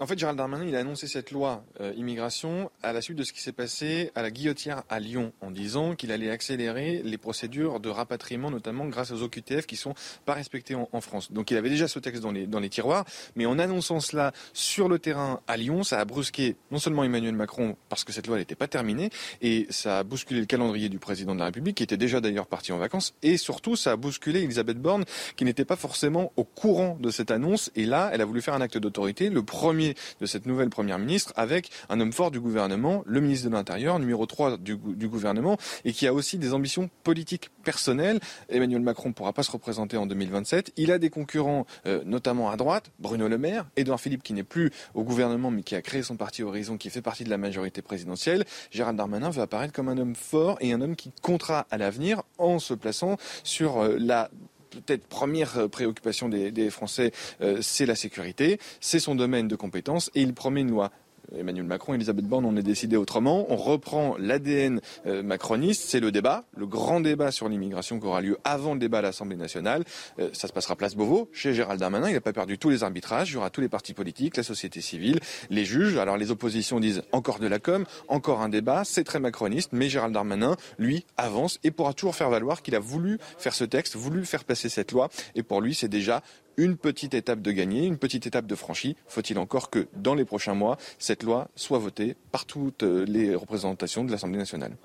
En 0.02 0.08
fait, 0.08 0.18
Gérald 0.18 0.38
Darmanin, 0.38 0.66
il 0.66 0.78
a 0.78 0.80
annoncé 0.80 1.08
cette 1.08 1.32
loi 1.32 1.66
euh, 1.82 1.92
immigration 1.98 2.72
à 2.84 2.94
la 2.94 3.02
suite 3.02 3.18
de 3.18 3.26
ce 3.26 3.34
qui 3.34 3.42
s'est 3.42 3.52
passé 3.52 4.12
à 4.16 4.22
la 4.22 4.32
Guillotière 4.32 4.84
à 4.88 4.98
Lyon, 4.98 5.34
en 5.42 5.52
disant 5.52 5.94
qu'il 5.94 6.14
allait 6.14 6.30
accélérer 6.30 7.02
les 7.04 7.18
procédures 7.18 7.82
de 7.82 7.90
rapatriement, 7.90 8.50
notamment 8.50 8.86
grâce 8.86 9.12
aux 9.12 9.24
OQTF 9.24 9.66
qui 9.66 9.76
sont 9.76 9.94
pas 10.26 10.36
respectés 10.36 10.74
en, 10.74 11.02
France. 11.02 11.34
Donc, 11.34 11.52
il 11.52 11.58
avait 11.58 11.70
déjà 11.70 11.90
ce 11.90 12.00
texte 12.00 12.22
dans 12.22 12.32
les, 12.32 12.48
dans 12.48 12.62
les 12.62 12.70
tiroirs, 12.70 13.04
mais 13.36 13.46
en 13.46 13.60
annonçant 13.60 14.00
cela 14.00 14.32
sur 14.54 14.88
le 14.88 15.00
terrain 15.00 15.42
à 15.48 15.58
Lyon, 15.58 15.84
ça 15.84 16.00
a 16.00 16.06
brusqué 16.06 16.56
non 16.72 16.80
seulement 16.80 17.04
Emmanuel 17.04 17.36
Macron 17.36 17.76
parce 17.90 18.06
que 18.06 18.14
cette 18.14 18.28
loi 18.28 18.38
n'était 18.38 18.56
pas 18.56 18.70
terminée, 18.70 19.10
et 19.42 19.68
ça 19.70 20.00
a 20.00 20.04
bousculé 20.04 20.40
le 20.40 20.46
calendrier 20.46 20.88
du 20.88 21.00
président 21.00 21.34
de 21.34 21.40
la 21.40 21.46
République, 21.46 21.76
qui 21.76 21.84
était 21.84 21.98
déjà 21.98 22.22
d'ailleurs 22.22 22.48
parti 22.48 22.72
en 22.72 22.78
vacances, 22.78 23.16
et 23.22 23.36
surtout 23.36 23.76
ça 23.76 23.92
a 23.92 23.96
bousculé 23.98 24.44
Elisabeth 24.44 24.78
Borne, 24.78 25.04
qui 25.36 25.44
n'était 25.44 25.66
pas 25.66 25.76
forcément 25.76 26.32
au 26.38 26.46
courant 26.46 26.98
de 27.02 27.12
cette 27.12 27.32
annonce, 27.32 27.70
et 27.76 27.86
là, 27.86 28.10
elle 28.14 28.22
a 28.22 28.26
voulu 28.26 28.42
faire 28.42 28.54
un 28.54 28.62
acte 28.62 28.78
d'autorité, 28.78 29.30
le 29.30 29.44
premier 29.44 29.89
de 30.20 30.26
cette 30.26 30.46
nouvelle 30.46 30.70
première 30.70 31.00
ministre 31.00 31.34
avec 31.36 31.70
un 31.90 32.00
homme 32.00 32.14
fort 32.14 32.32
du 32.32 32.40
gouvernement, 32.40 33.04
le 33.06 33.22
ministre 33.22 33.50
de 33.50 33.54
l'Intérieur, 33.54 34.00
numéro 34.00 34.26
3 34.26 34.58
du, 34.58 34.76
gouvernement, 34.76 35.58
et 35.86 35.94
qui 35.94 36.08
a 36.08 36.14
aussi 36.14 36.38
des 36.38 36.54
ambitions 36.54 36.90
politiques 37.04 37.50
personnelles. 37.64 38.20
Emmanuel 38.50 38.82
Macron 38.82 39.10
ne 39.10 39.14
pourra 39.14 39.34
pas 39.34 39.44
se 39.44 39.52
représenter 39.52 39.98
en 39.98 40.06
2027. 40.06 40.74
Il 40.78 40.92
a 40.92 41.00
des 41.00 41.10
concurrents, 41.10 41.66
euh, 41.86 42.02
notamment 42.06 42.50
à 42.50 42.58
droite, 42.58 42.92
Bruno 43.00 43.28
Le 43.28 43.38
Maire, 43.38 43.66
Édouard 43.76 44.00
Philippe 44.00 44.24
qui 44.24 44.34
n'est 44.34 44.44
plus 44.44 44.72
au 44.94 45.04
gouvernement 45.04 45.52
mais 45.52 45.64
qui 45.64 45.76
a 45.76 45.82
créé 45.82 46.04
son 46.04 46.18
parti 46.18 46.44
Horizon, 46.44 46.78
qui 46.78 46.90
fait 46.90 47.02
partie 47.02 47.24
de 47.24 47.30
la 47.30 47.38
majorité 47.38 47.82
présidentielle. 47.82 48.46
Gérald 48.72 48.98
Darmanin 48.98 49.30
veut 49.30 49.42
apparaître 49.42 49.74
comme 49.74 49.90
un 49.90 49.98
homme 49.98 50.16
fort 50.16 50.58
et 50.62 50.74
un 50.74 50.82
homme 50.82 50.96
qui 50.96 51.12
comptera 51.22 51.68
à 51.72 51.78
l'avenir 51.78 52.24
en 52.38 52.60
se 52.60 52.74
plaçant 52.74 53.18
sur 53.44 53.80
euh, 53.80 53.98
la 54.00 54.30
peut-être 54.70 55.06
première 55.08 55.58
euh, 55.58 55.68
préoccupation 55.68 56.30
des, 56.30 56.70
Français, 56.70 57.12
euh, 57.42 57.60
c'est 57.62 57.86
la 57.86 57.96
sécurité, 57.96 58.60
c'est 58.80 59.00
son 59.00 59.16
domaine 59.16 59.48
de 59.48 59.56
compétence, 59.56 60.12
et 60.16 60.22
il 60.22 60.34
promet 60.34 60.62
une 60.62 60.72
loi 60.72 60.92
Emmanuel 61.38 61.66
Macron, 61.66 61.94
Elisabeth 61.94 62.26
Borne, 62.26 62.46
on 62.46 62.56
est 62.56 62.64
décidé 62.64 62.98
autrement. 62.98 63.46
On 63.50 63.56
reprend 63.56 64.16
l'ADN 64.18 64.82
euh, 65.06 65.24
macroniste, 65.24 65.84
c'est 65.88 66.00
le 66.00 66.12
débat, 66.12 66.46
le 66.56 66.66
grand 66.66 67.00
débat 67.00 67.32
sur 67.32 67.50
l'immigration 67.50 68.00
qui 68.00 68.06
aura 68.06 68.22
lieu 68.22 68.38
avant 68.44 68.74
le 68.74 68.80
débat 68.80 69.00
à 69.00 69.02
l'Assemblée 69.02 69.36
nationale. 69.36 69.84
Euh, 70.20 70.30
ça 70.34 70.48
se 70.48 70.54
passera 70.54 70.76
place 70.76 70.96
Beauvau, 70.96 71.30
chez 71.34 71.54
Gérald 71.54 71.80
Darmanin. 71.80 72.10
Il 72.10 72.14
n'a 72.14 72.22
pas 72.22 72.34
perdu 72.34 72.58
tous 72.58 72.70
les 72.70 72.84
arbitrages. 72.84 73.32
Il 73.32 73.36
y 73.36 73.38
aura 73.38 73.50
tous 73.50 73.62
les 73.62 73.70
partis 73.70 73.94
politiques, 73.94 74.38
la 74.38 74.44
société 74.44 74.82
civile, 74.82 75.20
les 75.50 75.66
juges. 75.66 75.98
Alors 75.98 76.18
les 76.18 76.32
oppositions 76.32 76.80
disent 76.80 77.04
encore 77.12 77.40
de 77.40 77.48
la 77.48 77.60
com, 77.60 77.86
encore 78.08 78.42
un 78.42 78.50
débat. 78.50 78.84
C'est 78.84 79.04
très 79.04 79.20
macroniste, 79.20 79.70
mais 79.74 79.90
Gérald 79.90 80.14
Darmanin, 80.14 80.56
lui, 80.78 81.06
avance 81.18 81.60
et 81.64 81.72
pourra 81.72 81.94
toujours 81.94 82.16
faire 82.16 82.30
valoir 82.30 82.62
qu'il 82.62 82.76
a 82.76 82.80
voulu 82.80 83.20
faire 83.38 83.54
ce 83.54 83.64
texte, 83.64 83.96
voulu 83.96 84.26
faire 84.26 84.44
passer 84.44 84.70
cette 84.70 84.92
loi. 84.92 85.10
Et 85.36 85.44
pour 85.44 85.62
lui, 85.62 85.76
c'est 85.76 85.88
déjà 85.88 86.22
une 86.60 86.76
petite 86.76 87.14
étape 87.14 87.42
de 87.42 87.52
gagner, 87.52 87.86
une 87.86 87.98
petite 87.98 88.28
étape 88.28 88.46
de 88.46 88.56
franchie. 88.56 88.96
Faut-il 89.08 89.40
encore 89.40 89.70
que 89.70 89.88
dans 89.96 90.14
les 90.14 90.26
prochains 90.26 90.54
mois, 90.54 90.78
cette 91.00 91.24
loi 91.24 91.48
soit 91.56 91.80
votée 91.80 92.16
par 92.32 92.46
toutes 92.46 92.84
euh, 92.84 93.06
les 93.08 93.34
représentations 93.34 94.04
de 94.04 94.12
l'Assemblée 94.12 94.38
nationale? 94.38 94.76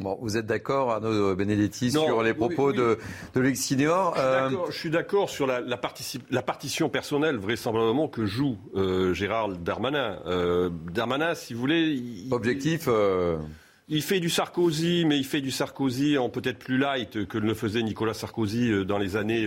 Bon, 0.00 0.16
vous 0.22 0.36
êtes 0.36 0.46
d'accord, 0.46 0.92
Arnaud 0.92 1.34
Benedetti, 1.34 1.90
sur 1.90 2.22
les 2.22 2.32
propos 2.32 2.72
de, 2.72 2.98
de 3.34 3.40
euh, 3.40 4.50
Je 4.70 4.78
suis 4.78 4.90
d'accord 4.90 5.28
sur 5.28 5.44
la, 5.44 5.60
la, 5.60 6.42
partition 6.42 6.88
personnelle, 6.88 7.36
vraisemblablement, 7.36 8.06
que 8.06 8.24
joue 8.24 8.56
euh, 8.76 9.12
Gérald 9.12 9.60
Darmanin. 9.64 10.20
Darmanin, 10.94 11.34
si 11.34 11.52
vous 11.52 11.60
voulez... 11.60 12.00
Objectif 12.30 12.88
il 13.90 14.02
fait 14.02 14.20
du 14.20 14.28
Sarkozy, 14.28 15.04
mais 15.06 15.16
il 15.16 15.24
fait 15.24 15.40
du 15.40 15.50
Sarkozy 15.50 16.18
en 16.18 16.28
peut-être 16.28 16.58
plus 16.58 16.76
light 16.76 17.26
que 17.26 17.38
ne 17.38 17.54
faisait 17.54 17.82
Nicolas 17.82 18.12
Sarkozy 18.12 18.70
euh, 18.70 18.84
dans 18.84 18.98
les 18.98 19.16
années 19.16 19.46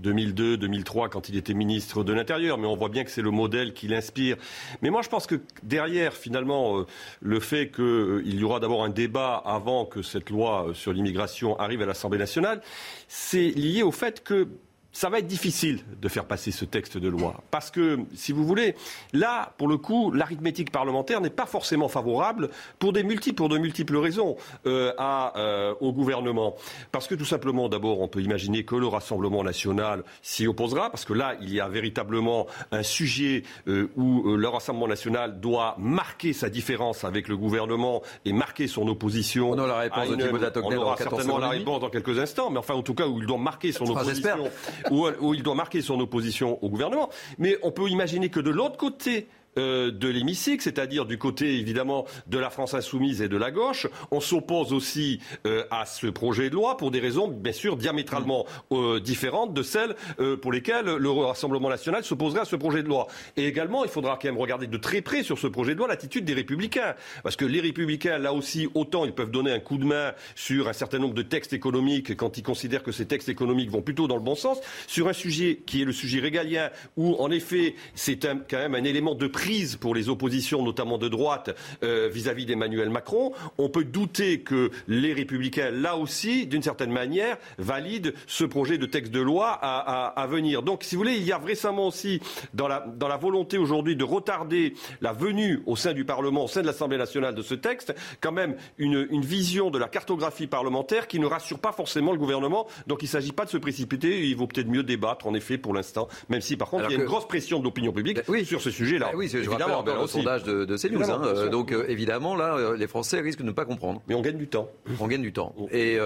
2002-2003 0.00 1.04
euh, 1.06 1.08
quand 1.08 1.28
il 1.28 1.36
était 1.36 1.54
ministre 1.54 2.04
de 2.04 2.12
l'Intérieur. 2.12 2.56
Mais 2.58 2.68
on 2.68 2.76
voit 2.76 2.88
bien 2.88 3.02
que 3.02 3.10
c'est 3.10 3.22
le 3.22 3.32
modèle 3.32 3.72
qui 3.72 3.88
l'inspire. 3.88 4.36
Mais 4.82 4.90
moi, 4.90 5.02
je 5.02 5.08
pense 5.08 5.26
que 5.26 5.40
derrière, 5.64 6.14
finalement, 6.14 6.78
euh, 6.78 6.86
le 7.20 7.40
fait 7.40 7.70
qu'il 7.70 8.38
y 8.38 8.44
aura 8.44 8.60
d'abord 8.60 8.84
un 8.84 8.90
débat 8.90 9.42
avant 9.44 9.84
que 9.84 10.02
cette 10.02 10.30
loi 10.30 10.68
sur 10.74 10.92
l'immigration 10.92 11.58
arrive 11.58 11.82
à 11.82 11.86
l'Assemblée 11.86 12.18
nationale, 12.18 12.62
c'est 13.08 13.50
lié 13.50 13.82
au 13.82 13.92
fait 13.92 14.22
que 14.22 14.46
ça 14.92 15.08
va 15.08 15.18
être 15.18 15.26
difficile 15.26 15.80
de 16.00 16.08
faire 16.08 16.24
passer 16.24 16.50
ce 16.50 16.64
texte 16.64 16.98
de 16.98 17.08
loi. 17.08 17.42
Parce 17.50 17.70
que, 17.70 18.00
si 18.14 18.32
vous 18.32 18.44
voulez, 18.44 18.74
là, 19.12 19.52
pour 19.56 19.68
le 19.68 19.76
coup, 19.76 20.10
l'arithmétique 20.10 20.72
parlementaire 20.72 21.20
n'est 21.20 21.30
pas 21.30 21.46
forcément 21.46 21.88
favorable 21.88 22.50
pour, 22.78 22.92
des 22.92 23.04
multiples, 23.04 23.36
pour 23.36 23.48
de 23.48 23.58
multiples 23.58 23.96
raisons 23.96 24.36
euh, 24.66 24.92
à, 24.98 25.38
euh, 25.38 25.74
au 25.80 25.92
gouvernement. 25.92 26.56
Parce 26.90 27.06
que 27.06 27.14
tout 27.14 27.24
simplement, 27.24 27.68
d'abord, 27.68 28.00
on 28.00 28.08
peut 28.08 28.20
imaginer 28.20 28.64
que 28.64 28.74
le 28.74 28.88
Rassemblement 28.88 29.44
national 29.44 30.02
s'y 30.22 30.48
opposera, 30.48 30.90
parce 30.90 31.04
que 31.04 31.12
là, 31.12 31.36
il 31.40 31.54
y 31.54 31.60
a 31.60 31.68
véritablement 31.68 32.46
un 32.72 32.82
sujet 32.82 33.44
euh, 33.68 33.88
où 33.96 34.36
le 34.36 34.48
Rassemblement 34.48 34.88
national 34.88 35.40
doit 35.40 35.76
marquer 35.78 36.32
sa 36.32 36.50
différence 36.50 37.04
avec 37.04 37.28
le 37.28 37.36
gouvernement 37.36 38.02
et 38.24 38.32
marquer 38.32 38.66
son 38.66 38.88
opposition. 38.88 39.50
On 39.50 39.58
aura 39.58 39.68
la 39.68 39.78
réponse 39.78 40.08
de 40.08 40.60
On 40.62 40.76
aura 40.76 40.96
certainement 40.96 41.38
la 41.38 41.50
réponse 41.50 41.80
dans 41.80 41.90
quelques 41.90 42.18
instants, 42.18 42.50
mais 42.50 42.58
enfin, 42.58 42.74
en 42.74 42.82
tout 42.82 42.94
cas, 42.94 43.06
où 43.06 43.20
il 43.20 43.26
doit 43.26 43.38
marquer 43.38 43.70
son 43.70 43.88
opposition 43.88 44.50
où, 44.90 45.34
il 45.34 45.42
doit 45.42 45.54
marquer 45.54 45.82
son 45.82 46.00
opposition 46.00 46.62
au 46.62 46.68
gouvernement. 46.68 47.10
Mais 47.38 47.58
on 47.62 47.70
peut 47.70 47.88
imaginer 47.88 48.28
que 48.28 48.40
de 48.40 48.50
l'autre 48.50 48.76
côté, 48.76 49.28
euh, 49.58 49.90
de 49.90 50.08
l'hémicycle, 50.08 50.62
c'est-à-dire 50.62 51.06
du 51.06 51.18
côté 51.18 51.58
évidemment 51.58 52.06
de 52.28 52.38
la 52.38 52.50
France 52.50 52.74
insoumise 52.74 53.20
et 53.20 53.28
de 53.28 53.36
la 53.36 53.50
gauche. 53.50 53.88
On 54.12 54.20
s'oppose 54.20 54.72
aussi 54.72 55.20
euh, 55.44 55.64
à 55.72 55.86
ce 55.86 56.06
projet 56.06 56.50
de 56.50 56.54
loi 56.54 56.76
pour 56.76 56.92
des 56.92 57.00
raisons 57.00 57.26
bien 57.26 57.52
sûr 57.52 57.76
diamétralement 57.76 58.46
euh, 58.70 59.00
différentes 59.00 59.52
de 59.52 59.62
celles 59.62 59.96
pour 60.40 60.52
lesquelles 60.52 60.86
le 60.86 61.10
Rassemblement 61.10 61.68
national 61.68 62.04
s'opposerait 62.04 62.40
à 62.40 62.44
ce 62.44 62.56
projet 62.56 62.82
de 62.82 62.88
loi. 62.88 63.08
Et 63.36 63.46
également, 63.46 63.84
il 63.84 63.90
faudra 63.90 64.18
quand 64.20 64.28
même 64.28 64.38
regarder 64.38 64.66
de 64.66 64.76
très 64.76 65.00
près 65.00 65.22
sur 65.22 65.38
ce 65.38 65.46
projet 65.46 65.74
de 65.74 65.78
loi 65.78 65.88
l'attitude 65.88 66.24
des 66.24 66.34
républicains. 66.34 66.94
Parce 67.22 67.36
que 67.36 67.44
les 67.44 67.60
républicains, 67.60 68.18
là 68.18 68.32
aussi, 68.32 68.68
autant 68.74 69.04
ils 69.04 69.12
peuvent 69.12 69.30
donner 69.30 69.52
un 69.52 69.60
coup 69.60 69.78
de 69.78 69.84
main 69.84 70.12
sur 70.34 70.68
un 70.68 70.72
certain 70.72 70.98
nombre 70.98 71.14
de 71.14 71.22
textes 71.22 71.52
économiques 71.52 72.16
quand 72.16 72.38
ils 72.38 72.42
considèrent 72.42 72.82
que 72.82 72.92
ces 72.92 73.06
textes 73.06 73.28
économiques 73.28 73.70
vont 73.70 73.82
plutôt 73.82 74.06
dans 74.06 74.16
le 74.16 74.22
bon 74.22 74.34
sens, 74.34 74.58
sur 74.86 75.08
un 75.08 75.12
sujet 75.12 75.62
qui 75.66 75.82
est 75.82 75.84
le 75.84 75.92
sujet 75.92 76.20
régalien, 76.20 76.70
où 76.96 77.16
en 77.16 77.30
effet 77.30 77.74
c'est 77.94 78.20
quand 78.20 78.58
même 78.58 78.74
un 78.74 78.84
élément 78.84 79.14
de 79.14 79.26
prise 79.40 79.76
pour 79.76 79.94
les 79.94 80.10
oppositions, 80.10 80.62
notamment 80.62 80.98
de 80.98 81.08
droite, 81.08 81.56
euh, 81.82 82.10
vis-à-vis 82.12 82.44
d'Emmanuel 82.44 82.90
Macron, 82.90 83.32
on 83.56 83.70
peut 83.70 83.84
douter 83.84 84.40
que 84.40 84.70
les 84.86 85.14
républicains, 85.14 85.70
là 85.70 85.96
aussi, 85.96 86.46
d'une 86.46 86.62
certaine 86.62 86.92
manière, 86.92 87.38
valident 87.56 88.12
ce 88.26 88.44
projet 88.44 88.76
de 88.76 88.84
texte 88.84 89.12
de 89.12 89.20
loi 89.20 89.48
à, 89.50 90.26
venir. 90.26 90.62
Donc, 90.62 90.84
si 90.84 90.94
vous 90.94 91.00
voulez, 91.00 91.16
il 91.16 91.24
y 91.24 91.32
a 91.32 91.38
récemment 91.38 91.86
aussi, 91.86 92.20
dans 92.52 92.68
la, 92.68 92.80
dans 92.98 93.08
la 93.08 93.16
volonté 93.16 93.56
aujourd'hui 93.56 93.96
de 93.96 94.04
retarder 94.04 94.74
la 95.00 95.14
venue 95.14 95.62
au 95.64 95.74
sein 95.74 95.94
du 95.94 96.04
Parlement, 96.04 96.44
au 96.44 96.48
sein 96.48 96.60
de 96.60 96.66
l'Assemblée 96.66 96.98
nationale 96.98 97.34
de 97.34 97.42
ce 97.42 97.54
texte, 97.54 97.94
quand 98.20 98.32
même 98.32 98.56
une, 98.76 99.06
une 99.10 99.24
vision 99.24 99.70
de 99.70 99.78
la 99.78 99.88
cartographie 99.88 100.48
parlementaire 100.48 101.08
qui 101.08 101.18
ne 101.18 101.24
rassure 101.24 101.60
pas 101.60 101.72
forcément 101.72 102.12
le 102.12 102.18
gouvernement. 102.18 102.66
Donc, 102.86 103.02
il 103.02 103.06
ne 103.06 103.10
s'agit 103.10 103.32
pas 103.32 103.46
de 103.46 103.50
se 103.50 103.56
précipiter. 103.56 104.28
Il 104.28 104.36
vaut 104.36 104.46
peut-être 104.46 104.68
mieux 104.68 104.82
débattre, 104.82 105.26
en 105.26 105.32
effet, 105.32 105.56
pour 105.56 105.72
l'instant, 105.72 106.08
même 106.28 106.42
si, 106.42 106.58
par 106.58 106.68
contre, 106.68 106.84
il 106.90 106.92
y 106.92 106.96
a 106.96 106.98
une 106.98 107.08
grosse 107.08 107.26
pression 107.26 107.58
de 107.58 107.64
l'opinion 107.64 107.92
publique 107.92 108.18
sur 108.44 108.60
ce 108.60 108.70
sujet-là. 108.70 109.12
oui, 109.14 109.29
je 109.30 109.50
rappelle 109.50 109.70
encore 109.72 110.00
le 110.02 110.06
sondage 110.06 110.44
de, 110.44 110.64
de 110.64 110.76
CNews. 110.76 111.10
Hein. 111.10 111.48
donc 111.48 111.72
évidemment, 111.88 112.36
là, 112.36 112.74
les 112.76 112.86
Français 112.86 113.20
risquent 113.20 113.40
de 113.40 113.46
ne 113.46 113.52
pas 113.52 113.64
comprendre. 113.64 114.02
Mais 114.08 114.14
on 114.14 114.22
gagne 114.22 114.38
du 114.38 114.48
temps. 114.48 114.68
On 114.98 115.06
gagne 115.06 115.22
du 115.22 115.32
temps. 115.32 115.54
Et 115.70 115.98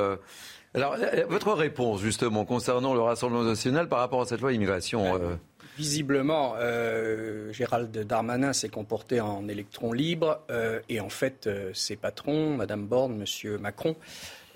alors, 0.75 0.97
votre 1.29 1.53
réponse 1.53 2.01
justement 2.01 2.45
concernant 2.45 2.95
le 2.95 3.01
Rassemblement 3.01 3.45
national 3.45 3.89
par 3.89 4.01
rapport 4.01 4.23
à 4.23 4.27
cette 4.27 4.41
loi 4.41 4.53
immigration 4.53 5.39
Visiblement, 5.77 6.55
euh, 6.59 7.53
Gérald 7.53 7.91
Darmanin 7.91 8.53
s'est 8.53 8.69
comporté 8.69 9.21
en 9.21 9.49
électron 9.49 9.93
libre 9.93 10.41
euh, 10.49 10.79
et 10.89 11.01
en 11.01 11.09
fait, 11.09 11.49
euh, 11.49 11.71
ses 11.75 11.97
patrons, 11.97 12.57
Madame 12.57 12.87
Borne, 12.87 13.17
Monsieur 13.17 13.59
Macron, 13.59 13.97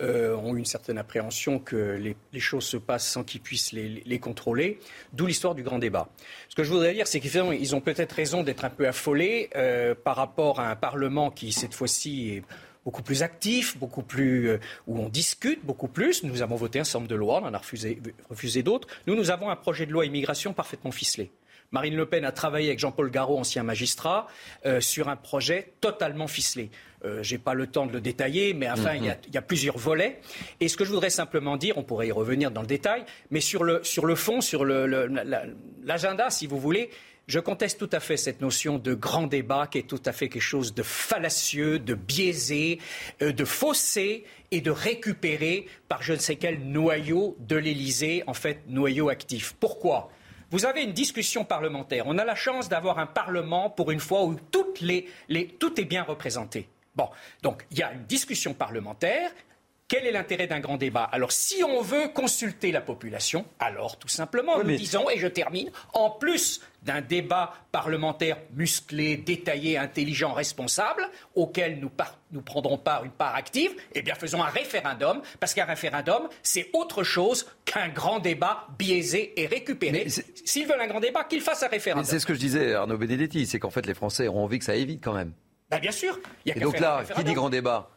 ont 0.01 0.55
eu 0.55 0.59
une 0.59 0.65
certaine 0.65 0.99
appréhension 0.99 1.59
que 1.59 1.99
les, 2.33 2.41
choses 2.41 2.65
se 2.65 2.77
passent 2.77 3.09
sans 3.09 3.25
qu'ils 3.25 3.41
puissent 3.41 3.73
les, 3.73 4.19
contrôler, 4.19 4.79
d'où 5.13 5.27
l'histoire 5.27 5.55
du 5.55 5.63
grand 5.63 5.79
débat. 5.79 6.09
Ce 6.49 6.55
que 6.55 6.63
je 6.63 6.71
voudrais 6.71 6.95
dire, 6.95 7.07
c'est 7.07 7.21
qu'ils 7.21 7.75
ont 7.75 7.81
peut-être 7.81 8.13
raison 8.13 8.43
d'être 8.43 8.65
un 8.65 8.71
peu 8.71 8.87
affolés 8.87 9.51
par 10.05 10.17
rapport 10.17 10.61
à 10.61 10.71
un 10.71 10.77
Parlement 10.77 11.31
qui, 11.31 11.53
cette 11.53 11.75
fois-ci, 11.75 12.37
est 12.37 12.43
beaucoup 12.89 13.03
plus 13.03 13.23
actif, 13.23 13.77
beaucoup 13.77 14.03
plus 14.03 14.49
euh, 14.49 14.61
où 14.87 14.99
on 14.99 15.11
discute 15.11 15.63
beaucoup 15.63 15.89
plus. 15.89 16.25
Nous 16.25 16.41
avons 16.41 16.57
voté 16.57 16.81
un 16.81 16.85
certain 16.85 17.01
nombre 17.01 17.11
de 17.11 17.17
lois, 17.17 17.41
on 17.43 17.47
en 17.47 17.53
a 17.53 17.59
refusé, 17.59 18.01
refusé 18.31 18.63
d'autres. 18.63 18.89
Nous, 19.07 19.15
nous 19.15 19.31
avons 19.31 19.51
un 19.51 19.57
projet 19.57 19.85
de 19.85 19.93
loi 19.93 20.07
immigration 20.07 20.55
parfaitement 20.55 20.91
ficelé. 20.91 21.31
Marine 21.71 21.97
Le 21.97 22.07
Pen 22.07 22.25
a 22.25 22.33
travaillé 22.33 22.69
avec 22.69 22.79
Jean-Paul 22.79 23.11
Garot, 23.11 23.39
ancien 23.39 23.63
magistrat, 23.63 24.27
euh, 24.65 24.81
sur 24.81 25.09
un 25.09 25.17
projet 25.17 25.73
totalement 25.81 26.27
ficelé. 26.27 26.71
Euh, 27.05 27.23
je 27.23 27.35
n'ai 27.35 27.39
pas 27.39 27.55
le 27.55 27.67
temps 27.67 27.87
de 27.87 27.93
le 27.93 28.01
détailler, 28.01 28.55
mais 28.55 28.71
enfin, 28.71 28.95
il 28.95 29.05
y, 29.05 29.37
a 29.37 29.43
plusieurs 29.43 29.79
volets. 29.79 30.21
Et 30.61 30.69
ce 30.69 30.77
que 30.77 30.85
je 30.85 30.91
voudrais 30.91 31.11
simplement 31.11 31.57
dire, 31.57 31.79
on 31.79 31.83
pourrait 31.83 32.09
y 32.09 32.13
revenir 32.13 32.51
dans 32.51 32.63
le 32.63 32.67
détail, 32.67 33.05
mais 33.31 33.41
sur 33.41 33.65
le, 33.65 33.85
sur 33.85 34.07
le 34.07 34.15
fond, 34.15 34.41
sur 34.41 34.65
l'agenda, 34.65 36.31
si 36.31 36.47
vous 36.47 36.59
voulez, 36.59 36.91
je 37.29 37.39
conteste 37.39 37.79
tout 37.79 37.91
à 37.93 38.01
fait 38.01 38.17
cette 38.17 38.41
notion 38.41 38.79
de 38.79 38.95
grand 38.95 39.27
débat 39.27 39.67
qui 39.67 39.79
est 39.79 39.87
tout 39.87 40.01
à 40.07 40.13
fait 40.13 40.31
quelque 40.31 40.41
chose 40.41 40.75
de 40.75 40.83
fallacieux, 40.83 41.79
de 41.79 41.93
biaisé, 41.93 42.79
euh, 43.21 43.33
de 43.33 43.45
faussé 43.45 44.25
et 44.51 44.63
de 44.63 44.71
récupéré 44.71 45.67
par 45.89 46.03
je 46.03 46.15
ne 46.15 46.19
sais 46.19 46.37
quel 46.37 46.61
noyau 46.61 47.37
de 47.41 47.57
l'Élysée, 47.57 48.25
en 48.27 48.33
fait 48.33 48.63
noyau 48.67 49.11
actif. 49.11 49.55
Pourquoi? 49.61 50.11
Vous 50.51 50.65
avez 50.65 50.83
une 50.83 50.93
discussion 50.93 51.45
parlementaire. 51.45 52.05
On 52.07 52.19
a 52.19 52.25
la 52.25 52.35
chance 52.35 52.69
d'avoir 52.69 52.99
un 52.99 53.07
Parlement 53.07 53.71
pour 53.71 53.91
une 53.91 54.01
fois 54.01 54.25
où 54.25 54.35
tout 54.35 54.75
est 54.81 55.85
bien 55.85 56.03
représenté. 56.03 56.69
Bon, 56.97 57.11
donc 57.43 57.67
il 57.71 57.79
y 57.79 57.83
a 57.83 57.93
une 57.93 58.05
discussion 58.05 58.55
parlementaire. 58.55 59.31
Quel 59.89 60.05
est 60.05 60.13
l'intérêt 60.13 60.47
d'un 60.47 60.61
grand 60.61 60.77
débat? 60.77 61.05
Alors, 61.05 61.33
si 61.33 61.65
on 61.65 61.81
veut 61.81 62.09
consulter 62.09 62.73
la 62.73 62.83
population, 62.83 63.47
alors 63.59 63.97
tout 63.97 64.09
simplement, 64.09 64.63
nous 64.63 64.77
disons, 64.77 65.09
et 65.09 65.19
je 65.19 65.27
termine, 65.27 65.71
en 65.95 66.11
plus 66.11 66.61
d'un 66.83 67.01
débat 67.01 67.55
parlementaire 67.73 68.37
musclé, 68.55 69.17
détaillé, 69.17 69.79
intelligent, 69.79 70.35
responsable, 70.35 71.09
auquel 71.35 71.81
nous, 71.81 71.91
nous 72.33 72.43
prendrons 72.43 72.77
part 72.77 73.05
une 73.05 73.13
part 73.13 73.35
active, 73.35 73.75
eh 73.95 74.03
bien 74.03 74.15
faisons 74.15 74.43
un 74.43 74.51
référendum, 74.51 75.23
parce 75.41 75.55
qu'un 75.55 75.65
référendum, 75.65 76.29
c'est 76.43 76.69
autre 76.75 77.03
chose 77.03 77.47
qu'un 77.65 77.89
grand 77.89 78.19
débat 78.19 78.67
biaisé 78.79 79.41
et 79.41 79.47
récupéré. 79.47 80.07
S'ils 80.45 80.67
veulent 80.67 80.83
un 80.83 80.87
grand 80.87 81.01
débat, 81.01 81.25
qu'ils 81.25 81.41
fassent 81.41 81.63
un 81.63 81.69
référendum. 81.69 82.05
C'est 82.05 82.21
ce 82.21 82.27
que 82.27 82.35
je 82.35 82.41
disais, 82.41 82.75
Arnaud 82.75 82.99
Benedetti, 82.99 83.47
c'est 83.47 83.59
qu'en 83.59 83.71
fait 83.71 83.87
les 83.87 83.95
Français 83.95 84.29
ont 84.29 84.45
envie 84.45 84.59
que 84.59 84.67
ça 84.67 84.73
aille 84.73 84.85
vite 84.85 85.03
quand 85.03 85.15
même. 85.15 85.33
Ben, 85.71 85.79
bien 85.79 85.93
sûr. 85.93 86.21
Il 86.45 86.51
y 86.51 86.53
a 86.53 86.59
et 86.59 86.61
donc 86.61 86.79
là, 86.79 87.05
qui 87.17 87.25
dit 87.25 87.33
grand 87.33 87.49
débat? 87.49 87.91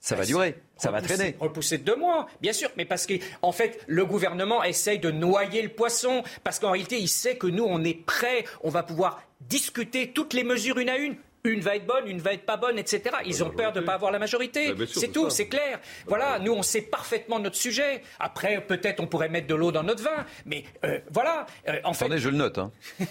Ça 0.00 0.14
va 0.14 0.24
durer, 0.24 0.56
ça 0.78 0.90
va 0.90 1.02
traîner. 1.02 1.36
Repousser 1.38 1.78
de 1.78 1.84
deux 1.84 1.96
mois, 1.96 2.28
bien 2.40 2.52
sûr, 2.52 2.70
mais 2.76 2.84
parce 2.84 3.06
qu'en 3.06 3.16
en 3.42 3.52
fait, 3.52 3.80
le 3.86 4.06
gouvernement 4.06 4.64
essaye 4.64 4.98
de 4.98 5.10
noyer 5.10 5.60
le 5.62 5.68
poisson, 5.68 6.22
parce 6.44 6.58
qu'en 6.58 6.70
réalité, 6.70 6.98
il 6.98 7.08
sait 7.08 7.36
que 7.36 7.46
nous, 7.46 7.64
on 7.64 7.84
est 7.84 7.94
prêts, 7.94 8.44
on 8.62 8.70
va 8.70 8.82
pouvoir 8.82 9.22
discuter 9.40 10.12
toutes 10.12 10.32
les 10.32 10.44
mesures 10.44 10.78
une 10.78 10.88
à 10.88 10.96
une 10.96 11.16
une 11.48 11.60
va 11.60 11.76
être 11.76 11.86
bonne, 11.86 12.06
une 12.06 12.20
va 12.20 12.32
être 12.32 12.46
pas 12.46 12.56
bonne, 12.56 12.78
etc. 12.78 13.16
Ils 13.26 13.42
ont 13.42 13.50
peur 13.50 13.72
de 13.72 13.80
ne 13.80 13.84
pas 13.84 13.94
avoir 13.94 14.12
la 14.12 14.18
majorité. 14.18 14.72
Bah, 14.72 14.84
c'est 14.92 15.12
tout, 15.12 15.30
c'est 15.30 15.48
clair. 15.48 15.80
Voilà, 16.06 16.38
nous 16.38 16.52
on 16.52 16.62
sait 16.62 16.82
parfaitement 16.82 17.38
notre 17.38 17.56
sujet. 17.56 18.02
Après, 18.18 18.60
peut-être 18.60 19.00
on 19.00 19.06
pourrait 19.06 19.28
mettre 19.28 19.46
de 19.46 19.54
l'eau 19.54 19.72
dans 19.72 19.82
notre 19.82 20.02
vin, 20.02 20.24
mais 20.46 20.64
euh, 20.84 20.98
voilà. 21.10 21.46
Euh, 21.68 21.80
en 21.84 21.92
Attendez, 21.92 22.18
je 22.18 22.28
le 22.28 22.36
note. 22.36 22.58
Hein. 22.58 22.70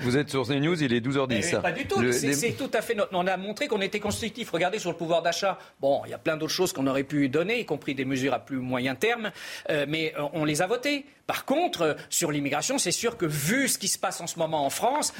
Vous 0.00 0.16
êtes 0.16 0.30
sur 0.30 0.46
CNews, 0.46 0.82
il 0.82 0.92
est 0.92 1.00
12h10. 1.00 1.60
pas 1.60 1.72
du 1.72 1.86
tout. 1.86 2.12
C'est 2.12 2.56
tout 2.56 2.70
à 2.72 2.82
fait. 2.82 2.96
On 3.12 3.26
a 3.26 3.36
montré 3.36 3.68
qu'on 3.68 3.80
était 3.80 4.00
constructif. 4.00 4.50
Regardez 4.50 4.78
sur 4.78 4.90
le 4.90 4.96
pouvoir 4.96 5.22
d'achat. 5.22 5.58
Bon, 5.80 6.02
il 6.04 6.10
y 6.10 6.14
a 6.14 6.18
plein 6.18 6.36
d'autres 6.36 6.52
choses 6.52 6.72
qu'on 6.72 6.86
aurait 6.86 7.04
pu 7.04 7.28
donner, 7.28 7.60
y 7.60 7.64
compris 7.64 7.94
des 7.94 8.04
mesures 8.04 8.34
à 8.34 8.38
plus 8.38 8.58
moyen 8.58 8.94
terme, 8.94 9.30
euh, 9.70 9.86
mais 9.88 10.14
on 10.32 10.44
les 10.44 10.62
a 10.62 10.66
votées. 10.66 11.06
Par 11.32 11.46
contre, 11.46 11.96
sur 12.10 12.30
l'immigration, 12.30 12.76
c'est 12.76 12.92
sûr 12.92 13.16
que 13.16 13.24
vu 13.24 13.66
ce 13.66 13.78
qui 13.78 13.88
se 13.88 13.98
passe 13.98 14.20
en 14.20 14.26
ce 14.26 14.38
moment 14.38 14.66
en 14.66 14.68
France, 14.68 15.14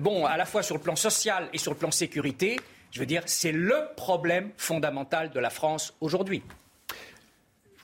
bon, 0.00 0.24
à 0.24 0.36
la 0.36 0.44
fois 0.44 0.62
sur 0.62 0.76
le 0.76 0.80
plan 0.80 0.94
social 0.94 1.48
et 1.52 1.58
sur 1.58 1.72
le 1.72 1.76
plan 1.76 1.90
sécurité, 1.90 2.60
je 2.92 3.00
veux 3.00 3.06
dire, 3.06 3.24
c'est 3.26 3.50
le 3.50 3.74
problème 3.96 4.50
fondamental 4.56 5.30
de 5.30 5.40
la 5.40 5.50
France 5.50 5.94
aujourd'hui. 6.00 6.44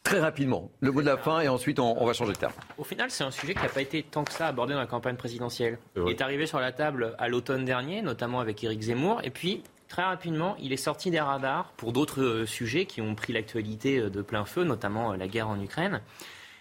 Très 0.05 0.20
rapidement, 0.20 0.70
le 0.78 0.93
mot 0.93 1.01
de 1.01 1.06
la 1.06 1.16
fin 1.16 1.40
et 1.40 1.48
ensuite 1.48 1.80
on, 1.80 2.06
va 2.06 2.12
changer 2.12 2.32
de 2.32 2.39
terme. 2.39 2.52
Au 2.78 2.85
final, 2.85 3.10
c'est 3.10 3.24
un 3.24 3.32
sujet 3.32 3.55
qui 3.55 3.62
n'a 3.62 3.68
pas 3.68 3.82
été 3.82 4.05
tant 4.05 4.22
que 4.22 4.32
ça 4.32 4.47
abordé 4.47 4.74
dans 4.74 4.80
la 4.80 4.86
campagne 4.86 5.16
présidentielle. 5.16 5.78
Il 5.97 6.09
est 6.10 6.20
arrivé 6.20 6.47
sur 6.47 6.60
la 6.60 6.70
table 6.70 7.16
à 7.18 7.28
l'automne 7.28 7.64
dernier, 7.64 8.02
notamment 8.02 8.39
avec 8.39 8.62
Éric 8.62 8.82
Zemmour, 8.82 9.20
et 9.24 9.30
puis 9.30 9.64
très 9.89 10.05
rapidement, 10.05 10.56
il 10.60 10.72
est 10.72 10.76
sorti 10.76 11.10
des 11.10 11.20
radars 11.20 11.72
pour 11.76 11.93
d'autres 11.93 12.22
euh, 12.22 12.47
sujets 12.47 12.86
qui 12.86 13.01
ont 13.01 13.14
pris 13.14 13.32
l'actualité 13.32 13.98
euh, 13.98 14.10
de 14.10 14.22
plein 14.22 14.44
feu, 14.44 14.64
notamment 14.64 15.12
euh, 15.12 15.16
la 15.16 15.26
guerre 15.26 15.48
en 15.48 15.60
Ukraine. 15.60 16.01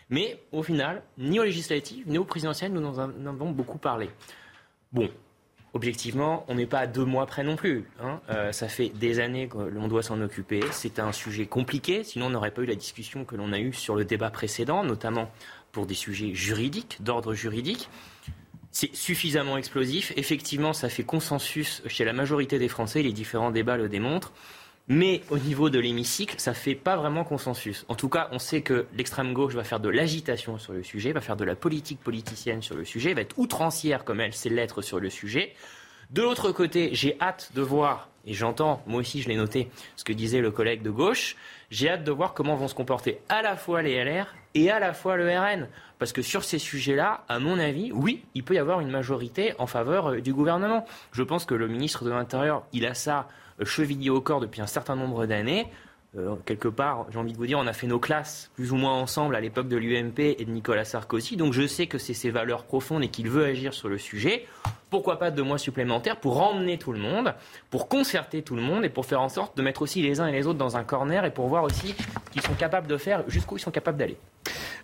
Mais 0.09 0.39
au 0.51 0.63
final, 0.63 1.03
ni 1.17 1.39
aux 1.39 1.43
législatives, 1.43 2.07
ni 2.07 2.17
aux 2.17 2.23
présidentielles, 2.23 2.71
nous 2.71 2.85
en 2.85 3.09
avons 3.25 3.51
beaucoup 3.51 3.77
parlé. 3.77 4.09
Bon, 4.93 5.09
objectivement, 5.73 6.45
on 6.47 6.55
n'est 6.55 6.65
pas 6.65 6.79
à 6.79 6.87
deux 6.87 7.03
mois 7.03 7.25
près 7.25 7.43
non 7.43 7.55
plus. 7.55 7.89
Hein. 8.01 8.21
Euh, 8.29 8.51
ça 8.51 8.67
fait 8.69 8.89
des 8.89 9.19
années 9.19 9.47
que 9.47 9.57
l'on 9.57 9.87
doit 9.87 10.03
s'en 10.03 10.21
occuper. 10.21 10.61
C'est 10.71 10.99
un 10.99 11.11
sujet 11.11 11.45
compliqué, 11.45 12.03
sinon 12.03 12.27
on 12.27 12.29
n'aurait 12.29 12.51
pas 12.51 12.61
eu 12.61 12.65
la 12.65 12.75
discussion 12.75 13.25
que 13.25 13.35
l'on 13.35 13.51
a 13.51 13.59
eue 13.59 13.73
sur 13.73 13.95
le 13.95 14.05
débat 14.05 14.29
précédent, 14.29 14.83
notamment 14.83 15.29
pour 15.71 15.85
des 15.85 15.93
sujets 15.93 16.33
juridiques, 16.33 16.97
d'ordre 17.01 17.33
juridique. 17.33 17.89
C'est 18.71 18.95
suffisamment 18.95 19.57
explosif. 19.57 20.13
Effectivement, 20.15 20.71
ça 20.71 20.87
fait 20.87 21.03
consensus 21.03 21.81
chez 21.87 22.05
la 22.05 22.13
majorité 22.13 22.59
des 22.59 22.67
Français. 22.67 23.01
Les 23.01 23.13
différents 23.13 23.51
débats 23.51 23.77
le 23.77 23.89
démontrent. 23.89 24.31
Mais 24.89 25.21
au 25.29 25.37
niveau 25.37 25.69
de 25.69 25.79
l'hémicycle, 25.79 26.39
ça 26.39 26.51
ne 26.51 26.55
fait 26.55 26.75
pas 26.75 26.95
vraiment 26.95 27.25
consensus. 27.25 27.85
En 27.89 27.95
tout 27.95 28.07
cas, 28.07 28.29
on 28.31 28.39
sait 28.39 28.61
que 28.61 28.85
l'extrême 28.95 29.33
gauche 29.33 29.53
va 29.53 29.65
faire 29.65 29.81
de 29.81 29.89
l'agitation 29.89 30.57
sur 30.57 30.71
le 30.71 30.81
sujet, 30.81 31.11
va 31.11 31.19
faire 31.19 31.35
de 31.35 31.43
la 31.43 31.55
politique 31.55 31.99
politicienne 31.99 32.61
sur 32.61 32.75
le 32.75 32.85
sujet, 32.85 33.13
va 33.13 33.21
être 33.21 33.37
outrancière 33.37 34.05
comme 34.05 34.21
elle 34.21 34.33
sait 34.33 34.49
l'être 34.49 34.81
sur 34.81 35.01
le 35.01 35.09
sujet. 35.09 35.53
De 36.09 36.21
l'autre 36.21 36.53
côté, 36.53 36.91
j'ai 36.93 37.17
hâte 37.19 37.51
de 37.53 37.61
voir, 37.61 38.07
et 38.25 38.33
j'entends, 38.33 38.81
moi 38.87 39.01
aussi 39.01 39.21
je 39.21 39.27
l'ai 39.27 39.35
noté, 39.35 39.69
ce 39.97 40.05
que 40.05 40.13
disait 40.13 40.39
le 40.39 40.51
collègue 40.51 40.81
de 40.81 40.89
gauche, 40.89 41.35
j'ai 41.69 41.89
hâte 41.89 42.05
de 42.05 42.11
voir 42.11 42.33
comment 42.33 42.55
vont 42.55 42.69
se 42.69 42.75
comporter 42.75 43.19
à 43.27 43.41
la 43.41 43.57
fois 43.57 43.81
les 43.81 44.01
LR 44.01 44.33
et 44.53 44.71
à 44.71 44.79
la 44.79 44.93
fois 44.93 45.17
le 45.17 45.27
RN. 45.29 45.67
Parce 45.99 46.13
que 46.13 46.21
sur 46.21 46.45
ces 46.45 46.59
sujets-là, 46.59 47.25
à 47.27 47.39
mon 47.39 47.59
avis, 47.59 47.91
oui, 47.91 48.23
il 48.35 48.43
peut 48.45 48.53
y 48.53 48.57
avoir 48.57 48.79
une 48.79 48.89
majorité 48.89 49.53
en 49.59 49.67
faveur 49.67 50.11
euh, 50.11 50.21
du 50.21 50.33
gouvernement. 50.33 50.85
Je 51.11 51.23
pense 51.23 51.43
que 51.43 51.55
le 51.55 51.67
ministre 51.67 52.05
de 52.05 52.09
l'Intérieur, 52.09 52.63
il 52.71 52.85
a 52.85 52.93
ça 52.93 53.27
chevillé 53.63 54.09
au 54.09 54.21
corps 54.21 54.39
depuis 54.39 54.61
un 54.61 54.67
certain 54.67 54.95
nombre 54.95 55.25
d'années. 55.25 55.67
Euh, 56.17 56.35
quelque 56.45 56.69
part, 56.69 57.05
j'ai 57.11 57.19
envie 57.19 57.33
de 57.33 57.37
vous 57.37 57.45
dire, 57.45 57.59
on 57.59 57.67
a 57.67 57.73
fait 57.73 57.85
nos 57.85 57.99
classes 57.99 58.49
plus 58.55 58.71
ou 58.71 58.75
moins 58.75 58.93
ensemble 58.93 59.35
à 59.35 59.41
l'époque 59.41 59.67
de 59.67 59.75
l'UMP 59.75 60.19
et 60.19 60.45
de 60.45 60.49
Nicolas 60.49 60.85
Sarkozy. 60.85 61.35
Donc 61.35 61.53
je 61.53 61.67
sais 61.67 61.87
que 61.87 61.97
c'est 61.97 62.13
ses 62.13 62.29
valeurs 62.29 62.63
profondes 62.63 63.03
et 63.03 63.09
qu'il 63.09 63.29
veut 63.29 63.43
agir 63.43 63.73
sur 63.73 63.89
le 63.89 63.97
sujet. 63.97 64.45
Pourquoi 64.89 65.19
pas 65.19 65.31
deux 65.31 65.43
mois 65.43 65.57
supplémentaires 65.57 66.17
pour 66.17 66.41
emmener 66.41 66.77
tout 66.77 66.93
le 66.93 66.99
monde, 66.99 67.35
pour 67.69 67.89
concerter 67.89 68.41
tout 68.41 68.55
le 68.55 68.61
monde 68.61 68.85
et 68.85 68.89
pour 68.89 69.05
faire 69.05 69.21
en 69.21 69.29
sorte 69.29 69.57
de 69.57 69.61
mettre 69.61 69.81
aussi 69.81 70.01
les 70.01 70.21
uns 70.21 70.27
et 70.27 70.31
les 70.31 70.47
autres 70.47 70.57
dans 70.57 70.77
un 70.77 70.83
corner 70.83 71.25
et 71.25 71.31
pour 71.31 71.47
voir 71.47 71.63
aussi 71.63 71.93
ce 71.93 72.31
qu'ils 72.31 72.41
sont 72.41 72.53
capables 72.53 72.87
de 72.87 72.97
faire, 72.97 73.23
jusqu'où 73.27 73.57
ils 73.57 73.61
sont 73.61 73.71
capables 73.71 73.97
d'aller. 73.97 74.17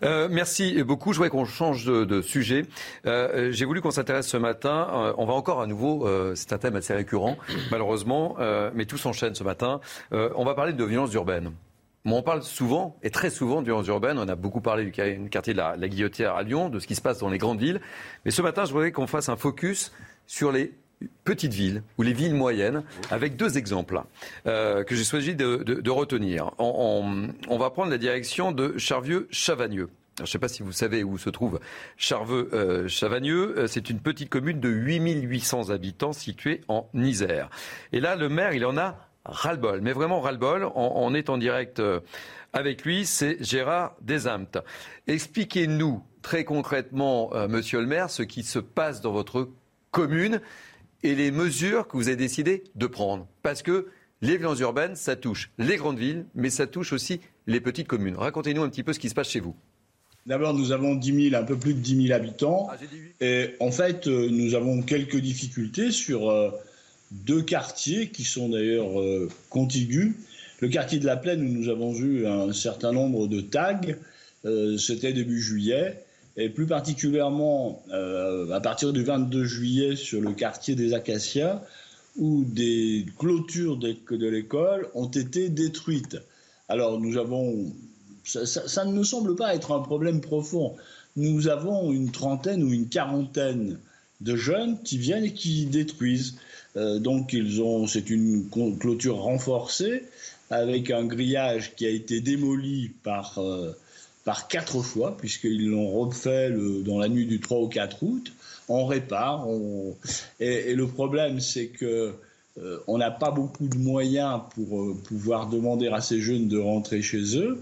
Euh, 0.04 0.28
merci 0.30 0.84
beaucoup. 0.84 1.14
Je 1.14 1.18
voudrais 1.18 1.30
qu'on 1.30 1.46
change 1.46 1.86
de, 1.86 2.22
sujet. 2.22 2.66
Euh, 3.06 3.52
j'ai 3.52 3.66
voulu 3.66 3.82
qu'on 3.82 3.92
s'intéresse 3.92 4.28
ce 4.28 4.38
matin. 4.38 4.88
Euh, 4.94 5.14
on 5.18 5.26
va 5.26 5.34
encore 5.34 5.62
à 5.62 5.68
nouveau. 5.68 6.08
c'est 6.36 6.54
un 6.54 6.58
thème 6.58 6.76
assez 6.76 6.94
récurrent, 6.94 7.38
malheureusement, 7.72 8.38
mais 8.74 8.86
tout 8.86 8.98
s'enchaîne 8.98 9.36
ce 9.36 9.44
matin. 9.44 9.80
on 10.12 10.44
va 10.44 10.54
parler 10.56 10.74
de 10.74 10.84
violence 10.84 11.14
urbaine. 11.14 11.52
on 12.06 12.22
parle 12.22 12.44
souvent, 12.44 12.98
et 13.04 13.10
très 13.10 13.30
souvent, 13.30 13.62
de 13.62 13.66
violence 13.66 13.88
urbaine. 13.88 14.18
On 14.18 14.28
a 14.28 14.36
beaucoup 14.36 14.62
parlé 14.62 14.86
du 14.86 14.92
quartier 15.30 15.54
de 15.54 15.58
la, 15.58 15.76
la 15.76 15.88
Guillotière 15.88 16.36
à 16.36 16.44
Lyon, 16.44 16.70
de 16.70 16.80
ce 16.80 16.88
qui 16.88 16.96
se 16.96 17.02
passe 17.02 17.20
dans 17.20 17.30
les 17.30 17.38
grandes 17.38 17.60
villes. 17.60 17.82
Mais 18.26 18.32
ce 18.32 18.42
matin, 18.42 18.66
je 18.66 18.72
voudrais 18.72 18.92
qu'on 18.92 19.08
fasse 19.08 19.30
un 19.30 19.38
focus 19.38 19.92
sur 20.28 20.52
les 20.52 20.74
petites 21.24 21.54
villes 21.54 21.84
ou 21.98 22.04
les 22.04 22.14
villes 22.14 22.36
moyennes, 22.36 22.84
avec 23.12 23.36
deux 23.36 23.58
exemples 23.58 24.02
euh, 24.48 24.84
que 24.84 24.96
j'ai 24.96 25.04
choisi 25.04 25.36
de, 25.36 25.90
retenir. 25.90 26.52
On, 26.58 27.58
va 27.58 27.70
prendre 27.70 27.92
la 27.92 27.98
direction 27.98 28.52
de 28.52 28.78
Charvieux-Chavagneux. 28.78 29.90
je 30.18 30.24
ne 30.24 30.28
sais 30.28 30.40
pas 30.40 30.48
si 30.48 30.64
vous 30.64 30.72
savez 30.72 31.04
où 31.04 31.18
se 31.18 31.30
trouve 31.30 31.60
Charveux-Chavagneux. 31.98 33.58
Euh, 33.58 33.68
c'est 33.68 33.90
une 33.90 34.00
petite 34.00 34.30
commune 34.30 34.60
de 34.60 34.70
8800 34.70 35.70
habitants 35.70 36.14
située 36.14 36.62
en 36.68 36.88
Isère. 36.94 37.50
Et 37.92 38.00
là, 38.00 38.16
le 38.16 38.30
maire, 38.30 38.54
il 38.54 38.66
en 38.66 38.78
a 38.78 38.98
ras-le-bol, 39.26 39.82
mais 39.82 39.94
vraiment 39.94 40.20
ras-le-bol. 40.20 40.70
On, 40.76 41.14
est 41.14 41.30
en 41.30 41.38
direct 41.38 41.80
euh, 41.80 42.00
avec 42.52 42.84
lui, 42.84 43.06
c'est 43.06 43.38
Gérard 43.44 43.96
Desamt. 44.02 44.62
Expliquez-nous 45.08 46.04
très 46.22 46.44
concrètement, 46.44 47.32
monsieur 47.50 47.82
le 47.82 47.86
maire, 47.86 48.10
ce 48.10 48.24
qui 48.24 48.44
se 48.44 48.60
passe 48.60 49.02
dans 49.02 49.12
votre 49.12 49.50
commune 49.94 50.42
et 51.04 51.16
les 51.16 51.32
mesures 51.32 51.88
que 51.88 51.98
vous 51.98 52.08
avez 52.08 52.18
décidé 52.18 52.64
de 52.76 52.88
prendre. 52.88 53.28
Parce 53.42 53.62
que 53.62 53.88
les 54.22 54.38
violences 54.38 54.60
urbaines, 54.60 54.96
ça 54.96 55.16
touche 55.16 55.52
les 55.58 55.76
grandes 55.76 56.00
villes, 56.00 56.26
mais 56.34 56.50
ça 56.50 56.66
touche 56.66 56.94
aussi 56.94 57.20
les 57.46 57.60
petites 57.60 57.88
communes. 57.88 58.16
Racontez-nous 58.16 58.64
un 58.64 58.70
petit 58.70 58.84
peu 58.84 58.94
ce 58.94 59.00
qui 59.00 59.10
se 59.10 59.14
passe 59.14 59.30
chez 59.30 59.42
vous. 59.42 59.56
D'abord, 60.26 60.54
nous 60.54 60.72
avons 60.72 60.96
10 60.96 61.30
000, 61.32 61.42
un 61.42 61.46
peu 61.46 61.58
plus 61.58 61.74
de 61.74 61.80
10 61.80 62.08
000 62.08 62.16
habitants. 62.16 62.70
Ah, 62.72 62.78
et 63.20 63.56
en 63.60 63.72
fait, 63.72 64.08
euh, 64.08 64.30
nous 64.32 64.56
avons 64.56 64.82
quelques 64.82 65.18
difficultés 65.18 65.92
sur 65.92 66.30
euh, 66.30 66.52
deux 67.12 67.42
quartiers 67.42 68.10
qui 68.10 68.24
sont 68.24 68.48
d'ailleurs 68.48 69.02
euh, 69.02 69.28
contigus. 69.50 70.14
Le 70.62 70.70
quartier 70.70 71.00
de 71.00 71.06
la 71.06 71.18
Plaine, 71.18 71.42
où 71.42 71.50
nous 71.50 71.68
avons 71.68 71.94
eu 71.96 72.26
un 72.26 72.54
certain 72.54 72.94
nombre 72.94 73.28
de 73.28 73.42
tags, 73.42 73.82
c'était 74.78 75.12
début 75.12 75.42
juillet. 75.42 76.03
Et 76.36 76.50
plus 76.50 76.66
particulièrement, 76.66 77.84
à 77.92 78.60
partir 78.60 78.92
du 78.92 79.04
22 79.04 79.44
juillet, 79.46 79.96
sur 79.96 80.20
le 80.20 80.32
quartier 80.34 80.74
des 80.74 80.94
Acacias, 80.94 81.62
où 82.18 82.44
des 82.44 83.06
clôtures 83.20 83.78
de 83.78 84.28
l'école 84.28 84.90
ont 84.96 85.10
été 85.10 85.50
détruites. 85.50 86.18
Alors, 86.70 87.00
nous 87.00 87.18
avons 87.18 87.72
ça, 88.24 88.86
ne 88.86 88.94
me 88.94 89.04
semble 89.04 89.36
pas 89.36 89.56
être 89.56 89.72
un 89.72 89.80
problème 89.80 90.22
profond. 90.22 90.76
Nous 91.16 91.48
avons 91.48 91.92
une 91.92 92.12
trentaine 92.12 92.64
ou 92.64 92.72
une 92.72 92.88
quarantaine 92.88 93.80
de 94.22 94.36
jeunes 94.36 94.82
qui 94.84 94.98
viennent 94.98 95.26
et 95.26 95.34
qui 95.34 95.66
détruisent. 95.66 96.38
Euh, 96.76 97.00
donc 97.00 97.34
ils 97.34 97.62
ont, 97.62 97.86
c'est 97.86 98.10
une 98.10 98.48
clôture 98.80 99.18
renforcée 99.18 100.04
avec 100.50 100.92
un 100.92 101.04
grillage 101.06 101.76
qui 101.76 101.86
a 101.86 101.90
été 101.90 102.22
démoli 102.22 102.92
par, 103.04 103.38
euh, 103.40 103.74
par 104.26 104.48
quatre 104.48 104.82
fois, 104.82 105.18
puisqu'ils 105.18 105.70
l'ont 105.70 105.90
refait 105.90 106.52
dans 106.86 107.00
la 107.00 107.10
nuit 107.10 107.26
du 107.26 107.40
3 107.40 107.58
au 107.58 107.68
4 107.68 108.04
août. 108.04 108.32
On 108.70 108.86
répare. 108.86 109.48
Et, 110.40 110.74
le 110.74 110.88
problème, 110.88 111.40
c'est 111.40 111.68
que 111.68 112.14
euh, 112.58 112.80
on 112.88 112.98
n'a 112.98 113.12
pas 113.12 113.32
beaucoup 113.32 113.68
de 113.68 113.78
moyens 113.78 114.42
pour 114.56 114.96
pouvoir 115.02 115.50
demander 115.50 115.88
à 115.88 116.02
ces 116.02 116.22
jeunes 116.22 116.48
de 116.48 116.58
rentrer 116.58 117.02
chez 117.02 117.38
eux. 117.38 117.62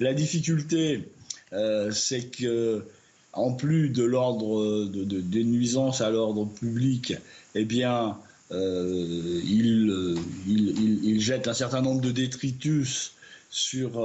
La 0.00 0.14
difficulté, 0.14 1.08
euh, 1.52 1.90
c'est 1.90 2.26
que 2.26 2.84
en 3.34 3.52
plus 3.52 3.90
de 3.90 4.04
l'ordre 4.04 4.86
de, 4.86 5.20
des 5.20 5.44
nuisances 5.44 6.00
à 6.00 6.10
l'ordre 6.10 6.46
public, 6.46 7.14
eh 7.54 7.64
bien, 7.64 8.16
euh, 8.50 9.40
il, 9.44 10.16
il, 10.46 11.20
jette 11.20 11.48
un 11.48 11.54
certain 11.54 11.82
nombre 11.82 12.00
de 12.00 12.10
détritus 12.10 13.12
sur, 13.50 14.02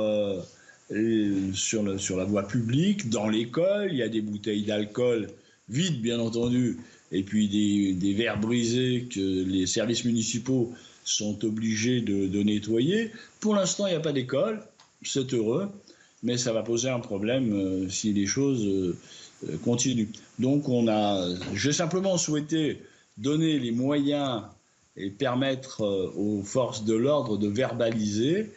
euh, 0.91 1.53
sur, 1.53 1.83
la 1.83 2.25
voie 2.25 2.47
publique, 2.47 3.09
dans 3.09 3.27
l'école. 3.27 3.89
Il 3.91 3.97
y 3.97 4.03
a 4.03 4.09
des 4.09 4.21
bouteilles 4.21 4.63
d'alcool 4.63 5.27
vides, 5.69 6.01
bien 6.01 6.19
entendu, 6.19 6.77
et 7.11 7.23
puis 7.23 7.47
des, 7.47 8.13
verres 8.13 8.39
brisés 8.39 9.07
que 9.09 9.43
les 9.43 9.65
services 9.65 10.05
municipaux 10.05 10.73
sont 11.05 11.43
obligés 11.45 12.01
de, 12.01 12.43
nettoyer. 12.43 13.11
Pour 13.39 13.55
l'instant, 13.55 13.87
il 13.87 13.91
n'y 13.91 13.95
a 13.95 14.01
pas 14.01 14.13
d'école, 14.13 14.61
c'est 15.03 15.33
heureux 15.33 15.69
mais 16.23 16.37
ça 16.37 16.53
va 16.53 16.63
poser 16.63 16.89
un 16.89 16.99
problème 16.99 17.53
euh, 17.53 17.89
si 17.89 18.13
les 18.13 18.25
choses 18.25 18.65
euh, 18.65 18.97
continuent. 19.63 20.07
Donc 20.39 20.69
on 20.69 20.87
a, 20.87 21.27
j'ai 21.53 21.73
simplement 21.73 22.17
souhaité 22.17 22.81
donner 23.17 23.59
les 23.59 23.71
moyens 23.71 24.43
et 24.95 25.09
permettre 25.09 25.83
aux 26.15 26.41
forces 26.43 26.85
de 26.85 26.93
l'ordre 26.93 27.37
de 27.37 27.47
verbaliser 27.47 28.51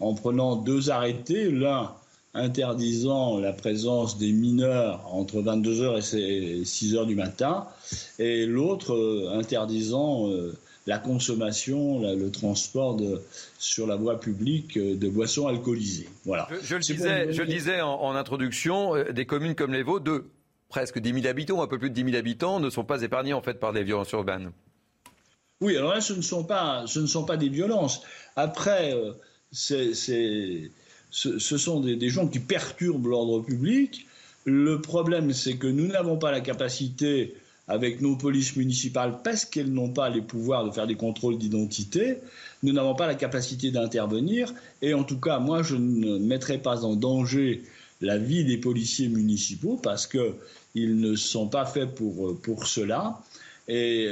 en 0.00 0.14
prenant 0.14 0.56
deux 0.56 0.90
arrêtés, 0.90 1.50
l'un 1.50 1.92
interdisant 2.32 3.38
la 3.38 3.52
présence 3.52 4.18
des 4.18 4.32
mineurs 4.32 5.02
entre 5.12 5.42
22h 5.42 6.16
et 6.16 6.62
6h 6.62 7.06
du 7.06 7.14
matin, 7.14 7.66
et 8.18 8.46
l'autre 8.46 9.28
interdisant 9.32 10.28
la 10.86 10.98
consommation, 10.98 12.00
le 12.00 12.30
transport 12.30 12.96
de, 12.96 13.22
sur 13.58 13.86
la 13.86 13.96
voie 13.96 14.18
publique 14.18 14.76
euh, 14.76 14.96
de 14.96 15.08
boissons 15.08 15.46
alcoolisées. 15.46 16.08
Voilà. 16.24 16.48
Je, 16.62 16.74
le, 16.74 16.80
disais, 16.80 17.32
je 17.32 17.42
disais 17.42 17.80
en, 17.80 18.14
introduction, 18.14 18.96
euh, 18.96 19.12
des 19.12 19.26
communes 19.26 19.54
comme 19.54 19.72
les 19.72 19.82
Vaux, 19.82 20.00
de 20.00 20.24
presque 20.68 20.98
10 20.98 21.14
000 21.14 21.26
habitants, 21.26 21.62
un 21.62 21.66
peu 21.66 21.78
plus 21.78 21.90
de 21.90 21.94
10 21.94 22.04
000 22.04 22.16
habitants, 22.16 22.60
ne 22.60 22.70
sont 22.70 22.84
pas 22.84 23.02
épargnés 23.02 23.32
en 23.32 23.42
fait 23.42 23.60
par 23.60 23.72
des 23.72 23.84
violences 23.84 24.10
urbaines. 24.12 24.50
Oui, 25.60 25.76
alors 25.76 25.92
là, 25.92 26.00
ce 26.00 26.14
ne 26.14 26.22
sont 26.22 26.44
pas, 26.44 26.84
ce 26.86 27.00
ne 27.00 27.06
sont 27.06 27.24
pas 27.24 27.36
des 27.36 27.50
violences. 27.50 28.02
Après, 28.34 28.94
euh, 28.94 29.12
ce, 29.52 30.68
sont 31.10 31.80
des, 31.80 31.96
des, 31.96 32.08
gens 32.08 32.28
qui 32.28 32.40
perturbent 32.40 33.06
l'ordre 33.08 33.40
public. 33.40 34.06
Le 34.44 34.80
problème, 34.80 35.32
c'est 35.32 35.56
que 35.56 35.66
nous 35.66 35.86
n'avons 35.86 36.18
pas 36.18 36.30
la 36.30 36.40
capacité 36.40 37.34
avec 37.70 38.00
nos 38.00 38.16
polices 38.16 38.56
municipales 38.56 39.20
parce 39.22 39.44
qu'elles 39.44 39.72
n'ont 39.72 39.92
pas 39.92 40.10
les 40.10 40.22
pouvoirs 40.22 40.64
de 40.64 40.70
faire 40.72 40.88
des 40.88 40.96
contrôles 40.96 41.38
d'identité. 41.38 42.18
Nous 42.62 42.72
n'avons 42.72 42.94
pas 42.96 43.06
la 43.06 43.14
capacité 43.14 43.70
d'intervenir 43.70 44.52
et 44.82 44.92
en 44.92 45.04
tout 45.04 45.20
cas, 45.20 45.38
moi, 45.38 45.62
je 45.62 45.76
ne 45.76 46.18
mettrai 46.18 46.58
pas 46.58 46.84
en 46.84 46.96
danger 46.96 47.62
la 48.00 48.18
vie 48.18 48.44
des 48.44 48.56
policiers 48.56 49.08
municipaux 49.08 49.78
parce 49.80 50.06
qu'ils 50.06 51.00
ne 51.00 51.14
sont 51.14 51.46
pas 51.46 51.64
faits 51.64 51.94
pour, 51.94 52.40
pour 52.40 52.66
cela. 52.66 53.20
Et 53.68 54.08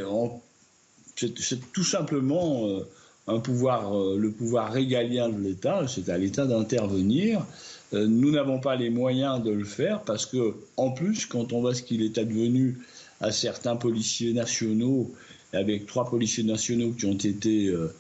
c'est 1.17 1.73
tout 1.73 1.85
simplement 1.85 2.69
euh, 2.69 2.87
un 3.29 3.41
pouvoir, 3.41 3.95
euh, 3.95 4.17
le 4.19 4.31
pouvoir 4.31 4.73
régalien 4.73 5.29
de 5.29 5.41
l'État, 5.41 5.87
c'est 5.87 6.09
à 6.09 6.19
l'État 6.19 6.47
d'intervenir. 6.47 7.45
Euh, 7.93 8.07
nous 8.07 8.31
n'avons 8.31 8.59
pas 8.59 8.75
les 8.75 8.91
moyens 8.91 9.43
de 9.43 9.51
le 9.51 9.65
faire 9.65 10.03
parce 10.03 10.27
que, 10.27 10.55
en 10.77 10.91
plus, 10.91 11.27
quand 11.27 11.53
on 11.53 11.61
voit 11.61 11.75
ce 11.75 11.83
qu'il 11.83 12.03
est 12.03 12.19
advenu 12.19 12.79
à 13.21 13.31
certains 13.31 13.77
policiers 13.77 14.33
nationaux, 14.33 15.13
avec 15.53 15.87
trois 15.87 16.09
policiers 16.09 16.45
nationaux 16.45 16.93
qui 16.93 17.07
ont 17.07 17.13
été 17.17 17.67
euh, 17.67 17.93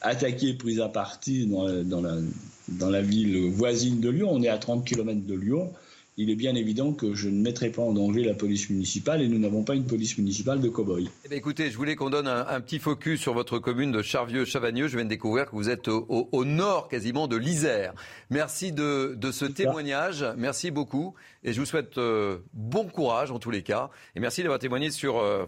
attaqués, 0.00 0.54
pris 0.54 0.80
à 0.80 0.88
partie 0.88 1.46
dans 1.46 2.00
la, 2.00 2.16
dans 2.68 2.90
la 2.90 3.02
ville 3.02 3.50
voisine 3.50 4.00
de 4.00 4.10
Lyon. 4.10 4.30
On 4.32 4.42
est 4.42 4.48
à 4.48 4.58
30 4.58 4.84
km 4.84 5.20
de 5.26 5.34
Lyon 5.34 5.72
il 6.16 6.30
est 6.30 6.36
bien 6.36 6.54
évident 6.54 6.92
que 6.92 7.14
je 7.14 7.28
ne 7.28 7.40
mettrai 7.40 7.70
pas 7.70 7.82
en 7.82 7.92
danger 7.92 8.22
la 8.22 8.34
police 8.34 8.68
municipale 8.68 9.22
et 9.22 9.28
nous 9.28 9.38
n'avons 9.38 9.62
pas 9.64 9.74
une 9.74 9.86
police 9.86 10.18
municipale 10.18 10.60
de 10.60 10.68
cow-boy. 10.68 11.08
Eh 11.30 11.34
écoutez, 11.34 11.70
je 11.70 11.76
voulais 11.76 11.96
qu'on 11.96 12.10
donne 12.10 12.28
un, 12.28 12.60
petit 12.60 12.78
focus 12.78 13.20
sur 13.20 13.32
votre 13.32 13.58
commune 13.58 13.92
de 13.92 14.02
Charvieux-Chavagneux. 14.02 14.88
Je 14.88 14.96
viens 14.96 15.04
de 15.04 15.10
découvrir 15.10 15.46
que 15.46 15.56
vous 15.56 15.70
êtes 15.70 15.88
au, 15.88 16.44
nord 16.44 16.88
quasiment 16.88 17.28
de 17.28 17.36
l'Isère. 17.36 17.94
Merci 18.30 18.72
de, 18.72 19.16
ce 19.32 19.46
témoignage. 19.46 20.24
Merci 20.36 20.70
beaucoup. 20.70 21.14
Et 21.44 21.52
je 21.52 21.60
vous 21.60 21.66
souhaite 21.66 21.98
euh, 21.98 22.38
bon 22.52 22.86
courage 22.86 23.30
en 23.30 23.38
tous 23.38 23.50
les 23.50 23.62
cas. 23.62 23.90
Et 24.14 24.20
merci 24.20 24.42
d'avoir 24.42 24.58
témoigné 24.58 24.90
sur... 24.90 25.18
Euh, 25.18 25.46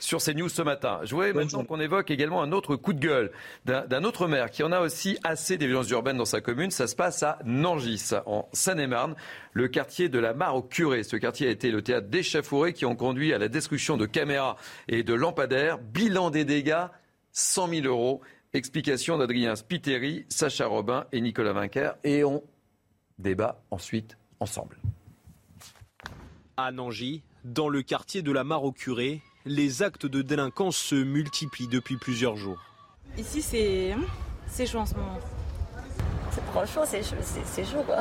sur 0.00 0.22
CNews 0.22 0.48
ce 0.48 0.62
matin. 0.62 1.00
Je 1.04 1.14
voudrais 1.14 1.32
maintenant 1.32 1.64
qu'on 1.64 1.80
évoque 1.80 2.10
également 2.10 2.42
un 2.42 2.52
autre 2.52 2.76
coup 2.76 2.92
de 2.92 3.00
gueule 3.00 3.30
d'un 3.64 4.04
autre 4.04 4.26
maire 4.26 4.50
qui 4.50 4.62
en 4.62 4.72
a 4.72 4.80
aussi 4.80 5.18
assez 5.24 5.56
des 5.56 5.66
violences 5.66 5.90
urbaines 5.90 6.16
dans 6.16 6.24
sa 6.24 6.40
commune. 6.40 6.70
Ça 6.70 6.86
se 6.86 6.96
passe 6.96 7.22
à 7.22 7.38
Nangis, 7.44 8.10
en 8.26 8.48
Seine-et-Marne, 8.52 9.14
le 9.52 9.68
quartier 9.68 10.08
de 10.08 10.18
la 10.18 10.34
Mare 10.34 10.56
au 10.56 10.62
Curé. 10.62 11.02
Ce 11.02 11.16
quartier 11.16 11.48
a 11.48 11.50
été 11.50 11.70
le 11.70 11.82
théâtre 11.82 12.08
d'échafourées 12.08 12.72
qui 12.72 12.86
ont 12.86 12.96
conduit 12.96 13.32
à 13.32 13.38
la 13.38 13.48
destruction 13.48 13.96
de 13.96 14.06
caméras 14.06 14.56
et 14.88 15.02
de 15.02 15.14
lampadaires. 15.14 15.78
Bilan 15.78 16.30
des 16.30 16.44
dégâts, 16.44 16.86
100 17.32 17.68
000 17.68 17.86
euros. 17.86 18.20
Explication 18.52 19.18
d'Adrien 19.18 19.56
Spiteri, 19.56 20.26
Sacha 20.28 20.66
Robin 20.66 21.06
et 21.10 21.20
Nicolas 21.20 21.52
Vinquer. 21.52 21.90
Et 22.04 22.22
on 22.22 22.44
débat 23.18 23.60
ensuite 23.70 24.16
ensemble. 24.38 24.76
À 26.56 26.70
Nangy, 26.70 27.24
dans 27.42 27.68
le 27.68 27.82
quartier 27.82 28.22
de 28.22 28.30
la 28.30 28.44
Mare 28.44 28.62
au 28.62 28.70
Curé, 28.70 29.22
les 29.46 29.82
actes 29.82 30.06
de 30.06 30.22
délinquance 30.22 30.76
se 30.76 30.94
multiplient 30.94 31.68
depuis 31.68 31.96
plusieurs 31.96 32.36
jours. 32.36 32.60
Ici, 33.18 33.42
c'est 33.42 33.94
c'est 34.48 34.66
chaud 34.66 34.78
en 34.78 34.86
ce 34.86 34.94
moment. 34.94 35.18
C'est 36.30 36.44
trop 36.46 36.66
chaud, 36.66 36.80
c'est 36.86 37.64
chaud, 37.64 37.82
quoi. 37.84 38.00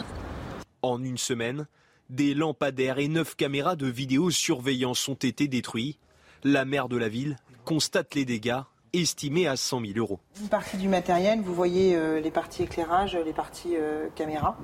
En 0.82 1.04
une 1.04 1.18
semaine, 1.18 1.68
des 2.10 2.34
lampadaires 2.34 3.00
et 3.00 3.08
neuf 3.08 3.36
caméras 3.36 3.76
de 3.76 3.88
vidéosurveillance 3.88 5.08
ont 5.08 5.14
été 5.16 5.48
détruits. 5.48 5.98
La 6.44 6.66
maire 6.66 6.90
de 6.90 6.98
la 6.98 7.10
ville 7.10 7.38
constate 7.66 8.16
les 8.16 8.26
dégâts 8.26 8.62
estimés 8.94 9.48
à 9.48 9.56
100 9.56 9.82
000 9.82 9.98
euros. 9.98 10.20
Une 10.40 10.50
partie 10.50 10.78
du 10.78 10.88
matériel, 10.88 11.42
vous 11.42 11.56
voyez 11.56 11.96
euh, 11.96 12.20
les 12.20 12.32
parties 12.32 12.64
éclairage, 12.64 13.18
les 13.26 13.34
parties 13.34 13.76
euh, 13.76 14.08
caméras. 14.16 14.58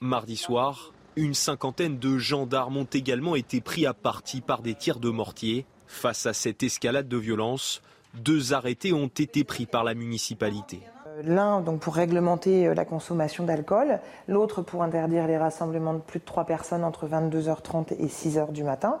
Mardi 0.00 0.36
soir, 0.36 0.92
une 1.16 1.34
cinquantaine 1.34 1.98
de 1.98 2.18
gendarmes 2.18 2.76
ont 2.76 2.88
également 2.92 3.36
été 3.36 3.60
pris 3.60 3.86
à 3.86 3.94
partie 3.94 4.40
par 4.40 4.60
des 4.60 4.74
tirs 4.74 5.00
de 5.00 5.08
mortier. 5.08 5.66
Face 5.90 6.24
à 6.24 6.32
cette 6.32 6.62
escalade 6.62 7.08
de 7.08 7.16
violence, 7.18 7.82
deux 8.14 8.54
arrêtés 8.54 8.94
ont 8.94 9.08
été 9.08 9.44
pris 9.44 9.66
par 9.66 9.84
la 9.84 9.94
municipalité. 9.94 10.80
Euh, 11.08 11.22
l'un 11.24 11.60
donc 11.60 11.80
pour 11.80 11.94
réglementer 11.94 12.68
euh, 12.68 12.74
la 12.74 12.84
consommation 12.86 13.44
d'alcool, 13.44 13.98
l'autre 14.28 14.62
pour 14.62 14.82
interdire 14.82 15.26
les 15.26 15.36
rassemblements 15.36 15.92
de 15.92 15.98
plus 15.98 16.20
de 16.20 16.24
trois 16.24 16.44
personnes 16.44 16.84
entre 16.84 17.06
22h30 17.06 17.92
et 17.98 18.06
6h 18.06 18.52
du 18.52 18.62
matin. 18.62 19.00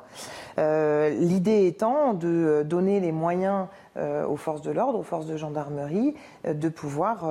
Euh, 0.58 1.10
l'idée 1.10 1.66
étant 1.68 2.12
de 2.12 2.66
donner 2.68 3.00
les 3.00 3.12
moyens 3.12 3.68
aux 3.96 4.36
forces 4.36 4.62
de 4.62 4.70
l'ordre, 4.70 4.98
aux 4.98 5.04
forces 5.04 5.26
de 5.26 5.36
gendarmerie, 5.36 6.14
de 6.46 6.68
pouvoir 6.68 7.28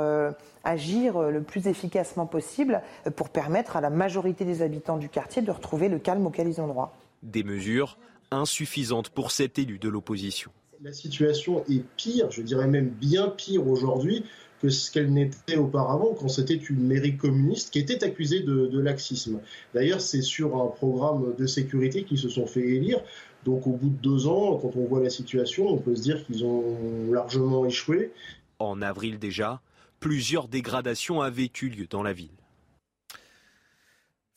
agir 0.64 1.19
le 1.19 1.41
plus 1.41 1.68
efficacement 1.68 2.27
possible 2.27 2.81
pour 3.15 3.30
permettre 3.30 3.76
à 3.76 3.81
la 3.81 3.90
majorité 3.90 4.45
des 4.45 4.61
habitants 4.61 4.98
du 4.98 5.10
quartier 5.10 5.41
de 5.41 5.49
retrouver 5.49 5.90
le 5.90 5.98
calme 5.98 6.27
auquel 6.27 6.48
ils 6.48 6.61
ont 6.61 6.68
droit. 6.68 6.94
Des 7.23 7.44
mesures 7.44 7.98
insuffisante 8.31 9.10
pour 9.10 9.31
cet 9.31 9.60
élu 9.60 9.80
de 9.80 9.89
l'opposition. 9.89 10.51
La 10.81 10.93
situation 10.93 11.64
est 11.69 11.84
pire, 11.97 12.31
je 12.31 12.41
dirais 12.41 12.68
même 12.68 12.89
bien 12.89 13.27
pire 13.27 13.68
aujourd'hui 13.68 14.23
que 14.61 14.69
ce 14.69 14.91
qu'elle 14.91 15.11
n'était 15.11 15.57
auparavant 15.57 16.14
quand 16.19 16.27
c'était 16.27 16.56
une 16.56 16.85
mairie 16.85 17.18
communiste 17.18 17.72
qui 17.72 17.80
était 17.80 18.03
accusée 18.03 18.41
de, 18.41 18.80
laxisme. 18.80 19.39
D'ailleurs, 19.73 20.01
c'est 20.01 20.22
sur 20.22 20.61
un 20.61 20.68
programme 20.68 21.34
de 21.38 21.45
sécurité 21.47 22.03
qu'ils 22.03 22.18
se 22.18 22.30
sont 22.30 22.45
fait 22.45 22.68
élire. 22.68 23.01
Donc 23.45 23.68
au 23.68 23.72
bout 23.72 23.89
de 23.89 24.01
deux 24.01 24.27
ans, 24.27 24.57
quand 24.57 24.76
on 24.76 24.85
voit 24.85 25.01
la 25.01 25.10
situation, 25.10 25.68
on 25.68 25.77
peut 25.77 25.95
se 25.95 26.01
dire 26.01 26.26
qu'ils 26.26 26.45
ont 26.45 26.76
largement 27.11 27.65
échoué. 27.65 28.11
En 28.60 28.81
avril 28.81 29.18
déjà, 29.18 29.61
plusieurs 29.99 30.49
dégradations 30.49 31.22
avaient 31.22 31.51
eu 31.61 31.69
lieu 31.69 31.88
dans 31.89 32.03
la 32.03 32.11
ville. 32.11 32.30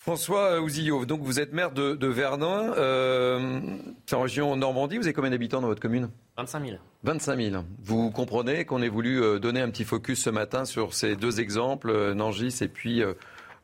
François 0.03 0.61
Ouzillot, 0.61 1.07
donc 1.07 1.20
vous 1.23 1.39
êtes 1.39 1.53
maire 1.53 1.70
de, 1.70 1.95
de 1.95 2.09
Verdun, 2.09 2.74
euh, 2.77 3.61
c'est 4.05 4.16
en 4.16 4.23
région 4.23 4.57
Normandie. 4.57 4.97
Vous 4.97 5.05
avez 5.05 5.12
combien 5.12 5.31
d'habitants 5.31 5.61
dans 5.61 5.69
votre 5.69 5.81
commune? 5.81 6.11
25 6.37 6.66
000. 6.66 6.79
25 7.05 7.41
000. 7.41 7.65
Vous 7.85 8.11
comprenez 8.11 8.65
qu'on 8.65 8.83
ait 8.83 8.89
voulu 8.89 9.23
euh, 9.23 9.39
donner 9.39 9.61
un 9.61 9.70
petit 9.70 9.85
focus 9.85 10.24
ce 10.24 10.31
matin 10.31 10.65
sur 10.65 10.93
ces 10.93 11.15
deux 11.15 11.41
exemples, 11.41 11.91
euh, 11.91 12.15
Nangis 12.15 12.53
et 12.62 12.66
puis 12.66 13.01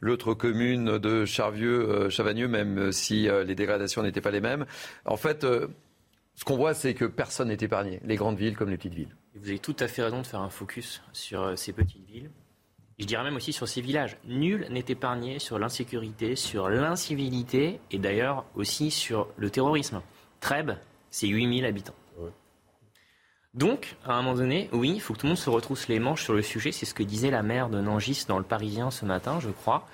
l'autre 0.01 0.33
commune 0.33 0.99
de 0.99 1.25
Charvieux, 1.25 2.09
Chavagneux, 2.09 2.47
même 2.47 2.93
si 2.93 3.29
les 3.45 3.57
dégradations 3.57 4.05
n'étaient 4.05 4.21
pas 4.21 4.31
les 4.31 4.41
mêmes. 4.41 4.65
En 5.07 5.17
fait, 5.17 5.45
ce 5.45 6.45
qu'on 6.45 6.57
voit, 6.57 6.73
c'est 6.73 6.95
que 6.95 7.05
personne 7.05 7.49
n'est 7.49 7.59
épargné, 7.61 7.99
les 8.05 8.15
grandes 8.15 8.39
villes 8.39 8.57
comme 8.57 8.71
les 8.71 8.77
petites 8.77 8.95
villes. 8.95 9.17
Vous 9.35 9.49
avez 9.49 9.59
tout 9.59 9.75
à 9.81 9.89
fait 9.89 10.05
raison 10.05 10.23
de 10.23 10.27
faire 10.29 10.41
un 10.41 10.51
focus 10.51 11.03
sur 11.13 11.59
ces 11.59 11.73
petites 11.73 12.07
villes 12.07 12.31
je 12.99 13.07
dirais 13.07 13.23
même 13.23 13.37
aussi 13.37 13.53
sur 13.53 13.69
ces 13.69 13.81
villages. 13.81 14.17
Nul 14.27 14.67
n'est 14.71 14.85
épargné 14.89 15.39
sur 15.39 15.59
l'insécurité, 15.59 16.37
sur 16.37 16.69
l'incivilité 16.69 17.81
et 17.91 17.99
d'ailleurs 17.99 18.45
aussi 18.57 18.91
sur 18.91 19.29
le 19.37 19.51
terrorisme. 19.51 20.03
Trèbes, 20.41 20.73
c'est 21.11 21.29
8000 21.29 21.65
habitants. 21.65 21.95
Donc, 23.55 23.97
à 24.05 24.13
un 24.13 24.23
moment 24.23 24.37
donné, 24.37 24.69
oui, 24.73 24.93
il 24.95 25.01
faut 25.01 25.15
que 25.15 25.21
tout 25.21 25.27
le 25.27 25.31
monde 25.31 25.39
se 25.39 25.51
retrousse 25.51 25.89
les 25.89 25.99
manches 25.99 26.23
sur 26.23 26.35
le 26.35 26.43
sujet. 26.43 26.71
C'est 26.71 26.87
ce 26.87 26.95
que 26.95 27.03
disait 27.03 27.31
la 27.31 27.43
maire 27.43 27.71
de 27.71 27.81
Nangis 27.81 28.25
dans 28.29 28.39
le 28.39 28.45
Parisien 28.45 28.91
ce 28.91 29.05
matin, 29.05 29.41
je 29.41 29.49
crois. 29.49 29.87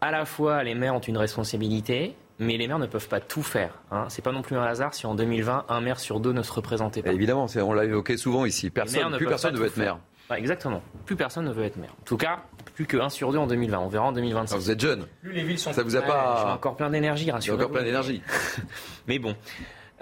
À 0.00 0.10
la 0.10 0.24
fois, 0.24 0.62
les 0.62 0.74
maires 0.74 0.94
ont 0.94 1.00
une 1.00 1.18
responsabilité, 1.18 2.14
mais 2.38 2.56
les 2.56 2.68
maires 2.68 2.78
ne 2.78 2.86
peuvent 2.86 3.08
pas 3.08 3.20
tout 3.20 3.42
faire. 3.42 3.74
Hein. 3.90 4.06
C'est 4.08 4.22
pas 4.22 4.32
non 4.32 4.42
plus 4.42 4.56
un 4.56 4.62
hasard 4.62 4.94
si 4.94 5.06
en 5.06 5.14
2020, 5.14 5.66
un 5.68 5.80
maire 5.80 6.00
sur 6.00 6.20
deux 6.20 6.32
ne 6.32 6.42
se 6.42 6.52
représentait 6.52 7.02
pas. 7.02 7.12
Évidemment, 7.12 7.46
on 7.56 7.72
l'a 7.72 7.84
évoqué 7.84 8.16
souvent 8.16 8.46
ici. 8.46 8.70
Personne, 8.70 9.14
plus 9.16 9.26
personne 9.26 9.54
ne 9.54 9.58
veut 9.58 9.66
être 9.66 9.76
maire 9.76 9.98
exactement. 10.38 10.82
Plus 11.06 11.16
personne 11.16 11.44
ne 11.44 11.52
veut 11.52 11.64
être 11.64 11.76
maire. 11.76 11.94
En 12.00 12.04
tout 12.04 12.16
cas, 12.16 12.44
plus 12.74 12.86
que 12.86 12.96
1 12.96 13.08
sur 13.08 13.32
2 13.32 13.38
en 13.38 13.46
2020. 13.46 13.78
On 13.78 13.88
verra 13.88 14.06
en 14.06 14.12
2025. 14.12 14.56
vous 14.56 14.70
êtes 14.70 14.80
jeune. 14.80 15.06
Plus 15.22 15.32
les 15.32 15.42
villes 15.42 15.58
sont. 15.58 15.72
Ça 15.72 15.82
vous 15.82 15.96
a 15.96 16.02
pas. 16.02 16.54
Encore 16.54 16.76
plein 16.76 16.90
d'énergie, 16.90 17.30
rassurez 17.30 17.56
encore 17.56 17.70
plein 17.70 17.82
d'énergie. 17.82 18.22
Mais 19.06 19.18
bon. 19.18 19.34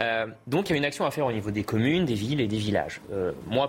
Euh, 0.01 0.27
donc 0.47 0.69
il 0.69 0.73
y 0.73 0.75
a 0.75 0.79
une 0.79 0.85
action 0.85 1.05
à 1.05 1.11
faire 1.11 1.27
au 1.27 1.33
niveau 1.33 1.51
des 1.51 1.65
communes, 1.65 2.05
des 2.05 2.15
villes 2.15 2.41
et 2.41 2.47
des 2.47 2.57
villages. 2.57 3.01
Euh, 3.13 3.33
moi, 3.47 3.69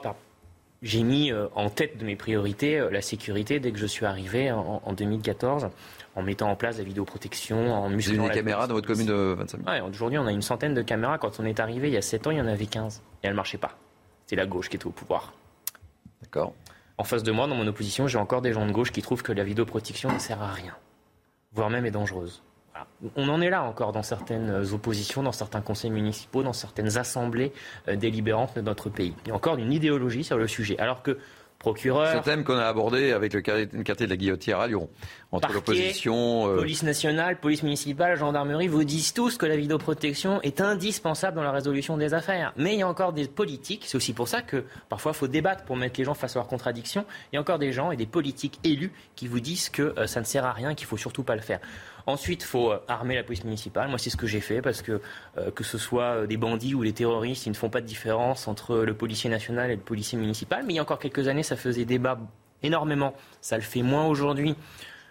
j'ai 0.82 1.02
mis 1.02 1.32
euh, 1.32 1.48
en 1.56 1.70
tête 1.70 1.98
de 1.98 2.06
mes 2.06 2.16
priorités 2.16 2.88
la 2.92 3.02
sécurité 3.02 3.60
dès 3.60 3.72
que 3.72 3.80
je 3.80 3.88
suis 3.88 4.06
arrivé 4.06 4.52
en, 4.52 4.94
2014, 4.94 5.70
en 6.16 6.22
mettant 6.22 6.50
en 6.50 6.56
place 6.56 6.78
la 6.78 6.84
vidéoprotection, 6.84 7.74
en 7.74 7.90
musclant. 7.90 8.14
Vous 8.16 8.20
avez 8.22 8.30
des 8.30 8.36
caméras 8.36 8.68
dans 8.68 8.76
votre 8.76 8.88
commune 8.88 9.08
de 9.08 9.36
25 9.38 9.60
000 9.66 9.88
Aujourd'hui, 9.88 10.20
on 10.20 10.28
a 10.28 10.32
une 10.32 10.42
centaine 10.42 10.74
de 10.74 10.82
caméras. 10.82 11.18
Quand 11.18 11.40
on 11.40 11.46
est 11.46 11.60
arrivé 11.60 11.88
il 11.88 11.94
y 11.94 11.98
a 11.98 12.02
7 12.02 12.28
ans, 12.28 12.32
il 12.32 12.38
y 12.38 12.42
en 12.42 12.48
avait 12.48 12.68
15. 12.68 13.02
Et 13.24 13.28
elles 13.28 13.32
ne 13.32 13.36
marchaient 13.36 13.58
pas. 13.58 13.78
C'est 14.28 14.36
la 14.36 14.46
gauche 14.46 14.70
qui 14.70 14.76
était 14.76 14.86
au 14.86 14.92
pouvoir. 14.92 15.34
En 16.98 17.04
face 17.04 17.24
de 17.24 17.32
moi, 17.32 17.48
dans 17.48 17.56
mon 17.56 17.68
opposition, 17.68 18.08
j'ai 18.08 18.18
encore 18.18 18.42
des 18.42 18.54
gens 18.54 18.66
de 18.66 18.72
gauche 18.72 18.92
qui 18.92 19.02
trouvent 19.02 19.24
que 19.24 19.32
la 19.32 19.44
vidéoprotection 19.44 20.12
ne 20.12 20.20
sert 20.20 20.42
à 20.42 20.52
rien, 20.52 20.76
voire 21.54 21.70
même 21.70 21.86
est 21.86 21.92
dangereuse. 21.92 22.44
On 23.16 23.28
en 23.30 23.42
est 23.42 23.50
là 23.50 23.64
encore 23.64 23.92
dans 23.92 24.04
certaines 24.04 24.74
oppositions, 24.74 25.24
dans 25.24 25.32
certains 25.32 25.62
conseils 25.62 25.90
municipaux, 25.90 26.44
dans 26.44 26.54
certaines 26.54 26.98
assemblées 26.98 27.52
euh, 27.88 27.96
délibérantes 27.96 28.56
de 28.56 28.62
notre 28.62 28.90
pays. 28.90 29.14
Il 29.26 29.30
y 29.30 29.32
a 29.32 29.36
encore 29.36 29.58
une 29.58 29.74
idéologie 29.74 30.24
sur 30.24 30.38
le 30.38 30.48
sujet. 30.48 30.78
Alors 30.80 31.04
que 31.04 31.18
procureur. 31.60 32.18
Ce 32.18 32.24
thème 32.24 32.44
qu'on 32.44 32.58
a 32.58 32.66
abordé 32.66 33.12
avec 33.12 33.34
le 33.34 33.42
quartier 33.42 34.06
de 34.06 34.10
la 34.10 34.18
Guillotière 34.18 34.60
à 34.60 34.68
Lyon, 34.68 34.90
entre 35.32 35.52
l'opposition. 35.52 36.50
Euh, 36.50 36.58
police 36.58 36.84
nationale, 36.84 37.40
police 37.40 37.64
municipale, 37.64 38.18
gendarmerie, 38.18 38.70
vous 38.70 38.86
disent 38.86 39.14
tous 39.14 39.38
que 39.38 39.46
la 39.46 39.58
vidéoprotection 39.58 40.42
est 40.42 40.62
indispensable 40.62 41.36
dans 41.36 41.44
la 41.44 41.52
résolution 41.52 41.98
des 41.98 42.14
affaires. 42.14 42.54
Mais 42.56 42.74
il 42.74 42.80
y 42.80 42.84
a 42.84 42.88
encore 42.88 43.12
des 43.12 43.28
politiques, 43.28 43.84
c'est 43.86 43.98
aussi 43.98 44.14
pour 44.14 44.30
ça 44.30 44.42
que 44.42 44.64
parfois 44.88 45.12
il 45.14 45.18
faut 45.18 45.28
débattre 45.28 45.66
pour 45.66 45.76
mettre 45.76 46.00
les 46.00 46.06
gens 46.06 46.14
face 46.14 46.36
à 46.38 46.40
leurs 46.40 46.48
contradictions. 46.48 47.06
Il 47.32 47.36
y 47.36 47.38
a 47.38 47.42
encore 47.42 47.60
des 47.60 47.74
gens 47.74 47.92
et 47.92 47.98
des 47.98 48.08
politiques 48.08 48.60
élus 48.64 48.94
qui 49.16 49.28
vous 49.28 49.42
disent 49.42 49.70
que 49.70 49.94
euh, 49.98 50.08
ça 50.08 50.22
ne 50.22 50.26
sert 50.26 50.46
à 50.46 50.54
rien, 50.54 50.74
qu'il 50.76 50.88
faut 50.88 50.98
surtout 50.98 51.24
pas 51.24 51.36
le 51.36 51.42
faire. 51.42 51.60
Ensuite, 52.10 52.42
il 52.42 52.48
faut 52.48 52.72
euh, 52.72 52.80
armer 52.88 53.14
la 53.14 53.24
police 53.24 53.44
municipale. 53.44 53.88
Moi, 53.88 54.00
c'est 54.00 54.10
ce 54.10 54.18
que 54.18 54.26
j'ai 54.26 54.42
fait 54.42 54.64
parce 54.64 54.82
que 54.82 55.00
euh, 55.38 55.52
que 55.52 55.64
ce 55.64 55.78
soit 55.78 56.22
euh, 56.24 56.26
des 56.26 56.38
bandits 56.38 56.74
ou 56.74 56.84
des 56.84 56.92
terroristes, 56.92 57.46
ils 57.46 57.52
ne 57.52 57.56
font 57.56 57.70
pas 57.70 57.82
de 57.82 57.86
différence 57.86 58.48
entre 58.48 58.78
le 58.78 58.94
policier 58.96 59.30
national 59.30 59.70
et 59.70 59.76
le 59.76 59.82
policier 59.82 60.18
municipal. 60.18 60.64
Mais 60.66 60.74
il 60.74 60.76
y 60.78 60.80
a 60.80 60.82
encore 60.82 60.98
quelques 60.98 61.28
années, 61.28 61.44
ça 61.44 61.56
faisait 61.56 61.86
débat 61.86 62.18
énormément. 62.64 63.14
Ça 63.42 63.58
le 63.58 63.62
fait 63.62 63.84
moins 63.84 64.08
aujourd'hui. 64.08 64.56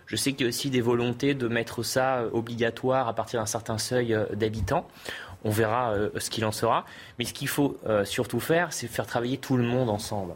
Je 0.07 0.16
sais 0.16 0.33
qu'il 0.33 0.43
y 0.43 0.45
a 0.45 0.49
aussi 0.49 0.70
des 0.70 0.81
volontés 0.81 1.35
de 1.35 1.47
mettre 1.47 1.85
ça 1.85 2.25
obligatoire 2.33 3.07
à 3.07 3.15
partir 3.15 3.39
d'un 3.39 3.47
certain 3.47 3.79
seuil 3.79 4.19
d'habitants. 4.33 4.89
On 5.45 5.51
verra 5.51 5.95
ce 6.16 6.31
qu'il 6.31 6.45
en 6.47 6.53
sera. 6.53 6.85
Mais 7.19 7.27
ce 7.27 7.35
qu'il 7.35 7.47
faut 7.47 7.79
surtout 8.05 8.41
faire, 8.41 8.73
c'est 8.73 8.87
faire 8.87 9.07
travailler 9.07 9.37
tout 9.37 9.59
le 9.59 9.65
monde 9.65 9.91
ensemble. 9.91 10.33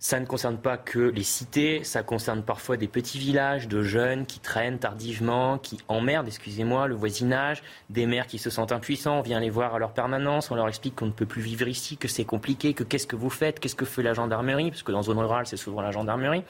Ça 0.00 0.20
ne 0.20 0.26
concerne 0.26 0.58
pas 0.58 0.76
que 0.76 1.00
les 1.00 1.24
cités, 1.24 1.82
ça 1.82 2.04
concerne 2.04 2.44
parfois 2.44 2.76
des 2.76 2.86
petits 2.86 3.18
villages 3.18 3.66
de 3.66 3.82
jeunes 3.82 4.26
qui 4.26 4.38
traînent 4.38 4.78
tardivement, 4.78 5.58
qui 5.58 5.80
emmerdent, 5.88 6.28
excusez-moi, 6.28 6.86
le 6.86 6.94
voisinage, 6.94 7.64
des 7.90 8.06
maires 8.06 8.28
qui 8.28 8.38
se 8.38 8.48
sentent 8.48 8.70
impuissants, 8.70 9.18
on 9.18 9.22
vient 9.22 9.40
les 9.40 9.50
voir 9.50 9.74
à 9.74 9.80
leur 9.80 9.92
permanence, 9.92 10.52
on 10.52 10.54
leur 10.54 10.68
explique 10.68 10.94
qu'on 10.94 11.06
ne 11.06 11.10
peut 11.10 11.26
plus 11.26 11.42
vivre 11.42 11.66
ici, 11.66 11.96
que 11.96 12.06
c'est 12.06 12.24
compliqué, 12.24 12.74
que 12.74 12.84
qu'est-ce 12.84 13.08
que 13.08 13.16
vous 13.16 13.28
faites, 13.28 13.58
qu'est-ce 13.58 13.74
que 13.74 13.84
fait 13.84 14.04
la 14.04 14.14
gendarmerie, 14.14 14.70
parce 14.70 14.84
que 14.84 14.92
dans 14.92 15.02
zone 15.02 15.18
rurale, 15.18 15.48
c'est 15.48 15.56
souvent 15.56 15.80
la 15.80 15.90
gendarmerie. 15.90 16.44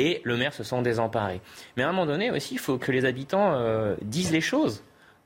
Et 0.00 0.20
le 0.24 0.36
maire 0.36 0.52
se 0.52 0.64
sent 0.64 0.82
désemparé. 0.82 1.40
Mais 1.76 1.84
à 1.84 1.88
un 1.88 1.92
moment 1.92 2.06
donné 2.06 2.32
aussi, 2.32 2.54
il 2.54 2.60
faut 2.60 2.78
que 2.78 2.90
les 2.90 3.04
habitants 3.04 3.52
euh, 3.54 3.94
disent 4.02 4.32
les 4.32 4.40
choses, 4.40 4.82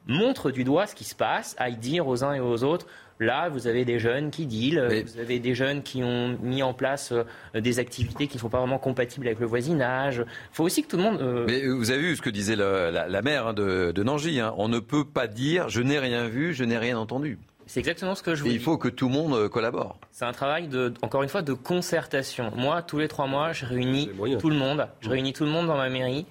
montrent 0.07 0.51
du 0.51 0.65
doigt 0.65 0.87
ce 0.87 0.95
qui 0.95 1.05
se 1.05 1.15
passe, 1.15 1.57
aillent 1.59 1.79
dire 1.79 2.07
aux 2.07 2.23
uns 2.23 2.35
et 2.35 2.41
aux 2.41 2.65
autres 2.65 2.87
Là, 3.19 3.49
vous 3.49 3.67
avez 3.67 3.85
des 3.85 3.99
jeunes 3.99 4.31
qui 4.31 4.47
dealent, 4.47 5.05
vous 5.07 5.21
avez 5.21 5.39
des 5.39 5.55
jeunes 5.55 5.83
qui 5.83 6.03
ont 6.03 6.37
mis 6.43 6.63
en 6.63 6.75
place 6.75 7.13
euh, 7.13 7.61
des 7.61 7.79
activités 7.79 8.27
qui 8.27 8.37
ne 8.37 8.41
sont 8.41 8.51
pas 8.51 8.59
vraiment 8.59 8.79
compatibles 8.79 9.27
avec 9.27 9.41
le 9.41 9.47
voisinage. 9.47 10.19
Il 10.27 10.55
faut 10.55 10.65
aussi 10.65 10.83
que 10.83 10.89
tout 10.89 10.99
le 10.99 11.03
monde. 11.03 11.21
Euh, 11.23 11.47
Mais 11.47 11.67
vous 11.67 11.91
avez 11.91 12.03
vu 12.03 12.17
ce 12.17 12.23
que 12.23 12.31
disait 12.31 12.57
la, 12.57 12.91
la, 13.09 13.23
maire 13.23 13.49
hein, 13.49 13.55
de, 13.55 13.93
de 13.93 14.03
Nangy. 14.03 14.41
Hein. 14.41 14.55
On 14.59 14.69
ne 14.69 14.81
peut 14.81 15.05
pas 15.05 15.27
dire 15.27 15.69
je 15.69 15.81
n'ai 15.81 15.99
rien 15.99 16.29
vu, 16.29 16.53
je 16.53 16.65
n'ai 16.65 16.77
rien 16.77 16.99
entendu. 16.99 17.39
C'est 17.67 17.81
exactement 17.81 18.15
ce 18.15 18.23
que 18.23 18.35
je 18.35 18.43
vous 18.43 18.49
Et 18.49 18.53
il 18.53 18.61
faut 18.61 18.79
que 18.79 18.89
tout 18.89 19.09
le 19.09 19.15
monde 19.15 19.35
euh, 19.35 19.49
collabore. 19.49 19.99
C'est 20.13 20.25
un 20.25 20.33
travail, 20.33 20.69
de, 20.69 20.95
encore 21.03 21.25
une 21.25 21.29
fois, 21.29 21.43
de 21.43 21.53
concertation. 21.53 22.53
Moi, 22.55 22.83
tous 22.83 22.99
les 22.99 23.09
trois 23.09 23.27
mois, 23.27 23.53
je 23.53 23.67
réunis 23.67 24.11
tout 24.39 24.51
le 24.51 24.57
monde. 24.57 24.87
Je 25.01 25.11
réunis 25.11 25.33
tout 25.33 25.45
le 25.45 25.51
monde 25.51 25.67
dans 25.67 25.77
ma 25.77 25.89
mairie 25.89 26.27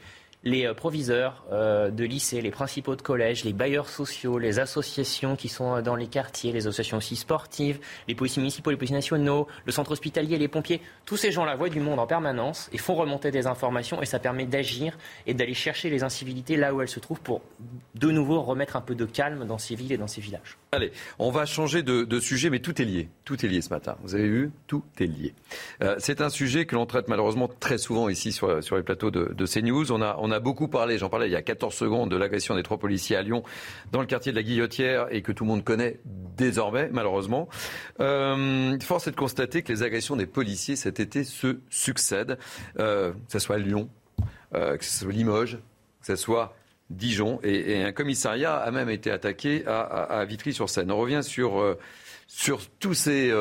les 0.45 0.67
euh, 0.67 0.73
proviseurs 0.73 1.43
euh, 1.51 1.89
de 1.89 2.03
lycée, 2.03 2.39
les 2.39 2.51
principaux 2.51 2.95
de 2.95 3.01
collège, 3.01 3.43
les 3.43 3.51
bailleurs 3.51 3.89
sociaux, 3.89 4.37
les 4.37 4.59
associations 4.59 5.35
qui 5.35 5.49
sont 5.49 5.75
euh, 5.75 5.81
dans 5.81 5.95
les 5.95 6.07
quartiers, 6.07 6.51
les 6.51 6.67
associations 6.67 6.97
aussi 6.97 7.15
sportives, 7.15 7.79
les 8.07 8.15
policiers 8.15 8.41
municipaux, 8.41 8.69
les 8.69 8.77
policiers 8.77 8.95
nationaux, 8.95 9.47
le 9.65 9.71
centre 9.71 9.91
hospitalier, 9.91 10.37
les 10.37 10.47
pompiers. 10.47 10.81
Tous 11.05 11.17
ces 11.17 11.31
gens-là 11.31 11.55
voient 11.55 11.69
du 11.69 11.79
monde 11.79 11.99
en 11.99 12.07
permanence 12.07 12.69
et 12.71 12.77
font 12.77 12.93
remonter 12.93 13.31
des 13.31 13.47
informations 13.47 14.01
et 14.01 14.05
ça 14.05 14.19
permet 14.19 14.45
d'agir 14.45 14.97
et 15.25 15.33
d'aller 15.33 15.55
chercher 15.55 15.89
les 15.89 16.03
incivilités 16.03 16.55
là 16.57 16.73
où 16.73 16.81
elles 16.81 16.87
se 16.87 16.99
trouvent 16.99 17.21
pour 17.21 17.41
de 17.95 18.11
nouveau 18.11 18.41
remettre 18.41 18.75
un 18.75 18.81
peu 18.81 18.93
de 18.93 19.05
calme 19.05 19.45
dans 19.45 19.57
ces 19.57 19.73
villes 19.73 19.93
et 19.93 19.97
dans 19.97 20.07
ces 20.07 20.21
villages. 20.21 20.57
Allez, 20.75 20.91
on 21.19 21.31
va 21.31 21.45
changer 21.45 21.83
de, 21.83 22.19
sujet, 22.19 22.49
mais 22.49 22.59
tout 22.59 22.81
est 22.81 22.85
lié. 22.85 23.07
Tout 23.23 23.45
est 23.45 23.47
lié 23.49 23.61
ce 23.61 23.69
matin. 23.69 23.95
Vous 24.03 24.13
avez 24.13 24.27
vu 24.27 24.51
Tout 24.67 24.83
est 24.99 25.05
lié. 25.05 25.33
c'est 25.99 26.19
un 26.19 26.29
sujet 26.29 26.65
que 26.65 26.75
l'on 26.75 26.85
traite 26.85 27.07
malheureusement 27.07 27.47
très 27.47 27.77
souvent 27.77 28.09
ici 28.09 28.33
sur, 28.33 28.59
les 28.75 28.83
plateaux 28.83 29.09
de, 29.09 29.45
CNews. 29.45 29.91
On 29.93 30.01
a, 30.01 30.39
beaucoup 30.39 30.67
parlé, 30.67 30.97
j'en 30.97 31.09
parlais 31.09 31.27
il 31.27 31.31
y 31.31 31.37
a 31.37 31.41
14 31.41 31.73
secondes, 31.73 32.11
de 32.11 32.17
l'agression 32.17 32.55
des 32.55 32.63
trois 32.63 32.77
policiers 32.77 33.15
à 33.15 33.21
Lyon 33.21 33.43
dans 33.93 34.01
le 34.01 34.05
quartier 34.05 34.33
de 34.33 34.37
la 34.37 34.43
Guillotière 34.43 35.07
et 35.11 35.21
que 35.21 35.31
tout 35.31 35.45
le 35.45 35.49
monde 35.49 35.63
connaît 35.63 35.99
désormais, 36.37 36.89
malheureusement. 36.91 37.47
Euh, 38.01 38.77
force 38.81 39.07
est 39.07 39.11
de 39.11 39.15
constater 39.15 39.61
que 39.61 39.71
les 39.71 39.83
agressions 39.83 40.17
des 40.17 40.25
policiers 40.25 40.75
cet 40.75 40.99
été 40.99 41.23
se 41.23 41.59
succèdent, 41.69 42.37
euh, 42.79 43.11
que 43.11 43.31
ce 43.31 43.39
soit 43.39 43.55
à 43.55 43.59
Lyon, 43.59 43.89
euh, 44.53 44.75
que 44.77 44.83
ce 44.83 44.99
soit 44.99 45.13
Limoges, 45.13 45.57
que 46.01 46.05
ce 46.05 46.15
soit 46.15 46.55
Dijon, 46.89 47.39
et, 47.43 47.83
un 47.83 47.91
commissariat 47.91 48.55
a 48.55 48.71
même 48.71 48.89
été 48.89 49.11
attaqué 49.11 49.65
à, 49.65 50.23
Vitry-sur-Seine. 50.25 50.91
On 50.91 50.97
revient 50.97 51.21
sur, 51.23 51.77
sur 52.27 52.67
tous 52.79 52.93
ces... 52.93 53.33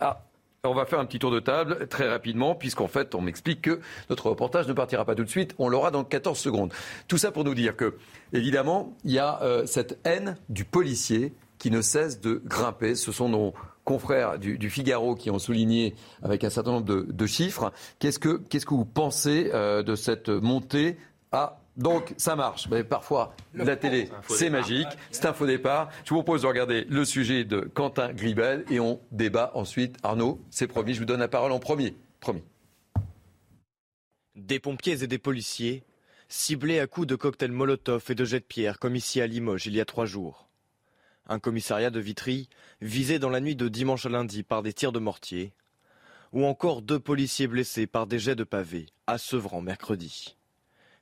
Ah, 0.00 0.22
on 0.64 0.74
va 0.74 0.84
faire 0.84 0.98
un 0.98 1.06
petit 1.06 1.18
tour 1.18 1.30
de 1.30 1.40
table 1.40 1.88
très 1.88 2.08
rapidement, 2.08 2.54
puisqu'en 2.54 2.88
fait, 2.88 3.14
on 3.14 3.22
m'explique 3.22 3.62
que 3.62 3.80
notre 4.10 4.28
reportage 4.28 4.68
ne 4.68 4.72
partira 4.74 5.04
pas 5.04 5.14
tout 5.14 5.24
de 5.24 5.30
suite. 5.30 5.54
On 5.58 5.68
l'aura 5.68 5.90
dans 5.90 6.04
14 6.04 6.38
secondes. 6.38 6.72
Tout 7.08 7.16
ça 7.16 7.32
pour 7.32 7.44
nous 7.44 7.54
dire 7.54 7.76
que, 7.76 7.96
évidemment, 8.32 8.94
il 9.04 9.12
y 9.12 9.18
a 9.18 9.40
euh, 9.42 9.64
cette 9.64 9.98
haine 10.04 10.36
du 10.48 10.64
policier 10.64 11.32
qui 11.58 11.70
ne 11.70 11.80
cesse 11.80 12.20
de 12.20 12.42
grimper. 12.44 12.94
Ce 12.94 13.10
sont 13.12 13.28
nos 13.28 13.54
confrères 13.84 14.38
du, 14.38 14.70
Figaro 14.70 15.14
qui 15.14 15.30
ont 15.30 15.38
souligné 15.38 15.94
avec 16.22 16.44
un 16.44 16.50
certain 16.50 16.72
nombre 16.72 17.04
de, 17.04 17.26
chiffres. 17.26 17.72
Qu'est-ce 17.98 18.18
que, 18.18 18.36
qu'est-ce 18.48 18.66
que 18.66 18.74
vous 18.74 18.84
pensez 18.84 19.50
euh, 19.54 19.82
de 19.82 19.94
cette 19.94 20.28
montée 20.28 20.98
à 21.32 21.59
Donc 21.76 22.14
ça 22.16 22.36
marche. 22.36 22.68
Mais 22.70 22.84
parfois, 22.84 23.34
la 23.54 23.76
télé, 23.76 24.10
c'est 24.28 24.50
magique. 24.50 24.88
C'est 25.10 25.26
un 25.26 25.32
faux 25.32 25.46
départ. 25.46 25.90
Je 26.04 26.10
vous 26.10 26.22
propose 26.22 26.42
de 26.42 26.46
regarder 26.46 26.84
le 26.84 27.04
sujet 27.04 27.44
de 27.44 27.60
Quentin 27.60 28.12
Gribel 28.12 28.64
et 28.70 28.80
on 28.80 29.00
débat 29.12 29.52
ensuite. 29.54 29.96
Arnaud, 30.02 30.40
c'est 30.50 30.66
promis, 30.66 30.94
je 30.94 31.00
vous 31.00 31.06
donne 31.06 31.20
la 31.20 31.28
parole 31.28 31.52
en 31.52 31.58
premier. 31.58 31.96
Promis. 32.20 32.42
Des 34.34 34.60
pompiers 34.60 35.02
et 35.02 35.06
des 35.06 35.18
policiers 35.18 35.84
ciblés 36.28 36.78
à 36.78 36.86
coups 36.86 37.08
de 37.08 37.16
cocktails 37.16 37.50
Molotov 37.50 38.04
et 38.08 38.14
de 38.14 38.24
jets 38.24 38.40
de 38.40 38.44
pierre, 38.44 38.78
comme 38.78 38.94
ici 38.94 39.20
à 39.20 39.26
Limoges 39.26 39.66
il 39.66 39.74
y 39.74 39.80
a 39.80 39.84
trois 39.84 40.06
jours. 40.06 40.48
Un 41.28 41.38
commissariat 41.38 41.90
de 41.90 42.00
Vitry 42.00 42.48
visé 42.80 43.18
dans 43.18 43.30
la 43.30 43.40
nuit 43.40 43.56
de 43.56 43.68
dimanche 43.68 44.06
à 44.06 44.08
lundi 44.08 44.42
par 44.42 44.62
des 44.62 44.72
tirs 44.72 44.92
de 44.92 45.00
mortier, 45.00 45.52
ou 46.32 46.44
encore 46.44 46.82
deux 46.82 47.00
policiers 47.00 47.48
blessés 47.48 47.86
par 47.86 48.06
des 48.06 48.18
jets 48.18 48.36
de 48.36 48.44
pavés 48.44 48.86
à 49.06 49.18
Sevran 49.18 49.60
mercredi. 49.60 50.36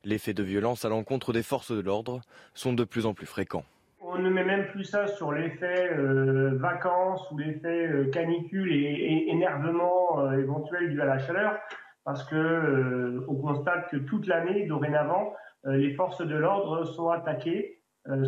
Les 0.08 0.16
faits 0.16 0.38
de 0.38 0.42
violence 0.42 0.86
à 0.86 0.88
l'encontre 0.88 1.34
des 1.34 1.42
forces 1.42 1.70
de 1.70 1.82
l'ordre 1.82 2.22
sont 2.54 2.72
de 2.72 2.84
plus 2.84 3.04
en 3.04 3.12
plus 3.12 3.26
fréquents. 3.26 3.64
On 4.00 4.16
ne 4.16 4.30
met 4.30 4.42
même 4.42 4.68
plus 4.68 4.84
ça 4.84 5.06
sur 5.06 5.32
l'effet 5.32 5.90
euh, 5.92 6.56
vacances 6.56 7.30
ou 7.30 7.36
l'effet 7.36 7.86
euh, 7.86 8.10
canicule 8.10 8.72
et, 8.72 9.26
énervement 9.28 10.20
euh, 10.20 10.38
éventuel 10.38 10.88
dû 10.88 11.02
à 11.02 11.04
la 11.04 11.18
chaleur 11.18 11.58
parce 12.06 12.24
que 12.24 13.22
on 13.28 13.34
constate 13.34 13.90
que 13.90 13.98
toute 13.98 14.26
l'année, 14.26 14.64
dorénavant, 14.64 15.34
les 15.66 15.92
forces 15.92 16.26
de 16.26 16.36
l'ordre 16.36 16.84
sont 16.84 17.10
attaquées, 17.10 17.82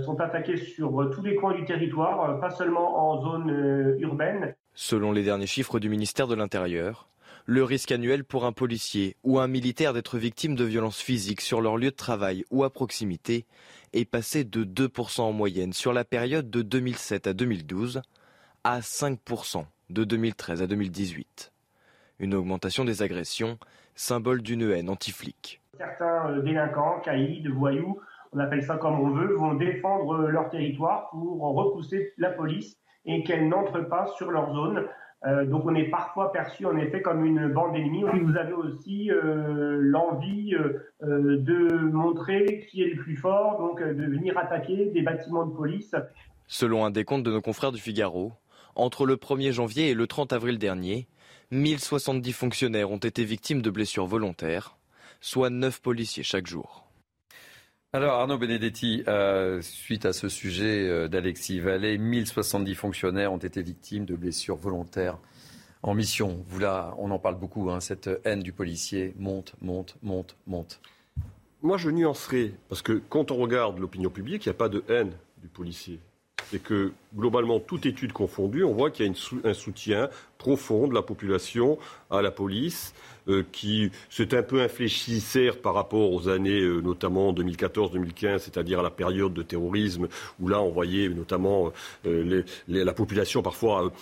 sont 0.05 0.21
attaquées 0.21 0.59
sur 0.59 1.11
tous 1.11 1.23
les 1.23 1.35
coins 1.35 1.55
du 1.55 1.65
territoire, 1.65 2.39
pas 2.41 2.51
seulement 2.51 3.11
en 3.11 3.23
zone 3.23 3.97
urbaine. 4.01 4.55
Selon 4.75 5.13
les 5.13 5.23
derniers 5.23 5.47
chiffres 5.47 5.79
du 5.79 5.89
ministère 5.89 6.27
de 6.27 6.35
l'Intérieur, 6.35 7.09
le 7.51 7.65
risque 7.65 7.91
annuel 7.91 8.23
pour 8.23 8.45
un 8.45 8.53
policier 8.53 9.17
ou 9.25 9.41
un 9.41 9.49
militaire 9.49 9.93
d'être 9.93 10.19
victime 10.19 10.55
de 10.55 10.63
violences 10.63 11.01
physiques 11.01 11.41
sur 11.41 11.61
leur 11.61 11.79
lieu 11.79 11.91
de 11.91 11.97
travail 11.97 12.45
ou 12.53 12.63
à 12.63 12.71
proximité 12.71 13.45
est 13.93 14.05
passé 14.05 14.45
de 14.45 14.63
2% 14.63 15.23
en 15.23 15.33
moyenne 15.33 15.73
sur 15.73 15.93
la 15.93 16.05
période 16.05 16.49
de 16.49 16.63
2007 16.63 17.27
à 17.27 17.33
2012 17.33 18.03
à 18.63 18.79
5% 18.79 19.65
de 19.91 20.05
2013 20.05 20.63
à 20.63 20.69
2018. 20.69 21.51
Une 22.21 22.35
augmentation 22.35 22.85
des 22.85 23.03
agressions, 23.03 23.59
symbole 23.97 24.43
d'une 24.43 24.71
haine 24.71 24.89
anti-flic. 24.89 25.61
Certains 25.77 26.31
euh, 26.31 26.43
délinquants, 26.43 27.01
caïds, 27.01 27.49
voyous, 27.49 27.99
on 28.33 28.39
appelle 28.39 28.63
ça 28.63 28.77
comme 28.77 29.01
on 29.01 29.11
veut, 29.11 29.35
vont 29.35 29.55
défendre 29.55 30.19
leur 30.29 30.51
territoire 30.51 31.11
pour 31.11 31.41
repousser 31.41 32.13
la 32.17 32.31
police 32.31 32.77
et 33.07 33.25
qu'elle 33.25 33.49
n'entre 33.49 33.81
pas 33.81 34.07
sur 34.17 34.31
leur 34.31 34.55
zone. 34.55 34.87
Euh, 35.27 35.45
donc 35.45 35.67
on 35.67 35.75
est 35.75 35.91
parfois 35.91 36.33
perçu 36.33 36.65
en 36.65 36.77
effet 36.79 37.03
comme 37.03 37.25
une 37.25 37.49
bande 37.49 37.77
ennemie. 37.77 38.05
Vous 38.23 38.37
avez 38.37 38.53
aussi 38.53 39.11
euh, 39.11 39.79
l'envie 39.81 40.55
de 41.03 41.79
montrer 41.91 42.67
qui 42.71 42.83
est 42.83 42.95
le 42.95 43.03
plus 43.03 43.17
fort, 43.17 43.59
donc 43.59 43.83
de 43.83 44.05
venir 44.05 44.39
attaquer 44.39 44.87
des 44.87 45.03
bâtiments 45.03 45.47
de 45.47 45.55
police. 45.55 45.95
Selon 46.47 46.85
un 46.85 46.91
décompte 46.91 47.25
de 47.25 47.31
nos 47.31 47.41
confrères 47.41 47.73
du 47.73 47.81
Figaro, 47.81 48.33
entre 48.75 49.07
le 49.07 49.17
1er 49.17 49.53
janvier 49.53 49.91
et 49.91 49.95
le 49.95 50.07
30 50.07 50.33
avril 50.33 50.59
dernier, 50.59 51.07
1070 51.51 52.33
fonctionnaires 52.33 52.91
ont 52.91 52.97
été 52.97 53.25
victimes 53.25 53.63
de 53.63 53.71
blessures 53.71 54.07
volontaires, 54.07 54.77
soit 55.21 55.51
9 55.51 55.83
policiers 55.83 56.23
chaque 56.23 56.47
jour. 56.47 56.90
Alors 57.93 58.21
Arnaud 58.21 58.39
Benedetti, 58.39 59.03
euh, 59.09 59.61
suite 59.63 60.07
à 60.07 60.13
ce 60.13 60.29
sujet 60.29 60.89
euh, 60.89 61.09
d'Alexis 61.09 61.59
Vallée, 61.59 61.99
1070 61.99 62.77
fonctionnaires 62.77 63.33
ont 63.33 63.39
été 63.39 63.63
victimes 63.63 64.05
de 64.05 64.15
blessures 64.15 64.55
volontaires 64.55 65.19
en 65.83 65.95
mission. 65.95 66.45
Vous 66.47 66.63
on 66.63 67.11
en 67.11 67.19
parle 67.19 67.37
beaucoup, 67.37 67.69
hein, 67.69 67.81
cette 67.81 68.09
haine 68.23 68.45
du 68.45 68.53
policier 68.53 69.13
monte, 69.19 69.55
monte, 69.61 69.97
monte, 70.05 70.37
monte. 70.47 70.81
Moi 71.63 71.79
je 71.79 71.91
nuancerai, 71.91 72.55
parce 72.69 72.81
que 72.81 73.03
quand 73.09 73.33
on 73.33 73.39
regarde 73.39 73.81
l'opinion 73.81 74.11
publique, 74.11 74.47
il 74.47 74.51
n'y 74.51 74.55
a 74.55 74.59
pas 74.59 74.69
de 74.69 74.85
haine 74.89 75.11
du 75.43 75.49
policier. 75.49 75.99
C'est 76.53 76.63
que 76.63 76.93
globalement, 77.17 77.59
toute 77.59 77.87
étude 77.87 78.13
confondue, 78.13 78.63
on 78.63 78.73
voit 78.73 78.93
qu'il 78.93 79.07
y 79.07 79.09
a 79.09 79.13
un 79.51 79.55
soutien 79.55 80.11
profond 80.39 80.87
de 80.87 80.95
la 80.95 81.03
population 81.03 81.77
à 82.09 82.23
la 82.23 82.31
police, 82.31 82.95
qui 83.53 83.91
s'est 84.09 84.35
un 84.35 84.43
peu 84.43 84.61
infléchi, 84.61 85.21
certes, 85.21 85.61
par 85.61 85.75
rapport 85.75 86.13
aux 86.13 86.29
années, 86.29 86.61
euh, 86.61 86.81
notamment 86.81 87.33
2014-2015, 87.33 88.39
c'est-à-dire 88.39 88.81
à 88.81 88.83
la 88.83 88.91
période 88.91 89.33
de 89.33 89.43
terrorisme, 89.43 90.09
où 90.41 90.49
là, 90.49 90.61
on 90.61 90.71
voyait 90.71 91.09
notamment 91.09 91.73
euh, 92.07 92.43
la 92.69 92.93
population 92.93 93.43
parfois 93.43 93.93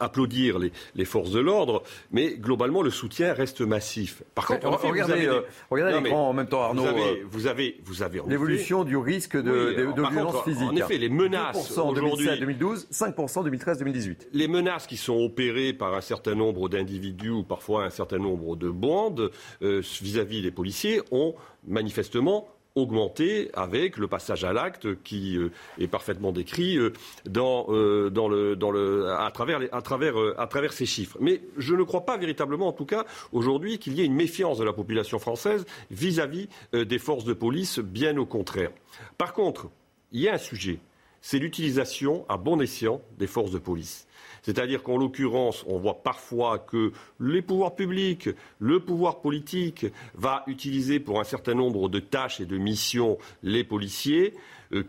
applaudir 0.00 0.58
les, 0.58 1.04
forces 1.04 1.30
de 1.30 1.40
l'ordre, 1.40 1.82
mais 2.12 2.36
globalement, 2.36 2.82
le 2.82 2.90
soutien 2.90 3.32
reste 3.32 3.60
massif. 3.60 4.22
Par 4.34 4.46
contre, 4.46 4.68
regardez, 4.68 5.28
regardez 5.70 6.00
l'écran 6.00 6.28
en 6.30 6.32
même 6.32 6.48
temps, 6.48 6.62
Arnaud. 6.62 6.84
Vous 7.30 7.46
avez, 7.46 7.80
vous 7.84 8.02
avez, 8.02 8.22
l'évolution 8.26 8.84
du 8.84 8.96
risque 8.96 9.36
de, 9.36 9.88
violence 10.10 10.44
physique. 10.44 10.68
En 10.68 10.76
effet, 10.76 10.98
les 10.98 11.08
menaces 11.08 11.76
aujourd'hui, 11.78 12.28
2012, 12.38 12.88
5% 12.92 13.48
2013-2018. 13.50 14.28
Les 14.32 14.48
menaces 14.48 14.86
qui 14.86 14.96
sont 14.96 15.16
opérées 15.16 15.72
par 15.72 15.94
un 15.94 16.00
certain 16.00 16.34
nombre 16.34 16.68
d'individus 16.68 17.30
ou 17.30 17.42
parfois 17.42 17.84
un 17.84 17.90
certain 17.90 18.18
nombre 18.18 18.56
de 18.56 18.68
euh, 19.62 19.82
vis-à-vis 20.00 20.42
des 20.42 20.50
policiers 20.50 21.00
ont 21.10 21.34
manifestement 21.66 22.48
augmenté 22.74 23.50
avec 23.54 23.96
le 23.96 24.06
passage 24.06 24.44
à 24.44 24.52
l'acte 24.52 25.02
qui 25.02 25.36
euh, 25.36 25.50
est 25.80 25.88
parfaitement 25.88 26.30
décrit 26.30 26.78
euh, 26.78 26.92
à, 29.18 29.30
travers 29.32 30.72
ces 30.72 30.86
chiffres. 30.86 31.18
Mais 31.20 31.40
je 31.56 31.74
ne 31.74 31.82
crois 31.82 32.06
pas 32.06 32.16
véritablement, 32.16 32.68
en 32.68 32.72
tout 32.72 32.84
cas, 32.84 33.04
aujourd'hui, 33.32 33.78
qu'il 33.78 33.94
y 33.94 34.02
ait 34.02 34.04
une 34.04 34.14
méfiance 34.14 34.58
de 34.58 34.64
la 34.64 34.72
population 34.72 35.18
française 35.18 35.66
vis-à-vis 35.90 36.48
des 36.72 36.98
forces 36.98 37.24
de 37.24 37.32
police, 37.32 37.80
bien 37.80 38.16
au 38.16 38.26
contraire. 38.26 38.70
Par 39.16 39.32
contre, 39.32 39.68
il 40.12 40.20
y 40.20 40.28
a 40.28 40.34
un 40.34 40.38
sujet, 40.38 40.78
c'est 41.20 41.38
l'utilisation 41.38 42.24
à 42.28 42.36
bon 42.36 42.60
escient 42.60 43.00
des 43.18 43.26
forces 43.26 43.50
de 43.50 43.58
police. 43.58 44.07
C'est-à-dire 44.42 44.82
qu'en 44.82 44.96
l'occurrence, 44.96 45.64
on 45.66 45.78
voit 45.78 46.02
parfois 46.02 46.58
que 46.58 46.92
les 47.20 47.42
pouvoirs 47.42 47.74
publics, 47.74 48.28
le 48.58 48.80
pouvoir 48.80 49.20
politique 49.20 49.86
va 50.14 50.42
utiliser 50.46 51.00
pour 51.00 51.20
un 51.20 51.24
certain 51.24 51.54
nombre 51.54 51.88
de 51.88 52.00
tâches 52.00 52.40
et 52.40 52.46
de 52.46 52.58
missions 52.58 53.18
les 53.42 53.64
policiers 53.64 54.34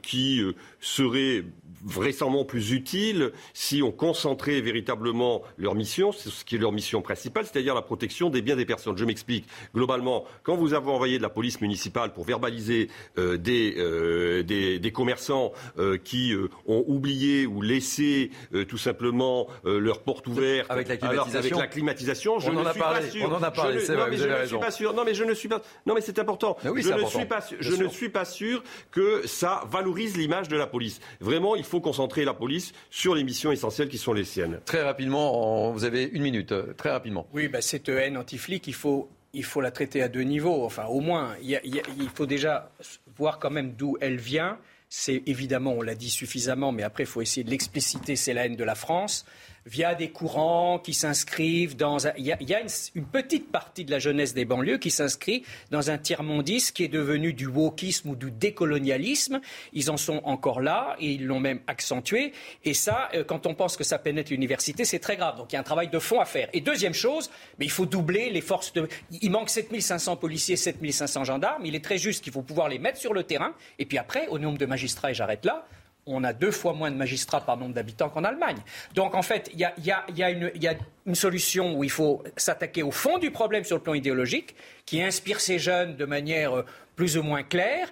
qui 0.01 0.41
euh, 0.41 0.53
seraient 0.79 1.43
vraisemblablement 1.85 2.45
plus 2.45 2.71
utile 2.71 3.31
si 3.53 3.81
on 3.81 3.91
concentrait 3.91 4.61
véritablement 4.61 5.41
leur 5.57 5.75
mission, 5.75 6.11
ce 6.11 6.43
qui 6.43 6.55
est 6.55 6.59
leur 6.59 6.71
mission 6.71 7.01
principale, 7.01 7.45
c'est-à-dire 7.45 7.73
la 7.75 7.81
protection 7.81 8.29
des 8.29 8.41
biens 8.41 8.55
des 8.55 8.65
personnes. 8.65 8.97
Je 8.97 9.05
m'explique. 9.05 9.45
Globalement, 9.73 10.25
quand 10.43 10.55
vous 10.55 10.73
avez 10.73 10.89
envoyé 10.89 11.17
de 11.17 11.23
la 11.23 11.29
police 11.29 11.61
municipale 11.61 12.13
pour 12.13 12.25
verbaliser 12.25 12.89
euh, 13.17 13.37
des, 13.37 13.75
euh, 13.77 14.43
des, 14.43 14.79
des, 14.79 14.91
commerçants 14.91 15.53
euh, 15.77 15.97
qui 15.97 16.33
euh, 16.33 16.49
ont 16.67 16.83
oublié 16.87 17.45
ou 17.45 17.61
laissé 17.61 18.31
euh, 18.53 18.65
tout 18.65 18.77
simplement 18.77 19.47
leur 19.63 20.01
porte 20.01 20.27
ouverte 20.27 20.69
avec 20.69 20.87
la 20.87 20.97
climatisation, 20.97 21.39
avec 21.39 21.55
la 21.55 21.67
climatisation 21.67 22.39
je 22.39 22.49
on 22.49 22.53
ne 22.53 22.59
en 22.59 22.71
suis 22.71 22.79
parlé, 22.79 23.01
pas 23.05 23.11
sûr. 23.11 23.29
On 23.29 23.35
en 23.35 23.43
a 23.43 23.51
parlé, 23.51 23.79
c'est 23.79 23.95
vrai, 23.95 24.05
non, 24.05 24.09
mais 24.09 24.15
vous 24.17 24.21
je 24.21 24.23
avez 24.23 24.33
ne 24.33 24.39
raison. 24.39 24.57
suis 24.57 24.65
pas 24.65 24.71
sûr. 24.71 24.93
Non, 24.93 25.03
mais 25.05 25.13
je 25.13 25.23
ne 25.23 25.33
suis 25.33 25.47
pas. 25.47 25.61
Non, 25.85 25.93
mais 25.93 26.01
c'est 26.01 26.19
important. 26.19 26.57
oui, 26.65 26.81
je 26.81 26.89
ne 26.89 26.93
important. 26.95 27.09
suis 27.19 27.25
pas. 27.25 27.39
Je 27.59 27.75
ne 27.75 27.87
suis 27.87 28.09
pas 28.09 28.25
sûr 28.25 28.63
que 28.91 29.25
ça 29.27 29.63
valorise 29.69 30.17
l'image 30.17 30.47
de 30.47 30.57
la 30.57 30.67
police. 30.67 30.99
Vraiment, 31.19 31.55
il 31.55 31.63
faut 31.63 31.81
concentrer 31.81 32.25
la 32.25 32.33
police 32.33 32.73
sur 32.89 33.15
les 33.15 33.23
missions 33.23 33.51
essentielles 33.51 33.89
qui 33.89 33.97
sont 33.97 34.13
les 34.13 34.23
siennes. 34.23 34.59
Très 34.65 34.81
rapidement, 34.81 35.71
vous 35.71 35.83
avez 35.83 36.03
une 36.03 36.23
minute, 36.23 36.51
euh, 36.51 36.73
très 36.73 36.91
rapidement. 36.91 37.27
Oui, 37.33 37.47
bah, 37.47 37.61
cette 37.61 37.89
haine 37.89 38.17
anti-flic, 38.17 38.67
il 38.67 38.73
faut, 38.73 39.09
il 39.33 39.43
faut 39.43 39.61
la 39.61 39.71
traiter 39.71 40.01
à 40.01 40.07
deux 40.07 40.21
niveaux. 40.21 40.65
Enfin, 40.65 40.85
au 40.85 40.99
moins, 40.99 41.35
il, 41.41 41.49
y 41.49 41.55
a, 41.55 41.61
il 41.63 42.09
faut 42.13 42.25
déjà 42.25 42.71
voir 43.17 43.39
quand 43.39 43.51
même 43.51 43.73
d'où 43.73 43.97
elle 44.01 44.17
vient. 44.17 44.57
C'est 44.89 45.21
évidemment, 45.27 45.73
on 45.73 45.83
l'a 45.83 45.95
dit 45.95 46.09
suffisamment, 46.09 46.71
mais 46.71 46.83
après, 46.83 47.03
il 47.03 47.09
faut 47.09 47.21
essayer 47.21 47.43
de 47.43 47.51
l'expliciter, 47.51 48.15
c'est 48.15 48.33
la 48.33 48.45
haine 48.45 48.55
de 48.55 48.63
la 48.63 48.75
France 48.75 49.25
via 49.65 49.95
des 49.95 50.09
courants 50.09 50.79
qui 50.79 50.93
s'inscrivent 50.93 51.75
dans. 51.75 51.97
Il 52.17 52.25
y 52.25 52.31
a, 52.31 52.61
une, 52.95 53.05
petite 53.05 53.51
partie 53.51 53.85
de 53.85 53.91
la 53.91 53.99
jeunesse 53.99 54.33
des 54.33 54.45
banlieues 54.45 54.77
qui 54.77 54.91
s'inscrit 54.91 55.43
dans 55.71 55.89
un 55.89 55.97
tiers-mondisme 55.97 56.73
qui 56.73 56.83
est 56.83 56.89
devenu 56.89 57.33
du 57.33 57.47
wokisme 57.47 58.09
ou 58.09 58.15
du 58.15 58.31
décolonialisme. 58.31 59.41
Ils 59.73 59.91
en 59.91 59.97
sont 59.97 60.21
encore 60.23 60.61
là 60.61 60.95
et 60.99 61.11
ils 61.11 61.25
l'ont 61.25 61.39
même 61.39 61.59
accentué. 61.67 62.33
Et 62.63 62.73
ça, 62.73 63.09
euh, 63.13 63.23
quand 63.23 63.45
on 63.45 63.53
pense 63.53 63.77
que 63.77 63.83
ça 63.83 63.99
pénètre 63.99 64.31
l'université, 64.31 64.85
c'est 64.85 64.99
très 64.99 65.17
grave. 65.17 65.37
Donc 65.37 65.51
il 65.51 65.55
y 65.55 65.57
a 65.57 65.59
un 65.59 65.63
travail 65.63 65.89
de 65.89 65.99
fond 65.99 66.19
à 66.19 66.25
faire. 66.25 66.49
Et 66.53 66.61
deuxième 66.61 66.93
chose, 66.93 67.29
mais 67.57 67.65
il 67.65 67.71
faut 67.71 67.85
doubler 67.85 68.29
les 68.29 68.41
forces 68.41 68.73
de... 68.73 68.87
Il 69.21 69.31
manque 69.31 69.49
7500 69.49 70.17
policiers, 70.17 70.55
7500 70.55 71.23
gendarmes. 71.25 71.65
Il 71.65 71.75
est 71.75 71.83
très 71.83 71.97
juste 71.97 72.23
qu'il 72.23 72.33
faut 72.33 72.41
pouvoir 72.41 72.69
les 72.69 72.79
mettre 72.79 72.97
sur 72.97 73.13
le 73.13 73.23
terrain. 73.23 73.53
Et 73.77 73.85
puis 73.85 73.97
après, 73.97 74.27
au 74.27 74.39
nombre 74.39 74.57
de 74.57 74.65
magistrats, 74.65 75.11
et 75.11 75.13
j'arrête 75.13 75.45
là, 75.45 75.67
on 76.15 76.23
a 76.23 76.33
deux 76.33 76.51
fois 76.51 76.73
moins 76.73 76.91
de 76.91 76.95
magistrats 76.95 77.41
par 77.41 77.57
nombre 77.57 77.73
d'habitants 77.73 78.09
qu'en 78.09 78.23
Allemagne. 78.23 78.57
Donc 78.95 79.15
en 79.15 79.21
fait, 79.21 79.49
il 79.53 79.59
y 79.59 79.65
a, 79.65 79.73
y, 79.83 79.91
a, 79.91 80.05
y, 80.15 80.23
a 80.23 80.31
y 80.31 80.67
a, 80.67 80.73
une 81.05 81.15
solution 81.15 81.75
où 81.75 81.83
il 81.83 81.89
faut 81.89 82.23
s'attaquer 82.37 82.83
au 82.83 82.91
fond 82.91 83.17
du 83.17 83.31
problème 83.31 83.63
sur 83.63 83.77
le 83.77 83.83
plan 83.83 83.93
idéologique, 83.93 84.55
qui 84.85 85.01
inspire 85.01 85.39
ces 85.39 85.59
jeunes 85.59 85.95
de 85.95 86.05
manière 86.05 86.63
plus 86.95 87.17
ou 87.17 87.23
moins 87.23 87.43
claire. 87.43 87.89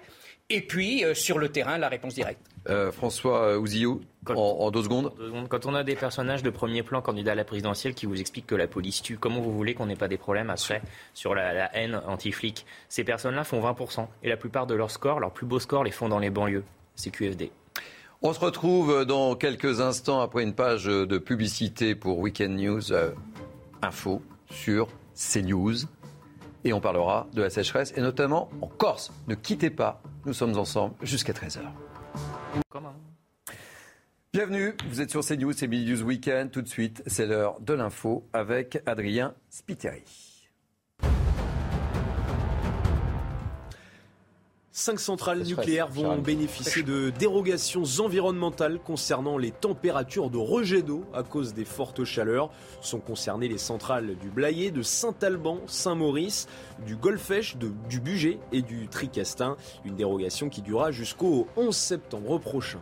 Et 0.50 0.62
puis, 0.62 1.04
sur 1.14 1.38
le 1.38 1.50
terrain, 1.50 1.76
la 1.76 1.88
réponse 1.88 2.14
directe. 2.14 2.40
François 2.92 3.58
Ouzillou, 3.58 4.02
en, 4.36 4.70
deux 4.70 4.82
secondes. 4.82 5.12
Quand 5.48 5.66
on 5.66 5.74
a 5.74 5.84
des 5.84 5.94
personnages 5.94 6.42
de 6.42 6.50
premier 6.50 6.82
plan 6.82 7.00
candidats 7.00 7.32
à 7.32 7.34
la 7.34 7.44
présidentielle 7.44 7.94
qui 7.94 8.06
vous 8.06 8.20
expliquent 8.20 8.46
que 8.46 8.54
la 8.54 8.66
police 8.66 9.02
tue, 9.02 9.16
comment 9.16 9.40
vous 9.40 9.52
voulez 9.52 9.74
qu'on 9.74 9.86
n'ait 9.86 9.96
pas 9.96 10.08
des 10.08 10.18
problèmes 10.18 10.50
après 10.50 10.82
sur 11.14 11.34
la, 11.34 11.52
la 11.52 11.76
haine 11.76 12.00
anti-flic? 12.06 12.66
Ces 12.88 13.04
personnes-là 13.04 13.44
font 13.44 13.60
20%. 13.60 14.06
Et 14.22 14.28
la 14.28 14.36
plupart 14.36 14.66
de 14.66 14.74
leurs 14.74 14.90
scores, 14.90 15.20
leurs 15.20 15.32
plus 15.32 15.46
beaux 15.46 15.60
scores, 15.60 15.84
les 15.84 15.90
font 15.90 16.08
dans 16.08 16.18
les 16.18 16.30
banlieues. 16.30 16.64
C'est 16.94 17.10
QFD. 17.10 17.50
On 18.20 18.32
se 18.32 18.40
retrouve 18.40 19.04
dans 19.04 19.36
quelques 19.36 19.80
instants 19.80 20.20
après 20.20 20.42
une 20.42 20.52
page 20.52 20.86
de 20.86 21.18
publicité 21.18 21.94
pour 21.94 22.18
Weekend 22.18 22.58
News 22.58 22.92
euh, 22.92 23.12
Info 23.80 24.22
sur 24.50 24.88
CNews. 25.14 25.86
Et 26.64 26.72
on 26.72 26.80
parlera 26.80 27.28
de 27.32 27.42
la 27.42 27.48
sécheresse 27.48 27.92
et 27.96 28.00
notamment 28.00 28.50
en 28.60 28.66
Corse. 28.66 29.12
Ne 29.28 29.36
quittez 29.36 29.70
pas, 29.70 30.02
nous 30.26 30.32
sommes 30.32 30.58
ensemble 30.58 30.96
jusqu'à 31.00 31.32
13h. 31.32 31.60
Bienvenue, 34.32 34.74
vous 34.90 35.00
êtes 35.00 35.10
sur 35.10 35.24
CNews, 35.24 35.52
c'est 35.52 35.68
News 35.68 36.02
Weekend. 36.02 36.50
Tout 36.50 36.62
de 36.62 36.68
suite, 36.68 37.04
c'est 37.06 37.26
l'heure 37.26 37.60
de 37.60 37.72
l'info 37.72 38.26
avec 38.32 38.82
Adrien 38.84 39.32
Spiteri. 39.48 40.27
Cinq 44.78 45.00
centrales 45.00 45.42
nucléaires 45.42 45.88
vont 45.88 46.18
bénéficier 46.18 46.84
de 46.84 47.10
dérogations 47.10 47.82
environnementales 47.98 48.78
concernant 48.78 49.36
les 49.36 49.50
températures 49.50 50.30
de 50.30 50.38
rejet 50.38 50.82
d'eau 50.82 51.04
à 51.12 51.24
cause 51.24 51.52
des 51.52 51.64
fortes 51.64 52.04
chaleurs. 52.04 52.52
Sont 52.80 53.00
concernées 53.00 53.48
les 53.48 53.58
centrales 53.58 54.14
du 54.18 54.30
Blayet, 54.30 54.70
de 54.70 54.82
Saint-Alban, 54.82 55.58
Saint-Maurice, 55.66 56.46
du 56.86 56.94
Golfech, 56.94 57.56
du 57.56 57.98
Bugey 57.98 58.38
et 58.52 58.62
du 58.62 58.86
Tricastin. 58.86 59.56
Une 59.84 59.96
dérogation 59.96 60.48
qui 60.48 60.62
durera 60.62 60.92
jusqu'au 60.92 61.48
11 61.56 61.74
septembre 61.74 62.38
prochain. 62.38 62.78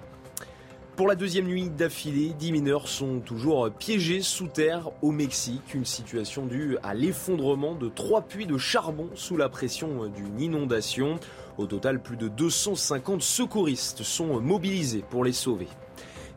Pour 0.96 1.08
la 1.08 1.14
deuxième 1.14 1.44
nuit 1.44 1.68
d'affilée, 1.68 2.32
10 2.38 2.52
mineurs 2.52 2.88
sont 2.88 3.20
toujours 3.20 3.70
piégés 3.70 4.22
sous 4.22 4.46
terre 4.46 4.88
au 5.02 5.12
Mexique. 5.12 5.74
Une 5.74 5.84
situation 5.84 6.46
due 6.46 6.78
à 6.82 6.94
l'effondrement 6.94 7.74
de 7.74 7.90
trois 7.90 8.22
puits 8.22 8.46
de 8.46 8.56
charbon 8.56 9.10
sous 9.14 9.36
la 9.36 9.50
pression 9.50 10.06
d'une 10.06 10.40
inondation. 10.40 11.20
Au 11.58 11.66
total, 11.66 12.00
plus 12.00 12.16
de 12.16 12.28
250 12.28 13.22
secouristes 13.22 14.02
sont 14.02 14.40
mobilisés 14.40 15.04
pour 15.08 15.24
les 15.24 15.32
sauver. 15.32 15.68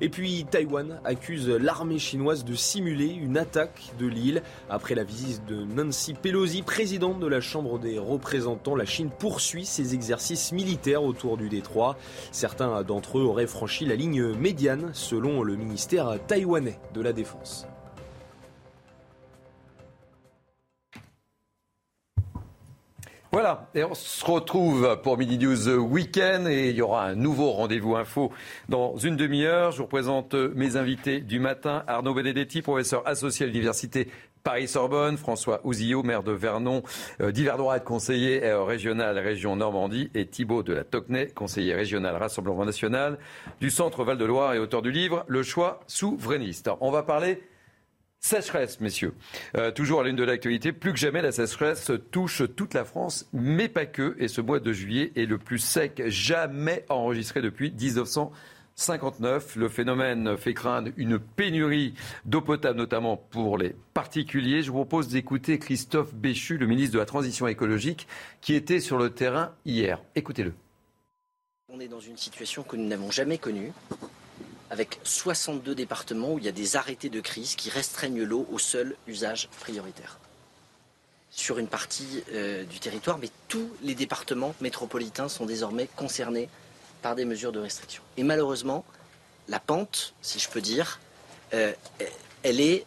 Et 0.01 0.07
puis 0.07 0.45
Taïwan 0.49 1.01
accuse 1.03 1.49
l'armée 1.49 1.99
chinoise 1.99 2.45
de 2.45 2.55
simuler 2.55 3.07
une 3.07 3.37
attaque 3.37 3.91
de 3.99 4.07
l'île. 4.07 4.41
Après 4.69 4.95
la 4.95 5.03
visite 5.03 5.45
de 5.45 5.55
Nancy 5.63 6.13
Pelosi, 6.13 6.61
présidente 6.61 7.19
de 7.19 7.27
la 7.27 7.41
Chambre 7.41 7.79
des 7.79 7.99
représentants, 7.99 8.75
la 8.75 8.85
Chine 8.85 9.09
poursuit 9.09 9.65
ses 9.65 9.93
exercices 9.93 10.53
militaires 10.53 11.03
autour 11.03 11.35
du 11.35 11.49
détroit. 11.49 11.97
Certains 12.31 12.83
d'entre 12.83 13.19
eux 13.19 13.23
auraient 13.23 13.47
franchi 13.47 13.85
la 13.85 13.95
ligne 13.95 14.33
médiane 14.35 14.91
selon 14.93 15.43
le 15.43 15.57
ministère 15.57 16.17
taïwanais 16.27 16.79
de 16.93 17.01
la 17.01 17.11
Défense. 17.11 17.67
Voilà, 23.31 23.69
et 23.75 23.83
on 23.83 23.93
se 23.93 24.25
retrouve 24.25 24.99
pour 25.03 25.15
Midi 25.15 25.37
News 25.37 25.69
Weekend 25.69 26.47
et 26.47 26.71
il 26.71 26.75
y 26.75 26.81
aura 26.81 27.05
un 27.05 27.13
nouveau 27.13 27.51
rendez-vous 27.51 27.95
info 27.95 28.31
dans 28.69 28.97
une 28.97 29.17
demi-heure. 29.17 29.71
Je 29.71 29.83
vous 29.83 29.87
présente 29.87 30.33
mes 30.33 30.77
invités 30.77 31.19
du 31.19 31.39
matin. 31.39 31.83
Arnaud 31.85 32.15
Benedetti, 32.15 32.63
professeur 32.63 33.07
associé 33.07 33.45
à 33.45 33.47
l'Université 33.47 34.07
Paris-Sorbonne, 34.43 35.17
François 35.17 35.61
Ouzillot, 35.63 36.01
maire 36.01 36.23
de 36.23 36.31
Vernon, 36.31 36.81
euh, 37.21 37.79
conseiller 37.85 38.43
euh, 38.43 38.63
régional 38.63 39.19
région 39.19 39.55
Normandie, 39.55 40.09
et 40.15 40.25
Thibault 40.25 40.63
de 40.63 40.73
la 40.73 40.83
Tocnay, 40.83 41.27
conseiller 41.27 41.75
régional 41.75 42.15
Rassemblement 42.15 42.65
national 42.65 43.19
du 43.61 43.69
Centre 43.69 44.03
Val-de-Loire 44.03 44.55
et 44.55 44.59
auteur 44.59 44.81
du 44.81 44.91
livre 44.91 45.23
Le 45.27 45.43
choix 45.43 45.81
souverainiste. 45.85 46.71
On 46.81 46.89
va 46.89 47.03
parler 47.03 47.43
Sécheresse, 48.21 48.81
messieurs. 48.81 49.13
Euh, 49.55 49.71
toujours 49.71 50.01
à 50.01 50.03
l'une 50.03 50.17
de 50.17 50.23
l'actualité, 50.23 50.73
plus 50.73 50.91
que 50.91 50.99
jamais, 50.99 51.21
la 51.21 51.31
sécheresse 51.31 51.89
touche 52.11 52.43
toute 52.55 52.73
la 52.73 52.83
France, 52.83 53.29
mais 53.31 53.69
pas 53.69 53.85
que. 53.85 54.15
Et 54.19 54.27
ce 54.27 54.41
mois 54.41 54.59
de 54.59 54.73
juillet 54.73 55.13
est 55.15 55.25
le 55.25 55.37
plus 55.37 55.59
sec 55.59 56.03
jamais 56.07 56.85
enregistré 56.89 57.41
depuis 57.41 57.71
1959. 57.71 59.55
Le 59.55 59.69
phénomène 59.69 60.35
fait 60.37 60.53
craindre 60.53 60.91
une 60.97 61.17
pénurie 61.17 61.93
d'eau 62.25 62.41
potable, 62.41 62.77
notamment 62.77 63.15
pour 63.15 63.57
les 63.57 63.73
particuliers. 63.93 64.63
Je 64.63 64.71
vous 64.71 64.79
propose 64.79 65.07
d'écouter 65.07 65.57
Christophe 65.57 66.13
Béchu, 66.13 66.57
le 66.57 66.67
ministre 66.67 66.95
de 66.95 66.99
la 66.99 67.05
Transition 67.05 67.47
écologique, 67.47 68.05
qui 68.41 68.53
était 68.53 68.81
sur 68.81 68.97
le 68.97 69.11
terrain 69.11 69.53
hier. 69.65 70.03
Écoutez-le. 70.15 70.53
On 71.69 71.79
est 71.79 71.87
dans 71.87 72.01
une 72.01 72.17
situation 72.17 72.63
que 72.63 72.75
nous 72.75 72.85
n'avons 72.85 73.11
jamais 73.11 73.37
connue 73.37 73.71
avec 74.69 74.99
62 75.03 75.73
départements 75.75 76.33
où 76.33 76.37
il 76.37 76.45
y 76.45 76.47
a 76.47 76.53
des 76.53 76.75
arrêtés 76.75 77.09
de 77.09 77.21
crise 77.21 77.55
qui 77.55 77.69
restreignent 77.69 78.23
l'eau 78.23 78.47
au 78.51 78.59
seul 78.59 78.95
usage 79.07 79.49
prioritaire. 79.59 80.19
Sur 81.31 81.57
une 81.59 81.67
partie 81.67 82.23
euh, 82.33 82.63
du 82.65 82.79
territoire, 82.79 83.17
mais 83.17 83.29
tous 83.47 83.69
les 83.81 83.95
départements 83.95 84.55
métropolitains 84.61 85.29
sont 85.29 85.45
désormais 85.45 85.87
concernés 85.95 86.49
par 87.01 87.15
des 87.15 87.25
mesures 87.25 87.51
de 87.51 87.59
restriction. 87.59 88.03
Et 88.17 88.23
malheureusement, 88.23 88.83
la 89.47 89.59
pente, 89.59 90.13
si 90.21 90.39
je 90.39 90.49
peux 90.49 90.61
dire, 90.61 90.99
euh, 91.53 91.73
elle 92.43 92.59
est 92.59 92.85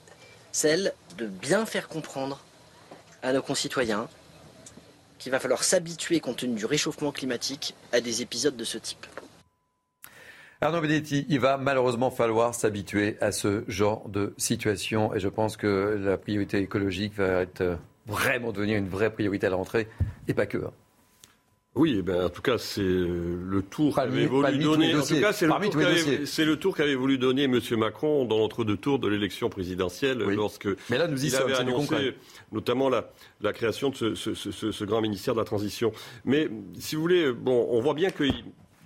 celle 0.53 0.93
de 1.17 1.27
bien 1.27 1.67
faire 1.67 1.89
comprendre 1.89 2.41
à 3.23 3.33
nos 3.33 3.43
concitoyens 3.43 4.09
qu'il 5.19 5.33
va 5.33 5.41
falloir 5.41 5.63
s'habituer, 5.63 6.21
compte 6.21 6.39
tenu 6.39 6.55
du 6.55 6.67
réchauffement 6.67 7.13
climatique, 7.13 7.75
à 7.93 8.01
des 8.01 8.23
épisodes 8.23 8.57
de 8.57 8.65
ce 8.65 8.79
type. 8.79 9.07
Arnaud 10.63 10.81
Benetti, 10.81 11.27
il 11.29 11.41
va 11.41 11.57
malheureusement 11.57 12.13
falloir 12.13 12.55
s'habituer 12.55 13.17
à 13.21 13.33
ce 13.33 13.65
genre 13.67 14.09
de 14.09 14.33
situation 14.37 15.13
et 15.13 15.19
je 15.19 15.29
pense 15.29 15.57
que 15.57 15.99
la 16.01 16.17
priorité 16.17 16.59
écologique 16.59 17.15
va 17.17 17.43
être 17.43 17.63
euh, 17.63 17.75
vraiment 18.07 18.53
devenir 18.53 18.79
une 18.79 18.89
vraie 18.89 19.13
priorité 19.13 19.49
à 19.49 19.51
la 19.51 19.57
rentrée 19.57 19.89
et 20.29 20.35
pas 20.35 20.47
que. 20.47 20.59
Hein. 20.59 20.71
Oui, 21.75 21.97
eh 21.99 22.03
ben, 22.03 22.27
en 22.27 22.29
tout 22.29 22.43
cas, 22.43 22.59
c'est 22.59 22.81
euh, 22.81 23.41
le 23.45 23.63
tour 23.63 23.97
qu'avait 23.97 24.27
voulu 24.27 24.59
donner. 24.59 24.95
En 24.95 25.03
tout 25.03 25.21
cas, 25.21 25.33
c'est 25.33 25.47
le, 26.45 26.55
tour 26.57 26.77
qu'avait 26.77 26.95
voulu 26.95 27.19
donner 27.19 27.45
M. 27.45 27.59
Macron 27.79 28.25
dans 28.25 28.39
l'entre-deux 28.39 28.77
tours 28.77 29.01
de 29.01 29.09
l'élection 29.09 29.49
présidentielle, 29.49 30.19
lorsque 30.19 30.69
Mais 30.91 30.99
là, 30.99 31.09
nous 31.09 31.25
y 31.25 31.29
il 31.29 31.35
avait 31.35 31.55
annoncé 31.55 32.15
notamment 32.53 32.89
la, 32.89 33.11
la, 33.41 33.53
création 33.53 33.91
de 33.91 33.97
ce, 33.97 34.15
ce, 34.15 34.35
ce, 34.35 34.71
ce, 34.71 34.85
grand 34.85 35.01
ministère 35.01 35.35
de 35.35 35.41
la 35.41 35.47
transition. 35.47 35.93
Mais 36.25 36.49
si 36.79 36.95
vous 36.95 37.01
voulez, 37.01 37.33
bon, 37.33 37.67
on 37.71 37.81
voit 37.81 37.95
bien 37.95 38.11
que 38.11 38.25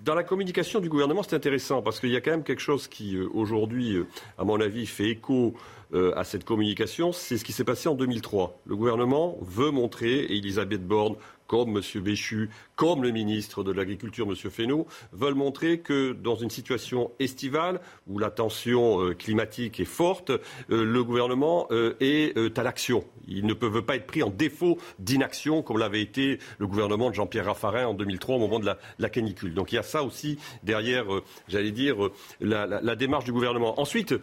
dans 0.06 0.14
la 0.14 0.22
communication 0.22 0.78
du 0.78 0.88
gouvernement, 0.88 1.24
c'est 1.24 1.34
intéressant 1.34 1.82
parce 1.82 1.98
qu'il 1.98 2.10
y 2.10 2.16
a 2.16 2.20
quand 2.20 2.30
même 2.30 2.44
quelque 2.44 2.62
chose 2.62 2.86
qui, 2.86 3.16
euh, 3.16 3.28
aujourd'hui, 3.34 3.96
euh, 3.96 4.06
à 4.38 4.44
mon 4.44 4.60
avis, 4.60 4.86
fait 4.86 5.10
écho 5.10 5.54
euh, 5.94 6.12
à 6.16 6.22
cette 6.22 6.44
communication. 6.44 7.10
C'est 7.12 7.36
ce 7.36 7.44
qui 7.44 7.52
s'est 7.52 7.64
passé 7.64 7.88
en 7.88 7.96
2003. 7.96 8.56
Le 8.66 8.76
gouvernement 8.76 9.36
veut 9.42 9.72
montrer, 9.72 10.20
et 10.20 10.36
Elisabeth 10.36 10.86
Borne 10.86 11.16
comme 11.46 11.76
M. 11.76 12.02
Béchu, 12.02 12.50
comme 12.74 13.02
le 13.02 13.10
ministre 13.10 13.62
de 13.62 13.72
l'Agriculture, 13.72 14.26
M. 14.28 14.34
Fesneau, 14.34 14.86
veulent 15.12 15.34
montrer 15.34 15.80
que 15.80 16.12
dans 16.12 16.36
une 16.36 16.50
situation 16.50 17.10
estivale 17.18 17.80
où 18.06 18.18
la 18.18 18.30
tension 18.30 19.02
euh, 19.02 19.14
climatique 19.14 19.80
est 19.80 19.84
forte, 19.84 20.30
euh, 20.30 20.40
le 20.84 21.04
gouvernement 21.04 21.66
euh, 21.70 21.94
est 22.00 22.58
à 22.58 22.62
l'action. 22.62 23.04
Il 23.28 23.46
ne 23.46 23.54
peut 23.54 23.82
pas 23.82 23.96
être 23.96 24.06
pris 24.06 24.22
en 24.22 24.30
défaut 24.30 24.78
d'inaction 24.98 25.62
comme 25.62 25.78
l'avait 25.78 26.02
été 26.02 26.38
le 26.58 26.66
gouvernement 26.66 27.10
de 27.10 27.14
Jean-Pierre 27.14 27.46
Raffarin 27.46 27.86
en 27.86 27.94
2003 27.94 28.36
au 28.36 28.38
moment 28.38 28.60
de 28.60 28.66
la, 28.98 29.08
canicule. 29.08 29.54
Donc 29.54 29.72
il 29.72 29.76
y 29.76 29.78
a 29.78 29.82
ça 29.82 30.02
aussi 30.02 30.38
derrière, 30.62 31.06
j'allais 31.48 31.70
dire, 31.70 31.96
la, 32.40 32.96
démarche 32.96 33.24
du 33.24 33.32
gouvernement. 33.32 33.80
Ensuite, 33.80 34.14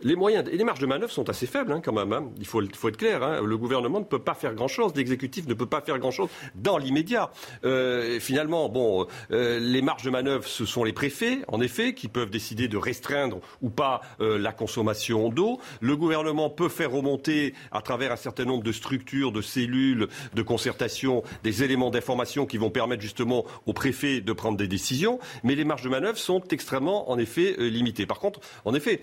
les 0.00 0.14
moyens 0.14 0.48
et 0.50 0.56
les 0.56 0.64
marges 0.64 0.78
de 0.78 0.86
manœuvre 0.86 1.12
sont 1.12 1.28
assez 1.28 1.46
faibles 1.46 1.72
hein, 1.72 1.80
quand 1.82 1.92
même. 1.92 2.12
Hein. 2.12 2.30
Il 2.38 2.46
faut, 2.46 2.62
être 2.62 2.96
clair. 2.96 3.22
Hein. 3.22 3.40
Le 3.42 3.56
gouvernement 3.58 4.00
ne 4.00 4.04
peut 4.04 4.18
pas 4.18 4.34
faire 4.34 4.54
grand-chose, 4.54 4.92
l'exécutif 4.94 5.46
ne 5.46 5.54
peut 5.54 5.66
pas 5.66 5.80
faire 5.80 5.98
grand-chose 5.98 6.28
dans 6.66 6.78
l'immédiat. 6.78 7.30
Euh, 7.64 8.18
finalement, 8.18 8.68
bon, 8.68 9.06
euh, 9.30 9.60
les 9.60 9.82
marges 9.82 10.02
de 10.02 10.10
manœuvre, 10.10 10.48
ce 10.48 10.64
sont 10.64 10.82
les 10.82 10.92
préfets, 10.92 11.38
en 11.46 11.60
effet, 11.60 11.94
qui 11.94 12.08
peuvent 12.08 12.28
décider 12.28 12.66
de 12.66 12.76
restreindre 12.76 13.38
ou 13.62 13.70
pas 13.70 14.00
euh, 14.20 14.36
la 14.36 14.50
consommation 14.50 15.28
d'eau. 15.28 15.60
Le 15.80 15.96
gouvernement 15.96 16.50
peut 16.50 16.68
faire 16.68 16.90
remonter, 16.90 17.54
à 17.70 17.82
travers 17.82 18.10
un 18.10 18.16
certain 18.16 18.44
nombre 18.44 18.64
de 18.64 18.72
structures, 18.72 19.30
de 19.30 19.42
cellules, 19.42 20.08
de 20.34 20.42
concertation, 20.42 21.22
des 21.44 21.62
éléments 21.62 21.90
d'information 21.90 22.46
qui 22.46 22.58
vont 22.58 22.70
permettre 22.70 23.02
justement 23.02 23.44
aux 23.66 23.72
préfets 23.72 24.20
de 24.20 24.32
prendre 24.32 24.58
des 24.58 24.66
décisions. 24.66 25.20
Mais 25.44 25.54
les 25.54 25.64
marges 25.64 25.82
de 25.82 25.88
manœuvre 25.88 26.18
sont 26.18 26.42
extrêmement, 26.50 27.12
en 27.12 27.16
effet, 27.16 27.54
limitées. 27.60 28.06
Par 28.06 28.18
contre, 28.18 28.40
en 28.64 28.74
effet, 28.74 29.02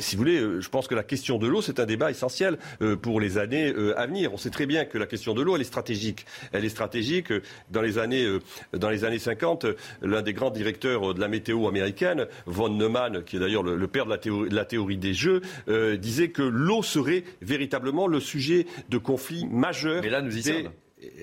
si 0.00 0.14
vous 0.14 0.22
voulez, 0.22 0.60
je 0.60 0.68
pense 0.68 0.86
que 0.86 0.94
la 0.94 1.04
question 1.04 1.38
de 1.38 1.46
l'eau, 1.46 1.62
c'est 1.62 1.80
un 1.80 1.86
débat 1.86 2.10
essentiel 2.10 2.58
pour 3.00 3.18
les 3.18 3.38
années 3.38 3.72
à 3.96 4.06
venir. 4.06 4.34
On 4.34 4.36
sait 4.36 4.50
très 4.50 4.66
bien 4.66 4.84
que 4.84 4.98
la 4.98 5.06
question 5.06 5.32
de 5.32 5.40
l'eau, 5.40 5.56
elle 5.56 5.62
est 5.62 5.64
stratégique. 5.64 6.26
Elle 6.52 6.66
est 6.66 6.68
stratégique 6.68 6.97
que 7.22 7.42
dans 7.70 7.82
les 7.82 7.98
années, 7.98 8.24
euh, 8.24 8.40
dans 8.72 8.90
les 8.90 9.04
années 9.04 9.18
50, 9.18 9.66
l'un 10.02 10.22
des 10.22 10.32
grands 10.32 10.50
directeurs 10.50 11.14
de 11.14 11.20
la 11.20 11.28
météo 11.28 11.68
américaine, 11.68 12.26
von 12.46 12.68
Neumann, 12.68 13.24
qui 13.24 13.36
est 13.36 13.40
d'ailleurs 13.40 13.62
le, 13.62 13.86
père 13.86 14.04
de 14.04 14.10
la, 14.10 14.18
théorie, 14.18 14.48
de 14.48 14.54
la 14.54 14.64
théorie 14.64 14.96
des 14.96 15.14
jeux, 15.14 15.40
euh, 15.68 15.96
disait 15.96 16.30
que 16.30 16.42
l'eau 16.42 16.82
serait 16.82 17.24
véritablement 17.40 18.06
le 18.06 18.20
sujet 18.20 18.66
de 18.88 18.98
conflits 18.98 19.46
majeurs. 19.46 20.02
Mais 20.02 20.10
là, 20.10 20.22
nous 20.22 20.36
y 20.36 20.42
sommes 20.42 20.70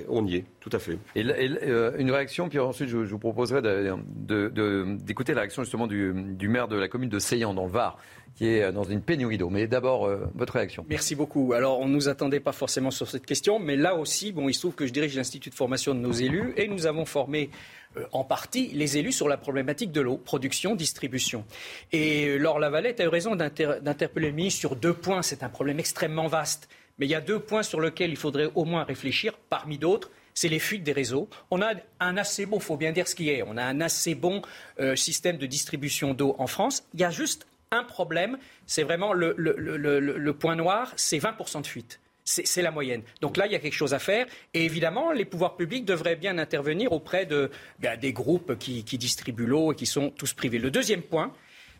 on 0.07 0.25
y 0.25 0.37
est, 0.37 0.45
tout 0.59 0.69
à 0.71 0.79
fait. 0.79 0.97
Et, 1.15 1.25
euh, 1.25 1.91
une 1.97 2.11
réaction, 2.11 2.49
puis 2.49 2.59
ensuite 2.59 2.89
je, 2.89 2.97
vous 2.97 3.19
proposerai 3.19 3.61
d'écouter 3.61 5.33
la 5.33 5.41
réaction 5.41 5.63
justement 5.63 5.87
du, 5.87 6.47
maire 6.47 6.67
de 6.67 6.77
la 6.77 6.87
commune 6.87 7.09
de 7.09 7.19
Seyan 7.19 7.53
dans 7.53 7.65
le 7.65 7.71
Var, 7.71 7.97
qui 8.35 8.47
est 8.47 8.71
dans 8.71 8.83
une 8.83 9.01
pénurie 9.01 9.37
d'eau. 9.37 9.49
Mais 9.49 9.67
d'abord, 9.67 10.05
euh, 10.05 10.27
votre 10.35 10.53
réaction. 10.53 10.85
Merci 10.89 11.15
beaucoup. 11.15 11.53
Alors, 11.53 11.79
on 11.79 11.87
ne 11.87 11.93
nous 11.93 12.09
attendait 12.09 12.39
pas 12.39 12.51
forcément 12.51 12.91
sur 12.91 13.09
cette 13.09 13.25
question, 13.25 13.59
mais 13.59 13.75
là 13.75 13.95
aussi, 13.95 14.31
bon, 14.31 14.47
il 14.49 14.53
se 14.53 14.59
trouve 14.59 14.75
que 14.75 14.85
je 14.85 14.93
dirige 14.93 15.15
l'Institut 15.15 15.49
de 15.49 15.55
formation 15.55 15.93
de 15.93 15.99
nos 15.99 16.11
élus 16.11 16.53
et 16.57 16.67
nous 16.67 16.87
avons 16.87 17.05
formé 17.05 17.49
euh, 17.97 18.05
en 18.11 18.23
partie 18.23 18.67
les 18.73 18.97
élus 18.97 19.11
sur 19.11 19.27
la 19.27 19.37
problématique 19.37 19.91
de 19.91 20.01
l'eau, 20.01 20.17
production, 20.17 20.75
distribution. 20.75 21.43
Et 21.91 22.37
Laure 22.37 22.59
Lavalette 22.59 22.99
a 23.01 23.05
eu 23.05 23.09
raison 23.09 23.35
d'interpeller 23.35 24.29
le 24.29 24.35
ministre 24.35 24.59
sur 24.59 24.75
deux 24.75 24.93
points. 24.93 25.21
C'est 25.21 25.43
un 25.43 25.49
problème 25.49 25.79
extrêmement 25.79 26.27
vaste. 26.27 26.69
Mais 26.97 27.05
il 27.05 27.09
y 27.09 27.15
a 27.15 27.21
deux 27.21 27.39
points 27.39 27.63
sur 27.63 27.81
lesquels 27.81 28.09
il 28.09 28.17
faudrait 28.17 28.49
au 28.55 28.65
moins 28.65 28.83
réfléchir, 28.83 29.33
parmi 29.49 29.77
d'autres. 29.77 30.11
C'est 30.33 30.49
les 30.49 30.59
fuites 30.59 30.83
des 30.83 30.91
réseaux. 30.91 31.29
On 31.49 31.61
a 31.61 31.73
un 31.99 32.17
assez 32.17 32.45
bon, 32.45 32.59
faut 32.59 32.77
bien 32.77 32.91
dire 32.91 33.07
ce 33.07 33.15
qui 33.15 33.29
est, 33.29 33.43
on 33.43 33.57
a 33.57 33.63
un 33.63 33.81
assez 33.81 34.15
bon 34.15 34.41
euh, 34.79 34.95
système 34.95 35.37
de 35.37 35.45
distribution 35.45 36.13
d'eau 36.13 36.35
en 36.39 36.47
France. 36.47 36.83
Il 36.93 36.99
y 36.99 37.03
a 37.03 37.09
juste 37.09 37.47
un 37.71 37.83
problème, 37.83 38.37
c'est 38.65 38.83
vraiment 38.83 39.13
le, 39.13 40.31
point 40.31 40.55
noir, 40.55 40.93
c'est 40.95 41.17
20% 41.17 41.61
de 41.61 41.67
fuite. 41.67 41.99
C'est 42.27 42.63
la 42.63 42.71
moyenne. 42.71 43.03
Donc 43.21 43.37
là, 43.37 43.45
il 43.45 43.51
y 43.51 43.55
a 43.55 43.59
quelque 43.59 43.75
chose 43.75 43.93
à 43.93 43.99
faire. 43.99 44.25
Et 44.55 44.65
évidemment, 44.65 45.11
les 45.11 45.25
pouvoirs 45.25 45.55
publics 45.55 45.85
devraient 45.85 46.15
bien 46.15 46.39
intervenir 46.39 46.91
auprès 46.91 47.27
ben, 47.27 47.99
des 47.99 48.13
groupes 48.13 48.57
qui 48.57 48.83
distribuent 48.83 49.45
l'eau 49.45 49.73
et 49.73 49.75
qui 49.75 49.85
sont 49.85 50.09
tous 50.09 50.33
privés. 50.33 50.57
Le 50.57 50.71
deuxième 50.71 51.03
point, 51.03 51.31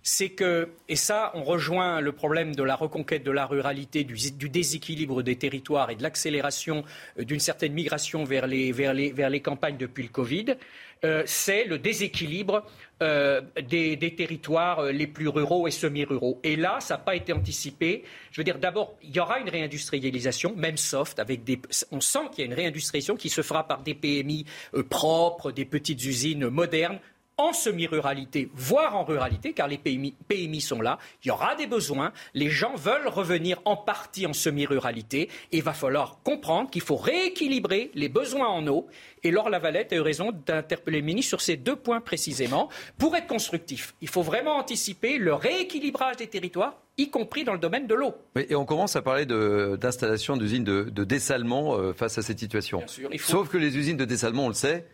c'est 0.08 0.30
que, 0.30 0.70
et 0.88 0.96
ça, 0.96 1.32
on 1.34 1.44
rejoint 1.44 2.00
le 2.00 2.12
problème 2.12 2.56
de 2.56 2.62
la 2.62 2.76
reconquête 2.76 3.24
de 3.24 3.32
la 3.32 3.48
ruralité, 3.48 4.04
du, 4.04 4.50
déséquilibre 4.50 5.24
des 5.24 5.36
territoires 5.36 5.90
et 5.90 5.96
de 5.96 6.04
l'accélération 6.04 6.84
euh, 7.18 7.24
d'une 7.24 7.40
certaine 7.40 7.74
migration 7.74 8.24
vers 8.24 8.46
les, 8.46 9.42
campagnes 9.44 9.78
depuis 9.78 10.04
le 10.04 10.10
Covid, 10.10 10.58
euh, 11.04 11.24
c'est 11.26 11.64
le 11.64 11.80
déséquilibre 11.80 12.64
euh, 13.02 13.42
des, 13.68 13.96
des, 13.96 14.14
territoires 14.14 14.84
les 14.84 15.08
plus 15.08 15.28
ruraux 15.28 15.68
et 15.68 15.72
semi-ruraux. 15.72 16.40
Et 16.44 16.56
là, 16.56 16.80
ça 16.82 16.94
n'a 16.94 17.00
pas 17.00 17.16
été 17.16 17.34
anticipé. 17.34 18.04
Je 18.32 18.40
veux 18.40 18.46
dire, 18.46 18.60
d'abord, 18.60 18.94
il 19.02 19.10
y 19.10 19.20
aura 19.20 19.40
une 19.40 19.50
réindustrialisation, 19.50 20.54
même 20.56 20.78
soft, 20.78 21.18
avec 21.18 21.44
des, 21.44 21.60
on 21.92 22.00
sent 22.00 22.30
qu'il 22.32 22.46
y 22.46 22.48
a 22.48 22.52
une 22.52 22.54
réindustrialisation 22.54 23.16
qui 23.16 23.30
se 23.30 23.42
fera 23.42 23.68
par 23.68 23.82
des 23.82 23.96
PMI 23.96 24.46
propres, 24.88 25.52
des 25.52 25.66
petites 25.66 26.06
usines 26.06 26.48
modernes, 26.48 27.00
en 27.38 27.54
semi-ruralité, 27.54 28.50
voire 28.54 28.96
en 28.96 29.04
ruralité, 29.04 29.54
car 29.54 29.68
les 29.68 29.78
PMI, 29.78 30.62
sont 30.62 30.82
là. 30.82 30.98
Il 31.24 31.28
y 31.28 31.32
aura 31.32 31.56
des 31.56 31.68
besoins. 31.68 32.14
Les 32.34 32.50
gens 32.50 32.76
veulent 32.76 33.08
revenir 33.08 33.62
en 33.66 33.76
partie 33.76 34.26
en 34.26 34.34
semi-ruralité. 34.34 35.30
Et 35.52 35.58
il 35.58 35.64
va 35.64 35.74
falloir 35.74 36.20
comprendre 36.24 36.70
qu'il 36.70 36.82
faut 36.82 36.96
rééquilibrer 36.96 37.92
les 37.94 38.10
besoins 38.10 38.48
en 38.48 38.66
eau. 38.68 38.88
Et 39.24 39.32
Laure 39.32 39.50
Lavalette 39.50 39.92
a 39.92 39.98
eu 39.98 40.02
raison 40.02 40.32
d'interpeller 40.46 41.00
le 41.00 41.06
ministre 41.06 41.30
sur 41.30 41.42
ces 41.42 41.58
deux 41.58 41.76
points 41.76 42.00
précisément. 42.00 42.70
Pour 42.98 43.16
être 43.16 43.28
constructif, 43.28 43.96
il 44.02 44.08
faut 44.08 44.22
vraiment 44.22 44.58
anticiper 44.58 45.18
le 45.18 45.34
rééquilibrage 45.34 46.18
des 46.18 46.28
territoires 46.28 46.78
y 46.98 47.10
compris 47.10 47.44
dans 47.44 47.54
le 47.54 47.60
domaine 47.60 47.88
de 47.88 47.96
l'eau. 47.96 48.14
et 48.38 48.56
on 48.56 48.66
commence 48.66 48.96
à 48.96 49.02
parler 49.02 49.26
d'installation 49.26 50.38
d'usines 50.38 50.64
de, 50.64 51.04
dessalement 51.04 51.76
euh, 51.76 51.94
face 51.94 52.18
à 52.18 52.22
cette 52.22 52.40
situation. 52.40 52.82
Sauf 53.18 53.50
que 53.50 53.58
les 53.58 53.78
usines 53.78 53.98
de 53.98 54.06
dessalement, 54.06 54.46
on 54.46 54.48
le 54.48 54.54
sait, 54.54 54.88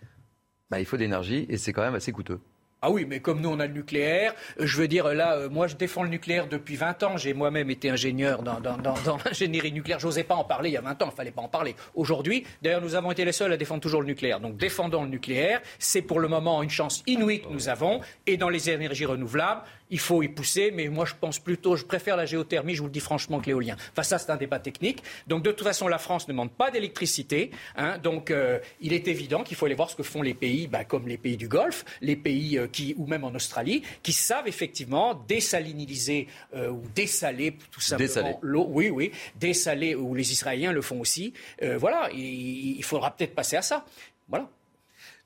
bah, 0.71 0.79
il 0.79 0.85
faut 0.85 0.95
de 0.95 1.01
l'énergie 1.01 1.45
et 1.49 1.57
c'est 1.57 1.73
quand 1.73 1.83
même 1.83 1.95
assez 1.95 2.11
coûteux. 2.11 2.39
Ah 2.83 2.89
oui, 2.89 3.05
mais 3.07 3.19
comme 3.19 3.41
nous, 3.41 3.49
on 3.49 3.59
a 3.59 3.67
le 3.67 3.73
nucléaire, 3.73 4.33
je 4.57 4.77
veux 4.77 4.87
dire, 4.87 5.13
là, 5.13 5.35
euh, 5.35 5.49
moi, 5.49 5.67
je 5.67 5.75
défends 5.75 6.01
le 6.01 6.09
nucléaire 6.09 6.47
depuis 6.47 6.75
20 6.75 7.03
ans. 7.03 7.15
J'ai 7.15 7.35
moi-même 7.35 7.69
été 7.69 7.91
ingénieur 7.91 8.41
dans 8.41 8.59
l'ingénierie 9.25 9.71
nucléaire. 9.71 9.99
J'osais 9.99 10.23
pas 10.23 10.33
en 10.33 10.43
parler 10.43 10.69
il 10.69 10.73
y 10.73 10.77
a 10.77 10.81
20 10.81 10.99
ans, 11.03 11.09
il 11.11 11.15
fallait 11.15 11.29
pas 11.29 11.43
en 11.43 11.47
parler. 11.47 11.75
Aujourd'hui, 11.93 12.43
d'ailleurs, 12.63 12.81
nous 12.81 12.95
avons 12.95 13.11
été 13.11 13.23
les 13.23 13.33
seuls 13.33 13.53
à 13.53 13.57
défendre 13.57 13.81
toujours 13.81 14.01
le 14.01 14.07
nucléaire. 14.07 14.39
Donc, 14.39 14.57
défendons 14.57 15.03
le 15.03 15.09
nucléaire. 15.09 15.61
C'est 15.77 16.01
pour 16.01 16.19
le 16.19 16.27
moment 16.27 16.63
une 16.63 16.71
chance 16.71 17.03
inouïe 17.05 17.41
que 17.41 17.49
nous 17.49 17.69
avons. 17.69 18.01
Et 18.25 18.37
dans 18.37 18.49
les 18.49 18.71
énergies 18.71 19.05
renouvelables, 19.05 19.61
il 19.91 19.99
faut 19.99 20.23
y 20.23 20.27
pousser, 20.29 20.71
mais 20.71 20.87
moi 20.87 21.05
je 21.05 21.13
pense 21.19 21.37
plutôt, 21.37 21.75
je 21.75 21.85
préfère 21.85 22.17
la 22.17 22.25
géothermie, 22.25 22.73
je 22.73 22.79
vous 22.79 22.87
le 22.87 22.91
dis 22.91 22.99
franchement, 22.99 23.39
que 23.39 23.47
l'éolien. 23.47 23.75
Enfin, 23.91 24.03
ça, 24.03 24.17
c'est 24.17 24.31
un 24.31 24.37
débat 24.37 24.59
technique. 24.59 25.03
Donc, 25.27 25.43
de 25.43 25.51
toute 25.51 25.67
façon, 25.67 25.87
la 25.87 25.97
France 25.97 26.27
ne 26.27 26.33
demande 26.33 26.51
pas 26.51 26.71
d'électricité. 26.71 27.51
Hein, 27.75 27.97
donc, 27.97 28.31
euh, 28.31 28.59
il 28.79 28.93
est 28.93 29.07
évident 29.07 29.43
qu'il 29.43 29.57
faut 29.57 29.65
aller 29.65 29.75
voir 29.75 29.89
ce 29.89 29.95
que 29.95 30.03
font 30.03 30.21
les 30.21 30.33
pays, 30.33 30.67
bah, 30.67 30.85
comme 30.85 31.07
les 31.07 31.17
pays 31.17 31.37
du 31.37 31.47
Golfe, 31.47 31.85
les 32.01 32.15
pays 32.15 32.57
euh, 32.57 32.67
qui, 32.67 32.95
ou 32.97 33.05
même 33.05 33.23
en 33.23 33.33
Australie, 33.35 33.83
qui 34.01 34.13
savent 34.13 34.47
effectivement 34.47 35.13
désaliniser 35.27 36.27
euh, 36.55 36.69
ou 36.69 36.83
dessaler 36.95 37.57
tout 37.71 37.81
simplement 37.81 38.39
l'eau. 38.41 38.67
Oui, 38.69 38.89
oui, 38.89 39.11
dessaler, 39.35 39.95
ou 39.95 40.15
les 40.15 40.31
Israéliens 40.31 40.71
le 40.71 40.81
font 40.81 40.99
aussi. 40.99 41.33
voilà, 41.77 42.09
il, 42.13 42.77
il 42.77 42.83
faudra 42.83 43.11
peut-être 43.11 43.35
passer 43.35 43.57
à 43.57 43.61
ça. 43.61 43.85
Voilà. 44.29 44.49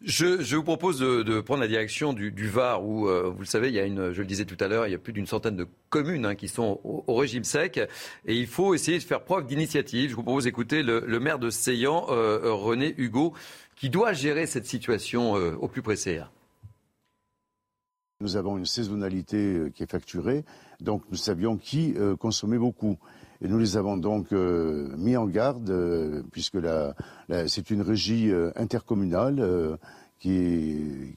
Je, 0.05 0.55
vous 0.55 0.63
propose 0.63 0.99
de, 0.99 1.41
prendre 1.41 1.61
la 1.61 1.67
direction 1.67 2.13
du, 2.13 2.47
Var, 2.47 2.85
où, 2.85 3.09
euh, 3.09 3.31
vous 3.31 3.39
le 3.39 3.45
savez, 3.45 3.69
il 3.69 3.73
y 3.73 3.79
a 3.79 3.85
une, 3.85 4.11
je 4.11 4.21
le 4.21 4.27
disais 4.27 4.45
tout 4.45 4.57
à 4.59 4.67
l'heure, 4.67 4.85
il 4.85 4.91
y 4.91 4.95
a 4.95 4.99
plus 4.99 5.13
d'une 5.13 5.25
centaine 5.25 5.55
de 5.55 5.67
communes 5.89 6.27
hein, 6.27 6.35
qui 6.35 6.47
sont 6.47 6.79
au, 6.83 7.15
régime 7.15 7.43
sec. 7.43 7.79
Et 8.27 8.35
il 8.35 8.45
faut 8.45 8.75
essayer 8.75 8.99
de 8.99 9.03
faire 9.03 9.23
preuve 9.23 9.47
d'initiative. 9.47 10.11
Je 10.11 10.15
vous 10.15 10.21
propose 10.21 10.43
d'écouter 10.43 10.83
le, 10.83 11.19
maire 11.19 11.39
de 11.39 11.49
Seyan, 11.49 12.05
euh, 12.09 12.53
René 12.53 12.93
Hugo, 12.99 13.33
qui 13.75 13.89
doit 13.89 14.13
gérer 14.13 14.45
cette 14.45 14.67
situation 14.67 15.37
euh, 15.37 15.55
au 15.59 15.67
plus 15.67 15.81
pressé. 15.81 16.21
Nous 18.21 18.37
avons 18.37 18.57
une 18.59 18.67
saisonnalité 18.67 19.71
qui 19.73 19.81
est 19.81 19.91
facturée, 19.91 20.45
donc 20.81 21.01
nous 21.09 21.17
savions 21.17 21.57
qui 21.57 21.95
consommait 22.17 22.57
beaucoup. 22.57 22.97
Nous 23.47 23.59
les 23.59 23.77
avons 23.77 23.97
donc 23.97 24.31
euh, 24.31 24.95
mis 24.97 25.17
en 25.17 25.27
garde, 25.27 25.69
euh, 25.69 26.23
puisque 26.31 26.57
c'est 27.47 27.69
une 27.69 27.81
régie 27.81 28.31
euh, 28.31 28.51
intercommunale 28.55 29.77
qui, 30.19 31.15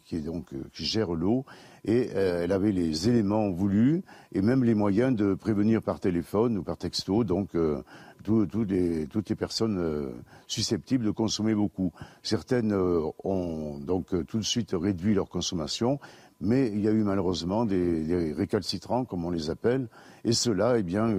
gère 0.75 1.13
l'eau, 1.13 1.45
et 1.85 2.09
elle 2.09 2.53
avait 2.53 2.73
les 2.73 3.09
éléments 3.09 3.51
voulus 3.51 4.03
et 4.33 4.43
même 4.43 4.65
les 4.65 4.75
moyens 4.75 5.17
de 5.17 5.35
prévenir 5.35 5.81
par 5.81 6.01
téléphone 6.01 6.59
ou 6.59 6.63
par 6.63 6.77
texto, 6.77 7.25
toutes 7.25 8.71
les 8.71 9.37
personnes 9.37 10.13
susceptibles 10.47 11.07
de 11.07 11.11
consommer 11.11 11.55
beaucoup. 11.55 11.93
Certaines 12.23 12.75
ont 12.75 13.79
donc 13.79 14.09
tout 14.27 14.39
de 14.39 14.45
suite 14.45 14.75
réduit 14.79 15.15
leur 15.15 15.31
consommation, 15.31 15.99
mais 16.41 16.69
il 16.69 16.81
y 16.81 16.89
a 16.89 16.93
eu 16.93 17.03
malheureusement 17.03 17.65
des, 17.65 18.33
récalcitrants, 18.33 19.05
comme 19.05 19.25
on 19.25 19.31
les 19.31 19.51
appelle, 19.51 19.89
et 20.25 20.33
cela, 20.33 20.79
eh 20.79 20.83
bien, 20.83 21.17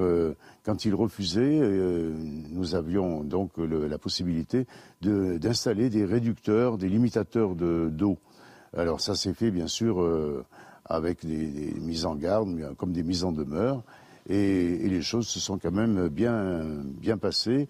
quand 0.64 0.85
ils 0.85 0.95
refusaient, 0.95 1.59
euh, 1.61 2.14
nous 2.51 2.75
avions 2.75 3.23
donc 3.23 3.57
la 3.57 3.98
possibilité 3.98 4.65
d'installer 5.01 5.89
des 5.89 6.06
réducteurs, 6.06 6.77
des 6.77 6.89
limitateurs 6.89 7.56
d'eau. 7.56 8.17
Alors 8.75 9.01
ça 9.01 9.15
s'est 9.15 9.33
fait 9.33 9.51
bien 9.51 9.67
sûr 9.67 10.01
euh, 10.01 10.45
avec 10.85 11.25
des, 11.25 11.73
mises 11.81 12.06
en 12.06 12.15
garde, 12.15 12.75
comme 12.77 12.93
des 12.93 13.03
mises 13.03 13.23
en 13.23 13.31
demeure, 13.31 13.83
et, 14.27 14.88
les 14.88 15.01
choses 15.01 15.27
se 15.27 15.39
sont 15.39 15.57
quand 15.57 15.72
même 15.72 16.07
bien, 16.07 16.64
bien 16.83 17.17
passées. 17.17 17.67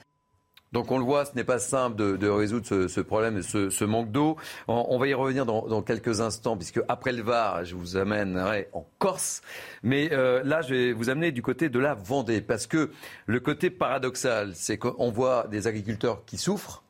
Donc 0.71 0.91
on 0.91 0.99
le 0.99 1.03
voit, 1.03 1.25
ce 1.25 1.33
n'est 1.35 1.43
pas 1.43 1.57
simple 1.57 1.95
de, 1.95 2.27
résoudre 2.27 2.87
ce, 2.87 3.01
problème 3.01 3.37
et 3.37 3.41
ce, 3.41 3.83
manque 3.85 4.11
d'eau. 4.11 4.37
On, 4.67 4.99
va 4.99 5.07
y 5.07 5.13
revenir 5.13 5.45
dans, 5.45 5.81
quelques 5.81 6.21
instants, 6.21 6.57
puisque 6.57 6.81
après 6.87 7.11
le 7.11 7.23
Var, 7.23 7.65
je 7.65 7.75
vous 7.75 7.97
amènerai 7.97 8.69
en 8.73 8.85
Corse. 8.99 9.41
Mais 9.81 10.09
euh, 10.11 10.43
là, 10.43 10.61
je 10.61 10.73
vais 10.73 10.93
vous 10.93 11.09
amener 11.09 11.31
du 11.31 11.41
côté 11.41 11.69
de 11.69 11.79
la 11.79 11.95
Vendée, 11.95 12.41
parce 12.41 12.67
que 12.67 12.91
le 13.25 13.39
côté 13.39 13.71
paradoxal, 13.71 14.51
c'est 14.53 14.77
qu'on 14.77 15.09
voit 15.09 15.47
des 15.47 15.65
agriculteurs 15.65 16.23
qui 16.25 16.37
souffrent, 16.37 16.83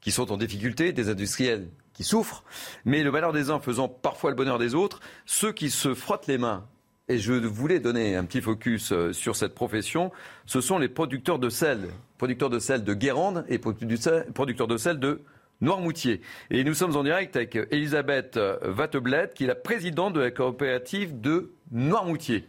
qui 0.00 0.12
sont 0.12 0.32
en 0.32 0.38
difficulté, 0.38 0.92
des 0.92 1.10
industriels 1.10 1.68
qui 1.92 2.04
souffrent, 2.04 2.44
mais 2.86 3.02
le 3.02 3.10
malheur 3.10 3.34
des 3.34 3.50
uns 3.50 3.60
faisant 3.60 3.88
parfois 3.88 4.30
le 4.30 4.36
bonheur 4.36 4.58
des 4.58 4.74
autres, 4.74 5.00
ceux 5.26 5.52
qui 5.52 5.68
se 5.68 5.92
frottent 5.92 6.26
les 6.26 6.38
mains 6.38 6.66
et 7.10 7.18
je 7.18 7.32
voulais 7.32 7.80
donner 7.80 8.14
un 8.14 8.24
petit 8.24 8.40
focus 8.40 8.92
euh, 8.92 9.12
sur 9.12 9.34
cette 9.34 9.54
profession, 9.54 10.12
ce 10.46 10.60
sont 10.60 10.78
les 10.78 10.88
producteurs 10.88 11.40
de 11.40 11.48
sel, 11.48 11.88
producteurs 12.18 12.50
de 12.50 12.60
sel 12.60 12.84
de 12.84 12.94
Guérande 12.94 13.44
et 13.48 13.58
producteurs 13.58 14.68
de 14.68 14.76
sel 14.76 15.00
de 15.00 15.20
Noirmoutier. 15.60 16.20
Et 16.50 16.64
nous 16.64 16.72
sommes 16.72 16.96
en 16.96 17.02
direct 17.02 17.36
avec 17.36 17.58
Elisabeth 17.70 18.38
Vatteblet, 18.62 19.30
qui 19.34 19.44
est 19.44 19.48
la 19.48 19.54
présidente 19.54 20.14
de 20.14 20.20
la 20.20 20.30
coopérative 20.30 21.20
de 21.20 21.52
Noirmoutier. 21.72 22.46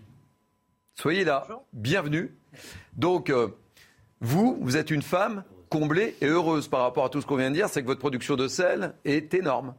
Soyez 0.95 1.23
là, 1.23 1.47
bienvenue. 1.73 2.31
Donc, 2.93 3.31
euh, 3.31 3.47
vous, 4.19 4.57
vous 4.61 4.77
êtes 4.77 4.91
une 4.91 5.01
femme 5.01 5.43
comblée 5.69 6.15
et 6.21 6.27
heureuse 6.27 6.67
par 6.67 6.81
rapport 6.81 7.05
à 7.05 7.09
tout 7.09 7.19
ce 7.19 7.25
qu'on 7.25 7.37
vient 7.37 7.49
de 7.49 7.55
dire, 7.55 7.67
c'est 7.67 7.81
que 7.81 7.87
votre 7.87 7.99
production 7.99 8.35
de 8.35 8.47
sel 8.47 8.93
est 9.05 9.33
énorme. 9.33 9.73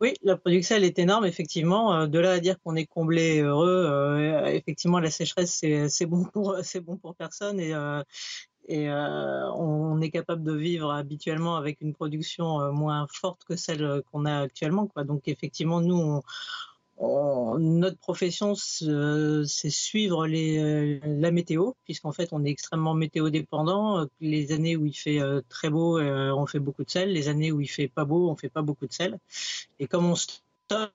Oui, 0.00 0.14
la 0.22 0.36
production 0.36 0.76
elle 0.76 0.84
est 0.84 0.98
énorme, 0.98 1.24
effectivement. 1.24 1.94
Euh, 1.94 2.06
de 2.06 2.18
là 2.18 2.32
à 2.32 2.40
dire 2.40 2.60
qu'on 2.60 2.74
est 2.76 2.86
comblé 2.86 3.40
heureux, 3.40 3.86
euh, 3.88 4.46
effectivement, 4.46 4.98
la 4.98 5.10
sécheresse, 5.10 5.64
c'est 5.88 6.06
bon 6.06 6.24
pour 6.24 6.56
bon 6.84 6.96
pour 6.96 7.14
personne 7.14 7.60
et 7.60 7.74
euh, 7.74 8.02
et 8.66 8.88
on 8.90 10.00
est 10.00 10.10
capable 10.10 10.42
de 10.42 10.54
vivre 10.54 10.90
habituellement 10.90 11.56
avec 11.56 11.82
une 11.82 11.92
production 11.92 12.72
moins 12.72 13.06
forte 13.10 13.44
que 13.44 13.56
celle 13.56 14.02
qu'on 14.10 14.24
a 14.24 14.40
actuellement. 14.40 14.86
Quoi. 14.86 15.04
Donc 15.04 15.28
effectivement, 15.28 15.82
nous, 15.82 16.22
notre 17.00 17.98
profession, 17.98 18.54
c'est 18.54 19.70
suivre 19.70 20.26
les, 20.26 21.00
la 21.00 21.30
météo, 21.30 21.72
puisqu'en 21.84 22.12
fait, 22.12 22.28
on 22.32 22.44
est 22.44 22.50
extrêmement 22.50 22.94
météo 22.94 23.30
dépendant. 23.30 24.06
Les 24.20 24.52
années 24.52 24.76
où 24.76 24.86
il 24.86 24.94
fait 24.94 25.20
très 25.48 25.70
beau, 25.70 26.00
on 26.00 26.46
fait 26.46 26.60
beaucoup 26.60 26.84
de 26.84 26.90
sel. 26.90 27.12
Les 27.12 27.28
années 27.28 27.52
où 27.52 27.60
il 27.60 27.68
fait 27.68 27.88
pas 27.88 28.04
beau, 28.04 28.30
on 28.30 28.36
fait 28.36 28.48
pas 28.48 28.62
beaucoup 28.62 28.86
de 28.86 28.92
sel. 28.92 29.18
Et 29.78 29.86
comme 29.86 30.06
on 30.06 30.14
stocke 30.14 30.92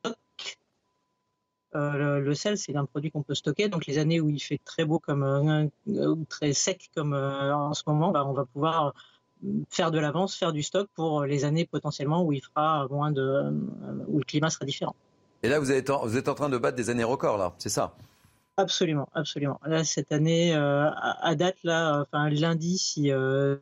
euh, 1.75 2.19
le, 2.19 2.33
sel, 2.33 2.57
c'est 2.57 2.75
un 2.75 2.85
produit 2.85 3.11
qu'on 3.11 3.21
peut 3.21 3.35
stocker. 3.35 3.69
Donc, 3.69 3.85
les 3.85 3.97
années 3.99 4.19
où 4.19 4.29
il 4.29 4.39
fait 4.39 4.59
très 4.63 4.85
beau 4.85 4.99
comme 4.99 5.23
euh, 5.23 6.15
très 6.27 6.53
sec 6.53 6.89
comme 6.95 7.13
euh, 7.13 7.55
en 7.55 7.73
ce 7.73 7.83
moment, 7.85 8.11
bah, 8.11 8.25
on 8.25 8.33
va 8.33 8.45
pouvoir 8.45 8.93
faire 9.69 9.91
de 9.91 9.99
l'avance, 9.99 10.35
faire 10.35 10.51
du 10.51 10.63
stock 10.63 10.89
pour 10.95 11.23
les 11.23 11.45
années 11.45 11.65
potentiellement 11.65 12.23
où 12.23 12.33
il 12.33 12.41
fera 12.41 12.87
moins 12.89 13.11
de, 13.11 13.53
où 14.07 14.17
le 14.17 14.25
climat 14.25 14.49
sera 14.49 14.65
différent. 14.65 14.95
Et 15.43 15.49
là, 15.49 15.59
vous 15.59 15.71
êtes 15.71 15.89
vous 15.89 16.17
êtes 16.17 16.27
en 16.27 16.35
train 16.35 16.49
de 16.49 16.57
battre 16.57 16.77
des 16.77 16.89
années 16.89 17.03
records, 17.03 17.37
là, 17.37 17.53
c'est 17.57 17.69
ça? 17.69 17.93
Absolument, 18.59 19.07
absolument. 19.13 19.57
Là, 19.65 19.85
cette 19.85 20.11
année, 20.11 20.53
euh, 20.53 20.89
à, 20.91 21.33
date, 21.35 21.63
là, 21.63 22.01
enfin 22.01 22.29
lundi, 22.29 22.77
si, 22.77 23.09
euh, 23.09 23.55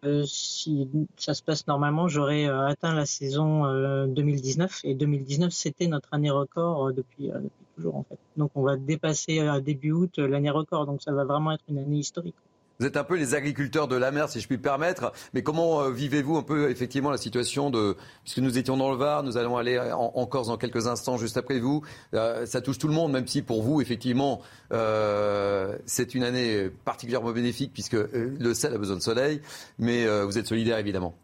ça 1.17 1.35
se 1.35 1.43
passe 1.43 1.67
normalement, 1.67 2.07
j'aurais 2.07 2.47
euh, 2.47 2.65
atteint 2.65 2.95
la 2.95 3.05
saison 3.05 3.61
2019 4.07 4.81
et 4.85 4.95
2019, 4.95 5.53
c'était 5.53 5.85
notre 5.85 6.11
année 6.15 6.31
record 6.31 6.93
depuis, 6.93 7.27
depuis, 7.27 7.65
toujours 7.75 7.97
en 7.97 8.03
fait. 8.09 8.17
Donc, 8.37 8.49
on 8.55 8.63
va 8.63 8.75
dépasser 8.75 9.37
à 9.41 9.61
début 9.61 9.91
août 9.91 10.17
l'année 10.17 10.49
record, 10.49 10.87
donc 10.87 11.03
ça 11.03 11.11
va 11.11 11.25
vraiment 11.25 11.51
être 11.51 11.63
une 11.69 11.77
année 11.77 11.99
historique. 11.99 12.35
Vous 12.79 12.85
êtes 12.85 12.97
un 12.97 13.03
peu 13.03 13.15
les 13.15 13.33
agriculteurs 13.33 13.87
de 13.87 13.95
la 13.95 14.11
mer, 14.11 14.29
si 14.29 14.39
je 14.39 14.47
puis 14.47 14.57
me 14.57 14.61
permettre. 14.61 15.11
Mais 15.33 15.41
comment 15.41 15.81
euh, 15.81 15.91
vivez-vous 15.91 16.37
un 16.37 16.43
peu 16.43 16.69
effectivement 16.69 17.09
la 17.09 17.17
situation 17.17 17.71
de... 17.71 17.97
Puisque 18.23 18.39
nous 18.39 18.57
étions 18.57 18.77
dans 18.77 18.91
le 18.91 18.97
Var, 18.97 19.23
nous 19.23 19.37
allons 19.37 19.57
aller 19.57 19.79
en, 19.79 20.25
Corse 20.27 20.47
dans 20.47 20.57
quelques 20.57 20.87
instants, 20.87 21.17
juste 21.17 21.37
après 21.37 21.59
vous. 21.59 21.83
Euh, 22.13 22.45
ça 22.45 22.61
touche 22.61 22.77
tout 22.77 22.87
le 22.87 22.93
monde, 22.93 23.11
même 23.11 23.27
si 23.27 23.41
pour 23.41 23.63
vous, 23.63 23.81
effectivement, 23.81 24.41
euh, 24.71 25.75
c'est 25.85 26.13
une 26.13 26.23
année 26.23 26.69
particulièrement 26.85 27.31
bénéfique, 27.31 27.73
puisque 27.73 27.93
le 27.93 28.53
sel 28.53 28.73
a 28.73 28.77
besoin 28.77 28.97
de 28.97 29.01
soleil. 29.01 29.41
Mais 29.79 30.05
vous 30.23 30.37
êtes 30.37 30.47
solidaire, 30.47 30.77
évidemment. 30.77 31.15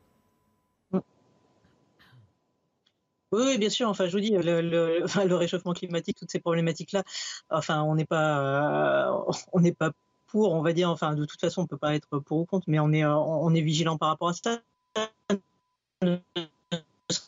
Oui, 3.32 3.57
bien 3.57 3.69
sûr. 3.69 3.90
Enfin, 3.90 4.07
je 4.07 4.11
vous 4.11 4.22
dis, 4.22 4.32
le, 4.32 4.61
le 4.61 5.35
réchauffement 5.35 5.73
climatique, 5.73 6.17
toutes 6.19 6.32
ces 6.32 6.40
problématiques-là, 6.40 7.03
enfin, 7.49 7.82
on 7.83 7.95
n'est 7.95 8.06
pas, 8.06 9.25
on 9.51 9.59
n'est 9.59 9.72
pas 9.72 9.91
on 10.33 10.61
va 10.61 10.73
dire, 10.73 10.89
enfin, 10.89 11.13
de 11.13 11.25
toute 11.25 11.39
façon, 11.39 11.61
on 11.63 11.67
peut 11.67 11.77
pas 11.77 11.95
être 11.95 12.19
pour 12.19 12.39
ou 12.39 12.45
contre, 12.45 12.65
mais 12.69 12.79
on 12.79 12.91
est, 12.91 13.03
euh, 13.03 13.15
on 13.15 13.53
est 13.53 13.61
vigilant 13.61 13.97
par 13.97 14.09
rapport 14.09 14.29
à 14.29 14.33
ça. 14.33 14.61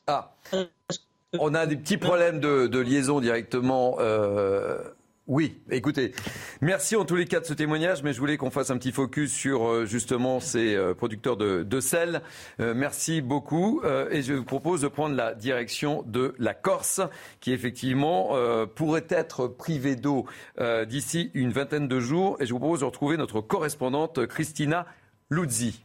Ah, 0.07 0.31
on 1.39 1.53
a 1.53 1.65
des 1.65 1.75
petits 1.75 1.97
problèmes 1.97 2.39
de, 2.39 2.79
liaison 2.79 3.19
directement. 3.19 3.97
Euh, 3.99 4.83
oui, 5.27 5.59
écoutez, 5.71 6.11
merci 6.61 6.95
en 6.95 7.03
tous 7.03 7.15
les 7.15 7.25
cas 7.25 7.39
de 7.39 7.45
ce 7.45 7.55
témoignage, 7.55 8.03
mais 8.03 8.13
je 8.13 8.19
voulais 8.19 8.37
qu'on 8.37 8.51
fasse 8.51 8.69
un 8.69 8.77
petit 8.77 8.91
focus 8.91 9.33
sur 9.33 9.67
euh, 9.67 9.85
justement 9.87 10.39
ces 10.39 10.75
euh, 10.75 10.93
producteurs 10.93 11.35
de, 11.35 11.79
sel. 11.79 12.21
Euh, 12.59 12.75
merci 12.75 13.21
beaucoup 13.23 13.81
et 14.11 14.21
je 14.21 14.33
vous 14.33 14.43
propose 14.43 14.81
de 14.81 14.87
prendre 14.87 15.15
la 15.15 15.33
direction 15.33 16.03
de 16.05 16.35
la 16.37 16.53
Corse, 16.53 17.01
qui 17.39 17.53
effectivement 17.53 18.35
pourrait 18.75 19.07
être 19.09 19.47
privée 19.47 19.95
d'eau 19.95 20.25
d'ici 20.87 21.31
une 21.33 21.51
vingtaine 21.51 21.87
de 21.87 21.99
jours. 21.99 22.37
Et 22.39 22.45
je 22.45 22.53
vous 22.53 22.59
propose 22.59 22.81
de 22.81 22.85
retrouver 22.85 23.17
notre 23.17 23.41
correspondante 23.41 24.25
Christina 24.27 24.85
Luzzi. 25.29 25.84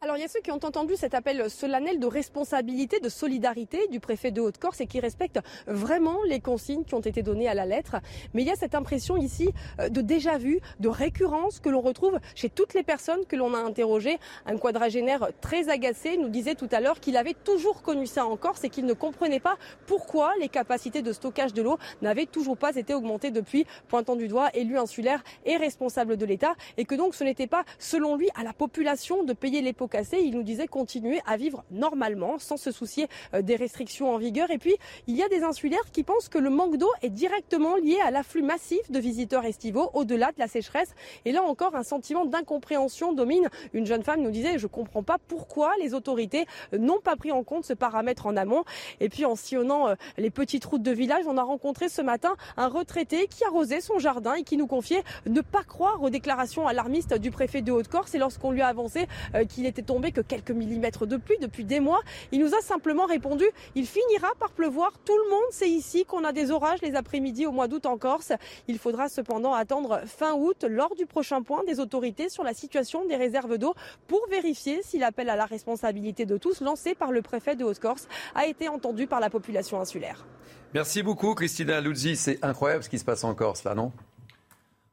Alors 0.00 0.16
il 0.16 0.20
y 0.20 0.24
a 0.24 0.28
ceux 0.28 0.38
qui 0.38 0.52
ont 0.52 0.60
entendu 0.62 0.94
cet 0.94 1.12
appel 1.12 1.50
solennel 1.50 1.98
de 1.98 2.06
responsabilité, 2.06 3.00
de 3.00 3.08
solidarité 3.08 3.88
du 3.88 3.98
préfet 3.98 4.30
de 4.30 4.40
Haute-Corse 4.40 4.80
et 4.80 4.86
qui 4.86 5.00
respectent 5.00 5.40
vraiment 5.66 6.22
les 6.24 6.38
consignes 6.38 6.84
qui 6.84 6.94
ont 6.94 7.00
été 7.00 7.24
données 7.24 7.48
à 7.48 7.54
la 7.54 7.66
lettre. 7.66 7.96
Mais 8.32 8.42
il 8.42 8.46
y 8.46 8.52
a 8.52 8.54
cette 8.54 8.76
impression 8.76 9.16
ici 9.16 9.50
euh, 9.80 9.88
de 9.88 10.00
déjà-vu, 10.00 10.60
de 10.78 10.88
récurrence 10.88 11.58
que 11.58 11.68
l'on 11.68 11.80
retrouve 11.80 12.20
chez 12.36 12.48
toutes 12.48 12.74
les 12.74 12.84
personnes 12.84 13.26
que 13.26 13.34
l'on 13.34 13.54
a 13.54 13.58
interrogées. 13.58 14.18
Un 14.46 14.56
quadragénaire 14.56 15.30
très 15.40 15.68
agacé 15.68 16.16
nous 16.16 16.28
disait 16.28 16.54
tout 16.54 16.68
à 16.70 16.78
l'heure 16.78 17.00
qu'il 17.00 17.16
avait 17.16 17.34
toujours 17.34 17.82
connu 17.82 18.06
ça 18.06 18.24
en 18.24 18.36
Corse 18.36 18.62
et 18.62 18.70
qu'il 18.70 18.86
ne 18.86 18.92
comprenait 18.94 19.40
pas 19.40 19.58
pourquoi 19.86 20.32
les 20.38 20.48
capacités 20.48 21.02
de 21.02 21.12
stockage 21.12 21.54
de 21.54 21.62
l'eau 21.62 21.76
n'avaient 22.02 22.26
toujours 22.26 22.56
pas 22.56 22.76
été 22.76 22.94
augmentées 22.94 23.32
depuis, 23.32 23.66
pointant 23.88 24.14
du 24.14 24.28
doigt 24.28 24.50
élu 24.54 24.78
insulaire 24.78 25.24
et 25.44 25.56
responsable 25.56 26.16
de 26.16 26.24
l'État 26.24 26.54
et 26.76 26.84
que 26.84 26.94
donc 26.94 27.16
ce 27.16 27.24
n'était 27.24 27.48
pas, 27.48 27.64
selon 27.80 28.14
lui, 28.14 28.28
à 28.36 28.44
la 28.44 28.52
population 28.52 29.24
de 29.24 29.32
payer 29.32 29.60
les 29.60 29.72
il 30.12 30.34
nous 30.34 30.42
disait 30.42 30.66
continuer 30.66 31.20
à 31.26 31.36
vivre 31.36 31.64
normalement 31.70 32.38
sans 32.38 32.56
se 32.56 32.70
soucier 32.70 33.08
euh, 33.34 33.42
des 33.42 33.56
restrictions 33.56 34.12
en 34.12 34.18
vigueur. 34.18 34.50
Et 34.50 34.58
puis, 34.58 34.76
il 35.06 35.16
y 35.16 35.22
a 35.22 35.28
des 35.28 35.42
insulaires 35.42 35.90
qui 35.92 36.02
pensent 36.02 36.28
que 36.28 36.38
le 36.38 36.50
manque 36.50 36.76
d'eau 36.76 36.90
est 37.02 37.10
directement 37.10 37.76
lié 37.76 37.98
à 38.04 38.10
l'afflux 38.10 38.42
massif 38.42 38.90
de 38.90 38.98
visiteurs 38.98 39.44
estivaux 39.44 39.90
au-delà 39.94 40.32
de 40.32 40.38
la 40.38 40.48
sécheresse. 40.48 40.94
Et 41.24 41.32
là 41.32 41.42
encore, 41.42 41.74
un 41.74 41.82
sentiment 41.82 42.24
d'incompréhension 42.24 43.12
domine. 43.12 43.48
Une 43.72 43.86
jeune 43.86 44.02
femme 44.02 44.22
nous 44.22 44.30
disait, 44.30 44.58
je 44.58 44.66
comprends 44.66 45.02
pas 45.02 45.18
pourquoi 45.28 45.72
les 45.80 45.94
autorités 45.94 46.46
euh, 46.72 46.78
n'ont 46.78 47.00
pas 47.00 47.16
pris 47.16 47.32
en 47.32 47.42
compte 47.42 47.64
ce 47.64 47.72
paramètre 47.72 48.26
en 48.26 48.36
amont. 48.36 48.64
Et 49.00 49.08
puis, 49.08 49.24
en 49.24 49.36
sillonnant 49.36 49.88
euh, 49.88 49.94
les 50.16 50.30
petites 50.30 50.64
routes 50.64 50.82
de 50.82 50.92
village, 50.92 51.24
on 51.26 51.36
a 51.36 51.42
rencontré 51.42 51.88
ce 51.88 52.02
matin 52.02 52.36
un 52.56 52.68
retraité 52.68 53.26
qui 53.28 53.44
arrosait 53.44 53.80
son 53.80 53.98
jardin 53.98 54.34
et 54.34 54.42
qui 54.42 54.56
nous 54.56 54.66
confiait 54.66 55.02
ne 55.26 55.40
pas 55.40 55.62
croire 55.62 56.02
aux 56.02 56.10
déclarations 56.10 56.66
alarmistes 56.66 57.14
du 57.14 57.30
préfet 57.30 57.62
de 57.62 57.72
Haute-Corse. 57.72 58.14
Et 58.14 58.18
lorsqu'on 58.18 58.50
lui 58.50 58.62
a 58.62 58.68
avancé 58.68 59.06
qu'il 59.48 59.66
était 59.66 59.77
tombé 59.82 60.12
que 60.12 60.20
quelques 60.20 60.50
millimètres 60.50 61.06
de 61.06 61.16
pluie 61.16 61.38
depuis 61.40 61.64
des 61.64 61.80
mois. 61.80 62.00
Il 62.32 62.40
nous 62.40 62.54
a 62.54 62.60
simplement 62.60 63.06
répondu 63.06 63.44
il 63.74 63.86
finira 63.86 64.28
par 64.38 64.50
pleuvoir. 64.50 64.92
Tout 65.04 65.16
le 65.16 65.30
monde 65.30 65.50
sait 65.50 65.68
ici 65.68 66.04
qu'on 66.04 66.24
a 66.24 66.32
des 66.32 66.50
orages 66.50 66.80
les 66.82 66.94
après-midi 66.94 67.46
au 67.46 67.52
mois 67.52 67.68
d'août 67.68 67.86
en 67.86 67.98
Corse. 67.98 68.32
Il 68.66 68.78
faudra 68.78 69.08
cependant 69.08 69.54
attendre 69.54 70.00
fin 70.06 70.34
août 70.34 70.64
lors 70.68 70.94
du 70.94 71.06
prochain 71.06 71.42
point 71.42 71.64
des 71.64 71.80
autorités 71.80 72.28
sur 72.28 72.44
la 72.44 72.54
situation 72.54 73.06
des 73.06 73.16
réserves 73.16 73.58
d'eau 73.58 73.74
pour 74.06 74.20
vérifier 74.28 74.80
si 74.82 74.98
l'appel 74.98 75.28
à 75.30 75.36
la 75.36 75.46
responsabilité 75.46 76.26
de 76.26 76.36
tous 76.36 76.60
lancé 76.60 76.94
par 76.94 77.12
le 77.12 77.22
préfet 77.22 77.56
de 77.56 77.64
Haute-Corse 77.64 78.08
a 78.34 78.46
été 78.46 78.68
entendu 78.68 79.06
par 79.06 79.20
la 79.20 79.30
population 79.30 79.80
insulaire. 79.80 80.26
Merci 80.74 81.02
beaucoup 81.02 81.34
Christina 81.34 81.80
Luzzi. 81.80 82.16
C'est 82.16 82.44
incroyable 82.44 82.82
ce 82.82 82.88
qui 82.88 82.98
se 82.98 83.04
passe 83.04 83.24
en 83.24 83.34
Corse 83.34 83.64
là, 83.64 83.74
non? 83.74 83.92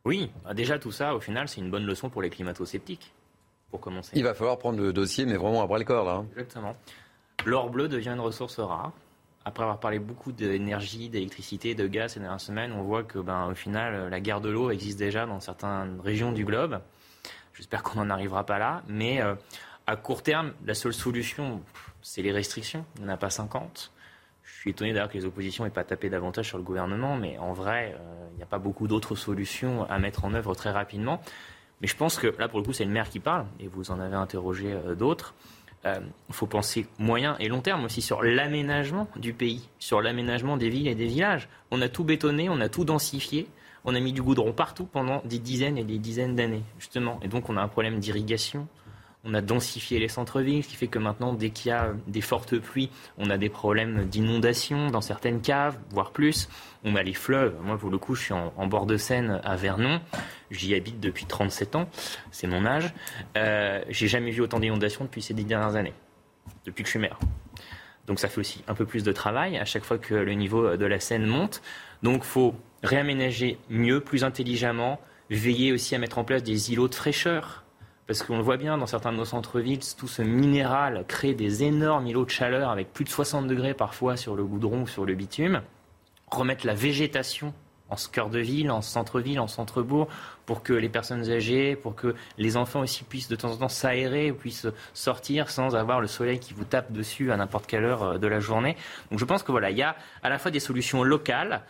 Oui, 0.06 0.30
déjà 0.54 0.78
tout 0.78 0.92
ça, 0.92 1.16
au 1.16 1.20
final, 1.20 1.48
c'est 1.48 1.62
une 1.62 1.72
bonne 1.72 1.86
leçon 1.86 2.12
pour 2.12 2.22
les 2.22 2.30
climato-sceptiques. 2.30 3.12
Il 4.14 4.24
va 4.24 4.34
falloir 4.34 4.58
prendre 4.58 4.80
le 4.80 4.94
dossier, 4.94 5.26
mais 5.26 5.36
vraiment 5.36 5.62
à 5.62 5.68
bras 5.68 5.78
le 5.78 5.86
corps, 5.86 6.06
là. 6.06 6.24
Exactement. 6.32 6.76
L'or 7.46 7.70
bleu 7.70 7.88
devient 7.88 8.10
une 8.10 8.20
ressource 8.20 8.60
rare. 8.60 8.92
Après 9.44 9.64
avoir 9.64 9.80
parlé 9.80 10.00
beaucoup 10.00 10.32
d'énergie, 10.32 11.10
d'électricité, 11.10 11.76
de 11.76 11.86
gaz 11.88 12.14
ces 12.14 12.20
dernières 12.20 12.42
semaines, 12.42 12.72
on 12.72 12.82
voit 12.82 13.04
que, 13.04 13.20
ben, 13.20 13.48
au 13.52 13.54
final, 13.54 14.10
la 14.10 14.20
guerre 14.20 14.42
de 14.42 14.50
l'eau 14.50 14.72
existe 14.72 14.98
déjà 14.98 15.28
dans 15.28 15.40
certaines 15.40 16.00
régions 16.02 16.32
du 16.32 16.46
globe. 16.46 16.80
J'espère 17.54 17.84
qu'on 17.84 18.04
n'en 18.04 18.10
arrivera 18.10 18.46
pas 18.46 18.58
là. 18.58 18.82
Mais 18.88 19.22
euh, 19.22 19.36
à 19.86 19.96
court 19.96 20.24
terme, 20.24 20.54
la 20.66 20.74
seule 20.74 20.94
solution, 20.94 21.62
c'est 22.02 22.22
les 22.22 22.32
restrictions. 22.32 22.86
Il 22.98 23.04
n'y 23.04 23.10
en 23.10 23.14
a 23.14 23.18
pas 23.18 23.30
50. 23.30 23.92
Je 24.44 24.54
suis 24.60 24.72
étonné 24.72 24.94
d'ailleurs 24.94 25.10
que 25.10 25.18
les 25.18 25.26
oppositions 25.26 25.64
n'aient 25.64 25.70
pas 25.70 25.84
tapé 25.84 26.10
davantage 26.10 26.48
sur 26.48 26.58
le 26.58 26.64
gouvernement, 26.64 27.16
mais 27.16 27.38
en 27.38 27.54
vrai, 27.54 27.96
euh, 28.00 28.28
il 28.34 28.38
n'y 28.38 28.44
a 28.44 28.48
pas 28.48 28.60
beaucoup 28.60 28.88
d'autres 28.88 29.16
solutions 29.16 29.90
à 29.90 30.00
mettre 30.00 30.26
en 30.26 30.34
œuvre 30.34 30.56
très 30.56 30.72
rapidement. 30.72 31.22
Mais 31.82 31.88
je 31.88 31.96
pense 31.96 32.18
que 32.18 32.28
là, 32.40 32.48
pour 32.48 32.60
le 32.60 32.66
coup, 32.66 32.74
c'est 32.74 32.86
le 32.86 32.92
maire 32.92 33.10
qui 33.10 33.20
parle, 33.20 33.46
et 33.60 33.68
vous 33.68 33.92
en 33.92 34.00
avez 34.00 34.16
interrogé 34.16 34.74
euh, 34.74 34.96
d'autres. 34.96 35.34
Il 35.84 35.90
euh, 35.90 36.00
faut 36.32 36.48
penser 36.48 36.88
moyen 36.98 37.38
et 37.40 37.48
long 37.48 37.62
terme 37.62 37.86
aussi 37.86 38.02
sur 38.02 38.24
l'aménagement 38.24 39.08
du 39.18 39.34
pays, 39.34 39.70
sur 39.78 40.02
l'aménagement 40.02 40.58
des 40.58 40.70
villes 40.70 40.88
et 40.88 40.96
des 40.96 41.06
villages. 41.06 41.48
On 41.70 41.82
a 41.82 41.90
tout 41.90 42.04
bétonné, 42.04 42.50
on 42.50 42.60
a 42.60 42.70
tout 42.70 42.86
densifié, 42.86 43.48
on 43.84 43.94
a 43.94 44.00
mis 44.00 44.12
du 44.12 44.24
goudron 44.24 44.52
partout 44.52 44.86
pendant 44.86 45.22
des 45.26 45.38
dizaines 45.38 45.78
et 45.78 45.84
des 45.84 46.00
dizaines 46.00 46.36
d'années, 46.36 46.64
justement. 46.80 47.20
Et 47.22 47.28
donc, 47.28 47.50
on 47.50 47.58
a 47.58 47.62
un 47.62 47.68
problème 47.68 48.00
d'irrigation, 48.00 48.68
on 49.26 49.34
a 49.34 49.42
densifié 49.42 50.00
les 50.00 50.08
centres-villes, 50.08 50.64
ce 50.64 50.70
qui 50.70 50.76
fait 50.76 50.88
que 50.88 51.00
maintenant, 51.00 51.34
dès 51.34 51.50
qu'il 51.50 51.70
y 51.70 51.72
a 51.72 51.94
des 52.08 52.22
fortes 52.22 52.58
pluies, 52.60 52.92
on 53.18 53.30
a 53.30 53.38
des 53.38 53.50
problèmes 53.50 54.06
d'inondation 54.06 54.88
dans 54.92 55.02
certaines 55.02 55.42
caves, 55.42 55.78
voire 55.90 56.12
plus. 56.12 56.48
On 56.84 56.96
a 56.96 57.02
les 57.02 57.14
fleuves. 57.14 57.56
Moi, 57.64 57.78
pour 57.78 57.90
le 57.90 57.98
coup, 57.98 58.14
je 58.14 58.22
suis 58.22 58.34
en, 58.34 58.68
bord 58.68 58.86
de 58.86 58.98
Seine 58.98 59.42
à 59.44 59.56
Vernon. 59.56 60.00
J'y 60.52 60.76
habite 60.76 61.00
depuis 61.00 61.26
37 61.26 61.76
ans. 61.76 61.90
C'est 62.32 62.48
mon 62.48 62.66
âge. 62.66 62.94
Euh, 63.36 63.84
j'ai 63.90 64.08
jamais 64.08 64.30
vu 64.30 64.42
autant 64.42 64.60
d'inondations 64.60 65.06
depuis 65.06 65.24
ces 65.24 65.34
dix 65.34 65.46
dernières 65.46 65.76
années, 65.76 65.94
depuis 66.66 66.84
que 66.84 66.88
je 66.88 66.92
suis 66.92 67.00
maire. 67.00 67.18
Donc 68.06 68.20
ça 68.20 68.28
fait 68.28 68.40
aussi 68.40 68.64
un 68.68 68.76
peu 68.76 68.86
plus 68.86 69.04
de 69.04 69.12
travail 69.12 69.58
à 69.58 69.66
chaque 69.66 69.84
fois 69.84 69.98
que 69.98 70.14
le 70.14 70.34
niveau 70.34 70.78
de 70.78 70.86
la 70.86 71.00
Seine 71.00 71.26
monte. 71.26 71.64
Donc 72.04 72.18
il 72.18 72.28
faut 72.28 72.54
réaménager 72.84 73.58
mieux, 73.70 74.00
plus 74.00 74.24
intelligemment, 74.24 75.00
veiller 75.32 75.72
aussi 75.72 75.96
à 75.96 75.98
mettre 75.98 76.20
en 76.20 76.24
place 76.24 76.44
des 76.44 76.72
îlots 76.72 76.88
de 76.88 76.94
fraîcheur 76.94 77.65
parce 78.08 78.22
qu'on 78.24 78.38
le 78.38 78.44
voit 78.44 78.58
bien 78.58 78.78
dans 78.78 78.86
certains 78.86 79.12
de 79.12 79.18
nos 79.18 79.26
centres-villes, 79.26 79.80
tout 79.98 80.08
ce 80.08 80.22
minéral 80.22 81.06
crée 81.08 81.34
des 81.34 81.64
énormes 81.64 82.08
îlots 82.08 82.26
de 82.26 82.30
chaleur 82.30 82.70
avec 82.70 82.94
plus 82.94 83.04
de 83.04 83.10
60 83.10 83.48
degrés 83.48 83.74
parfois 83.74 84.16
sur 84.16 84.36
le 84.36 84.44
goudron 84.44 84.84
ou 84.84 84.88
sur 84.88 85.06
le 85.06 85.16
bitume. 85.16 85.62
Remettre 86.32 86.66
la 86.68 86.76
végétation 86.76 87.54
en 87.90 87.96
cœur 88.12 88.30
de 88.30 88.40
ville, 88.40 88.72
en 88.72 88.82
centre-ville, 88.82 89.40
en 89.40 89.48
centre-bourg, 89.48 90.08
pour 90.46 90.64
que 90.64 90.74
les 90.74 90.90
personnes 90.90 91.30
âgées, 91.30 91.76
pour 91.76 91.96
que 91.96 92.16
les 92.38 92.58
enfants 92.58 92.82
aussi 92.82 93.04
puissent 93.04 93.28
de 93.28 93.36
temps 93.36 93.52
en 93.52 93.58
temps 93.58 93.70
s'aérer, 93.70 94.32
puissent 94.32 94.68
sortir 94.94 95.50
sans 95.50 95.76
avoir 95.76 96.02
le 96.02 96.08
soleil 96.08 96.40
qui 96.40 96.54
vous 96.54 96.66
tape 96.66 96.92
dessus 96.92 97.32
à 97.32 97.38
n'importe 97.38 97.68
quelle 97.68 97.84
heure 97.84 98.04
euh, 98.04 98.18
de 98.18 98.28
la 98.28 98.40
journée. 98.40 98.76
Donc 99.12 99.20
je 99.20 99.26
pense 99.26 99.44
que 99.44 99.52
voilà, 99.52 99.70
il 99.70 99.78
y 99.78 99.84
a 99.84 99.96
à 100.24 100.30
la 100.30 100.40
fois 100.40 100.52
des 100.52 100.60
solutions 100.60 101.04
locales, 101.04 101.64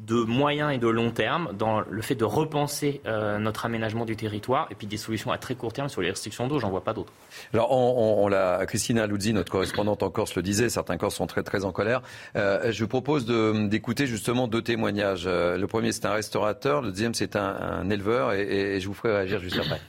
de 0.00 0.16
moyen 0.16 0.70
et 0.70 0.78
de 0.78 0.88
long 0.88 1.10
terme 1.10 1.50
dans 1.56 1.80
le 1.80 2.02
fait 2.02 2.14
de 2.14 2.24
repenser 2.24 3.00
euh, 3.06 3.38
notre 3.38 3.66
aménagement 3.66 4.04
du 4.04 4.16
territoire 4.16 4.66
et 4.70 4.74
puis 4.74 4.86
des 4.86 4.96
solutions 4.96 5.30
à 5.30 5.38
très 5.38 5.54
court 5.54 5.72
terme 5.72 5.88
sur 5.88 6.00
les 6.00 6.10
restrictions 6.10 6.48
d'eau, 6.48 6.58
j'en 6.58 6.70
vois 6.70 6.82
pas 6.82 6.92
d'autres. 6.92 7.12
Alors, 7.54 7.70
on, 7.70 8.26
on, 8.26 8.66
Christina 8.66 9.06
Luzzi, 9.06 9.32
notre 9.32 9.52
correspondante 9.52 10.02
en 10.02 10.10
Corse, 10.10 10.34
le 10.34 10.42
disait, 10.42 10.68
certains 10.68 10.96
Corses 10.96 11.14
sont 11.14 11.26
très 11.26 11.42
très 11.42 11.64
en 11.64 11.72
colère. 11.72 12.02
Euh, 12.36 12.72
je 12.72 12.82
vous 12.82 12.88
propose 12.88 13.26
d'écouter 13.26 14.06
justement 14.06 14.48
deux 14.48 14.62
témoignages. 14.62 15.24
Euh, 15.26 15.56
le 15.56 15.66
premier, 15.66 15.92
c'est 15.92 16.06
un 16.06 16.12
restaurateur, 16.12 16.82
le 16.82 16.90
deuxième, 16.90 17.14
c'est 17.14 17.36
un, 17.36 17.88
éleveur 17.90 18.32
et, 18.32 18.76
et 18.76 18.80
je 18.80 18.88
vous 18.88 18.94
ferai 18.94 19.12
réagir 19.14 19.40
juste 19.40 19.58
après. 19.58 19.80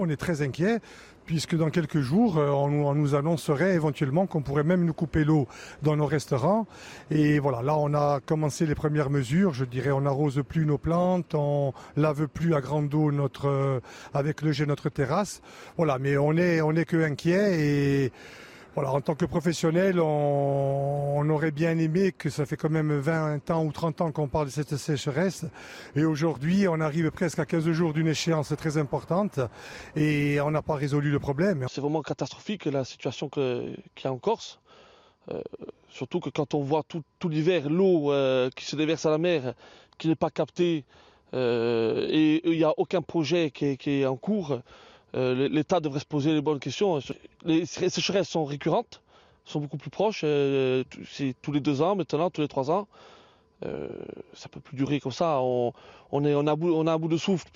On 0.00 0.08
est 0.08 0.16
très 0.16 0.42
inquiet 0.42 0.80
puisque 1.26 1.56
dans 1.56 1.70
quelques 1.70 2.00
jours, 2.00 2.38
euh, 2.38 2.50
on, 2.50 2.94
nous 2.94 3.14
annoncerait 3.14 3.74
éventuellement 3.74 4.26
qu'on 4.26 4.42
pourrait 4.42 4.64
même 4.64 4.84
nous 4.84 4.92
couper 4.92 5.24
l'eau 5.24 5.46
dans 5.82 5.96
nos 5.96 6.06
restaurants. 6.06 6.66
Et 7.10 7.38
voilà, 7.38 7.62
là, 7.62 7.76
on 7.76 7.94
a 7.94 8.20
commencé 8.20 8.66
les 8.66 8.74
premières 8.74 9.10
mesures. 9.10 9.52
Je 9.52 9.64
dirais, 9.64 9.90
on 9.90 10.02
n'arrose 10.02 10.42
plus 10.48 10.66
nos 10.66 10.78
plantes, 10.78 11.34
on 11.34 11.72
lave 11.96 12.28
plus 12.28 12.54
à 12.54 12.60
grande 12.60 12.94
eau 12.94 13.12
notre, 13.12 13.48
euh, 13.48 13.80
avec 14.14 14.42
le 14.42 14.52
jet 14.52 14.66
notre 14.66 14.88
terrasse. 14.88 15.42
Voilà, 15.76 15.98
mais 15.98 16.16
on 16.16 16.32
est, 16.36 16.60
on 16.60 16.72
est 16.72 16.84
que 16.84 17.02
inquiet 17.02 17.60
et 17.60 18.12
en 18.76 19.00
tant 19.00 19.14
que 19.14 19.24
professionnel, 19.26 20.00
on, 20.00 21.28
aurait 21.28 21.50
bien 21.50 21.78
aimé 21.78 22.12
que 22.12 22.30
ça 22.30 22.46
fait 22.46 22.56
quand 22.56 22.70
même 22.70 22.92
20 22.92 23.50
ans 23.50 23.64
ou 23.64 23.72
30 23.72 24.00
ans 24.00 24.12
qu'on 24.12 24.28
parle 24.28 24.46
de 24.46 24.50
cette 24.50 24.76
sécheresse. 24.76 25.44
Et 25.94 26.04
aujourd'hui, 26.04 26.66
on 26.68 26.80
arrive 26.80 27.10
presque 27.10 27.38
à 27.38 27.46
15 27.46 27.70
jours 27.70 27.92
d'une 27.92 28.08
échéance 28.08 28.52
très 28.56 28.76
importante 28.76 29.40
et 29.94 30.40
on 30.40 30.50
n'a 30.50 30.62
pas 30.62 30.74
résolu 30.74 31.10
le 31.10 31.18
problème. 31.18 31.66
C'est 31.70 31.80
vraiment 31.80 32.02
catastrophique 32.02 32.64
la 32.66 32.84
situation 32.84 33.28
qu'il 33.28 33.76
y 34.04 34.06
a 34.06 34.12
en 34.12 34.18
Corse. 34.18 34.58
Euh, 35.30 35.40
surtout 35.88 36.20
que 36.20 36.30
quand 36.30 36.54
on 36.54 36.60
voit 36.60 36.82
tout, 36.82 37.28
l'hiver 37.28 37.70
l'eau 37.70 38.12
euh, 38.12 38.50
qui 38.56 38.64
se 38.64 38.74
déverse 38.74 39.06
à 39.06 39.10
la 39.10 39.18
mer, 39.18 39.54
qui 39.98 40.08
n'est 40.08 40.16
pas 40.16 40.30
captée, 40.30 40.84
euh, 41.34 42.08
et 42.10 42.42
il 42.50 42.58
n'y 42.58 42.64
a 42.64 42.74
aucun 42.76 43.02
projet 43.02 43.50
qui 43.50 43.78
est 43.86 44.06
en 44.06 44.16
cours. 44.16 44.60
Euh, 45.14 45.48
l'État 45.48 45.80
devrait 45.80 46.00
se 46.00 46.06
poser 46.06 46.32
les 46.32 46.40
bonnes 46.40 46.58
questions. 46.58 46.98
Les 47.44 47.66
sécheresses 47.66 48.28
sont 48.28 48.44
récurrentes, 48.44 49.02
sont 49.44 49.60
beaucoup 49.60 49.76
plus 49.76 49.90
proches. 49.90 50.22
Euh, 50.24 50.84
c'est 51.10 51.34
tous 51.42 51.52
les 51.52 51.60
deux 51.60 51.82
ans 51.82 51.94
maintenant, 51.94 52.30
tous 52.30 52.40
les 52.40 52.48
trois 52.48 52.70
ans. 52.70 52.88
Euh, 53.64 53.88
ça 54.34 54.48
peut 54.48 54.60
plus 54.60 54.76
durer 54.76 55.00
comme 55.00 55.12
ça. 55.12 55.40
On, 55.40 55.72
est, 56.24 56.34
on, 56.34 56.46
a, 56.46 56.54
on 56.54 56.86
a 56.86 56.98
bout 56.98 57.08
de 57.08 57.16
souffle. 57.16 57.48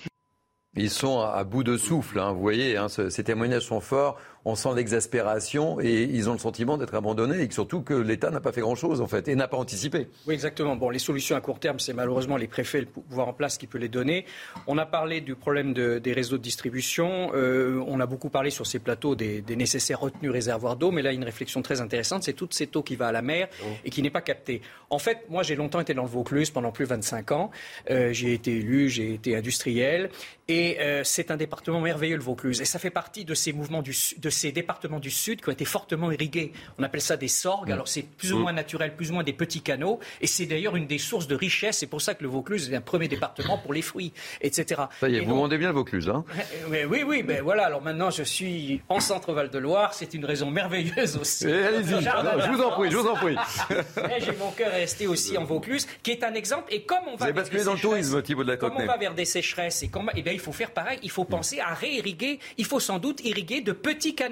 Ils 0.78 0.90
sont 0.90 1.20
à 1.20 1.42
bout 1.44 1.64
de 1.64 1.78
souffle, 1.78 2.20
hein, 2.20 2.32
vous 2.32 2.40
voyez, 2.40 2.76
hein, 2.76 2.88
ces 2.90 3.24
témoignages 3.24 3.62
sont 3.62 3.80
forts 3.80 4.18
on 4.46 4.54
sent 4.54 4.68
l'exaspération 4.76 5.80
et 5.80 6.04
ils 6.04 6.30
ont 6.30 6.32
le 6.32 6.38
sentiment 6.38 6.78
d'être 6.78 6.94
abandonnés 6.94 7.42
et 7.42 7.50
surtout 7.50 7.82
que 7.82 7.94
l'État 7.94 8.30
n'a 8.30 8.40
pas 8.40 8.52
fait 8.52 8.60
grand-chose 8.60 9.00
en 9.00 9.08
fait 9.08 9.26
et 9.26 9.34
n'a 9.34 9.48
pas 9.48 9.56
anticipé. 9.56 10.06
Oui, 10.28 10.34
exactement. 10.34 10.76
Bon, 10.76 10.88
les 10.88 11.00
solutions 11.00 11.34
à 11.34 11.40
court 11.40 11.58
terme, 11.58 11.80
c'est 11.80 11.92
malheureusement 11.92 12.36
les 12.36 12.46
préfets, 12.46 12.78
le 12.78 12.86
pouvoir 12.86 13.26
en 13.26 13.32
place 13.32 13.58
qui 13.58 13.66
peut 13.66 13.78
les 13.78 13.88
donner. 13.88 14.24
On 14.68 14.78
a 14.78 14.86
parlé 14.86 15.20
du 15.20 15.34
problème 15.34 15.74
des 15.74 16.12
réseaux 16.12 16.38
de 16.38 16.42
distribution. 16.42 17.32
Euh, 17.34 17.82
on 17.88 17.98
a 17.98 18.06
beaucoup 18.06 18.28
parlé 18.28 18.50
sur 18.50 18.68
ces 18.68 18.78
plateaux 18.78 19.16
des, 19.16 19.42
nécessaires 19.56 19.98
retenues 19.98 20.30
réservoirs 20.30 20.76
d'eau, 20.76 20.92
mais 20.92 21.02
là, 21.02 21.12
une 21.12 21.24
réflexion 21.24 21.60
très 21.60 21.80
intéressante, 21.80 22.22
c'est 22.22 22.32
toute 22.32 22.54
cette 22.54 22.76
eau 22.76 22.84
qui 22.84 22.94
va 22.94 23.08
à 23.08 23.12
la 23.12 23.22
mer 23.22 23.48
et 23.84 23.90
qui 23.90 24.00
n'est 24.00 24.10
pas 24.10 24.20
captée. 24.20 24.62
En 24.90 25.00
fait, 25.00 25.24
moi, 25.28 25.42
j'ai 25.42 25.56
longtemps 25.56 25.80
été 25.80 25.92
dans 25.92 26.02
le 26.02 26.08
Vaucluse 26.08 26.50
pendant 26.50 26.70
plus 26.70 26.84
de 26.84 26.90
25 26.90 27.32
ans. 27.32 27.50
Euh, 27.90 28.12
j'ai 28.12 28.32
été 28.32 28.58
élu, 28.58 28.88
j'ai 28.88 29.14
été 29.14 29.34
industriel 29.34 30.10
et 30.46 30.78
euh, 30.80 31.02
c'est 31.02 31.32
un 31.32 31.36
département 31.36 31.80
merveilleux, 31.80 32.16
le 32.16 32.22
Vaucluse. 32.22 32.60
Et 32.60 32.64
ça 32.64 32.78
fait 32.78 32.90
partie 32.90 33.24
de 33.24 33.34
ces 33.34 33.52
mouvements 33.52 33.82
du, 33.82 33.92
de 34.18 34.30
ces 34.36 34.52
départements 34.52 35.00
du 35.00 35.10
Sud 35.10 35.40
qui 35.40 35.48
ont 35.48 35.52
été 35.52 35.64
fortement 35.64 36.12
irrigués. 36.12 36.52
On 36.78 36.82
appelle 36.82 37.00
ça 37.00 37.16
des 37.16 37.28
sorgues. 37.28 37.70
Mm. 37.70 37.72
Alors 37.72 37.88
c'est 37.88 38.02
plus 38.02 38.32
ou 38.32 38.38
mm. 38.38 38.42
moins 38.42 38.52
naturel, 38.52 38.94
plus 38.94 39.10
ou 39.10 39.14
moins 39.14 39.24
des 39.24 39.32
petits 39.32 39.62
canaux. 39.62 39.98
Et 40.20 40.26
c'est 40.26 40.46
d'ailleurs 40.46 40.76
une 40.76 40.86
des 40.86 40.98
sources 40.98 41.26
de 41.26 41.34
richesse. 41.34 41.78
C'est 41.78 41.86
pour 41.86 42.00
ça 42.00 42.14
que 42.14 42.22
le 42.22 42.28
Vaucluse 42.28 42.70
est 42.70 42.76
un 42.76 42.80
premier 42.80 43.08
département 43.08 43.58
pour 43.58 43.72
les 43.72 43.82
fruits, 43.82 44.12
etc. 44.40 44.82
Ça 45.00 45.08
y 45.08 45.16
est, 45.16 45.20
vous 45.20 45.36
vendez 45.36 45.58
bien 45.58 45.68
le 45.68 45.74
Vaucluse, 45.74 46.08
hein? 46.08 46.24
Oui, 46.70 47.02
oui, 47.06 47.22
mais 47.26 47.40
voilà. 47.40 47.66
Alors 47.66 47.82
maintenant, 47.82 48.10
je 48.10 48.22
suis 48.22 48.80
en 48.88 49.00
Centre-Val 49.00 49.50
de 49.50 49.58
Loire. 49.58 49.94
C'est 49.94 50.14
une 50.14 50.24
raison 50.24 50.50
merveilleuse 50.50 51.16
aussi. 51.16 51.46
Eh, 51.48 51.64
allez-y, 51.64 51.88
je 51.88 52.50
vous 52.50 52.62
en 52.62 52.70
prie, 52.72 52.90
je 52.90 52.96
vous 52.96 53.08
en 53.08 53.14
prie. 53.14 53.36
J'ai 54.20 54.32
mon 54.32 54.50
cœur 54.50 54.72
resté 54.72 55.06
aussi 55.06 55.36
en 55.36 55.44
Vaucluse, 55.44 55.86
qui 56.02 56.10
est 56.10 56.24
un 56.24 56.34
exemple. 56.34 56.72
Et 56.72 56.82
comme 56.82 56.98
on 57.06 57.16
va. 57.16 57.30
Vous 57.30 57.38
avez 57.38 57.64
dans 57.64 57.74
le 57.74 57.80
tourisme, 57.80 58.22
de 58.22 58.42
la 58.42 58.56
Comme 58.56 58.76
on 58.76 58.86
va 58.86 58.96
vers 58.96 59.14
des 59.14 59.24
sécheresses, 59.24 59.82
et 59.82 59.88
comme, 59.88 60.10
eh 60.14 60.22
bien, 60.22 60.32
il 60.32 60.40
faut 60.40 60.52
faire 60.52 60.70
pareil. 60.70 60.98
Il 61.02 61.10
faut 61.10 61.24
penser 61.24 61.60
à 61.60 61.74
réirriguer. 61.74 62.38
Il 62.58 62.64
faut 62.64 62.80
sans 62.80 62.98
doute 62.98 63.24
irriguer 63.24 63.60
de 63.60 63.72
petits 63.72 64.14
canaux. 64.14 64.25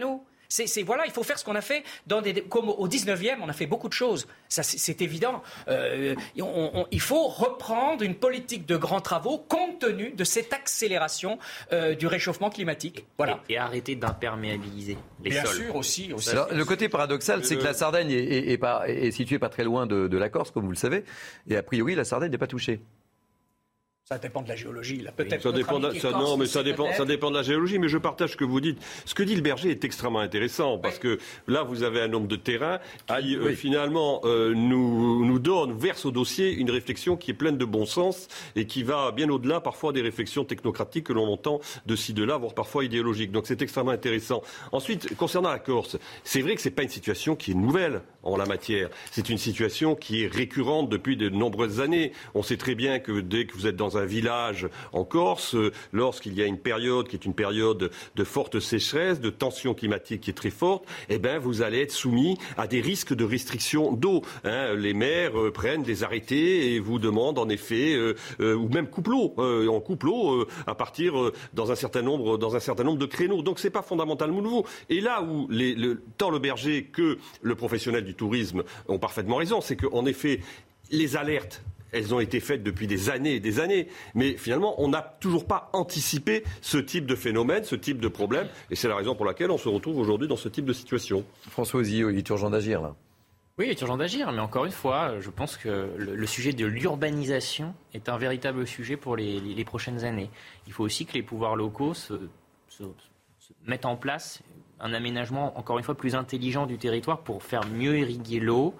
C'est, 0.49 0.83
voilà, 0.83 1.05
il 1.07 1.13
faut 1.13 1.23
faire 1.23 1.39
ce 1.39 1.45
qu'on 1.45 1.55
a 1.57 1.61
fait 1.61 1.83
dans 2.07 2.21
des, 2.21 2.43
comme 2.43 2.69
au 2.69 2.87
19e, 2.87 3.39
on 3.43 3.49
a 3.49 3.53
fait 3.53 3.67
beaucoup 3.67 3.89
de 3.89 3.93
choses. 3.93 4.29
Ça, 4.49 4.63
c'est, 4.63 5.03
évident. 5.03 5.43
Euh, 5.69 6.15
il 6.37 7.01
faut 7.01 7.27
reprendre 7.29 8.03
une 8.03 8.15
politique 8.15 8.67
de 8.67 8.77
grands 8.77 9.01
travaux 9.01 9.39
compte 9.39 9.81
tenu 9.81 10.13
de 10.13 10.25
cette 10.25 10.53
accélération 10.53 11.39
euh, 11.73 11.95
du 11.95 12.07
réchauffement 12.07 12.51
climatique. 12.51 13.07
Voilà. 13.19 13.41
Et, 13.49 13.59
arrêter 13.59 13.97
d'imperméabiliser 13.97 14.97
les 15.23 15.31
Bien 15.31 15.45
sols. 15.45 15.57
sûr 15.57 15.77
aussi. 15.77 16.09
le 16.09 16.65
côté 16.65 16.89
paradoxal, 16.89 17.45
c'est 17.45 17.57
que 17.57 17.65
la 17.65 17.75
Sardaigne 17.75 18.11
est, 18.11 18.53
est, 18.53 18.59
pas, 18.59 18.85
est, 18.87 19.11
située 19.11 19.39
pas 19.39 19.49
très 19.49 19.65
loin 19.65 19.87
de, 19.87 20.07
de 20.07 20.19
la 20.19 20.29
Corse, 20.29 20.51
comme 20.51 20.65
vous 20.65 20.71
le 20.71 20.77
savez, 20.77 21.05
et 21.49 21.57
a 21.57 21.63
priori 21.63 21.95
la 21.95 22.05
Sardaigne 22.05 22.31
n'est 22.31 22.39
pas 22.39 22.47
touchée. 22.47 22.81
Ça 24.07 24.19
dépend 24.19 24.43
de 24.43 24.51
la 24.51 24.55
géologie. 24.55 25.01
Là, 25.01 25.13
peut-être. 25.13 25.41
Ça 25.41 25.51
dépend. 25.51 25.81
De, 25.81 25.91
ça, 25.95 26.11
non, 26.11 26.37
mais 26.37 26.45
ça 26.45 26.63
dépend. 26.63 26.93
Ça 26.93 27.07
dépend 27.07 27.31
de 27.31 27.37
la 27.37 27.43
géologie. 27.43 27.79
Mais 27.79 27.89
je 27.89 27.97
partage 27.97 28.33
ce 28.33 28.37
que 28.37 28.45
vous 28.45 28.61
dites. 28.61 28.79
Ce 29.07 29.15
que 29.15 29.23
dit 29.23 29.35
le 29.35 29.41
berger 29.41 29.71
est 29.71 29.83
extrêmement 29.83 30.19
intéressant 30.19 30.77
parce 30.77 30.99
que 30.99 31.19
là, 31.49 31.63
vous 31.63 31.85
avez 31.85 32.03
un 32.03 32.09
nombre 32.09 32.29
de 32.29 32.37
terrains 32.37 32.81
qui 33.19 33.35
euh, 33.35 33.55
finalement 33.55 34.21
euh, 34.25 34.53
nous 34.55 35.25
nous 35.25 35.39
donne, 35.39 35.73
verse 35.73 36.05
au 36.05 36.11
dossier 36.11 36.53
une 36.53 36.71
réflexion 36.71 37.17
qui 37.17 37.31
est 37.31 37.35
pleine 37.35 37.57
de 37.57 37.65
bon 37.65 37.87
sens 37.87 38.29
et 38.57 38.67
qui 38.67 38.83
va 38.83 39.11
bien 39.11 39.31
au-delà 39.31 39.63
parfois 39.63 39.95
des 39.95 40.03
réflexions 40.03 40.45
technocratiques 40.45 41.07
que 41.07 41.15
l'on 41.15 41.33
entend 41.33 41.63
de 41.87 41.97
ci 41.97 42.13
de 42.13 42.25
là, 42.25 42.37
voire 42.37 42.53
parfois 42.53 42.85
idéologiques. 42.85 43.33
Donc 43.33 43.47
c'est 43.47 43.63
extrêmement 43.63 43.93
intéressant. 43.93 44.43
Ensuite, 44.73 45.17
concernant 45.17 45.49
la 45.49 45.59
Corse, 45.59 45.97
c'est 46.25 46.43
vrai 46.43 46.57
que 46.57 46.61
c'est 46.61 46.71
pas 46.71 46.83
une 46.83 46.91
situation 46.91 47.37
qui 47.37 47.53
est 47.53 47.55
nouvelle 47.55 48.03
en 48.23 48.37
la 48.37 48.45
matière. 48.45 48.91
C'est 49.11 49.31
une 49.31 49.39
situation 49.39 49.95
qui 49.95 50.25
est 50.25 50.27
récurrente 50.27 50.91
depuis 50.91 51.17
de 51.17 51.31
nombreuses 51.31 51.81
années. 51.81 52.13
On 52.35 52.43
sait 52.43 52.59
très 52.59 52.75
bien 52.75 52.99
que 52.99 53.21
dès 53.21 53.47
que 53.47 53.55
vous 53.55 53.67
êtes 53.67 53.77
dans 53.77 53.94
un 53.99 54.05
village 54.05 54.69
en 54.93 55.05
Corse, 55.05 55.57
lorsqu'il 55.93 56.35
y 56.35 56.43
a 56.43 56.47
une 56.47 56.59
période 56.59 57.09
qui 57.09 57.17
est 57.17 57.25
une 57.25 57.35
période 57.35 57.91
de 58.15 58.25
forte 58.25 58.61
sécheresse, 58.61 59.21
de 59.21 59.31
tension 59.31 59.75
climatique 59.75 60.23
qui 60.23 60.31
est 60.31 60.35
très 60.35 60.51
forte, 60.51 60.85
eh 61.09 61.19
ben 61.19 61.39
vous 61.39 61.63
allez 61.63 61.81
être 61.81 61.93
soumis 61.93 62.39
à 62.57 62.67
des 62.67 62.81
risques 62.81 63.15
de 63.15 63.25
restriction 63.25 63.93
d'eau. 63.93 64.23
Hein. 64.45 64.75
Les 64.75 64.95
maires 64.95 65.39
euh, 65.39 65.51
prennent 65.51 65.83
des 65.83 66.03
arrêtés 66.05 66.75
et 66.75 66.81
vous 66.81 66.99
demandent 66.99 67.39
en 67.39 67.49
effet, 67.49 67.95
euh, 67.95 68.15
euh, 68.41 68.55
ou 68.55 68.69
même 68.69 68.89
coupe 68.89 69.09
l'eau, 69.09 69.35
en 69.39 69.81
coupe 69.81 70.05
l'eau 70.05 70.47
à 70.67 70.75
partir 70.75 71.15
dans 71.53 71.71
un 71.71 71.75
certain 71.75 72.03
nombre 72.03 72.39
dans 72.39 72.57
un 72.57 72.61
certain 72.61 72.85
nombre 72.85 72.99
de 72.99 73.07
créneaux. 73.07 73.43
Donc 73.43 73.59
c'est 73.59 73.71
pas 73.71 73.83
fondamentalement 73.83 74.43
nouveau. 74.43 74.67
Et 74.89 75.01
là 75.01 75.23
où 75.23 75.49
tant 76.19 76.31
le 76.31 76.39
berger 76.39 76.85
que 76.85 77.19
le 77.43 77.55
professionnel 77.55 78.05
du 78.05 78.15
tourisme 78.15 78.63
ont 78.89 78.99
parfaitement 78.99 79.37
raison, 79.37 79.61
c'est 79.61 79.77
qu'en 79.77 80.07
effet 80.07 80.41
les 80.91 81.17
alertes 81.17 81.63
elles 81.95 82.15
ont 82.15 82.21
été 82.21 82.41
faites 82.41 82.63
depuis 82.63 82.87
des 82.87 83.11
années 83.11 83.37
et 83.37 83.41
des 83.41 83.61
années. 83.61 83.89
Mais 84.15 84.37
finalement, 84.37 84.75
on 84.83 84.89
n'a 84.89 85.03
toujours 85.21 85.47
pas 85.47 85.71
anticipé 85.73 86.45
ce 86.61 86.79
type 86.79 87.07
de 87.07 87.15
phénomène, 87.15 87.65
ce 87.65 87.77
type 87.77 88.01
de 88.01 88.09
problème. 88.09 88.49
Et 88.71 88.77
c'est 88.77 88.89
la 88.89 88.97
raison 88.97 89.15
pour 89.15 89.25
laquelle 89.25 89.51
on 89.51 89.59
se 89.59 89.69
retrouve 89.69 89.99
aujourd'hui 89.99 90.29
dans 90.29 90.37
ce 90.37 90.49
type 90.49 90.65
de 90.65 90.73
situation. 90.73 91.25
François 91.51 91.81
Ozio, 91.81 92.11
il 92.11 92.19
est 92.19 92.29
urgent 92.29 92.51
d'agir 92.51 92.83
là. 92.83 92.95
Oui, 93.57 93.67
il 93.67 93.71
est 93.71 93.81
urgent 93.81 93.97
d'agir, 93.97 94.33
mais 94.33 94.41
encore 94.41 94.65
une 94.65 94.73
fois, 94.73 95.21
je 95.21 95.31
pense 95.31 95.57
que 95.57 95.89
le, 95.97 96.27
sujet 96.27 96.53
de 96.53 96.67
l'urbanisation 96.67 97.73
est 97.93 98.09
un 98.09 98.19
véritable 98.19 98.67
sujet 98.67 98.97
pour 98.97 99.15
les, 99.15 99.65
prochaines 99.65 100.05
années. 100.05 100.29
Il 100.67 100.73
faut 100.73 100.83
aussi 100.83 101.07
que 101.07 101.13
les 101.13 101.23
pouvoirs 101.23 101.55
locaux 101.55 101.95
se, 101.95 102.15
mettent 103.65 103.85
en 103.85 103.95
place 103.95 104.43
un 104.81 104.93
aménagement, 104.93 105.57
encore 105.57 105.79
une 105.79 105.85
fois, 105.85 105.95
plus 105.95 106.17
intelligent 106.17 106.67
du 106.67 106.79
territoire 106.79 107.21
pour 107.21 107.45
faire 107.45 107.65
mieux 107.69 107.97
irriguer 107.97 108.41
l'eau, 108.41 108.75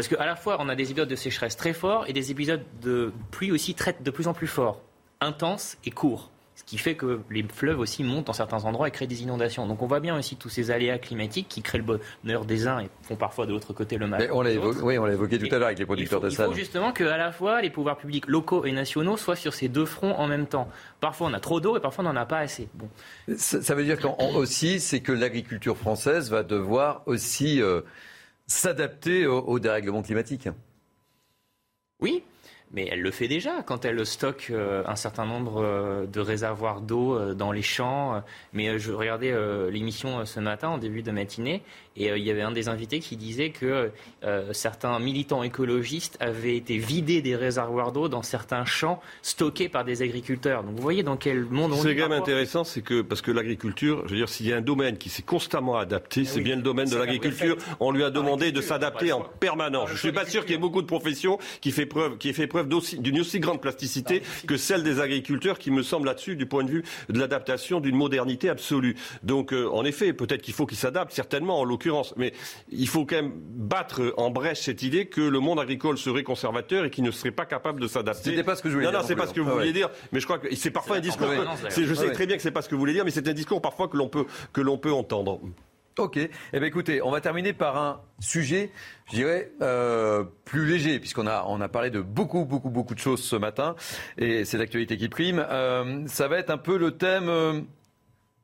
parce 0.00 0.08
qu'à 0.08 0.24
la 0.24 0.34
fois, 0.34 0.56
on 0.60 0.70
a 0.70 0.74
des 0.74 0.90
épisodes 0.90 1.10
de 1.10 1.14
sécheresse 1.14 1.58
très 1.58 1.74
forts 1.74 2.06
et 2.08 2.14
des 2.14 2.30
épisodes 2.30 2.62
de 2.80 3.12
pluie 3.30 3.52
aussi 3.52 3.74
très, 3.74 3.94
de 4.00 4.10
plus 4.10 4.28
en 4.28 4.32
plus 4.32 4.46
forts, 4.46 4.80
intenses 5.20 5.76
et 5.84 5.90
courts. 5.90 6.30
Ce 6.54 6.64
qui 6.64 6.78
fait 6.78 6.94
que 6.94 7.20
les 7.30 7.42
fleuves 7.42 7.78
aussi 7.78 8.02
montent 8.02 8.28
dans 8.28 8.32
certains 8.32 8.64
endroits 8.64 8.88
et 8.88 8.90
créent 8.90 9.06
des 9.06 9.22
inondations. 9.22 9.66
Donc 9.66 9.82
on 9.82 9.86
voit 9.86 10.00
bien 10.00 10.16
aussi 10.16 10.36
tous 10.36 10.48
ces 10.48 10.70
aléas 10.70 10.96
climatiques 10.96 11.48
qui 11.48 11.60
créent 11.60 11.82
le 11.86 11.98
bonheur 12.24 12.46
des 12.46 12.66
uns 12.66 12.80
et 12.80 12.88
font 13.02 13.16
parfois 13.16 13.44
de 13.44 13.52
l'autre 13.52 13.74
côté 13.74 13.98
le 13.98 14.06
mal. 14.06 14.26
on 14.32 14.40
l'a 14.40 14.52
évoqué, 14.52 14.80
oui, 14.80 14.96
on 14.96 15.04
l'a 15.04 15.12
évoqué 15.12 15.38
tout 15.38 15.54
à 15.54 15.58
l'heure 15.58 15.66
avec 15.66 15.78
les 15.78 15.84
producteurs 15.84 16.22
de 16.22 16.30
salles. 16.30 16.46
Il 16.48 16.52
faut 16.52 16.58
justement 16.58 16.92
qu'à 16.92 17.18
la 17.18 17.30
fois 17.30 17.60
les 17.60 17.68
pouvoirs 17.68 17.98
publics 17.98 18.26
locaux 18.26 18.64
et 18.64 18.72
nationaux 18.72 19.18
soient 19.18 19.36
sur 19.36 19.52
ces 19.52 19.68
deux 19.68 19.84
fronts 19.84 20.14
en 20.14 20.26
même 20.26 20.46
temps. 20.46 20.68
Parfois 21.00 21.26
on 21.26 21.34
a 21.34 21.40
trop 21.40 21.60
d'eau 21.60 21.76
et 21.76 21.80
parfois 21.80 22.04
on 22.04 22.08
n'en 22.08 22.16
a 22.18 22.26
pas 22.26 22.38
assez. 22.38 22.68
Bon. 22.72 22.88
Ça, 23.36 23.74
veut 23.74 23.84
dire 23.84 23.98
aussi, 24.34 24.80
c'est 24.80 25.00
que 25.00 25.12
l'agriculture 25.12 25.76
française 25.76 26.30
va 26.30 26.42
devoir 26.42 27.02
aussi... 27.04 27.60
Euh, 27.60 27.82
s'adapter 28.50 29.26
au, 29.26 29.58
dérèglement 29.58 30.02
climatique 30.02 30.48
Oui, 32.00 32.24
mais 32.72 32.88
elle 32.90 33.00
le 33.00 33.10
fait 33.10 33.28
déjà 33.28 33.62
quand 33.62 33.84
elle 33.84 34.04
stocke 34.04 34.48
euh, 34.50 34.82
un 34.86 34.96
certain 34.96 35.24
nombre 35.24 35.62
euh, 35.62 36.06
de 36.06 36.20
réservoirs 36.20 36.80
d'eau 36.80 37.14
euh, 37.14 37.34
dans 37.34 37.52
les 37.52 37.62
champs. 37.62 38.22
Mais 38.52 38.78
je 38.78 38.92
regardais 38.92 39.34
l'émission 39.70 40.24
ce 40.24 40.40
matin 40.40 40.68
en 40.68 40.78
début 40.78 41.02
de 41.02 41.10
matinée 41.10 41.62
et 41.96 42.08
il 42.08 42.24
y 42.24 42.30
avait 42.30 42.42
un 42.42 42.52
des 42.52 42.68
invités 42.68 43.00
qui 43.00 43.16
disait 43.16 43.50
que 43.50 43.90
certains 44.52 44.98
militants 44.98 45.42
écologistes 45.42 46.16
avaient 46.20 46.56
été 46.56 46.78
vidés 46.78 47.22
des 47.22 47.36
réservoirs 47.36 47.92
d'eau 47.92 48.08
dans 48.08 48.22
certains 48.22 48.64
champs 48.64 49.00
stockés 49.22 49.68
par 49.68 49.84
des 49.84 50.02
agriculteurs. 50.02 50.62
Donc 50.62 50.76
vous 50.76 50.82
voyez 50.82 51.02
dans 51.02 51.16
quel 51.16 51.44
monde 51.44 51.72
on 51.72 51.76
est. 51.76 51.80
C'est 51.80 51.96
quand 51.96 52.08
même 52.08 52.20
intéressant, 52.20 52.64
c'est 52.64 52.82
que 52.82 53.02
parce 53.02 53.22
que 53.22 53.30
l'agriculture, 53.30 54.02
je 54.06 54.10
veux 54.10 54.16
dire, 54.16 54.28
s'il 54.28 54.46
y 54.46 54.52
a 54.52 54.56
un 54.56 54.60
domaine 54.60 54.98
qui 54.98 55.08
s'est 55.08 55.22
constamment 55.22 55.76
adapté, 55.76 56.24
c'est 56.24 56.40
bien 56.40 56.56
le 56.56 56.62
domaine 56.62 56.88
de 56.88 56.96
l'agriculture. 56.96 57.56
On 57.80 57.90
lui 57.92 58.04
a 58.04 58.10
demandé 58.10 58.52
de 58.52 58.60
s'adapter 58.60 59.12
en 59.12 59.22
permanence. 59.22 59.88
Je 59.88 59.94
ne 59.94 59.98
suis 59.98 60.12
pas 60.12 60.26
sûr 60.26 60.42
qu'il 60.42 60.52
y 60.52 60.54
ait 60.54 60.58
beaucoup 60.58 60.82
de 60.82 60.86
professions 60.86 61.38
qui 61.60 61.70
fait 61.70 61.86
preuve, 61.86 62.18
qui 62.18 62.32
fait 62.32 62.46
preuve 62.46 62.68
d'une 62.68 63.20
aussi 63.20 63.40
grande 63.40 63.60
plasticité 63.60 64.22
que 64.46 64.56
celle 64.56 64.82
des 64.82 65.00
agriculteurs, 65.00 65.58
qui 65.58 65.70
me 65.70 65.82
semble 65.82 66.06
là-dessus, 66.06 66.36
du 66.36 66.46
point 66.46 66.64
de 66.64 66.70
vue 66.70 66.84
de 67.08 67.18
l'adaptation, 67.18 67.80
d'une 67.80 67.96
modernité 67.96 68.48
absolue. 68.48 68.96
Donc, 69.22 69.52
euh, 69.52 69.68
en 69.70 69.84
effet, 69.84 70.12
peut-être 70.12 70.42
qu'il 70.42 70.54
faut 70.54 70.66
qu'ils 70.66 70.78
s'adaptent, 70.78 71.12
certainement, 71.12 71.60
en 71.60 71.64
l'occurrence, 71.80 72.14
mais 72.16 72.32
il 72.70 72.88
faut 72.88 73.06
quand 73.06 73.16
même 73.16 73.32
battre 73.34 74.12
en 74.16 74.30
brèche 74.30 74.60
cette 74.60 74.82
idée 74.82 75.06
que 75.06 75.20
le 75.20 75.40
monde 75.40 75.58
agricole 75.58 75.96
serait 75.96 76.22
conservateur 76.22 76.84
et 76.84 76.90
qu'il 76.90 77.04
ne 77.04 77.10
serait 77.10 77.30
pas 77.30 77.46
capable 77.46 77.80
de 77.80 77.88
s'adapter. 77.88 78.30
C'était 78.30 78.44
pas 78.44 78.56
ce 78.56 78.62
que 78.62 78.68
je 78.68 78.74
voulais 78.74 78.86
dire. 78.86 78.92
Non, 78.92 79.00
non, 79.00 79.06
c'est 79.06 79.16
pas 79.16 79.26
ce 79.26 79.34
que 79.34 79.40
vous 79.40 79.50
vouliez 79.50 79.72
dire, 79.72 79.88
mais 80.12 80.20
je 80.20 80.26
crois 80.26 80.38
que 80.38 80.54
c'est 80.54 80.70
parfois 80.70 80.96
un 80.96 81.00
discours. 81.00 81.28
je 81.68 81.94
sais 81.94 82.12
très 82.12 82.26
bien 82.26 82.36
que 82.36 82.42
c'est 82.42 82.50
pas 82.50 82.62
ce 82.62 82.68
que 82.68 82.74
vous 82.74 82.80
voulez 82.80 82.92
dire, 82.92 83.04
mais 83.04 83.10
c'est 83.10 83.26
un 83.28 83.32
discours 83.32 83.62
parfois 83.62 83.88
que 83.88 83.96
l'on 83.96 84.08
peut, 84.08 84.26
que 84.52 84.60
l'on 84.60 84.78
peut 84.78 84.92
entendre. 84.92 85.40
Ok. 85.98 86.16
Eh 86.16 86.30
bien, 86.52 86.68
écoutez, 86.68 87.02
on 87.02 87.10
va 87.10 87.20
terminer 87.20 87.52
par 87.52 87.76
un 87.76 88.00
sujet, 88.20 88.70
je 89.10 89.16
dirais, 89.16 89.52
euh, 89.60 90.24
plus 90.44 90.66
léger, 90.66 90.98
puisqu'on 90.98 91.26
a, 91.26 91.44
on 91.48 91.60
a 91.60 91.68
parlé 91.68 91.90
de 91.90 92.00
beaucoup, 92.00 92.44
beaucoup, 92.44 92.70
beaucoup 92.70 92.94
de 92.94 93.00
choses 93.00 93.22
ce 93.22 93.36
matin, 93.36 93.74
et 94.16 94.44
c'est 94.44 94.56
l'actualité 94.56 94.96
qui 94.96 95.08
prime. 95.08 95.44
Euh, 95.50 96.06
ça 96.06 96.28
va 96.28 96.38
être 96.38 96.50
un 96.50 96.58
peu 96.58 96.78
le 96.78 96.92
thème 96.92 97.28
euh, 97.28 97.60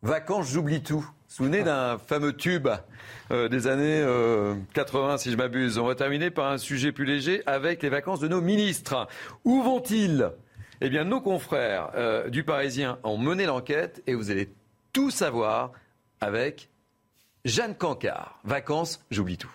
vacances, 0.02 0.50
j'oublie 0.50 0.82
tout. 0.82 1.08
Souvenez 1.36 1.62
d'un 1.62 1.98
fameux 1.98 2.32
tube 2.32 2.66
des 3.30 3.66
années 3.66 4.02
80, 4.72 5.18
si 5.18 5.30
je 5.30 5.36
m'abuse. 5.36 5.76
On 5.76 5.84
va 5.84 5.94
terminer 5.94 6.30
par 6.30 6.50
un 6.50 6.56
sujet 6.56 6.92
plus 6.92 7.04
léger 7.04 7.42
avec 7.44 7.82
les 7.82 7.90
vacances 7.90 8.20
de 8.20 8.28
nos 8.28 8.40
ministres. 8.40 9.06
Où 9.44 9.60
vont-ils? 9.62 10.30
Eh 10.80 10.88
bien, 10.88 11.04
nos 11.04 11.20
confrères 11.20 11.90
du 12.30 12.42
Parisien 12.42 12.98
ont 13.02 13.18
mené 13.18 13.44
l'enquête, 13.44 14.02
et 14.06 14.14
vous 14.14 14.30
allez 14.30 14.48
tout 14.94 15.10
savoir 15.10 15.72
avec 16.22 16.70
Jeanne 17.44 17.74
Cancard, 17.74 18.40
vacances, 18.44 19.04
j'oublie 19.10 19.36
tout. 19.36 19.54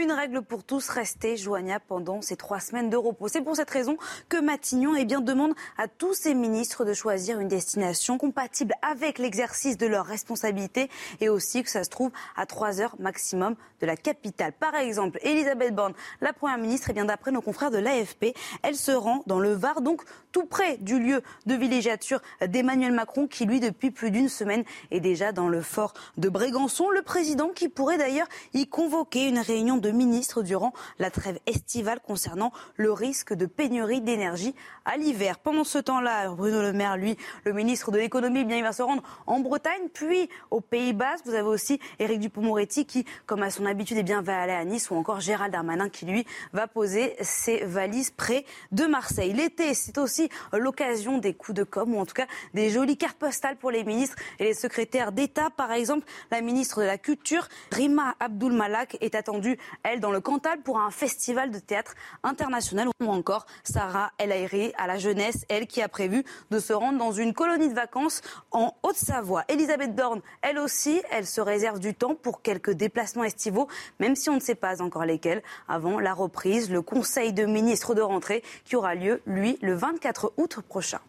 Une 0.00 0.12
règle 0.12 0.42
pour 0.42 0.62
tous, 0.62 0.88
rester 0.90 1.36
joignable 1.36 1.84
pendant 1.88 2.22
ces 2.22 2.36
trois 2.36 2.60
semaines 2.60 2.88
de 2.88 2.96
repos. 2.96 3.26
C'est 3.26 3.42
pour 3.42 3.56
cette 3.56 3.68
raison 3.68 3.96
que 4.28 4.40
Matignon 4.40 4.94
eh 4.94 5.04
bien, 5.04 5.20
demande 5.20 5.54
à 5.76 5.88
tous 5.88 6.14
ses 6.14 6.34
ministres 6.34 6.84
de 6.84 6.92
choisir 6.92 7.40
une 7.40 7.48
destination 7.48 8.16
compatible 8.16 8.74
avec 8.80 9.18
l'exercice 9.18 9.76
de 9.76 9.88
leurs 9.88 10.06
responsabilités 10.06 10.88
et 11.20 11.28
aussi 11.28 11.64
que 11.64 11.70
ça 11.70 11.82
se 11.82 11.90
trouve 11.90 12.12
à 12.36 12.46
trois 12.46 12.80
heures 12.80 12.94
maximum 13.00 13.56
de 13.80 13.86
la 13.86 13.96
capitale. 13.96 14.52
Par 14.52 14.76
exemple, 14.76 15.18
Elisabeth 15.22 15.74
Borne, 15.74 15.94
la 16.20 16.32
première 16.32 16.58
ministre, 16.58 16.88
eh 16.90 16.92
bien 16.92 17.04
d'après 17.04 17.32
nos 17.32 17.42
confrères 17.42 17.72
de 17.72 17.78
l'AFP, 17.78 18.36
elle 18.62 18.76
se 18.76 18.92
rend 18.92 19.24
dans 19.26 19.40
le 19.40 19.52
Var, 19.52 19.80
donc 19.80 20.02
tout 20.30 20.46
près 20.46 20.76
du 20.76 21.00
lieu 21.00 21.22
de 21.46 21.54
villégiature 21.54 22.20
d'Emmanuel 22.46 22.92
Macron, 22.92 23.26
qui 23.26 23.46
lui, 23.46 23.58
depuis 23.58 23.90
plus 23.90 24.12
d'une 24.12 24.28
semaine, 24.28 24.62
est 24.92 25.00
déjà 25.00 25.32
dans 25.32 25.48
le 25.48 25.60
fort 25.60 25.92
de 26.18 26.28
Brégançon. 26.28 26.88
Le 26.90 27.02
président 27.02 27.48
qui 27.48 27.68
pourrait 27.68 27.98
d'ailleurs 27.98 28.28
y 28.54 28.68
convoquer 28.68 29.26
une 29.26 29.40
réunion 29.40 29.76
de 29.76 29.87
ministre 29.92 30.42
durant 30.42 30.72
la 30.98 31.10
trêve 31.10 31.38
estivale 31.46 32.00
concernant 32.00 32.52
le 32.76 32.92
risque 32.92 33.34
de 33.34 33.46
pénurie 33.46 34.00
d'énergie 34.00 34.54
à 34.84 34.96
l'hiver. 34.96 35.38
Pendant 35.38 35.64
ce 35.64 35.78
temps-là, 35.78 36.30
Bruno 36.30 36.62
Le 36.62 36.72
Maire, 36.72 36.96
lui, 36.96 37.16
le 37.44 37.52
ministre 37.52 37.90
de 37.90 37.98
l'économie, 37.98 38.44
bien 38.44 38.56
il 38.56 38.62
va 38.62 38.72
se 38.72 38.82
rendre 38.82 39.02
en 39.26 39.40
Bretagne, 39.40 39.88
puis 39.92 40.28
aux 40.50 40.60
Pays-Bas. 40.60 41.16
Vous 41.24 41.34
avez 41.34 41.48
aussi 41.48 41.80
Éric 41.98 42.20
Dupond-Moretti 42.20 42.86
qui, 42.86 43.04
comme 43.26 43.42
à 43.42 43.50
son 43.50 43.66
habitude, 43.66 43.98
est 43.98 44.02
bien, 44.02 44.22
va 44.22 44.40
aller 44.40 44.52
à 44.52 44.64
Nice, 44.64 44.90
ou 44.90 44.96
encore 44.96 45.20
Gérald 45.20 45.52
Darmanin 45.52 45.88
qui, 45.88 46.06
lui, 46.06 46.26
va 46.52 46.66
poser 46.66 47.16
ses 47.20 47.64
valises 47.64 48.10
près 48.10 48.44
de 48.72 48.84
Marseille. 48.84 49.32
L'été, 49.32 49.74
c'est 49.74 49.98
aussi 49.98 50.28
l'occasion 50.52 51.18
des 51.18 51.34
coups 51.34 51.56
de 51.56 51.64
com, 51.64 51.94
ou 51.94 51.98
en 51.98 52.06
tout 52.06 52.14
cas 52.14 52.26
des 52.54 52.70
jolies 52.70 52.96
cartes 52.96 53.18
postales 53.18 53.56
pour 53.56 53.70
les 53.70 53.84
ministres 53.84 54.16
et 54.38 54.44
les 54.44 54.54
secrétaires 54.54 55.12
d'État. 55.12 55.50
Par 55.50 55.72
exemple, 55.72 56.06
la 56.30 56.40
ministre 56.40 56.80
de 56.80 56.86
la 56.86 56.98
Culture, 56.98 57.48
Rima 57.72 58.16
Abdul 58.20 58.52
Malak, 58.52 58.96
est 59.00 59.14
attendue 59.14 59.58
elle, 59.82 60.00
dans 60.00 60.10
le 60.10 60.20
Cantal 60.20 60.60
pour 60.60 60.78
un 60.78 60.90
festival 60.90 61.50
de 61.50 61.58
théâtre 61.58 61.94
international. 62.22 62.88
Ou 63.00 63.10
encore 63.10 63.46
Sarah 63.64 64.12
El 64.18 64.32
Airi 64.32 64.72
à 64.76 64.86
la 64.86 64.98
jeunesse, 64.98 65.44
elle 65.48 65.66
qui 65.66 65.82
a 65.82 65.88
prévu 65.88 66.24
de 66.50 66.58
se 66.58 66.72
rendre 66.72 66.98
dans 66.98 67.12
une 67.12 67.34
colonie 67.34 67.68
de 67.68 67.74
vacances 67.74 68.22
en 68.50 68.74
Haute-Savoie. 68.82 69.44
Elisabeth 69.48 69.94
Dorn, 69.94 70.20
elle 70.42 70.58
aussi, 70.58 71.00
elle 71.10 71.26
se 71.26 71.40
réserve 71.40 71.78
du 71.78 71.94
temps 71.94 72.14
pour 72.14 72.42
quelques 72.42 72.72
déplacements 72.72 73.24
estivaux, 73.24 73.68
même 74.00 74.16
si 74.16 74.30
on 74.30 74.34
ne 74.34 74.40
sait 74.40 74.54
pas 74.54 74.82
encore 74.82 75.04
lesquels, 75.04 75.42
avant 75.68 76.00
la 76.00 76.14
reprise, 76.14 76.70
le 76.70 76.82
Conseil 76.82 77.32
de 77.32 77.44
ministres 77.44 77.94
de 77.94 78.02
rentrée 78.02 78.42
qui 78.64 78.76
aura 78.76 78.94
lieu, 78.94 79.22
lui, 79.26 79.58
le 79.62 79.74
24 79.74 80.32
août 80.36 80.60
prochain. 80.68 81.00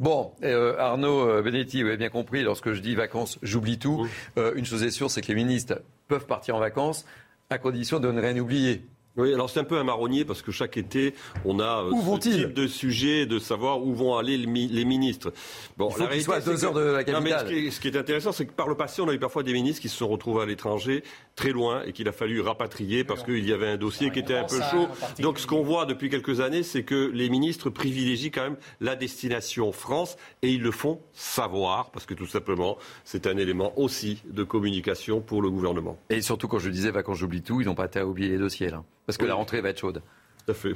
Bon, 0.00 0.32
euh, 0.42 0.76
Arnaud 0.76 1.28
euh, 1.28 1.42
Benetti, 1.42 1.82
vous 1.82 1.88
avez 1.88 1.96
bien 1.96 2.08
compris, 2.08 2.42
lorsque 2.42 2.72
je 2.72 2.80
dis 2.80 2.96
vacances, 2.96 3.38
j'oublie 3.42 3.78
tout. 3.78 4.08
Euh, 4.36 4.52
une 4.56 4.64
chose 4.64 4.82
est 4.82 4.90
sûre, 4.90 5.08
c'est 5.08 5.20
que 5.20 5.28
les 5.28 5.36
ministres 5.36 5.82
peuvent 6.08 6.26
partir 6.26 6.56
en 6.56 6.58
vacances 6.58 7.06
à 7.50 7.58
condition 7.58 8.00
de 8.00 8.10
ne 8.10 8.20
rien 8.20 8.36
oublier. 8.38 8.86
Oui, 9.16 9.32
alors 9.32 9.48
c'est 9.48 9.60
un 9.60 9.64
peu 9.64 9.78
un 9.78 9.84
marronnier 9.84 10.24
parce 10.24 10.42
que 10.42 10.50
chaque 10.50 10.76
été, 10.76 11.14
on 11.44 11.60
a 11.60 11.84
euh, 11.84 11.92
ce 11.92 12.18
type 12.18 12.52
de 12.52 12.66
sujet 12.66 13.26
de 13.26 13.38
savoir 13.38 13.80
où 13.80 13.94
vont 13.94 14.16
aller 14.16 14.36
les 14.36 14.84
ministres. 14.84 15.32
Bon, 15.76 15.88
Il 15.90 16.02
faut 16.02 16.08
qu'ils 16.08 16.22
soient 16.22 16.36
à 16.36 16.40
deux 16.40 16.64
heures 16.64 16.74
de 16.74 16.80
la 16.80 17.04
capitale. 17.04 17.46
ce, 17.70 17.78
qui 17.78 17.88
est, 17.88 17.96
intéressant, 17.96 18.32
c'est 18.32 18.46
que 18.46 18.52
par 18.52 18.68
le 18.68 18.74
passé, 18.74 19.02
on 19.02 19.08
a 19.08 19.14
eu 19.14 19.20
parfois 19.20 19.44
des 19.44 19.52
ministres 19.52 19.82
qui 19.82 19.88
se 19.88 19.96
sont 19.96 20.08
retrouvés 20.08 20.42
à 20.42 20.46
l'étranger, 20.46 21.04
très 21.36 21.50
loin, 21.50 21.82
et 21.84 21.92
qu'il 21.92 22.08
a 22.08 22.12
fallu 22.12 22.40
rapatrier 22.40 23.04
parce 23.04 23.22
qu'il 23.22 23.48
y 23.48 23.52
avait 23.52 23.68
un 23.68 23.76
dossier 23.76 24.10
qui 24.10 24.18
était 24.18 24.34
un 24.34 24.44
peu 24.44 24.60
chaud. 24.60 24.88
Donc 25.20 25.38
ce 25.38 25.46
qu'on 25.46 25.62
voit 25.62 25.86
depuis 25.86 26.10
quelques 26.10 26.40
années, 26.40 26.64
c'est 26.64 26.82
que 26.82 27.10
les 27.14 27.28
ministres 27.28 27.70
privilégient 27.70 28.32
quand 28.32 28.42
même 28.42 28.56
la 28.80 28.96
destination 28.96 29.70
France, 29.70 30.16
et 30.42 30.50
ils 30.50 30.62
le 30.62 30.72
font 30.72 31.00
savoir, 31.12 31.90
parce 31.92 32.04
que 32.04 32.14
tout 32.14 32.26
simplement, 32.26 32.78
c'est 33.04 33.28
un 33.28 33.36
élément 33.36 33.78
aussi 33.78 34.22
de 34.28 34.42
communication 34.42 35.20
pour 35.20 35.40
le 35.40 35.50
gouvernement. 35.50 35.98
Et 36.10 36.20
surtout, 36.20 36.48
quand 36.48 36.58
je 36.58 36.70
disais 36.70 36.90
quand 37.04 37.14
j'oublie 37.14 37.42
tout, 37.42 37.60
ils 37.60 37.66
n'ont 37.66 37.74
pas 37.76 37.88
à 37.94 38.04
oublier 38.04 38.30
les 38.30 38.38
dossiers 38.38 38.70
là. 38.70 38.82
Parce 39.06 39.18
que 39.18 39.24
la 39.24 39.34
rentrée 39.34 39.60
va 39.60 39.70
être 39.70 39.80
chaude. 39.80 40.02
Tout 40.44 40.52
à 40.52 40.54
fait. 40.54 40.72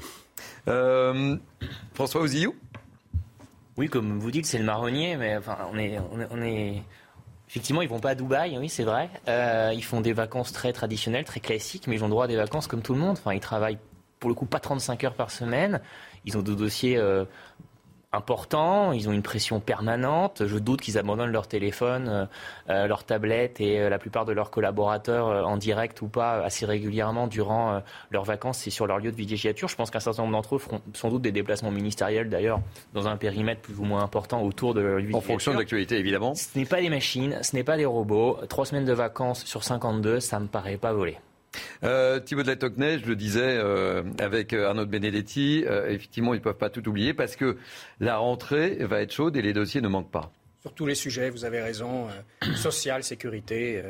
Euh, 0.68 1.36
François 1.94 2.20
Ozillou 2.20 2.54
Oui, 3.76 3.88
comme 3.88 4.18
vous 4.18 4.30
dites, 4.30 4.46
c'est 4.46 4.58
le 4.58 4.64
marronnier, 4.64 5.16
mais 5.16 5.36
enfin, 5.36 5.56
on 5.72 5.78
est, 5.78 5.98
on 6.30 6.42
est, 6.42 6.82
Effectivement, 7.48 7.80
ils 7.80 7.88
vont 7.88 7.98
pas 7.98 8.10
à 8.10 8.14
Dubaï, 8.14 8.58
oui, 8.58 8.68
c'est 8.68 8.84
vrai. 8.84 9.08
Euh, 9.26 9.72
ils 9.74 9.82
font 9.82 10.02
des 10.02 10.12
vacances 10.12 10.52
très 10.52 10.74
traditionnelles, 10.74 11.24
très 11.24 11.40
classiques, 11.40 11.86
mais 11.86 11.96
ils 11.96 12.04
ont 12.04 12.10
droit 12.10 12.24
à 12.24 12.28
des 12.28 12.36
vacances 12.36 12.66
comme 12.66 12.82
tout 12.82 12.92
le 12.92 13.00
monde. 13.00 13.16
Enfin, 13.18 13.32
ils 13.32 13.40
travaillent 13.40 13.78
pour 14.20 14.28
le 14.28 14.34
coup 14.34 14.44
pas 14.44 14.60
35 14.60 15.04
heures 15.04 15.14
par 15.14 15.30
semaine. 15.30 15.80
Ils 16.26 16.36
ont 16.36 16.42
des 16.42 16.54
dossiers 16.54 16.98
euh, 16.98 17.24
importants, 18.12 18.92
ils 18.92 19.08
ont 19.08 19.12
une 19.12 19.22
pression 19.22 19.60
permanente. 19.60 20.46
Je 20.46 20.58
doute 20.58 20.80
qu'ils 20.80 20.96
abandonnent 20.96 21.30
leur 21.30 21.46
téléphone, 21.46 22.08
euh, 22.08 22.24
euh, 22.70 22.86
leur 22.86 23.04
tablette 23.04 23.60
et 23.60 23.80
euh, 23.80 23.90
la 23.90 23.98
plupart 23.98 24.24
de 24.24 24.32
leurs 24.32 24.50
collaborateurs 24.50 25.46
en 25.46 25.58
direct 25.58 26.00
ou 26.00 26.08
pas 26.08 26.42
assez 26.42 26.64
régulièrement 26.64 27.26
durant 27.26 27.82
leurs 28.10 28.24
vacances 28.24 28.66
et 28.66 28.70
sur 28.70 28.86
leur 28.86 28.98
lieu 28.98 29.10
de 29.10 29.16
villégiature. 29.16 29.68
Je 29.68 29.76
pense 29.76 29.90
qu'un 29.90 30.00
certain 30.00 30.22
nombre 30.22 30.32
d'entre 30.32 30.56
eux 30.56 30.58
feront 30.58 30.80
sans 30.94 31.10
doute 31.10 31.22
des 31.22 31.32
déplacements 31.32 31.70
ministériels 31.70 32.30
d'ailleurs 32.30 32.60
dans 32.94 33.08
un 33.08 33.16
périmètre 33.16 33.60
plus 33.60 33.78
ou 33.78 33.84
moins 33.84 34.02
important 34.02 34.42
autour 34.42 34.74
de 34.74 34.80
leur 34.80 35.00
En 35.14 35.20
fonction 35.20 35.52
de 35.52 35.58
l'actualité 35.58 35.98
évidemment. 35.98 36.34
Ce 36.34 36.58
n'est 36.58 36.64
pas 36.64 36.80
des 36.80 36.90
machines, 36.90 37.38
ce 37.42 37.54
n'est 37.54 37.64
pas 37.64 37.76
des 37.76 37.86
robots. 37.86 38.38
Trois 38.48 38.64
semaines 38.64 38.86
de 38.86 38.92
vacances 38.92 39.44
sur 39.44 39.64
52, 39.64 40.20
ça 40.20 40.40
me 40.40 40.46
paraît 40.46 40.78
pas 40.78 40.92
voler. 40.92 41.18
Euh, 41.84 42.20
Thibaut 42.20 42.42
de 42.42 42.48
la 42.48 42.56
Tocnay, 42.56 42.98
je 42.98 43.06
le 43.06 43.16
disais 43.16 43.58
euh, 43.58 44.02
avec 44.18 44.52
euh, 44.52 44.68
Arnaud 44.68 44.84
de 44.84 44.90
Benedetti, 44.90 45.64
euh, 45.66 45.88
effectivement, 45.88 46.34
ils 46.34 46.38
ne 46.38 46.42
peuvent 46.42 46.56
pas 46.56 46.70
tout 46.70 46.86
oublier 46.88 47.14
parce 47.14 47.36
que 47.36 47.56
la 48.00 48.16
rentrée 48.16 48.76
va 48.80 49.00
être 49.00 49.12
chaude 49.12 49.36
et 49.36 49.42
les 49.42 49.52
dossiers 49.52 49.80
ne 49.80 49.88
manquent 49.88 50.10
pas. 50.10 50.30
Sur 50.60 50.74
tous 50.74 50.86
les 50.86 50.94
sujets, 50.94 51.30
vous 51.30 51.44
avez 51.44 51.60
raison, 51.60 52.08
social, 52.56 53.02
sécurité. 53.02 53.82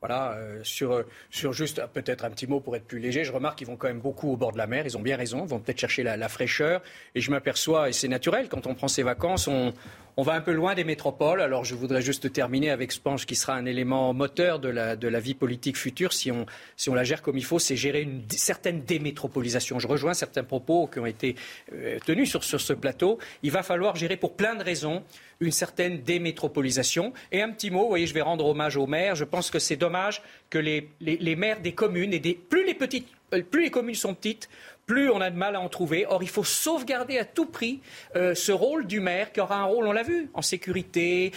Voilà, 0.00 0.38
sur, 0.62 1.02
sur 1.28 1.52
juste 1.52 1.82
peut-être 1.92 2.24
un 2.24 2.30
petit 2.30 2.46
mot 2.46 2.60
pour 2.60 2.76
être 2.76 2.86
plus 2.86 3.00
léger, 3.00 3.24
je 3.24 3.32
remarque 3.32 3.58
qu'ils 3.58 3.66
vont 3.66 3.76
quand 3.76 3.88
même 3.88 3.98
beaucoup 3.98 4.30
au 4.30 4.36
bord 4.36 4.52
de 4.52 4.58
la 4.58 4.68
mer, 4.68 4.86
ils 4.86 4.96
ont 4.96 5.02
bien 5.02 5.16
raison, 5.16 5.42
ils 5.42 5.48
vont 5.48 5.58
peut-être 5.58 5.80
chercher 5.80 6.04
la, 6.04 6.16
la, 6.16 6.28
fraîcheur. 6.28 6.82
Et 7.16 7.20
je 7.20 7.32
m'aperçois, 7.32 7.88
et 7.88 7.92
c'est 7.92 8.06
naturel, 8.06 8.48
quand 8.48 8.68
on 8.68 8.76
prend 8.76 8.86
ses 8.86 9.02
vacances, 9.02 9.48
on, 9.48 9.74
on 10.18 10.22
va 10.22 10.34
un 10.34 10.40
peu 10.40 10.52
loin 10.52 10.74
des 10.74 10.82
métropoles. 10.82 11.40
Alors 11.40 11.64
je 11.64 11.76
voudrais 11.76 12.02
juste 12.02 12.32
terminer 12.32 12.70
avec 12.70 12.90
ce 12.90 13.24
qui 13.24 13.36
sera 13.36 13.54
un 13.54 13.66
élément 13.66 14.12
moteur 14.12 14.58
de 14.58 14.68
la, 14.68 15.20
vie 15.20 15.34
politique 15.34 15.76
future 15.76 16.12
si 16.12 16.32
on, 16.32 16.44
la 16.92 17.04
gère 17.04 17.22
comme 17.22 17.38
il 17.38 17.44
faut, 17.44 17.60
c'est 17.60 17.76
gérer 17.76 18.02
une 18.02 18.28
certaine 18.30 18.82
démétropolisation. 18.82 19.78
Je 19.78 19.86
rejoins 19.86 20.14
certains 20.14 20.42
propos 20.42 20.88
qui 20.88 20.98
ont 20.98 21.06
été 21.06 21.36
euh, 21.72 22.00
tenus 22.04 22.28
sur, 22.28 22.42
ce 22.42 22.72
plateau. 22.72 23.18
Il 23.44 23.52
va 23.52 23.62
falloir 23.62 23.94
gérer 23.94 24.16
pour 24.16 24.34
plein 24.34 24.56
de 24.56 24.64
raisons 24.64 25.04
une 25.38 25.52
certaine 25.52 26.02
démétropolisation. 26.02 27.12
Et 27.30 27.40
un 27.40 27.50
petit 27.50 27.70
mot, 27.70 27.82
vous 27.82 27.88
voyez, 27.88 28.08
je 28.08 28.14
vais 28.14 28.20
rendre 28.20 28.44
hommage 28.44 28.76
aux 28.76 28.88
maires. 28.88 29.14
Je 29.14 29.24
pense 29.24 29.52
que 29.52 29.60
c'est 29.60 29.76
dommage 29.76 30.20
que 30.50 30.58
les, 30.58 31.36
maires 31.36 31.60
des 31.60 31.72
communes 31.72 32.12
et 32.12 32.18
des 32.18 32.34
plus 32.34 32.74
petites, 32.74 33.06
euh, 33.34 33.42
plus 33.42 33.62
les 33.62 33.70
communes 33.70 33.94
sont 33.94 34.14
petites, 34.14 34.48
plus 34.88 35.10
on 35.10 35.20
a 35.20 35.30
de 35.30 35.36
mal 35.36 35.54
à 35.54 35.60
en 35.60 35.68
trouver. 35.68 36.06
Or, 36.08 36.24
il 36.24 36.28
faut 36.28 36.42
sauvegarder 36.42 37.18
à 37.18 37.24
tout 37.24 37.46
prix 37.46 37.80
euh, 38.16 38.34
ce 38.34 38.50
rôle 38.50 38.86
du 38.86 38.98
maire 38.98 39.32
qui 39.32 39.40
aura 39.40 39.58
un 39.58 39.64
rôle, 39.64 39.86
on 39.86 39.92
l'a 39.92 40.02
vu, 40.02 40.30
en 40.34 40.42
sécurité, 40.42 41.30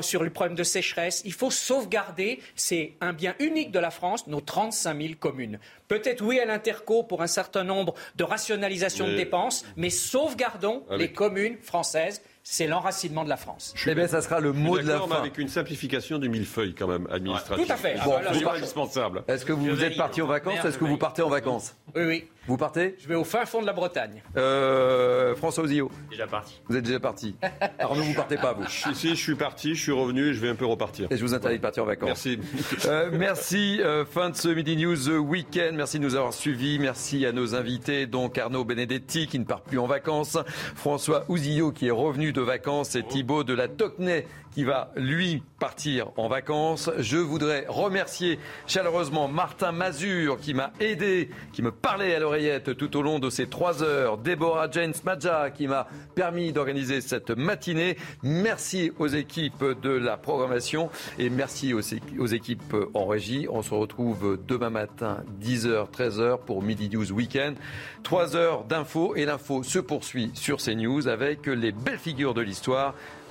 sur 0.00 0.24
le 0.24 0.30
problème 0.30 0.56
de 0.56 0.64
sécheresse. 0.64 1.22
Il 1.24 1.32
faut 1.32 1.50
sauvegarder, 1.50 2.40
c'est 2.56 2.94
un 3.00 3.12
bien 3.12 3.34
unique 3.38 3.70
de 3.70 3.78
la 3.78 3.90
France, 3.90 4.26
nos 4.26 4.40
35 4.40 5.00
000 5.00 5.14
communes. 5.20 5.60
Peut-être 5.86 6.24
oui 6.24 6.40
à 6.40 6.46
l'interco 6.46 7.02
pour 7.02 7.22
un 7.22 7.26
certain 7.26 7.62
nombre 7.62 7.94
de 8.16 8.24
rationalisation 8.24 9.06
de 9.06 9.14
dépenses, 9.14 9.64
mais 9.76 9.90
sauvegardons 9.90 10.82
les 10.90 11.12
communes 11.12 11.58
françaises 11.62 12.22
c'est 12.48 12.68
l'enracinement 12.68 13.24
de 13.24 13.28
la 13.28 13.36
France. 13.36 13.74
Eh 13.88 13.94
bien, 13.96 14.06
ça 14.06 14.22
sera 14.22 14.38
le 14.38 14.52
mot 14.52 14.78
de 14.78 14.86
la 14.86 15.00
fin. 15.00 15.16
avec 15.16 15.36
une 15.36 15.48
simplification 15.48 16.20
du 16.20 16.28
millefeuille, 16.28 16.76
quand 16.76 16.86
même, 16.86 17.08
administratif. 17.10 17.66
tout 17.66 17.72
à 17.72 17.76
fait. 17.76 17.96
Bon, 18.04 18.14
ah, 18.24 18.32
c'est 18.32 18.46
indispensable. 18.46 19.24
Est-ce 19.26 19.44
que 19.44 19.52
vous, 19.52 19.82
êtes 19.82 19.96
parti 19.96 20.22
en 20.22 20.28
vacances? 20.28 20.64
Est-ce 20.64 20.78
que 20.78 20.84
vous 20.84 20.96
partez 20.96 21.22
en 21.22 21.28
vacances? 21.28 21.74
Oui, 21.96 22.04
oui. 22.04 22.28
Vous 22.46 22.56
partez 22.56 22.94
Je 22.98 23.08
vais 23.08 23.16
au 23.16 23.24
fin 23.24 23.44
fond 23.44 23.60
de 23.60 23.66
la 23.66 23.72
Bretagne. 23.72 24.22
Euh, 24.36 25.34
François 25.34 25.64
Ozio 25.64 25.90
Déjà 26.10 26.26
parti. 26.26 26.60
Vous 26.68 26.76
êtes 26.76 26.84
déjà 26.84 27.00
parti. 27.00 27.34
Arnaud, 27.78 28.02
vous 28.02 28.14
partez 28.14 28.36
pas, 28.36 28.52
vous 28.52 28.64
Si, 28.94 29.10
je 29.10 29.20
suis 29.20 29.34
parti, 29.34 29.74
je 29.74 29.82
suis 29.82 29.92
revenu 29.92 30.28
et 30.28 30.34
je 30.34 30.40
vais 30.40 30.48
un 30.48 30.54
peu 30.54 30.66
repartir. 30.66 31.08
Et 31.10 31.16
je 31.16 31.22
vous 31.22 31.34
interdis 31.34 31.56
de 31.56 31.62
partir 31.62 31.82
en 31.82 31.86
vacances. 31.86 32.06
Merci. 32.06 32.38
Euh, 32.86 33.10
merci. 33.12 33.80
Euh, 33.82 34.04
fin 34.04 34.30
de 34.30 34.36
ce 34.36 34.48
Midi 34.48 34.76
News 34.76 35.08
Weekend. 35.08 35.74
Merci 35.74 35.98
de 35.98 36.04
nous 36.04 36.14
avoir 36.14 36.32
suivis. 36.32 36.78
Merci 36.78 37.26
à 37.26 37.32
nos 37.32 37.54
invités, 37.54 38.06
donc 38.06 38.38
Arnaud 38.38 38.64
Benedetti 38.64 39.26
qui 39.26 39.38
ne 39.38 39.44
part 39.44 39.62
plus 39.62 39.78
en 39.78 39.86
vacances, 39.86 40.38
François 40.74 41.24
Ouzillot 41.28 41.72
qui 41.72 41.88
est 41.88 41.92
revenu 41.92 42.32
de 42.32 42.40
vacances 42.40 42.94
et 42.94 43.02
Thibaut 43.02 43.44
de 43.44 43.54
la 43.54 43.68
Tocnay 43.68 44.26
qui 44.56 44.64
va, 44.64 44.90
lui, 44.96 45.42
partir 45.58 46.08
en 46.16 46.28
vacances. 46.28 46.88
Je 46.96 47.18
voudrais 47.18 47.66
remercier 47.68 48.38
chaleureusement 48.66 49.28
Martin 49.28 49.70
Mazur 49.70 50.40
qui 50.40 50.54
m'a 50.54 50.72
aidé, 50.80 51.28
qui 51.52 51.60
me 51.60 51.70
parlait 51.70 52.14
à 52.14 52.20
l'oreillette 52.20 52.74
tout 52.74 52.96
au 52.96 53.02
long 53.02 53.18
de 53.18 53.28
ces 53.28 53.48
trois 53.48 53.82
heures. 53.82 54.16
Déborah 54.16 54.70
James 54.70 54.94
Madja 55.04 55.50
qui 55.50 55.68
m'a 55.68 55.88
permis 56.14 56.54
d'organiser 56.54 57.02
cette 57.02 57.32
matinée. 57.32 57.98
Merci 58.22 58.92
aux 58.98 59.08
équipes 59.08 59.78
de 59.82 59.90
la 59.90 60.16
programmation 60.16 60.88
et 61.18 61.28
merci 61.28 61.74
aux 61.74 62.26
équipes 62.26 62.76
en 62.94 63.04
régie. 63.04 63.48
On 63.50 63.60
se 63.60 63.74
retrouve 63.74 64.38
demain 64.48 64.70
matin, 64.70 65.18
10h, 65.38 65.90
13h 65.90 66.38
pour 66.46 66.62
Midi 66.62 66.88
News 66.88 67.12
Weekend. 67.12 67.56
Trois 68.02 68.36
heures 68.36 68.64
d'infos 68.64 69.16
et 69.16 69.26
l'info 69.26 69.62
se 69.62 69.80
poursuit 69.80 70.30
sur 70.32 70.62
CNews 70.62 71.08
avec 71.08 71.46
les 71.46 71.72
belles 71.72 71.98
figures 71.98 72.32
de 72.32 72.40
l'histoire. 72.40 72.94